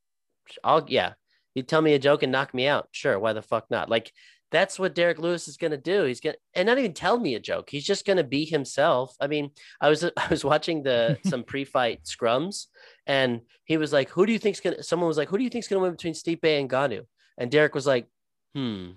I'll 0.65 0.85
yeah, 0.89 1.13
you 1.55 1.63
tell 1.63 1.83
me 1.83 1.95
a 1.95 1.99
joke 1.99 2.23
and 2.23 2.33
knock 2.33 2.53
me 2.55 2.67
out, 2.67 2.89
sure, 2.93 3.19
why 3.19 3.33
the 3.33 3.43
fuck 3.43 3.71
not? 3.71 3.89
Like 3.89 4.13
that's 4.51 4.79
what 4.79 4.95
Derrick 4.95 5.19
Lewis 5.19 5.49
is 5.49 5.57
gonna 5.57 5.77
do. 5.77 6.05
He's 6.05 6.21
gonna 6.21 6.37
and 6.55 6.67
not 6.67 6.79
even 6.79 6.93
tell 6.93 7.19
me 7.19 7.35
a 7.35 7.41
joke. 7.41 7.69
He's 7.71 7.85
just 7.85 8.07
gonna 8.07 8.25
be 8.25 8.45
himself. 8.45 9.15
I 9.21 9.27
mean, 9.27 9.51
I 9.81 9.89
was 9.89 10.05
I 10.17 10.29
was 10.31 10.45
watching 10.45 10.83
the 10.83 11.19
some 11.25 11.45
pre-fight 11.45 12.05
scrums, 12.05 12.67
and 13.07 13.41
he 13.65 13.77
was 13.77 13.93
like, 13.93 14.09
"Who 14.11 14.27
do 14.27 14.33
you 14.33 14.39
think's 14.39 14.61
gonna?" 14.61 14.83
Someone 14.83 15.09
was 15.09 15.19
like, 15.19 15.29
"Who 15.29 15.39
do 15.39 15.45
you 15.45 15.51
think's 15.51 15.69
gonna 15.69 15.83
win 15.83 15.93
between 15.93 16.15
Stipe 16.15 16.45
and 16.45 16.71
Ngannou?" 16.71 17.07
And 17.39 17.51
Derrick 17.51 17.75
was 17.75 17.87
like, 17.87 18.07
"Hmm, 18.55 18.93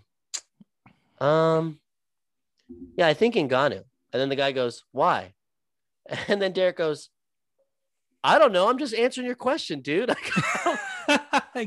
um, 1.19 1.79
yeah, 2.95 3.07
I 3.07 3.13
think 3.13 3.35
in 3.35 3.49
Ngannou." 3.49 3.83
And 4.13 4.21
then 4.21 4.29
the 4.29 4.35
guy 4.35 4.51
goes, 4.51 4.83
"Why?" 4.91 5.33
And 6.27 6.41
then 6.41 6.53
Derrick 6.53 6.77
goes, 6.77 7.09
"I 8.23 8.37
don't 8.37 8.51
know. 8.51 8.69
I'm 8.69 8.77
just 8.77 8.93
answering 8.93 9.27
your 9.27 9.35
question, 9.35 9.81
dude." 9.81 10.13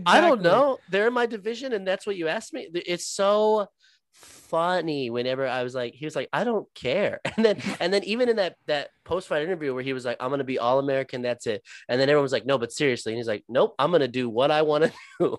I 0.07 0.21
don't 0.21 0.43
know. 0.43 0.79
They're 0.89 1.09
in 1.09 1.15
my 1.15 1.27
division, 1.27 1.73
and 1.73 1.87
that's 1.87 2.07
what 2.07 2.17
you 2.17 2.29
asked 2.29 2.53
me. 2.53 2.69
It's 2.75 3.07
so 3.07 3.67
funny 4.13 5.09
whenever 5.09 5.47
I 5.47 5.63
was 5.63 5.75
like, 5.75 5.95
he 5.95 6.05
was 6.05 6.15
like, 6.15 6.29
I 6.33 6.45
don't 6.45 6.67
care. 6.75 7.21
And 7.37 7.45
then 7.45 7.57
and 7.81 7.93
then 7.93 8.05
even 8.05 8.29
in 8.29 8.37
that 8.37 8.57
that 8.67 8.91
post-fight 9.05 9.43
interview 9.43 9.73
where 9.75 9.83
he 9.83 9.95
was 9.95 10.05
like, 10.05 10.19
I'm 10.21 10.31
gonna 10.31 10.45
be 10.45 10.59
all 10.59 10.79
American, 10.79 11.23
that's 11.23 11.47
it. 11.47 11.63
And 11.89 12.01
then 12.01 12.09
everyone 12.09 12.25
was 12.25 12.33
like, 12.33 12.47
No, 12.47 12.59
but 12.59 12.73
seriously. 12.73 13.13
And 13.13 13.19
he's 13.19 13.27
like, 13.29 13.45
Nope, 13.49 13.75
I'm 13.79 13.91
gonna 13.91 14.09
do 14.09 14.29
what 14.29 14.51
I 14.51 14.63
want 14.63 14.85
to 14.85 14.93
do. 15.21 15.37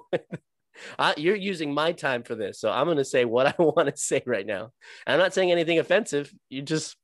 I, 0.98 1.14
you're 1.18 1.36
using 1.36 1.72
my 1.74 1.92
time 1.92 2.24
for 2.24 2.34
this. 2.34 2.60
So 2.60 2.72
I'm 2.72 2.88
gonna 2.88 3.06
say 3.06 3.26
what 3.26 3.48
I 3.60 3.62
want 3.62 3.90
to 3.90 3.96
say 3.96 4.24
right 4.26 4.46
now. 4.46 4.72
And 5.06 5.14
I'm 5.14 5.20
not 5.20 5.34
saying 5.34 5.52
anything 5.52 5.78
offensive. 5.80 6.34
You 6.50 6.64
just 6.64 6.98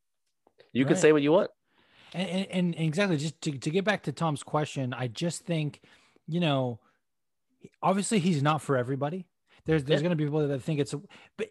you 0.73 0.85
can 0.85 0.95
say 0.95 1.11
what 1.11 1.21
you 1.21 1.31
want. 1.31 1.51
and, 2.13 2.29
and, 2.29 2.75
and 2.75 2.75
exactly 2.87 3.17
just 3.17 3.39
to, 3.41 3.51
to 3.51 3.69
get 3.69 3.83
back 3.85 4.03
to 4.03 4.11
tom's 4.11 4.43
question 4.43 4.93
i 4.93 5.07
just 5.07 5.45
think 5.45 5.79
you 6.27 6.39
know 6.39 6.79
obviously 7.81 8.19
he's 8.19 8.41
not 8.43 8.61
for 8.61 8.77
everybody. 8.77 9.27
There's 9.65 9.83
there's 9.83 10.01
Yeah. 10.01 10.07
going 10.07 10.17
to 10.17 10.23
be 10.23 10.25
people 10.25 10.47
that 10.47 10.61
think 10.63 10.79
it's 10.79 10.93
a, 10.93 11.01
but 11.37 11.49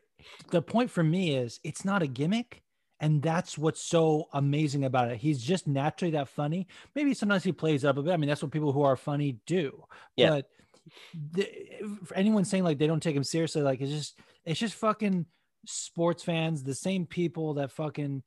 the 0.51 0.63
point 0.63 0.91
for 0.91 1.03
me 1.03 1.37
is 1.37 1.61
it's 1.65 1.85
not 1.85 2.03
a 2.03 2.07
gimmick 2.07 2.63
and 3.01 3.23
that's 3.23 3.57
what's 3.57 3.81
so 3.83 4.25
amazing 4.33 4.85
about 4.85 5.11
it. 5.11 5.19
He's 5.19 5.41
just 5.43 5.69
naturally 5.69 6.13
that 6.13 6.29
funny. 6.29 6.67
Maybe 6.95 7.15
sometimes 7.15 7.45
he 7.45 7.53
plays 7.53 7.85
up 7.85 7.97
a 7.99 8.03
bit. 8.03 8.13
I 8.13 8.17
mean 8.17 8.29
that's 8.29 8.43
what 8.43 8.51
people 8.53 8.73
who 8.73 8.83
are 8.83 8.97
funny 8.97 9.39
do. 9.47 9.85
Yeah. 10.17 10.31
but 10.31 10.47
the, 11.33 11.49
for 12.05 12.15
anyone 12.15 12.45
saying 12.45 12.65
like 12.65 12.79
they 12.79 12.87
don't 12.87 13.03
take 13.03 13.15
him 13.15 13.23
seriously 13.25 13.61
like 13.61 13.81
it's 13.83 13.93
just 13.93 14.19
it's 14.47 14.59
just 14.59 14.75
fucking 14.75 15.27
sports 15.67 16.23
fans 16.25 16.63
the 16.63 16.75
same 16.75 17.05
people 17.05 17.55
that 17.55 17.71
fucking 17.73 18.23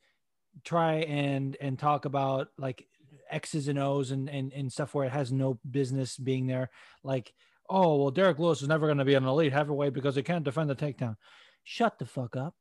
try 0.64 0.96
and 0.98 1.58
and 1.60 1.80
talk 1.80 2.06
about 2.06 2.50
like 2.60 2.86
x's 3.32 3.68
and 3.68 3.80
o's 3.80 4.12
and 4.12 4.30
and, 4.30 4.54
and 4.54 4.72
stuff 4.72 4.94
where 4.94 5.06
it 5.08 5.12
has 5.12 5.32
no 5.32 5.60
business 5.70 6.18
being 6.18 6.46
there. 6.48 6.70
Like 7.04 7.34
oh 7.72 7.96
well 7.96 8.12
derrick 8.12 8.38
lewis 8.40 8.62
is 8.62 8.68
never 8.68 8.86
going 8.88 8.98
to 8.98 9.06
be 9.06 9.14
an 9.16 9.26
elite 9.26 9.54
heavyweight 9.54 9.94
because 9.94 10.16
he 10.16 10.24
can't 10.24 10.44
defend 10.44 10.70
the 10.70 10.76
takedown 10.76 11.16
shut 11.64 11.98
the 12.00 12.06
fuck 12.06 12.36
up 12.36 12.54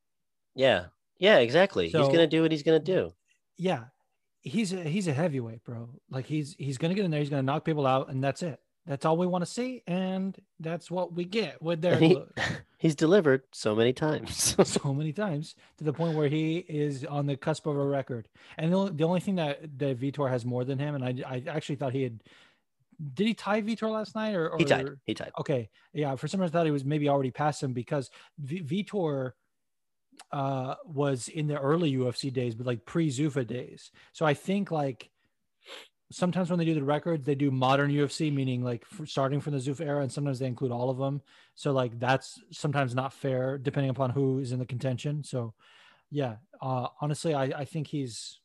Yeah. 0.54 0.86
Yeah, 1.18 1.38
exactly. 1.38 1.84
he's 1.84 1.92
gonna 1.92 2.26
do 2.26 2.42
what 2.42 2.52
he's 2.52 2.62
gonna 2.62 2.78
do. 2.78 3.12
yeah 3.58 3.84
he's 4.42 4.72
a 4.72 4.82
he's 4.82 5.06
a 5.06 5.12
heavyweight 5.12 5.62
bro 5.64 5.90
like 6.10 6.24
he's 6.24 6.54
he's 6.58 6.78
going 6.78 6.88
to 6.88 6.94
get 6.94 7.04
in 7.04 7.10
there 7.10 7.20
he's 7.20 7.28
going 7.28 7.42
to 7.42 7.46
knock 7.46 7.62
people 7.62 7.86
out 7.86 8.08
and 8.08 8.24
that's 8.24 8.42
it 8.42 8.58
that's 8.86 9.04
all 9.04 9.18
we 9.18 9.26
want 9.26 9.44
to 9.44 9.50
see 9.50 9.82
and 9.86 10.38
that's 10.60 10.90
what 10.90 11.12
we 11.12 11.26
get 11.26 11.60
with 11.60 11.82
derrick 11.82 12.00
he, 12.00 12.14
lewis 12.14 12.30
he's 12.80 12.94
delivered 12.94 13.42
so 13.52 13.76
many 13.76 13.92
times. 13.92 14.56
so 14.64 14.94
many 14.94 15.12
times 15.12 15.54
to 15.76 15.84
the 15.84 15.92
point 15.92 16.16
where 16.16 16.28
he 16.28 16.56
is 16.56 17.04
on 17.04 17.26
the 17.26 17.36
cusp 17.36 17.66
of 17.66 17.76
a 17.76 17.84
record. 17.84 18.26
And 18.56 18.72
the 18.72 18.76
only, 18.78 18.92
the 18.92 19.04
only 19.04 19.20
thing 19.20 19.34
that, 19.36 19.78
that 19.78 20.00
Vitor 20.00 20.28
has 20.30 20.46
more 20.46 20.64
than 20.64 20.78
him, 20.78 20.94
and 20.94 21.04
I, 21.04 21.14
I 21.28 21.44
actually 21.46 21.76
thought 21.76 21.92
he 21.92 22.02
had, 22.02 22.22
did 23.14 23.26
he 23.26 23.34
tie 23.34 23.62
Vitor 23.62 23.90
last 23.90 24.14
night 24.14 24.34
or, 24.34 24.50
or 24.50 24.58
he 24.58 24.64
tied. 24.64 24.88
He 25.06 25.14
tied. 25.14 25.32
Okay, 25.38 25.70
yeah. 25.92 26.16
For 26.16 26.28
some 26.28 26.40
reason, 26.40 26.54
I 26.54 26.58
thought 26.58 26.66
he 26.66 26.72
was 26.72 26.84
maybe 26.84 27.08
already 27.08 27.30
past 27.30 27.62
him 27.62 27.72
because 27.72 28.10
v- 28.38 28.62
Vitor 28.62 29.32
uh, 30.32 30.74
was 30.84 31.28
in 31.28 31.46
the 31.46 31.58
early 31.58 31.92
UFC 31.92 32.32
days, 32.32 32.54
but 32.54 32.66
like 32.66 32.84
pre 32.84 33.08
Zuffa 33.08 33.46
days. 33.46 33.90
So 34.12 34.26
I 34.26 34.34
think 34.34 34.70
like 34.70 35.10
sometimes 36.12 36.50
when 36.50 36.58
they 36.58 36.64
do 36.64 36.74
the 36.74 36.84
records, 36.84 37.24
they 37.24 37.34
do 37.34 37.50
modern 37.50 37.90
UFC, 37.90 38.32
meaning 38.32 38.62
like 38.62 38.84
starting 39.06 39.40
from 39.40 39.54
the 39.54 39.60
Zuffa 39.60 39.86
era, 39.86 40.02
and 40.02 40.12
sometimes 40.12 40.38
they 40.38 40.46
include 40.46 40.72
all 40.72 40.90
of 40.90 40.98
them. 40.98 41.22
So 41.54 41.72
like 41.72 41.98
that's 41.98 42.40
sometimes 42.50 42.94
not 42.94 43.12
fair 43.12 43.58
depending 43.58 43.90
upon 43.90 44.10
who 44.10 44.40
is 44.40 44.52
in 44.52 44.58
the 44.58 44.66
contention. 44.66 45.24
So 45.24 45.54
yeah, 46.10 46.36
uh, 46.60 46.88
honestly, 47.00 47.34
I, 47.34 47.44
I 47.44 47.64
think 47.64 47.86
he's 47.86 48.40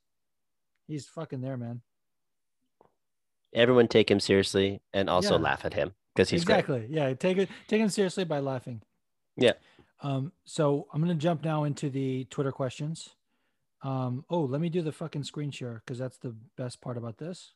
he's 0.88 1.08
fucking 1.08 1.42
there, 1.42 1.58
man. 1.58 1.82
Everyone 3.56 3.88
take 3.88 4.12
him 4.12 4.20
seriously 4.20 4.82
and 4.94 5.10
also 5.10 5.36
Yeah. 5.38 5.42
laugh 5.42 5.66
at 5.66 5.74
him 5.74 5.94
because 6.14 6.30
he's 6.30 6.46
great. 6.46 6.60
exactly. 6.60 6.88
Yeah, 6.90 7.14
take 7.14 7.38
it 7.38 7.50
take 7.68 7.82
him 7.82 7.90
seriously 7.90 8.24
by 8.26 8.40
laughing. 8.40 8.82
Yeah. 9.38 9.54
Um, 10.02 10.32
so 10.44 10.88
I'm 10.94 11.02
gonna 11.02 11.16
jump 11.16 11.44
now 11.44 11.64
into 11.64 11.90
the 11.90 12.26
Twitter 12.26 12.52
questions. 12.52 13.16
Um, 13.82 14.26
oh, 14.30 14.42
let 14.42 14.62
me 14.62 14.70
do 14.70 14.82
the 14.82 14.92
fucking 14.92 15.24
screen 15.24 15.52
share 15.52 15.82
because 15.86 15.98
that's 15.98 16.18
the 16.18 16.36
best 16.58 16.82
part 16.82 16.98
about 16.98 17.18
this. 17.18 17.54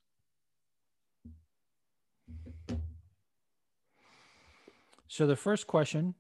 So 5.08 5.26
the 5.26 5.36
first 5.36 5.68
question 5.68 6.14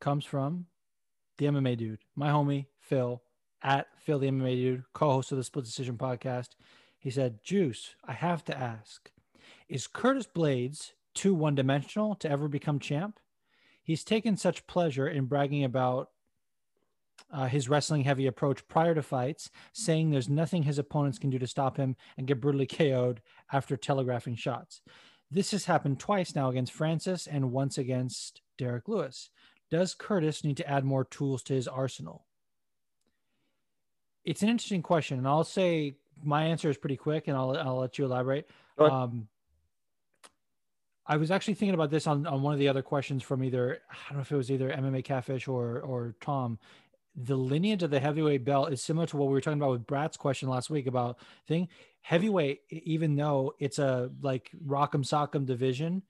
comes 0.00 0.24
from 0.24 0.66
the 1.38 1.46
MMA 1.46 1.76
dude, 1.76 2.00
my 2.14 2.28
homie 2.28 2.66
Phil 2.80 3.22
at 3.62 3.86
Phil 3.98 4.18
the 4.18 4.28
MMA 4.28 4.54
dude, 4.56 4.84
co-host 4.92 5.32
of 5.32 5.38
the 5.38 5.44
Split 5.44 5.64
Decision 5.64 5.96
podcast. 5.96 6.48
He 7.02 7.10
said, 7.10 7.42
"Juice, 7.42 7.96
I 8.04 8.12
have 8.12 8.44
to 8.44 8.56
ask, 8.56 9.10
is 9.68 9.88
Curtis 9.88 10.28
Blaydes 10.32 10.92
too 11.14 11.34
one-dimensional 11.34 12.14
to 12.14 12.30
ever 12.30 12.46
become 12.46 12.78
champ? 12.78 13.18
He's 13.82 14.04
taken 14.04 14.36
such 14.36 14.68
pleasure 14.68 15.08
in 15.08 15.24
bragging 15.24 15.64
about 15.64 16.10
uh, 17.28 17.48
his 17.48 17.68
wrestling 17.68 18.04
heavy 18.04 18.28
approach 18.28 18.68
prior 18.68 18.94
to 18.94 19.02
fights, 19.02 19.50
saying 19.72 20.10
there's 20.10 20.28
nothing 20.28 20.62
his 20.62 20.78
opponents 20.78 21.18
can 21.18 21.28
do 21.28 21.40
to 21.40 21.46
stop 21.48 21.76
him 21.76 21.96
and 22.16 22.28
get 22.28 22.40
brutally 22.40 22.66
KO'd 22.66 23.20
after 23.52 23.76
telegraphing 23.76 24.36
shots. 24.36 24.80
This 25.28 25.50
has 25.50 25.64
happened 25.64 25.98
twice 25.98 26.36
now 26.36 26.50
against 26.50 26.72
Francis 26.72 27.26
and 27.26 27.50
once 27.50 27.78
against 27.78 28.42
Derrick 28.58 28.86
Lewis. 28.86 29.30
Does 29.72 29.92
Curtis 29.92 30.44
need 30.44 30.56
to 30.58 30.70
add 30.70 30.84
more 30.84 31.04
tools 31.04 31.42
to 31.44 31.54
his 31.54 31.66
arsenal? 31.66 32.26
It's 34.24 34.42
an 34.42 34.50
interesting 34.50 34.82
question, 34.82 35.18
and 35.18 35.26
I'll 35.26 35.42
say 35.42 35.96
my 36.22 36.44
answer 36.44 36.70
is 36.70 36.76
pretty 36.76 36.96
quick, 36.96 37.28
and 37.28 37.36
I'll 37.36 37.56
I'll 37.56 37.78
let 37.78 37.98
you 37.98 38.04
elaborate. 38.04 38.48
Um, 38.78 39.28
I 41.06 41.16
was 41.16 41.30
actually 41.30 41.54
thinking 41.54 41.74
about 41.74 41.90
this 41.90 42.06
on, 42.06 42.26
on 42.26 42.42
one 42.42 42.52
of 42.52 42.58
the 42.58 42.68
other 42.68 42.82
questions 42.82 43.22
from 43.22 43.42
either 43.42 43.80
I 43.90 43.94
don't 44.08 44.18
know 44.18 44.22
if 44.22 44.32
it 44.32 44.36
was 44.36 44.50
either 44.50 44.70
MMA 44.70 45.04
Catfish 45.04 45.48
or 45.48 45.80
or 45.80 46.14
Tom. 46.20 46.58
The 47.14 47.36
lineage 47.36 47.82
of 47.82 47.90
the 47.90 48.00
heavyweight 48.00 48.44
belt 48.44 48.72
is 48.72 48.82
similar 48.82 49.06
to 49.08 49.16
what 49.18 49.28
we 49.28 49.34
were 49.34 49.40
talking 49.42 49.60
about 49.60 49.72
with 49.72 49.86
Brad's 49.86 50.16
question 50.16 50.48
last 50.48 50.70
week 50.70 50.86
about 50.86 51.18
thing 51.46 51.68
heavyweight. 52.00 52.60
Even 52.70 53.16
though 53.16 53.54
it's 53.58 53.78
a 53.78 54.10
like 54.22 54.50
rock'em 54.66 55.04
sock'em 55.04 55.44
division, 55.44 56.02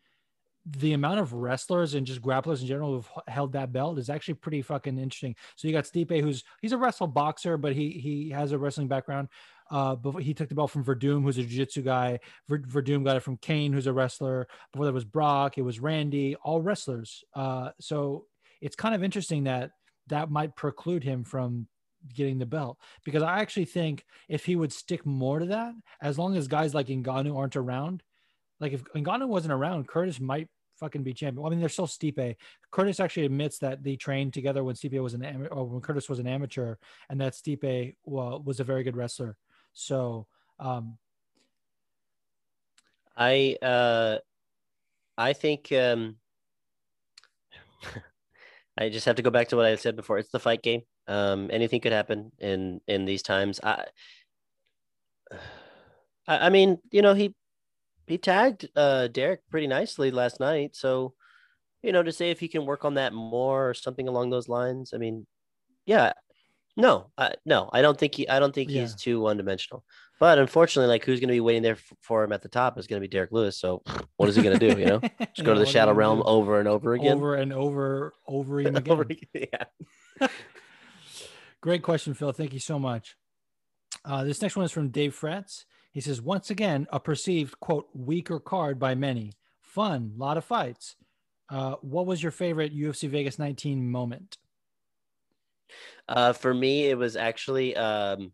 the 0.65 0.93
amount 0.93 1.19
of 1.19 1.33
wrestlers 1.33 1.95
and 1.95 2.07
just 2.07 2.23
grapplers 2.23 2.61
in 2.61 2.69
general 2.69 2.93
who've 2.93 3.11
held 3.27 3.53
that 3.53 3.73
belt 3.73 3.99
is 3.99 4.09
actually 4.09 4.35
pretty 4.35 4.62
fucking 4.62 4.99
interesting. 4.99 5.35
So 5.57 5.66
you 5.66 5.74
got 5.74 5.85
Stipe, 5.85 6.20
who's 6.20 6.45
he's 6.61 6.73
a 6.73 6.79
wrestle 6.79 7.09
boxer, 7.09 7.57
but 7.57 7.74
he 7.74 7.91
he 7.91 8.31
has 8.31 8.53
a 8.53 8.59
wrestling 8.59 8.89
background. 8.89 9.29
Uh, 9.73 9.94
before 9.94 10.20
he 10.20 10.35
took 10.35 10.51
the 10.51 10.55
belt 10.55 10.70
from 10.70 10.85
Werdum, 10.85 11.23
who's 11.23 11.39
a 11.39 11.43
jiu-jitsu 11.43 11.81
guy. 11.81 12.20
Ver, 12.47 12.59
Werdum 12.59 13.05
got 13.05 13.16
it 13.16 13.23
from 13.23 13.39
Cain, 13.39 13.73
who's 13.73 13.86
a 13.86 13.93
wrestler. 13.93 14.47
Before 14.70 14.85
that 14.85 14.93
was 14.93 15.07
Brock, 15.07 15.57
it 15.57 15.62
was 15.62 15.81
Randy, 15.81 16.36
all 16.36 16.61
wrestlers. 16.61 17.24
Uh, 17.35 17.70
so 17.81 18.27
it's 18.61 18.77
kind 18.77 18.94
of 18.94 19.03
interesting 19.03 19.44
that 19.44 19.70
that 20.09 20.31
might 20.31 20.55
preclude 20.57 21.03
him 21.03 21.24
from 21.24 21.69
getting 22.15 22.39
the 22.39 22.44
belt 22.44 22.77
because 23.05 23.23
I 23.23 23.39
actually 23.39 23.65
think 23.65 24.05
if 24.28 24.44
he 24.44 24.57
would 24.57 24.73
stick 24.74 25.07
more 25.07 25.39
to 25.39 25.47
that, 25.47 25.73
as 26.03 26.19
long 26.19 26.36
as 26.36 26.49
guys 26.49 26.74
like 26.74 26.89
Ngannou 26.89 27.35
aren't 27.35 27.57
around, 27.57 28.03
like 28.61 28.73
if 28.73 28.85
Ngannou 28.85 29.28
wasn't 29.28 29.55
around, 29.55 29.89
Curtis 29.89 30.20
might 30.20 30.49
fucking 30.78 31.03
be 31.03 31.15
champion. 31.15 31.47
I 31.47 31.49
mean, 31.49 31.61
they're 31.61 31.69
still 31.69 31.86
Stipe. 31.86 32.36
Curtis 32.70 33.01
actually 33.01 33.27
admits 33.27 33.59
that 33.59 33.82
they 33.82 33.97
trained 33.97 34.35
together 34.35 34.65
when 34.65 34.74
Stipe 34.74 35.03
was 35.03 35.15
an 35.15 35.24
ama- 35.24 35.47
or 35.47 35.65
when 35.65 35.81
Curtis 35.81 36.09
was 36.09 36.19
an 36.19 36.27
amateur, 36.27 36.74
and 37.09 37.20
that 37.20 37.35
Stipe 37.35 37.94
well, 38.05 38.43
was 38.43 38.61
a 38.61 38.65
very 38.65 38.82
good 38.82 38.97
wrestler. 38.97 39.36
So, 39.73 40.27
um, 40.59 40.99
I 43.16 43.57
uh 43.62 44.19
I 45.19 45.32
think 45.32 45.73
um 45.73 46.16
I 48.78 48.89
just 48.89 49.07
have 49.07 49.16
to 49.16 49.23
go 49.23 49.31
back 49.31 49.49
to 49.49 49.57
what 49.57 49.66
I 49.66 49.77
said 49.77 49.97
before. 49.97 50.19
It's 50.19 50.31
the 50.31 50.40
fight 50.40 50.62
game. 50.62 50.82
Um 51.09 51.51
anything 51.53 51.81
could 51.81 51.93
happen 51.93 52.32
in 52.39 52.81
in 52.86 53.05
these 53.05 53.23
times. 53.23 53.61
I 53.65 53.86
I, 56.28 56.49
mean, 56.51 56.78
you 56.90 57.03
know, 57.03 57.15
he 57.15 57.35
he 58.07 58.19
tagged 58.19 58.69
uh 58.77 59.09
Derrick 59.09 59.43
pretty 59.51 59.66
nicely 59.66 60.11
last 60.11 60.40
night. 60.40 60.77
So, 60.77 61.15
you 61.82 61.93
know, 61.93 62.03
to 62.03 62.12
say 62.12 62.31
if 62.31 62.40
he 62.40 62.49
can 62.49 62.66
work 62.66 62.85
on 62.85 62.94
that 62.94 63.12
more 63.12 63.70
or 63.70 63.74
something 63.74 64.09
along 64.09 64.31
those 64.31 64.49
lines. 64.49 64.93
I 64.94 64.99
mean, 64.99 65.27
yeah. 65.86 66.12
No, 66.77 67.11
I, 67.19 67.35
no, 67.44 67.69
I 67.73 67.82
don't 67.82 67.99
think 67.99 68.15
he. 68.15 68.28
I 68.28 68.40
don't 68.40 68.55
think 68.55 68.70
he's 68.70 68.94
too 68.94 69.20
one 69.20 69.36
dimensional. 69.36 69.85
But 70.19 70.39
unfortunately, 70.39 70.89
like 70.89 71.05
who's 71.05 71.19
going 71.20 71.28
to 71.28 71.35
be 71.35 71.40
waiting 71.40 71.62
there 71.62 71.74
f- 71.74 71.93
for 72.01 72.23
him 72.23 72.32
at 72.32 72.43
the 72.43 72.49
top 72.49 72.78
is 72.78 72.86
going 72.86 73.03
to 73.03 73.07
be 73.07 73.11
Derrick 73.11 73.32
Lewis. 73.32 73.59
So 73.59 73.82
what 74.16 74.28
is 74.28 74.36
he 74.36 74.43
going 74.43 74.59
to 74.59 74.74
do? 74.74 74.78
You 74.78 74.86
know, 74.86 75.01
just 75.35 75.44
go 75.44 75.53
to 75.53 75.61
the 75.61 75.66
Shadow 75.66 75.93
Realm 75.93 76.23
over 76.24 76.61
and 76.61 76.69
over 76.69 76.94
again. 76.94 77.16
over 77.16 77.35
and 77.35 77.53
over, 77.53 78.15
over 78.27 78.61
and 78.61 78.78
again. 78.78 78.93
Over 78.93 79.03
again, 79.03 79.49
yeah. 80.20 80.28
Great 81.61 81.82
question, 81.82 82.15
Phil. 82.15 82.32
Thank 82.32 82.53
you 82.53 82.61
so 82.61 82.78
much. 82.78 83.16
Uh, 84.05 84.24
this 84.24 84.40
next 84.43 84.57
one 84.57 84.65
is 84.65 84.73
from 84.73 84.89
Dave 84.89 85.15
Fretz. 85.19 85.65
He 85.93 86.01
says, 86.01 86.20
once 86.23 86.51
again, 86.51 86.86
a 86.93 86.99
perceived 86.99 87.59
quote 87.61 87.89
weaker 87.93 88.40
card 88.40 88.78
by 88.78 88.94
many. 88.94 89.32
Fun, 89.61 90.12
lot 90.16 90.36
of 90.36 90.44
fights. 90.44 90.97
Uh, 91.51 91.74
what 91.82 92.07
was 92.07 92.23
your 92.23 92.32
favorite 92.32 92.74
UFC 92.77 93.09
Vegas 93.09 93.39
19 93.39 93.90
moment? 93.90 94.39
Uh, 96.09 96.32
for 96.32 96.53
me, 96.53 96.86
it 96.86 96.99
was 96.99 97.16
actually 97.16 97.77
um, 97.77 98.32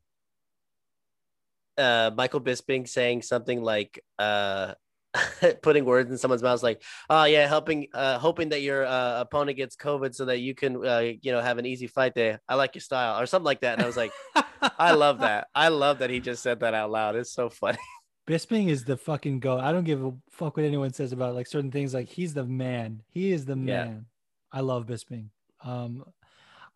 uh, 1.77 2.11
Michael 2.17 2.41
Bisping 2.41 2.89
saying 2.89 3.23
something 3.23 3.63
like 3.63 4.03
uh, 4.19 4.75
putting 5.63 5.85
words 5.85 6.11
in 6.11 6.19
someone's 6.19 6.43
mouth, 6.43 6.63
like, 6.63 6.83
"Oh 7.09 7.25
yeah, 7.25 7.47
helping, 7.47 7.89
uh, 7.95 8.19
hoping 8.19 8.51
that 8.51 8.63
your 8.63 8.85
uh, 8.85 9.21
opponent 9.21 9.57
gets 9.57 9.77
COVID 9.77 10.15
so 10.15 10.25
that 10.27 10.39
you 10.39 10.55
can, 10.55 10.85
uh, 10.85 11.13
you 11.23 11.33
know, 11.33 11.41
have 11.41 11.59
an 11.59 11.67
easy 11.67 11.87
fight 11.87 12.15
day. 12.15 12.37
I 12.49 12.55
like 12.57 12.75
your 12.75 12.83
style, 12.83 13.21
or 13.21 13.27
something 13.27 13.45
like 13.47 13.61
that." 13.61 13.75
And 13.75 13.83
I 13.83 13.87
was 13.87 13.97
like, 13.97 14.13
"I 14.79 14.93
love 14.93 15.21
that. 15.21 15.49
I 15.55 15.69
love 15.69 15.99
that 16.01 16.11
he 16.11 16.21
just 16.21 16.43
said 16.43 16.61
that 16.61 16.75
out 16.75 16.91
loud. 16.91 17.17
It's 17.17 17.33
so 17.33 17.49
funny." 17.49 17.79
Bisping 18.29 18.69
is 18.69 18.85
the 18.85 18.97
fucking 18.99 19.41
go. 19.41 19.59
I 19.59 19.73
don't 19.73 19.85
give 19.85 20.05
a 20.05 20.13
fuck 20.29 20.59
what 20.59 20.67
anyone 20.67 20.93
says 20.93 21.13
about 21.13 21.35
like 21.35 21.47
certain 21.47 21.71
things. 21.71 21.95
Like 21.95 22.09
he's 22.09 22.35
the 22.35 22.45
man. 22.45 23.03
He 23.09 23.33
is 23.33 23.47
the 23.47 23.55
Yeah. 23.57 23.85
man. 23.85 24.07
I 24.53 24.61
love 24.61 24.85
Bisping. 24.85 25.29
Um, 25.65 26.05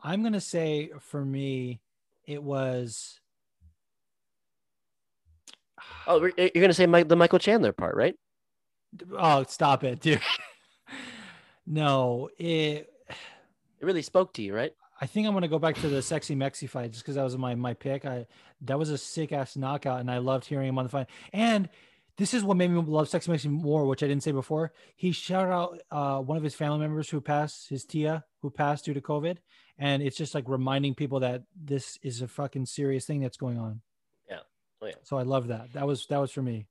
I'm 0.03 0.23
gonna 0.23 0.41
say 0.41 0.91
for 1.01 1.25
me, 1.25 1.81
it 2.27 2.43
was. 2.43 3.21
Oh, 6.07 6.29
you're 6.37 6.51
gonna 6.55 6.75
say 6.75 6.87
Mike, 6.87 7.09
the 7.09 7.17
Michael 7.17 7.39
Chandler 7.39 7.73
part, 7.73 7.95
right? 7.95 8.15
Oh, 9.17 9.45
stop 9.45 9.85
it, 9.85 10.01
dude. 10.01 10.21
no, 11.67 12.29
it. 12.39 12.89
It 13.09 13.87
really 13.87 14.03
spoke 14.03 14.33
to 14.35 14.43
you, 14.43 14.55
right? 14.55 14.73
I 15.01 15.07
think 15.07 15.27
I'm 15.27 15.35
gonna 15.35 15.49
go 15.49 15.59
back 15.59 15.77
to 15.77 15.89
the 15.89 16.03
sexy 16.03 16.37
Mexi 16.37 16.69
fight 16.69 16.93
just 16.93 17.03
because 17.03 17.17
that 17.17 17.25
was 17.25 17.37
my 17.37 17.55
my 17.55 17.75
pick. 17.75 18.05
I 18.05 18.27
that 18.63 18.79
was 18.79 18.91
a 18.91 18.99
sick 18.99 19.33
ass 19.33 19.57
knockout, 19.57 20.01
and 20.01 20.11
I 20.11 20.19
loved 20.19 20.47
hearing 20.47 20.69
him 20.69 20.79
on 20.79 20.85
the 20.85 20.91
fight. 20.91 21.09
And 21.33 21.69
this 22.17 22.35
is 22.35 22.45
what 22.45 22.57
made 22.57 22.71
me 22.71 22.81
love 22.81 23.09
Sexy 23.09 23.31
Mexi 23.31 23.51
more, 23.51 23.87
which 23.87 24.03
I 24.03 24.07
didn't 24.07 24.23
say 24.23 24.33
before. 24.33 24.73
He 24.97 25.13
shouted 25.13 25.53
out 25.53 25.81
uh, 25.91 26.19
one 26.21 26.37
of 26.37 26.45
his 26.45 26.55
family 26.55 26.79
members 26.79 27.09
who 27.09 27.21
passed, 27.21 27.69
his 27.69 27.85
Tia, 27.85 28.25
who 28.41 28.51
passed 28.51 28.85
due 28.85 28.95
to 28.95 29.01
COVID, 29.01 29.39
and 29.83 30.01
it's 30.01 30.17
just 30.17 30.33
like 30.33 30.45
reminding 30.47 30.95
people 30.95 31.19
that 31.21 31.43
this 31.61 31.99
is 32.05 32.23
a 32.23 32.29
fucking 32.29 32.67
serious 32.67 33.05
thing 33.05 33.21
that's 33.21 33.37
going 33.37 33.59
on. 33.59 33.81
Yeah. 34.31 34.39
Oh 34.81 34.87
yeah. 34.87 34.93
So 35.03 35.19
I 35.19 35.23
love 35.23 35.49
that. 35.49 35.73
That 35.73 35.89
was 35.89 36.07
that 36.07 36.19
was 36.19 36.31
for 36.31 36.41
me. 36.41 36.67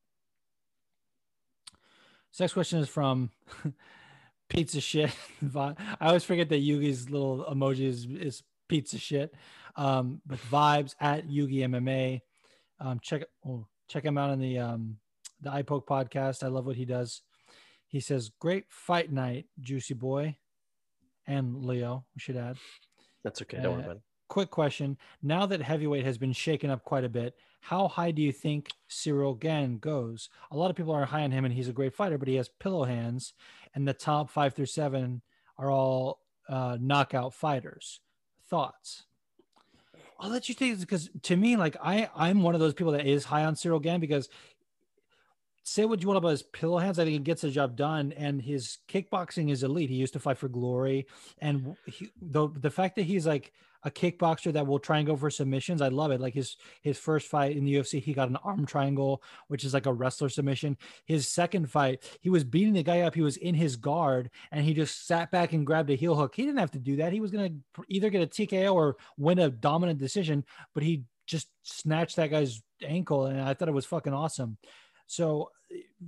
Next 2.39 2.53
question 2.53 2.79
is 2.79 2.87
from 2.87 3.31
pizza 4.49 4.79
shit. 4.79 5.11
I 5.55 5.75
always 5.99 6.23
forget 6.23 6.47
that 6.49 6.63
Yugi's 6.63 7.09
little 7.09 7.45
emoji 7.51 7.85
is, 7.85 8.05
is 8.05 8.43
pizza 8.69 8.97
shit. 8.97 9.35
Um, 9.75 10.21
but 10.25 10.39
vibes 10.49 10.95
at 11.01 11.27
Yugi 11.27 11.59
MMA. 11.67 12.21
Um, 12.79 13.01
check 13.01 13.23
oh, 13.45 13.67
check 13.89 14.05
him 14.05 14.17
out 14.17 14.29
on 14.29 14.39
the 14.39 14.57
um, 14.57 14.95
the 15.41 15.49
iPoke 15.49 15.85
podcast. 15.85 16.43
I 16.43 16.47
love 16.47 16.65
what 16.65 16.77
he 16.77 16.85
does. 16.85 17.23
He 17.89 17.99
says, 17.99 18.31
"Great 18.39 18.67
fight 18.69 19.11
night, 19.11 19.47
Juicy 19.59 19.95
Boy, 19.95 20.37
and 21.27 21.65
Leo." 21.65 22.05
We 22.15 22.21
should 22.21 22.37
add. 22.37 22.55
That's 23.23 23.41
okay. 23.41 23.61
Don't 23.61 23.73
worry 23.73 23.81
Uh, 23.83 23.85
about 23.85 23.95
it. 23.97 24.01
quick 24.27 24.49
question. 24.49 24.97
Now 25.21 25.45
that 25.45 25.61
heavyweight 25.61 26.05
has 26.05 26.17
been 26.17 26.33
shaken 26.33 26.69
up 26.69 26.83
quite 26.83 27.03
a 27.03 27.09
bit, 27.09 27.35
how 27.61 27.87
high 27.87 28.11
do 28.11 28.21
you 28.21 28.31
think 28.31 28.69
Ciryl 28.89 29.39
Gane 29.39 29.77
goes? 29.77 30.29
A 30.51 30.57
lot 30.57 30.69
of 30.71 30.75
people 30.75 30.93
are 30.93 31.05
high 31.05 31.23
on 31.23 31.31
him 31.31 31.45
and 31.45 31.53
he's 31.53 31.67
a 31.67 31.73
great 31.73 31.93
fighter, 31.93 32.17
but 32.17 32.27
he 32.27 32.35
has 32.35 32.49
pillow 32.49 32.85
hands, 32.85 33.33
and 33.75 33.87
the 33.87 33.93
top 33.93 34.29
five 34.29 34.53
through 34.55 34.65
seven 34.67 35.21
are 35.57 35.69
all 35.69 36.21
uh, 36.49 36.77
knockout 36.79 37.33
fighters. 37.33 37.99
Thoughts? 38.49 39.03
I'll 40.19 40.29
let 40.29 40.47
you 40.49 40.55
take 40.55 40.71
this 40.73 40.81
because 40.81 41.09
to 41.23 41.35
me, 41.35 41.55
like 41.57 41.75
I, 41.83 42.09
I'm 42.15 42.43
one 42.43 42.53
of 42.53 42.59
those 42.61 42.73
people 42.73 42.93
that 42.93 43.05
is 43.07 43.25
high 43.25 43.43
on 43.43 43.55
Ciryl 43.55 43.81
Gane 43.81 43.99
because 43.99 44.29
say 45.63 45.85
what 45.85 46.01
you 46.01 46.07
want 46.07 46.17
about 46.17 46.29
his 46.29 46.43
pillow 46.43 46.77
hands. 46.77 46.99
I 46.99 47.03
think 47.03 47.13
he 47.13 47.19
gets 47.19 47.41
the 47.41 47.51
job 47.51 47.75
done, 47.75 48.13
and 48.13 48.41
his 48.41 48.79
kickboxing 48.87 49.51
is 49.51 49.63
elite. 49.63 49.89
He 49.89 49.95
used 49.95 50.13
to 50.13 50.19
fight 50.19 50.37
for 50.37 50.49
Glory, 50.49 51.07
and 51.39 51.75
he, 51.85 52.09
the 52.21 52.49
the 52.49 52.71
fact 52.71 52.95
that 52.95 53.03
he's 53.03 53.27
like 53.27 53.53
a 53.83 53.91
kickboxer 53.91 54.53
that 54.53 54.67
will 54.67 54.79
try 54.79 54.99
and 54.99 55.07
go 55.07 55.15
for 55.15 55.29
submissions, 55.29 55.81
I 55.81 55.87
love 55.87 56.11
it. 56.11 56.21
Like 56.21 56.33
his 56.33 56.57
his 56.81 56.97
first 56.97 57.27
fight 57.27 57.55
in 57.55 57.65
the 57.65 57.75
UFC, 57.75 58.01
he 58.01 58.13
got 58.13 58.29
an 58.29 58.37
arm 58.37 58.65
triangle, 58.65 59.23
which 59.47 59.63
is 59.63 59.73
like 59.73 59.85
a 59.85 59.93
wrestler 59.93 60.29
submission. 60.29 60.77
His 61.05 61.27
second 61.27 61.69
fight, 61.71 62.03
he 62.21 62.29
was 62.29 62.43
beating 62.43 62.73
the 62.73 62.83
guy 62.83 63.01
up. 63.01 63.15
He 63.15 63.21
was 63.21 63.37
in 63.37 63.55
his 63.55 63.75
guard, 63.75 64.29
and 64.51 64.63
he 64.63 64.73
just 64.73 65.07
sat 65.07 65.31
back 65.31 65.53
and 65.53 65.65
grabbed 65.65 65.89
a 65.89 65.95
heel 65.95 66.15
hook. 66.15 66.35
He 66.35 66.43
didn't 66.43 66.59
have 66.59 66.71
to 66.71 66.79
do 66.79 66.97
that. 66.97 67.13
He 67.13 67.21
was 67.21 67.31
gonna 67.31 67.51
either 67.87 68.09
get 68.09 68.23
a 68.23 68.27
TKO 68.27 68.73
or 68.73 68.97
win 69.17 69.39
a 69.39 69.49
dominant 69.49 69.99
decision, 69.99 70.43
but 70.73 70.83
he 70.83 71.03
just 71.25 71.49
snatched 71.63 72.17
that 72.17 72.31
guy's 72.31 72.61
ankle, 72.83 73.27
and 73.27 73.41
I 73.41 73.53
thought 73.53 73.69
it 73.69 73.73
was 73.73 73.85
fucking 73.85 74.13
awesome. 74.13 74.57
So 75.11 75.51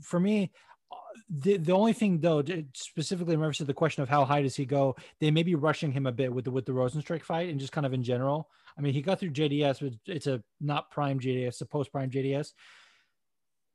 for 0.01 0.19
me, 0.19 0.51
uh, 0.91 0.95
the, 1.30 1.57
the 1.57 1.73
only 1.73 1.93
thing 1.93 2.19
though, 2.19 2.43
specifically 2.73 3.34
in 3.34 3.39
reference 3.39 3.57
to 3.57 3.65
the 3.65 3.73
question 3.73 4.01
of 4.01 4.09
how 4.09 4.23
high 4.25 4.41
does 4.41 4.55
he 4.55 4.65
go, 4.65 4.95
they 5.19 5.31
may 5.31 5.43
be 5.43 5.55
rushing 5.55 5.91
him 5.91 6.05
a 6.05 6.11
bit 6.11 6.34
with 6.34 6.45
the 6.45 6.51
with 6.51 6.65
the 6.65 6.71
Rozenstruik 6.71 7.23
fight 7.23 7.49
and 7.49 7.59
just 7.59 7.73
kind 7.73 7.85
of 7.85 7.93
in 7.93 8.03
general. 8.03 8.49
I 8.77 8.81
mean, 8.81 8.93
he 8.93 9.01
got 9.01 9.19
through 9.19 9.31
JDS, 9.31 9.81
but 9.81 10.13
it's 10.13 10.27
a 10.27 10.41
not 10.61 10.89
prime 10.89 11.19
JDS, 11.19 11.61
a 11.61 11.65
post 11.65 11.91
prime 11.91 12.09
JDS. 12.09 12.53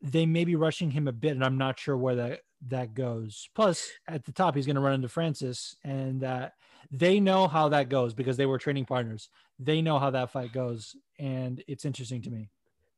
They 0.01 0.27
may 0.27 0.45
be 0.45 0.57
rushing 0.57 0.91
him 0.91 1.09
a 1.09 1.13
bit, 1.13 1.33
and 1.33 1.45
I'm 1.45 1.59
not 1.59 1.79
sure 1.79 1.97
where 1.97 2.17
that 2.17 2.41
that 2.69 2.95
goes. 2.95 3.49
Plus, 3.55 3.89
at 4.07 4.25
the 4.25 4.33
top, 4.33 4.55
he's 4.55 4.67
going 4.67 4.77
to 4.77 4.83
run 4.83 4.95
into 4.95 5.09
Francis, 5.09 5.77
and 5.85 6.25
uh, 6.25 6.49
they 6.91 7.21
know 7.21 7.49
how 7.49 7.69
that 7.69 7.89
goes 7.89 8.15
because 8.15 8.37
they 8.37 8.47
were 8.47 8.59
training 8.59 8.87
partners. 8.87 9.29
They 9.59 9.83
know 9.83 9.99
how 9.99 10.11
that 10.11 10.31
fight 10.31 10.53
goes, 10.53 10.97
and 11.19 11.63
it's 11.69 11.85
interesting 11.85 12.23
to 12.23 12.31
me. 12.31 12.49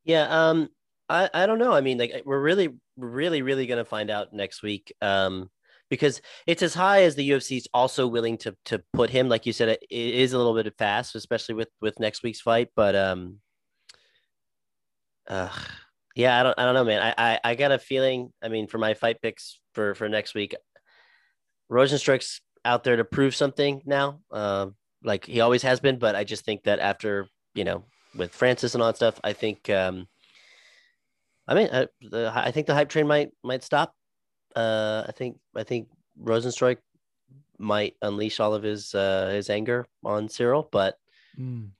Yeah. 0.04 0.26
Um. 0.28 0.70
I 1.10 1.30
I 1.34 1.46
don't 1.46 1.58
know. 1.58 1.72
I 1.72 1.80
mean, 1.80 1.98
like 1.98 2.22
we're 2.24 2.40
really, 2.40 2.70
really, 2.96 3.42
really 3.42 3.66
gonna 3.66 3.84
find 3.84 4.10
out 4.10 4.32
next 4.32 4.62
week. 4.62 4.94
Um. 5.02 5.50
Because 5.90 6.22
it's 6.46 6.62
as 6.62 6.72
high 6.72 7.02
as 7.02 7.16
the 7.16 7.28
UFC 7.30 7.56
is 7.56 7.68
also 7.74 8.06
willing 8.06 8.38
to 8.38 8.56
to 8.66 8.80
put 8.92 9.10
him. 9.10 9.28
Like 9.28 9.44
you 9.44 9.52
said, 9.52 9.70
it, 9.70 9.82
it 9.90 10.14
is 10.14 10.32
a 10.32 10.38
little 10.38 10.54
bit 10.54 10.72
fast, 10.78 11.16
especially 11.16 11.56
with 11.56 11.68
with 11.80 11.98
next 11.98 12.22
week's 12.22 12.40
fight. 12.40 12.68
But 12.76 12.94
um. 12.94 13.40
Uh, 15.28 15.48
yeah, 16.16 16.38
I 16.38 16.42
don't, 16.42 16.58
I 16.58 16.64
don't 16.64 16.74
know, 16.74 16.84
man. 16.84 17.14
I, 17.16 17.32
I, 17.32 17.40
I 17.44 17.54
got 17.54 17.72
a 17.72 17.78
feeling. 17.78 18.32
I 18.42 18.48
mean, 18.48 18.66
for 18.66 18.78
my 18.78 18.94
fight 18.94 19.22
picks 19.22 19.60
for 19.74 19.94
for 19.94 20.08
next 20.08 20.34
week, 20.34 20.54
Rozenstruik's 21.70 22.40
out 22.64 22.84
there 22.84 22.96
to 22.96 23.04
prove 23.04 23.34
something 23.34 23.80
now. 23.86 24.20
Um, 24.30 24.74
like 25.02 25.24
he 25.24 25.40
always 25.40 25.62
has 25.62 25.80
been. 25.80 25.98
But 25.98 26.16
I 26.16 26.24
just 26.24 26.44
think 26.44 26.64
that 26.64 26.80
after 26.80 27.28
you 27.54 27.64
know 27.64 27.84
with 28.16 28.34
Francis 28.34 28.74
and 28.74 28.82
all 28.82 28.88
that 28.88 28.96
stuff, 28.96 29.20
I 29.22 29.32
think. 29.32 29.70
Um, 29.70 30.08
I 31.50 31.54
mean, 31.54 31.68
I, 31.72 31.88
the, 32.00 32.32
I 32.34 32.50
think 32.52 32.66
the 32.68 32.74
hype 32.74 32.88
train 32.88 33.06
might 33.08 33.32
might 33.42 33.62
stop. 33.64 33.94
Uh, 34.54 35.04
I 35.06 35.12
think 35.12 35.38
I 35.54 35.64
think 35.64 35.88
Rozenstruik 36.22 36.78
might 37.58 37.96
unleash 38.00 38.38
all 38.40 38.54
of 38.54 38.62
his 38.62 38.94
uh, 38.94 39.30
his 39.34 39.50
anger 39.50 39.86
on 40.04 40.28
Ciryl, 40.28 40.66
but 40.70 40.96
Mm. 41.38 41.70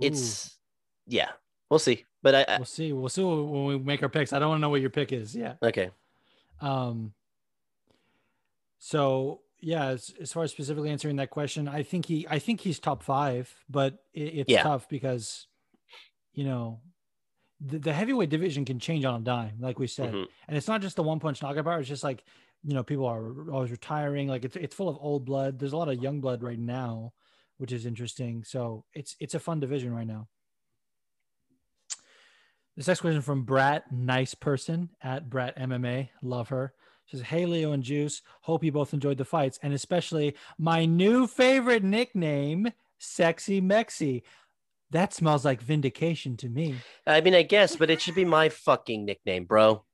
It's 0.00 0.58
yeah, 1.06 1.30
we'll 1.70 1.78
see. 1.78 2.04
But 2.22 2.34
I, 2.34 2.44
I 2.48 2.56
we'll 2.58 2.64
see. 2.66 2.92
We'll 2.92 3.08
see 3.08 3.22
when 3.22 3.64
we 3.66 3.78
make 3.78 4.02
our 4.02 4.08
picks. 4.08 4.32
I 4.32 4.38
don't 4.38 4.48
want 4.48 4.58
to 4.58 4.62
know 4.62 4.70
what 4.70 4.80
your 4.80 4.90
pick 4.90 5.12
is. 5.12 5.34
Yeah. 5.36 5.54
okay, 5.62 5.90
Um. 6.60 7.12
So 8.78 9.40
yeah, 9.60 9.86
as, 9.86 10.12
as 10.20 10.32
far 10.32 10.42
as 10.42 10.50
specifically 10.50 10.90
answering 10.90 11.16
that 11.16 11.30
question, 11.30 11.68
I 11.68 11.84
think 11.84 12.06
he, 12.06 12.26
I 12.28 12.38
think 12.40 12.60
he's 12.60 12.80
top 12.80 13.02
five, 13.02 13.54
but 13.70 13.94
it, 14.12 14.22
it's 14.22 14.50
Yeah. 14.50 14.64
tough 14.64 14.88
because, 14.88 15.46
you 16.34 16.42
know, 16.44 16.80
the, 17.64 17.78
the 17.78 17.92
heavyweight 17.92 18.28
division 18.30 18.64
can 18.64 18.78
change 18.80 19.04
on 19.04 19.20
a 19.20 19.24
dime, 19.24 19.56
like 19.60 19.78
we 19.78 19.86
said, 19.86 20.12
Mhm. 20.12 20.26
and 20.48 20.56
it's 20.56 20.68
not 20.68 20.82
just 20.82 20.96
the 20.96 21.02
one 21.02 21.20
punch 21.20 21.42
knockout 21.42 21.64
power. 21.64 21.78
It's 21.80 21.88
just 21.88 22.02
like, 22.04 22.24
you 22.64 22.74
know, 22.74 22.82
people 22.82 23.06
are 23.06 23.50
always 23.50 23.70
retiring. 23.70 24.28
Like 24.28 24.44
it's 24.44 24.56
it's 24.56 24.74
full 24.74 24.88
of 24.88 24.96
old 25.00 25.24
blood. 25.24 25.58
There's 25.58 25.72
a 25.72 25.76
lot 25.76 25.88
of 25.88 26.02
young 26.02 26.20
blood 26.20 26.42
right 26.42 26.58
now, 26.58 27.12
which 27.58 27.72
is 27.72 27.86
interesting. 27.86 28.44
So 28.44 28.84
it's 28.94 29.16
it's 29.20 29.34
a 29.34 29.40
fun 29.40 29.60
division 29.60 29.94
right 29.94 30.06
now. 30.06 30.28
This 32.76 32.88
next 32.88 33.00
question 33.00 33.20
from 33.20 33.44
Brat, 33.44 33.92
nice 33.92 34.34
person 34.34 34.90
at 35.02 35.28
Brat 35.28 35.56
MMA. 35.58 36.08
Love 36.22 36.48
her. 36.48 36.72
She 37.04 37.16
says, 37.18 37.26
Hey, 37.26 37.44
Leo 37.44 37.72
and 37.72 37.82
Juice. 37.82 38.22
Hope 38.42 38.64
you 38.64 38.72
both 38.72 38.94
enjoyed 38.94 39.18
the 39.18 39.24
fights 39.26 39.58
and 39.62 39.74
especially 39.74 40.34
my 40.58 40.86
new 40.86 41.26
favorite 41.26 41.84
nickname, 41.84 42.72
Sexy 42.98 43.60
Mexi. 43.60 44.22
That 44.92 45.14
smells 45.14 45.44
like 45.44 45.62
vindication 45.62 46.36
to 46.38 46.48
me. 46.48 46.76
I 47.06 47.22
mean, 47.22 47.34
I 47.34 47.42
guess, 47.42 47.76
but 47.76 47.90
it 47.90 48.00
should 48.00 48.14
be 48.14 48.26
my 48.26 48.50
fucking 48.50 49.04
nickname, 49.04 49.44
bro. 49.44 49.84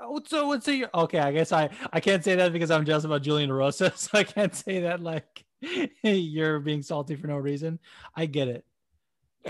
Oh, 0.00 0.20
so 0.26 0.46
what's 0.46 0.66
your 0.68 0.88
okay? 0.94 1.18
I 1.18 1.32
guess 1.32 1.52
I 1.52 1.68
I 1.92 2.00
can't 2.00 2.24
say 2.24 2.36
that 2.36 2.52
because 2.52 2.70
I'm 2.70 2.84
jealous 2.84 3.04
about 3.04 3.22
Julian 3.22 3.50
Erosa, 3.50 3.94
so 3.96 4.10
I 4.14 4.24
can't 4.24 4.54
say 4.54 4.80
that 4.80 5.00
like 5.00 5.44
you're 6.02 6.60
being 6.60 6.82
salty 6.82 7.16
for 7.16 7.26
no 7.26 7.36
reason. 7.36 7.80
I 8.14 8.26
get 8.26 8.48
it. 8.48 8.64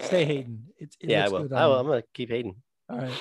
Stay 0.03 0.25
hating. 0.27 0.65
It's, 0.79 0.97
it 0.99 1.11
yeah, 1.11 1.27
I 1.27 1.29
will. 1.29 1.55
I 1.55 1.67
will. 1.67 1.79
I'm 1.81 1.87
gonna 1.87 2.03
keep 2.15 2.31
hating. 2.31 2.57
All 2.89 2.99
right. 2.99 3.13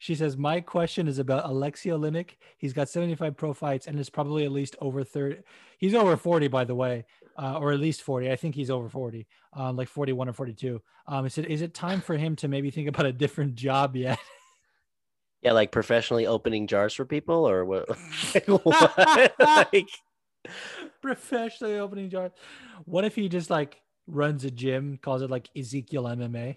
She 0.00 0.14
says, 0.14 0.38
My 0.38 0.62
question 0.62 1.06
is 1.08 1.18
about 1.18 1.44
Aleksei 1.44 1.92
Oleinik. 1.92 2.30
He's 2.56 2.72
got 2.72 2.88
75 2.88 3.36
pro 3.36 3.52
fights 3.52 3.86
and 3.86 4.00
is 4.00 4.08
probably 4.08 4.46
at 4.46 4.50
least 4.50 4.74
over 4.80 5.04
30. 5.04 5.42
He's 5.76 5.94
over 5.94 6.16
40, 6.16 6.48
by 6.48 6.64
the 6.64 6.74
way, 6.74 7.04
uh, 7.36 7.58
or 7.58 7.70
at 7.70 7.80
least 7.80 8.00
40. 8.00 8.30
I 8.30 8.36
think 8.36 8.54
he's 8.54 8.70
over 8.70 8.88
40, 8.88 9.26
um, 9.52 9.76
like 9.76 9.88
41 9.88 10.30
or 10.30 10.32
42. 10.32 10.80
Um, 11.06 11.26
I 11.26 11.28
said, 11.28 11.44
Is 11.44 11.60
it 11.60 11.74
time 11.74 12.00
for 12.00 12.16
him 12.16 12.34
to 12.36 12.48
maybe 12.48 12.70
think 12.70 12.88
about 12.88 13.04
a 13.04 13.12
different 13.12 13.54
job 13.54 13.94
yet? 13.94 14.18
Yeah, 15.42 15.52
like 15.52 15.72
professionally 15.72 16.26
opening 16.26 16.66
jars 16.66 16.92
for 16.92 17.06
people, 17.06 17.48
or 17.48 17.64
what? 17.64 17.88
what? 18.46 19.34
like, 19.38 19.88
Professionally 21.00 21.78
opening 21.78 22.10
jars. 22.10 22.32
What 22.84 23.06
if 23.06 23.14
he 23.14 23.30
just 23.30 23.48
like 23.48 23.80
runs 24.06 24.44
a 24.44 24.50
gym, 24.50 24.98
calls 25.00 25.22
it 25.22 25.30
like 25.30 25.48
Ezekiel 25.56 26.04
MMA? 26.04 26.56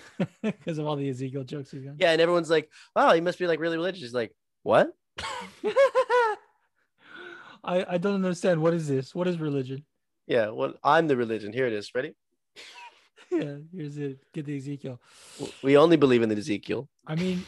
Because 0.42 0.78
of 0.78 0.86
all 0.86 0.96
the 0.96 1.08
Ezekiel 1.08 1.44
jokes 1.44 1.70
he's 1.70 1.82
got. 1.84 1.94
yeah, 1.98 2.12
and 2.12 2.20
everyone's 2.20 2.50
like, 2.50 2.70
"Wow, 2.96 3.12
he 3.12 3.20
must 3.20 3.38
be 3.38 3.46
like 3.46 3.60
really 3.60 3.76
religious." 3.76 4.02
He's 4.02 4.14
like, 4.14 4.34
"What?" 4.62 4.90
I, 7.64 7.84
I 7.94 7.98
don't 7.98 8.14
understand. 8.14 8.60
What 8.60 8.74
is 8.74 8.88
this? 8.88 9.14
What 9.14 9.28
is 9.28 9.38
religion? 9.38 9.84
Yeah, 10.26 10.48
well, 10.50 10.74
I'm 10.82 11.06
the 11.06 11.16
religion. 11.16 11.52
Here 11.52 11.66
it 11.66 11.72
is. 11.72 11.90
Ready? 11.94 12.14
Yeah, 13.30 13.56
here's 13.74 13.96
it. 13.96 14.18
Get 14.34 14.44
the 14.44 14.58
Ezekiel. 14.58 15.00
We 15.62 15.78
only 15.78 15.96
believe 15.96 16.20
in 16.20 16.28
the 16.28 16.36
Ezekiel. 16.36 16.86
I 17.06 17.14
mean, 17.14 17.46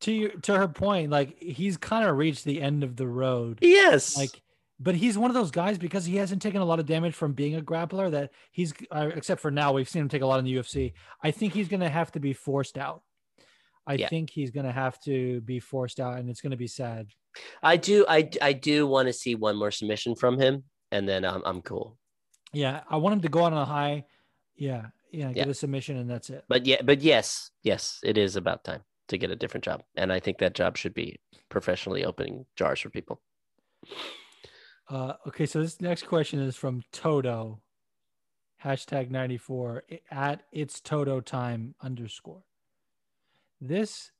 to 0.00 0.10
your, 0.10 0.30
to 0.30 0.58
her 0.58 0.66
point, 0.66 1.10
like 1.10 1.38
he's 1.38 1.76
kind 1.76 2.08
of 2.08 2.16
reached 2.16 2.42
the 2.44 2.60
end 2.60 2.82
of 2.82 2.96
the 2.96 3.06
road. 3.06 3.60
Yes. 3.62 4.16
Like, 4.16 4.42
but 4.82 4.94
he's 4.94 5.16
one 5.16 5.30
of 5.30 5.34
those 5.34 5.50
guys 5.50 5.78
because 5.78 6.04
he 6.04 6.16
hasn't 6.16 6.42
taken 6.42 6.60
a 6.60 6.64
lot 6.64 6.80
of 6.80 6.86
damage 6.86 7.14
from 7.14 7.32
being 7.32 7.54
a 7.56 7.60
grappler. 7.60 8.10
That 8.10 8.30
he's, 8.50 8.74
uh, 8.90 9.10
except 9.14 9.40
for 9.40 9.50
now, 9.50 9.72
we've 9.72 9.88
seen 9.88 10.02
him 10.02 10.08
take 10.08 10.22
a 10.22 10.26
lot 10.26 10.38
in 10.38 10.44
the 10.44 10.54
UFC. 10.56 10.92
I 11.22 11.30
think 11.30 11.52
he's 11.54 11.68
going 11.68 11.80
to 11.80 11.88
have 11.88 12.10
to 12.12 12.20
be 12.20 12.32
forced 12.32 12.76
out. 12.76 13.02
I 13.86 13.94
Yeah. 13.94 14.08
think 14.08 14.30
he's 14.30 14.50
going 14.50 14.66
to 14.66 14.72
have 14.72 15.00
to 15.02 15.40
be 15.42 15.58
forced 15.60 15.98
out, 16.00 16.18
and 16.18 16.28
it's 16.30 16.40
going 16.40 16.52
to 16.52 16.56
be 16.56 16.68
sad. 16.68 17.08
I 17.62 17.76
do. 17.76 18.04
I 18.08 18.28
I 18.40 18.52
do 18.52 18.86
want 18.86 19.06
to 19.08 19.12
see 19.12 19.34
one 19.34 19.56
more 19.56 19.70
submission 19.70 20.14
from 20.14 20.38
him, 20.38 20.64
and 20.90 21.08
then 21.08 21.24
I'm 21.24 21.42
I'm 21.44 21.62
cool. 21.62 21.98
Yeah, 22.52 22.82
I 22.88 22.96
want 22.98 23.14
him 23.14 23.20
to 23.22 23.28
go 23.28 23.44
out 23.44 23.52
on 23.52 23.58
a 23.58 23.64
high. 23.64 24.04
Yeah, 24.54 24.86
yeah, 25.10 25.32
get 25.32 25.46
Yeah. 25.46 25.50
a 25.50 25.54
submission, 25.54 25.96
and 25.96 26.08
that's 26.10 26.28
it. 26.30 26.44
But 26.48 26.66
yeah, 26.66 26.82
but 26.82 27.00
yes, 27.02 27.50
yes, 27.62 27.98
it 28.04 28.18
is 28.18 28.36
about 28.36 28.64
time 28.64 28.82
to 29.08 29.16
get 29.18 29.30
a 29.30 29.36
different 29.36 29.64
job, 29.64 29.82
and 29.96 30.12
I 30.12 30.20
think 30.20 30.38
that 30.38 30.54
job 30.54 30.76
should 30.76 30.94
be 30.94 31.18
professionally 31.48 32.04
opening 32.04 32.44
jars 32.56 32.80
for 32.80 32.90
people. 32.90 33.20
Uh, 34.88 35.14
okay, 35.26 35.46
so 35.46 35.60
this 35.60 35.80
next 35.80 36.06
question 36.06 36.40
is 36.40 36.56
from 36.56 36.82
Toto, 36.92 37.60
hashtag 38.64 39.10
94 39.10 39.84
at 40.10 40.42
it's 40.52 40.80
Toto 40.80 41.20
time 41.20 41.74
underscore. 41.80 42.42
This, 43.60 44.10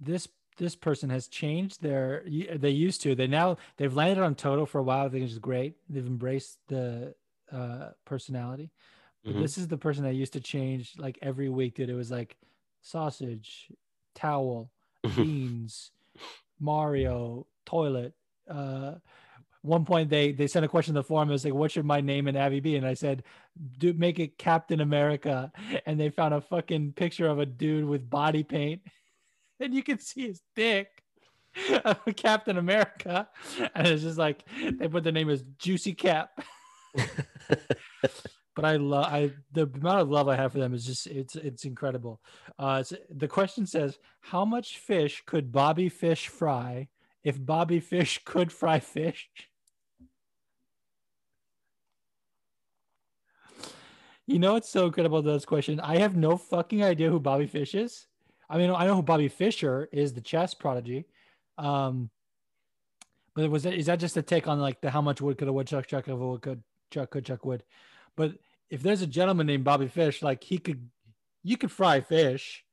this, 0.00 0.28
this 0.56 0.76
person 0.76 1.10
has 1.10 1.26
changed 1.26 1.82
their, 1.82 2.24
they 2.54 2.70
used 2.70 3.02
to, 3.02 3.14
they 3.14 3.26
now, 3.26 3.56
they've 3.76 3.94
landed 3.94 4.18
on 4.22 4.34
Toto 4.34 4.66
for 4.66 4.78
a 4.78 4.82
while. 4.82 5.06
I 5.06 5.08
think 5.08 5.24
it's 5.24 5.38
great. 5.38 5.74
They've 5.88 6.06
embraced 6.06 6.58
the 6.68 7.14
uh, 7.50 7.90
personality. 8.04 8.70
But 9.24 9.36
Mhm. 9.36 9.40
this 9.40 9.58
is 9.58 9.68
the 9.68 9.78
person 9.78 10.02
that 10.04 10.14
used 10.14 10.32
to 10.32 10.40
change 10.40 10.94
like 10.98 11.18
every 11.22 11.48
week, 11.48 11.76
that 11.76 11.88
It 11.88 11.94
was 11.94 12.10
like 12.10 12.36
sausage, 12.80 13.70
towel, 14.14 14.70
beans, 15.16 15.92
Mario, 16.58 17.46
toilet. 17.64 18.14
Uh, 18.48 18.96
one 19.62 19.84
point 19.84 20.10
they 20.10 20.32
they 20.32 20.48
sent 20.48 20.64
a 20.64 20.68
question 20.68 20.94
to 20.94 21.00
the 21.00 21.04
forum. 21.04 21.30
It 21.30 21.32
was 21.32 21.44
like, 21.44 21.54
"What 21.54 21.70
should 21.70 21.84
my 21.84 22.00
name 22.00 22.26
and 22.26 22.36
Abby 22.36 22.60
be?" 22.60 22.76
And 22.76 22.86
I 22.86 22.94
said, 22.94 23.22
"Do 23.78 23.92
make 23.94 24.18
it 24.18 24.38
Captain 24.38 24.80
America." 24.80 25.52
And 25.86 25.98
they 25.98 26.10
found 26.10 26.34
a 26.34 26.40
fucking 26.40 26.92
picture 26.92 27.28
of 27.28 27.38
a 27.38 27.46
dude 27.46 27.84
with 27.84 28.10
body 28.10 28.42
paint, 28.42 28.82
and 29.60 29.72
you 29.72 29.82
can 29.82 29.98
see 29.98 30.26
his 30.26 30.42
dick. 30.54 30.88
Captain 32.16 32.56
America, 32.56 33.28
and 33.74 33.86
it's 33.86 34.02
just 34.02 34.16
like 34.16 34.42
they 34.78 34.88
put 34.88 35.04
the 35.04 35.12
name 35.12 35.28
as 35.28 35.44
Juicy 35.58 35.92
Cap. 35.92 36.30
but 38.54 38.64
I 38.64 38.76
love 38.76 39.04
I 39.04 39.32
the 39.52 39.64
amount 39.64 40.00
of 40.00 40.08
love 40.08 40.28
I 40.28 40.36
have 40.36 40.52
for 40.52 40.58
them 40.60 40.72
is 40.72 40.86
just 40.86 41.06
it's 41.06 41.36
it's 41.36 41.66
incredible. 41.66 42.22
Uh, 42.58 42.82
the 43.10 43.28
question 43.28 43.66
says, 43.66 43.98
how 44.20 44.46
much 44.46 44.78
fish 44.78 45.22
could 45.26 45.52
Bobby 45.52 45.90
Fish 45.90 46.28
fry 46.28 46.88
if 47.22 47.44
Bobby 47.44 47.80
Fish 47.80 48.22
could 48.24 48.50
fry 48.50 48.80
fish? 48.80 49.28
You 54.32 54.38
know 54.38 54.54
what's 54.54 54.70
so 54.70 54.86
incredible 54.86 55.18
about 55.18 55.30
this 55.34 55.44
question? 55.44 55.78
I 55.80 55.98
have 55.98 56.16
no 56.16 56.38
fucking 56.38 56.82
idea 56.82 57.10
who 57.10 57.20
Bobby 57.20 57.46
Fish 57.46 57.74
is. 57.74 58.06
I 58.48 58.56
mean, 58.56 58.70
I 58.70 58.86
know 58.86 58.96
who 58.96 59.02
Bobby 59.02 59.28
Fischer 59.28 59.90
is, 59.92 60.14
the 60.14 60.22
chess 60.22 60.54
prodigy. 60.54 61.04
Um, 61.58 62.08
but 63.34 63.50
was 63.50 63.64
that 63.64 63.74
is 63.74 63.86
that 63.86 64.00
just 64.00 64.16
a 64.16 64.22
take 64.22 64.48
on 64.48 64.58
like 64.58 64.80
the 64.80 64.90
how 64.90 65.02
much 65.02 65.20
wood 65.20 65.36
could 65.36 65.48
a 65.48 65.52
woodchuck 65.52 65.86
chuck 65.86 66.08
if 66.08 66.14
a 66.14 66.16
wood 66.16 66.40
could 66.40 66.62
chuck 66.90 67.10
could 67.10 67.26
chuck 67.26 67.44
wood? 67.44 67.62
But 68.16 68.32
if 68.70 68.82
there's 68.82 69.02
a 69.02 69.06
gentleman 69.06 69.46
named 69.46 69.64
Bobby 69.64 69.88
Fish, 69.88 70.22
like 70.22 70.42
he 70.42 70.56
could, 70.56 70.88
you 71.42 71.58
could 71.58 71.70
fry 71.70 72.00
fish. 72.00 72.64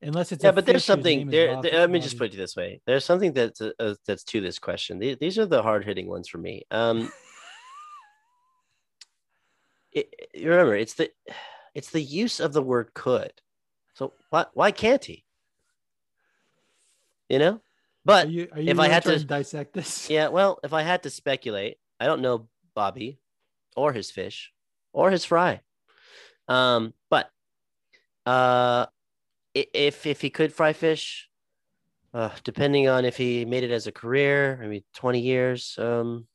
Unless 0.00 0.32
it's 0.32 0.42
yeah, 0.42 0.52
but 0.52 0.64
there's 0.64 0.86
fish 0.86 0.96
whose 0.96 1.04
name 1.04 1.20
something 1.20 1.30
there. 1.30 1.60
There- 1.60 1.80
let 1.80 1.90
me 1.90 2.00
just 2.00 2.16
put 2.16 2.32
it 2.32 2.36
this 2.38 2.56
way: 2.56 2.80
there's 2.86 3.04
something 3.04 3.34
that's 3.34 3.60
uh, 3.60 3.94
that's 4.06 4.24
to 4.24 4.40
this 4.40 4.58
question. 4.58 4.98
These, 4.98 5.18
these 5.20 5.38
are 5.38 5.44
the 5.44 5.62
hard 5.62 5.84
hitting 5.84 6.08
ones 6.08 6.28
for 6.28 6.38
me. 6.38 6.64
Um, 6.70 7.12
it, 9.92 10.30
remember, 10.34 10.74
it's 10.74 10.94
the 10.94 11.10
it's 11.74 11.90
the 11.90 12.02
use 12.02 12.40
of 12.40 12.52
the 12.52 12.62
word 12.62 12.92
could. 12.94 13.32
So 13.94 14.12
why 14.30 14.46
why 14.54 14.70
can't 14.70 15.04
he? 15.04 15.24
You 17.28 17.38
know, 17.38 17.52
Are 17.54 17.60
but 18.04 18.28
you, 18.30 18.48
are 18.52 18.60
you 18.60 18.70
if 18.70 18.78
I 18.80 18.88
had 18.88 19.02
to- 19.04 19.10
trying 19.10 19.26
dissect 19.26 19.72
this, 19.72 20.10
yeah, 20.16 20.28
well, 20.28 20.58
if 20.64 20.72
I 20.72 20.82
had 20.82 21.04
to 21.04 21.10
speculate, 21.10 21.78
I 22.00 22.06
don't 22.06 22.22
know 22.22 22.48
Bobby 22.74 23.18
or 23.76 23.92
his 23.92 24.10
fish 24.10 24.52
or 24.92 25.10
his 25.10 25.24
fry. 25.24 25.60
Um, 26.48 26.94
but 27.08 27.30
uh 28.26 28.86
if 29.54 30.06
if 30.06 30.20
he 30.20 30.30
could 30.30 30.52
fry 30.52 30.72
fish, 30.72 31.28
uh, 32.12 32.30
depending 32.44 32.88
on 32.88 33.04
if 33.04 33.16
he 33.16 33.44
made 33.44 33.64
it 33.64 33.70
as 33.70 33.86
a 33.86 33.92
career, 33.92 34.58
maybe 34.60 34.84
20 34.94 35.20
years, 35.20 35.76
um 35.78 36.26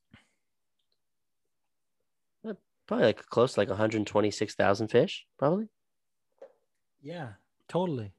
probably 2.88 3.06
like 3.06 3.26
close 3.28 3.54
to 3.54 3.60
like 3.62 3.70
126,000 3.70 4.88
fish, 4.88 5.26
probably. 5.38 5.68
yeah, 7.02 7.30
totally, 7.68 8.12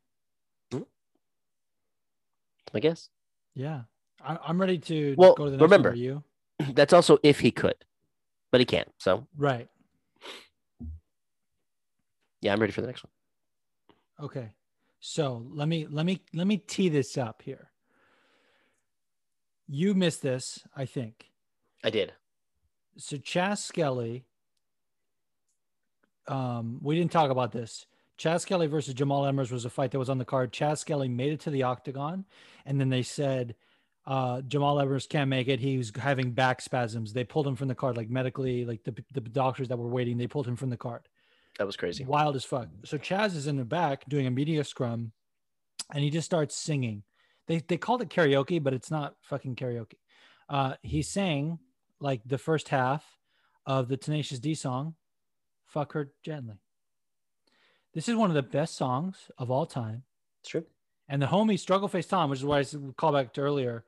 I 2.74 2.80
guess. 2.80 3.08
yeah. 3.54 3.82
I, 4.22 4.38
I'm 4.46 4.60
ready 4.60 4.78
to 4.78 5.14
Well, 5.18 5.34
go 5.34 5.44
to 5.44 5.50
the 5.50 5.56
next 5.56 5.62
remember- 5.62 5.90
One. 5.90 5.98
You 5.98 6.24
That's 6.74 6.92
also 6.92 7.18
if 7.22 7.40
he 7.40 7.50
could. 7.50 7.76
But 8.50 8.60
he 8.60 8.64
can't. 8.64 8.88
So, 8.98 9.26
right? 9.36 9.68
yeah, 12.40 12.52
I'm 12.52 12.60
ready 12.60 12.72
for 12.72 12.80
the 12.80 12.86
next 12.86 13.04
one. 13.04 13.10
Okay. 14.26 14.50
So 15.00 15.44
let 15.52 15.68
me 15.68 15.86
let 15.90 16.06
me 16.06 16.22
let 16.32 16.46
me 16.46 16.56
tee 16.56 16.88
this 16.88 17.18
up 17.18 17.42
here. 17.42 17.70
You 19.68 19.94
missed 19.94 20.22
this, 20.22 20.60
I 20.76 20.86
think. 20.86 21.28
I 21.84 21.90
did. 21.90 22.12
So 22.96 23.16
Chas 23.18 23.62
Skelly. 23.62 24.24
Um, 26.28 26.78
we 26.82 26.96
didn't 26.96 27.12
talk 27.12 27.30
about 27.30 27.52
this. 27.52 27.86
Chas 28.16 28.42
Skelly 28.42 28.66
versus 28.66 28.94
Jamal 28.94 29.24
Emmers 29.24 29.52
was 29.52 29.64
a 29.64 29.70
fight 29.70 29.90
that 29.90 29.98
was 29.98 30.08
on 30.08 30.18
the 30.18 30.24
card. 30.24 30.52
Chas 30.52 30.80
Skelly 30.80 31.08
made 31.08 31.32
it 31.32 31.40
to 31.40 31.50
the 31.50 31.64
octagon, 31.64 32.24
and 32.64 32.80
then 32.80 32.88
they 32.88 33.02
said 33.02 33.54
uh, 34.06 34.40
Jamal 34.42 34.76
Emmers 34.76 35.08
can't 35.08 35.28
make 35.28 35.48
it. 35.48 35.60
He 35.60 35.76
was 35.76 35.92
having 35.96 36.30
back 36.30 36.62
spasms. 36.62 37.12
They 37.12 37.24
pulled 37.24 37.46
him 37.46 37.56
from 37.56 37.68
the 37.68 37.74
card, 37.74 37.96
like 37.96 38.08
medically, 38.08 38.64
like 38.64 38.84
the, 38.84 38.94
the 39.12 39.20
doctors 39.20 39.68
that 39.68 39.76
were 39.76 39.88
waiting, 39.88 40.16
they 40.16 40.26
pulled 40.26 40.46
him 40.46 40.56
from 40.56 40.70
the 40.70 40.76
card. 40.76 41.08
That 41.58 41.66
was 41.66 41.76
crazy. 41.76 42.04
Wild 42.04 42.36
as 42.36 42.44
fuck. 42.44 42.68
So 42.84 42.98
Chas 42.98 43.34
is 43.34 43.46
in 43.46 43.56
the 43.56 43.64
back 43.64 44.08
doing 44.08 44.26
a 44.26 44.30
media 44.30 44.62
scrum 44.62 45.12
and 45.92 46.04
he 46.04 46.10
just 46.10 46.26
starts 46.26 46.56
singing. 46.56 47.02
They, 47.46 47.58
they 47.58 47.76
called 47.76 48.02
it 48.02 48.10
karaoke, 48.10 48.62
but 48.62 48.74
it's 48.74 48.90
not 48.90 49.14
fucking 49.22 49.56
karaoke. 49.56 49.94
Uh, 50.48 50.74
he 50.82 51.02
sang 51.02 51.58
like 52.00 52.20
the 52.26 52.38
first 52.38 52.68
half 52.68 53.04
of 53.64 53.88
the 53.88 53.96
Tenacious 53.96 54.38
D 54.38 54.54
song, 54.54 54.94
Fuck 55.76 55.92
Her 55.92 56.10
Gently. 56.24 56.54
This 57.92 58.08
is 58.08 58.16
one 58.16 58.30
of 58.30 58.34
the 58.34 58.40
best 58.40 58.76
songs 58.76 59.30
of 59.36 59.50
all 59.50 59.66
time. 59.66 60.04
It's 60.40 60.48
true. 60.48 60.64
And 61.06 61.20
the 61.20 61.26
homie 61.26 61.58
Struggle 61.58 61.86
Face 61.86 62.06
Tom, 62.06 62.30
which 62.30 62.38
is 62.38 62.46
why 62.46 62.60
I 62.60 62.64
call 62.96 63.12
back 63.12 63.34
to 63.34 63.42
earlier, 63.42 63.84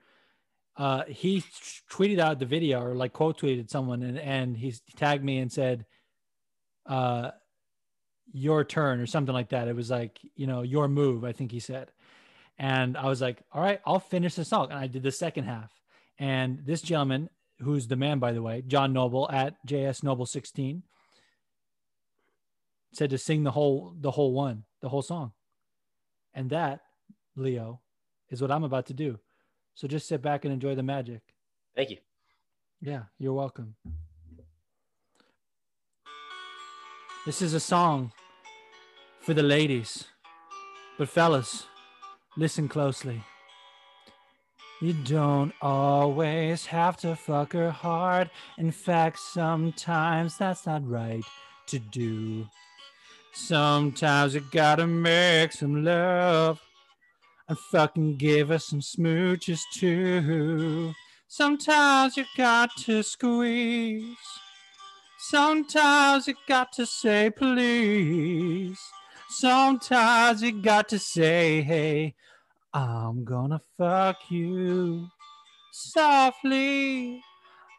uh, 0.77 1.05
he 1.09 1.43
tweeted 1.91 2.19
out 2.19 2.41
the 2.41 2.45
video 2.45 2.83
or 2.83 2.95
like 2.95 3.15
quote 3.15 3.41
tweeted 3.41 3.71
someone 3.71 4.03
and, 4.03 4.19
and 4.19 4.55
he 4.55 4.75
tagged 4.97 5.25
me 5.25 5.39
and 5.39 5.51
said, 5.51 5.87
uh, 6.85 7.31
your 8.35 8.65
turn 8.65 9.01
or 9.01 9.07
something 9.07 9.35
like 9.35 9.49
that. 9.49 9.67
It 9.67 9.75
was 9.75 9.89
like, 9.89 10.19
you 10.37 10.47
know, 10.47 10.61
your 10.61 10.89
move, 10.89 11.25
I 11.25 11.33
think 11.33 11.51
he 11.51 11.61
said. 11.61 11.91
And 12.59 12.99
I 12.99 13.07
was 13.07 13.23
like, 13.23 13.43
all 13.51 13.63
right, 13.63 13.81
I'll 13.87 13.99
finish 13.99 14.35
the 14.35 14.45
song. 14.45 14.67
And 14.71 14.79
I 14.79 14.89
did 14.89 15.03
the 15.03 15.11
second 15.11 15.45
half. 15.45 15.73
And 16.19 16.67
this 16.67 16.83
gentleman, 16.83 17.31
who's 17.61 17.89
the 17.89 17.97
man, 17.97 18.19
by 18.19 18.33
the 18.33 18.43
way, 18.43 18.63
John 18.67 18.93
Noble 18.93 19.27
at 19.31 19.55
JS 19.67 20.03
Noble 20.03 20.27
16, 20.27 20.83
said 22.93 23.11
to 23.11 23.19
sing 23.19 23.45
the 23.45 23.51
whole 23.51 23.95
the 24.01 24.11
whole 24.11 24.33
one, 24.33 24.65
the 24.81 24.89
whole 24.89 25.03
song. 25.03 25.33
And 26.35 26.51
that, 26.51 26.81
Leo, 27.37 27.81
is 28.31 28.41
what 28.41 28.51
I'm 28.51 28.65
about 28.65 28.87
to 28.87 28.95
do. 28.95 29.19
So 29.75 29.89
just 29.89 30.09
sit 30.09 30.23
back 30.23 30.45
and 30.45 30.53
enjoy 30.53 30.75
the 30.75 30.83
magic. 30.83 31.23
Thank 31.75 31.91
you. 31.91 31.99
Yeah, 32.81 33.03
you're 33.19 33.33
welcome. 33.33 33.77
This 37.27 37.43
is 37.43 37.55
a 37.55 37.61
song 37.61 38.13
for 39.21 39.35
the 39.35 39.43
ladies. 39.43 40.05
But 40.97 41.09
fellas, 41.09 41.67
listen 42.37 42.69
closely. 42.69 43.23
You 44.81 44.93
don't 44.93 45.53
always 45.61 46.67
have 46.67 46.97
to 46.99 47.17
fuck 47.17 47.53
her 47.53 47.71
hard. 47.71 48.31
In 48.59 48.71
fact, 48.71 49.19
sometimes 49.19 50.39
that's 50.39 50.67
not 50.67 50.89
right 50.89 51.25
to 51.67 51.79
do. 51.79 52.47
Sometimes 53.39 54.35
you 54.35 54.43
gotta 54.51 54.87
make 54.87 55.53
some 55.53 55.83
love 55.83 56.61
and 57.49 57.57
fucking 57.71 58.17
give 58.17 58.51
us 58.51 58.67
some 58.67 58.81
smooches 58.81 59.61
too. 59.73 60.93
Sometimes 61.29 62.17
you 62.17 62.25
got 62.37 62.69
to 62.79 63.03
squeeze. 63.03 64.19
Sometimes 65.19 66.27
you 66.27 66.35
got 66.47 66.73
to 66.73 66.85
say 66.85 67.31
please. 67.31 68.79
Sometimes 69.31 70.43
you 70.43 70.61
got 70.61 70.89
to 70.91 70.99
say, 70.99 71.63
hey, 71.63 72.15
I'm 72.75 73.25
gonna 73.25 73.61
fuck 73.79 74.17
you 74.31 75.09
softly. 75.73 77.23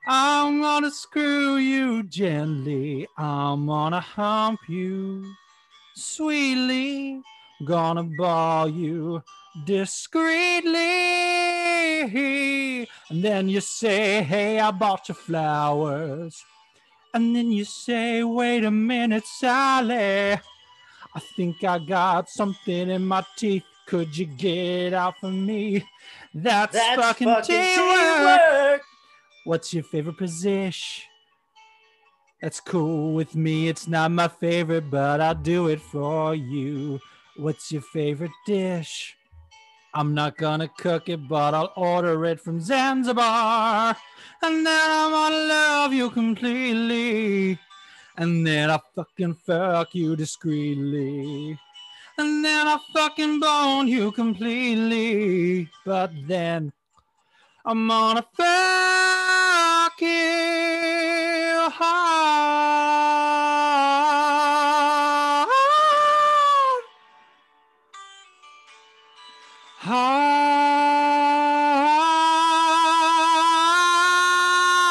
I'm 0.07 0.61
gonna 0.61 0.89
screw 0.89 1.57
you 1.57 2.03
gently. 2.03 3.07
I'm 3.17 3.67
gonna 3.67 3.99
hump 3.99 4.61
you 4.67 5.31
sweetly. 5.99 7.21
Gonna 7.65 8.03
ball 8.03 8.69
you 8.69 9.21
discreetly. 9.65 10.77
And 13.09 13.23
then 13.23 13.49
you 13.49 13.61
say, 13.61 14.23
Hey, 14.23 14.59
I 14.59 14.71
bought 14.71 15.09
you 15.09 15.15
flowers. 15.15 16.43
And 17.13 17.35
then 17.35 17.51
you 17.51 17.65
say, 17.65 18.23
Wait 18.23 18.63
a 18.63 18.71
minute, 18.71 19.25
Sally. 19.25 20.39
I 21.15 21.19
think 21.35 21.63
I 21.63 21.79
got 21.79 22.29
something 22.29 22.89
in 22.89 23.05
my 23.05 23.25
teeth. 23.37 23.63
Could 23.87 24.15
you 24.15 24.27
get 24.27 24.93
out 24.93 25.15
for 25.19 25.31
me? 25.31 25.83
That's, 26.33 26.73
That's 26.73 27.01
fucking, 27.01 27.27
fucking 27.27 27.55
teamwork. 27.55 28.39
teamwork. 28.39 28.81
What's 29.45 29.73
your 29.73 29.83
favorite 29.83 30.17
position? 30.17 31.08
That's 32.41 32.61
cool 32.61 33.13
with 33.13 33.35
me. 33.35 33.67
It's 33.67 33.87
not 33.87 34.11
my 34.11 34.29
favorite, 34.29 34.89
but 34.89 35.19
I'll 35.19 35.35
do 35.35 35.67
it 35.67 35.81
for 35.81 36.33
you. 36.33 37.01
What's 37.35 37.69
your 37.69 37.81
favorite 37.81 38.31
dish? 38.45 39.17
I'm 39.93 40.13
not 40.13 40.37
gonna 40.37 40.69
cook 40.69 41.09
it, 41.09 41.27
but 41.27 41.53
I'll 41.53 41.73
order 41.75 42.23
it 42.25 42.39
from 42.39 42.61
Zanzibar. 42.61 43.97
And 44.41 44.65
then 44.65 44.89
I'm 44.91 45.11
gonna 45.11 45.47
love 45.47 45.93
you 45.93 46.09
completely. 46.11 47.59
And 48.15 48.47
then 48.47 48.69
I'll 48.69 48.83
fucking 48.95 49.35
fuck 49.35 49.93
you 49.93 50.15
discreetly. 50.15 51.59
And 52.17 52.45
then 52.45 52.67
I'll 52.67 52.83
fucking 52.93 53.41
bone 53.41 53.87
you 53.89 54.13
completely. 54.13 55.69
But 55.85 56.11
then 56.25 56.71
I'm 57.65 57.87
gonna 57.87 58.25
fuck 58.37 60.01
you 60.01 60.78
hard. 61.69 63.09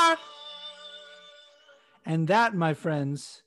Hard. 0.09 0.19
And 2.07 2.27
that, 2.29 2.55
my 2.55 2.73
friends, 2.75 3.43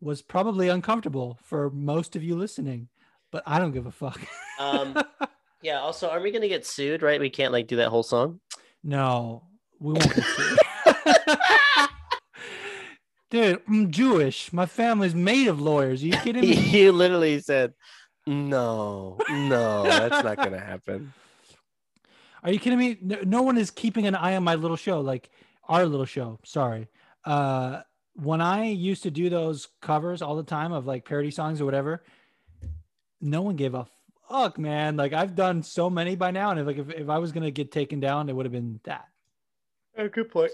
was 0.00 0.22
probably 0.22 0.68
uncomfortable 0.68 1.38
for 1.42 1.70
most 1.70 2.14
of 2.16 2.22
you 2.22 2.36
listening, 2.36 2.88
but 3.32 3.42
I 3.46 3.58
don't 3.58 3.72
give 3.72 3.86
a 3.86 3.90
fuck. 3.90 4.20
Um, 4.58 4.96
yeah. 5.60 5.80
Also, 5.80 6.08
are 6.08 6.18
we 6.22 6.30
gonna 6.30 6.48
get 6.48 6.64
sued? 6.64 7.02
Right? 7.02 7.20
We 7.20 7.28
can't 7.28 7.52
like 7.52 7.66
do 7.66 7.76
that 7.76 7.90
whole 7.90 8.02
song. 8.02 8.40
No, 8.82 9.42
we 9.78 9.92
won't 9.92 10.14
get 10.14 10.24
sued. 10.24 10.58
Dude, 13.30 13.60
I'm 13.66 13.90
Jewish. 13.90 14.52
My 14.52 14.66
family's 14.66 15.14
made 15.14 15.48
of 15.48 15.60
lawyers. 15.60 16.02
Are 16.02 16.06
you 16.06 16.12
kidding 16.12 16.42
me? 16.42 16.54
you 16.54 16.92
literally 16.92 17.40
said, 17.40 17.74
"No, 18.26 19.18
no, 19.28 19.82
that's 19.82 20.22
not 20.24 20.36
gonna 20.36 20.60
happen." 20.60 21.12
Are 22.44 22.52
you 22.52 22.60
kidding 22.60 22.78
me? 22.78 22.96
No, 23.02 23.18
no 23.24 23.42
one 23.42 23.58
is 23.58 23.72
keeping 23.72 24.06
an 24.06 24.14
eye 24.14 24.36
on 24.36 24.44
my 24.44 24.54
little 24.54 24.76
show, 24.76 25.00
like 25.00 25.30
our 25.68 25.84
little 25.86 26.06
show. 26.06 26.38
Sorry. 26.44 26.86
Uh, 27.24 27.80
when 28.14 28.40
I 28.40 28.66
used 28.66 29.02
to 29.02 29.10
do 29.10 29.28
those 29.28 29.66
covers 29.82 30.22
all 30.22 30.36
the 30.36 30.44
time 30.44 30.72
of 30.72 30.86
like 30.86 31.04
parody 31.04 31.32
songs 31.32 31.60
or 31.60 31.64
whatever, 31.64 32.04
no 33.20 33.42
one 33.42 33.56
gave 33.56 33.74
a 33.74 33.88
fuck, 34.28 34.58
man. 34.58 34.96
Like 34.96 35.12
I've 35.12 35.34
done 35.34 35.64
so 35.64 35.90
many 35.90 36.14
by 36.14 36.30
now, 36.30 36.50
and 36.50 36.60
if 36.60 36.66
like 36.66 36.78
if, 36.78 36.90
if 36.90 37.08
I 37.08 37.18
was 37.18 37.32
gonna 37.32 37.50
get 37.50 37.72
taken 37.72 37.98
down, 37.98 38.28
it 38.28 38.36
would 38.36 38.46
have 38.46 38.52
been 38.52 38.78
that. 38.84 39.08
Oh, 39.98 40.08
good 40.08 40.30
point. 40.30 40.52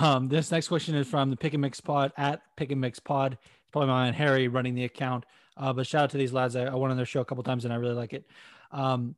Um, 0.00 0.28
this 0.28 0.50
next 0.50 0.68
question 0.68 0.94
is 0.94 1.06
from 1.06 1.30
the 1.30 1.36
Pick 1.36 1.54
and 1.54 1.60
Mix 1.62 1.80
Pod 1.80 2.12
at 2.16 2.42
Pick 2.56 2.70
and 2.70 2.80
Mix 2.80 2.98
Pod. 2.98 3.32
It's 3.32 3.70
probably 3.72 3.88
my 3.88 4.04
man 4.04 4.14
Harry 4.14 4.48
running 4.48 4.74
the 4.74 4.84
account. 4.84 5.24
Uh, 5.56 5.72
but 5.72 5.86
shout 5.86 6.04
out 6.04 6.10
to 6.10 6.18
these 6.18 6.32
lads. 6.32 6.54
I, 6.54 6.64
I 6.64 6.74
went 6.74 6.90
on 6.90 6.96
their 6.96 7.06
show 7.06 7.20
a 7.20 7.24
couple 7.24 7.42
times 7.42 7.64
and 7.64 7.72
I 7.72 7.76
really 7.76 7.94
like 7.94 8.12
it. 8.12 8.26
Um, 8.72 9.14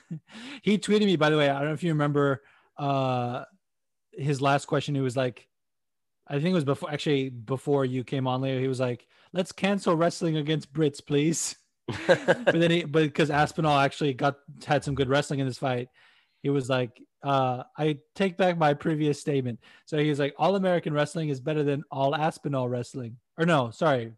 he 0.62 0.78
tweeted 0.78 1.06
me, 1.06 1.16
by 1.16 1.30
the 1.30 1.38
way. 1.38 1.48
I 1.48 1.58
don't 1.58 1.68
know 1.68 1.74
if 1.74 1.82
you 1.82 1.92
remember 1.92 2.42
uh, 2.76 3.44
his 4.12 4.42
last 4.42 4.66
question. 4.66 4.94
He 4.94 5.00
was 5.00 5.16
like, 5.16 5.48
I 6.26 6.34
think 6.34 6.48
it 6.48 6.54
was 6.54 6.64
before, 6.64 6.90
actually, 6.90 7.30
before 7.30 7.86
you 7.86 8.04
came 8.04 8.26
on, 8.26 8.42
Leo. 8.42 8.60
He 8.60 8.68
was 8.68 8.80
like, 8.80 9.06
let's 9.32 9.52
cancel 9.52 9.96
wrestling 9.96 10.36
against 10.36 10.72
Brits, 10.72 11.04
please. 11.04 11.56
but 12.06 12.52
then 12.52 12.70
he, 12.70 12.84
but 12.84 13.04
because 13.04 13.30
Aspinall 13.30 13.78
actually 13.78 14.12
got 14.12 14.36
had 14.66 14.84
some 14.84 14.94
good 14.94 15.08
wrestling 15.08 15.40
in 15.40 15.46
this 15.46 15.56
fight, 15.56 15.88
he 16.42 16.50
was 16.50 16.68
like, 16.68 17.00
uh, 17.22 17.64
I 17.76 17.98
take 18.14 18.36
back 18.36 18.58
my 18.58 18.74
previous 18.74 19.20
statement. 19.20 19.60
So 19.86 19.98
he 19.98 20.08
was 20.08 20.18
like, 20.18 20.34
All 20.38 20.56
American 20.56 20.92
wrestling 20.92 21.28
is 21.28 21.40
better 21.40 21.62
than 21.62 21.82
all 21.90 22.14
Aspinall 22.14 22.68
wrestling. 22.68 23.16
Or 23.36 23.46
no, 23.46 23.70
sorry, 23.70 24.12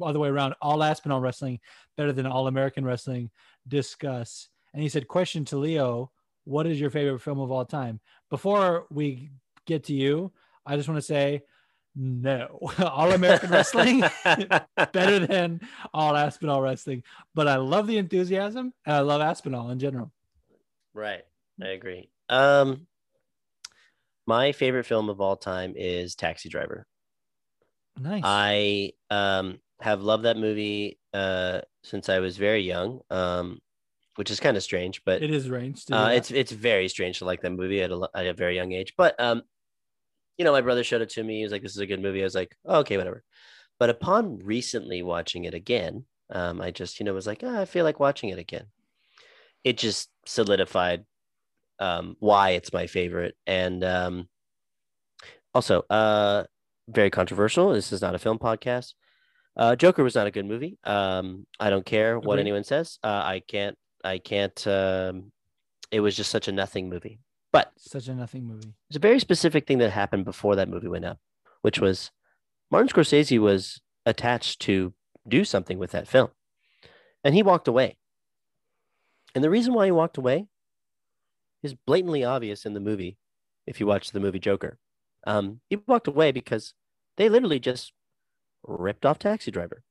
all 0.00 0.12
the 0.12 0.18
way 0.18 0.28
around. 0.28 0.54
All 0.60 0.82
Aspinall 0.82 1.20
wrestling 1.20 1.60
better 1.96 2.12
than 2.12 2.26
all 2.26 2.46
American 2.46 2.84
wrestling. 2.84 3.30
Discuss. 3.68 4.48
And 4.74 4.82
he 4.82 4.88
said, 4.88 5.08
Question 5.08 5.44
to 5.46 5.58
Leo: 5.58 6.10
What 6.44 6.66
is 6.66 6.80
your 6.80 6.90
favorite 6.90 7.20
film 7.20 7.40
of 7.40 7.50
all 7.50 7.64
time? 7.64 8.00
Before 8.30 8.86
we 8.90 9.30
get 9.66 9.84
to 9.84 9.94
you, 9.94 10.32
I 10.66 10.76
just 10.76 10.88
want 10.88 10.98
to 10.98 11.06
say. 11.06 11.42
No, 11.94 12.58
all 12.78 13.12
American 13.12 13.50
wrestling 13.50 14.00
better 14.24 15.26
than 15.26 15.60
all 15.92 16.16
Aspinall 16.16 16.62
wrestling, 16.62 17.02
but 17.34 17.46
I 17.46 17.56
love 17.56 17.86
the 17.86 17.98
enthusiasm 17.98 18.72
and 18.86 18.96
I 18.96 19.00
love 19.00 19.20
Aspinall 19.20 19.68
in 19.68 19.78
general. 19.78 20.10
Right. 20.94 21.22
I 21.60 21.68
agree. 21.68 22.08
Um, 22.28 22.86
my 24.26 24.52
favorite 24.52 24.84
film 24.84 25.08
of 25.08 25.20
all 25.20 25.36
time 25.36 25.74
is 25.76 26.14
Taxi 26.14 26.48
Driver. 26.48 26.86
Nice. 28.00 28.22
I 28.24 28.92
um 29.10 29.58
have 29.80 30.02
loved 30.02 30.24
that 30.24 30.36
movie 30.36 30.98
uh 31.12 31.60
since 31.82 32.08
I 32.08 32.20
was 32.20 32.36
very 32.36 32.62
young. 32.62 33.00
Um, 33.10 33.60
which 34.16 34.30
is 34.30 34.40
kind 34.40 34.56
of 34.56 34.62
strange, 34.62 35.02
but 35.04 35.22
it 35.22 35.30
is 35.30 35.48
range. 35.48 35.86
to 35.86 35.92
do 35.92 35.98
uh, 35.98 36.10
it's 36.14 36.30
it's 36.30 36.52
very 36.52 36.88
strange 36.88 37.18
to 37.18 37.24
like 37.24 37.40
that 37.40 37.50
movie 37.50 37.80
at 37.80 37.90
a, 37.90 38.08
at 38.14 38.26
a 38.26 38.34
very 38.34 38.54
young 38.54 38.72
age. 38.72 38.92
But 38.96 39.18
um, 39.18 39.42
you 40.36 40.44
know, 40.44 40.52
my 40.52 40.60
brother 40.60 40.84
showed 40.84 41.02
it 41.02 41.10
to 41.10 41.22
me. 41.24 41.38
He 41.38 41.42
was 41.44 41.52
like, 41.52 41.62
"This 41.62 41.72
is 41.72 41.78
a 41.78 41.86
good 41.86 42.02
movie." 42.02 42.20
I 42.20 42.24
was 42.24 42.34
like, 42.34 42.56
oh, 42.64 42.80
"Okay, 42.80 42.96
whatever." 42.96 43.24
But 43.78 43.90
upon 43.90 44.38
recently 44.38 45.02
watching 45.02 45.44
it 45.44 45.54
again, 45.54 46.04
um, 46.30 46.60
I 46.60 46.70
just 46.70 47.00
you 47.00 47.04
know 47.06 47.14
was 47.14 47.26
like, 47.26 47.40
"Ah, 47.42 47.60
"I 47.60 47.64
feel 47.64 47.84
like 47.84 48.00
watching 48.00 48.28
it 48.30 48.38
again." 48.38 48.66
It 49.64 49.78
just 49.78 50.10
solidified 50.26 51.04
um, 51.82 52.16
why 52.20 52.50
it's 52.50 52.72
my 52.72 52.86
favorite, 52.86 53.34
and 53.44 53.82
um, 53.82 54.28
also 55.52 55.82
uh, 55.90 56.44
very 56.88 57.10
controversial. 57.10 57.72
This 57.72 57.92
is 57.92 58.00
not 58.00 58.14
a 58.14 58.18
film 58.18 58.38
podcast. 58.38 58.94
Uh, 59.56 59.74
Joker 59.74 60.04
was 60.04 60.14
not 60.14 60.28
a 60.28 60.30
good 60.30 60.46
movie. 60.46 60.78
Um, 60.84 61.46
I 61.58 61.70
don't 61.70 61.84
care 61.84 62.18
what 62.18 62.38
anyone 62.38 62.62
says. 62.64 62.98
Uh, 63.02 63.22
I 63.24 63.42
can't. 63.46 63.76
I 64.04 64.18
can't. 64.18 64.66
Um, 64.66 65.32
it 65.90 66.00
was 66.00 66.16
just 66.16 66.30
such 66.30 66.46
a 66.48 66.52
nothing 66.52 66.88
movie. 66.88 67.18
But 67.52 67.72
such 67.76 68.08
a 68.08 68.14
nothing 68.14 68.44
movie. 68.46 68.74
It's 68.88 68.96
a 68.96 69.00
very 69.00 69.18
specific 69.18 69.66
thing 69.66 69.78
that 69.78 69.90
happened 69.90 70.24
before 70.24 70.56
that 70.56 70.68
movie 70.68 70.88
went 70.88 71.04
up, 71.04 71.18
which 71.62 71.80
was 71.80 72.12
Martin 72.70 72.88
Scorsese 72.88 73.38
was 73.40 73.82
attached 74.06 74.60
to 74.60 74.94
do 75.28 75.44
something 75.44 75.78
with 75.78 75.90
that 75.90 76.08
film, 76.08 76.30
and 77.24 77.34
he 77.34 77.42
walked 77.42 77.68
away. 77.68 77.98
And 79.34 79.42
the 79.42 79.50
reason 79.50 79.74
why 79.74 79.86
he 79.86 79.92
walked 79.92 80.16
away 80.16 80.46
is 81.62 81.74
blatantly 81.74 82.24
obvious 82.24 82.66
in 82.66 82.74
the 82.74 82.80
movie. 82.80 83.18
If 83.66 83.78
you 83.78 83.86
watch 83.86 84.10
the 84.10 84.20
movie 84.20 84.40
Joker, 84.40 84.78
um, 85.26 85.60
he 85.70 85.76
walked 85.86 86.08
away 86.08 86.32
because 86.32 86.74
they 87.16 87.28
literally 87.28 87.60
just 87.60 87.92
ripped 88.64 89.06
off 89.06 89.18
Taxi 89.18 89.50
Driver 89.50 89.84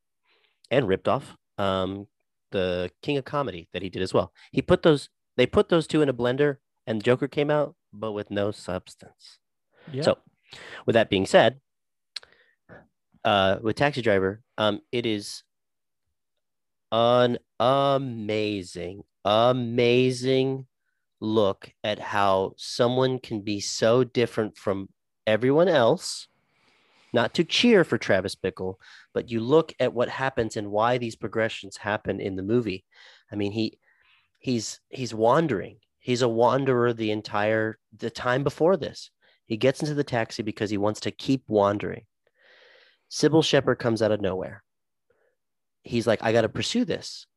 and 0.69 0.87
ripped 0.87 1.07
off 1.07 1.37
um, 1.57 2.07
the 2.51 2.91
King 3.01 3.17
of 3.17 3.25
Comedy 3.25 3.69
that 3.73 3.81
he 3.81 3.89
did 3.89 4.01
as 4.01 4.13
well. 4.13 4.33
He 4.51 4.61
put 4.61 4.81
those, 4.83 5.09
they 5.37 5.45
put 5.45 5.69
those 5.69 5.87
two 5.87 6.01
in 6.01 6.09
a 6.09 6.13
blender 6.13 6.57
and 6.85 7.03
Joker 7.03 7.27
came 7.27 7.49
out, 7.49 7.75
but 7.93 8.11
with 8.11 8.29
no 8.29 8.51
substance. 8.51 9.39
Yeah. 9.91 10.03
So, 10.03 10.17
with 10.85 10.93
that 10.93 11.09
being 11.09 11.25
said, 11.25 11.61
uh, 13.23 13.59
with 13.61 13.77
Taxi 13.77 14.01
Driver, 14.01 14.41
um, 14.57 14.81
it 14.91 15.05
is 15.05 15.43
an 16.91 17.37
amazing, 17.59 19.03
amazing 19.23 20.67
look 21.21 21.71
at 21.83 21.99
how 21.99 22.53
someone 22.57 23.19
can 23.19 23.41
be 23.41 23.59
so 23.61 24.03
different 24.03 24.57
from 24.57 24.89
everyone 25.25 25.69
else. 25.69 26.27
Not 27.13 27.33
to 27.35 27.43
cheer 27.43 27.83
for 27.83 27.97
Travis 27.97 28.35
Bickle, 28.35 28.75
but 29.13 29.29
you 29.29 29.41
look 29.41 29.73
at 29.79 29.93
what 29.93 30.09
happens 30.09 30.57
and 30.57 30.71
why 30.71 30.97
these 30.97 31.15
progressions 31.15 31.77
happen 31.77 32.19
in 32.19 32.35
the 32.35 32.43
movie. 32.43 32.85
I 33.31 33.35
mean, 33.35 33.51
he 33.51 33.77
he's 34.39 34.79
he's 34.89 35.13
wandering. 35.13 35.77
He's 35.99 36.21
a 36.21 36.29
wanderer 36.29 36.93
the 36.93 37.11
entire 37.11 37.77
the 37.95 38.09
time 38.09 38.43
before 38.43 38.77
this. 38.77 39.11
He 39.45 39.57
gets 39.57 39.81
into 39.81 39.93
the 39.93 40.05
taxi 40.05 40.41
because 40.41 40.69
he 40.69 40.77
wants 40.77 41.01
to 41.01 41.11
keep 41.11 41.43
wandering. 41.47 42.05
Cybill 43.11 43.43
Shepherd 43.43 43.75
comes 43.75 44.01
out 44.01 44.13
of 44.13 44.21
nowhere. 44.21 44.63
He's 45.83 46.07
like, 46.07 46.23
I 46.23 46.31
got 46.31 46.41
to 46.41 46.49
pursue 46.49 46.85
this 46.85 47.27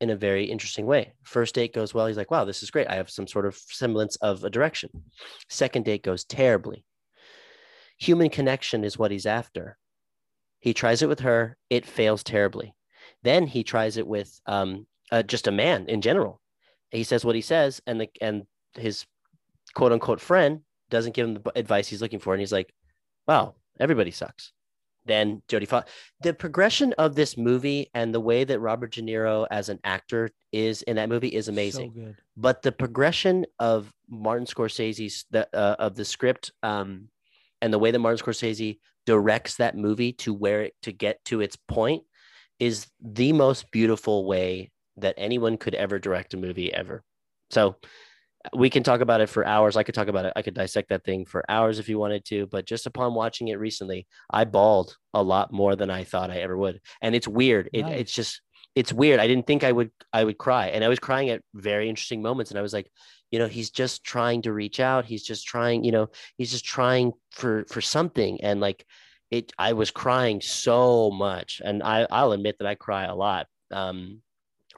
in 0.00 0.10
a 0.10 0.16
very 0.16 0.44
interesting 0.44 0.86
way. 0.86 1.12
First 1.22 1.54
date 1.54 1.74
goes 1.74 1.92
well. 1.92 2.06
He's 2.06 2.16
like, 2.16 2.30
wow, 2.30 2.44
this 2.44 2.62
is 2.62 2.70
great. 2.70 2.88
I 2.88 2.94
have 2.94 3.10
some 3.10 3.26
sort 3.26 3.46
of 3.46 3.56
semblance 3.56 4.16
of 4.16 4.44
a 4.44 4.50
direction. 4.50 4.90
Second 5.48 5.84
date 5.84 6.02
goes 6.02 6.24
terribly. 6.24 6.84
Human 7.98 8.30
connection 8.30 8.82
is 8.82 8.98
what 8.98 9.10
he's 9.10 9.26
after. 9.26 9.76
He 10.60 10.74
tries 10.74 11.02
it 11.02 11.08
with 11.08 11.20
her, 11.20 11.56
it 11.68 11.86
fails 11.86 12.22
terribly. 12.22 12.74
Then 13.22 13.46
he 13.46 13.62
tries 13.64 13.96
it 13.96 14.06
with 14.06 14.40
um, 14.46 14.86
uh, 15.10 15.22
just 15.22 15.46
a 15.46 15.52
man 15.52 15.86
in 15.88 16.00
general. 16.00 16.40
He 16.90 17.04
says 17.04 17.24
what 17.24 17.34
he 17.34 17.40
says, 17.42 17.80
and 17.86 18.00
the 18.00 18.08
and 18.20 18.44
his 18.74 19.06
quote 19.74 19.92
unquote 19.92 20.20
friend 20.20 20.60
doesn't 20.90 21.14
give 21.14 21.28
him 21.28 21.34
the 21.34 21.52
advice 21.54 21.88
he's 21.88 22.02
looking 22.02 22.18
for, 22.18 22.34
and 22.34 22.40
he's 22.40 22.52
like, 22.52 22.72
"Wow, 23.26 23.54
everybody 23.78 24.10
sucks." 24.10 24.52
Then 25.10 25.42
Jodie 25.48 25.68
Foster. 25.68 25.90
The 26.22 26.32
progression 26.32 26.92
of 26.94 27.14
this 27.14 27.36
movie 27.36 27.90
and 27.94 28.14
the 28.14 28.20
way 28.20 28.44
that 28.44 28.60
Robert 28.60 28.92
De 28.92 29.02
Niro 29.02 29.46
as 29.50 29.68
an 29.68 29.80
actor 29.84 30.30
is 30.52 30.82
in 30.82 30.96
that 30.96 31.08
movie 31.08 31.28
is 31.28 31.48
amazing. 31.48 31.92
So. 31.94 32.14
But 32.36 32.62
the 32.62 32.72
progression 32.72 33.46
of 33.58 33.92
Martin 34.08 34.46
Scorsese's 34.46 35.24
the 35.30 35.48
uh, 35.54 35.76
of 35.78 35.94
the 35.94 36.04
script 36.04 36.52
um, 36.62 37.08
and 37.60 37.72
the 37.72 37.78
way 37.78 37.90
that 37.90 37.98
Martin 37.98 38.24
Scorsese 38.24 38.78
directs 39.06 39.56
that 39.56 39.76
movie 39.76 40.12
to 40.12 40.32
where 40.32 40.62
it 40.62 40.74
to 40.82 40.92
get 40.92 41.24
to 41.26 41.40
its 41.40 41.56
point 41.56 42.04
is 42.58 42.86
the 43.00 43.32
most 43.32 43.70
beautiful 43.70 44.26
way 44.26 44.70
that 44.96 45.14
anyone 45.16 45.56
could 45.56 45.74
ever 45.74 45.98
direct 45.98 46.34
a 46.34 46.36
movie 46.36 46.72
ever. 46.72 47.02
So 47.50 47.76
we 48.54 48.70
can 48.70 48.82
talk 48.82 49.00
about 49.00 49.20
it 49.20 49.28
for 49.28 49.46
hours. 49.46 49.76
I 49.76 49.82
could 49.82 49.94
talk 49.94 50.08
about 50.08 50.24
it. 50.24 50.32
I 50.34 50.42
could 50.42 50.54
dissect 50.54 50.88
that 50.88 51.04
thing 51.04 51.26
for 51.26 51.44
hours 51.48 51.78
if 51.78 51.88
you 51.88 51.98
wanted 51.98 52.24
to, 52.26 52.46
but 52.46 52.64
just 52.64 52.86
upon 52.86 53.14
watching 53.14 53.48
it 53.48 53.58
recently, 53.58 54.06
I 54.30 54.44
bawled 54.44 54.96
a 55.12 55.22
lot 55.22 55.52
more 55.52 55.76
than 55.76 55.90
I 55.90 56.04
thought 56.04 56.30
I 56.30 56.38
ever 56.38 56.56
would. 56.56 56.80
And 57.02 57.14
it's 57.14 57.28
weird. 57.28 57.68
It, 57.72 57.82
Nice. 57.82 58.00
It's 58.00 58.12
just, 58.12 58.40
it's 58.74 58.92
weird. 58.92 59.20
I 59.20 59.26
didn't 59.26 59.46
think 59.46 59.62
I 59.62 59.72
would, 59.72 59.90
I 60.12 60.24
would 60.24 60.38
cry. 60.38 60.68
And 60.68 60.82
I 60.82 60.88
was 60.88 60.98
crying 60.98 61.28
at 61.28 61.42
very 61.54 61.88
interesting 61.88 62.22
moments. 62.22 62.50
And 62.50 62.58
I 62.58 62.62
was 62.62 62.72
like, 62.72 62.90
you 63.30 63.38
know, 63.38 63.46
he's 63.46 63.70
just 63.70 64.04
trying 64.04 64.42
to 64.42 64.52
reach 64.52 64.80
out. 64.80 65.04
He's 65.04 65.22
just 65.22 65.46
trying, 65.46 65.84
you 65.84 65.92
know, 65.92 66.08
he's 66.38 66.50
just 66.50 66.64
trying 66.64 67.12
for, 67.32 67.64
for 67.68 67.80
something. 67.80 68.40
And 68.42 68.60
like 68.60 68.86
it, 69.30 69.52
I 69.58 69.74
was 69.74 69.90
crying 69.90 70.40
so 70.40 71.10
much. 71.10 71.60
And 71.64 71.82
I, 71.82 72.06
I'll 72.10 72.32
admit 72.32 72.56
that 72.58 72.66
I 72.66 72.74
cry 72.74 73.04
a 73.04 73.14
lot. 73.14 73.46
Um, 73.70 74.22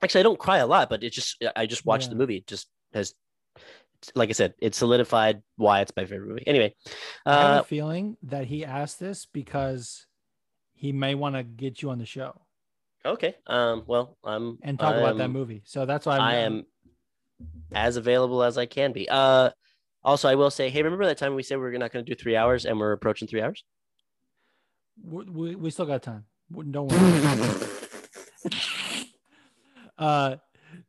actually, 0.02 0.20
I 0.20 0.24
don't 0.24 0.38
cry 0.38 0.58
a 0.58 0.66
lot, 0.66 0.90
but 0.90 1.04
it 1.04 1.12
just, 1.12 1.42
I 1.54 1.66
just 1.66 1.86
watched 1.86 2.06
Yeah. 2.06 2.10
the 2.10 2.16
movie. 2.16 2.36
It 2.38 2.46
just 2.46 2.66
has 2.92 3.14
like 4.14 4.28
I 4.28 4.32
said, 4.32 4.54
it 4.58 4.74
solidified 4.74 5.42
why 5.56 5.80
it's 5.80 5.92
my 5.96 6.04
favorite 6.04 6.28
movie. 6.28 6.46
Anyway, 6.46 6.74
I 7.26 7.32
have 7.32 7.56
uh, 7.56 7.60
a 7.60 7.64
feeling 7.64 8.16
that 8.24 8.46
he 8.46 8.64
asked 8.64 8.98
this 8.98 9.26
because 9.26 10.06
he 10.74 10.92
may 10.92 11.14
want 11.14 11.36
to 11.36 11.42
get 11.42 11.82
you 11.82 11.90
on 11.90 11.98
the 11.98 12.06
show 12.06 12.42
okay. 13.04 13.36
Um, 13.46 13.84
well, 13.86 14.16
I'm 14.24 14.58
and 14.62 14.78
talk 14.78 14.96
about 14.96 15.16
that 15.18 15.28
movie. 15.28 15.62
So 15.64 15.86
that's 15.86 16.06
why 16.06 16.16
I'm, 16.16 16.22
I 16.22 16.34
am 16.36 16.66
as 17.72 17.96
available 17.96 18.42
as 18.42 18.58
I 18.58 18.66
can 18.66 18.92
be. 18.92 19.08
Uh, 19.08 19.50
also, 20.04 20.28
I 20.28 20.34
will 20.34 20.50
say, 20.50 20.68
hey, 20.68 20.82
remember 20.82 21.06
that 21.06 21.18
time 21.18 21.34
we 21.34 21.42
said 21.42 21.58
we 21.58 21.66
are 21.66 21.78
not 21.78 21.92
going 21.92 22.04
to 22.04 22.14
do 22.14 22.20
three 22.20 22.36
hours, 22.36 22.64
and 22.64 22.78
we're 22.78 22.92
approaching 22.92 23.28
three 23.28 23.42
hours? 23.42 23.64
we, 25.02 25.24
we, 25.24 25.54
we 25.54 25.70
still 25.70 25.86
got 25.86 26.02
time. 26.02 26.24
Don't 26.70 26.88
worry. 26.88 27.68
uh, 29.98 30.36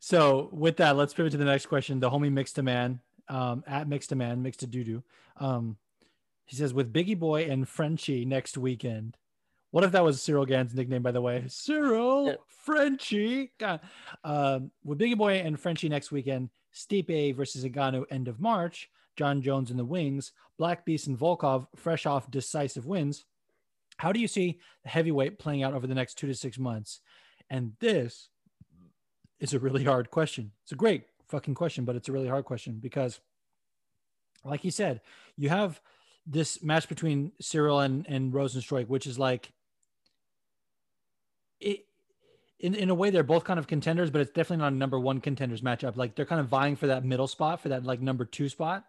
so 0.06 0.50
with 0.52 0.76
that, 0.78 0.98
let's 0.98 1.14
pivot 1.14 1.32
to 1.32 1.38
the 1.38 1.46
next 1.46 1.68
question. 1.68 2.02
The 2.02 2.10
homie 2.10 2.30
mixed 2.30 2.58
a 2.58 2.62
man, 2.62 3.00
um, 3.30 3.64
at 3.66 3.88
mixed 3.88 4.12
a 4.12 4.18
man, 4.18 4.44
mixed 4.44 4.62
a 4.62 4.68
doo 4.68 4.84
doo. 4.84 5.04
Um, 5.38 5.78
he 6.46 6.58
says 6.58 6.74
with 6.74 6.92
Biggie 6.92 7.18
Boy 7.18 7.46
and 7.50 7.66
Frenchie 7.66 8.26
next 8.26 8.58
weekend. 8.58 9.16
What 9.72 9.86
if 9.86 9.94
that 9.94 10.04
was 10.04 10.20
Ciryl 10.20 10.46
Gane's 10.46 10.76
nickname, 10.76 11.04
by 11.04 11.14
the 11.14 11.22
way? 11.22 11.46
Ciryl 11.48 12.28
Yeah. 12.28 12.36
Frenchie. 12.50 13.54
God. 13.58 13.80
Um, 14.26 14.72
with 14.84 15.00
Biggie 15.00 15.18
Boy 15.18 15.36
and 15.36 15.58
Frenchie 15.58 15.88
next 15.88 16.12
weekend, 16.12 16.50
Stipe 16.76 17.34
versus 17.34 17.64
Ngannou 17.64 18.04
end 18.12 18.28
of 18.28 18.42
March. 18.42 18.90
Jon 19.16 19.42
Jones 19.42 19.72
in 19.72 19.78
the 19.78 19.86
wings. 19.86 20.34
Black 20.58 20.84
Beast 20.84 21.08
and 21.08 21.18
Volkov 21.18 21.68
fresh 21.78 22.06
off 22.06 22.30
decisive 22.30 22.86
wins. 22.86 23.24
How 23.96 24.12
do 24.12 24.20
you 24.20 24.28
see 24.28 24.60
the 24.84 24.90
heavyweight 24.90 25.40
playing 25.40 25.64
out 25.64 25.74
over 25.74 25.88
the 25.88 25.96
next 25.96 26.16
two 26.16 26.28
to 26.28 26.36
six 26.36 26.60
months? 26.60 27.00
And 27.50 27.72
this 27.80 28.28
is 29.40 29.54
a 29.54 29.60
really 29.60 29.84
hard 29.84 30.12
question. 30.12 30.52
It's 30.64 30.72
a 30.72 30.76
great 30.76 31.04
fucking 31.28 31.56
question, 31.56 31.86
but 31.86 31.96
it's 31.96 32.10
a 32.10 32.12
really 32.12 32.28
hard 32.28 32.46
question 32.46 32.80
because, 32.82 33.20
like 34.44 34.62
he 34.62 34.70
said, 34.70 35.02
you 35.36 35.50
have 35.50 35.82
this 36.26 36.64
match 36.64 36.88
between 36.88 37.32
Ciryl 37.42 37.84
and, 37.84 38.06
and 38.08 38.32
Rozenstruik, 38.32 38.88
which 38.88 39.08
is 39.08 39.20
like, 39.20 39.52
it, 41.60 41.86
in, 42.60 42.76
in 42.76 42.90
a 42.90 42.96
way, 42.96 43.10
they're 43.10 43.24
both 43.24 43.44
kind 43.44 43.60
of 43.60 43.68
contenders, 43.68 44.10
but 44.10 44.22
it's 44.22 44.32
definitely 44.32 44.64
not 44.64 44.72
a 44.72 44.76
number 44.76 45.00
one 45.00 45.20
contenders 45.20 45.62
matchup. 45.62 45.98
Like 45.98 46.16
they're 46.16 46.26
kind 46.26 46.40
of 46.40 46.48
vying 46.48 46.76
for 46.76 46.88
that 46.88 47.04
middle 47.04 47.28
spot, 47.28 47.62
for 47.62 47.70
that 47.70 47.84
like 47.84 48.00
number 48.00 48.24
two 48.26 48.48
spot. 48.48 48.86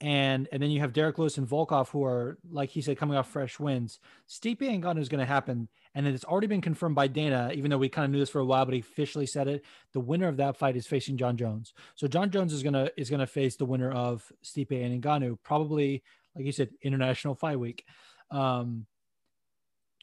And 0.00 0.46
and 0.52 0.62
then 0.62 0.70
you 0.70 0.80
have 0.80 0.92
Derrick 0.92 1.18
Lewis 1.18 1.38
and 1.38 1.48
Volkov, 1.48 1.88
who 1.88 2.04
are 2.04 2.36
like 2.50 2.68
he 2.68 2.82
said, 2.82 2.98
coming 2.98 3.16
off 3.16 3.30
fresh 3.30 3.58
wins. 3.58 3.98
Stipe 4.28 4.60
and 4.60 4.82
Ngannou 4.82 5.00
is 5.00 5.08
going 5.08 5.20
to 5.20 5.26
happen, 5.26 5.68
and 5.94 6.06
it's 6.06 6.24
already 6.24 6.48
been 6.48 6.60
confirmed 6.60 6.94
by 6.94 7.06
Dana. 7.06 7.50
Even 7.54 7.70
though 7.70 7.78
we 7.78 7.88
kind 7.88 8.04
of 8.04 8.10
knew 8.10 8.18
this 8.18 8.28
for 8.28 8.40
a 8.40 8.44
while, 8.44 8.66
but 8.66 8.74
he 8.74 8.80
officially 8.80 9.24
said 9.24 9.48
it. 9.48 9.64
The 9.94 10.00
winner 10.00 10.28
of 10.28 10.36
that 10.36 10.58
fight 10.58 10.76
is 10.76 10.86
facing 10.86 11.16
Jon 11.16 11.38
Jones. 11.38 11.72
So 11.94 12.06
Jon 12.08 12.30
Jones 12.30 12.52
is 12.52 12.62
gonna 12.62 12.90
is 12.98 13.08
gonna 13.08 13.26
face 13.26 13.56
the 13.56 13.64
winner 13.64 13.90
of 13.90 14.30
Stipe 14.44 14.70
and 14.70 15.02
Ngannou, 15.02 15.38
probably 15.42 16.02
like 16.36 16.44
you 16.44 16.52
said, 16.52 16.68
International 16.82 17.34
Fight 17.34 17.58
Week. 17.58 17.84
Um, 18.30 18.84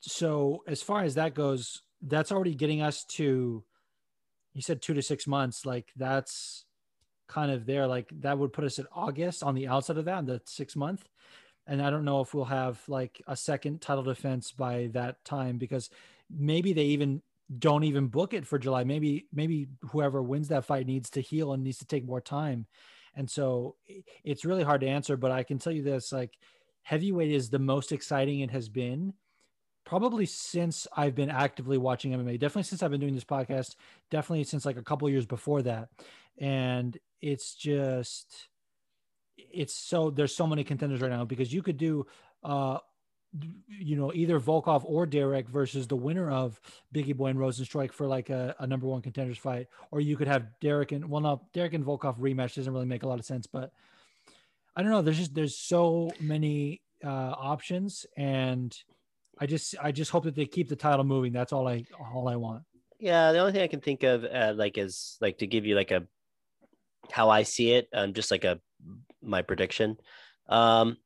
so 0.01 0.63
as 0.67 0.81
far 0.81 1.03
as 1.03 1.15
that 1.15 1.35
goes, 1.35 1.83
that's 2.01 2.31
already 2.31 2.55
getting 2.55 2.81
us 2.81 3.05
to. 3.15 3.63
He 4.53 4.61
said 4.61 4.81
two 4.81 4.93
to 4.93 5.01
six 5.01 5.27
months. 5.27 5.65
Like 5.65 5.91
that's 5.95 6.65
kind 7.27 7.51
of 7.51 7.65
there. 7.65 7.87
Like 7.87 8.09
that 8.19 8.37
would 8.37 8.53
put 8.53 8.65
us 8.65 8.79
at 8.79 8.85
August 8.93 9.43
on 9.43 9.55
the 9.55 9.67
outside 9.67 9.97
of 9.97 10.05
that, 10.05 10.25
the 10.25 10.41
six 10.45 10.75
month. 10.75 11.07
And 11.65 11.81
I 11.81 11.89
don't 11.89 12.05
know 12.05 12.21
if 12.21 12.33
we'll 12.33 12.45
have 12.45 12.81
like 12.87 13.21
a 13.27 13.35
second 13.35 13.81
title 13.81 14.03
defense 14.03 14.51
by 14.51 14.89
that 14.93 15.23
time 15.23 15.57
because 15.57 15.89
maybe 16.29 16.73
they 16.73 16.85
even 16.85 17.21
don't 17.59 17.83
even 17.83 18.07
book 18.07 18.33
it 18.33 18.45
for 18.45 18.59
July. 18.59 18.83
Maybe 18.83 19.27
maybe 19.31 19.67
whoever 19.91 20.21
wins 20.21 20.49
that 20.49 20.65
fight 20.65 20.87
needs 20.87 21.09
to 21.11 21.21
heal 21.21 21.53
and 21.53 21.63
needs 21.63 21.77
to 21.79 21.85
take 21.85 22.05
more 22.05 22.21
time. 22.21 22.67
And 23.15 23.29
so 23.29 23.75
it's 24.23 24.45
really 24.45 24.63
hard 24.63 24.81
to 24.81 24.87
answer, 24.87 25.15
but 25.15 25.31
I 25.31 25.43
can 25.43 25.59
tell 25.59 25.71
you 25.71 25.83
this 25.83 26.11
like 26.11 26.37
heavyweight 26.81 27.31
is 27.31 27.49
the 27.49 27.59
most 27.59 27.91
exciting 27.91 28.39
it 28.39 28.51
has 28.51 28.69
been 28.69 29.13
probably 29.85 30.25
since 30.25 30.87
I've 30.95 31.15
been 31.15 31.29
actively 31.29 31.77
watching 31.77 32.11
MMA. 32.13 32.39
Definitely 32.39 32.63
since 32.63 32.81
I've 32.81 32.91
been 32.91 33.01
doing 33.01 33.15
this 33.15 33.23
podcast, 33.23 33.75
definitely 34.09 34.43
since 34.45 34.65
like 34.65 34.77
a 34.77 34.83
couple 34.83 35.09
years 35.09 35.25
before 35.25 35.61
that. 35.63 35.89
And 36.37 36.97
it's 37.21 37.55
just 37.55 38.47
it's 39.37 39.73
so 39.73 40.09
there's 40.09 40.35
so 40.35 40.47
many 40.47 40.63
contenders 40.63 41.01
right 41.01 41.11
now 41.11 41.25
because 41.25 41.53
you 41.53 41.61
could 41.61 41.77
do 41.77 42.05
uh 42.43 42.77
you 43.67 43.95
know 43.95 44.13
either 44.13 44.39
Volkov 44.39 44.83
or 44.85 45.05
Derrick 45.05 45.47
versus 45.49 45.87
the 45.87 45.95
winner 45.95 46.29
of 46.29 46.59
Biggie 46.93 47.15
Boy 47.15 47.27
and 47.27 47.39
Rozenstruik 47.39 47.91
for 47.91 48.05
like 48.05 48.29
a, 48.29 48.55
a 48.59 48.67
number 48.67 48.87
one 48.87 49.01
contenders 49.01 49.37
fight, 49.37 49.67
or 49.91 50.01
you 50.01 50.15
could 50.17 50.27
have 50.27 50.47
Derrick 50.61 50.91
and 50.91 51.09
well, 51.09 51.21
no, 51.21 51.41
Derrick 51.53 51.73
and 51.73 51.85
Volkov 51.85 52.19
rematch 52.19 52.55
doesn't 52.55 52.71
really 52.71 52.85
make 52.85 53.03
a 53.03 53.07
lot 53.07 53.19
of 53.19 53.25
sense, 53.25 53.47
but 53.47 53.71
I 54.75 54.81
don't 54.81 54.91
know. 54.91 55.01
There's 55.01 55.17
just 55.17 55.33
there's 55.33 55.57
so 55.57 56.11
many 56.19 56.81
uh, 57.03 57.33
options, 57.37 58.05
and 58.17 58.75
I 59.39 59.45
just 59.45 59.75
I 59.81 59.91
just 59.91 60.11
hope 60.11 60.25
that 60.25 60.35
they 60.35 60.45
keep 60.45 60.69
the 60.69 60.75
title 60.75 61.03
moving. 61.03 61.33
That's 61.33 61.53
all 61.53 61.67
I 61.67 61.85
all 62.13 62.27
I 62.27 62.35
want. 62.35 62.63
Yeah, 62.99 63.31
the 63.31 63.39
only 63.39 63.51
thing 63.51 63.63
I 63.63 63.67
can 63.67 63.81
think 63.81 64.03
of, 64.03 64.23
uh, 64.23 64.53
like, 64.55 64.77
is 64.77 65.17
like 65.19 65.39
to 65.39 65.47
give 65.47 65.65
you 65.65 65.75
like 65.75 65.91
a 65.91 66.07
how 67.11 67.29
I 67.29 67.43
see 67.43 67.71
it, 67.71 67.87
um, 67.93 68.13
just 68.13 68.31
like 68.31 68.43
a 68.43 68.59
my 69.21 69.41
prediction. 69.41 69.97
Um, 70.47 70.97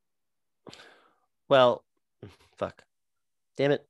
well, 1.50 1.84
fuck, 2.58 2.82
damn 3.56 3.72
it. 3.72 3.86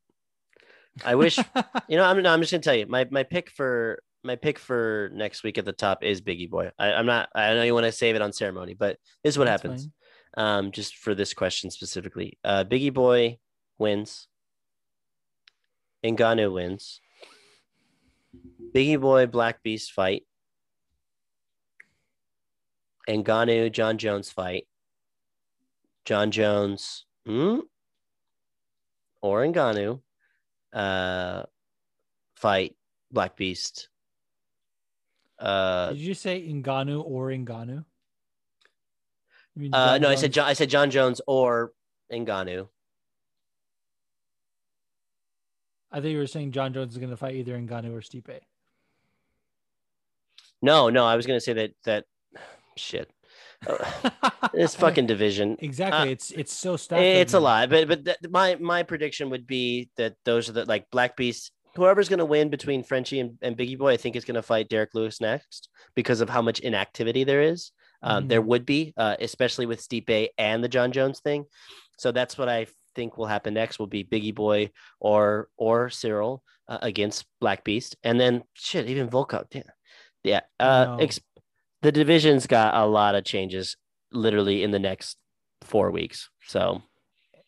I 1.06 1.16
wish 1.16 1.38
you 1.88 1.98
know. 1.98 2.04
I'm 2.04 2.22
no, 2.22 2.32
I'm 2.32 2.42
just 2.42 2.52
gonna 2.52 2.64
tell 2.64 2.76
you 2.76 2.88
my 2.88 3.08
my 3.12 3.24
pick 3.24 3.50
for 3.50 4.02
my 4.24 4.36
pick 4.36 4.60
for 4.60 5.10
next 5.14 5.44
week 5.44 5.58
at 5.58 5.66
the 5.66 5.74
top 5.74 6.04
is 6.04 6.22
Biggie 6.22 6.50
Boy. 6.50 6.72
I, 6.78 6.94
I'm 6.94 7.06
not. 7.06 7.30
I 7.36 7.54
know 7.54 7.64
you 7.64 7.74
want 7.74 7.86
to 7.86 7.92
save 7.92 8.16
it 8.16 8.22
on 8.22 8.34
ceremony, 8.34 8.74
but 8.74 8.98
this 9.24 9.34
is 9.34 9.38
what 9.38 9.46
That's 9.46 9.64
happens. 9.64 9.90
Um, 10.36 10.72
just 10.72 10.98
for 10.98 11.16
this 11.16 11.34
question 11.34 11.72
specifically, 11.72 12.38
uh, 12.44 12.64
Biggie 12.64 12.94
Boy 12.94 13.40
wins. 13.78 14.28
Ngannou 16.06 16.54
wins. 16.54 17.02
Biggie 18.74 19.00
Boy 19.00 19.26
Black 19.26 19.64
Beast 19.64 19.92
fight. 19.92 20.24
Ngannou 23.08 23.72
Jon 23.72 23.98
Jones 23.98 24.30
fight. 24.30 24.68
Jon 26.06 26.32
Jones 26.32 27.06
hmm? 27.26 27.60
or 29.22 29.46
Ngannou 29.46 30.00
uh, 30.74 31.44
fight 32.36 32.76
Black 33.12 33.36
Beast. 33.36 33.90
Uh, 35.40 35.90
Did 35.90 36.00
you 36.00 36.14
say 36.14 36.42
Ngannou 36.42 37.04
or 37.06 37.30
Ngannou? 37.30 37.84
Mean 39.56 39.74
uh, 39.74 39.98
no, 39.98 40.10
I 40.10 40.16
said 40.16 40.32
Jon, 40.32 40.46
I 40.46 40.54
said 40.54 40.70
Jon 40.70 40.92
Jones 40.92 41.20
or 41.26 41.74
Ngannou. 42.12 42.68
I 45.92 45.96
think 46.02 46.12
you 46.12 46.18
were 46.20 46.28
saying 46.28 46.52
Jon 46.52 46.74
Jones 46.74 46.94
is 46.94 47.00
going 47.00 47.10
to 47.10 47.18
fight 47.18 47.36
either 47.36 47.58
Ngannou 47.58 47.94
or 47.94 48.02
Stipe. 48.02 48.40
No, 50.62 50.90
no, 50.90 51.06
I 51.06 51.16
was 51.16 51.26
gonna 51.28 51.40
say 51.40 51.54
that 51.54 51.72
that 51.84 52.06
shit. 52.78 53.10
Uh, 53.68 54.10
this 54.54 54.76
fucking 54.76 55.06
division. 55.08 55.58
exactly. 55.60 56.10
uh, 56.10 56.12
it's 56.12 56.32
it's 56.32 56.54
so 56.54 56.78
stacked. 56.78 57.02
It's 57.02 57.34
a 57.34 57.40
lot, 57.40 57.70
but 57.70 57.88
but 57.88 58.06
th- 58.06 58.18
my 58.30 58.56
my 58.56 58.84
prediction 58.84 59.30
would 59.32 59.46
be 59.48 59.90
that 59.98 60.16
those 60.26 60.50
are 60.50 60.54
the 60.54 60.66
like 60.66 60.90
Black 60.92 61.16
Beast. 61.18 61.52
Whoever's 61.76 62.10
going 62.10 62.20
to 62.20 62.26
win 62.26 62.50
between 62.50 62.84
Frenchie 62.84 63.20
and, 63.20 63.38
and 63.44 63.56
Biggie 63.56 63.78
Boy, 63.78 63.94
I 63.94 63.98
think 63.98 64.16
is 64.16 64.26
going 64.26 64.36
to 64.36 64.42
fight 64.42 64.68
Derrick 64.68 64.96
Lewis 64.96 65.22
next 65.22 65.70
because 65.96 66.22
of 66.22 66.30
how 66.30 66.42
much 66.42 66.60
inactivity 66.60 67.24
there 67.24 67.42
is. 67.44 67.72
Um, 68.02 68.28
There 68.28 68.42
Mhm. 68.42 68.46
would 68.48 68.66
be, 68.66 68.94
uh, 68.98 69.16
especially 69.20 69.68
with 69.68 69.82
Stipe 69.88 70.30
and 70.40 70.64
the 70.64 70.68
Jon 70.70 70.92
Jones 70.92 71.20
thing. 71.20 71.46
So 72.00 72.12
that's 72.12 72.36
what 72.38 72.50
I 72.50 72.66
think 72.96 73.18
will 73.18 73.28
happen 73.28 73.54
next. 73.54 73.78
Will 73.78 73.86
be 73.88 74.04
Biggie 74.04 74.34
Boy 74.34 74.72
or 75.00 75.50
or 75.58 75.90
Ciryl 75.90 76.40
uh, 76.68 76.80
against 76.82 77.26
Black 77.42 77.64
Beast, 77.64 77.96
and 78.04 78.20
then 78.20 78.44
shit, 78.54 78.88
even 78.90 79.08
Volkov. 79.10 79.46
Yeah, 79.54 79.62
yeah. 80.24 80.42
Uh, 80.60 80.86
No. 80.86 80.98
ex- 81.04 81.20
the 81.82 81.92
division's 81.92 82.48
got 82.48 82.76
a 82.76 82.86
lot 82.86 83.16
of 83.16 83.24
changes, 83.24 83.78
literally 84.12 84.64
in 84.64 84.72
the 84.72 84.80
next 84.80 85.18
four 85.62 85.92
weeks. 85.92 86.30
So 86.44 86.82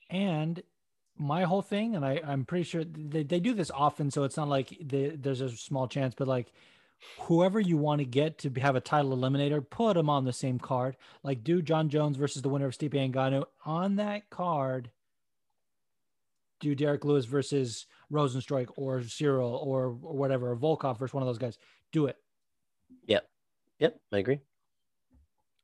And 0.09 0.61
my 1.17 1.43
whole 1.43 1.61
thing, 1.61 1.95
and 1.95 2.05
I, 2.05 2.21
I'm 2.25 2.45
pretty 2.45 2.63
sure 2.63 2.83
they, 2.83 3.23
they 3.23 3.39
do 3.39 3.53
this 3.53 3.71
often, 3.71 4.09
so 4.09 4.23
it's 4.23 4.37
not 4.37 4.47
like 4.47 4.75
there's 4.81 5.41
a 5.41 5.49
small 5.49 5.87
chance, 5.87 6.15
but 6.17 6.27
like 6.27 6.51
whoever 7.21 7.59
you 7.59 7.77
want 7.77 7.99
to 7.99 8.05
get 8.05 8.39
to 8.39 8.51
have 8.59 8.75
a 8.75 8.81
title 8.81 9.15
eliminator, 9.15 9.67
put 9.67 9.95
them 9.95 10.09
on 10.09 10.25
the 10.25 10.33
same 10.33 10.59
card. 10.59 10.97
Like 11.23 11.43
do 11.43 11.61
Jon 11.61 11.89
Jones 11.89 12.17
versus 12.17 12.41
the 12.41 12.49
winner 12.49 12.67
of 12.67 12.77
Stipe 12.77 12.93
Ngannou 12.93 13.45
on 13.65 13.97
that 13.97 14.29
card. 14.29 14.91
Do 16.59 16.75
Derrick 16.75 17.05
Lewis 17.05 17.25
versus 17.25 17.85
Rozenstruik 18.11 18.67
or 18.75 18.99
Ciryl 18.99 19.65
or, 19.65 19.85
or 19.85 20.17
whatever, 20.17 20.51
or 20.51 20.57
Volkov 20.57 20.99
versus 20.99 21.13
one 21.13 21.23
of 21.23 21.27
those 21.27 21.37
guys. 21.37 21.57
Do 21.91 22.07
it. 22.07 22.17
Yep, 23.79 23.99
I 24.11 24.17
agree. 24.19 24.39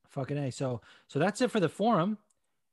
Fucking 0.10 0.38
A. 0.38 0.52
So 0.52 0.82
so 1.08 1.19
that's 1.19 1.42
it 1.42 1.52
for 1.52 1.60
the 1.60 1.69
forum. 1.69 2.18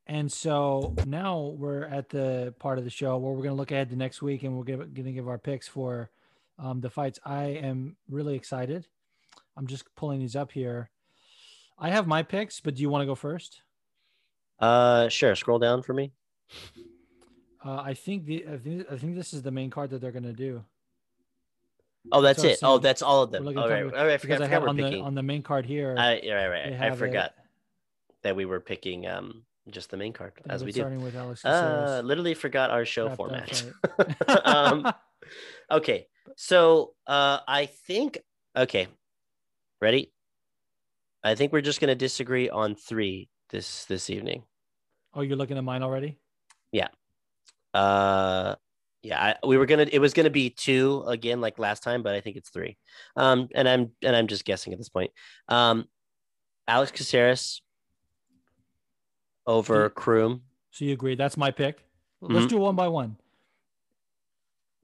And 0.07 0.31
so 0.31 0.95
now 1.07 1.55
we're 1.57 1.85
at 1.85 2.09
the 2.09 2.55
part 2.59 2.79
of 2.79 2.85
the 2.85 2.91
show 2.91 3.17
where 3.19 3.33
we're 3.33 3.45
gonna 3.45 3.55
look 3.55 3.71
ahead 3.71 3.91
to 3.91 3.97
next 3.97 4.21
week 4.21 4.43
and 4.43 4.57
we're 4.57 4.65
gonna, 4.65 4.87
gonna 4.87 5.12
give 5.12 5.29
our 5.29 5.39
picks 5.39 5.69
for 5.69 6.11
um, 6.59 6.81
the 6.81 6.91
fights. 6.91 7.21
I 7.25 7.45
am 7.45 7.97
really 8.09 8.35
excited. 8.35 8.87
I'm 9.57 9.67
just 9.67 9.85
pulling 9.95 10.21
these 10.21 10.37
up 10.37 10.53
here. 10.53 10.91
I 11.79 11.91
have 11.91 12.07
my 12.07 12.23
picks, 12.23 12.61
but 12.61 12.75
do 12.75 12.83
you 12.83 12.91
want 12.91 13.03
to 13.03 13.07
go 13.07 13.15
first? 13.15 13.62
Uh, 14.59 15.09
sure. 15.09 15.35
Scroll 15.35 15.59
down 15.59 15.83
for 15.83 15.95
me. 15.95 16.12
Uh, 17.65 17.77
I 17.77 17.95
think 17.95 18.25
the 18.25 18.45
I 18.51 18.57
think, 18.57 18.87
I 18.91 18.97
think 18.97 19.15
this 19.15 19.33
is 19.33 19.43
the 19.43 19.51
main 19.51 19.71
card 19.71 19.91
that 19.91 20.01
they're 20.01 20.12
gonna 20.12 20.33
do. 20.33 20.65
Oh, 22.11 22.21
that's 22.21 22.43
So 22.43 22.49
it. 22.49 22.59
Oh, 22.63 22.79
that's 22.79 23.03
all 23.03 23.23
of 23.23 23.31
them. 23.31 23.47
All 23.47 23.69
right. 23.69 23.85
All 23.85 23.91
right. 23.91 24.11
I 24.11 24.19
forgot, 24.19 24.43
I 24.43 24.47
forgot 24.47 24.63
we're 24.63 24.69
on 24.69 24.77
the 24.77 24.83
picking. 24.83 25.03
on 25.05 25.15
the 25.15 25.23
main 25.23 25.43
card 25.43 25.67
here. 25.67 25.95
I, 25.97 26.21
yeah, 26.23 26.35
right, 26.47 26.71
right. 26.71 26.81
I 26.81 26.97
forgot 26.97 27.27
it- 27.27 27.33
that 28.25 28.35
we 28.37 28.45
were 28.45 28.61
picking 28.61 29.07
um 29.07 29.43
just 29.71 29.91
the 29.91 29.97
main 29.97 30.13
card 30.13 30.33
as 30.49 30.65
we 30.65 30.73
do. 30.73 30.81
starting 30.81 31.03
with 31.03 31.15
Alex 31.15 31.45
Uh, 31.45 32.01
literally 32.05 32.35
forgot 32.35 32.71
our 32.71 32.85
show 32.85 33.07
Wrapped 33.07 33.17
format. 33.17 33.65
fight. 33.97 34.47
um, 34.47 34.93
okay, 35.71 36.07
so 36.37 36.95
uh, 37.07 37.39
I 37.47 37.67
think 37.67 38.19
okay, 38.57 38.89
ready? 39.81 40.13
I 41.23 41.37
think 41.37 41.53
we're 41.53 41.61
just 41.61 41.81
gonna 41.81 41.95
disagree 41.95 42.51
on 42.51 42.75
three 42.75 43.29
this 43.51 43.85
this 43.85 44.11
evening. 44.11 44.43
oh, 45.15 45.21
you're 45.21 45.37
looking 45.37 45.57
at 45.59 45.63
mine 45.65 45.83
already? 45.85 46.19
Yeah. 46.73 46.89
Uh, 47.75 48.57
yeah, 49.03 49.21
I, 49.43 49.47
we 49.47 49.57
were 49.57 49.67
gonna. 49.67 49.87
It 49.91 49.99
was 49.99 50.13
gonna 50.15 50.31
be 50.31 50.51
two 50.51 51.05
again, 51.07 51.41
like 51.41 51.59
last 51.59 51.83
time, 51.83 52.03
but 52.03 52.15
I 52.15 52.21
think 52.21 52.37
it's 52.37 52.51
three. 52.51 52.77
Um, 53.17 53.49
and 53.55 53.69
I'm 53.69 53.91
and 54.03 54.15
I'm 54.15 54.29
just 54.29 54.45
guessing 54.45 54.73
at 54.73 54.79
this 54.79 54.89
point. 54.89 55.11
Um, 55.49 55.89
Alex 56.69 56.93
Caceres 56.93 57.63
over 59.47 59.89
Croom. 59.91 60.43
So 60.71 60.85
you 60.85 60.93
agree? 60.93 61.17
That's 61.17 61.37
my 61.37 61.51
pick. 61.51 61.85
Let's 62.21 62.47
Mhm. 62.47 62.51
do 62.51 62.59
one 62.59 62.77
by 62.77 62.89
one. 62.89 63.17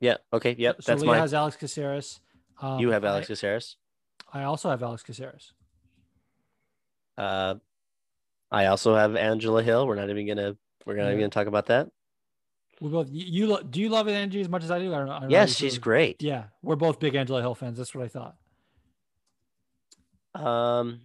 Yeah. 0.01 0.17
Okay. 0.33 0.55
Yep. 0.59 0.83
so 0.83 0.93
that's 0.93 1.03
Leah 1.03 1.13
mine. 1.13 1.21
has 1.21 1.35
Alex 1.35 1.57
Caceres. 1.57 2.21
Um, 2.61 2.81
you 2.81 2.91
have 2.91 3.05
I- 3.05 3.09
Alex 3.09 3.29
Caceres. 3.29 3.77
I, 4.33 4.43
also 4.43 4.69
have 4.69 4.83
Alex 4.83 5.03
Caceres. 5.03 5.53
Uh, 7.17 7.55
I 8.51 8.67
also 8.67 8.95
have 8.95 9.17
Angela 9.17 9.63
Hill. 9.63 9.87
We're 9.87 9.95
not 9.95 10.11
even 10.11 10.27
gonna. 10.27 10.57
We're 10.85 10.97
not 10.97 11.07
even 11.07 11.19
gonna 11.21 11.29
talk 11.31 11.47
about 11.47 11.67
that. 11.67 11.89
We 12.81 12.91
both. 12.91 13.09
You, 13.11 13.25
you 13.27 13.47
lo- 13.49 13.63
do 13.63 13.81
you 13.81 13.89
love 13.89 14.07
Angie 14.09 14.41
as 14.41 14.49
much 14.49 14.63
as 14.65 14.71
I 14.71 14.79
do? 14.79 14.95
I 14.95 14.99
don't 14.99 15.07
know. 15.07 15.13
I 15.13 15.21
don't 15.21 15.31
Yes, 15.31 15.61
you 15.61 15.69
she's 15.69 15.79
great. 15.79 16.23
Yeah, 16.23 16.45
we're 16.63 16.77
both 16.77 17.01
big 17.01 17.15
Angela 17.15 17.41
Hill 17.41 17.55
fans. 17.55 17.77
That's 17.79 17.95
what 17.95 18.05
I 18.05 18.09
thought. 18.09 18.37
Um, 20.35 21.01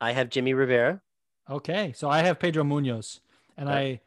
I 0.00 0.12
have 0.12 0.30
Jimmy 0.30 0.54
Rivera. 0.54 1.00
Okay, 1.48 1.92
so 1.96 2.10
I 2.10 2.20
have 2.22 2.38
Pedro 2.38 2.62
Munhoz, 2.64 3.20
and 3.56 3.68
Okay. 3.68 4.00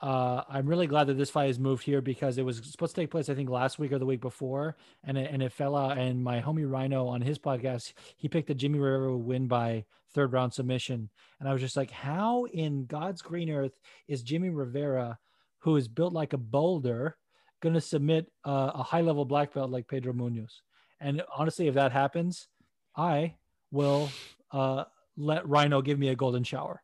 I, 0.00 0.06
uh, 0.06 0.42
I'm 0.48 0.66
really 0.66 0.88
glad 0.88 1.06
that 1.06 1.14
this 1.14 1.30
fight 1.30 1.46
has 1.46 1.58
moved 1.60 1.84
here 1.84 2.00
because 2.00 2.36
it 2.36 2.44
was 2.44 2.56
supposed 2.64 2.94
to 2.96 3.00
take 3.00 3.10
place, 3.10 3.28
I 3.28 3.34
think, 3.34 3.48
last 3.48 3.78
week 3.78 3.92
or 3.92 3.98
the 4.00 4.06
week 4.06 4.20
before, 4.20 4.76
and 5.04 5.16
it, 5.16 5.30
and 5.32 5.40
it 5.42 5.52
fell 5.52 5.76
out. 5.76 5.98
And 5.98 6.24
my 6.24 6.40
homie 6.40 6.68
Rhino 6.68 7.06
on 7.06 7.20
his 7.20 7.38
podcast, 7.38 7.92
he 8.16 8.26
picked 8.28 8.48
the 8.48 8.54
Jimmy 8.54 8.80
Rivera 8.80 9.16
win 9.16 9.46
by 9.46 9.84
third 10.14 10.32
round 10.32 10.52
submission, 10.52 11.10
and 11.38 11.48
I 11.48 11.52
was 11.52 11.62
just 11.62 11.76
like, 11.76 11.92
how 11.92 12.44
in 12.46 12.86
God's 12.86 13.22
green 13.22 13.50
earth 13.50 13.78
is 14.08 14.22
Jimmy 14.24 14.50
Rivera, 14.50 15.18
who 15.62 15.76
is 15.76 15.88
built 15.88 16.12
like 16.12 16.32
a 16.32 16.38
boulder, 16.38 17.16
going 17.60 17.74
to 17.74 17.80
submit 17.80 18.30
uh, 18.44 18.72
a 18.74 18.82
high 18.82 19.00
level 19.00 19.24
black 19.24 19.54
belt 19.54 19.70
like 19.70 19.88
Pedro 19.88 20.12
Munhoz? 20.12 20.52
And 21.00 21.22
honestly, 21.36 21.68
if 21.68 21.74
that 21.74 21.92
happens, 21.92 22.48
I 22.96 23.34
will 23.70 24.10
uh, 24.52 24.84
let 25.16 25.48
Rhino 25.48 25.82
give 25.82 25.98
me 25.98 26.08
a 26.08 26.14
golden 26.14 26.44
shower. 26.44 26.82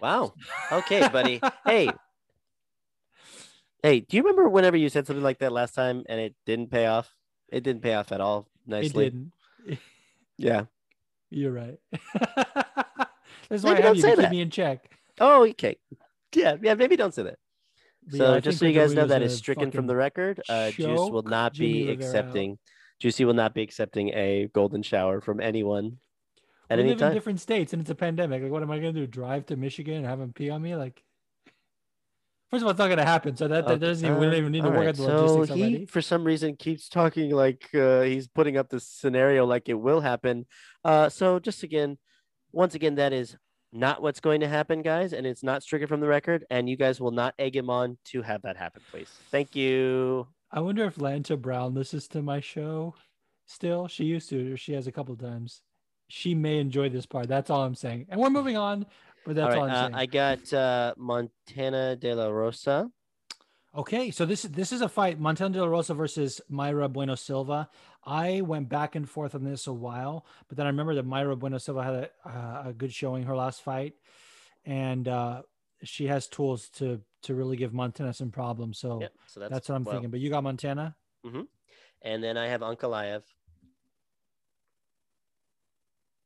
Wow. 0.00 0.34
Okay, 0.70 1.08
buddy. 1.08 1.40
hey. 1.64 1.90
Hey, 3.82 4.00
do 4.00 4.16
you 4.16 4.22
remember 4.22 4.48
whenever 4.48 4.76
you 4.76 4.88
said 4.88 5.06
something 5.06 5.22
like 5.22 5.38
that 5.38 5.52
last 5.52 5.74
time 5.74 6.04
and 6.08 6.20
it 6.20 6.34
didn't 6.46 6.70
pay 6.70 6.86
off? 6.86 7.12
It 7.48 7.62
didn't 7.62 7.82
pay 7.82 7.94
off 7.94 8.12
at 8.12 8.20
all. 8.20 8.48
Nicely. 8.66 9.06
It 9.06 9.10
didn't. 9.10 9.32
Yeah. 10.40 10.66
You're 11.30 11.50
right. 11.50 11.78
That's 13.48 13.64
Maybe 13.64 13.82
I 13.82 13.86
have 13.86 13.96
you 13.96 14.02
to 14.02 14.08
keep 14.08 14.16
that. 14.18 14.30
me 14.30 14.40
in 14.40 14.50
check. 14.50 14.88
Oh, 15.18 15.44
okay. 15.48 15.76
Yeah, 16.32 16.56
yeah, 16.62 16.74
maybe 16.74 16.94
don't 16.94 17.12
say 17.12 17.24
that. 17.24 17.38
So 18.10 18.34
I 18.34 18.40
just 18.40 18.58
so 18.58 18.66
you 18.66 18.72
guys 18.72 18.94
know, 18.94 19.06
that 19.06 19.22
is 19.22 19.36
stricken 19.36 19.70
from 19.70 19.86
the 19.86 19.96
record. 19.96 20.40
Uh, 20.48 20.70
Juice 20.70 21.10
will 21.10 21.22
not 21.22 21.52
Jimmy 21.54 21.72
be 21.84 21.88
Rivera 21.88 21.92
out. 21.94 22.04
accepting. 22.04 22.58
Juicy 23.00 23.24
will 23.24 23.34
not 23.34 23.54
be 23.54 23.62
accepting 23.62 24.08
a 24.10 24.48
golden 24.52 24.82
shower 24.82 25.20
from 25.20 25.40
anyone 25.40 25.98
at 26.70 26.78
we 26.78 26.82
any 26.82 26.88
live 26.90 26.98
in 26.98 26.98
time. 26.98 27.12
different 27.12 27.40
states 27.40 27.72
and 27.72 27.80
it's 27.82 27.90
a 27.90 27.94
pandemic. 27.94 28.42
Like, 28.42 28.50
what 28.52 28.62
am 28.62 28.70
I 28.70 28.78
going 28.78 28.94
to 28.94 29.00
do? 29.00 29.06
Drive 29.06 29.46
to 29.46 29.56
Michigan 29.56 29.94
and 29.98 30.06
have 30.06 30.20
him 30.20 30.32
pee 30.32 30.50
on 30.50 30.60
me? 30.62 30.74
Like, 30.74 31.02
first 32.50 32.62
of 32.62 32.64
all, 32.66 32.70
it's 32.70 32.78
not 32.78 32.86
going 32.86 32.98
to 32.98 33.04
happen. 33.04 33.36
So 33.36 33.46
that, 33.48 33.66
that 33.66 33.72
Okay, 33.74 33.86
doesn't 33.86 34.04
even, 34.04 34.18
we 34.18 34.26
don't 34.26 34.34
even 34.34 34.52
need 34.52 34.62
to 34.62 34.66
all 34.68 34.72
work 34.72 34.80
right, 34.80 34.88
out 34.88 34.96
the 34.96 35.02
So 35.04 35.16
logistics 35.36 35.54
he, 35.56 35.60
already. 35.62 35.86
for 35.86 36.02
some 36.02 36.24
reason, 36.24 36.56
keeps 36.56 36.88
talking 36.88 37.30
like 37.30 37.68
uh, 37.74 38.02
he's 38.02 38.26
putting 38.28 38.56
up 38.56 38.68
this 38.68 38.86
scenario 38.88 39.46
like 39.46 39.68
it 39.68 39.74
will 39.74 40.00
happen. 40.00 40.46
Uh, 40.84 41.08
so 41.08 41.38
just 41.38 41.62
again, 41.62 41.98
once 42.52 42.74
again, 42.74 42.96
that 42.96 43.12
is 43.12 43.36
not 43.72 44.02
what's 44.02 44.20
going 44.20 44.40
to 44.40 44.48
happen, 44.48 44.82
guys, 44.82 45.12
and 45.12 45.26
it's 45.26 45.42
not 45.42 45.62
stricken 45.62 45.88
from 45.88 46.00
the 46.00 46.06
record. 46.06 46.44
And 46.50 46.68
you 46.68 46.76
guys 46.76 47.00
will 47.00 47.10
not 47.10 47.34
egg 47.38 47.56
him 47.56 47.70
on 47.70 47.98
to 48.06 48.22
have 48.22 48.42
that 48.42 48.56
happen, 48.56 48.82
please. 48.90 49.10
Thank 49.30 49.54
you. 49.54 50.26
I 50.50 50.60
wonder 50.60 50.84
if 50.84 50.96
Lanta 50.96 51.40
Brown 51.40 51.74
listens 51.74 52.08
to 52.08 52.22
my 52.22 52.40
show 52.40 52.94
still. 53.46 53.88
She 53.88 54.04
used 54.04 54.28
to, 54.30 54.54
or 54.54 54.56
she 54.56 54.72
has 54.72 54.86
a 54.86 54.92
couple 54.92 55.14
times. 55.16 55.62
She 56.08 56.34
may 56.34 56.58
enjoy 56.58 56.88
this 56.88 57.06
part. 57.06 57.28
That's 57.28 57.50
all 57.50 57.62
I'm 57.62 57.74
saying. 57.74 58.06
And 58.08 58.20
we're 58.20 58.30
moving 58.30 58.56
on, 58.56 58.86
but 59.26 59.36
that's 59.36 59.54
all 59.54 59.60
all, 59.60 59.66
right, 59.66 59.74
I'm 59.74 59.76
uh, 59.76 59.82
saying. 59.82 59.94
I 59.94 60.06
got 60.06 60.52
uh, 60.54 60.94
Montana 60.96 61.96
de 61.96 62.14
la 62.14 62.28
Rosa 62.28 62.90
Okay, 63.78 64.10
so 64.10 64.24
this 64.24 64.42
this 64.42 64.72
is 64.72 64.80
a 64.80 64.88
fight: 64.88 65.20
Montana 65.20 65.50
De 65.50 65.60
La 65.60 65.68
Rosa 65.68 65.94
versus 65.94 66.40
Mayra 66.50 66.90
Bueno 66.90 67.14
Silva. 67.14 67.68
I 68.08 68.40
went 68.40 68.70
back 68.70 68.94
and 68.94 69.08
forth 69.08 69.34
on 69.34 69.44
this 69.44 69.66
a 69.66 69.72
while, 69.72 70.24
but 70.48 70.56
then 70.56 70.66
I 70.66 70.70
remember 70.70 70.94
that 70.94 71.06
Mayra 71.06 71.38
Bueno 71.38 71.58
Silva 71.58 71.84
had 71.84 71.94
a, 71.94 72.10
uh, 72.24 72.62
a 72.70 72.72
good 72.72 72.92
showing 72.92 73.24
her 73.24 73.36
last 73.36 73.62
fight, 73.62 73.94
and 74.64 75.06
uh, 75.06 75.42
she 75.84 76.06
has 76.06 76.26
tools 76.26 76.70
to 76.70 77.02
to 77.22 77.34
really 77.34 77.56
give 77.56 77.74
Montana 77.74 78.14
some 78.14 78.30
problems. 78.30 78.78
So, 78.78 79.00
Yep. 79.00 79.12
So 79.26 79.40
that's, 79.40 79.52
that's, 79.52 79.68
what 79.68 79.74
I'm 79.74 79.84
well, 79.84 79.94
thinking. 79.94 80.10
But 80.10 80.20
you 80.20 80.30
got 80.30 80.42
Montana. 80.44 80.96
And 82.02 82.22
then 82.22 82.36
I 82.36 82.46
have 82.46 82.60
Ankalaev. 82.60 83.22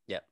Yep. 0.07 0.25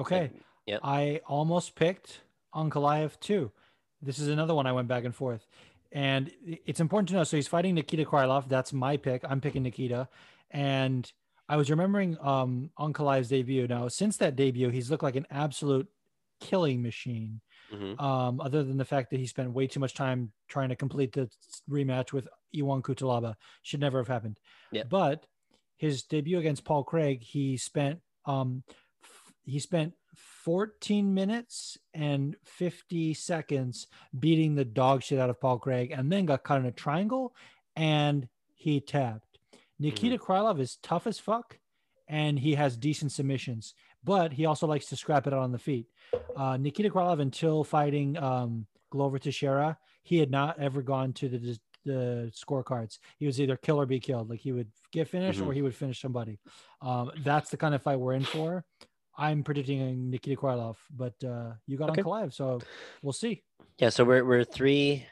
Okay, 0.00 0.30
Yep. 0.66 0.80
I 0.82 1.20
almost 1.26 1.76
picked 1.76 2.22
Ankalaev 2.54 3.18
too. 3.20 3.52
This 4.00 4.18
is 4.18 4.26
another 4.26 4.54
one 4.54 4.66
I 4.66 4.72
went 4.72 4.88
back 4.88 5.04
and 5.04 5.14
forth. 5.14 5.46
And 5.92 6.30
it's 6.44 6.80
important 6.80 7.08
to 7.10 7.14
know. 7.14 7.24
So 7.24 7.36
he's 7.36 7.48
fighting 7.48 7.74
Nikita 7.74 8.04
Krylov. 8.04 8.48
That's 8.48 8.72
my 8.72 8.96
pick. 8.96 9.22
I'm 9.28 9.40
picking 9.40 9.62
Nikita. 9.62 10.08
And 10.50 11.10
I 11.48 11.56
was 11.56 11.70
remembering 11.70 12.16
um 12.20 12.70
Ankalaev's 12.78 13.28
debut. 13.28 13.66
Now, 13.66 13.88
since 13.88 14.16
that 14.18 14.36
debut, 14.36 14.70
he's 14.70 14.90
looked 14.90 15.02
like 15.02 15.16
an 15.16 15.26
absolute 15.30 15.88
killing 16.40 16.82
machine. 16.82 17.40
Mhm. 17.72 18.00
Um, 18.00 18.40
other 18.40 18.62
than 18.64 18.76
the 18.76 18.84
fact 18.84 19.10
that 19.10 19.20
he 19.20 19.26
spent 19.26 19.52
way 19.52 19.66
too 19.66 19.80
much 19.80 19.94
time 19.94 20.32
trying 20.48 20.70
to 20.70 20.76
complete 20.76 21.12
the 21.12 21.30
rematch 21.70 22.12
with 22.12 22.26
Ion 22.54 22.82
Cutelaba. 22.82 23.34
Should 23.62 23.80
never 23.80 23.98
have 23.98 24.08
happened. 24.08 24.38
Yeah. 24.72 24.84
But 24.84 25.26
his 25.76 26.02
debut 26.04 26.38
against 26.38 26.64
Paul 26.64 26.84
Craig, 26.84 27.22
he 27.22 27.56
spent 27.56 28.00
um 28.24 28.62
he 29.44 29.58
spent 29.58 29.94
14 30.44 31.12
minutes 31.14 31.78
and 31.94 32.36
50 32.44 33.14
seconds 33.14 33.86
beating 34.18 34.54
the 34.54 34.64
dog 34.64 35.02
shit 35.02 35.18
out 35.18 35.30
of 35.30 35.40
Paul 35.40 35.58
Craig 35.58 35.92
and 35.96 36.10
then 36.10 36.26
got 36.26 36.42
caught 36.44 36.60
in 36.60 36.66
a 36.66 36.72
triangle 36.72 37.34
and 37.76 38.28
he 38.54 38.80
tapped. 38.80 39.38
Nikita 39.78 40.18
Krylov 40.18 40.60
is 40.60 40.78
tough 40.82 41.06
as 41.06 41.18
fuck 41.18 41.58
and 42.08 42.38
he 42.38 42.54
has 42.54 42.76
decent 42.76 43.12
submissions, 43.12 43.74
but 44.04 44.32
he 44.32 44.46
also 44.46 44.66
likes 44.66 44.86
to 44.86 44.96
scrap 44.96 45.26
it 45.26 45.32
out 45.32 45.40
on 45.40 45.52
the 45.52 45.58
feet. 45.58 45.86
Uh, 46.36 46.56
Nikita 46.56 46.90
Krylov, 46.90 47.20
until 47.20 47.64
fighting 47.64 48.16
um, 48.18 48.66
Glover 48.90 49.18
Teixeira, 49.18 49.78
he 50.02 50.18
had 50.18 50.30
not 50.30 50.58
ever 50.60 50.82
gone 50.82 51.12
to 51.14 51.28
the 51.28 51.58
the 51.84 52.30
scorecards. 52.32 52.98
He 53.18 53.26
was 53.26 53.40
either 53.40 53.56
kill 53.56 53.80
or 53.80 53.86
be 53.86 53.98
killed. 53.98 54.30
Like 54.30 54.38
he 54.38 54.52
would 54.52 54.70
get 54.92 55.08
finished 55.08 55.40
or 55.40 55.46
Mhm. 55.46 55.54
he 55.54 55.62
would 55.62 55.74
finish 55.74 56.00
somebody. 56.00 56.38
Um, 56.80 57.10
that's 57.24 57.50
the 57.50 57.56
kind 57.56 57.74
of 57.74 57.82
fight 57.82 57.98
we're 57.98 58.12
in 58.12 58.22
for. 58.22 58.64
I'm 59.16 59.42
predicting 59.44 60.10
Nikita 60.10 60.40
Krylov, 60.40 60.76
but 60.90 61.14
uh, 61.24 61.52
you 61.66 61.76
got 61.76 61.90
Okay. 61.90 62.02
Ankalaev, 62.02 62.32
so 62.32 62.60
we'll 63.02 63.12
see. 63.12 63.42
Yeah. 63.78 63.90
So 63.90 64.04
we're 64.04 64.24
we're 64.24 64.44
three, 64.44 65.06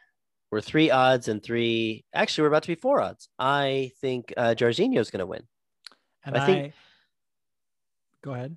we're 0.50 0.60
three 0.62 0.90
odds 0.90 1.28
and 1.28 1.42
three. 1.42 2.04
Actually, 2.14 2.42
we're 2.42 2.48
about 2.48 2.62
to 2.62 2.68
be 2.68 2.74
four 2.76 3.00
odds. 3.00 3.28
I 3.38 3.92
think 4.00 4.32
uh, 4.36 4.54
Jairzinho's 4.56 5.10
going 5.10 5.20
to 5.20 5.26
win. 5.26 5.42
And 6.24 6.36
I 6.36 6.42
I, 6.42 6.46
think- 6.46 6.74
go 8.22 8.32
ahead. 8.34 8.56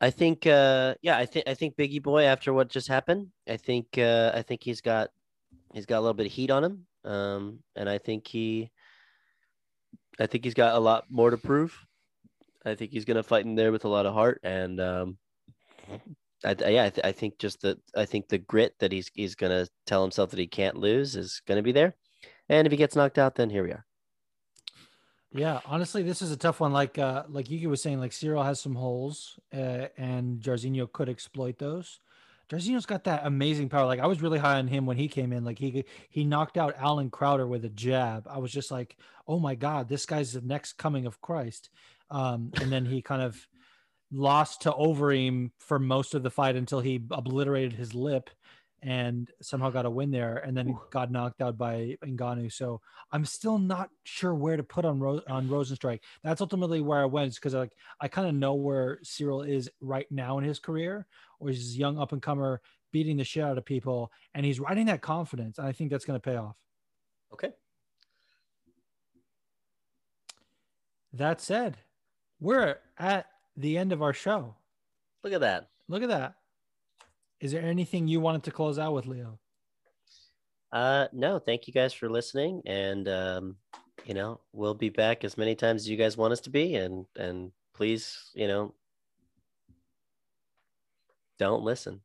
I 0.00 0.10
think. 0.10 0.46
Uh, 0.46 0.94
yeah. 1.02 1.16
I 1.18 1.26
think. 1.26 1.46
I 1.46 1.54
think 1.54 1.76
Biggie 1.76 2.02
Boy. 2.02 2.24
After 2.24 2.52
what 2.52 2.68
just 2.68 2.88
happened, 2.88 3.28
I 3.48 3.58
think. 3.58 3.96
Uh, 3.98 4.32
I 4.34 4.42
think 4.42 4.62
he's 4.64 4.80
got. 4.80 5.10
He's 5.72 5.86
got 5.86 5.98
a 5.98 6.00
little 6.00 6.14
bit 6.14 6.26
of 6.26 6.32
heat 6.32 6.50
on 6.50 6.64
him. 6.64 6.86
Um, 7.04 7.58
and 7.76 7.88
I 7.88 7.98
think 7.98 8.26
he. 8.26 8.70
I 10.18 10.26
think 10.26 10.44
he's 10.44 10.54
got 10.54 10.74
a 10.74 10.78
lot 10.80 11.04
more 11.10 11.30
to 11.30 11.36
prove. 11.38 11.86
I 12.64 12.74
think 12.74 12.92
he's 12.92 13.04
going 13.04 13.16
to 13.16 13.22
fight 13.22 13.44
in 13.44 13.54
there 13.54 13.72
with 13.72 13.84
a 13.84 13.88
lot 13.88 14.06
of 14.06 14.14
heart, 14.14 14.40
and 14.42 14.80
um, 14.80 15.18
I, 16.44 16.56
I- 16.64 16.68
yeah, 16.68 16.84
I, 16.84 16.90
th- 16.90 17.06
I 17.06 17.12
think 17.12 17.38
just 17.38 17.62
that 17.62 17.78
I 17.96 18.04
think 18.04 18.28
the 18.28 18.38
grit 18.38 18.74
that 18.80 18.92
he's 18.92 19.10
he's 19.14 19.34
going 19.34 19.50
to 19.52 19.70
tell 19.86 20.02
himself 20.02 20.30
that 20.30 20.38
he 20.38 20.46
can't 20.46 20.76
lose 20.76 21.16
is 21.16 21.40
going 21.46 21.56
to 21.56 21.62
be 21.62 21.72
there, 21.72 21.94
and 22.48 22.66
if 22.66 22.70
he 22.70 22.76
gets 22.76 22.96
knocked 22.96 23.18
out, 23.18 23.34
then 23.34 23.50
here 23.50 23.62
we 23.62 23.70
are. 23.72 23.84
Yeah, 25.32 25.60
honestly, 25.64 26.02
this 26.02 26.22
is 26.22 26.32
a 26.32 26.36
tough 26.36 26.58
one. 26.60 26.72
Like 26.72 26.98
uh 26.98 27.24
like 27.28 27.48
Yuki 27.50 27.66
was 27.68 27.82
saying, 27.82 28.00
like 28.00 28.10
Ciryl 28.10 28.44
has 28.44 28.60
some 28.60 28.74
holes, 28.74 29.38
uh, 29.54 29.86
and 29.96 30.40
Jairzinho 30.40 30.92
could 30.92 31.08
exploit 31.08 31.58
those. 31.58 32.00
Jairzinho's 32.50 32.86
got 32.86 33.04
that 33.04 33.24
amazing 33.24 33.68
power. 33.68 33.86
Like 33.86 34.00
I 34.00 34.06
was 34.08 34.22
really 34.22 34.40
high 34.40 34.58
on 34.58 34.66
him 34.66 34.86
when 34.86 34.96
he 34.96 35.06
came 35.06 35.32
in. 35.32 35.44
Like 35.44 35.58
he 35.58 35.84
he 36.08 36.24
knocked 36.24 36.56
out 36.58 36.74
Allen 36.78 37.10
Crowder 37.10 37.46
with 37.46 37.64
a 37.64 37.68
jab. 37.68 38.26
I 38.28 38.38
was 38.38 38.50
just 38.50 38.72
like, 38.72 38.96
oh 39.28 39.38
my 39.38 39.54
god, 39.54 39.88
this 39.88 40.04
guy's 40.04 40.32
the 40.32 40.40
next 40.40 40.72
coming 40.78 41.06
of 41.06 41.20
Christ. 41.20 41.70
Um, 42.10 42.50
and 42.60 42.70
then 42.70 42.84
he 42.84 43.02
kind 43.02 43.22
of 43.22 43.46
lost 44.12 44.62
to 44.62 44.72
Overeem 44.72 45.50
for 45.58 45.78
most 45.78 46.14
of 46.14 46.22
the 46.22 46.30
fight 46.30 46.56
until 46.56 46.80
he 46.80 47.00
obliterated 47.10 47.72
his 47.72 47.94
lip 47.94 48.30
and 48.82 49.30
somehow 49.42 49.70
got 49.70 49.84
a 49.84 49.90
win 49.90 50.10
there 50.10 50.38
and 50.38 50.56
then 50.56 50.66
he 50.66 50.74
got 50.90 51.12
knocked 51.12 51.42
out 51.42 51.58
by 51.58 51.96
Ngannou. 52.04 52.50
So 52.52 52.80
I'm 53.12 53.24
still 53.24 53.58
not 53.58 53.90
sure 54.04 54.34
where 54.34 54.56
to 54.56 54.62
put 54.62 54.84
on 54.84 54.98
Ro- 54.98 55.20
on 55.28 55.48
Rozenstruik. 55.48 56.00
That's 56.24 56.40
ultimately 56.40 56.80
where 56.80 57.00
I 57.00 57.04
went 57.04 57.34
because 57.34 57.54
like 57.54 57.72
I 58.00 58.08
kind 58.08 58.26
of 58.26 58.34
know 58.34 58.54
where 58.54 58.98
Ciryl 59.04 59.46
is 59.46 59.70
right 59.80 60.06
now 60.10 60.38
in 60.38 60.44
his 60.44 60.58
career, 60.58 61.06
or 61.38 61.50
he's 61.50 61.74
a 61.74 61.78
young 61.78 61.98
up 61.98 62.12
and 62.12 62.22
comer 62.22 62.60
beating 62.92 63.18
the 63.18 63.24
shit 63.24 63.44
out 63.44 63.58
of 63.58 63.64
people, 63.64 64.10
and 64.34 64.44
he's 64.44 64.58
riding 64.58 64.86
that 64.86 65.02
confidence, 65.02 65.58
and 65.58 65.66
I 65.66 65.72
think 65.72 65.90
that's 65.90 66.04
going 66.04 66.18
to 66.18 66.30
pay 66.30 66.36
off. 66.36 66.56
Okay. 67.32 67.50
That 71.12 71.40
said, 71.40 71.76
we're 72.40 72.78
at 72.98 73.26
the 73.56 73.78
end 73.78 73.92
of 73.92 74.02
our 74.02 74.12
show. 74.12 74.54
Look 75.22 75.32
at 75.32 75.40
that. 75.40 75.68
Look 75.88 76.02
at 76.02 76.08
that. 76.08 76.34
Is 77.40 77.52
there 77.52 77.62
anything 77.62 78.08
you 78.08 78.20
wanted 78.20 78.42
to 78.44 78.50
close 78.50 78.78
out 78.78 78.94
with, 78.94 79.06
Leo? 79.06 79.38
Uh, 80.72 81.08
no, 81.12 81.38
thank 81.38 81.66
you 81.66 81.72
guys 81.72 81.92
for 81.92 82.08
listening, 82.08 82.62
and 82.64 83.08
um, 83.08 83.56
you 84.04 84.14
know, 84.14 84.40
we'll 84.52 84.74
be 84.74 84.88
back 84.88 85.24
as 85.24 85.36
many 85.36 85.54
times 85.54 85.82
as 85.82 85.88
you 85.88 85.96
guys 85.96 86.16
want 86.16 86.32
us 86.32 86.40
to 86.42 86.50
be, 86.50 86.76
and 86.76 87.06
and 87.16 87.50
please, 87.74 88.30
you 88.34 88.46
know, 88.46 88.74
don't 91.38 91.62
listen. 91.62 92.00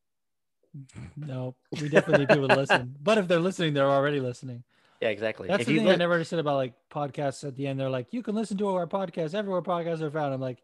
No, 1.15 1.55
we 1.71 1.87
definitely 1.87 2.25
need 2.25 2.29
people 2.29 2.49
to 2.49 2.55
listen. 2.57 2.95
But 3.01 3.17
if 3.17 3.29
they're 3.29 3.39
listening, 3.39 3.73
they're 3.73 3.89
already 3.89 4.19
listening. 4.19 4.65
Yeah, 5.05 5.11
exactly. 5.11 5.47
That's 5.47 5.61
if 5.61 5.67
the 5.67 5.73
you 5.73 5.79
thing 5.81 5.89
I 5.89 5.95
never 5.97 6.13
understood 6.13 6.39
about 6.39 6.55
like 6.55 6.73
podcasts 6.89 7.47
at 7.47 7.55
the 7.55 7.67
end. 7.67 7.79
They're 7.79 7.91
like, 7.91 8.11
you 8.11 8.23
can 8.23 8.33
listen 8.33 8.57
to 8.57 8.69
our 8.69 8.87
podcast 8.87 9.35
everywhere 9.35 9.61
podcasts 9.61 10.01
are 10.01 10.09
found. 10.09 10.33
I'm 10.33 10.41
like, 10.41 10.63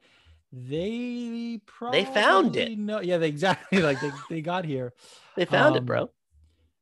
they 0.51 1.61
probably 1.67 2.03
they 2.03 2.11
found 2.11 2.55
it. 2.55 2.75
No, 2.75 3.01
yeah, 3.01 3.19
they 3.19 3.27
exactly 3.37 3.83
like 3.83 4.01
they, 4.01 4.09
they 4.31 4.41
got 4.41 4.65
here. 4.65 4.93
they 5.35 5.45
found 5.45 5.75
it, 5.75 5.79
um, 5.79 5.85
bro. 5.85 6.09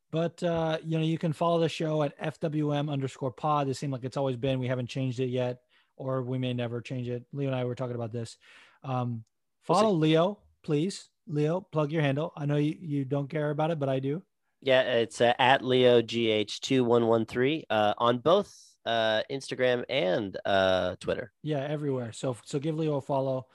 But 0.10 0.42
uh, 0.42 0.78
you 0.86 0.98
know, 0.98 1.04
you 1.04 1.18
can 1.18 1.34
follow 1.34 1.60
the 1.60 1.68
show 1.68 2.02
at 2.02 2.18
FWM 2.40 2.90
underscore 2.90 3.32
pod. 3.32 3.68
It 3.68 3.74
seems 3.74 3.92
like 3.92 4.06
it's 4.06 4.16
always 4.16 4.38
been. 4.38 4.58
We 4.58 4.70
haven't 4.70 4.88
changed 4.88 5.20
it 5.20 5.28
yet, 5.28 5.60
or 5.98 6.22
we 6.22 6.38
may 6.38 6.54
never 6.54 6.80
change 6.80 7.10
it. 7.10 7.26
Leo 7.34 7.50
and 7.50 7.56
I 7.58 7.66
were 7.66 7.76
talking 7.76 7.96
about 7.96 8.14
this. 8.14 8.38
Um, 8.86 9.26
We'll 9.68 9.78
follow 9.80 9.92
Leo, 9.92 10.40
please. 10.64 11.10
Leo, 11.28 11.60
plug 11.60 11.92
your 11.92 12.02
handle. 12.02 12.32
I 12.38 12.46
know 12.46 12.56
you, 12.56 12.76
you 12.80 13.06
don't 13.06 13.30
care 13.30 13.50
about 13.50 13.70
it, 13.70 13.80
but 13.80 13.90
I 13.90 14.00
do. 14.00 14.24
Yeah, 14.62 14.82
it's 14.82 15.22
uh, 15.22 15.34
at 15.40 15.64
Leo 15.64 16.02
GH 16.02 16.62
two 16.62 16.84
one 16.84 17.08
one 17.08 17.26
three 17.26 17.66
uh, 17.70 17.94
on 17.98 18.18
both 18.18 18.54
uh, 18.86 19.22
Instagram 19.32 19.84
and 19.90 20.38
uh, 20.46 20.96
Twitter. 21.00 21.32
Yeah, 21.44 21.60
everywhere. 21.62 22.12
So 22.12 22.36
so 22.44 22.60
give 22.60 22.78
Leo 22.78 22.98
a 22.98 23.02
follow. 23.02 23.48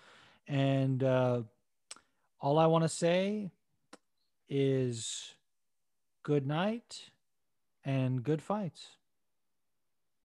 And 0.46 1.02
uh 1.02 1.42
all 2.40 2.58
I 2.58 2.66
want 2.66 2.84
to 2.84 2.90
say 2.90 3.50
is 4.50 5.34
good 6.22 6.46
night 6.46 7.10
and 7.86 8.22
good 8.22 8.42
fights. 8.42 8.96